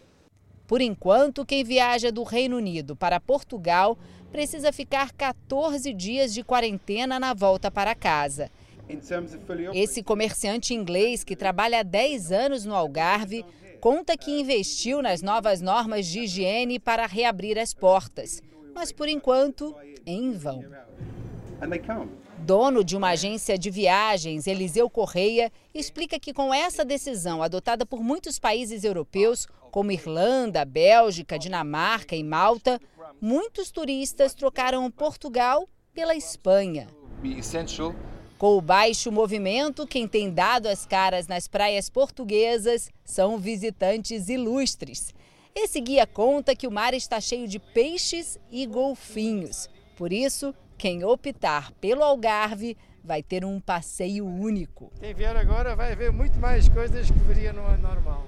Por 0.65 0.81
enquanto, 0.81 1.45
quem 1.45 1.63
viaja 1.63 2.11
do 2.11 2.23
Reino 2.23 2.57
Unido 2.57 2.95
para 2.95 3.19
Portugal 3.19 3.95
precisa 4.31 4.73
ficar 4.73 5.11
14 5.11 5.93
dias 5.93 6.33
de 6.33 6.43
quarentena 6.43 7.19
na 7.19 7.35
volta 7.35 7.69
para 7.69 7.93
casa. 7.93 8.49
Esse 9.73 10.03
comerciante 10.03 10.73
inglês, 10.73 11.23
que 11.23 11.35
trabalha 11.35 11.79
há 11.79 11.83
10 11.83 12.31
anos 12.31 12.65
no 12.65 12.75
Algarve, 12.75 13.45
conta 13.79 14.17
que 14.17 14.39
investiu 14.39 15.01
nas 15.01 15.21
novas 15.21 15.61
normas 15.61 16.05
de 16.05 16.21
higiene 16.21 16.79
para 16.79 17.05
reabrir 17.05 17.57
as 17.57 17.73
portas, 17.73 18.41
mas 18.75 18.91
por 18.91 19.07
enquanto, 19.07 19.75
em 20.05 20.31
vão. 20.31 20.63
Dono 22.37 22.83
de 22.83 22.97
uma 22.97 23.09
agência 23.09 23.57
de 23.57 23.69
viagens, 23.69 24.47
Eliseu 24.47 24.89
Correia, 24.89 25.51
explica 25.73 26.19
que 26.19 26.33
com 26.33 26.51
essa 26.51 26.83
decisão 26.83 27.43
adotada 27.43 27.85
por 27.85 28.01
muitos 28.01 28.39
países 28.39 28.83
europeus, 28.83 29.47
como 29.69 29.91
Irlanda, 29.91 30.65
Bélgica, 30.65 31.37
Dinamarca 31.37 32.15
e 32.15 32.23
Malta, 32.23 32.79
muitos 33.21 33.69
turistas 33.69 34.33
trocaram 34.33 34.89
Portugal 34.89 35.69
pela 35.93 36.15
Espanha. 36.15 36.87
Com 38.41 38.57
o 38.57 38.61
baixo 38.61 39.11
movimento, 39.11 39.85
quem 39.85 40.07
tem 40.07 40.31
dado 40.33 40.65
as 40.67 40.83
caras 40.83 41.27
nas 41.27 41.47
praias 41.47 41.91
portuguesas 41.91 42.89
são 43.05 43.37
visitantes 43.37 44.29
ilustres. 44.29 45.13
Esse 45.53 45.79
guia 45.79 46.07
conta 46.07 46.55
que 46.55 46.65
o 46.65 46.71
mar 46.71 46.95
está 46.95 47.21
cheio 47.21 47.47
de 47.47 47.59
peixes 47.59 48.39
e 48.49 48.65
golfinhos. 48.65 49.69
Por 49.95 50.11
isso, 50.11 50.55
quem 50.75 51.03
optar 51.03 51.71
pelo 51.73 52.01
Algarve 52.01 52.75
vai 53.03 53.21
ter 53.21 53.45
um 53.45 53.59
passeio 53.59 54.25
único. 54.25 54.91
Quem 54.99 55.13
vier 55.13 55.37
agora 55.37 55.75
vai 55.75 55.95
ver 55.95 56.11
muito 56.11 56.39
mais 56.39 56.67
coisas 56.67 57.11
que 57.11 57.19
viria 57.19 57.53
no 57.53 57.61
normal. 57.77 58.25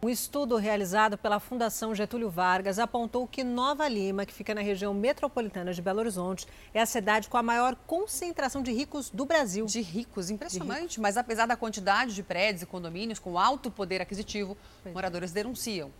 Um 0.00 0.08
estudo 0.08 0.56
realizado 0.56 1.18
pela 1.18 1.40
Fundação 1.40 1.92
Getúlio 1.92 2.30
Vargas 2.30 2.78
apontou 2.78 3.26
que 3.26 3.42
Nova 3.42 3.88
Lima, 3.88 4.24
que 4.24 4.32
fica 4.32 4.54
na 4.54 4.60
região 4.60 4.94
metropolitana 4.94 5.74
de 5.74 5.82
Belo 5.82 5.98
Horizonte, 5.98 6.46
é 6.72 6.80
a 6.80 6.86
cidade 6.86 7.28
com 7.28 7.36
a 7.36 7.42
maior 7.42 7.74
concentração 7.84 8.62
de 8.62 8.70
ricos 8.70 9.10
do 9.10 9.26
Brasil. 9.26 9.66
De 9.66 9.80
ricos, 9.80 10.30
impressionante. 10.30 10.76
De 10.76 10.82
ricos. 10.82 10.98
Mas 10.98 11.16
apesar 11.16 11.46
da 11.46 11.56
quantidade 11.56 12.14
de 12.14 12.22
prédios 12.22 12.62
e 12.62 12.66
condomínios 12.66 13.18
com 13.18 13.36
alto 13.36 13.72
poder 13.72 14.00
aquisitivo, 14.00 14.56
pois 14.84 14.94
moradores 14.94 15.32
denunciam. 15.32 15.90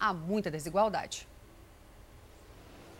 Há 0.00 0.12
muita 0.12 0.50
desigualdade. 0.50 1.28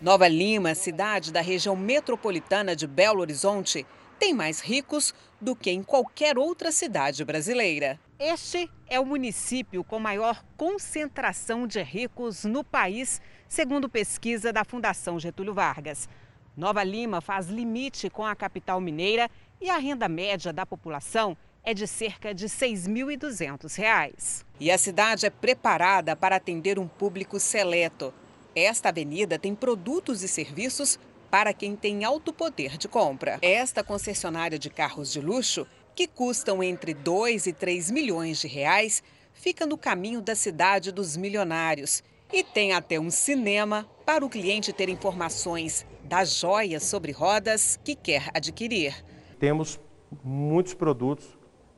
Nova 0.01 0.29
Lima, 0.29 0.73
cidade 0.77 1.33
da 1.33 1.41
região 1.41 1.75
metropolitana 1.75 2.77
de 2.77 2.87
Belo 2.87 3.21
Horizonte, 3.21 3.85
tem 4.21 4.33
mais 4.33 4.61
ricos 4.61 5.13
do 5.41 5.57
que 5.57 5.73
em 5.73 5.83
qualquer 5.83 6.39
outra 6.39 6.71
cidade 6.71 7.25
brasileira. 7.25 7.99
Este 8.27 8.71
é 8.89 8.99
o 8.99 9.05
município 9.05 9.85
com 9.85 9.99
maior 9.99 10.43
concentração 10.57 11.67
de 11.67 11.83
ricos 11.83 12.43
no 12.45 12.65
país, 12.65 13.21
segundo 13.47 13.87
pesquisa 13.87 14.51
da 14.51 14.65
Fundação 14.65 15.21
Getúlio 15.21 15.53
Vargas. 15.53 16.09
Nova 16.57 16.83
Lima 16.83 17.21
faz 17.21 17.49
limite 17.49 18.09
com 18.09 18.25
a 18.25 18.35
capital 18.35 18.81
mineira 18.81 19.31
e 19.61 19.69
a 19.69 19.77
renda 19.77 20.09
média 20.09 20.55
da 20.55 20.65
população 20.65 21.37
é 21.63 21.75
de 21.75 21.87
cerca 21.87 22.33
de 22.33 22.45
R$ 22.45 22.49
6.200. 22.49 24.43
E 24.59 24.71
a 24.71 24.79
cidade 24.79 25.27
é 25.27 25.31
preparada 25.31 26.17
para 26.17 26.37
atender 26.37 26.79
um 26.79 26.89
público 26.89 27.39
seleto. 27.39 28.15
Esta 28.57 28.89
avenida 28.89 29.39
tem 29.39 29.55
produtos 29.55 30.23
e 30.23 30.29
serviços 30.29 30.99
para 31.31 31.53
quem 31.53 31.77
tem 31.77 32.05
alto 32.05 32.33
poder 32.33 32.79
de 32.79 32.89
compra. 32.89 33.39
Esta 33.43 33.85
concessionária 33.85 34.59
de 34.59 34.71
carros 34.71 35.13
de 35.13 35.21
luxo, 35.21 35.67
que 35.95 36.07
custam 36.07 36.63
entre 36.63 36.93
2 36.93 37.47
e 37.47 37.53
3 37.53 37.91
milhões 37.91 38.41
de 38.41 38.49
reais, 38.49 39.03
fica 39.33 39.67
no 39.67 39.79
caminho 39.79 40.21
da 40.21 40.35
cidade 40.35 40.91
dos 40.91 41.17
milionários 41.17 42.03
e 42.33 42.43
tem 42.43 42.73
até 42.73 42.99
um 42.99 43.11
cinema 43.11 43.89
para 44.05 44.25
o 44.25 44.29
cliente 44.29 44.73
ter 44.73 44.89
informações 44.89 45.87
das 46.03 46.35
joias 46.35 46.83
sobre 46.83 47.13
rodas 47.13 47.79
que 47.85 47.95
quer 47.95 48.29
adquirir. 48.35 49.05
Temos 49.39 49.79
muitos 50.23 50.75
produtos 50.75 51.27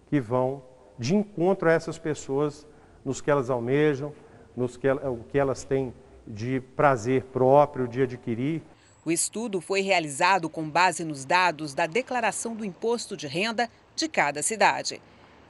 que 0.09 0.21
vão 0.21 0.63
de 0.99 1.15
encontro 1.15 1.69
a 1.69 1.73
essas 1.73 1.99
pessoas 1.99 2.67
nos 3.05 3.21
que 3.21 3.31
elas 3.31 3.51
almejam, 3.51 4.15
nos 4.57 4.77
que, 4.77 4.89
o 4.91 5.25
que 5.29 5.39
elas 5.39 5.65
têm 5.65 5.93
de 6.27 6.61
prazer 6.75 7.23
próprio 7.25 7.87
de 7.87 8.03
adquirir. 8.03 8.63
O 9.05 9.13
estudo 9.13 9.61
foi 9.61 9.83
realizado 9.83 10.49
com 10.49 10.69
base 10.69 11.05
nos 11.05 11.25
dados 11.25 11.75
da 11.75 11.87
declaração 11.87 12.57
do 12.57 12.65
imposto 12.65 13.17
de 13.17 13.29
renda 13.29 13.71
de 13.97 14.09
cada 14.09 14.43
cidade. 14.43 15.01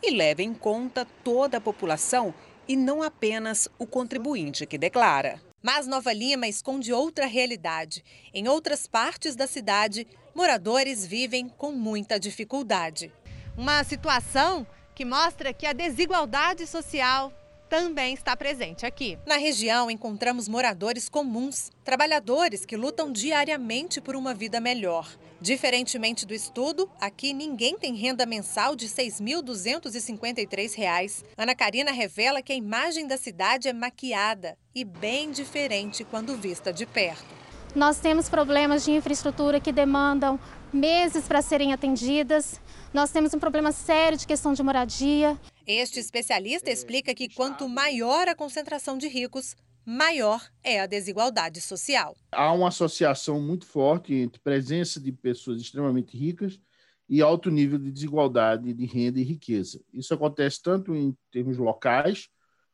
e 0.03 0.11
leve 0.11 0.43
em 0.43 0.55
conta 0.55 1.07
toda 1.25 1.57
a 1.57 1.61
população 1.61 2.33
e 2.69 2.77
não 2.77 3.03
apenas 3.03 3.67
o 3.79 3.87
contribuinte 3.87 4.67
que 4.67 4.79
declara. 4.79 5.41
Mas 5.63 5.87
Nova 5.87 6.13
Lima 6.13 6.47
esconde 6.47 6.93
outra 6.93 7.27
realidade. 7.27 8.05
Em 8.33 8.47
outras 8.47 8.87
partes 8.87 9.35
da 9.35 9.47
cidade, 9.47 10.07
moradores 10.35 11.05
vivem 11.05 11.49
com 11.49 11.73
muita 11.73 12.21
dificuldade. 12.21 13.11
Uma 13.57 13.83
situação 13.83 14.67
que 14.95 15.05
mostra 15.05 15.53
que 15.53 15.67
a 15.67 15.73
desigualdade 15.73 16.67
social 16.67 17.33
também 17.69 18.15
está 18.15 18.37
presente 18.37 18.87
aqui. 18.87 19.19
Na 19.27 19.37
região, 19.37 19.91
encontramos 19.91 20.49
moradores 20.49 21.09
comuns, 21.09 21.71
trabalhadores 21.85 22.65
que 22.65 22.77
lutam 22.77 23.13
diariamente 23.13 24.01
por 24.01 24.17
uma 24.17 24.33
vida 24.33 24.61
melhor. 24.61 25.09
Diferentemente 25.41 26.25
do 26.25 26.33
estudo, 26.33 26.89
aqui 27.01 27.33
ninguém 27.33 27.77
tem 27.77 27.95
renda 27.95 28.25
mensal 28.25 28.75
de 28.75 28.87
R$ 28.87 28.93
6.253. 28.93 31.25
Ana 31.37 31.55
Karina 31.55 31.93
revela 31.93 32.41
que 32.41 32.53
a 32.53 32.57
imagem 32.57 33.07
da 33.07 33.17
cidade 33.17 33.69
é 33.69 33.73
maquiada 33.73 34.57
e 34.75 34.85
bem 34.85 35.31
diferente 35.31 36.05
quando 36.05 36.37
vista 36.37 36.73
de 36.73 36.87
perto. 36.87 37.37
Nós 37.75 38.01
temos 38.01 38.31
problemas 38.31 38.87
de 38.87 38.93
infraestrutura 38.93 39.61
que 39.61 39.71
demandam 39.71 40.41
meses 40.77 41.27
para 41.27 41.43
serem 41.43 41.73
atendidas. 41.73 42.61
Nós 42.93 43.11
temos 43.11 43.35
um 43.35 43.39
problema 43.39 43.73
sério 43.73 44.17
de 44.17 44.27
questão 44.27 44.53
de 44.53 44.63
moradia. 44.63 45.37
Este 45.67 45.99
especialista 45.99 46.71
explica 46.71 47.15
que 47.15 47.29
quanto 47.35 47.69
maior 47.69 48.29
a 48.29 48.35
concentração 48.35 48.97
de 48.97 49.09
ricos, 49.09 49.57
maior 49.85 50.41
é 50.63 50.81
a 50.81 50.87
desigualdade 50.87 51.61
social. 51.61 52.15
Há 52.31 52.53
uma 52.53 52.69
associação 52.69 53.41
muito 53.41 53.67
forte 53.67 54.15
entre 54.15 54.41
presença 54.41 55.01
de 55.01 55.11
pessoas 55.11 55.61
extremamente 55.61 56.17
ricas 56.17 56.61
e 57.09 57.23
alto 57.23 57.51
nível 57.51 57.79
de 57.79 57.91
desigualdade 57.91 58.73
de 58.73 58.85
renda 58.85 59.19
e 59.19 59.25
riqueza. 59.25 59.81
Isso 59.93 60.13
acontece 60.13 60.61
tanto 60.63 60.95
em 60.95 61.17
termos 61.31 61.57
locais, 61.57 62.29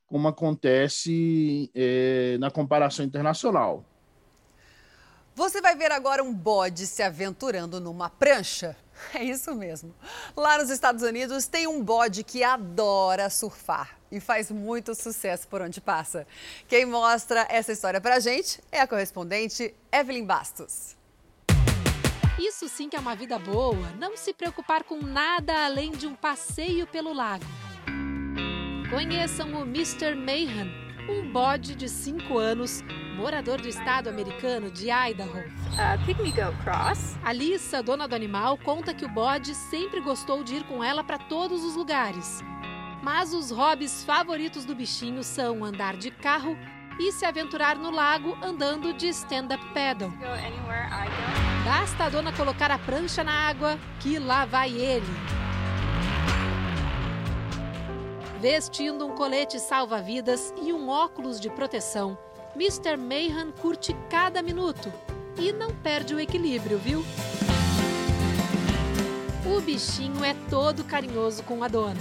como 0.06 0.26
acontece 0.28 1.70
é, 1.74 2.36
na 2.38 2.50
comparação 2.50 3.04
internacional. 3.04 3.84
Você 5.34 5.62
vai 5.62 5.74
ver 5.74 5.90
agora 5.90 6.22
um 6.22 6.32
bode 6.32 6.86
se 6.86 7.02
aventurando 7.02 7.80
numa 7.80 8.10
prancha. 8.10 8.76
É 9.14 9.24
isso 9.24 9.52
mesmo. 9.54 9.92
Lá 10.36 10.58
nos 10.58 10.70
Estados 10.70 11.02
Unidos 11.02 11.46
tem 11.46 11.66
um 11.66 11.82
bode 11.82 12.22
que 12.22 12.44
adora 12.44 13.28
surfar 13.28 13.98
e 14.12 14.20
faz 14.20 14.48
muito 14.48 14.94
sucesso 14.94 15.48
por 15.48 15.60
onde 15.60 15.80
passa. 15.80 16.24
Quem 16.68 16.86
mostra 16.86 17.44
essa 17.50 17.72
história 17.72 18.00
pra 18.00 18.20
gente 18.20 18.62
é 18.70 18.80
a 18.80 18.86
correspondente 18.86 19.74
Evelyn 19.90 20.24
Bastos. 20.24 20.94
Isso 22.38 22.68
sim 22.68 22.88
que 22.88 22.94
é 22.96 23.00
uma 23.00 23.16
vida 23.16 23.38
boa, 23.38 23.90
não 23.98 24.16
se 24.16 24.32
preocupar 24.32 24.84
com 24.84 24.98
nada 25.02 25.64
além 25.64 25.90
de 25.90 26.06
um 26.06 26.14
passeio 26.14 26.86
pelo 26.86 27.12
lago. 27.12 27.44
Conheçam 28.90 29.52
o 29.54 29.62
Mr. 29.62 30.14
Mayhan, 30.14 30.70
um 31.08 31.30
bode 31.30 31.74
de 31.74 31.88
5 31.88 32.38
anos, 32.38 32.82
morador 33.16 33.60
do 33.60 33.68
estado 33.68 34.08
americano 34.08 34.70
de 34.70 34.90
Idaho. 34.90 35.38
Uh, 35.38 36.62
cross. 36.62 37.16
Alissa, 37.24 37.82
dona 37.82 38.06
do 38.06 38.14
animal, 38.14 38.58
conta 38.58 38.94
que 38.94 39.04
o 39.04 39.08
bode 39.08 39.54
sempre 39.54 40.00
gostou 40.00 40.44
de 40.44 40.56
ir 40.56 40.64
com 40.64 40.82
ela 40.82 41.02
para 41.02 41.18
todos 41.18 41.64
os 41.64 41.76
lugares. 41.76 42.42
Mas 43.02 43.34
os 43.34 43.50
hobbies 43.50 44.04
favoritos 44.04 44.64
do 44.64 44.74
bichinho 44.74 45.24
são 45.24 45.64
andar 45.64 45.96
de 45.96 46.10
carro 46.10 46.56
e 47.00 47.10
se 47.10 47.24
aventurar 47.24 47.76
no 47.76 47.90
lago 47.90 48.36
andando 48.42 48.92
de 48.92 49.08
stand-up 49.08 49.64
paddle. 49.72 50.12
Basta 51.64 52.04
a 52.04 52.08
dona 52.08 52.32
colocar 52.32 52.70
a 52.70 52.78
prancha 52.78 53.24
na 53.24 53.32
água 53.32 53.78
que 54.00 54.18
lá 54.18 54.44
vai 54.44 54.70
ele. 54.70 55.51
Vestindo 58.42 59.06
um 59.06 59.12
colete 59.14 59.60
salva-vidas 59.60 60.52
e 60.60 60.72
um 60.72 60.88
óculos 60.88 61.38
de 61.38 61.48
proteção, 61.48 62.18
Mr. 62.56 62.96
Mayhan 62.96 63.52
curte 63.52 63.94
cada 64.10 64.42
minuto 64.42 64.92
e 65.38 65.52
não 65.52 65.72
perde 65.72 66.12
o 66.12 66.18
equilíbrio, 66.18 66.76
viu? 66.76 67.04
O 69.46 69.60
bichinho 69.60 70.24
é 70.24 70.34
todo 70.50 70.82
carinhoso 70.82 71.44
com 71.44 71.62
a 71.62 71.68
dona. 71.68 72.00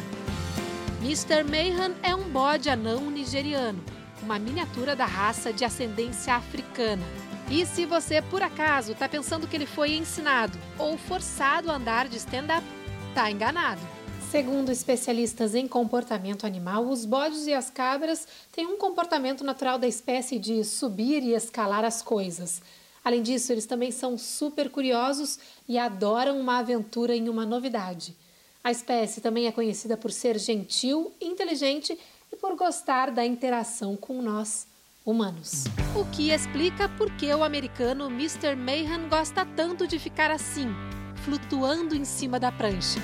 Mr. 1.04 1.44
Mayhan 1.44 1.94
é 2.02 2.16
um 2.16 2.24
bode 2.24 2.72
anão 2.72 3.12
nigeriano, 3.12 3.84
uma 4.24 4.40
miniatura 4.40 4.96
da 4.96 5.06
raça 5.06 5.54
de 5.54 5.64
ascendência 5.64 6.34
africana. 6.34 7.04
E 7.52 7.64
se 7.68 7.86
você, 7.86 8.20
por 8.20 8.42
acaso, 8.42 8.94
está 8.94 9.08
pensando 9.08 9.48
que 9.48 9.56
ele 9.56 9.68
foi 9.68 9.92
ensinado 9.92 10.58
ou 10.80 10.98
forçado 10.98 11.70
a 11.70 11.76
andar 11.76 12.08
de 12.08 12.18
stand-up, 12.18 12.66
tá 13.14 13.30
enganado. 13.30 14.01
Segundo 14.32 14.72
especialistas 14.72 15.54
em 15.56 15.68
comportamento 15.68 16.48
animal, 16.48 16.88
os 16.88 17.04
bodes 17.04 17.48
e 17.48 17.54
as 17.54 17.70
cabras 17.70 18.26
têm 18.50 18.66
um 18.66 18.78
comportamento 18.78 19.44
natural 19.44 19.78
da 19.78 19.90
espécie 19.90 20.40
de 20.40 20.64
subir 20.64 21.22
e 21.22 21.34
escalar 21.34 21.84
as 21.84 22.02
coisas. 22.02 22.62
Além 23.04 23.22
disso, 23.22 23.52
eles 23.52 23.66
também 23.66 23.92
são 23.92 24.18
super 24.18 24.70
curiosos 24.70 25.38
e 25.68 25.78
adoram 25.78 26.40
uma 26.40 26.60
aventura 26.60 27.14
em 27.14 27.28
uma 27.28 27.46
novidade. 27.46 28.16
A 28.64 28.72
espécie 28.72 29.20
também 29.20 29.48
é 29.48 29.52
conhecida 29.52 29.98
por 29.98 30.14
ser 30.14 30.40
gentil, 30.40 31.12
inteligente 31.20 32.00
e 32.32 32.36
por 32.38 32.56
gostar 32.56 33.12
da 33.12 33.26
interação 33.26 33.98
com 33.98 34.22
nós, 34.22 34.66
humanos. 35.06 35.66
O 35.94 36.10
que 36.10 36.30
explica 36.32 36.88
por 36.88 37.12
que 37.18 37.34
o 37.34 37.44
americano 37.44 38.06
Mr. 38.06 38.56
Mayhan 38.56 39.10
gosta 39.10 39.46
tanto 39.58 39.86
de 39.86 40.00
ficar 40.00 40.32
assim, 40.32 40.70
flutuando 41.26 41.94
em 41.94 42.06
cima 42.06 42.40
da 42.40 42.50
prancha. 42.50 43.02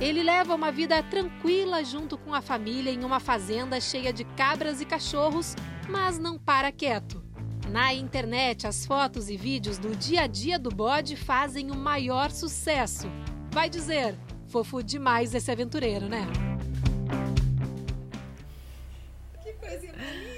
Ele 0.00 0.22
leva 0.22 0.54
uma 0.54 0.72
vida 0.72 1.02
tranquila 1.02 1.84
junto 1.84 2.16
com 2.16 2.32
a 2.32 2.40
família 2.40 2.90
em 2.90 3.04
uma 3.04 3.20
fazenda 3.20 3.78
cheia 3.78 4.12
de 4.14 4.24
cabras 4.24 4.80
e 4.80 4.86
cachorros, 4.86 5.54
mas 5.90 6.18
não 6.18 6.38
para 6.38 6.72
quieto. 6.72 7.22
Na 7.68 7.92
internet, 7.92 8.66
as 8.66 8.86
fotos 8.86 9.28
e 9.28 9.36
vídeos 9.36 9.76
do 9.76 9.94
dia 9.94 10.22
a 10.22 10.26
dia 10.26 10.58
do 10.58 10.70
bode 10.70 11.16
fazem 11.16 11.70
o 11.70 11.76
maior 11.76 12.30
sucesso. 12.30 13.08
Vai 13.50 13.68
dizer, 13.68 14.16
fofo 14.48 14.82
demais 14.82 15.34
esse 15.34 15.52
aventureiro, 15.52 16.08
né? 16.08 16.26
Que 19.42 19.52
coisinha 19.52 19.92
linda! 19.92 20.29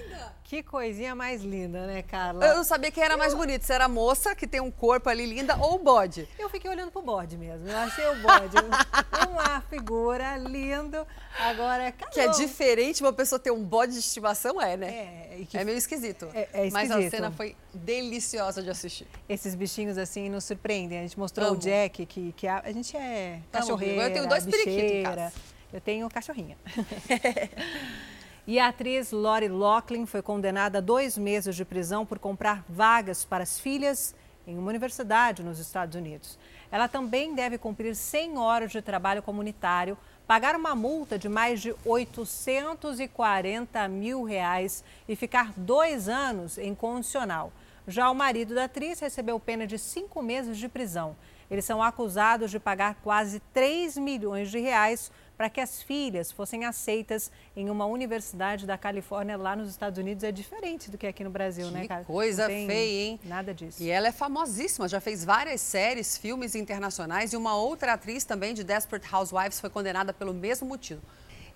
Que 0.52 0.62
coisinha 0.62 1.14
mais 1.14 1.42
linda, 1.42 1.86
né, 1.86 2.02
Carla? 2.02 2.44
Eu 2.44 2.56
não 2.56 2.62
sabia 2.62 2.90
quem 2.90 3.02
era 3.02 3.16
mais 3.16 3.32
bonito, 3.32 3.62
se 3.64 3.72
era 3.72 3.86
a 3.86 3.88
moça, 3.88 4.34
que 4.34 4.46
tem 4.46 4.60
um 4.60 4.70
corpo 4.70 5.08
ali 5.08 5.24
linda, 5.24 5.56
ou 5.56 5.76
o 5.76 5.78
bode. 5.78 6.28
Eu 6.38 6.46
fiquei 6.50 6.70
olhando 6.70 6.90
pro 6.92 7.00
bode 7.00 7.38
mesmo. 7.38 7.66
Eu 7.66 7.78
achei 7.78 8.06
o 8.06 8.16
bode 8.16 8.56
uma 9.32 9.62
figura 9.62 10.36
lindo. 10.36 11.06
Agora, 11.40 11.90
Que 11.90 12.20
é 12.20 12.28
diferente 12.28 13.02
uma 13.02 13.14
pessoa 13.14 13.38
ter 13.38 13.50
um 13.50 13.64
bode 13.64 13.92
de 13.92 14.00
estimação, 14.00 14.60
é, 14.60 14.76
né? 14.76 14.88
É, 14.90 15.46
é 15.54 15.64
meio 15.64 15.78
esquisito. 15.78 16.28
É, 16.34 16.46
é 16.52 16.70
Mas 16.70 16.90
a 16.90 16.96
esquisito. 16.96 17.10
cena 17.12 17.30
foi 17.30 17.56
deliciosa 17.72 18.62
de 18.62 18.68
assistir. 18.68 19.06
Esses 19.26 19.54
bichinhos 19.54 19.96
assim 19.96 20.28
nos 20.28 20.44
surpreendem. 20.44 20.98
A 20.98 21.00
gente 21.00 21.18
mostrou 21.18 21.48
Amo. 21.48 21.56
o 21.56 21.58
Jack, 21.58 22.04
que, 22.04 22.32
que 22.32 22.46
a, 22.46 22.60
a 22.62 22.70
gente 22.70 22.94
é 22.94 23.40
cachorreira, 23.50 24.02
eu 24.02 24.12
tenho 24.12 24.28
dois 24.28 24.44
periquitos 24.44 24.92
em 24.92 25.02
casa. 25.02 25.32
Eu 25.72 25.80
tenho 25.80 26.06
cachorrinha. 26.10 26.58
E 28.44 28.58
a 28.58 28.66
atriz 28.68 29.12
Lori 29.12 29.48
Loughlin 29.48 30.04
foi 30.04 30.20
condenada 30.20 30.78
a 30.78 30.80
dois 30.80 31.16
meses 31.16 31.54
de 31.54 31.64
prisão 31.64 32.04
por 32.04 32.18
comprar 32.18 32.64
vagas 32.68 33.24
para 33.24 33.44
as 33.44 33.60
filhas 33.60 34.16
em 34.44 34.58
uma 34.58 34.68
universidade 34.68 35.44
nos 35.44 35.60
Estados 35.60 35.94
Unidos. 35.94 36.36
Ela 36.68 36.88
também 36.88 37.36
deve 37.36 37.56
cumprir 37.56 37.94
100 37.94 38.38
horas 38.38 38.72
de 38.72 38.82
trabalho 38.82 39.22
comunitário, 39.22 39.96
pagar 40.26 40.56
uma 40.56 40.74
multa 40.74 41.16
de 41.16 41.28
mais 41.28 41.62
de 41.62 41.72
840 41.84 43.86
mil 43.86 44.24
reais 44.24 44.82
e 45.08 45.14
ficar 45.14 45.52
dois 45.56 46.08
anos 46.08 46.58
em 46.58 46.74
condicional. 46.74 47.52
Já 47.86 48.10
o 48.10 48.14
marido 48.14 48.56
da 48.56 48.64
atriz 48.64 48.98
recebeu 48.98 49.38
pena 49.38 49.68
de 49.68 49.78
cinco 49.78 50.20
meses 50.20 50.58
de 50.58 50.68
prisão. 50.68 51.14
Eles 51.48 51.64
são 51.64 51.80
acusados 51.80 52.50
de 52.50 52.58
pagar 52.58 52.96
quase 53.04 53.38
3 53.52 53.98
milhões 53.98 54.50
de 54.50 54.58
reais 54.58 55.12
para 55.42 55.50
que 55.50 55.60
as 55.60 55.82
filhas 55.82 56.30
fossem 56.30 56.64
aceitas 56.64 57.28
em 57.56 57.68
uma 57.68 57.84
universidade 57.84 58.64
da 58.64 58.78
Califórnia 58.78 59.36
lá 59.36 59.56
nos 59.56 59.68
Estados 59.68 59.98
Unidos. 59.98 60.22
É 60.22 60.30
diferente 60.30 60.88
do 60.88 60.96
que 60.96 61.04
aqui 61.04 61.24
no 61.24 61.30
Brasil, 61.30 61.68
né, 61.72 61.88
cara? 61.88 62.04
Coisa 62.04 62.46
feia, 62.46 63.08
hein? 63.08 63.20
Nada 63.24 63.52
disso. 63.52 63.82
E 63.82 63.90
ela 63.90 64.06
é 64.06 64.12
famosíssima, 64.12 64.86
já 64.86 65.00
fez 65.00 65.24
várias 65.24 65.60
séries, 65.60 66.16
filmes 66.16 66.54
internacionais 66.54 67.32
e 67.32 67.36
uma 67.36 67.56
outra 67.56 67.94
atriz 67.94 68.22
também 68.22 68.54
de 68.54 68.62
Desperate 68.62 69.12
Housewives 69.12 69.60
foi 69.60 69.68
condenada 69.68 70.12
pelo 70.12 70.32
mesmo 70.32 70.68
motivo. 70.68 71.02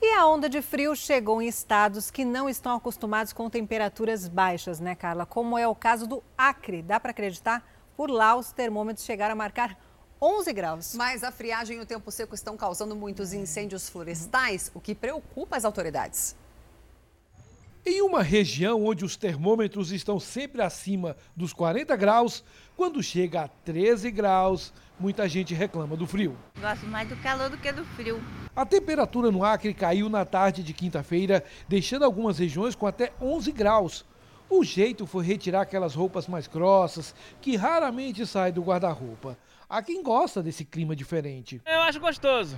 E 0.02 0.14
a 0.14 0.26
onda 0.26 0.48
de 0.48 0.60
frio 0.60 0.96
chegou 0.96 1.40
em 1.40 1.46
estados 1.46 2.10
que 2.10 2.24
não 2.24 2.48
estão 2.48 2.74
acostumados 2.74 3.32
com 3.32 3.48
temperaturas 3.48 4.26
baixas, 4.26 4.80
né, 4.80 4.96
Carla? 4.96 5.24
Como 5.24 5.56
é 5.56 5.68
o 5.68 5.76
caso 5.76 6.08
do 6.08 6.24
Acre. 6.36 6.82
Dá 6.82 6.98
para 6.98 7.12
acreditar? 7.12 7.64
Por 7.96 8.10
lá, 8.10 8.34
os 8.34 8.50
termômetros 8.50 9.06
chegaram 9.06 9.34
a 9.34 9.36
marcar 9.36 9.78
11 10.20 10.52
graus. 10.52 10.94
Mas 10.94 11.22
a 11.22 11.30
friagem 11.30 11.78
e 11.78 11.80
o 11.80 11.86
tempo 11.86 12.10
seco 12.10 12.34
estão 12.34 12.56
causando 12.56 12.96
muitos 12.96 13.32
incêndios 13.32 13.88
florestais, 13.88 14.70
o 14.74 14.80
que 14.80 14.94
preocupa 14.94 15.56
as 15.56 15.64
autoridades. 15.64 16.34
Em 17.84 18.02
uma 18.02 18.20
região 18.20 18.84
onde 18.84 19.04
os 19.04 19.14
termômetros 19.16 19.92
estão 19.92 20.18
sempre 20.18 20.60
acima 20.60 21.16
dos 21.36 21.52
40 21.52 21.94
graus, 21.94 22.42
quando 22.76 23.00
chega 23.00 23.42
a 23.42 23.48
13 23.48 24.10
graus, 24.10 24.72
muita 24.98 25.28
gente 25.28 25.54
reclama 25.54 25.96
do 25.96 26.04
frio. 26.04 26.36
Gosto 26.60 26.84
mais 26.86 27.08
do 27.08 27.16
calor 27.18 27.48
do 27.48 27.56
que 27.56 27.70
do 27.70 27.84
frio. 27.84 28.20
A 28.56 28.66
temperatura 28.66 29.30
no 29.30 29.44
Acre 29.44 29.72
caiu 29.72 30.08
na 30.08 30.24
tarde 30.24 30.64
de 30.64 30.72
quinta-feira, 30.72 31.44
deixando 31.68 32.04
algumas 32.04 32.38
regiões 32.38 32.74
com 32.74 32.88
até 32.88 33.12
11 33.20 33.52
graus. 33.52 34.04
O 34.50 34.64
jeito 34.64 35.06
foi 35.06 35.24
retirar 35.24 35.60
aquelas 35.60 35.94
roupas 35.94 36.26
mais 36.26 36.48
grossas, 36.48 37.14
que 37.40 37.54
raramente 37.56 38.26
saem 38.26 38.52
do 38.52 38.62
guarda-roupa. 38.62 39.38
Há 39.68 39.82
quem 39.82 40.00
gosta 40.00 40.40
desse 40.44 40.64
clima 40.64 40.94
diferente. 40.94 41.60
Eu 41.66 41.80
acho 41.80 41.98
gostoso. 41.98 42.56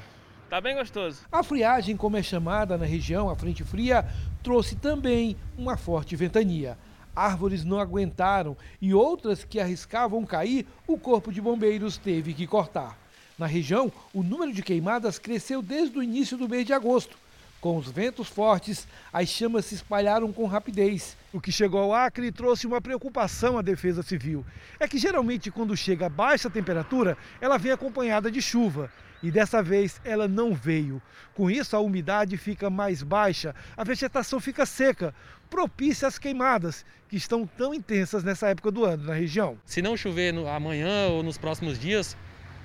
Tá 0.51 0.61
bem 0.61 0.77
gostoso. 0.77 1.23
A 1.33 1.43
friagem, 1.43 1.97
como 1.97 2.19
é 2.19 2.23
chamada 2.23 2.77
na 2.77 2.85
região, 2.85 3.31
a 3.31 3.37
frente 3.37 3.65
fria, 3.65 4.07
trouxe 4.43 4.77
também 4.77 5.35
uma 5.57 5.79
forte 5.79 6.15
ventania. 6.17 6.77
Árvores 7.17 7.65
não 7.65 7.81
aguentaram 7.81 8.55
e 8.81 8.93
outras 8.93 9.43
que 9.43 9.59
arriscavam 9.59 10.25
cair, 10.27 10.67
o 10.87 10.99
Corpo 10.99 11.33
de 11.33 11.41
Bombeiros 11.41 11.97
teve 11.97 12.35
que 12.35 12.47
cortar. 12.47 12.99
Na 13.39 13.47
região, 13.47 13.91
o 14.13 14.23
número 14.23 14.53
de 14.53 14.63
queimadas 14.63 15.19
cresceu 15.19 15.63
desde 15.63 15.99
o 15.99 16.03
início 16.03 16.37
do 16.37 16.49
mês 16.49 16.67
de 16.67 16.75
agosto. 16.75 17.17
Com 17.61 17.77
os 17.77 17.91
ventos 17.91 18.29
fortes, 18.29 18.87
as 19.13 19.29
chamas 19.29 19.65
se 19.65 19.75
espalharam 19.75 20.33
com 20.33 20.47
rapidez. 20.47 21.17
O 21.33 21.41
que 21.41 21.51
chegou 21.51 21.81
ao 21.81 21.93
Acre 21.93 22.31
trouxe 22.31 22.69
uma 22.69 22.81
preocupação 22.81 23.59
à 23.59 23.63
Defesa 23.63 24.01
Civil. 24.01 24.47
É 24.79 24.87
que 24.87 24.97
geralmente, 24.97 25.51
quando 25.51 25.77
chega 25.77 26.07
a 26.07 26.11
baixa 26.11 26.49
temperatura, 26.49 27.17
ela 27.41 27.59
vem 27.59 27.73
acompanhada 27.73 28.31
de 28.31 28.41
chuva 28.41 28.89
e 29.21 29.31
dessa 29.31 29.61
vez 29.61 30.01
ela 30.05 30.29
não 30.29 30.55
veio. 30.55 31.03
Com 31.35 31.51
isso, 31.51 31.77
a 31.77 31.81
umidade 31.81 32.37
fica 32.37 32.71
mais 32.71 33.03
baixa, 33.03 33.55
a 33.77 33.83
vegetação 33.83 34.39
fica 34.39 34.65
seca, 34.65 35.13
propícia 35.51 36.07
às 36.07 36.17
queimadas, 36.17 36.85
que 37.09 37.17
estão 37.17 37.47
tão 37.47 37.75
intensas 37.75 38.23
nessa 38.23 38.49
época 38.49 38.71
do 38.71 38.85
ano 38.85 39.05
na 39.05 39.15
região. 39.15 39.59
Se 39.65 39.83
não 39.83 39.97
chover 39.97 40.33
no, 40.33 40.47
amanhã 40.47 41.09
ou 41.09 41.23
nos 41.23 41.39
próximos 41.39 41.79
dias, 41.79 42.17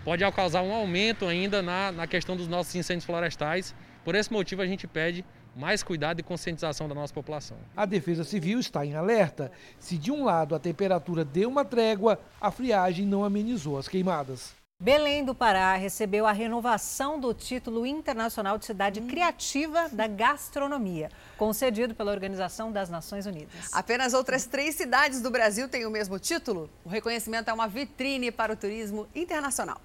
pode 0.04 0.24
causar 0.34 0.62
um 0.62 0.74
aumento 0.74 1.26
ainda 1.26 1.62
na, 1.62 1.92
na 1.92 2.06
questão 2.06 2.36
dos 2.36 2.48
nossos 2.48 2.76
incêndios 2.76 3.06
florestais. 3.06 3.74
Por 4.04 4.16
esse 4.16 4.32
motivo, 4.32 4.62
a 4.62 4.68
gente 4.68 4.88
pede 4.88 5.24
mais 5.56 5.84
cuidado 5.84 6.20
e 6.20 6.24
conscientização 6.24 6.88
da 6.88 6.96
nossa 6.96 7.14
população. 7.14 7.58
A 7.76 7.86
Defesa 7.86 8.24
Civil 8.24 8.60
está 8.60 8.86
em 8.86 8.96
alerta. 8.96 9.52
Se 9.80 9.98
de 9.98 10.12
um 10.12 10.26
lado 10.26 10.56
a 10.56 10.60
temperatura 10.60 11.24
deu 11.24 11.50
uma 11.50 11.64
trégua, 11.64 12.20
a 12.42 12.52
friagem 12.52 13.06
não 13.06 13.24
amenizou 13.24 13.78
as 13.78 13.88
queimadas. 13.88 14.54
Belém 14.80 15.24
do 15.24 15.34
Pará 15.34 15.76
recebeu 15.76 16.26
a 16.26 16.34
renovação 16.34 17.18
do 17.18 17.34
título 17.34 17.86
internacional 17.86 18.58
de 18.58 18.66
cidade 18.66 19.00
criativa 19.00 19.88
da 19.90 20.08
gastronomia, 20.08 21.10
concedido 21.38 21.96
pela 21.96 22.12
Organização 22.12 22.70
das 22.70 22.90
Nações 22.90 23.26
Unidas. 23.26 23.70
Apenas 23.72 24.14
outras 24.14 24.46
três 24.46 24.76
cidades 24.76 25.22
do 25.22 25.32
Brasil 25.32 25.70
têm 25.70 25.86
o 25.86 25.92
mesmo 25.92 26.20
título. 26.20 26.70
O 26.84 26.90
reconhecimento 26.90 27.50
é 27.50 27.54
uma 27.54 27.68
vitrine 27.68 28.30
para 28.30 28.52
o 28.52 28.58
turismo 28.58 29.08
internacional. 29.16 29.80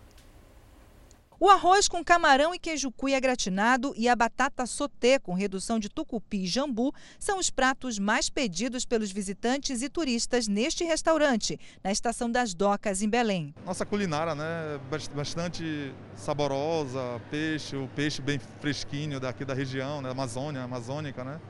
O 1.40 1.48
arroz 1.48 1.86
com 1.86 2.02
camarão 2.02 2.52
e 2.52 2.58
queijo 2.58 2.90
cuia 2.90 3.20
gratinado 3.20 3.94
e 3.96 4.08
a 4.08 4.16
batata 4.16 4.66
sauté 4.66 5.20
com 5.20 5.34
redução 5.34 5.78
de 5.78 5.88
tucupi 5.88 6.38
e 6.38 6.46
jambu 6.48 6.92
são 7.16 7.38
os 7.38 7.48
pratos 7.48 7.96
mais 7.96 8.28
pedidos 8.28 8.84
pelos 8.84 9.12
visitantes 9.12 9.80
e 9.80 9.88
turistas 9.88 10.48
neste 10.48 10.82
restaurante, 10.82 11.56
na 11.84 11.92
Estação 11.92 12.28
das 12.28 12.54
Docas, 12.54 13.02
em 13.02 13.08
Belém. 13.08 13.54
Nossa 13.64 13.86
culinária, 13.86 14.34
né, 14.34 14.80
bastante 15.14 15.94
saborosa, 16.16 17.20
peixe, 17.30 17.76
o 17.76 17.86
peixe 17.94 18.20
bem 18.20 18.40
fresquinho 18.60 19.20
daqui 19.20 19.44
da 19.44 19.54
região, 19.54 20.02
né, 20.02 20.10
Amazônia, 20.10 20.64
amazônica, 20.64 21.22
né? 21.22 21.40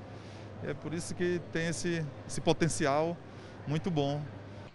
É 0.65 0.75
por 0.75 0.93
isso 0.93 1.15
que 1.15 1.41
tem 1.51 1.69
esse, 1.69 2.05
esse 2.27 2.43
potencial 2.43 3.17
muito 3.67 3.91
bom 3.91 4.21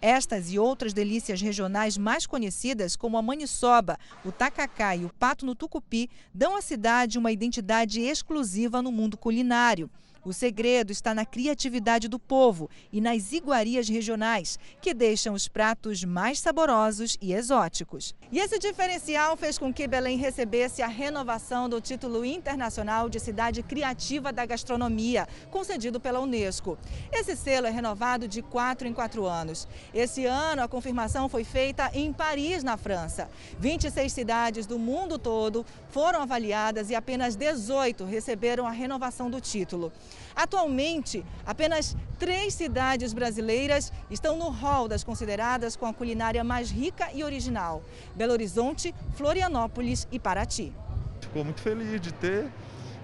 estas 0.04 0.52
e 0.52 0.58
outras 0.58 0.92
delícias 0.92 1.40
regionais 1.40 1.96
mais 1.96 2.26
conhecidas, 2.26 2.94
como 2.94 3.16
a 3.16 3.22
maniçoba, 3.22 3.98
o 4.22 4.30
tacacá 4.30 4.94
e 4.94 5.06
o 5.06 5.12
pato 5.18 5.46
no 5.46 5.54
tucupi, 5.54 6.10
dão 6.32 6.54
à 6.56 6.60
cidade 6.60 7.18
uma 7.18 7.32
identidade 7.32 8.02
exclusiva 8.02 8.82
no 8.82 8.92
mundo 8.92 9.16
culinário. 9.16 9.88
O 10.24 10.32
segredo 10.32 10.90
está 10.90 11.14
na 11.14 11.26
criatividade 11.26 12.08
do 12.08 12.18
povo 12.18 12.70
e 12.90 12.98
nas 12.98 13.32
iguarias 13.32 13.90
regionais, 13.90 14.58
que 14.80 14.94
deixam 14.94 15.34
os 15.34 15.48
pratos 15.48 16.02
mais 16.02 16.40
saborosos 16.40 17.18
e 17.20 17.34
exóticos. 17.34 18.14
E 18.32 18.38
esse 18.38 18.58
diferencial 18.58 19.36
fez 19.36 19.58
com 19.58 19.70
que 19.70 19.86
Belém 19.86 20.16
recebesse 20.16 20.80
a 20.80 20.86
renovação 20.86 21.68
do 21.68 21.78
título 21.78 22.24
internacional 22.24 23.10
de 23.10 23.20
cidade 23.20 23.62
criativa 23.62 24.32
da 24.32 24.46
gastronomia, 24.46 25.28
concedido 25.50 26.00
pela 26.00 26.20
Unesco. 26.20 26.78
Esse 27.12 27.36
selo 27.36 27.66
é 27.66 27.70
renovado 27.70 28.26
de 28.26 28.40
quatro 28.40 28.88
em 28.88 28.94
quatro 28.94 29.26
anos. 29.26 29.68
Esse 29.92 30.24
ano, 30.24 30.62
a 30.62 30.68
confirmação 30.68 31.28
foi 31.28 31.44
feita 31.44 31.90
em 31.92 32.14
Paris, 32.14 32.64
na 32.64 32.78
França. 32.78 33.28
26 33.58 34.10
cidades 34.10 34.66
do 34.66 34.78
mundo 34.78 35.18
todo 35.18 35.66
foram 35.90 36.22
avaliadas 36.22 36.88
e 36.88 36.94
apenas 36.94 37.36
18 37.36 38.04
receberam 38.04 38.66
a 38.66 38.70
renovação 38.70 39.28
do 39.28 39.38
título. 39.38 39.92
Atualmente, 40.34 41.24
apenas 41.46 41.96
três 42.18 42.54
cidades 42.54 43.12
brasileiras 43.12 43.92
estão 44.10 44.36
no 44.36 44.48
hall 44.48 44.88
das 44.88 45.04
consideradas 45.04 45.76
com 45.76 45.86
a 45.86 45.94
culinária 45.94 46.42
mais 46.42 46.70
rica 46.70 47.08
e 47.12 47.22
original: 47.22 47.82
Belo 48.14 48.32
Horizonte, 48.32 48.94
Florianópolis 49.14 50.08
e 50.10 50.18
Paraty. 50.18 50.72
Ficou 51.20 51.44
muito 51.44 51.60
feliz 51.60 52.00
de 52.00 52.12
ter 52.12 52.50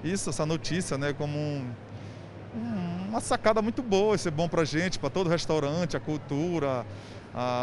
isso, 0.03 0.31
essa 0.31 0.47
notícia, 0.47 0.97
né, 0.97 1.13
como 1.13 1.37
um, 1.37 1.73
uma 3.09 3.21
sacada 3.21 3.61
muito 3.61 3.83
boa. 3.83 4.17
Isso 4.17 4.29
é 4.29 4.31
bom 4.31 4.49
para 4.49 4.63
a 4.63 4.65
gente, 4.65 4.99
para 4.99 5.11
todo 5.11 5.29
restaurante, 5.29 5.97
a 5.97 6.01
cultura, 6.01 6.87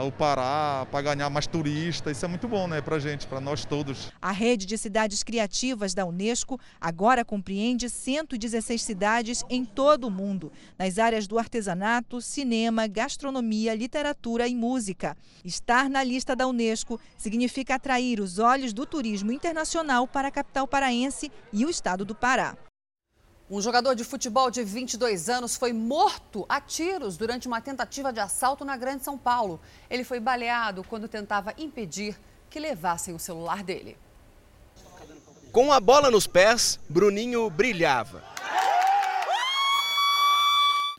o 0.05 0.11
Pará, 0.11 0.87
para 0.91 1.01
ganhar 1.01 1.29
mais 1.29 1.47
turistas. 1.47 2.17
Isso 2.17 2.25
é 2.25 2.27
muito 2.27 2.47
bom 2.47 2.67
né, 2.67 2.81
para 2.81 2.95
a 2.95 2.99
gente, 2.99 3.27
para 3.27 3.39
nós 3.39 3.65
todos. 3.65 4.11
A 4.21 4.31
rede 4.31 4.65
de 4.65 4.77
cidades 4.77 5.23
criativas 5.23 5.93
da 5.93 6.05
Unesco 6.05 6.59
agora 6.79 7.25
compreende 7.25 7.89
116 7.89 8.81
cidades 8.81 9.43
em 9.49 9.65
todo 9.65 10.07
o 10.07 10.11
mundo, 10.11 10.51
nas 10.77 10.97
áreas 10.97 11.27
do 11.27 11.37
artesanato, 11.37 12.21
cinema, 12.21 12.87
gastronomia, 12.87 13.75
literatura 13.75 14.47
e 14.47 14.55
música. 14.55 15.15
Estar 15.43 15.89
na 15.89 16.03
lista 16.03 16.35
da 16.35 16.47
Unesco 16.47 16.99
significa 17.17 17.75
atrair 17.75 18.19
os 18.19 18.39
olhos 18.39 18.73
do 18.73 18.85
turismo 18.85 19.31
internacional 19.31 20.07
para 20.07 20.29
a 20.29 20.31
capital 20.31 20.67
paraense 20.67 21.31
e 21.51 21.65
o 21.65 21.69
estado 21.69 22.05
do 22.05 22.15
Pará. 22.15 22.55
Um 23.49 23.61
jogador 23.61 23.95
de 23.95 24.03
futebol 24.03 24.51
de 24.51 24.61
22 24.61 25.29
anos 25.29 25.55
foi 25.55 25.71
morto 25.71 26.45
a 26.49 26.59
tiros 26.59 27.15
durante 27.15 27.47
uma 27.47 27.61
tentativa 27.61 28.11
de 28.11 28.19
assalto 28.19 28.65
na 28.65 28.75
Grande 28.75 29.05
São 29.05 29.17
Paulo. 29.17 29.57
Ele 29.89 30.03
foi 30.03 30.19
baleado 30.19 30.83
quando 30.83 31.07
tentava 31.07 31.53
impedir 31.57 32.19
que 32.49 32.59
levassem 32.59 33.15
o 33.15 33.19
celular 33.19 33.63
dele. 33.63 33.97
Com 35.53 35.71
a 35.71 35.79
bola 35.79 36.11
nos 36.11 36.27
pés, 36.27 36.77
Bruninho 36.89 37.49
brilhava. 37.49 38.21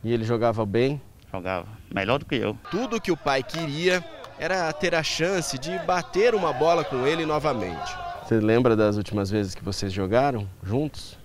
E 0.03 0.11
ele 0.11 0.25
jogava 0.25 0.65
bem? 0.65 1.03
Jogava, 1.31 1.69
melhor 1.95 2.19
do 2.19 2.25
que 2.25 2.37
eu. 2.37 2.57
Tudo 2.71 2.99
que 2.99 3.13
o 3.13 3.17
pai 3.17 3.43
queria 3.43 4.03
era 4.39 4.73
ter 4.73 4.95
a 4.95 5.03
chance 5.03 5.59
de 5.59 5.79
bater 5.81 6.35
uma 6.35 6.55
bola 6.55 6.83
com 6.83 7.07
ele 7.07 7.27
novamente. 7.27 7.95
Você 8.25 8.41
lembra 8.41 8.75
das 8.75 8.97
últimas 8.97 9.31
vezes 9.31 9.55
que 9.55 9.63
vocês 9.63 9.93
jogaram 9.93 10.49
juntos? 10.63 11.19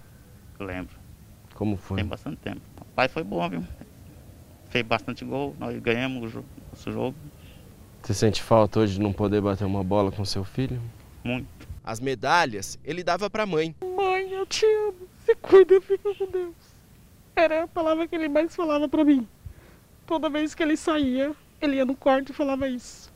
Lembro. 0.60 1.03
Como 1.54 1.78
foi? 1.78 1.98
Tem 1.98 2.06
bastante 2.06 2.38
tempo. 2.38 2.62
O 2.82 2.86
pai 2.96 3.08
foi 3.08 3.24
bom, 3.24 3.48
viu? 3.50 3.64
Fez 4.70 4.86
bastante 4.86 5.24
gol, 5.24 5.56
nós 5.60 5.78
ganhamos 5.80 6.34
o 6.36 6.44
nosso 6.72 6.92
jogo. 6.92 7.16
Você 8.02 8.14
sente 8.14 8.42
falta 8.42 8.80
hoje 8.80 8.96
de 8.96 9.02
não 9.02 9.14
poder 9.14 9.40
bater 9.42 9.66
uma 9.66 9.84
bola 9.84 10.12
com 10.12 10.26
seu 10.26 10.44
filho? 10.44 10.82
Muito. 11.24 11.48
As 11.84 12.00
medalhas 12.00 12.78
ele 12.84 13.04
dava 13.04 13.30
para 13.30 13.44
a 13.44 13.46
mãe. 13.46 13.76
Mãe, 13.82 14.32
eu 14.32 14.46
te 14.46 14.66
amo. 14.66 15.08
Se 15.26 15.36
cuida, 15.36 15.80
fica 15.80 16.14
com 16.16 16.26
Deus. 16.30 16.56
Era 17.36 17.64
a 17.64 17.68
palavra 17.68 18.08
que 18.08 18.16
ele 18.16 18.28
mais 18.28 18.56
falava 18.56 18.90
para 18.90 19.06
mim. 19.06 19.28
Toda 20.06 20.30
vez 20.30 20.54
que 20.54 20.62
ele 20.62 20.76
saía, 20.76 21.34
ele 21.62 21.78
ia 21.78 21.86
no 21.86 21.96
quarto 21.96 22.32
e 22.32 22.34
falava 22.34 22.68
isso. 22.68 23.12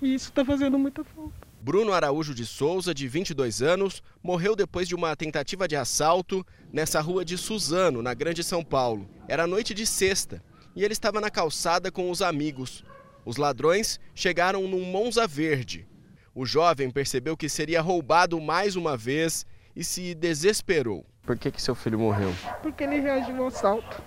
E 0.00 0.14
isso 0.14 0.32
tá 0.32 0.44
fazendo 0.44 0.78
muita 0.78 1.02
falta. 1.02 1.37
Bruno 1.60 1.92
Araújo 1.92 2.34
de 2.34 2.46
Souza, 2.46 2.94
de 2.94 3.08
22 3.08 3.62
anos, 3.62 4.02
morreu 4.22 4.54
depois 4.54 4.86
de 4.86 4.94
uma 4.94 5.14
tentativa 5.16 5.66
de 5.66 5.74
assalto 5.74 6.46
nessa 6.72 7.00
rua 7.00 7.24
de 7.24 7.36
Suzano, 7.36 8.00
na 8.00 8.14
Grande 8.14 8.44
São 8.44 8.62
Paulo. 8.62 9.08
Era 9.26 9.46
noite 9.46 9.74
de 9.74 9.84
sexta 9.84 10.42
e 10.76 10.84
ele 10.84 10.92
estava 10.92 11.20
na 11.20 11.30
calçada 11.30 11.90
com 11.90 12.10
os 12.10 12.22
amigos. 12.22 12.84
Os 13.24 13.36
ladrões 13.36 13.98
chegaram 14.14 14.68
num 14.68 14.84
Monza 14.84 15.26
Verde. 15.26 15.86
O 16.34 16.46
jovem 16.46 16.90
percebeu 16.90 17.36
que 17.36 17.48
seria 17.48 17.80
roubado 17.80 18.40
mais 18.40 18.76
uma 18.76 18.96
vez 18.96 19.44
e 19.74 19.82
se 19.82 20.14
desesperou. 20.14 21.04
Por 21.22 21.36
que, 21.36 21.50
que 21.50 21.60
seu 21.60 21.74
filho 21.74 21.98
morreu? 21.98 22.32
Porque 22.62 22.84
ele 22.84 23.00
reagiu 23.00 23.36
ao 23.42 23.48
assalto. 23.48 24.00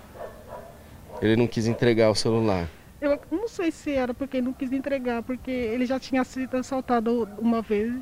Ele 1.21 1.35
não 1.35 1.45
quis 1.45 1.67
entregar 1.67 2.09
o 2.09 2.15
celular. 2.15 2.67
Eu 3.01 3.19
não 3.31 3.47
sei 3.47 3.71
se 3.71 3.91
era 3.91 4.13
porque 4.13 4.37
ele 4.37 4.45
não 4.45 4.53
quis 4.53 4.71
entregar, 4.71 5.23
porque 5.23 5.49
ele 5.49 5.87
já 5.87 5.99
tinha 5.99 6.23
sido 6.23 6.55
assaltado 6.55 7.27
uma 7.39 7.59
vez. 7.59 7.95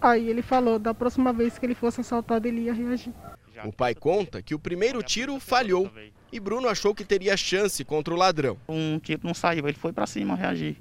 Aí 0.00 0.28
ele 0.28 0.42
falou, 0.42 0.78
da 0.78 0.92
próxima 0.92 1.32
vez 1.32 1.58
que 1.58 1.64
ele 1.64 1.74
fosse 1.74 2.02
assaltado, 2.02 2.46
ele 2.46 2.60
ia 2.60 2.74
reagir. 2.74 3.12
O 3.64 3.72
pai 3.72 3.94
conta 3.94 4.42
que 4.42 4.54
o 4.54 4.58
primeiro 4.58 5.02
tiro 5.02 5.40
falhou, 5.40 5.90
e 6.30 6.38
Bruno 6.38 6.68
achou 6.68 6.94
que 6.94 7.04
teria 7.04 7.36
chance 7.38 7.82
contra 7.84 8.12
o 8.12 8.16
ladrão. 8.16 8.58
Um 8.68 8.98
tipo 8.98 9.26
não 9.26 9.32
saiu, 9.32 9.66
ele 9.66 9.78
foi 9.78 9.94
para 9.94 10.06
cima 10.06 10.36
reagir. 10.36 10.76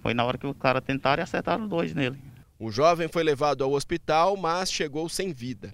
Foi 0.00 0.12
na 0.12 0.24
hora 0.24 0.36
que 0.36 0.46
o 0.46 0.54
cara 0.54 0.80
tentaram 0.80 1.22
e 1.22 1.24
acertaram 1.24 1.66
dois 1.66 1.94
nele. 1.94 2.18
O 2.58 2.72
jovem 2.72 3.06
foi 3.06 3.22
levado 3.22 3.62
ao 3.62 3.72
hospital, 3.72 4.36
mas 4.36 4.70
chegou 4.70 5.08
sem 5.08 5.32
vida. 5.32 5.72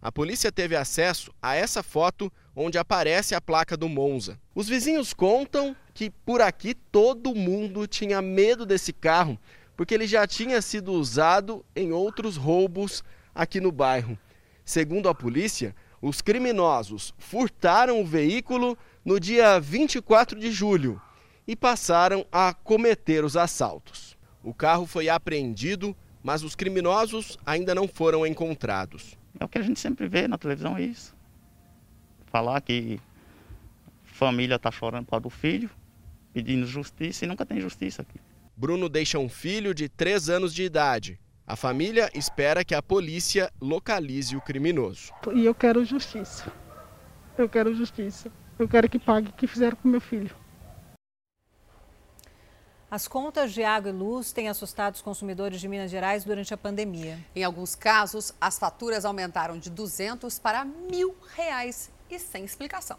A 0.00 0.10
polícia 0.10 0.50
teve 0.50 0.74
acesso 0.74 1.30
a 1.40 1.54
essa 1.54 1.82
foto 1.82 2.32
onde 2.54 2.78
aparece 2.78 3.34
a 3.34 3.40
placa 3.40 3.76
do 3.76 3.88
Monza. 3.88 4.38
Os 4.54 4.68
vizinhos 4.68 5.12
contam 5.12 5.74
que 5.94 6.10
por 6.10 6.40
aqui 6.40 6.74
todo 6.74 7.34
mundo 7.34 7.86
tinha 7.86 8.20
medo 8.22 8.66
desse 8.66 8.92
carro, 8.92 9.38
porque 9.76 9.94
ele 9.94 10.06
já 10.06 10.26
tinha 10.26 10.60
sido 10.60 10.92
usado 10.92 11.64
em 11.74 11.92
outros 11.92 12.36
roubos 12.36 13.02
aqui 13.34 13.60
no 13.60 13.72
bairro. 13.72 14.18
Segundo 14.64 15.08
a 15.08 15.14
polícia, 15.14 15.74
os 16.00 16.20
criminosos 16.20 17.14
furtaram 17.18 18.00
o 18.00 18.06
veículo 18.06 18.76
no 19.04 19.18
dia 19.18 19.58
24 19.58 20.38
de 20.38 20.50
julho 20.50 21.00
e 21.46 21.56
passaram 21.56 22.24
a 22.30 22.54
cometer 22.54 23.24
os 23.24 23.36
assaltos. 23.36 24.16
O 24.42 24.52
carro 24.52 24.86
foi 24.86 25.08
apreendido, 25.08 25.96
mas 26.22 26.42
os 26.42 26.54
criminosos 26.54 27.38
ainda 27.44 27.74
não 27.74 27.88
foram 27.88 28.26
encontrados. 28.26 29.16
É 29.38 29.44
o 29.44 29.48
que 29.48 29.58
a 29.58 29.62
gente 29.62 29.80
sempre 29.80 30.08
vê 30.08 30.28
na 30.28 30.38
televisão, 30.38 30.76
é 30.76 30.82
isso. 30.82 31.14
Falar 32.32 32.62
que 32.62 32.98
família 34.02 34.56
está 34.56 34.70
chorando 34.70 35.04
por 35.04 35.10
causa 35.10 35.24
do 35.24 35.30
filho, 35.30 35.70
pedindo 36.32 36.66
justiça 36.66 37.26
e 37.26 37.28
nunca 37.28 37.44
tem 37.44 37.60
justiça 37.60 38.00
aqui. 38.00 38.18
Bruno 38.56 38.88
deixa 38.88 39.18
um 39.18 39.28
filho 39.28 39.74
de 39.74 39.86
3 39.86 40.30
anos 40.30 40.54
de 40.54 40.62
idade. 40.62 41.20
A 41.46 41.56
família 41.56 42.10
espera 42.14 42.64
que 42.64 42.74
a 42.74 42.82
polícia 42.82 43.52
localize 43.60 44.34
o 44.34 44.40
criminoso. 44.40 45.12
E 45.34 45.44
eu 45.44 45.54
quero 45.54 45.84
justiça. 45.84 46.50
Eu 47.36 47.50
quero 47.50 47.74
justiça. 47.74 48.32
Eu 48.58 48.66
quero 48.66 48.88
que 48.88 48.98
pague 48.98 49.28
o 49.28 49.32
que 49.34 49.46
fizeram 49.46 49.76
com 49.76 49.86
meu 49.86 50.00
filho. 50.00 50.34
As 52.90 53.06
contas 53.06 53.52
de 53.52 53.62
água 53.62 53.90
e 53.90 53.92
luz 53.92 54.32
têm 54.32 54.48
assustado 54.48 54.94
os 54.94 55.02
consumidores 55.02 55.60
de 55.60 55.68
Minas 55.68 55.90
Gerais 55.90 56.24
durante 56.24 56.54
a 56.54 56.56
pandemia. 56.56 57.18
Em 57.36 57.44
alguns 57.44 57.74
casos, 57.74 58.32
as 58.40 58.58
faturas 58.58 59.04
aumentaram 59.04 59.58
de 59.58 59.68
200 59.68 60.38
para 60.38 60.64
mil 60.64 61.14
reais 61.36 61.90
e 62.12 62.18
sem 62.18 62.44
explicação. 62.44 62.98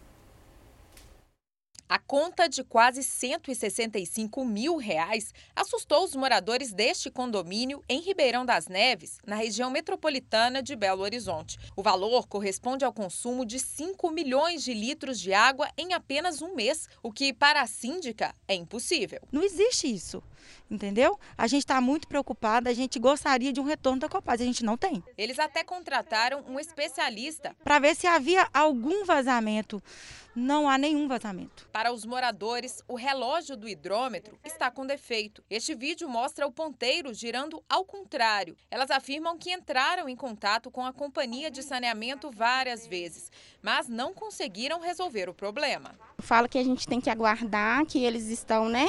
A 1.93 2.00
conta 2.00 2.50
de 2.50 2.64
quase 2.64 3.03
165 3.03 4.43
mil 4.43 4.77
reais 4.77 5.32
assustou 5.56 6.03
os 6.03 6.16
moradores 6.16 6.74
deste 6.74 7.11
condomínio 7.11 7.83
em 7.88 8.01
Ribeirão 8.01 8.43
das 8.43 8.67
Neves, 8.67 9.19
na 9.27 9.35
região 9.35 9.69
metropolitana 9.69 10.64
de 10.64 10.75
Belo 10.75 11.03
Horizonte. 11.03 11.59
O 11.75 11.83
valor 11.83 12.27
corresponde 12.27 12.83
ao 12.83 12.92
consumo 12.92 13.45
de 13.45 13.59
5 13.59 14.09
milhões 14.09 14.64
de 14.64 14.74
litros 14.74 15.19
de 15.19 15.33
água 15.33 15.69
em 15.77 15.93
apenas 15.93 16.42
um 16.42 16.56
mês, 16.56 16.90
o 17.03 17.11
que, 17.11 17.32
para 17.32 17.61
a 17.61 17.67
síndica, 17.67 18.33
é 18.48 18.56
impossível. 18.56 19.19
Não 19.32 19.43
existe 19.43 19.85
isso 19.85 20.24
entendeu? 20.69 21.19
A 21.38 21.47
gente 21.47 21.61
está 21.61 21.80
muito 21.80 22.07
preocupada, 22.07 22.69
a 22.69 22.73
gente 22.73 22.99
gostaria 22.99 23.53
de 23.53 23.59
um 23.59 23.63
retorno 23.63 23.99
da 23.99 24.09
Copaz, 24.09 24.41
a 24.41 24.45
gente 24.45 24.63
não 24.63 24.77
tem. 24.77 25.03
Eles 25.17 25.39
até 25.39 25.63
contrataram 25.63 26.43
um 26.47 26.59
especialista 26.59 27.55
para 27.63 27.80
ver 27.80 27.95
se 27.95 28.07
havia 28.07 28.47
algum 28.53 29.05
vazamento. 29.05 29.81
Não 30.35 30.67
há 30.67 30.80
nenhum 30.80 31.07
vazamento. 31.07 31.69
Para 31.72 31.93
os 31.93 32.05
moradores, 32.05 32.81
o 32.88 32.95
relógio 32.95 33.55
do 33.55 33.69
hidrômetro 33.69 34.39
está 34.43 34.72
com 34.72 34.83
defeito. 34.83 35.43
Este 35.47 35.75
vídeo 35.75 36.09
mostra 36.09 36.47
o 36.47 36.51
ponteiro 36.51 37.13
girando 37.13 37.63
ao 37.69 37.85
contrário. 37.85 38.57
Elas 38.72 38.89
afirmam 38.89 39.38
que 39.38 39.53
entraram 39.53 40.09
em 40.09 40.15
contato 40.15 40.72
com 40.72 40.83
a 40.83 40.91
companhia 40.91 41.51
de 41.51 41.61
saneamento 41.61 42.31
várias 42.31 42.88
vezes, 42.88 43.31
mas 43.64 43.88
não 43.88 44.14
conseguiram 44.14 44.82
resolver 44.82 45.30
o 45.30 45.33
problema. 45.33 45.92
Fala 46.19 46.50
que 46.50 46.58
a 46.58 46.64
gente 46.64 46.85
tem 46.85 47.00
que 47.00 47.09
aguardar, 47.09 47.85
que 47.85 48.03
eles 48.03 48.27
estão, 48.27 48.67
né, 48.67 48.88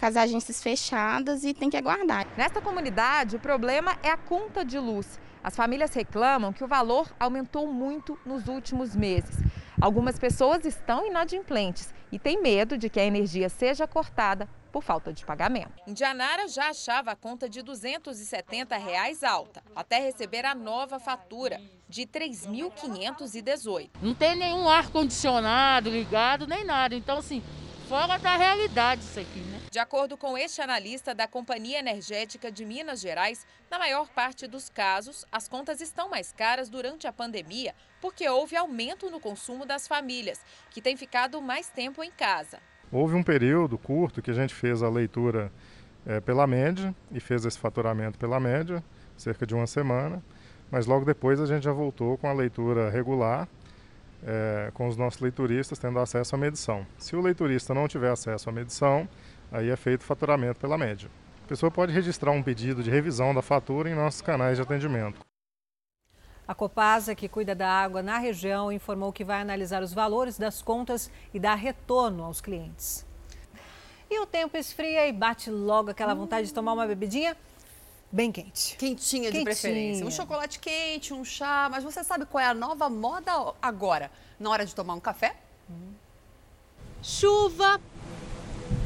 com 0.00 0.06
as 0.06 0.16
agências 0.16 0.62
fechadas 0.62 1.44
e 1.44 1.52
tem 1.52 1.68
que 1.68 1.76
aguardar. 1.76 2.26
Nesta 2.36 2.62
comunidade, 2.62 3.36
o 3.36 3.40
problema 3.40 3.96
é 4.02 4.08
a 4.08 4.16
conta 4.16 4.64
de 4.64 4.78
luz. 4.78 5.20
As 5.44 5.54
famílias 5.54 5.94
reclamam 5.94 6.52
que 6.52 6.64
o 6.64 6.66
valor 6.66 7.14
aumentou 7.20 7.70
muito 7.70 8.18
nos 8.24 8.48
últimos 8.48 8.96
meses. 8.96 9.36
Algumas 9.80 10.18
pessoas 10.18 10.64
estão 10.64 11.06
inadimplentes 11.06 11.94
e 12.10 12.18
têm 12.18 12.40
medo 12.40 12.78
de 12.78 12.88
que 12.88 12.98
a 12.98 13.04
energia 13.04 13.48
seja 13.50 13.86
cortada 13.86 14.48
por 14.76 14.82
falta 14.82 15.10
de 15.10 15.24
pagamento. 15.24 15.72
Indianara 15.86 16.46
já 16.48 16.68
achava 16.68 17.12
a 17.12 17.16
conta 17.16 17.48
de 17.48 17.62
270 17.62 18.76
reais 18.76 19.24
alta, 19.24 19.62
até 19.74 19.98
receber 19.98 20.44
a 20.44 20.54
nova 20.54 21.00
fatura 21.00 21.58
de 21.88 22.02
3.518. 22.02 23.88
Não 24.02 24.14
tem 24.14 24.36
nenhum 24.36 24.68
ar-condicionado 24.68 25.88
ligado, 25.88 26.46
nem 26.46 26.62
nada. 26.62 26.94
Então, 26.94 27.16
assim, 27.16 27.42
fora 27.88 28.18
da 28.18 28.36
realidade 28.36 29.00
isso 29.00 29.18
aqui, 29.18 29.38
né? 29.38 29.62
De 29.72 29.78
acordo 29.78 30.14
com 30.14 30.36
este 30.36 30.60
analista 30.60 31.14
da 31.14 31.26
Companhia 31.26 31.78
Energética 31.78 32.52
de 32.52 32.66
Minas 32.66 33.00
Gerais, 33.00 33.46
na 33.70 33.78
maior 33.78 34.10
parte 34.10 34.46
dos 34.46 34.68
casos, 34.68 35.24
as 35.32 35.48
contas 35.48 35.80
estão 35.80 36.10
mais 36.10 36.32
caras 36.32 36.68
durante 36.68 37.06
a 37.06 37.12
pandemia 37.12 37.74
porque 37.98 38.28
houve 38.28 38.56
aumento 38.56 39.08
no 39.10 39.20
consumo 39.20 39.64
das 39.64 39.88
famílias, 39.88 40.44
que 40.70 40.82
têm 40.82 40.98
ficado 40.98 41.40
mais 41.40 41.70
tempo 41.70 42.04
em 42.04 42.10
casa. 42.10 42.60
Houve 42.96 43.14
um 43.14 43.22
período 43.22 43.76
curto 43.76 44.22
que 44.22 44.30
a 44.30 44.34
gente 44.34 44.54
fez 44.54 44.82
a 44.82 44.88
leitura 44.88 45.52
é, 46.06 46.18
pela 46.18 46.46
média 46.46 46.94
e 47.12 47.20
fez 47.20 47.44
esse 47.44 47.58
faturamento 47.58 48.18
pela 48.18 48.40
média, 48.40 48.82
cerca 49.18 49.46
de 49.46 49.54
uma 49.54 49.66
semana, 49.66 50.22
mas 50.70 50.86
logo 50.86 51.04
depois 51.04 51.38
a 51.38 51.44
gente 51.44 51.64
já 51.64 51.72
voltou 51.72 52.16
com 52.16 52.26
a 52.26 52.32
leitura 52.32 52.88
regular, 52.88 53.46
é, 54.26 54.70
com 54.72 54.88
os 54.88 54.96
nossos 54.96 55.20
leituristas 55.20 55.78
tendo 55.78 55.98
acesso 55.98 56.36
à 56.36 56.38
medição. 56.38 56.86
Se 56.96 57.14
o 57.14 57.20
leiturista 57.20 57.74
não 57.74 57.86
tiver 57.86 58.10
acesso 58.10 58.48
à 58.48 58.52
medição, 58.52 59.06
aí 59.52 59.68
é 59.68 59.76
feito 59.76 60.02
faturamento 60.02 60.58
pela 60.58 60.78
média. 60.78 61.10
A 61.44 61.48
pessoa 61.48 61.70
pode 61.70 61.92
registrar 61.92 62.30
um 62.30 62.42
pedido 62.42 62.82
de 62.82 62.90
revisão 62.90 63.34
da 63.34 63.42
fatura 63.42 63.90
em 63.90 63.94
nossos 63.94 64.22
canais 64.22 64.56
de 64.56 64.62
atendimento. 64.62 65.25
A 66.46 66.54
Copasa, 66.54 67.14
que 67.14 67.28
cuida 67.28 67.54
da 67.54 67.68
água 67.68 68.02
na 68.02 68.18
região, 68.18 68.70
informou 68.70 69.12
que 69.12 69.24
vai 69.24 69.40
analisar 69.40 69.82
os 69.82 69.92
valores 69.92 70.38
das 70.38 70.62
contas 70.62 71.10
e 71.34 71.40
dar 71.40 71.56
retorno 71.56 72.22
aos 72.22 72.40
clientes. 72.40 73.04
E 74.08 74.20
o 74.20 74.26
tempo 74.26 74.56
esfria 74.56 75.08
e 75.08 75.12
bate 75.12 75.50
logo 75.50 75.90
aquela 75.90 76.14
vontade 76.14 76.46
de 76.46 76.54
tomar 76.54 76.72
uma 76.72 76.86
bebidinha 76.86 77.36
bem 78.12 78.30
quente. 78.30 78.76
Quentinha 78.76 79.30
de 79.30 79.38
Quentinha. 79.38 79.44
preferência. 79.44 80.06
Um 80.06 80.10
chocolate 80.10 80.60
quente, 80.60 81.12
um 81.12 81.24
chá. 81.24 81.68
Mas 81.68 81.82
você 81.82 82.04
sabe 82.04 82.24
qual 82.24 82.42
é 82.42 82.46
a 82.46 82.54
nova 82.54 82.88
moda 82.88 83.32
agora? 83.60 84.10
Na 84.38 84.50
hora 84.50 84.64
de 84.64 84.72
tomar 84.72 84.94
um 84.94 85.00
café? 85.00 85.34
Hum. 85.68 85.92
Chuva, 87.02 87.80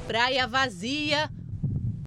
praia 0.07 0.47
vazia, 0.47 1.31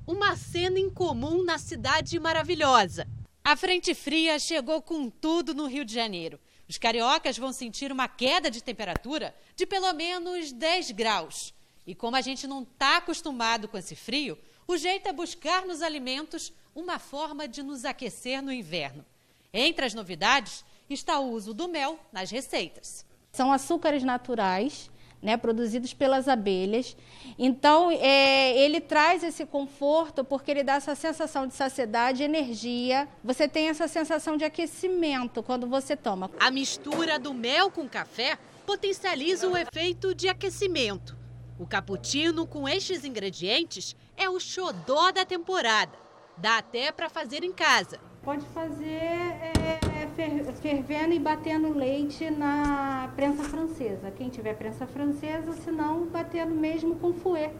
uma 0.07 0.35
cena 0.35 0.80
incomum 0.80 1.43
na 1.43 1.59
cidade 1.59 2.19
maravilhosa. 2.19 3.07
A 3.46 3.58
frente 3.58 3.94
fria 3.94 4.40
chegou 4.40 4.82
com 4.82 5.10
tudo 5.10 5.54
no 5.54 5.66
Rio 5.66 5.84
de 5.84 5.94
Janeiro. 5.94 6.40
Os 6.68 6.78
cariocas 6.78 7.38
vão 7.38 7.52
sentir 7.52 7.92
uma 7.92 8.08
queda 8.08 8.50
de 8.50 8.64
temperatura 8.64 9.36
de 9.54 9.66
pelo 9.66 9.92
menos 9.92 10.54
10 10.54 10.92
graus. 10.92 11.54
E 11.86 11.94
como 11.94 12.16
a 12.16 12.22
gente 12.22 12.48
não 12.48 12.64
está 12.64 12.98
acostumado 12.98 13.68
com 13.68 13.78
esse 13.78 13.98
frio, 13.98 14.40
o 14.66 14.78
jeito 14.78 15.10
é 15.10 15.14
buscar 15.14 15.66
nos 15.66 15.82
alimentos 15.82 16.54
uma 16.74 16.98
forma 17.00 17.46
de 17.46 17.62
nos 17.62 17.84
aquecer 17.84 18.42
no 18.42 18.52
inverno. 18.52 19.06
Entre 19.54 19.86
as 19.86 19.94
novidades 19.94 20.64
está 20.90 21.20
o 21.20 21.30
uso 21.30 21.54
do 21.54 21.68
mel 21.68 22.00
nas 22.14 22.32
receitas. 22.32 23.06
São 23.34 23.52
açúcares 23.52 24.04
naturais 24.04 24.90
né, 25.24 25.38
produzidos 25.38 25.93
pelas 25.93 26.27
abelhas. 26.27 26.95
Então, 27.40 27.90
é, 27.90 28.56
ele 28.60 28.82
traz 28.82 29.24
esse 29.24 29.45
conforto 29.45 30.24
porque 30.24 30.52
ele 30.52 30.64
dá 30.64 30.74
essa 30.74 30.93
sensação 30.93 31.48
de 31.48 31.56
saciedade, 31.56 32.22
energia. 32.22 33.08
Você 33.24 33.48
tem 33.48 33.69
essa 33.69 33.88
sensação 33.88 34.35
de 34.35 34.43
aquecimento 34.43 35.42
quando 35.42 35.66
você 35.66 35.95
toma. 35.95 36.30
A 36.40 36.52
mistura 36.52 37.18
do 37.18 37.34
mel 37.34 37.72
com 37.72 37.88
café 37.88 38.38
potencializa 38.66 39.48
o 39.48 39.58
efeito 39.58 40.14
de 40.14 40.27
aquecimento. 40.27 41.18
O 41.58 41.66
cappuccino 41.66 42.45
com 42.45 42.68
estes 42.68 43.06
ingredientes 43.06 43.95
é 44.18 44.30
o 44.30 44.40
xodó 44.40 45.11
da 45.11 45.24
temporada. 45.24 45.98
Dá 46.38 46.58
até 46.58 46.92
para 46.92 47.10
fazer 47.10 47.43
em 47.43 47.53
casa. 47.53 48.00
Pode 48.24 48.45
fazer 48.48 48.85
é, 48.85 49.83
fervendo 50.61 51.14
e 51.14 51.19
batendo 51.19 51.74
leite 51.74 52.30
na 52.30 53.11
prensa 53.16 53.43
francesa. 53.43 54.11
Quem 54.11 54.30
tiver 54.30 54.56
prensa 54.56 54.85
francesa, 54.85 55.53
se 55.53 55.72
não, 55.72 56.06
batendo 56.06 56.53
mesmo 56.53 56.95
com 56.95 57.14
fouet. 57.14 57.51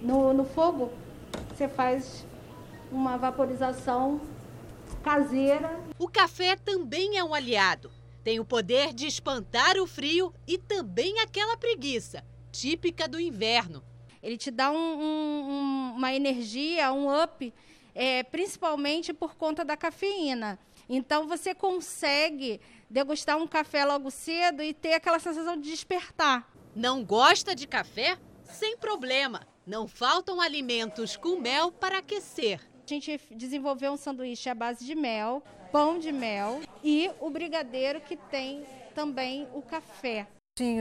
No, 0.00 0.32
no 0.32 0.44
fogo, 0.44 0.90
você 1.48 1.68
faz 1.68 2.26
uma 2.90 3.16
vaporização 3.16 4.20
caseira. 5.02 5.78
O 5.98 6.08
café 6.08 6.56
também 6.56 7.18
é 7.18 7.24
um 7.24 7.34
aliado. 7.34 7.90
Tem 8.22 8.38
o 8.38 8.44
poder 8.44 8.92
de 8.92 9.06
espantar 9.06 9.76
o 9.78 9.86
frio 9.86 10.32
e 10.46 10.58
também 10.58 11.20
aquela 11.20 11.56
preguiça, 11.56 12.22
típica 12.52 13.08
do 13.08 13.18
inverno. 13.18 13.82
Ele 14.22 14.36
te 14.36 14.50
dá 14.50 14.70
um, 14.70 14.76
um, 14.76 15.94
uma 15.96 16.14
energia, 16.14 16.92
um 16.92 17.08
up 17.22 17.52
é, 17.94 18.22
principalmente 18.22 19.12
por 19.12 19.34
conta 19.34 19.64
da 19.64 19.76
cafeína. 19.76 20.58
Então 20.92 21.28
você 21.28 21.54
consegue 21.54 22.60
degustar 22.90 23.38
um 23.38 23.46
café 23.46 23.84
logo 23.84 24.10
cedo 24.10 24.60
e 24.60 24.74
ter 24.74 24.94
aquela 24.94 25.20
sensação 25.20 25.56
de 25.56 25.70
despertar. 25.70 26.50
Não 26.74 27.04
gosta 27.04 27.54
de 27.54 27.64
café? 27.64 28.18
Sem 28.42 28.76
problema. 28.76 29.46
Não 29.64 29.86
faltam 29.86 30.40
alimentos 30.40 31.16
com 31.16 31.38
mel 31.38 31.70
para 31.70 31.98
aquecer. 31.98 32.60
A 32.84 32.88
gente 32.88 33.20
desenvolveu 33.30 33.92
um 33.92 33.96
sanduíche 33.96 34.48
à 34.48 34.54
base 34.54 34.84
de 34.84 34.96
mel, 34.96 35.44
pão 35.70 35.96
de 35.96 36.10
mel 36.10 36.60
e 36.82 37.08
o 37.20 37.30
brigadeiro 37.30 38.00
que 38.00 38.16
tem 38.16 38.66
também 38.92 39.46
o 39.54 39.62
café. 39.62 40.26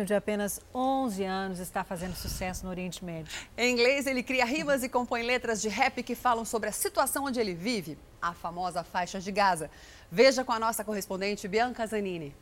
de 0.05 0.13
apenas 0.15 0.59
11 0.73 1.23
anos 1.23 1.59
está 1.59 1.83
fazendo 1.83 2.15
sucesso 2.15 2.65
no 2.65 2.71
Oriente 2.71 3.05
Médio. 3.05 3.31
Em 3.55 3.71
inglês, 3.71 4.07
ele 4.07 4.23
cria 4.23 4.43
rimas 4.43 4.81
e 4.81 4.89
compõe 4.89 5.21
letras 5.21 5.61
de 5.61 5.69
rap 5.69 6.01
que 6.01 6.15
falam 6.15 6.43
sobre 6.43 6.67
a 6.67 6.71
situação 6.71 7.25
onde 7.25 7.39
ele 7.39 7.53
vive, 7.53 7.95
a 8.19 8.33
famosa 8.33 8.83
faixa 8.83 9.19
de 9.19 9.31
Gaza. 9.31 9.69
Veja 10.11 10.43
com 10.43 10.51
a 10.51 10.59
nossa 10.59 10.83
correspondente 10.83 11.47
Bianca 11.47 11.85
Zanini. 11.85 12.35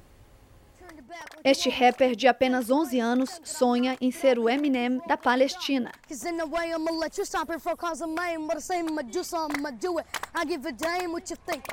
Este 1.43 1.69
rapper 1.69 2.15
de 2.15 2.27
apenas 2.27 2.69
11 2.69 2.99
anos 2.99 3.41
sonha 3.43 3.97
em 4.01 4.11
ser 4.11 4.37
o 4.37 4.49
Eminem 4.49 4.99
da 5.07 5.15
Palestina. 5.15 5.91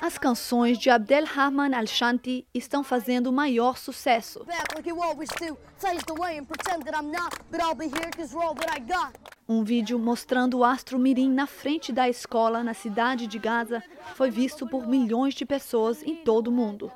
As 0.01 0.19
canções 0.19 0.79
de 0.79 0.91
Abdelrahman 0.91 1.75
Al-Shanti 1.75 2.47
estão 2.55 2.85
fazendo 2.85 3.33
maior 3.33 3.77
sucesso. 3.77 4.47
Um 9.47 9.63
vídeo 9.63 9.99
mostrando 9.99 10.59
o 10.59 10.65
astro 10.65 10.99
Mirim 10.99 11.31
na 11.31 11.47
frente 11.47 11.93
da 11.93 12.09
escola 12.09 12.63
na 12.63 12.73
cidade 12.73 13.27
de 13.27 13.39
Gaza 13.39 13.83
foi 14.15 14.31
visto 14.31 14.67
por 14.67 14.87
milhões 14.87 15.35
de 15.35 15.45
pessoas 15.45 16.03
em 16.03 16.17
todo 16.17 16.49
o 16.49 16.53
mundo. 16.53 16.91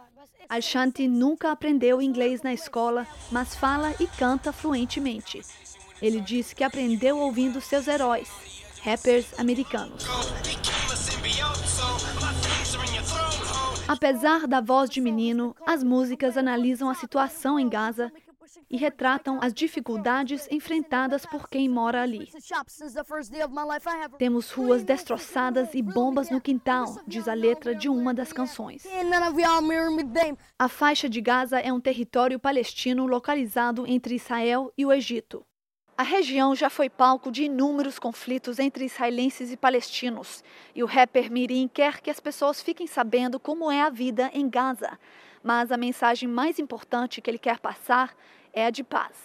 Al-Shanti 0.48 1.06
nunca 1.06 1.52
aprendeu 1.52 2.00
inglês 2.00 2.40
na 2.40 2.54
escola, 2.54 3.06
mas 3.30 3.54
fala 3.54 3.94
e 4.00 4.06
canta 4.06 4.50
fluentemente. 4.50 5.42
Ele 6.00 6.20
diz 6.20 6.54
que 6.54 6.64
aprendeu 6.64 7.18
ouvindo 7.18 7.60
seus 7.60 7.86
heróis, 7.86 8.30
rappers 8.82 9.38
americanos. 9.38 10.06
Apesar 13.86 14.46
da 14.46 14.60
voz 14.60 14.88
de 14.88 15.00
menino, 15.00 15.54
as 15.66 15.84
músicas 15.84 16.36
analisam 16.36 16.88
a 16.88 16.94
situação 16.94 17.58
em 17.58 17.68
Gaza 17.68 18.10
e 18.70 18.76
retratam 18.76 19.38
as 19.42 19.52
dificuldades 19.52 20.48
enfrentadas 20.50 21.26
por 21.26 21.48
quem 21.48 21.68
mora 21.68 22.02
ali. 22.02 22.28
Temos 24.18 24.50
ruas 24.50 24.84
destroçadas 24.84 25.74
e 25.74 25.82
bombas 25.82 26.30
no 26.30 26.40
quintal, 26.40 27.00
diz 27.06 27.28
a 27.28 27.34
letra 27.34 27.74
de 27.74 27.88
uma 27.88 28.14
das 28.14 28.32
canções. 28.32 28.86
A 30.58 30.68
faixa 30.68 31.08
de 31.08 31.20
Gaza 31.20 31.58
é 31.58 31.72
um 31.72 31.80
território 31.80 32.38
palestino 32.38 33.06
localizado 33.06 33.86
entre 33.86 34.14
Israel 34.14 34.72
e 34.76 34.84
o 34.84 34.92
Egito. 34.92 35.44
A 35.96 36.04
região 36.04 36.54
já 36.54 36.70
foi 36.70 36.88
palco 36.88 37.28
de 37.28 37.42
inúmeros 37.42 37.98
conflitos 37.98 38.60
entre 38.60 38.84
israelenses 38.84 39.50
e 39.50 39.56
palestinos, 39.56 40.44
e 40.72 40.80
o 40.80 40.86
rapper 40.86 41.28
Mirim 41.28 41.66
quer 41.66 42.00
que 42.00 42.08
as 42.08 42.20
pessoas 42.20 42.62
fiquem 42.62 42.86
sabendo 42.86 43.40
como 43.40 43.68
é 43.68 43.82
a 43.82 43.90
vida 43.90 44.30
em 44.32 44.48
Gaza. 44.48 44.96
Mas 45.42 45.72
a 45.72 45.76
mensagem 45.76 46.28
mais 46.28 46.60
importante 46.60 47.20
que 47.20 47.28
ele 47.28 47.36
quer 47.36 47.58
passar 47.58 48.14
é 48.58 48.66
a 48.66 48.70
de 48.70 48.82
paz. 48.82 49.16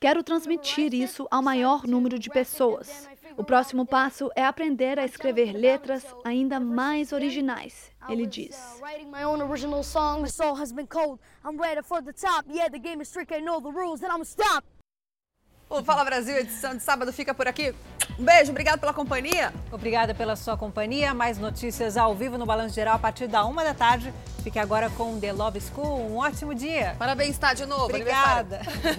Quero 0.00 0.22
transmitir 0.22 0.92
isso 0.94 1.26
ao 1.30 1.42
maior 1.42 1.84
número 1.84 2.18
de 2.18 2.28
pessoas. 2.28 3.08
O 3.36 3.44
próximo 3.44 3.86
passo 3.86 4.30
é 4.34 4.44
aprender 4.44 4.98
a 4.98 5.04
escrever 5.04 5.52
letras 5.52 6.04
ainda 6.24 6.58
mais 6.58 7.12
originais, 7.12 7.92
ele 8.08 8.26
diz. 8.26 8.56
O 15.70 15.82
Fala 15.84 16.04
Brasil, 16.04 16.36
edição 16.36 16.76
de 16.76 16.82
sábado, 16.82 17.12
fica 17.12 17.34
por 17.34 17.46
aqui. 17.46 17.74
Um 18.18 18.24
beijo, 18.24 18.50
obrigado 18.50 18.78
pela 18.78 18.92
companhia. 18.92 19.52
Obrigada 19.70 20.14
pela 20.14 20.36
sua 20.36 20.56
companhia. 20.56 21.12
Mais 21.14 21.38
notícias 21.38 21.96
ao 21.96 22.14
vivo 22.14 22.38
no 22.38 22.46
Balanço 22.46 22.74
Geral 22.74 22.94
a 22.96 22.98
partir 22.98 23.26
da 23.26 23.44
uma 23.44 23.64
da 23.64 23.74
tarde. 23.74 24.12
Fique 24.42 24.58
agora 24.58 24.88
com 24.90 25.18
The 25.18 25.32
Love 25.32 25.60
School. 25.60 26.10
Um 26.10 26.16
ótimo 26.16 26.54
dia. 26.54 26.94
Parabéns, 26.98 27.36
tá 27.36 27.54
de 27.54 27.66
novo. 27.66 27.84
Obrigada. 27.84 28.60